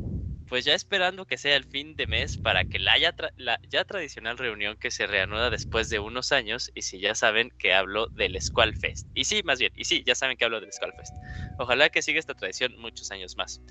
Pues 0.51 0.65
ya 0.65 0.75
esperando 0.75 1.27
que 1.27 1.39
sea 1.39 1.55
el 1.55 1.65
fin 1.65 1.95
de 1.95 2.09
mes 2.09 2.37
para 2.37 2.65
que 2.65 2.81
la 2.81 2.99
ya, 2.99 3.15
la 3.37 3.61
ya 3.69 3.85
tradicional 3.85 4.37
reunión 4.37 4.77
que 4.77 4.91
se 4.91 5.07
reanuda 5.07 5.49
después 5.49 5.89
de 5.91 6.01
unos 6.01 6.33
años, 6.33 6.73
y 6.75 6.83
si 6.83 6.99
ya 6.99 7.15
saben 7.15 7.53
que 7.57 7.73
hablo 7.73 8.09
del 8.09 8.39
Squall 8.43 8.75
Fest. 8.75 9.07
Y 9.15 9.25
sí, 9.25 9.43
más 9.45 9.61
bien, 9.61 9.71
y 9.77 9.85
sí, 9.85 10.03
ya 10.05 10.17
saben 10.17 10.37
que 10.37 10.45
hablo 10.45 10.61
del 10.61 10.73
Squall 10.73 10.93
Fest. 10.97 11.15
Ojalá 11.57 11.89
que 11.89 12.03
siga 12.03 12.19
esta 12.19 12.35
tradición 12.35 12.75
muchos 12.79 13.13
años 13.13 13.37
más. 13.37 13.63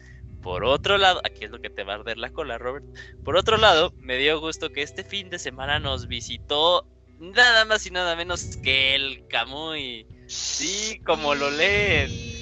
Por 0.42 0.64
otro 0.64 0.98
lado, 0.98 1.20
aquí 1.26 1.44
es 1.44 1.52
lo 1.52 1.60
que 1.60 1.70
te 1.70 1.84
va 1.84 1.94
a 1.94 1.96
arder 1.98 2.18
la 2.18 2.30
cola, 2.30 2.58
Robert. 2.58 2.86
Por 3.26 3.36
otro 3.36 3.58
lado, 3.58 3.94
me 4.00 4.16
dio 4.16 4.40
gusto 4.40 4.70
que 4.70 4.82
este 4.82 5.04
fin 5.04 5.30
de 5.30 5.38
semana 5.38 5.80
nos 5.80 6.08
visitó 6.08 6.86
nada 7.20 7.66
más 7.66 7.86
y 7.88 7.92
nada 7.92 8.16
menos 8.16 8.56
que 8.64 8.96
el 8.96 9.28
Camuy. 9.28 10.08
Sí, 10.28 11.02
como 11.06 11.36
lo 11.36 11.52
leen. 11.52 12.39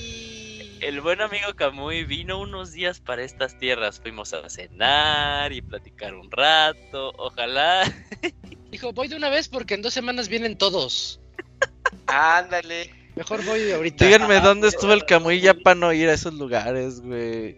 El 0.82 1.02
buen 1.02 1.22
amigo 1.22 1.54
Camuy 1.56 2.04
vino 2.04 2.40
unos 2.40 2.72
días 2.72 3.00
para 3.00 3.24
estas 3.24 3.58
tierras. 3.58 4.00
Fuimos 4.00 4.34
a 4.34 4.48
cenar 4.50 5.52
y 5.52 5.62
platicar 5.62 6.14
un 6.14 6.30
rato. 6.32 7.14
Ojalá. 7.18 7.84
Dijo, 8.72 8.94
voy 8.94 9.08
de 9.08 9.16
una 9.16 9.30
vez 9.30 9.48
porque 9.50 9.74
en 9.74 9.82
dos 9.82 9.94
semanas 9.94 10.28
vienen 10.28 10.58
todos. 10.58 11.20
ándale. 12.06 12.92
Mejor 13.16 13.44
voy 13.46 13.72
ahorita. 13.72 14.06
Díganme 14.06 14.40
dónde 14.40 14.68
estuvo 14.68 14.94
el 14.94 15.06
Camuy 15.06 15.42
ya 15.42 15.56
para 15.56 15.76
no 15.76 15.92
ir 15.94 16.10
a 16.10 16.14
esos 16.14 16.34
lugares, 16.36 17.02
güey. 17.02 17.58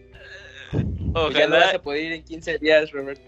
Ya 0.72 0.78
no 0.80 1.12
vas 1.12 1.30
Ojalá. 1.30 1.70
a 1.74 1.82
poder 1.82 2.04
ir 2.04 2.12
en 2.12 2.24
15 2.24 2.58
días, 2.58 2.90
Robert. 2.92 3.20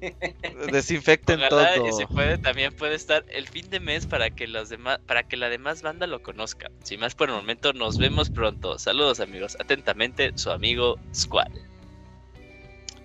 Desinfecten 0.72 1.40
Ojalá 1.42 1.74
todo. 1.74 1.88
y 1.88 1.92
si 1.92 2.06
puede 2.06 2.38
también 2.38 2.72
puede 2.74 2.94
estar 2.94 3.24
el 3.28 3.48
fin 3.48 3.68
de 3.70 3.80
mes 3.80 4.06
para 4.06 4.30
que 4.30 4.46
los 4.46 4.68
demás 4.68 5.00
para 5.06 5.24
que 5.24 5.36
la 5.36 5.48
demás 5.48 5.82
banda 5.82 6.06
lo 6.06 6.22
conozca. 6.22 6.70
Sin 6.82 7.00
más 7.00 7.14
por 7.14 7.28
el 7.28 7.34
momento, 7.34 7.72
nos 7.72 7.98
vemos 7.98 8.30
pronto. 8.30 8.78
Saludos 8.78 9.20
amigos. 9.20 9.56
Atentamente, 9.60 10.32
su 10.36 10.50
amigo 10.50 10.98
Squall. 11.14 11.52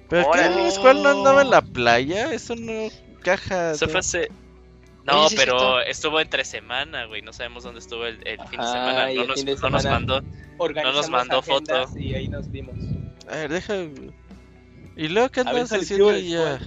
¿Pero 0.10 0.24
qué? 0.32 0.40
Órale. 0.40 0.66
¿El 0.66 0.72
Squall 0.72 1.02
no 1.02 1.10
andaba 1.10 1.42
en 1.42 1.50
la 1.50 1.62
playa? 1.62 2.34
Eso 2.34 2.56
no 2.56 2.90
caja. 3.22 3.72
Eso 3.72 3.86
¿no? 3.86 3.92
fue 3.92 4.00
hace- 4.00 4.32
No, 5.04 5.22
Oye, 5.22 5.30
sí 5.30 5.36
es 5.36 5.42
pero 5.42 5.82
estuvo 5.82 6.20
entre 6.20 6.46
semana, 6.46 7.06
güey. 7.06 7.22
No 7.22 7.34
sabemos 7.34 7.64
dónde 7.64 7.80
estuvo 7.80 8.06
el, 8.06 8.20
el 8.26 8.38
fin 8.48 8.60
de 8.60 8.68
semana. 8.68 9.14
No 9.14 9.26
nos, 9.26 9.36
fin 9.38 9.46
de 9.48 9.56
no 9.56 9.70
nos 9.70 9.86
mandó. 9.86 10.24
Mandó 11.10 11.42
foto. 11.42 11.86
Y 11.98 12.14
ahí 12.14 12.28
nos 12.28 12.52
vimos. 12.52 12.76
A 13.28 13.36
ver, 13.38 13.52
deja. 13.52 13.76
¿Y 14.96 15.08
luego 15.08 15.30
qué 15.30 15.40
andas 15.40 15.72
haciendo 15.74 16.12
el 16.12 16.28
ya? 16.28 16.60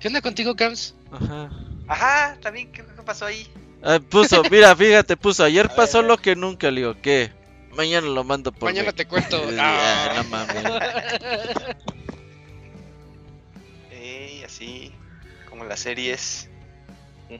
¿Qué 0.00 0.08
onda 0.08 0.20
contigo, 0.20 0.54
Cams? 0.56 0.94
Ajá. 1.12 1.50
Ajá, 1.88 2.36
también, 2.40 2.70
¿qué, 2.72 2.82
qué 2.82 3.02
pasó 3.04 3.26
ahí? 3.26 3.46
Ah, 3.82 3.98
puso, 4.08 4.42
mira, 4.50 4.74
fíjate, 4.76 5.16
puso. 5.16 5.44
Ayer 5.44 5.66
A 5.66 5.74
pasó 5.74 5.98
ver, 5.98 6.06
lo 6.08 6.16
que 6.18 6.34
nunca. 6.36 6.70
Le 6.70 6.80
digo, 6.82 6.96
¿qué? 7.02 7.30
Mañana 7.76 8.06
lo 8.06 8.22
mando 8.24 8.52
por. 8.52 8.70
Mañana 8.70 8.92
te 8.92 9.06
cuento. 9.06 9.42
Ah, 9.58 10.08
Ah. 10.10 10.22
no 10.22 10.24
mames. 10.30 10.64
Ey, 13.90 14.42
así. 14.44 14.92
como 15.48 15.64
las 15.64 15.80
series. 15.80 16.48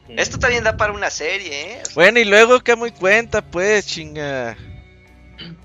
Esto 0.09 0.39
también 0.39 0.65
da 0.65 0.77
para 0.77 0.93
una 0.93 1.11
serie, 1.11 1.75
¿eh? 1.75 1.79
O 1.83 1.85
sea, 1.87 1.95
Bueno, 1.95 2.19
y 2.19 2.25
luego 2.25 2.61
que 2.61 2.75
muy 2.75 2.91
cuenta, 2.91 3.43
pues, 3.43 3.87
chinga. 3.87 4.57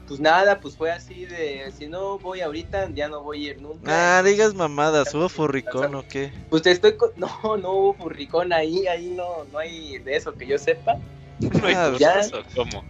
Pues 0.10 0.20
nada, 0.20 0.60
pues 0.60 0.76
fue 0.76 0.92
así 0.92 1.26
de, 1.26 1.72
si 1.78 1.88
no 1.88 2.18
voy 2.18 2.42
ahorita, 2.42 2.90
ya 2.96 3.08
no 3.08 3.22
voy 3.22 3.46
a 3.46 3.52
ir 3.52 3.62
nunca. 3.62 4.18
Ah, 4.18 4.24
digas 4.24 4.56
mamadas, 4.56 5.14
¿hubo 5.14 5.30
furricón 5.30 5.94
o 5.94 6.06
qué? 6.06 6.34
Pues 6.50 6.64
te 6.64 6.72
estoy, 6.72 6.98
co- 6.98 7.14
no, 7.16 7.30
no 7.58 7.72
hubo 7.74 7.94
furricón 7.94 8.52
ahí, 8.52 8.88
ahí 8.88 9.14
no, 9.16 9.46
no 9.52 9.60
hay 9.60 10.00
de 10.00 10.16
eso 10.16 10.34
que 10.34 10.48
yo 10.48 10.58
sepa. 10.58 10.98
No 11.40 11.68
hay 11.68 11.74
Ah, 11.78 11.94
ya. 12.00 12.14
cursos, 12.16 12.34
¿o 12.34 12.56
¿Cómo? 12.56 12.84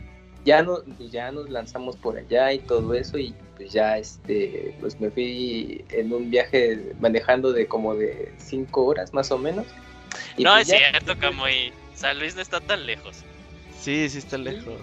Ya 0.45 0.63
no, 0.63 0.77
pues 0.97 1.11
ya 1.11 1.29
nos 1.33 1.49
lanzamos 1.49 1.97
por 1.97 2.17
allá 2.17 2.53
y 2.53 2.59
todo 2.59 2.93
eso 2.93 3.17
y 3.17 3.35
pues 3.57 3.73
ya 3.73 3.97
este, 3.97 4.73
pues 4.79 4.97
me 5.01 5.11
fui 5.11 5.83
en 5.91 6.13
un 6.13 6.31
viaje 6.31 6.93
manejando 7.01 7.51
de 7.51 7.67
como 7.67 7.93
de 7.95 8.33
cinco 8.37 8.85
horas 8.85 9.13
más 9.13 9.29
o 9.31 9.37
menos. 9.37 9.65
Y 10.37 10.45
No, 10.45 10.51
pues 10.53 10.69
es 10.69 10.79
ya- 10.79 10.89
cierto, 10.91 11.19
Camuy. 11.19 11.73
San 11.93 12.17
Luis 12.17 12.33
no 12.35 12.41
está 12.41 12.61
tan 12.61 12.85
lejos. 12.85 13.17
Sí, 13.77 14.07
sí 14.09 14.19
está 14.19 14.37
lejos. 14.37 14.79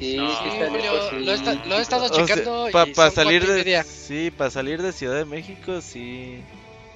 Sí, 0.00 0.16
No. 0.16 0.28
sí 0.42 0.48
está 0.48 0.70
Julio, 0.70 0.92
lejos, 0.92 1.10
sí. 1.10 1.24
lo, 1.24 1.30
he 1.30 1.34
esta- 1.34 1.54
lo 1.54 1.78
he 1.78 1.82
estado 1.82 2.04
O 2.06 2.08
sea, 2.08 2.26
checando 2.26 2.68
pa- 2.94 3.10
salir 3.10 3.46
de 3.46 3.84
sí, 3.84 4.30
para 4.30 4.50
salir 4.50 4.80
de 4.82 4.92
Ciudad 4.92 5.16
de 5.16 5.26
México, 5.26 5.80
sí. 5.80 6.42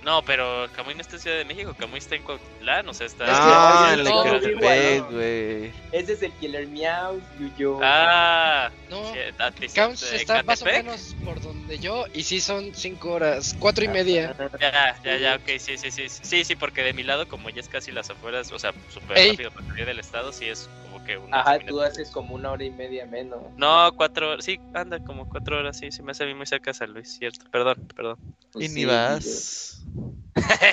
No, 0.05 0.23
pero 0.23 0.69
Camuy 0.77 0.95
no 0.95 1.01
está 1.01 1.17
en 1.17 1.23
Ciudad 1.23 1.39
de 1.39 1.45
México, 1.47 1.75
Camuy 1.79 1.99
está 1.99 2.15
en 2.15 2.23
Cuautitlán, 2.23 2.87
o 2.87 2.93
sea, 2.93 3.07
está... 3.07 3.25
Ah, 3.27 3.75
oye, 3.75 3.95
el 3.95 4.05
todo 4.05 4.23
Ecatepec, 4.37 4.57
igual, 4.59 5.03
güey. 5.11 5.73
Ese 5.93 6.13
es 6.13 6.23
el 6.23 6.33
Killer 6.33 6.67
Meow, 6.67 7.23
Yuyo. 7.41 7.79
Ah, 7.83 8.71
No, 8.91 9.13
de 9.15 10.17
está 10.17 10.43
más 10.43 10.61
o 10.61 10.65
menos 10.67 11.17
por 11.25 11.41
donde 11.41 11.79
yo 11.79 12.05
y 12.13 12.23
sí 12.23 12.41
son 12.41 12.75
cinco 12.75 13.13
horas, 13.13 13.57
cuatro 13.59 13.83
y 13.85 13.89
media. 13.89 14.37
Ya, 14.61 14.95
ya, 15.03 15.17
ya, 15.17 15.35
ok, 15.37 15.59
sí, 15.59 15.79
sí, 15.79 15.91
sí, 15.91 16.09
sí, 16.11 16.45
sí, 16.45 16.55
porque 16.55 16.83
de 16.83 16.93
mi 16.93 17.03
lado, 17.03 17.27
como 17.27 17.49
ya 17.49 17.61
es 17.61 17.69
casi 17.69 17.91
las 17.91 18.11
afueras, 18.11 18.53
o 18.53 18.59
sea, 18.59 18.75
súper 18.93 19.17
rápido 19.31 19.51
para 19.53 19.67
salir 19.69 19.87
del 19.87 19.99
estado, 20.01 20.33
sí 20.33 20.47
es 20.47 20.69
que 21.05 21.19
Ajá, 21.31 21.59
tú 21.59 21.81
haces 21.81 22.11
como 22.11 22.35
una 22.35 22.51
hora 22.51 22.65
y 22.65 22.71
media 22.71 23.07
menos. 23.07 23.43
No, 23.57 23.91
cuatro 23.97 24.31
horas, 24.33 24.45
sí, 24.45 24.59
anda, 24.73 24.99
como 25.01 25.27
cuatro 25.27 25.59
horas, 25.59 25.77
sí, 25.77 25.91
se 25.91 26.03
me 26.03 26.11
hace 26.11 26.25
a 26.25 26.27
mí 26.27 26.35
muy 26.35 26.47
cerca 26.47 26.71
de 26.71 26.75
San 26.75 26.93
Luis, 26.93 27.09
cierto, 27.09 27.45
perdón, 27.51 27.77
perdón. 27.95 28.17
Pues 28.53 28.67
y 28.67 28.69
sí, 28.69 28.81
ni 28.81 28.85
vas. 28.85 29.85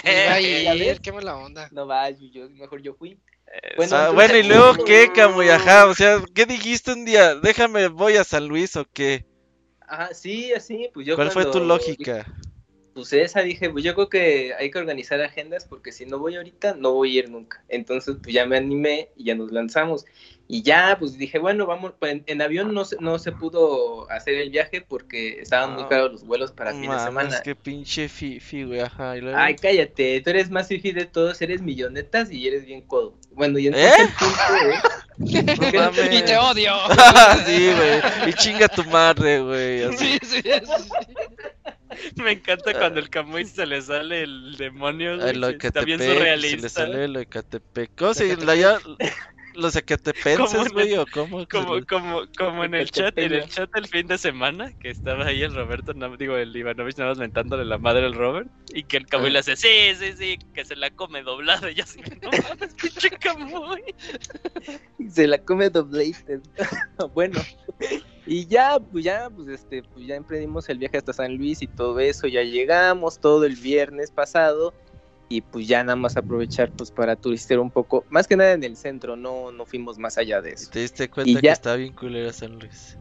Iba 0.06 0.34
a 0.34 0.42
¿Ya 0.42 0.74
ir, 0.74 0.86
ves? 0.86 1.00
qué 1.00 1.12
mala 1.12 1.38
onda. 1.38 1.70
No 1.72 1.86
vas, 1.86 2.20
Yuyo, 2.20 2.50
mejor 2.50 2.82
yo 2.82 2.94
fui. 2.94 3.20
Eh, 3.48 3.74
Bueno, 3.78 3.96
Ah, 3.96 4.12
bueno, 4.14 4.36
y 4.36 4.44
luego 4.44 4.74
qué, 4.86 5.10
Camuy, 5.14 5.50
ajá, 5.50 5.86
o 5.88 5.94
sea, 5.94 6.20
¿qué 6.34 6.46
dijiste 6.46 6.94
un 6.94 7.06
día? 7.06 7.36
Déjame, 7.36 7.88
voy 7.88 8.16
a 8.18 8.24
San 8.24 8.48
Luis 8.48 8.76
o 8.76 8.86
qué? 8.94 9.26
Ajá, 9.88 10.14
sí, 10.14 10.54
así, 10.54 10.90
pues 10.94 11.06
yo 11.06 11.16
¿Cuál 11.16 11.32
fue 11.32 11.46
tu 11.46 11.60
lógica? 11.60 12.26
Pues 12.94 13.14
esa 13.14 13.42
dije, 13.42 13.70
pues 13.70 13.84
yo 13.86 13.96
creo 13.96 14.10
que 14.10 14.54
hay 14.60 14.70
que 14.70 14.78
organizar 14.78 15.22
agendas 15.22 15.64
porque 15.66 15.92
si 15.94 16.06
no 16.06 16.20
voy 16.20 16.36
ahorita, 16.36 16.76
no 16.78 16.92
voy 16.94 17.16
a 17.16 17.20
ir 17.20 17.30
nunca. 17.30 17.64
Entonces, 17.70 18.18
pues 18.22 18.34
ya 18.36 18.46
me 18.46 18.58
animé 18.58 19.10
y 19.16 19.24
ya 19.26 19.36
nos 19.36 19.52
lanzamos. 19.52 20.06
Y 20.50 20.64
ya, 20.64 20.98
pues 21.00 21.18
dije, 21.18 21.40
bueno, 21.40 21.66
vamos, 21.66 21.94
pues, 21.98 22.12
en, 22.12 22.24
en 22.28 22.42
avión 22.42 22.74
no 22.74 22.84
se, 22.84 22.98
no 23.00 23.18
se 23.20 23.32
pudo 23.32 24.12
hacer 24.12 24.34
el 24.36 24.50
viaje 24.50 24.82
porque 24.82 25.40
estaban 25.40 25.76
muy 25.76 25.84
Ah. 25.84 25.88
caros 25.88 26.12
los 26.12 26.26
vuelos 26.26 26.52
para 26.52 26.72
fin 26.74 26.92
de 26.92 27.00
semana. 27.00 27.42
qué 27.42 27.56
pinche 27.56 28.10
fifi, 28.10 28.66
güey, 28.66 28.82
ajá, 28.82 29.16
y 29.16 29.22
luego... 29.22 29.38
Ay, 29.38 29.56
cállate, 29.56 30.20
tú 30.20 30.30
eres 30.32 30.50
más 30.50 30.68
fifi 30.68 30.92
de 30.92 31.06
todos, 31.06 31.42
eres 31.42 31.62
millonetas 31.62 32.30
y 32.30 32.46
eres 32.46 32.66
bien 32.66 32.82
codo. 32.82 33.14
Bueno, 33.32 33.58
y 33.60 33.68
¿Eh? 33.68 33.72
entonces 33.74 34.00
el 34.00 34.10
punto 34.10 34.36
es- 34.74 35.74
No. 35.74 36.12
Y 36.12 36.22
te 36.24 36.38
odio. 36.38 36.74
sí, 37.46 37.72
güey, 37.74 38.30
y 38.30 38.34
chinga 38.34 38.68
tu 38.68 38.84
madre, 38.86 39.40
güey, 39.40 39.84
así. 39.86 40.18
Sí, 40.22 40.42
sí, 40.42 40.42
sí. 40.42 40.90
Me 42.24 42.32
encanta 42.32 42.74
cuando 42.74 43.00
el 43.00 43.10
Camuy 43.10 43.46
se 43.46 43.66
le 43.66 43.82
sale 43.82 44.24
el 44.24 44.56
demonio, 44.58 45.18
que 45.58 45.68
está 45.68 45.82
bien 45.82 46.00
surrealista. 46.00 46.58
si 46.58 46.62
le 46.64 46.70
sale 46.70 47.08
lo 47.08 47.20
Ecatepec. 47.20 47.92
¿Cómo 47.98 48.14
se 48.14 48.36
la 48.38 48.56
ya- 48.56 48.80
los 49.54 49.76
ecatepenses, 49.76 50.72
güey, 50.72 50.96
o 50.96 51.06
cómo? 51.14 51.46
Como, 51.50 51.86
como, 51.86 52.22
como 52.38 52.64
en 52.64 52.74
el 52.74 52.90
chat, 52.90 53.18
en 53.18 53.34
el 53.34 53.50
chat 53.50 53.70
el 53.76 53.86
fin 53.86 54.08
de 54.08 54.18
semana, 54.18 54.72
que 54.80 54.90
estaba 54.90 55.26
ahí 55.26 55.44
el 55.44 55.54
Roberto, 55.54 55.94
no, 55.94 56.16
digo, 56.16 56.38
el 56.38 56.56
Ivanovich 56.56 56.96
nada 56.98 57.12
más 57.12 57.18
mentándole 57.18 57.66
la 57.66 57.78
madre 57.78 58.06
al 58.06 58.14
Robert, 58.14 58.48
y 58.74 58.84
que 58.84 58.96
el 58.96 59.08
Camuy 59.08 59.28
Ah. 59.28 59.32
le 59.32 59.40
hace, 59.40 59.58
sí, 59.58 59.68
sí, 60.00 60.14
sí, 60.18 60.40
que 60.54 60.64
se 60.64 60.78
la 60.78 60.90
come 60.92 61.22
doblada, 61.22 61.70
y 61.70 61.82
así, 61.82 62.00
no 62.22 62.30
mames, 62.32 62.74
pinche 62.82 63.10
Camuy. 63.10 63.82
se 65.14 65.28
la 65.28 65.38
come 65.40 65.70
doblated. 65.70 66.40
bueno, 67.14 67.42
y 68.34 68.48
ya, 68.48 68.80
pues 68.80 69.04
ya, 69.04 69.30
pues 69.30 69.50
este, 69.50 69.84
pues 69.84 70.08
ya 70.08 70.16
emprendimos 70.16 70.70
el 70.70 70.78
viaje 70.78 70.98
hasta 70.98 71.12
San 71.12 71.36
Luis 71.36 71.62
y 71.62 71.68
todo 71.68 72.00
eso, 72.00 72.28
ya 72.28 72.44
llegamos 72.44 73.20
todo 73.20 73.44
el 73.46 73.56
viernes 73.58 74.10
pasado 74.12 74.74
y 75.28 75.42
pues 75.42 75.68
ya 75.68 75.84
nada 75.84 75.98
más 75.98 76.16
aprovechar 76.16 76.72
pues 76.72 76.92
para 76.92 77.16
turistear 77.18 77.60
un 77.60 77.70
poco, 77.72 78.06
más 78.10 78.28
que 78.28 78.38
nada 78.38 78.54
en 78.54 78.64
el 78.64 78.78
centro, 78.78 79.16
no, 79.18 79.52
no 79.52 79.66
fuimos 79.66 79.98
más 79.98 80.18
allá 80.18 80.42
de 80.42 80.52
¿Y 80.52 80.54
eso. 80.54 80.70
te 80.72 80.80
diste 80.80 81.10
cuenta 81.10 81.30
Y 81.30 81.36
que 81.36 81.42
ya- 81.48 81.54
está 81.54 81.76
bien 81.76 81.94
culera 81.94 82.32
San 82.32 82.58
Luis? 82.58 82.98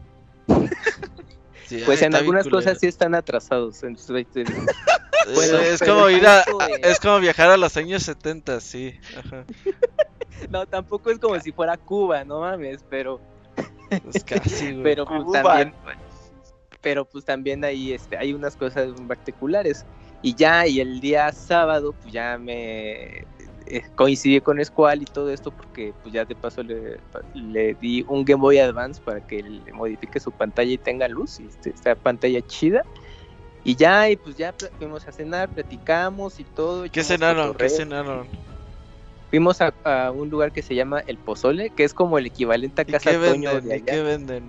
Sí, 1.67 1.81
Pues 1.85 2.01
en 2.01 2.13
algunas 2.15 2.49
cosas 2.49 2.79
sí 2.79 2.87
están 2.87 3.15
atrasados, 3.15 3.81
Es- 3.83 3.93
Bueno, 5.35 5.59
es 5.59 5.79
como 5.79 6.09
ir 6.09 6.25
a- 6.27 6.43
de- 6.43 6.89
es 6.89 6.99
como 6.99 7.19
viajar 7.21 7.49
a 7.51 7.55
los 7.55 7.77
años 7.77 8.03
70, 8.03 8.59
sí. 8.59 8.95
Ajá. 9.17 9.45
no, 10.49 10.65
tampoco 10.65 11.09
es 11.11 11.19
como 11.19 11.39
si 11.39 11.53
fuera 11.53 11.77
Cuba, 11.77 12.25
no 12.25 12.41
mames, 12.41 12.83
pero, 12.89 13.21
Es 14.13 14.23
casi, 14.23 14.71
güey. 14.71 14.83
pero 14.83 15.05
pues 15.05 15.23
Cuba. 15.23 15.43
también, 15.43 15.73
pero 16.81 17.05
pues 17.05 17.25
también 17.25 17.63
ahí 17.63 17.93
este, 17.93 18.17
hay 18.17 18.33
unas 18.33 18.55
cosas 18.55 18.89
muy 18.97 19.05
particulares. 19.05 19.85
Y 20.23 20.35
ya, 20.35 20.67
y 20.67 20.79
el 20.79 20.99
día 21.01 21.31
sábado, 21.31 21.93
pues 21.99 22.13
ya 22.13 22.37
me 22.37 23.25
eh, 23.65 23.83
coincidí 23.95 24.39
con 24.39 24.63
Squall 24.63 25.01
y 25.01 25.05
todo 25.05 25.31
esto, 25.31 25.51
porque 25.51 25.93
pues 26.01 26.13
ya 26.13 26.25
de 26.25 26.35
paso 26.35 26.61
le, 26.61 26.99
le 27.33 27.73
di 27.75 28.05
un 28.07 28.23
Game 28.23 28.41
Boy 28.41 28.59
Advance 28.59 29.01
para 29.01 29.25
que 29.25 29.41
le 29.41 29.73
modifique 29.73 30.19
su 30.19 30.31
pantalla 30.31 30.71
y 30.71 30.77
tenga 30.77 31.07
luz, 31.07 31.39
y 31.39 31.47
este, 31.47 31.71
esta 31.71 31.95
pantalla 31.95 32.41
chida. 32.41 32.83
Y 33.63 33.75
ya, 33.75 34.09
y 34.09 34.15
pues 34.15 34.37
ya 34.37 34.53
fuimos 34.79 35.07
a 35.07 35.11
cenar, 35.11 35.49
platicamos 35.49 36.39
y 36.39 36.43
todo. 36.43 36.85
¿Qué 36.91 37.03
cenaron? 37.03 37.53
¿Qué 37.55 37.69
cenaron? 37.69 38.27
Fuimos 39.31 39.61
a, 39.61 39.73
a 39.85 40.11
un 40.11 40.29
lugar 40.29 40.51
que 40.51 40.61
se 40.61 40.75
llama 40.75 40.99
El 41.07 41.17
Pozole, 41.17 41.71
que 41.71 41.83
es 41.85 41.93
como 41.95 42.19
el 42.19 42.27
equivalente 42.27 42.83
a 42.83 42.85
¿Y 42.87 42.91
Casa 42.91 43.11
Toño 43.25 43.53
venden? 43.53 43.63
de 43.63 43.77
¿Y 43.77 43.81
qué 43.81 43.91
allá. 43.93 44.03
venden? 44.03 44.47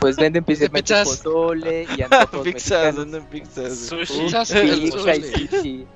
Pues 0.00 0.16
venden 0.16 0.44
principalmente 0.46 0.94
pizzas. 0.94 1.04
pozole 1.04 1.86
y 1.98 2.02
antojos 2.02 2.42
pizzas, 2.42 2.94
mexicanos. 2.94 2.96
venden 2.96 3.26
pizzas. 3.26 3.78
Sushi. 3.78 4.22
Pizzas, 4.24 4.52
Pizza 4.52 4.64
y 4.64 4.90
pozole. 4.90 5.22
sushi. 5.48 5.86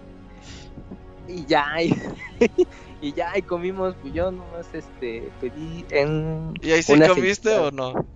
Y 1.28 1.46
ya, 1.46 1.66
y, 1.82 1.94
y 3.02 3.12
ya, 3.12 3.36
y 3.38 3.42
comimos, 3.42 3.94
pues 4.02 4.12
yo 4.14 4.30
nomás 4.32 4.66
este, 4.74 5.30
pedí 5.40 5.84
en... 5.90 6.54
¿Y 6.62 6.72
ahí 6.72 6.82
sí 6.82 6.92
Una 6.94 7.08
comiste 7.08 7.50
o 7.58 7.70
no? 7.70 8.06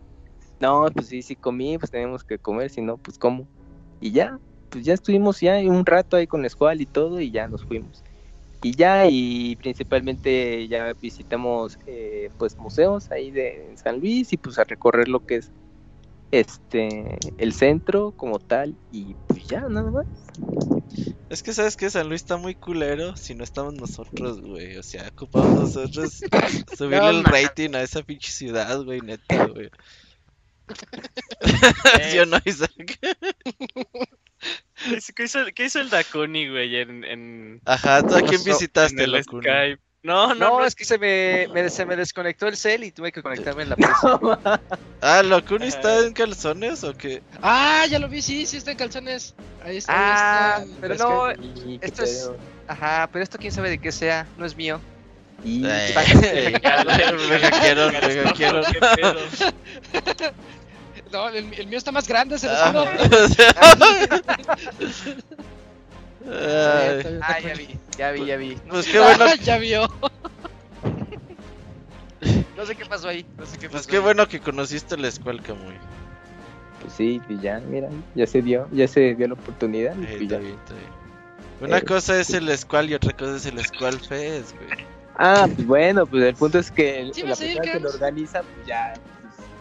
No, 0.60 0.86
pues 0.94 1.08
sí, 1.08 1.22
sí 1.22 1.36
comí, 1.36 1.78
pues 1.78 1.90
tenemos 1.90 2.24
que 2.24 2.38
comer, 2.38 2.70
si 2.70 2.80
no, 2.82 2.96
pues 2.96 3.18
como. 3.18 3.48
Y 4.00 4.12
ya, 4.12 4.38
pues 4.70 4.84
ya 4.84 4.94
estuvimos 4.94 5.40
ya 5.40 5.56
un 5.58 5.84
rato 5.84 6.16
ahí 6.16 6.26
con 6.26 6.48
Squall 6.48 6.80
y 6.80 6.86
todo, 6.86 7.20
y 7.20 7.30
ya 7.30 7.48
nos 7.48 7.64
fuimos. 7.64 8.02
Y 8.62 8.76
ya, 8.76 9.06
y 9.08 9.56
principalmente 9.56 10.68
ya 10.68 10.92
visitamos 10.92 11.78
eh, 11.86 12.30
pues 12.38 12.56
museos 12.56 13.10
ahí 13.10 13.30
de 13.32 13.70
en 13.70 13.76
San 13.76 13.98
Luis 13.98 14.32
y 14.32 14.36
pues 14.36 14.58
a 14.58 14.64
recorrer 14.64 15.08
lo 15.08 15.26
que 15.26 15.36
es 15.36 15.50
este 16.30 17.18
el 17.38 17.52
centro 17.52 18.12
como 18.12 18.38
tal 18.38 18.74
y 18.92 19.14
pues 19.26 19.46
ya 19.46 19.68
nada 19.68 19.90
más. 19.90 20.06
Es 21.28 21.42
que 21.42 21.52
sabes 21.52 21.76
que 21.76 21.90
San 21.90 22.08
Luis 22.08 22.22
está 22.22 22.36
muy 22.36 22.54
culero 22.54 23.16
si 23.16 23.34
no 23.34 23.42
estamos 23.42 23.74
nosotros, 23.74 24.40
güey. 24.40 24.76
O 24.76 24.82
sea, 24.82 25.08
ocupamos 25.08 25.60
nosotros 25.60 26.20
subirle 26.76 26.98
No 26.98 27.10
el 27.10 27.24
rating 27.24 27.74
a 27.74 27.82
esa 27.82 28.02
pinche 28.02 28.30
ciudad, 28.30 28.82
güey, 28.84 29.00
neta, 29.00 29.46
güey. 29.46 29.70
Eh, 31.40 32.10
¿Sí 32.10 32.18
o 32.18 32.26
no, 32.26 32.38
Isaac? 32.44 32.98
¿Qué 35.14 35.24
hizo, 35.24 35.38
qué 35.54 35.64
hizo 35.66 35.80
el 35.80 35.90
Dakuni, 35.90 36.48
güey, 36.48 36.76
en, 36.76 37.04
en, 37.04 37.60
Ajá, 37.64 38.02
¿tú 38.02 38.16
a 38.16 38.20
quién 38.20 38.34
en 38.40 38.44
visitaste, 38.44 39.04
el 39.04 39.12
loco? 39.12 39.40
Skype? 39.40 39.80
No, 40.04 40.28
no, 40.28 40.34
No, 40.34 40.58
no, 40.58 40.64
es 40.64 40.74
que 40.74 40.84
se 40.84 40.98
me, 40.98 41.46
me- 41.54 41.70
se 41.70 41.86
me 41.86 41.94
desconectó 41.94 42.48
el 42.48 42.56
cel 42.56 42.82
y 42.82 42.90
tuve 42.90 43.12
que 43.12 43.22
conectarme 43.22 43.62
en 43.62 43.68
la 43.68 43.76
presa. 43.76 44.18
Ah, 45.00 45.22
¿Locuni 45.22 45.68
está 45.68 46.04
en 46.04 46.12
calzones 46.12 46.82
o 46.82 46.92
qué? 46.92 47.22
Ah, 47.40 47.86
ya 47.88 48.00
lo 48.00 48.08
vi, 48.08 48.20
sí, 48.20 48.44
sí 48.44 48.56
está 48.56 48.72
en 48.72 48.78
calzones. 48.78 49.32
Ahí 49.64 49.76
está. 49.76 49.92
Ah, 49.94 50.56
ahí 50.56 50.62
está. 50.64 50.76
pero 50.80 50.94
Es 50.94 51.00
no, 51.00 51.30
Y 51.30 51.78
Esto 51.80 52.02
es-. 52.02 52.30
Ajá, 52.66 53.08
pero 53.12 53.22
esto 53.22 53.38
quién 53.38 53.52
sabe 53.52 53.70
de 53.70 53.78
qué 53.78 53.92
sea, 53.92 54.26
no 54.38 54.44
es 54.44 54.56
mío. 54.56 54.80
Y 55.44 55.64
Ay, 55.64 55.94
Ay, 55.96 56.52
me 56.52 56.54
hackearon, 56.60 57.28
me 57.28 57.40
hackearon. 57.40 57.92
No, 61.12 61.28
el, 61.28 61.52
el 61.54 61.66
mío 61.66 61.78
está 61.78 61.92
más 61.92 62.08
grande, 62.08 62.38
se 62.38 62.46
los 62.48 62.56
Ah, 62.58 62.72
juro. 62.72 62.84
Ah, 66.30 67.40
ya 67.40 67.54
vi, 67.54 67.68
ya 67.98 68.10
vi, 68.12 68.26
ya 68.26 68.36
vi. 68.36 68.56
Pues 68.68 68.86
qué 68.86 68.98
bueno, 69.00 69.26
ya 69.42 69.58
vio. 69.58 69.88
No 72.56 72.66
sé 72.66 72.76
qué 72.76 72.86
pasó 72.86 73.08
ahí, 73.08 73.26
no 73.36 73.44
sé 73.46 73.58
qué 73.58 73.66
pasó. 73.66 73.72
pues 73.72 73.86
qué 73.88 73.96
ahí. 73.96 74.02
bueno 74.02 74.28
que 74.28 74.38
conociste 74.40 74.96
la 74.96 75.08
escuela, 75.08 75.42
muy. 75.48 75.74
pues 76.80 76.92
sí, 76.96 77.20
y 77.28 77.38
ya, 77.40 77.60
mira, 77.68 77.88
ya 78.14 78.26
se 78.26 78.40
dio, 78.42 78.68
ya 78.72 78.86
se 78.86 79.14
dio 79.14 79.26
la 79.28 79.34
oportunidad. 79.34 79.92
Eh, 79.94 80.06
pues 80.06 80.22
está 80.22 80.34
ya. 80.36 80.38
bien, 80.40 80.54
está 80.54 80.74
bien. 80.74 80.86
Una 81.60 81.78
Eh, 81.78 81.82
cosa 81.82 82.18
es 82.20 82.30
el 82.30 82.56
Squall 82.56 82.90
y 82.90 82.94
otra 82.94 83.12
cosa 83.16 83.36
es 83.36 83.46
el 83.46 83.64
Squall 83.64 83.98
Fest, 84.00 84.54
güey. 84.56 84.84
Ah, 85.16 85.46
pues 85.52 85.66
bueno, 85.66 86.06
pues 86.06 86.22
el 86.24 86.34
punto 86.34 86.58
es 86.58 86.70
que 86.70 87.00
el- 87.00 87.14
Sí, 87.14 87.22
la 87.22 87.30
ir, 87.30 87.36
persona 87.38 87.72
que 87.72 87.80
lo 87.80 87.90
organiza, 87.90 88.42
pues 88.42 88.66
ya, 88.66 88.94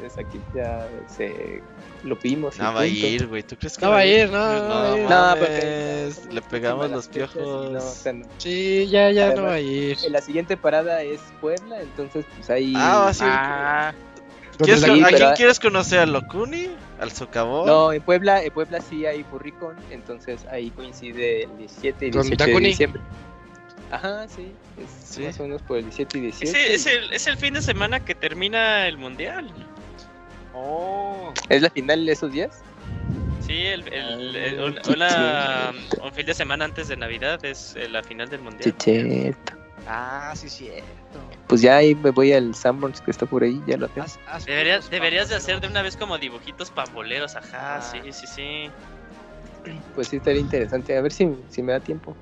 pues, 0.01 0.13
es 0.13 0.17
aquí 0.19 0.39
ya 0.53 0.87
se 1.07 1.61
lo 2.03 2.15
vimos. 2.17 2.57
No 2.59 2.73
va 2.73 2.81
a 2.81 2.85
ir, 2.87 3.27
güey. 3.27 3.43
¿Tú 3.43 3.55
crees 3.55 3.77
que 3.77 3.85
No 3.85 3.91
va 3.91 3.99
a 3.99 4.05
ir, 4.05 4.29
no, 4.29 4.67
no. 4.67 4.97
No, 5.09 5.35
porque 5.39 6.11
le 6.31 6.41
pegamos 6.41 6.89
los 6.91 7.07
piojos. 7.07 7.71
no, 7.71 7.77
o 7.77 7.81
sea, 7.81 8.13
no. 8.13 8.25
Sí, 8.37 8.87
ya, 8.89 9.11
ya 9.11 9.27
no 9.27 9.31
Además, 9.33 9.49
va 9.51 9.53
a 9.55 9.59
ir. 9.59 9.97
La 10.09 10.21
siguiente 10.21 10.57
parada 10.57 11.01
es 11.03 11.21
Puebla, 11.39 11.81
entonces 11.81 12.25
pues 12.35 12.49
ahí... 12.49 12.73
Ah, 12.75 12.99
va 13.05 13.09
a 13.09 13.13
ser- 13.13 13.27
Ah, 13.31 13.93
¿Quieres 14.57 14.81
Sí, 14.83 14.89
con- 14.89 15.03
¿A 15.03 15.07
pero- 15.07 15.17
quién 15.17 15.33
quieres 15.35 15.59
conocer? 15.59 15.99
¿A 15.99 16.05
Locuni? 16.05 16.69
¿Al 16.99 17.11
Socavón? 17.11 17.65
No, 17.65 17.91
en 17.93 18.01
Puebla, 18.03 18.43
en 18.43 18.51
Puebla 18.53 18.79
sí 18.81 19.05
hay 19.07 19.23
Furricon, 19.23 19.75
entonces 19.89 20.45
ahí 20.51 20.69
coincide 20.69 21.43
el 21.43 21.57
17 21.57 22.07
y 22.07 22.11
Con 22.11 22.21
18 22.27 22.45
de 22.45 22.59
diciembre. 22.59 23.01
Ajá, 23.89 24.27
sí, 24.27 24.51
es 24.77 25.15
Sí. 25.15 25.23
más 25.23 25.39
o 25.39 25.43
menos 25.43 25.61
por 25.63 25.77
el 25.77 25.83
17 25.85 26.17
y 26.17 26.21
18. 26.21 26.51
ese 26.57 26.73
es 26.75 26.85
el, 26.85 27.11
es 27.11 27.25
el 27.27 27.37
fin 27.37 27.55
de 27.55 27.61
semana 27.61 27.99
que 28.05 28.13
termina 28.15 28.87
el 28.87 28.97
mundial. 28.97 29.51
Oh. 30.53 31.33
¿Es 31.49 31.61
la 31.61 31.69
final 31.69 32.05
de 32.05 32.11
esos 32.11 32.31
días? 32.31 32.61
Sí, 33.45 33.65
el, 33.65 33.87
el- 33.91 34.35
el- 34.35 34.59
un, 34.61 34.75
qué 34.75 34.91
una- 34.91 35.71
un 36.03 36.11
fin 36.13 36.25
de 36.25 36.33
semana 36.33 36.65
antes 36.65 36.87
de 36.87 36.97
Navidad 36.97 37.43
es 37.43 37.75
eh, 37.75 37.89
la 37.89 38.03
final 38.03 38.29
del 38.29 38.41
mundial. 38.41 38.63
Chicheto. 38.77 39.53
Ah, 39.87 40.33
sí, 40.35 40.47
cierto. 40.47 40.85
Pues 41.47 41.61
ya 41.61 41.77
ahí 41.77 41.95
me 41.95 42.11
voy 42.11 42.31
al 42.33 42.53
Sanborns 42.53 43.01
que 43.01 43.09
está 43.11 43.25
por 43.25 43.43
ahí, 43.43 43.61
ya 43.65 43.77
lo 43.77 43.87
tengo. 43.89 44.05
Haz- 44.05 44.19
haz 44.27 44.45
Deberías, 44.45 44.89
deberías 44.89 45.27
de 45.29 45.35
hacer 45.35 45.59
de 45.59 45.67
una 45.67 45.81
vez 45.81 45.97
como 45.97 46.17
dibujitos 46.17 46.69
pamboleros, 46.69 47.35
ajá, 47.35 47.77
Ah. 47.77 47.81
sí, 47.81 47.99
sí, 48.13 48.27
sí. 48.27 48.69
Pues 49.95 50.07
sí, 50.07 50.17
estaría 50.17 50.39
interesante. 50.41 50.95
A 50.97 51.01
ver 51.01 51.11
si, 51.11 51.29
si 51.49 51.61
me 51.63 51.71
da 51.73 51.79
tiempo. 51.79 52.15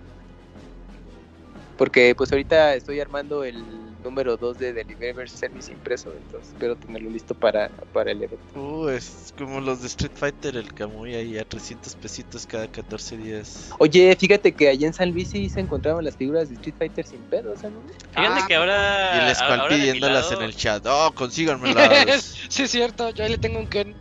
Porque 1.77 2.14
pues 2.16 2.32
ahorita 2.32 2.75
estoy 2.75 2.99
armando 2.99 3.43
el 3.43 3.64
número 4.03 4.37
2 4.37 4.57
de 4.57 4.73
Delivery 4.73 5.27
Service 5.27 5.71
impreso, 5.71 6.11
entonces 6.15 6.53
espero 6.53 6.75
tenerlo 6.75 7.09
listo 7.09 7.33
para, 7.35 7.69
para 7.93 8.11
el 8.11 8.23
evento. 8.23 8.59
Uh, 8.59 8.89
es 8.89 9.33
como 9.37 9.59
los 9.61 9.81
de 9.81 9.87
Street 9.87 10.11
Fighter, 10.15 10.55
el 10.57 10.73
Kamui 10.73 11.15
ahí 11.15 11.37
a 11.37 11.43
300 11.45 11.95
pesitos 11.95 12.45
cada 12.45 12.67
14 12.67 13.17
días. 13.17 13.69
Oye, 13.79 14.15
fíjate 14.19 14.53
que 14.53 14.69
allá 14.69 14.87
en 14.87 14.93
San 14.93 15.11
Luis 15.11 15.29
sí 15.29 15.49
se 15.49 15.59
encontraban 15.59 16.03
las 16.05 16.15
figuras 16.15 16.49
de 16.49 16.55
Street 16.55 16.75
Fighter 16.77 17.05
sin 17.05 17.21
pedos, 17.23 17.61
¿no? 17.63 17.81
Fíjate 18.11 18.41
Ah, 18.41 18.45
que 18.47 18.55
ahora. 18.55 19.11
y 19.25 19.27
el 19.29 19.35
Squall 19.35 19.67
pidiéndolas 19.69 20.29
lado- 20.31 20.41
en 20.41 20.45
el 20.47 20.55
chat. 20.55 20.85
Oh, 20.87 21.11
consíganmelas. 21.13 22.35
sí, 22.49 22.63
es 22.63 22.71
cierto, 22.71 23.09
yo 23.11 23.23
ahí 23.23 23.29
le 23.31 23.37
tengo 23.37 23.59
un 23.59 23.67
Ken. 23.67 23.95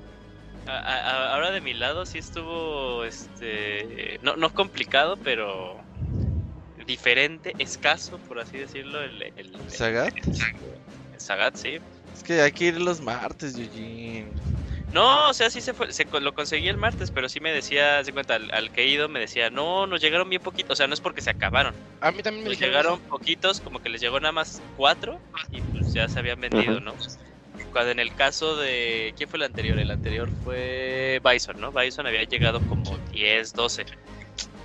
a- 0.67 0.79
a- 0.79 1.35
ahora 1.35 1.51
de 1.51 1.61
mi 1.63 1.73
lado 1.75 2.05
sí 2.05 2.19
estuvo, 2.19 3.05
este, 3.05 4.19
no, 4.23 4.37
no 4.37 4.51
complicado, 4.51 5.17
pero 5.17 5.77
diferente, 6.89 7.55
escaso, 7.59 8.19
por 8.21 8.41
así 8.41 8.59
decirlo, 8.59 9.03
el, 9.05 9.23
el, 9.23 9.33
el- 9.37 9.69
¿Sagat? 9.69 10.15
el 11.13 11.21
Sagat, 11.21 11.57
sí. 11.57 11.79
Es 12.15 12.23
que 12.23 12.41
hay 12.41 12.53
que 12.53 12.65
ir 12.67 12.81
los 12.81 13.01
martes, 13.01 13.57
Eugene. 13.57 14.35
No, 14.91 15.29
o 15.31 15.35
sea, 15.35 15.51
sí 15.51 15.61
se 15.61 15.75
fue, 15.75 15.93
se, 15.93 16.07
lo 16.21 16.33
conseguí 16.33 16.69
el 16.69 16.77
martes, 16.79 17.11
pero 17.11 17.29
sí 17.29 17.41
me 17.41 17.53
decía, 17.53 18.03
se 18.05 18.13
cuenta, 18.13 18.35
al, 18.37 18.49
al 18.53 18.71
que 18.73 18.83
he 18.83 18.87
ido 18.89 19.09
me 19.09 19.21
decía, 19.21 19.51
no, 19.51 19.87
nos 19.87 20.01
llegaron 20.01 20.29
bien 20.31 20.43
poquitos, 20.43 20.75
o 20.75 20.77
sea, 20.77 20.87
no 20.87 20.95
es 20.95 21.01
porque 21.01 21.21
se 21.21 21.31
acabaron, 21.31 21.79
A 22.01 22.11
mí 22.13 22.23
también 22.23 22.45
me 22.45 22.51
nos 22.51 22.59
llegaron 22.59 23.01
poquitos, 23.09 23.61
como 23.61 23.81
que 23.81 23.91
les 23.91 24.01
llegó 24.01 24.21
nada 24.21 24.33
más 24.33 24.65
cuatro 24.75 25.23
y 25.51 25.63
pues 25.63 25.93
ya 25.93 26.09
se 26.09 26.21
habían 26.21 26.41
vendido, 26.41 26.81
¿no? 26.81 26.97
Cuando 27.71 27.93
en 27.93 28.01
el 28.01 28.15
caso 28.15 28.57
de, 28.57 29.15
¿quién 29.17 29.29
fue 29.29 29.39
el 29.39 29.45
anterior? 29.45 29.79
El 29.79 29.91
anterior 29.91 30.33
fue 30.33 31.21
Bison, 31.25 31.61
¿no? 31.61 31.73
Bison 31.73 32.07
había 32.07 32.25
llegado 32.25 32.63
como 32.63 32.99
10, 33.11 33.55
12. 33.55 33.85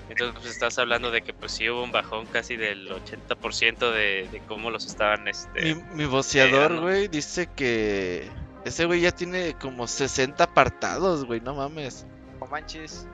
Entonces 0.10 0.36
pues 0.40 0.52
estás 0.54 0.78
hablando 0.80 1.12
de 1.12 1.22
que 1.22 1.34
pues 1.34 1.52
sí 1.54 1.70
hubo 1.70 1.84
un 1.84 1.92
bajón 1.92 2.26
casi 2.28 2.56
del 2.58 2.90
80% 2.90 3.92
de, 3.92 4.28
de 4.32 4.40
cómo 4.48 4.70
los 4.70 4.86
estaban, 4.86 5.28
este... 5.28 5.76
Mi, 5.76 5.84
mi 5.96 6.06
boceador, 6.06 6.80
güey, 6.82 7.08
dice 7.08 7.48
que 7.56 8.30
ese 8.66 8.86
güey 8.86 9.02
ya 9.02 9.12
tiene 9.12 9.54
como 9.60 9.88
60 9.88 10.44
apartados, 10.44 11.26
güey, 11.26 11.40
no 11.42 11.56
mames. 11.56 12.06
No 12.40 12.48
manches. 12.48 13.08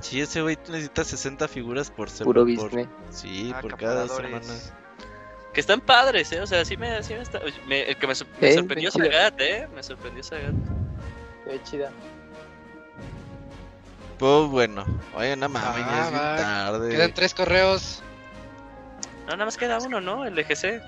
Sí, 0.00 0.20
ese 0.20 0.42
güey 0.42 0.56
necesita 0.68 1.04
60 1.04 1.48
figuras 1.48 1.90
por 1.90 2.08
semana. 2.10 2.24
Puro 2.24 2.44
business. 2.44 2.88
Sí, 3.10 3.52
Ah, 3.54 3.60
por 3.60 3.76
cada 3.76 4.06
semana. 4.08 4.40
Que 5.52 5.60
están 5.60 5.80
padres, 5.82 6.32
¿eh? 6.32 6.40
O 6.40 6.46
sea, 6.46 6.64
sí 6.64 6.76
me, 6.78 7.02
sí 7.02 7.12
me 7.14 7.20
está... 7.20 7.40
me- 7.66 7.82
el 7.90 7.96
que 7.96 8.06
me, 8.06 8.14
me 8.40 8.48
Eh, 8.48 8.54
sorprendió. 8.54 8.90
Sagat, 8.90 9.40
¿eh? 9.40 9.68
Me 9.74 9.82
sorprendió 9.82 10.22
Sagat. 10.22 10.54
Qué 11.44 11.62
chida. 11.64 11.90
Pues 14.22 14.50
bueno, 14.50 14.84
oye, 15.16 15.34
no 15.34 15.48
mames, 15.48 15.84
ya 15.84 15.98
Ah, 15.98 16.04
es 16.04 16.10
bien 16.12 16.22
tarde. 16.36 16.90
Quedan 16.90 17.12
tres 17.12 17.34
correos. 17.34 18.00
No, 19.26 19.32
nada 19.32 19.46
más 19.46 19.56
queda 19.56 19.78
uno, 19.80 20.00
¿no? 20.00 20.24
El 20.24 20.36
de 20.36 20.44
GC. 20.44 20.80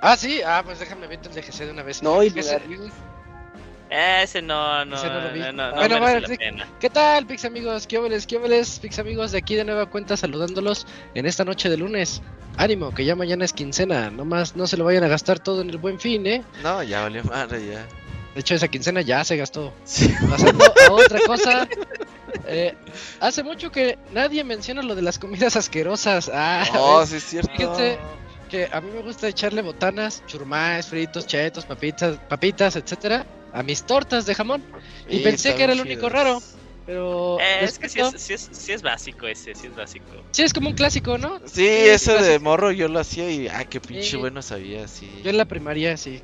Ah, 0.00 0.16
sí, 0.16 0.42
ah, 0.46 0.62
pues 0.64 0.78
déjame 0.78 1.08
ver 1.08 1.18
el 1.24 1.34
de 1.34 1.42
GC 1.42 1.64
de 1.64 1.72
una 1.72 1.82
vez. 1.82 2.04
No, 2.04 2.22
y 2.22 2.30
GC. 2.30 2.60
Ese 3.90 4.42
no, 4.42 4.84
no, 4.84 4.94
Ese 4.94 5.08
no 5.08 5.20
lo 5.22 5.32
vi. 5.32 5.40
no, 5.40 5.52
no, 5.54 5.70
no 5.70 5.76
Bueno, 5.76 5.98
bueno, 5.98 6.20
la 6.20 6.28
sí. 6.28 6.36
pena. 6.36 6.68
¿Qué 6.78 6.88
tal, 6.88 7.26
Pix 7.26 7.44
amigos? 7.44 7.84
¿Qué 7.88 7.98
óveles, 7.98 8.28
qué 8.28 8.36
óveles, 8.36 8.78
Pix 8.78 9.00
amigos? 9.00 9.32
De 9.32 9.38
aquí 9.38 9.56
de 9.56 9.64
nueva 9.64 9.86
cuenta 9.86 10.16
saludándolos 10.16 10.86
en 11.14 11.26
esta 11.26 11.44
noche 11.44 11.68
de 11.68 11.78
lunes. 11.78 12.22
Ánimo, 12.58 12.94
que 12.94 13.04
ya 13.04 13.16
mañana 13.16 13.44
es 13.44 13.52
quincena. 13.52 14.08
Nomás 14.12 14.54
no 14.54 14.68
se 14.68 14.76
lo 14.76 14.84
vayan 14.84 15.02
a 15.02 15.08
gastar 15.08 15.40
todo 15.40 15.62
en 15.62 15.70
el 15.70 15.78
buen 15.78 15.98
fin, 15.98 16.24
¿eh? 16.28 16.44
No, 16.62 16.80
ya 16.84 17.00
valió 17.02 17.24
madre, 17.24 17.66
ya. 17.66 17.88
De 18.34 18.40
hecho, 18.40 18.54
esa 18.54 18.68
quincena 18.68 19.00
ya 19.00 19.24
se 19.24 19.36
gastó. 19.36 19.72
Sí. 19.84 20.14
Pasando 20.30 20.64
a 20.64 20.92
otra 20.92 21.20
cosa. 21.26 21.68
eh, 22.46 22.74
hace 23.20 23.42
mucho 23.42 23.70
que 23.72 23.98
nadie 24.12 24.44
menciona 24.44 24.82
lo 24.82 24.94
de 24.94 25.02
las 25.02 25.18
comidas 25.18 25.56
asquerosas. 25.56 26.30
Ah, 26.32 26.64
Oh, 26.74 27.04
sí 27.06 27.16
es 27.16 27.24
cierto. 27.24 27.50
Fíjate. 27.56 27.98
que 28.48 28.68
a 28.72 28.80
mí 28.80 28.90
me 28.94 29.02
gusta 29.02 29.28
echarle 29.28 29.60
botanas, 29.60 30.22
churmás, 30.26 30.86
fritos, 30.86 31.26
chetos, 31.26 31.66
papitas, 31.66 32.16
papitas, 32.28 32.76
etcétera, 32.76 33.26
a 33.52 33.62
mis 33.62 33.82
tortas 33.82 34.24
de 34.24 34.34
jamón. 34.34 34.62
Y 35.08 35.16
Sí, 35.18 35.22
pensé 35.22 35.54
que 35.54 35.64
era 35.64 35.72
el 35.74 35.80
único 35.80 36.08
raro. 36.08 36.40
Pero 36.86 37.38
Eh, 37.38 37.58
es 37.64 37.78
que 37.78 37.90
sí 37.90 38.00
es, 38.00 38.14
sí, 38.22 38.32
es, 38.32 38.48
sí 38.50 38.72
es 38.72 38.80
básico 38.80 39.26
ese, 39.26 39.54
sí 39.54 39.66
es 39.66 39.76
básico. 39.76 40.06
sí 40.30 40.42
es 40.42 40.54
como 40.54 40.70
un 40.70 40.74
clásico, 40.74 41.18
¿no? 41.18 41.38
Sí, 41.44 41.66
ese 41.66 42.14
de 42.22 42.38
morro 42.38 42.72
yo 42.72 42.88
lo 42.88 43.00
hacía 43.00 43.30
y 43.30 43.48
ah, 43.48 43.64
qué 43.66 43.78
pinche 43.80 44.12
Sí. 44.12 44.16
bueno 44.16 44.40
sabía, 44.40 44.88
sí. 44.88 45.10
Yo 45.22 45.28
en 45.28 45.36
la 45.36 45.44
primaria 45.44 45.98
sí. 45.98 46.22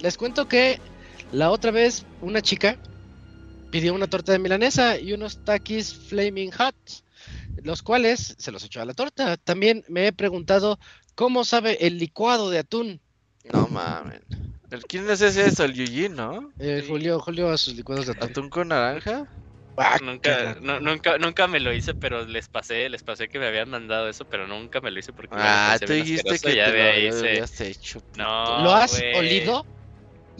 Les 0.00 0.16
cuento 0.16 0.46
que 0.46 0.78
la 1.30 1.50
otra 1.50 1.70
vez 1.70 2.04
una 2.20 2.40
chica 2.42 2.76
pidió 3.70 3.94
una 3.94 4.06
torta 4.06 4.32
de 4.32 4.38
milanesa 4.38 4.98
y 4.98 5.12
unos 5.12 5.38
takis 5.40 5.94
flaming 5.94 6.50
hot, 6.52 6.74
los 7.62 7.82
cuales 7.82 8.34
se 8.38 8.50
los 8.52 8.64
echó 8.64 8.80
a 8.80 8.84
la 8.84 8.94
torta. 8.94 9.36
También 9.36 9.84
me 9.88 10.06
he 10.06 10.12
preguntado 10.12 10.78
cómo 11.14 11.44
sabe 11.44 11.86
el 11.86 11.98
licuado 11.98 12.50
de 12.50 12.58
atún. 12.60 13.00
No 13.52 13.68
mames. 13.68 14.22
¿El 14.70 14.84
quién 14.84 15.08
es 15.10 15.20
ese? 15.20 15.46
eso? 15.46 15.64
El 15.64 15.74
Yuji, 15.74 16.08
¿no? 16.08 16.52
Eh, 16.58 16.84
Julio, 16.88 17.20
Julio 17.20 17.50
a 17.50 17.58
sus 17.58 17.74
licuados 17.74 18.06
de 18.06 18.12
atún. 18.12 18.30
¿Atún 18.30 18.50
con 18.50 18.68
naranja? 18.68 19.28
Ah, 19.76 19.98
Nunca, 20.02 20.56
no- 20.60 20.78
nunca, 20.80 21.18
nunca 21.18 21.46
me 21.46 21.58
lo 21.58 21.72
hice, 21.72 21.94
pero 21.94 22.24
les 22.26 22.48
pasé, 22.48 22.88
les 22.88 23.02
pasé 23.02 23.28
que 23.28 23.38
me 23.38 23.46
habían 23.46 23.70
mandado 23.70 24.08
eso, 24.08 24.24
pero 24.26 24.46
nunca 24.46 24.80
me 24.80 24.90
lo 24.90 24.98
hice 25.00 25.12
porque 25.12 25.34
me 25.34 25.42
lo 25.42 25.46
Ah, 25.46 25.78
tú 25.84 25.92
dijiste 25.92 26.38
que 26.38 26.54
ya 26.56 26.70
te 26.70 26.78
lo 26.78 27.12
se- 27.12 27.26
habías 27.28 27.60
hecho. 27.60 28.00
No, 28.16 28.62
¿Lo 28.62 28.72
has 28.72 28.92
olido? 29.14 29.66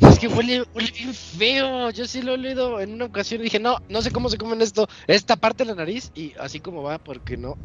Es 0.01 0.19
que 0.19 0.29
huele, 0.29 0.65
huele 0.73 0.91
bien 0.97 1.15
feo. 1.15 1.91
Yo 1.91 2.07
sí 2.07 2.23
lo 2.23 2.33
he 2.33 2.35
olido 2.35 2.81
en 2.81 2.93
una 2.95 3.07
ocasión 3.07 3.41
y 3.41 3.45
dije, 3.45 3.61
no, 3.61 3.79
no 3.89 4.03
sé 4.03 4.11
cómo 4.11 4.29
se 4.29 4.39
comen 4.39 4.61
esto. 4.63 4.87
Esta 5.07 5.37
parte 5.37 5.65
de 5.65 5.71
la 5.71 5.75
nariz 5.77 6.11
y 6.15 6.35
así 6.39 6.61
como 6.61 6.83
va, 6.83 6.99
porque 6.99 7.37
no. 7.37 7.59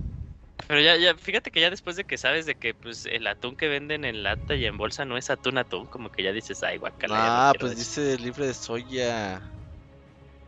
Pero 0.67 0.81
ya, 0.81 0.95
ya, 0.97 1.15
fíjate 1.17 1.51
que 1.51 1.61
ya 1.61 1.69
después 1.69 1.95
de 1.95 2.05
que 2.05 2.17
sabes 2.17 2.45
de 2.45 2.55
que 2.55 2.73
pues 2.73 3.05
el 3.05 3.27
atún 3.27 3.55
que 3.55 3.67
venden 3.67 4.05
en 4.05 4.23
lata 4.23 4.55
y 4.55 4.65
en 4.65 4.77
bolsa 4.77 5.05
no 5.05 5.17
es 5.17 5.29
atún 5.29 5.57
atún, 5.57 5.87
como 5.87 6.09
que 6.09 6.23
ya 6.23 6.31
dices, 6.31 6.63
ay, 6.63 6.77
guacala. 6.77 7.29
no 7.31 7.41
Ah, 7.41 7.47
quiero 7.47 7.65
pues 7.65 7.73
eso". 7.73 7.79
dice 7.79 8.17
libre 8.17 8.47
de 8.47 8.53
soya. 8.53 9.41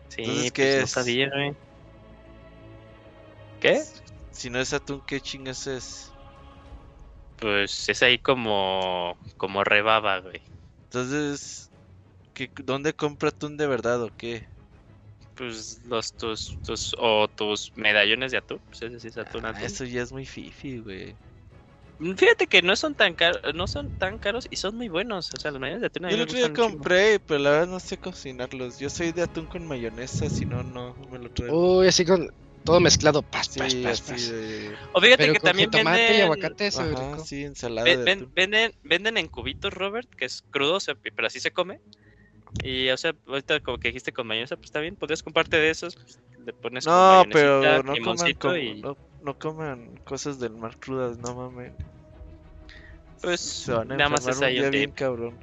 Sí, 0.09 0.21
entonces, 0.21 0.51
pues 0.57 0.75
¿qué 0.75 0.77
no 0.77 0.83
es? 0.83 0.91
sabía, 0.93 1.29
güey. 1.29 1.51
¿Qué? 3.59 3.83
Si 4.31 4.49
no 4.49 4.59
es 4.59 4.73
atún, 4.73 5.01
¿qué 5.05 5.19
chingas 5.21 5.67
es? 5.67 6.15
Pues 7.37 7.87
es 7.89 8.01
ahí 8.03 8.19
como, 8.19 9.17
como 9.37 9.63
rebaba, 9.63 10.19
güey. 10.19 10.41
Entonces, 10.89 11.71
¿qué, 12.37 12.51
¿dónde 12.63 12.93
compra 12.93 13.29
atún 13.29 13.57
de 13.57 13.65
verdad 13.65 14.01
o 14.03 14.11
qué? 14.15 14.45
Pues 15.35 15.81
los 15.85 16.13
tus, 16.13 16.57
tus, 16.63 16.95
o 16.99 17.27
tus 17.27 17.71
medallones 17.75 18.31
de 18.31 18.37
atún, 18.37 18.59
pues 18.69 18.81
ese 18.83 18.99
sí 18.99 19.07
es 19.07 19.17
atún 19.17 19.45
Ah, 19.45 19.49
atún. 19.49 19.63
eso 19.63 19.83
ya 19.85 20.01
es 20.03 20.11
muy 20.11 20.25
fifi, 20.25 20.79
güey. 20.79 21.15
Mm, 21.99 22.13
Fíjate 22.15 22.47
que 22.47 22.61
no 22.61 22.75
son 22.75 22.93
tan 22.93 23.15
caros, 23.15 23.41
no 23.55 23.65
son 23.67 23.91
tan 23.97 24.19
caros 24.19 24.47
y 24.51 24.55
son 24.57 24.75
muy 24.75 24.87
buenos. 24.87 25.31
O 25.33 25.39
sea, 25.39 25.51
los 25.51 25.59
medallones 25.59 25.81
de 25.81 25.87
atún 25.87 26.09
Yo 26.09 26.15
el 26.15 26.21
otro 26.21 26.37
día 26.37 26.53
compré, 26.53 27.19
pero 27.19 27.39
la 27.39 27.49
verdad 27.51 27.67
no 27.67 27.79
sé 27.79 27.97
cocinarlos. 27.97 28.77
Yo 28.79 28.89
soy 28.89 29.11
de 29.11 29.23
atún 29.23 29.47
con 29.47 29.67
mayonesa, 29.67 30.29
si 30.29 30.45
no, 30.45 30.63
no 30.63 30.95
me 31.11 31.19
lo 31.19 31.29
traigo. 31.29 31.79
Uy, 31.79 31.87
así 31.87 32.05
con 32.05 32.29
todo 32.63 32.79
mezclado. 32.79 33.21
Pas, 33.23 33.47
pas, 33.49 33.73
sí, 33.73 33.83
pas, 33.83 33.91
así 33.93 34.11
pas. 34.11 34.31
de... 34.31 34.77
O 34.93 35.01
fíjate 35.01 35.23
Pero 35.23 35.33
que 35.33 35.39
también 35.39 35.71
tomate 35.71 35.99
venden, 35.99 36.15
y 36.17 36.21
aguacate, 36.21 36.67
eso 36.67 36.81
Ajá, 36.81 36.91
rico. 37.13 37.25
sí, 37.25 37.43
ensalada 37.43 37.87
ven- 37.87 37.97
de 37.97 38.03
ven- 38.05 38.19
atún. 38.19 38.33
venden, 38.35 38.71
venden 38.83 39.17
en 39.17 39.27
cubitos, 39.27 39.73
Robert, 39.73 40.07
que 40.17 40.25
es 40.25 40.43
crudo, 40.51 40.77
pero 41.15 41.27
así 41.27 41.39
se 41.39 41.51
come. 41.51 41.79
Y, 42.63 42.89
o 42.89 42.97
sea, 42.97 43.13
ahorita 43.27 43.59
como 43.59 43.77
que 43.77 43.89
dijiste 43.89 44.11
con 44.11 44.27
mayonesa, 44.27 44.55
pues 44.55 44.65
está 44.65 44.79
bien, 44.79 44.95
podrías 44.95 45.23
comprarte 45.23 45.57
de 45.57 45.69
esos. 45.69 45.95
pues, 45.95 46.19
Le 46.45 46.53
pones 46.53 46.85
con 46.85 46.93
No, 46.93 47.25
mayonesita, 47.25 47.33
pero 47.33 47.83
no 47.83 47.93
coman 48.03 48.61
y... 48.61 48.81
no, 48.81 48.97
no 49.21 49.33
coman 49.37 49.95
cosas 50.03 50.39
del 50.39 50.53
mar 50.53 50.77
crudas, 50.77 51.17
no 51.17 51.35
mames. 51.35 51.73
Pues 53.21 53.39
Se 53.41 53.73
van 53.73 53.91
a 53.91 53.95
nada 53.95 54.09
más 54.09 54.27
es 54.27 54.37
un 54.37 54.43
ahí 54.43 54.59
día 54.59 54.69
bien 54.69 54.91
cabrón. 54.91 55.37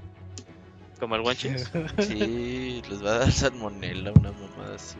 como 1.00 1.16
el 1.16 1.36
Cheese. 1.36 1.68
Sí, 1.98 2.82
les 2.88 3.04
va 3.04 3.16
a 3.16 3.18
dar 3.20 3.32
salmonela, 3.32 4.12
una 4.12 4.32
mamada 4.32 4.76
así. 4.76 4.96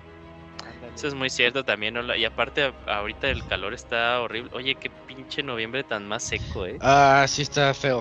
Eso 0.94 1.08
es 1.08 1.14
muy 1.14 1.30
cierto 1.30 1.64
también, 1.64 1.94
¿no? 1.94 2.14
Y 2.14 2.24
aparte, 2.24 2.72
ahorita 2.86 3.28
el 3.28 3.44
calor 3.46 3.74
está 3.74 4.20
horrible. 4.20 4.50
Oye, 4.54 4.74
qué 4.76 4.90
pinche 5.06 5.42
noviembre 5.42 5.82
tan 5.82 6.06
más 6.06 6.22
seco, 6.22 6.66
¿eh? 6.66 6.78
Ah, 6.80 7.24
sí 7.28 7.42
está 7.42 7.72
feo. 7.74 8.00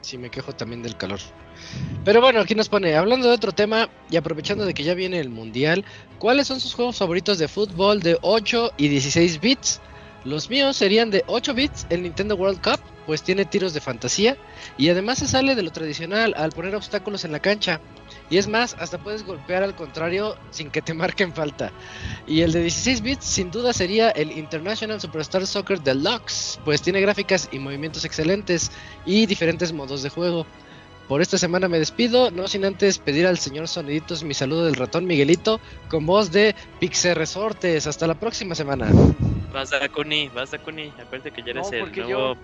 Sí, 0.00 0.16
me 0.16 0.30
quejo 0.30 0.52
también 0.52 0.82
del 0.82 0.96
calor. 0.96 1.20
Pero 2.04 2.20
bueno, 2.20 2.40
aquí 2.40 2.54
nos 2.54 2.68
pone, 2.68 2.94
hablando 2.96 3.28
de 3.28 3.34
otro 3.34 3.52
tema 3.52 3.90
y 4.10 4.16
aprovechando 4.16 4.64
de 4.64 4.74
que 4.74 4.82
ya 4.82 4.94
viene 4.94 5.18
el 5.20 5.28
mundial, 5.28 5.84
¿cuáles 6.18 6.46
son 6.46 6.60
sus 6.60 6.74
juegos 6.74 6.96
favoritos 6.96 7.38
de 7.38 7.48
fútbol 7.48 8.00
de 8.00 8.18
8 8.22 8.72
y 8.78 8.88
16 8.88 9.40
bits? 9.40 9.80
Los 10.24 10.50
míos 10.50 10.76
serían 10.76 11.10
de 11.10 11.24
8 11.26 11.54
bits 11.54 11.86
el 11.90 12.02
Nintendo 12.02 12.34
World 12.34 12.60
Cup, 12.62 12.80
pues 13.06 13.22
tiene 13.22 13.44
tiros 13.44 13.72
de 13.72 13.80
fantasía 13.80 14.36
y 14.76 14.90
además 14.90 15.18
se 15.18 15.26
sale 15.26 15.54
de 15.54 15.62
lo 15.62 15.70
tradicional 15.70 16.34
al 16.36 16.50
poner 16.50 16.74
obstáculos 16.74 17.24
en 17.24 17.32
la 17.32 17.40
cancha. 17.40 17.80
Y 18.30 18.36
es 18.36 18.48
más, 18.48 18.76
hasta 18.78 18.98
puedes 18.98 19.24
golpear 19.24 19.62
al 19.62 19.74
contrario 19.74 20.36
sin 20.50 20.70
que 20.70 20.82
te 20.82 20.94
marquen 21.02 21.32
falta. 21.32 21.72
Y 22.26 22.42
el 22.42 22.52
de 22.52 22.62
16 22.62 23.00
bits 23.00 23.24
sin 23.24 23.50
duda 23.50 23.72
sería 23.72 24.10
el 24.10 24.32
International 24.32 25.00
Superstar 25.00 25.46
Soccer 25.46 25.80
Deluxe, 25.80 26.60
pues 26.64 26.82
tiene 26.82 27.00
gráficas 27.00 27.48
y 27.52 27.58
movimientos 27.58 28.04
excelentes 28.04 28.70
y 29.06 29.26
diferentes 29.26 29.72
modos 29.72 30.02
de 30.02 30.10
juego. 30.10 30.46
Por 31.08 31.22
esta 31.22 31.38
semana 31.38 31.68
me 31.68 31.78
despido, 31.78 32.30
no 32.30 32.48
sin 32.48 32.66
antes 32.66 32.98
pedir 32.98 33.26
al 33.26 33.38
señor 33.38 33.66
Soniditos 33.66 34.22
mi 34.24 34.34
saludo 34.34 34.66
del 34.66 34.74
ratón 34.74 35.06
Miguelito 35.06 35.58
con 35.88 36.04
voz 36.04 36.30
de 36.32 36.54
Pixel 36.80 37.16
Resortes. 37.16 37.86
Hasta 37.86 38.06
la 38.06 38.14
próxima 38.14 38.54
semana. 38.54 38.88
Vas 39.52 39.70
Dakuni, 39.70 40.28
vas 40.28 40.50
Dakuni. 40.50 40.92
Acuérdate 41.00 41.30
que 41.30 41.42
ya 41.42 41.50
eres 41.52 41.70
No, 41.72 41.78
el 41.78 41.92
nuevo 41.96 42.36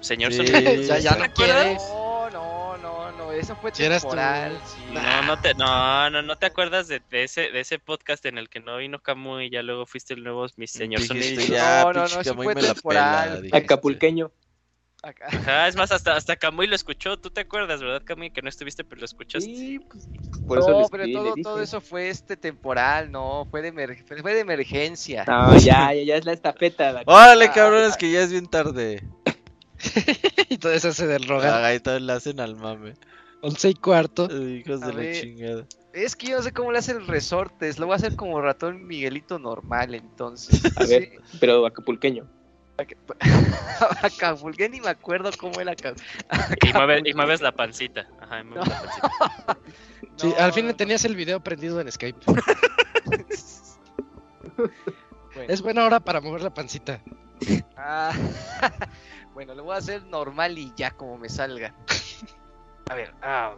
señor 0.00 0.32
Sí. 0.32 0.46
sonido. 0.46 0.72
ya, 0.82 0.98
ya 1.00 1.14
¿Te 1.14 1.18
no 1.28 1.34
quieres. 1.34 1.82
No, 1.82 2.30
no, 2.30 2.78
no, 2.78 3.12
no, 3.12 3.32
eso 3.32 3.56
fue 3.56 3.72
temporal. 3.72 4.56
sí. 4.66 4.94
No, 4.94 5.22
no 5.24 5.40
te, 5.40 5.54
no, 5.54 6.10
no, 6.10 6.22
no 6.22 6.36
te 6.36 6.46
acuerdas 6.46 6.86
de, 6.86 7.02
de 7.10 7.24
ese, 7.24 7.50
de 7.50 7.58
ese 7.58 7.80
podcast 7.80 8.24
en 8.26 8.38
el 8.38 8.48
que 8.48 8.60
no 8.60 8.76
vino 8.76 9.00
Camu 9.00 9.40
y 9.40 9.50
ya 9.50 9.62
luego 9.64 9.84
fuiste 9.84 10.14
el 10.14 10.22
nuevo 10.22 10.46
mi 10.56 10.68
señor 10.68 11.00
ya, 11.02 11.82
No, 11.82 11.92
no, 11.92 12.00
no, 12.06 12.20
eso 12.20 12.34
fue 12.36 12.54
temporal. 12.54 13.40
pela. 13.42 13.58
Acapulqueño. 13.58 14.30
Acá. 15.02 15.26
Ajá, 15.26 15.66
es 15.68 15.74
más, 15.74 15.90
hasta, 15.90 16.14
hasta 16.14 16.36
Camuy 16.36 16.68
lo 16.68 16.76
escuchó. 16.76 17.16
¿Tú 17.16 17.28
te 17.30 17.40
acuerdas, 17.40 17.80
verdad, 17.82 18.02
Camuy? 18.04 18.30
Que 18.30 18.40
no 18.40 18.48
estuviste, 18.48 18.84
pero 18.84 19.00
lo 19.00 19.04
escuchaste. 19.04 19.50
Sí, 19.50 19.80
pues, 19.80 20.08
por 20.46 20.58
eso 20.60 20.70
no, 20.70 20.78
le 20.80 20.86
pero 20.90 21.12
todo, 21.12 21.34
todo 21.42 21.60
eso 21.62 21.80
fue 21.80 22.08
este 22.08 22.36
temporal, 22.36 23.10
no, 23.10 23.46
fue 23.50 23.62
de, 23.62 23.72
emer- 23.74 24.04
fue 24.22 24.34
de 24.34 24.40
emergencia. 24.40 25.24
No, 25.26 25.56
ya, 25.58 25.92
ya, 25.92 26.02
ya 26.04 26.16
es 26.16 26.24
la 26.24 26.32
estafeta. 26.32 26.92
la- 26.92 27.02
Órale, 27.04 27.50
cabrones, 27.50 27.96
que 27.96 28.12
ya 28.12 28.22
es 28.22 28.30
bien 28.30 28.46
tarde. 28.46 29.02
y 30.48 30.58
todo 30.58 30.72
eso 30.72 30.92
se. 30.92 31.12
Ah, 31.42 31.66
ahí 31.66 31.80
todavía 31.80 32.06
le 32.06 32.12
hacen 32.12 32.38
al 32.38 32.54
mame. 32.54 32.94
11 33.40 33.70
y 33.70 33.74
cuarto. 33.74 34.28
Ay, 34.30 34.62
Hijos 34.64 34.82
A 34.82 34.86
de 34.86 34.92
la 34.92 35.12
chingada. 35.20 35.66
Es 35.92 36.14
que 36.14 36.28
yo 36.28 36.36
no 36.36 36.42
sé 36.42 36.52
cómo 36.52 36.70
le 36.70 36.78
hace 36.78 36.92
el 36.92 37.06
resortes, 37.06 37.78
lo 37.78 37.86
voy 37.86 37.94
a 37.94 37.96
hacer 37.96 38.14
como 38.14 38.40
ratón 38.40 38.86
Miguelito 38.86 39.38
normal, 39.40 39.94
entonces. 39.94 40.62
A 40.76 40.84
ver, 40.86 41.10
pero 41.40 41.66
acapulqueño. 41.66 42.26
Acapulqué 44.02 44.68
ni 44.70 44.80
me 44.80 44.88
acuerdo 44.90 45.30
cómo 45.38 45.60
era. 45.60 45.72
Y, 45.72 46.72
mueve- 46.72 47.02
y 47.04 47.14
mueves 47.14 47.40
la 47.40 47.52
pancita. 47.52 48.06
Ajá, 48.20 48.40
y 48.40 48.44
mueves 48.44 48.68
la 48.68 48.80
pancita. 48.80 49.10
Sí, 50.16 50.32
al 50.38 50.52
fin 50.52 50.72
tenías 50.76 51.04
el 51.04 51.16
video 51.16 51.40
prendido 51.40 51.80
en 51.80 51.90
Skype. 51.90 52.20
Bueno, 55.34 55.50
Es 55.52 55.62
buena 55.62 55.84
hora 55.86 55.98
para 56.00 56.20
mover 56.20 56.42
la 56.42 56.52
pancita. 56.52 57.00
ah, 57.76 58.12
bueno, 59.32 59.54
lo 59.54 59.64
voy 59.64 59.74
a 59.74 59.78
hacer 59.78 60.04
normal 60.04 60.58
y 60.58 60.72
ya 60.76 60.90
como 60.90 61.16
me 61.16 61.28
salga. 61.30 61.74
A 62.90 62.94
ver, 62.94 63.14
ah. 63.22 63.54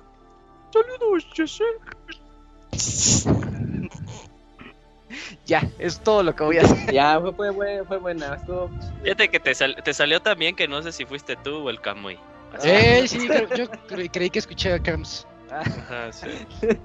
Ya, 5.47 5.62
es 5.78 6.01
todo 6.01 6.23
lo 6.23 6.34
que 6.34 6.44
voy 6.44 6.59
a 6.59 6.62
hacer. 6.62 6.93
Ya, 6.94 7.20
fue, 7.20 7.33
fue, 7.33 7.52
fue, 7.52 7.84
fue 7.86 7.97
buena. 7.99 8.34
Estuvo... 8.34 8.70
Fíjate 9.02 9.28
que 9.28 9.41
te, 9.41 9.55
sal- 9.55 9.76
te 9.84 9.93
salió 9.94 10.20
tan 10.20 10.39
bien 10.39 10.55
que 10.57 10.67
no 10.68 10.83
sé 10.83 10.93
si 10.93 11.05
fuiste 11.05 11.36
tú 11.36 11.67
o 11.67 11.70
el 11.70 11.81
Camuy. 11.81 12.18
¡Ey! 12.62 13.09
Sí, 13.09 13.26
creo- 13.26 13.49
yo 13.57 13.65
cre- 13.89 14.10
creí 14.12 14.31
que 14.31 14.39
escuché 14.39 14.73
a 14.73 14.78
Camps. 14.78 15.26
Ajá, 15.51 16.12
sí. 16.12 16.26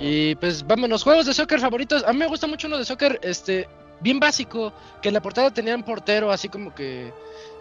Y 0.00 0.36
pues 0.36 0.64
vámonos, 0.64 1.02
juegos 1.02 1.26
de 1.26 1.34
soccer 1.34 1.58
favoritos. 1.58 2.04
A 2.04 2.12
mí 2.12 2.18
me 2.20 2.28
gusta 2.28 2.46
mucho 2.46 2.68
uno 2.68 2.78
de 2.78 2.84
soccer, 2.84 3.18
este, 3.22 3.68
bien 4.00 4.20
básico, 4.20 4.72
que 5.02 5.08
en 5.08 5.14
la 5.14 5.20
portada 5.20 5.50
tenían 5.52 5.82
portero, 5.82 6.30
así 6.30 6.48
como 6.48 6.72
que 6.72 7.12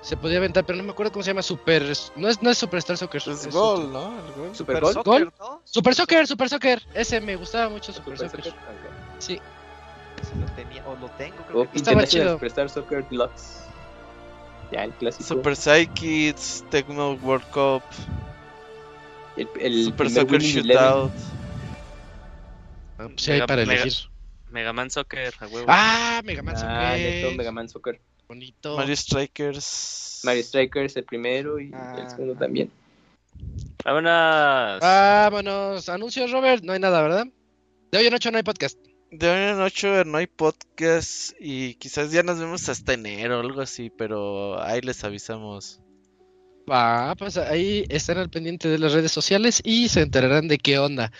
se 0.03 0.15
podía 0.17 0.37
aventar, 0.37 0.63
pero 0.63 0.77
no 0.77 0.83
me 0.83 0.91
acuerdo 0.91 1.11
cómo 1.11 1.23
se 1.23 1.31
llama, 1.31 1.41
Super, 1.41 1.81
no 2.15 2.27
es, 2.29 2.41
no 2.43 2.49
es 2.51 2.57
Superstar 2.59 2.95
Soccer. 2.95 3.21
Es 3.25 3.45
es 3.47 3.53
gol, 3.53 3.91
¿no? 3.91 4.13
Super 4.53 4.81
gol. 4.81 4.93
Soccer. 4.93 5.31
Super 5.63 5.95
Soccer, 5.95 6.27
Super 6.27 6.49
Soccer, 6.49 6.81
ese 6.93 7.19
me 7.21 7.35
gustaba 7.35 7.69
mucho 7.69 7.91
Super, 7.91 8.15
Super 8.19 8.43
Soccer. 8.43 8.53
Sí, 9.17 9.41
Ese 10.21 10.35
lo 10.35 10.45
tenía, 10.55 10.85
o 10.87 10.95
lo 10.95 11.09
tengo, 11.11 11.35
creo 11.47 11.61
O 11.61 11.71
que 11.71 11.77
Estaba 11.77 11.93
International 12.03 12.07
chido. 12.07 12.33
Superstar 12.33 12.69
Soccer 12.69 13.07
Deluxe. 13.09 13.63
Ya, 14.71 14.83
el 14.83 14.91
clásico. 14.93 15.23
Super 15.23 15.55
Psychids, 15.55 16.65
Tecmo 16.69 17.13
World 17.23 17.45
Cup, 17.51 17.83
el, 19.37 19.47
el 19.61 19.83
Super 19.85 20.09
Soccer. 20.09 20.41
Shootout. 20.41 21.11
Ah, 22.99 23.07
pues 23.07 23.13
sí 23.21 23.31
hay 23.31 23.41
para 23.45 23.61
elegir. 23.61 23.93
Mega 24.49 24.73
Man 24.73 24.89
Soccer, 24.89 25.33
a 25.39 25.47
huevo. 25.47 25.65
Ah, 25.69 26.21
Mega 26.25 26.41
Man 26.41 26.55
Ah, 26.57 26.93
neto, 26.97 27.21
Soccer. 27.21 27.37
Mega 27.37 27.51
Man 27.51 27.69
Soccer. 27.69 28.01
Bonito. 28.27 28.75
Mario 28.75 28.95
Strikers. 28.95 30.21
Mario 30.23 30.43
Strikers 30.43 30.95
el 30.97 31.03
primero 31.05 31.59
y 31.59 31.71
Ah. 31.73 31.95
el 31.99 32.09
segundo 32.09 32.33
también. 32.35 32.71
Vámonos. 33.85 34.79
Vámonos. 34.81 35.89
Anuncios, 35.89 36.31
Robert. 36.31 36.63
No 36.63 36.73
hay 36.73 36.79
nada, 36.79 37.01
¿verdad? 37.01 37.27
De 37.91 37.97
hoy 37.99 38.07
en 38.07 38.13
ocho 38.13 38.31
no 38.31 38.37
hay 38.37 38.43
podcast. 38.43 38.77
De 39.11 39.29
hoy 39.29 39.51
en 39.51 39.61
ocho 39.61 40.03
no 40.03 40.17
hay 40.17 40.27
podcast 40.27 41.31
y 41.39 41.75
quizás 41.75 42.11
ya 42.11 42.23
nos 42.23 42.39
vemos 42.39 42.67
hasta 42.67 42.93
enero 42.93 43.37
o 43.37 43.41
algo 43.41 43.61
así, 43.61 43.89
pero 43.89 44.61
ahí 44.61 44.81
les 44.81 45.03
avisamos. 45.03 45.79
Va, 46.69 47.15
pues 47.15 47.37
ahí 47.37 47.85
están 47.87 48.17
al 48.17 48.29
pendiente 48.29 48.67
de 48.67 48.77
las 48.77 48.91
redes 48.91 49.13
sociales 49.13 49.61
y 49.63 49.87
se 49.87 50.01
enterarán 50.01 50.49
de 50.49 50.57
qué 50.57 50.77
onda. 50.77 51.13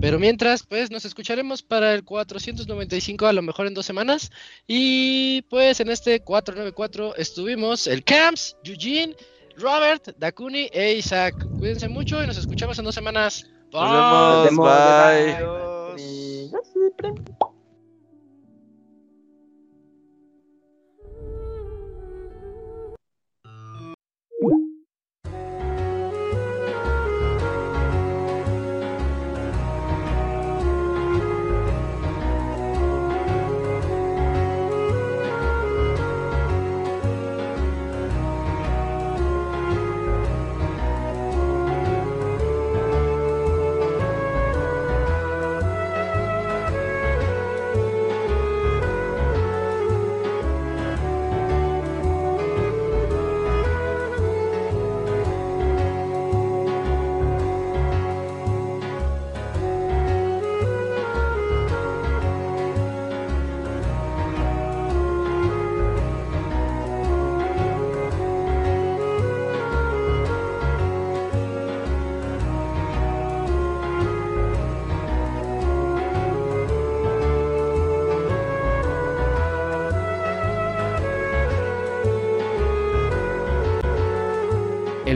Pero 0.00 0.18
mientras, 0.18 0.62
pues 0.62 0.90
nos 0.90 1.04
escucharemos 1.04 1.62
para 1.62 1.92
el 1.92 2.04
495 2.04 3.26
a 3.26 3.34
lo 3.34 3.42
mejor 3.42 3.66
en 3.66 3.74
dos 3.74 3.84
semanas. 3.84 4.32
Y 4.66 5.42
pues 5.50 5.80
en 5.80 5.90
este 5.90 6.20
494 6.20 7.16
estuvimos 7.16 7.86
el 7.86 8.02
Camps, 8.02 8.56
Eugene, 8.64 9.14
Robert, 9.58 10.16
Dakuni 10.16 10.70
e 10.72 10.94
Isaac. 10.94 11.34
Cuídense 11.58 11.88
mucho 11.88 12.22
y 12.24 12.26
nos 12.26 12.38
escuchamos 12.38 12.78
en 12.78 12.86
dos 12.86 12.94
semanas. 12.94 13.46
Nos 13.70 14.56
Bye. 14.56 15.34
bye. 15.34 15.73
Adiós. 15.94 16.50
Y- 16.76 17.53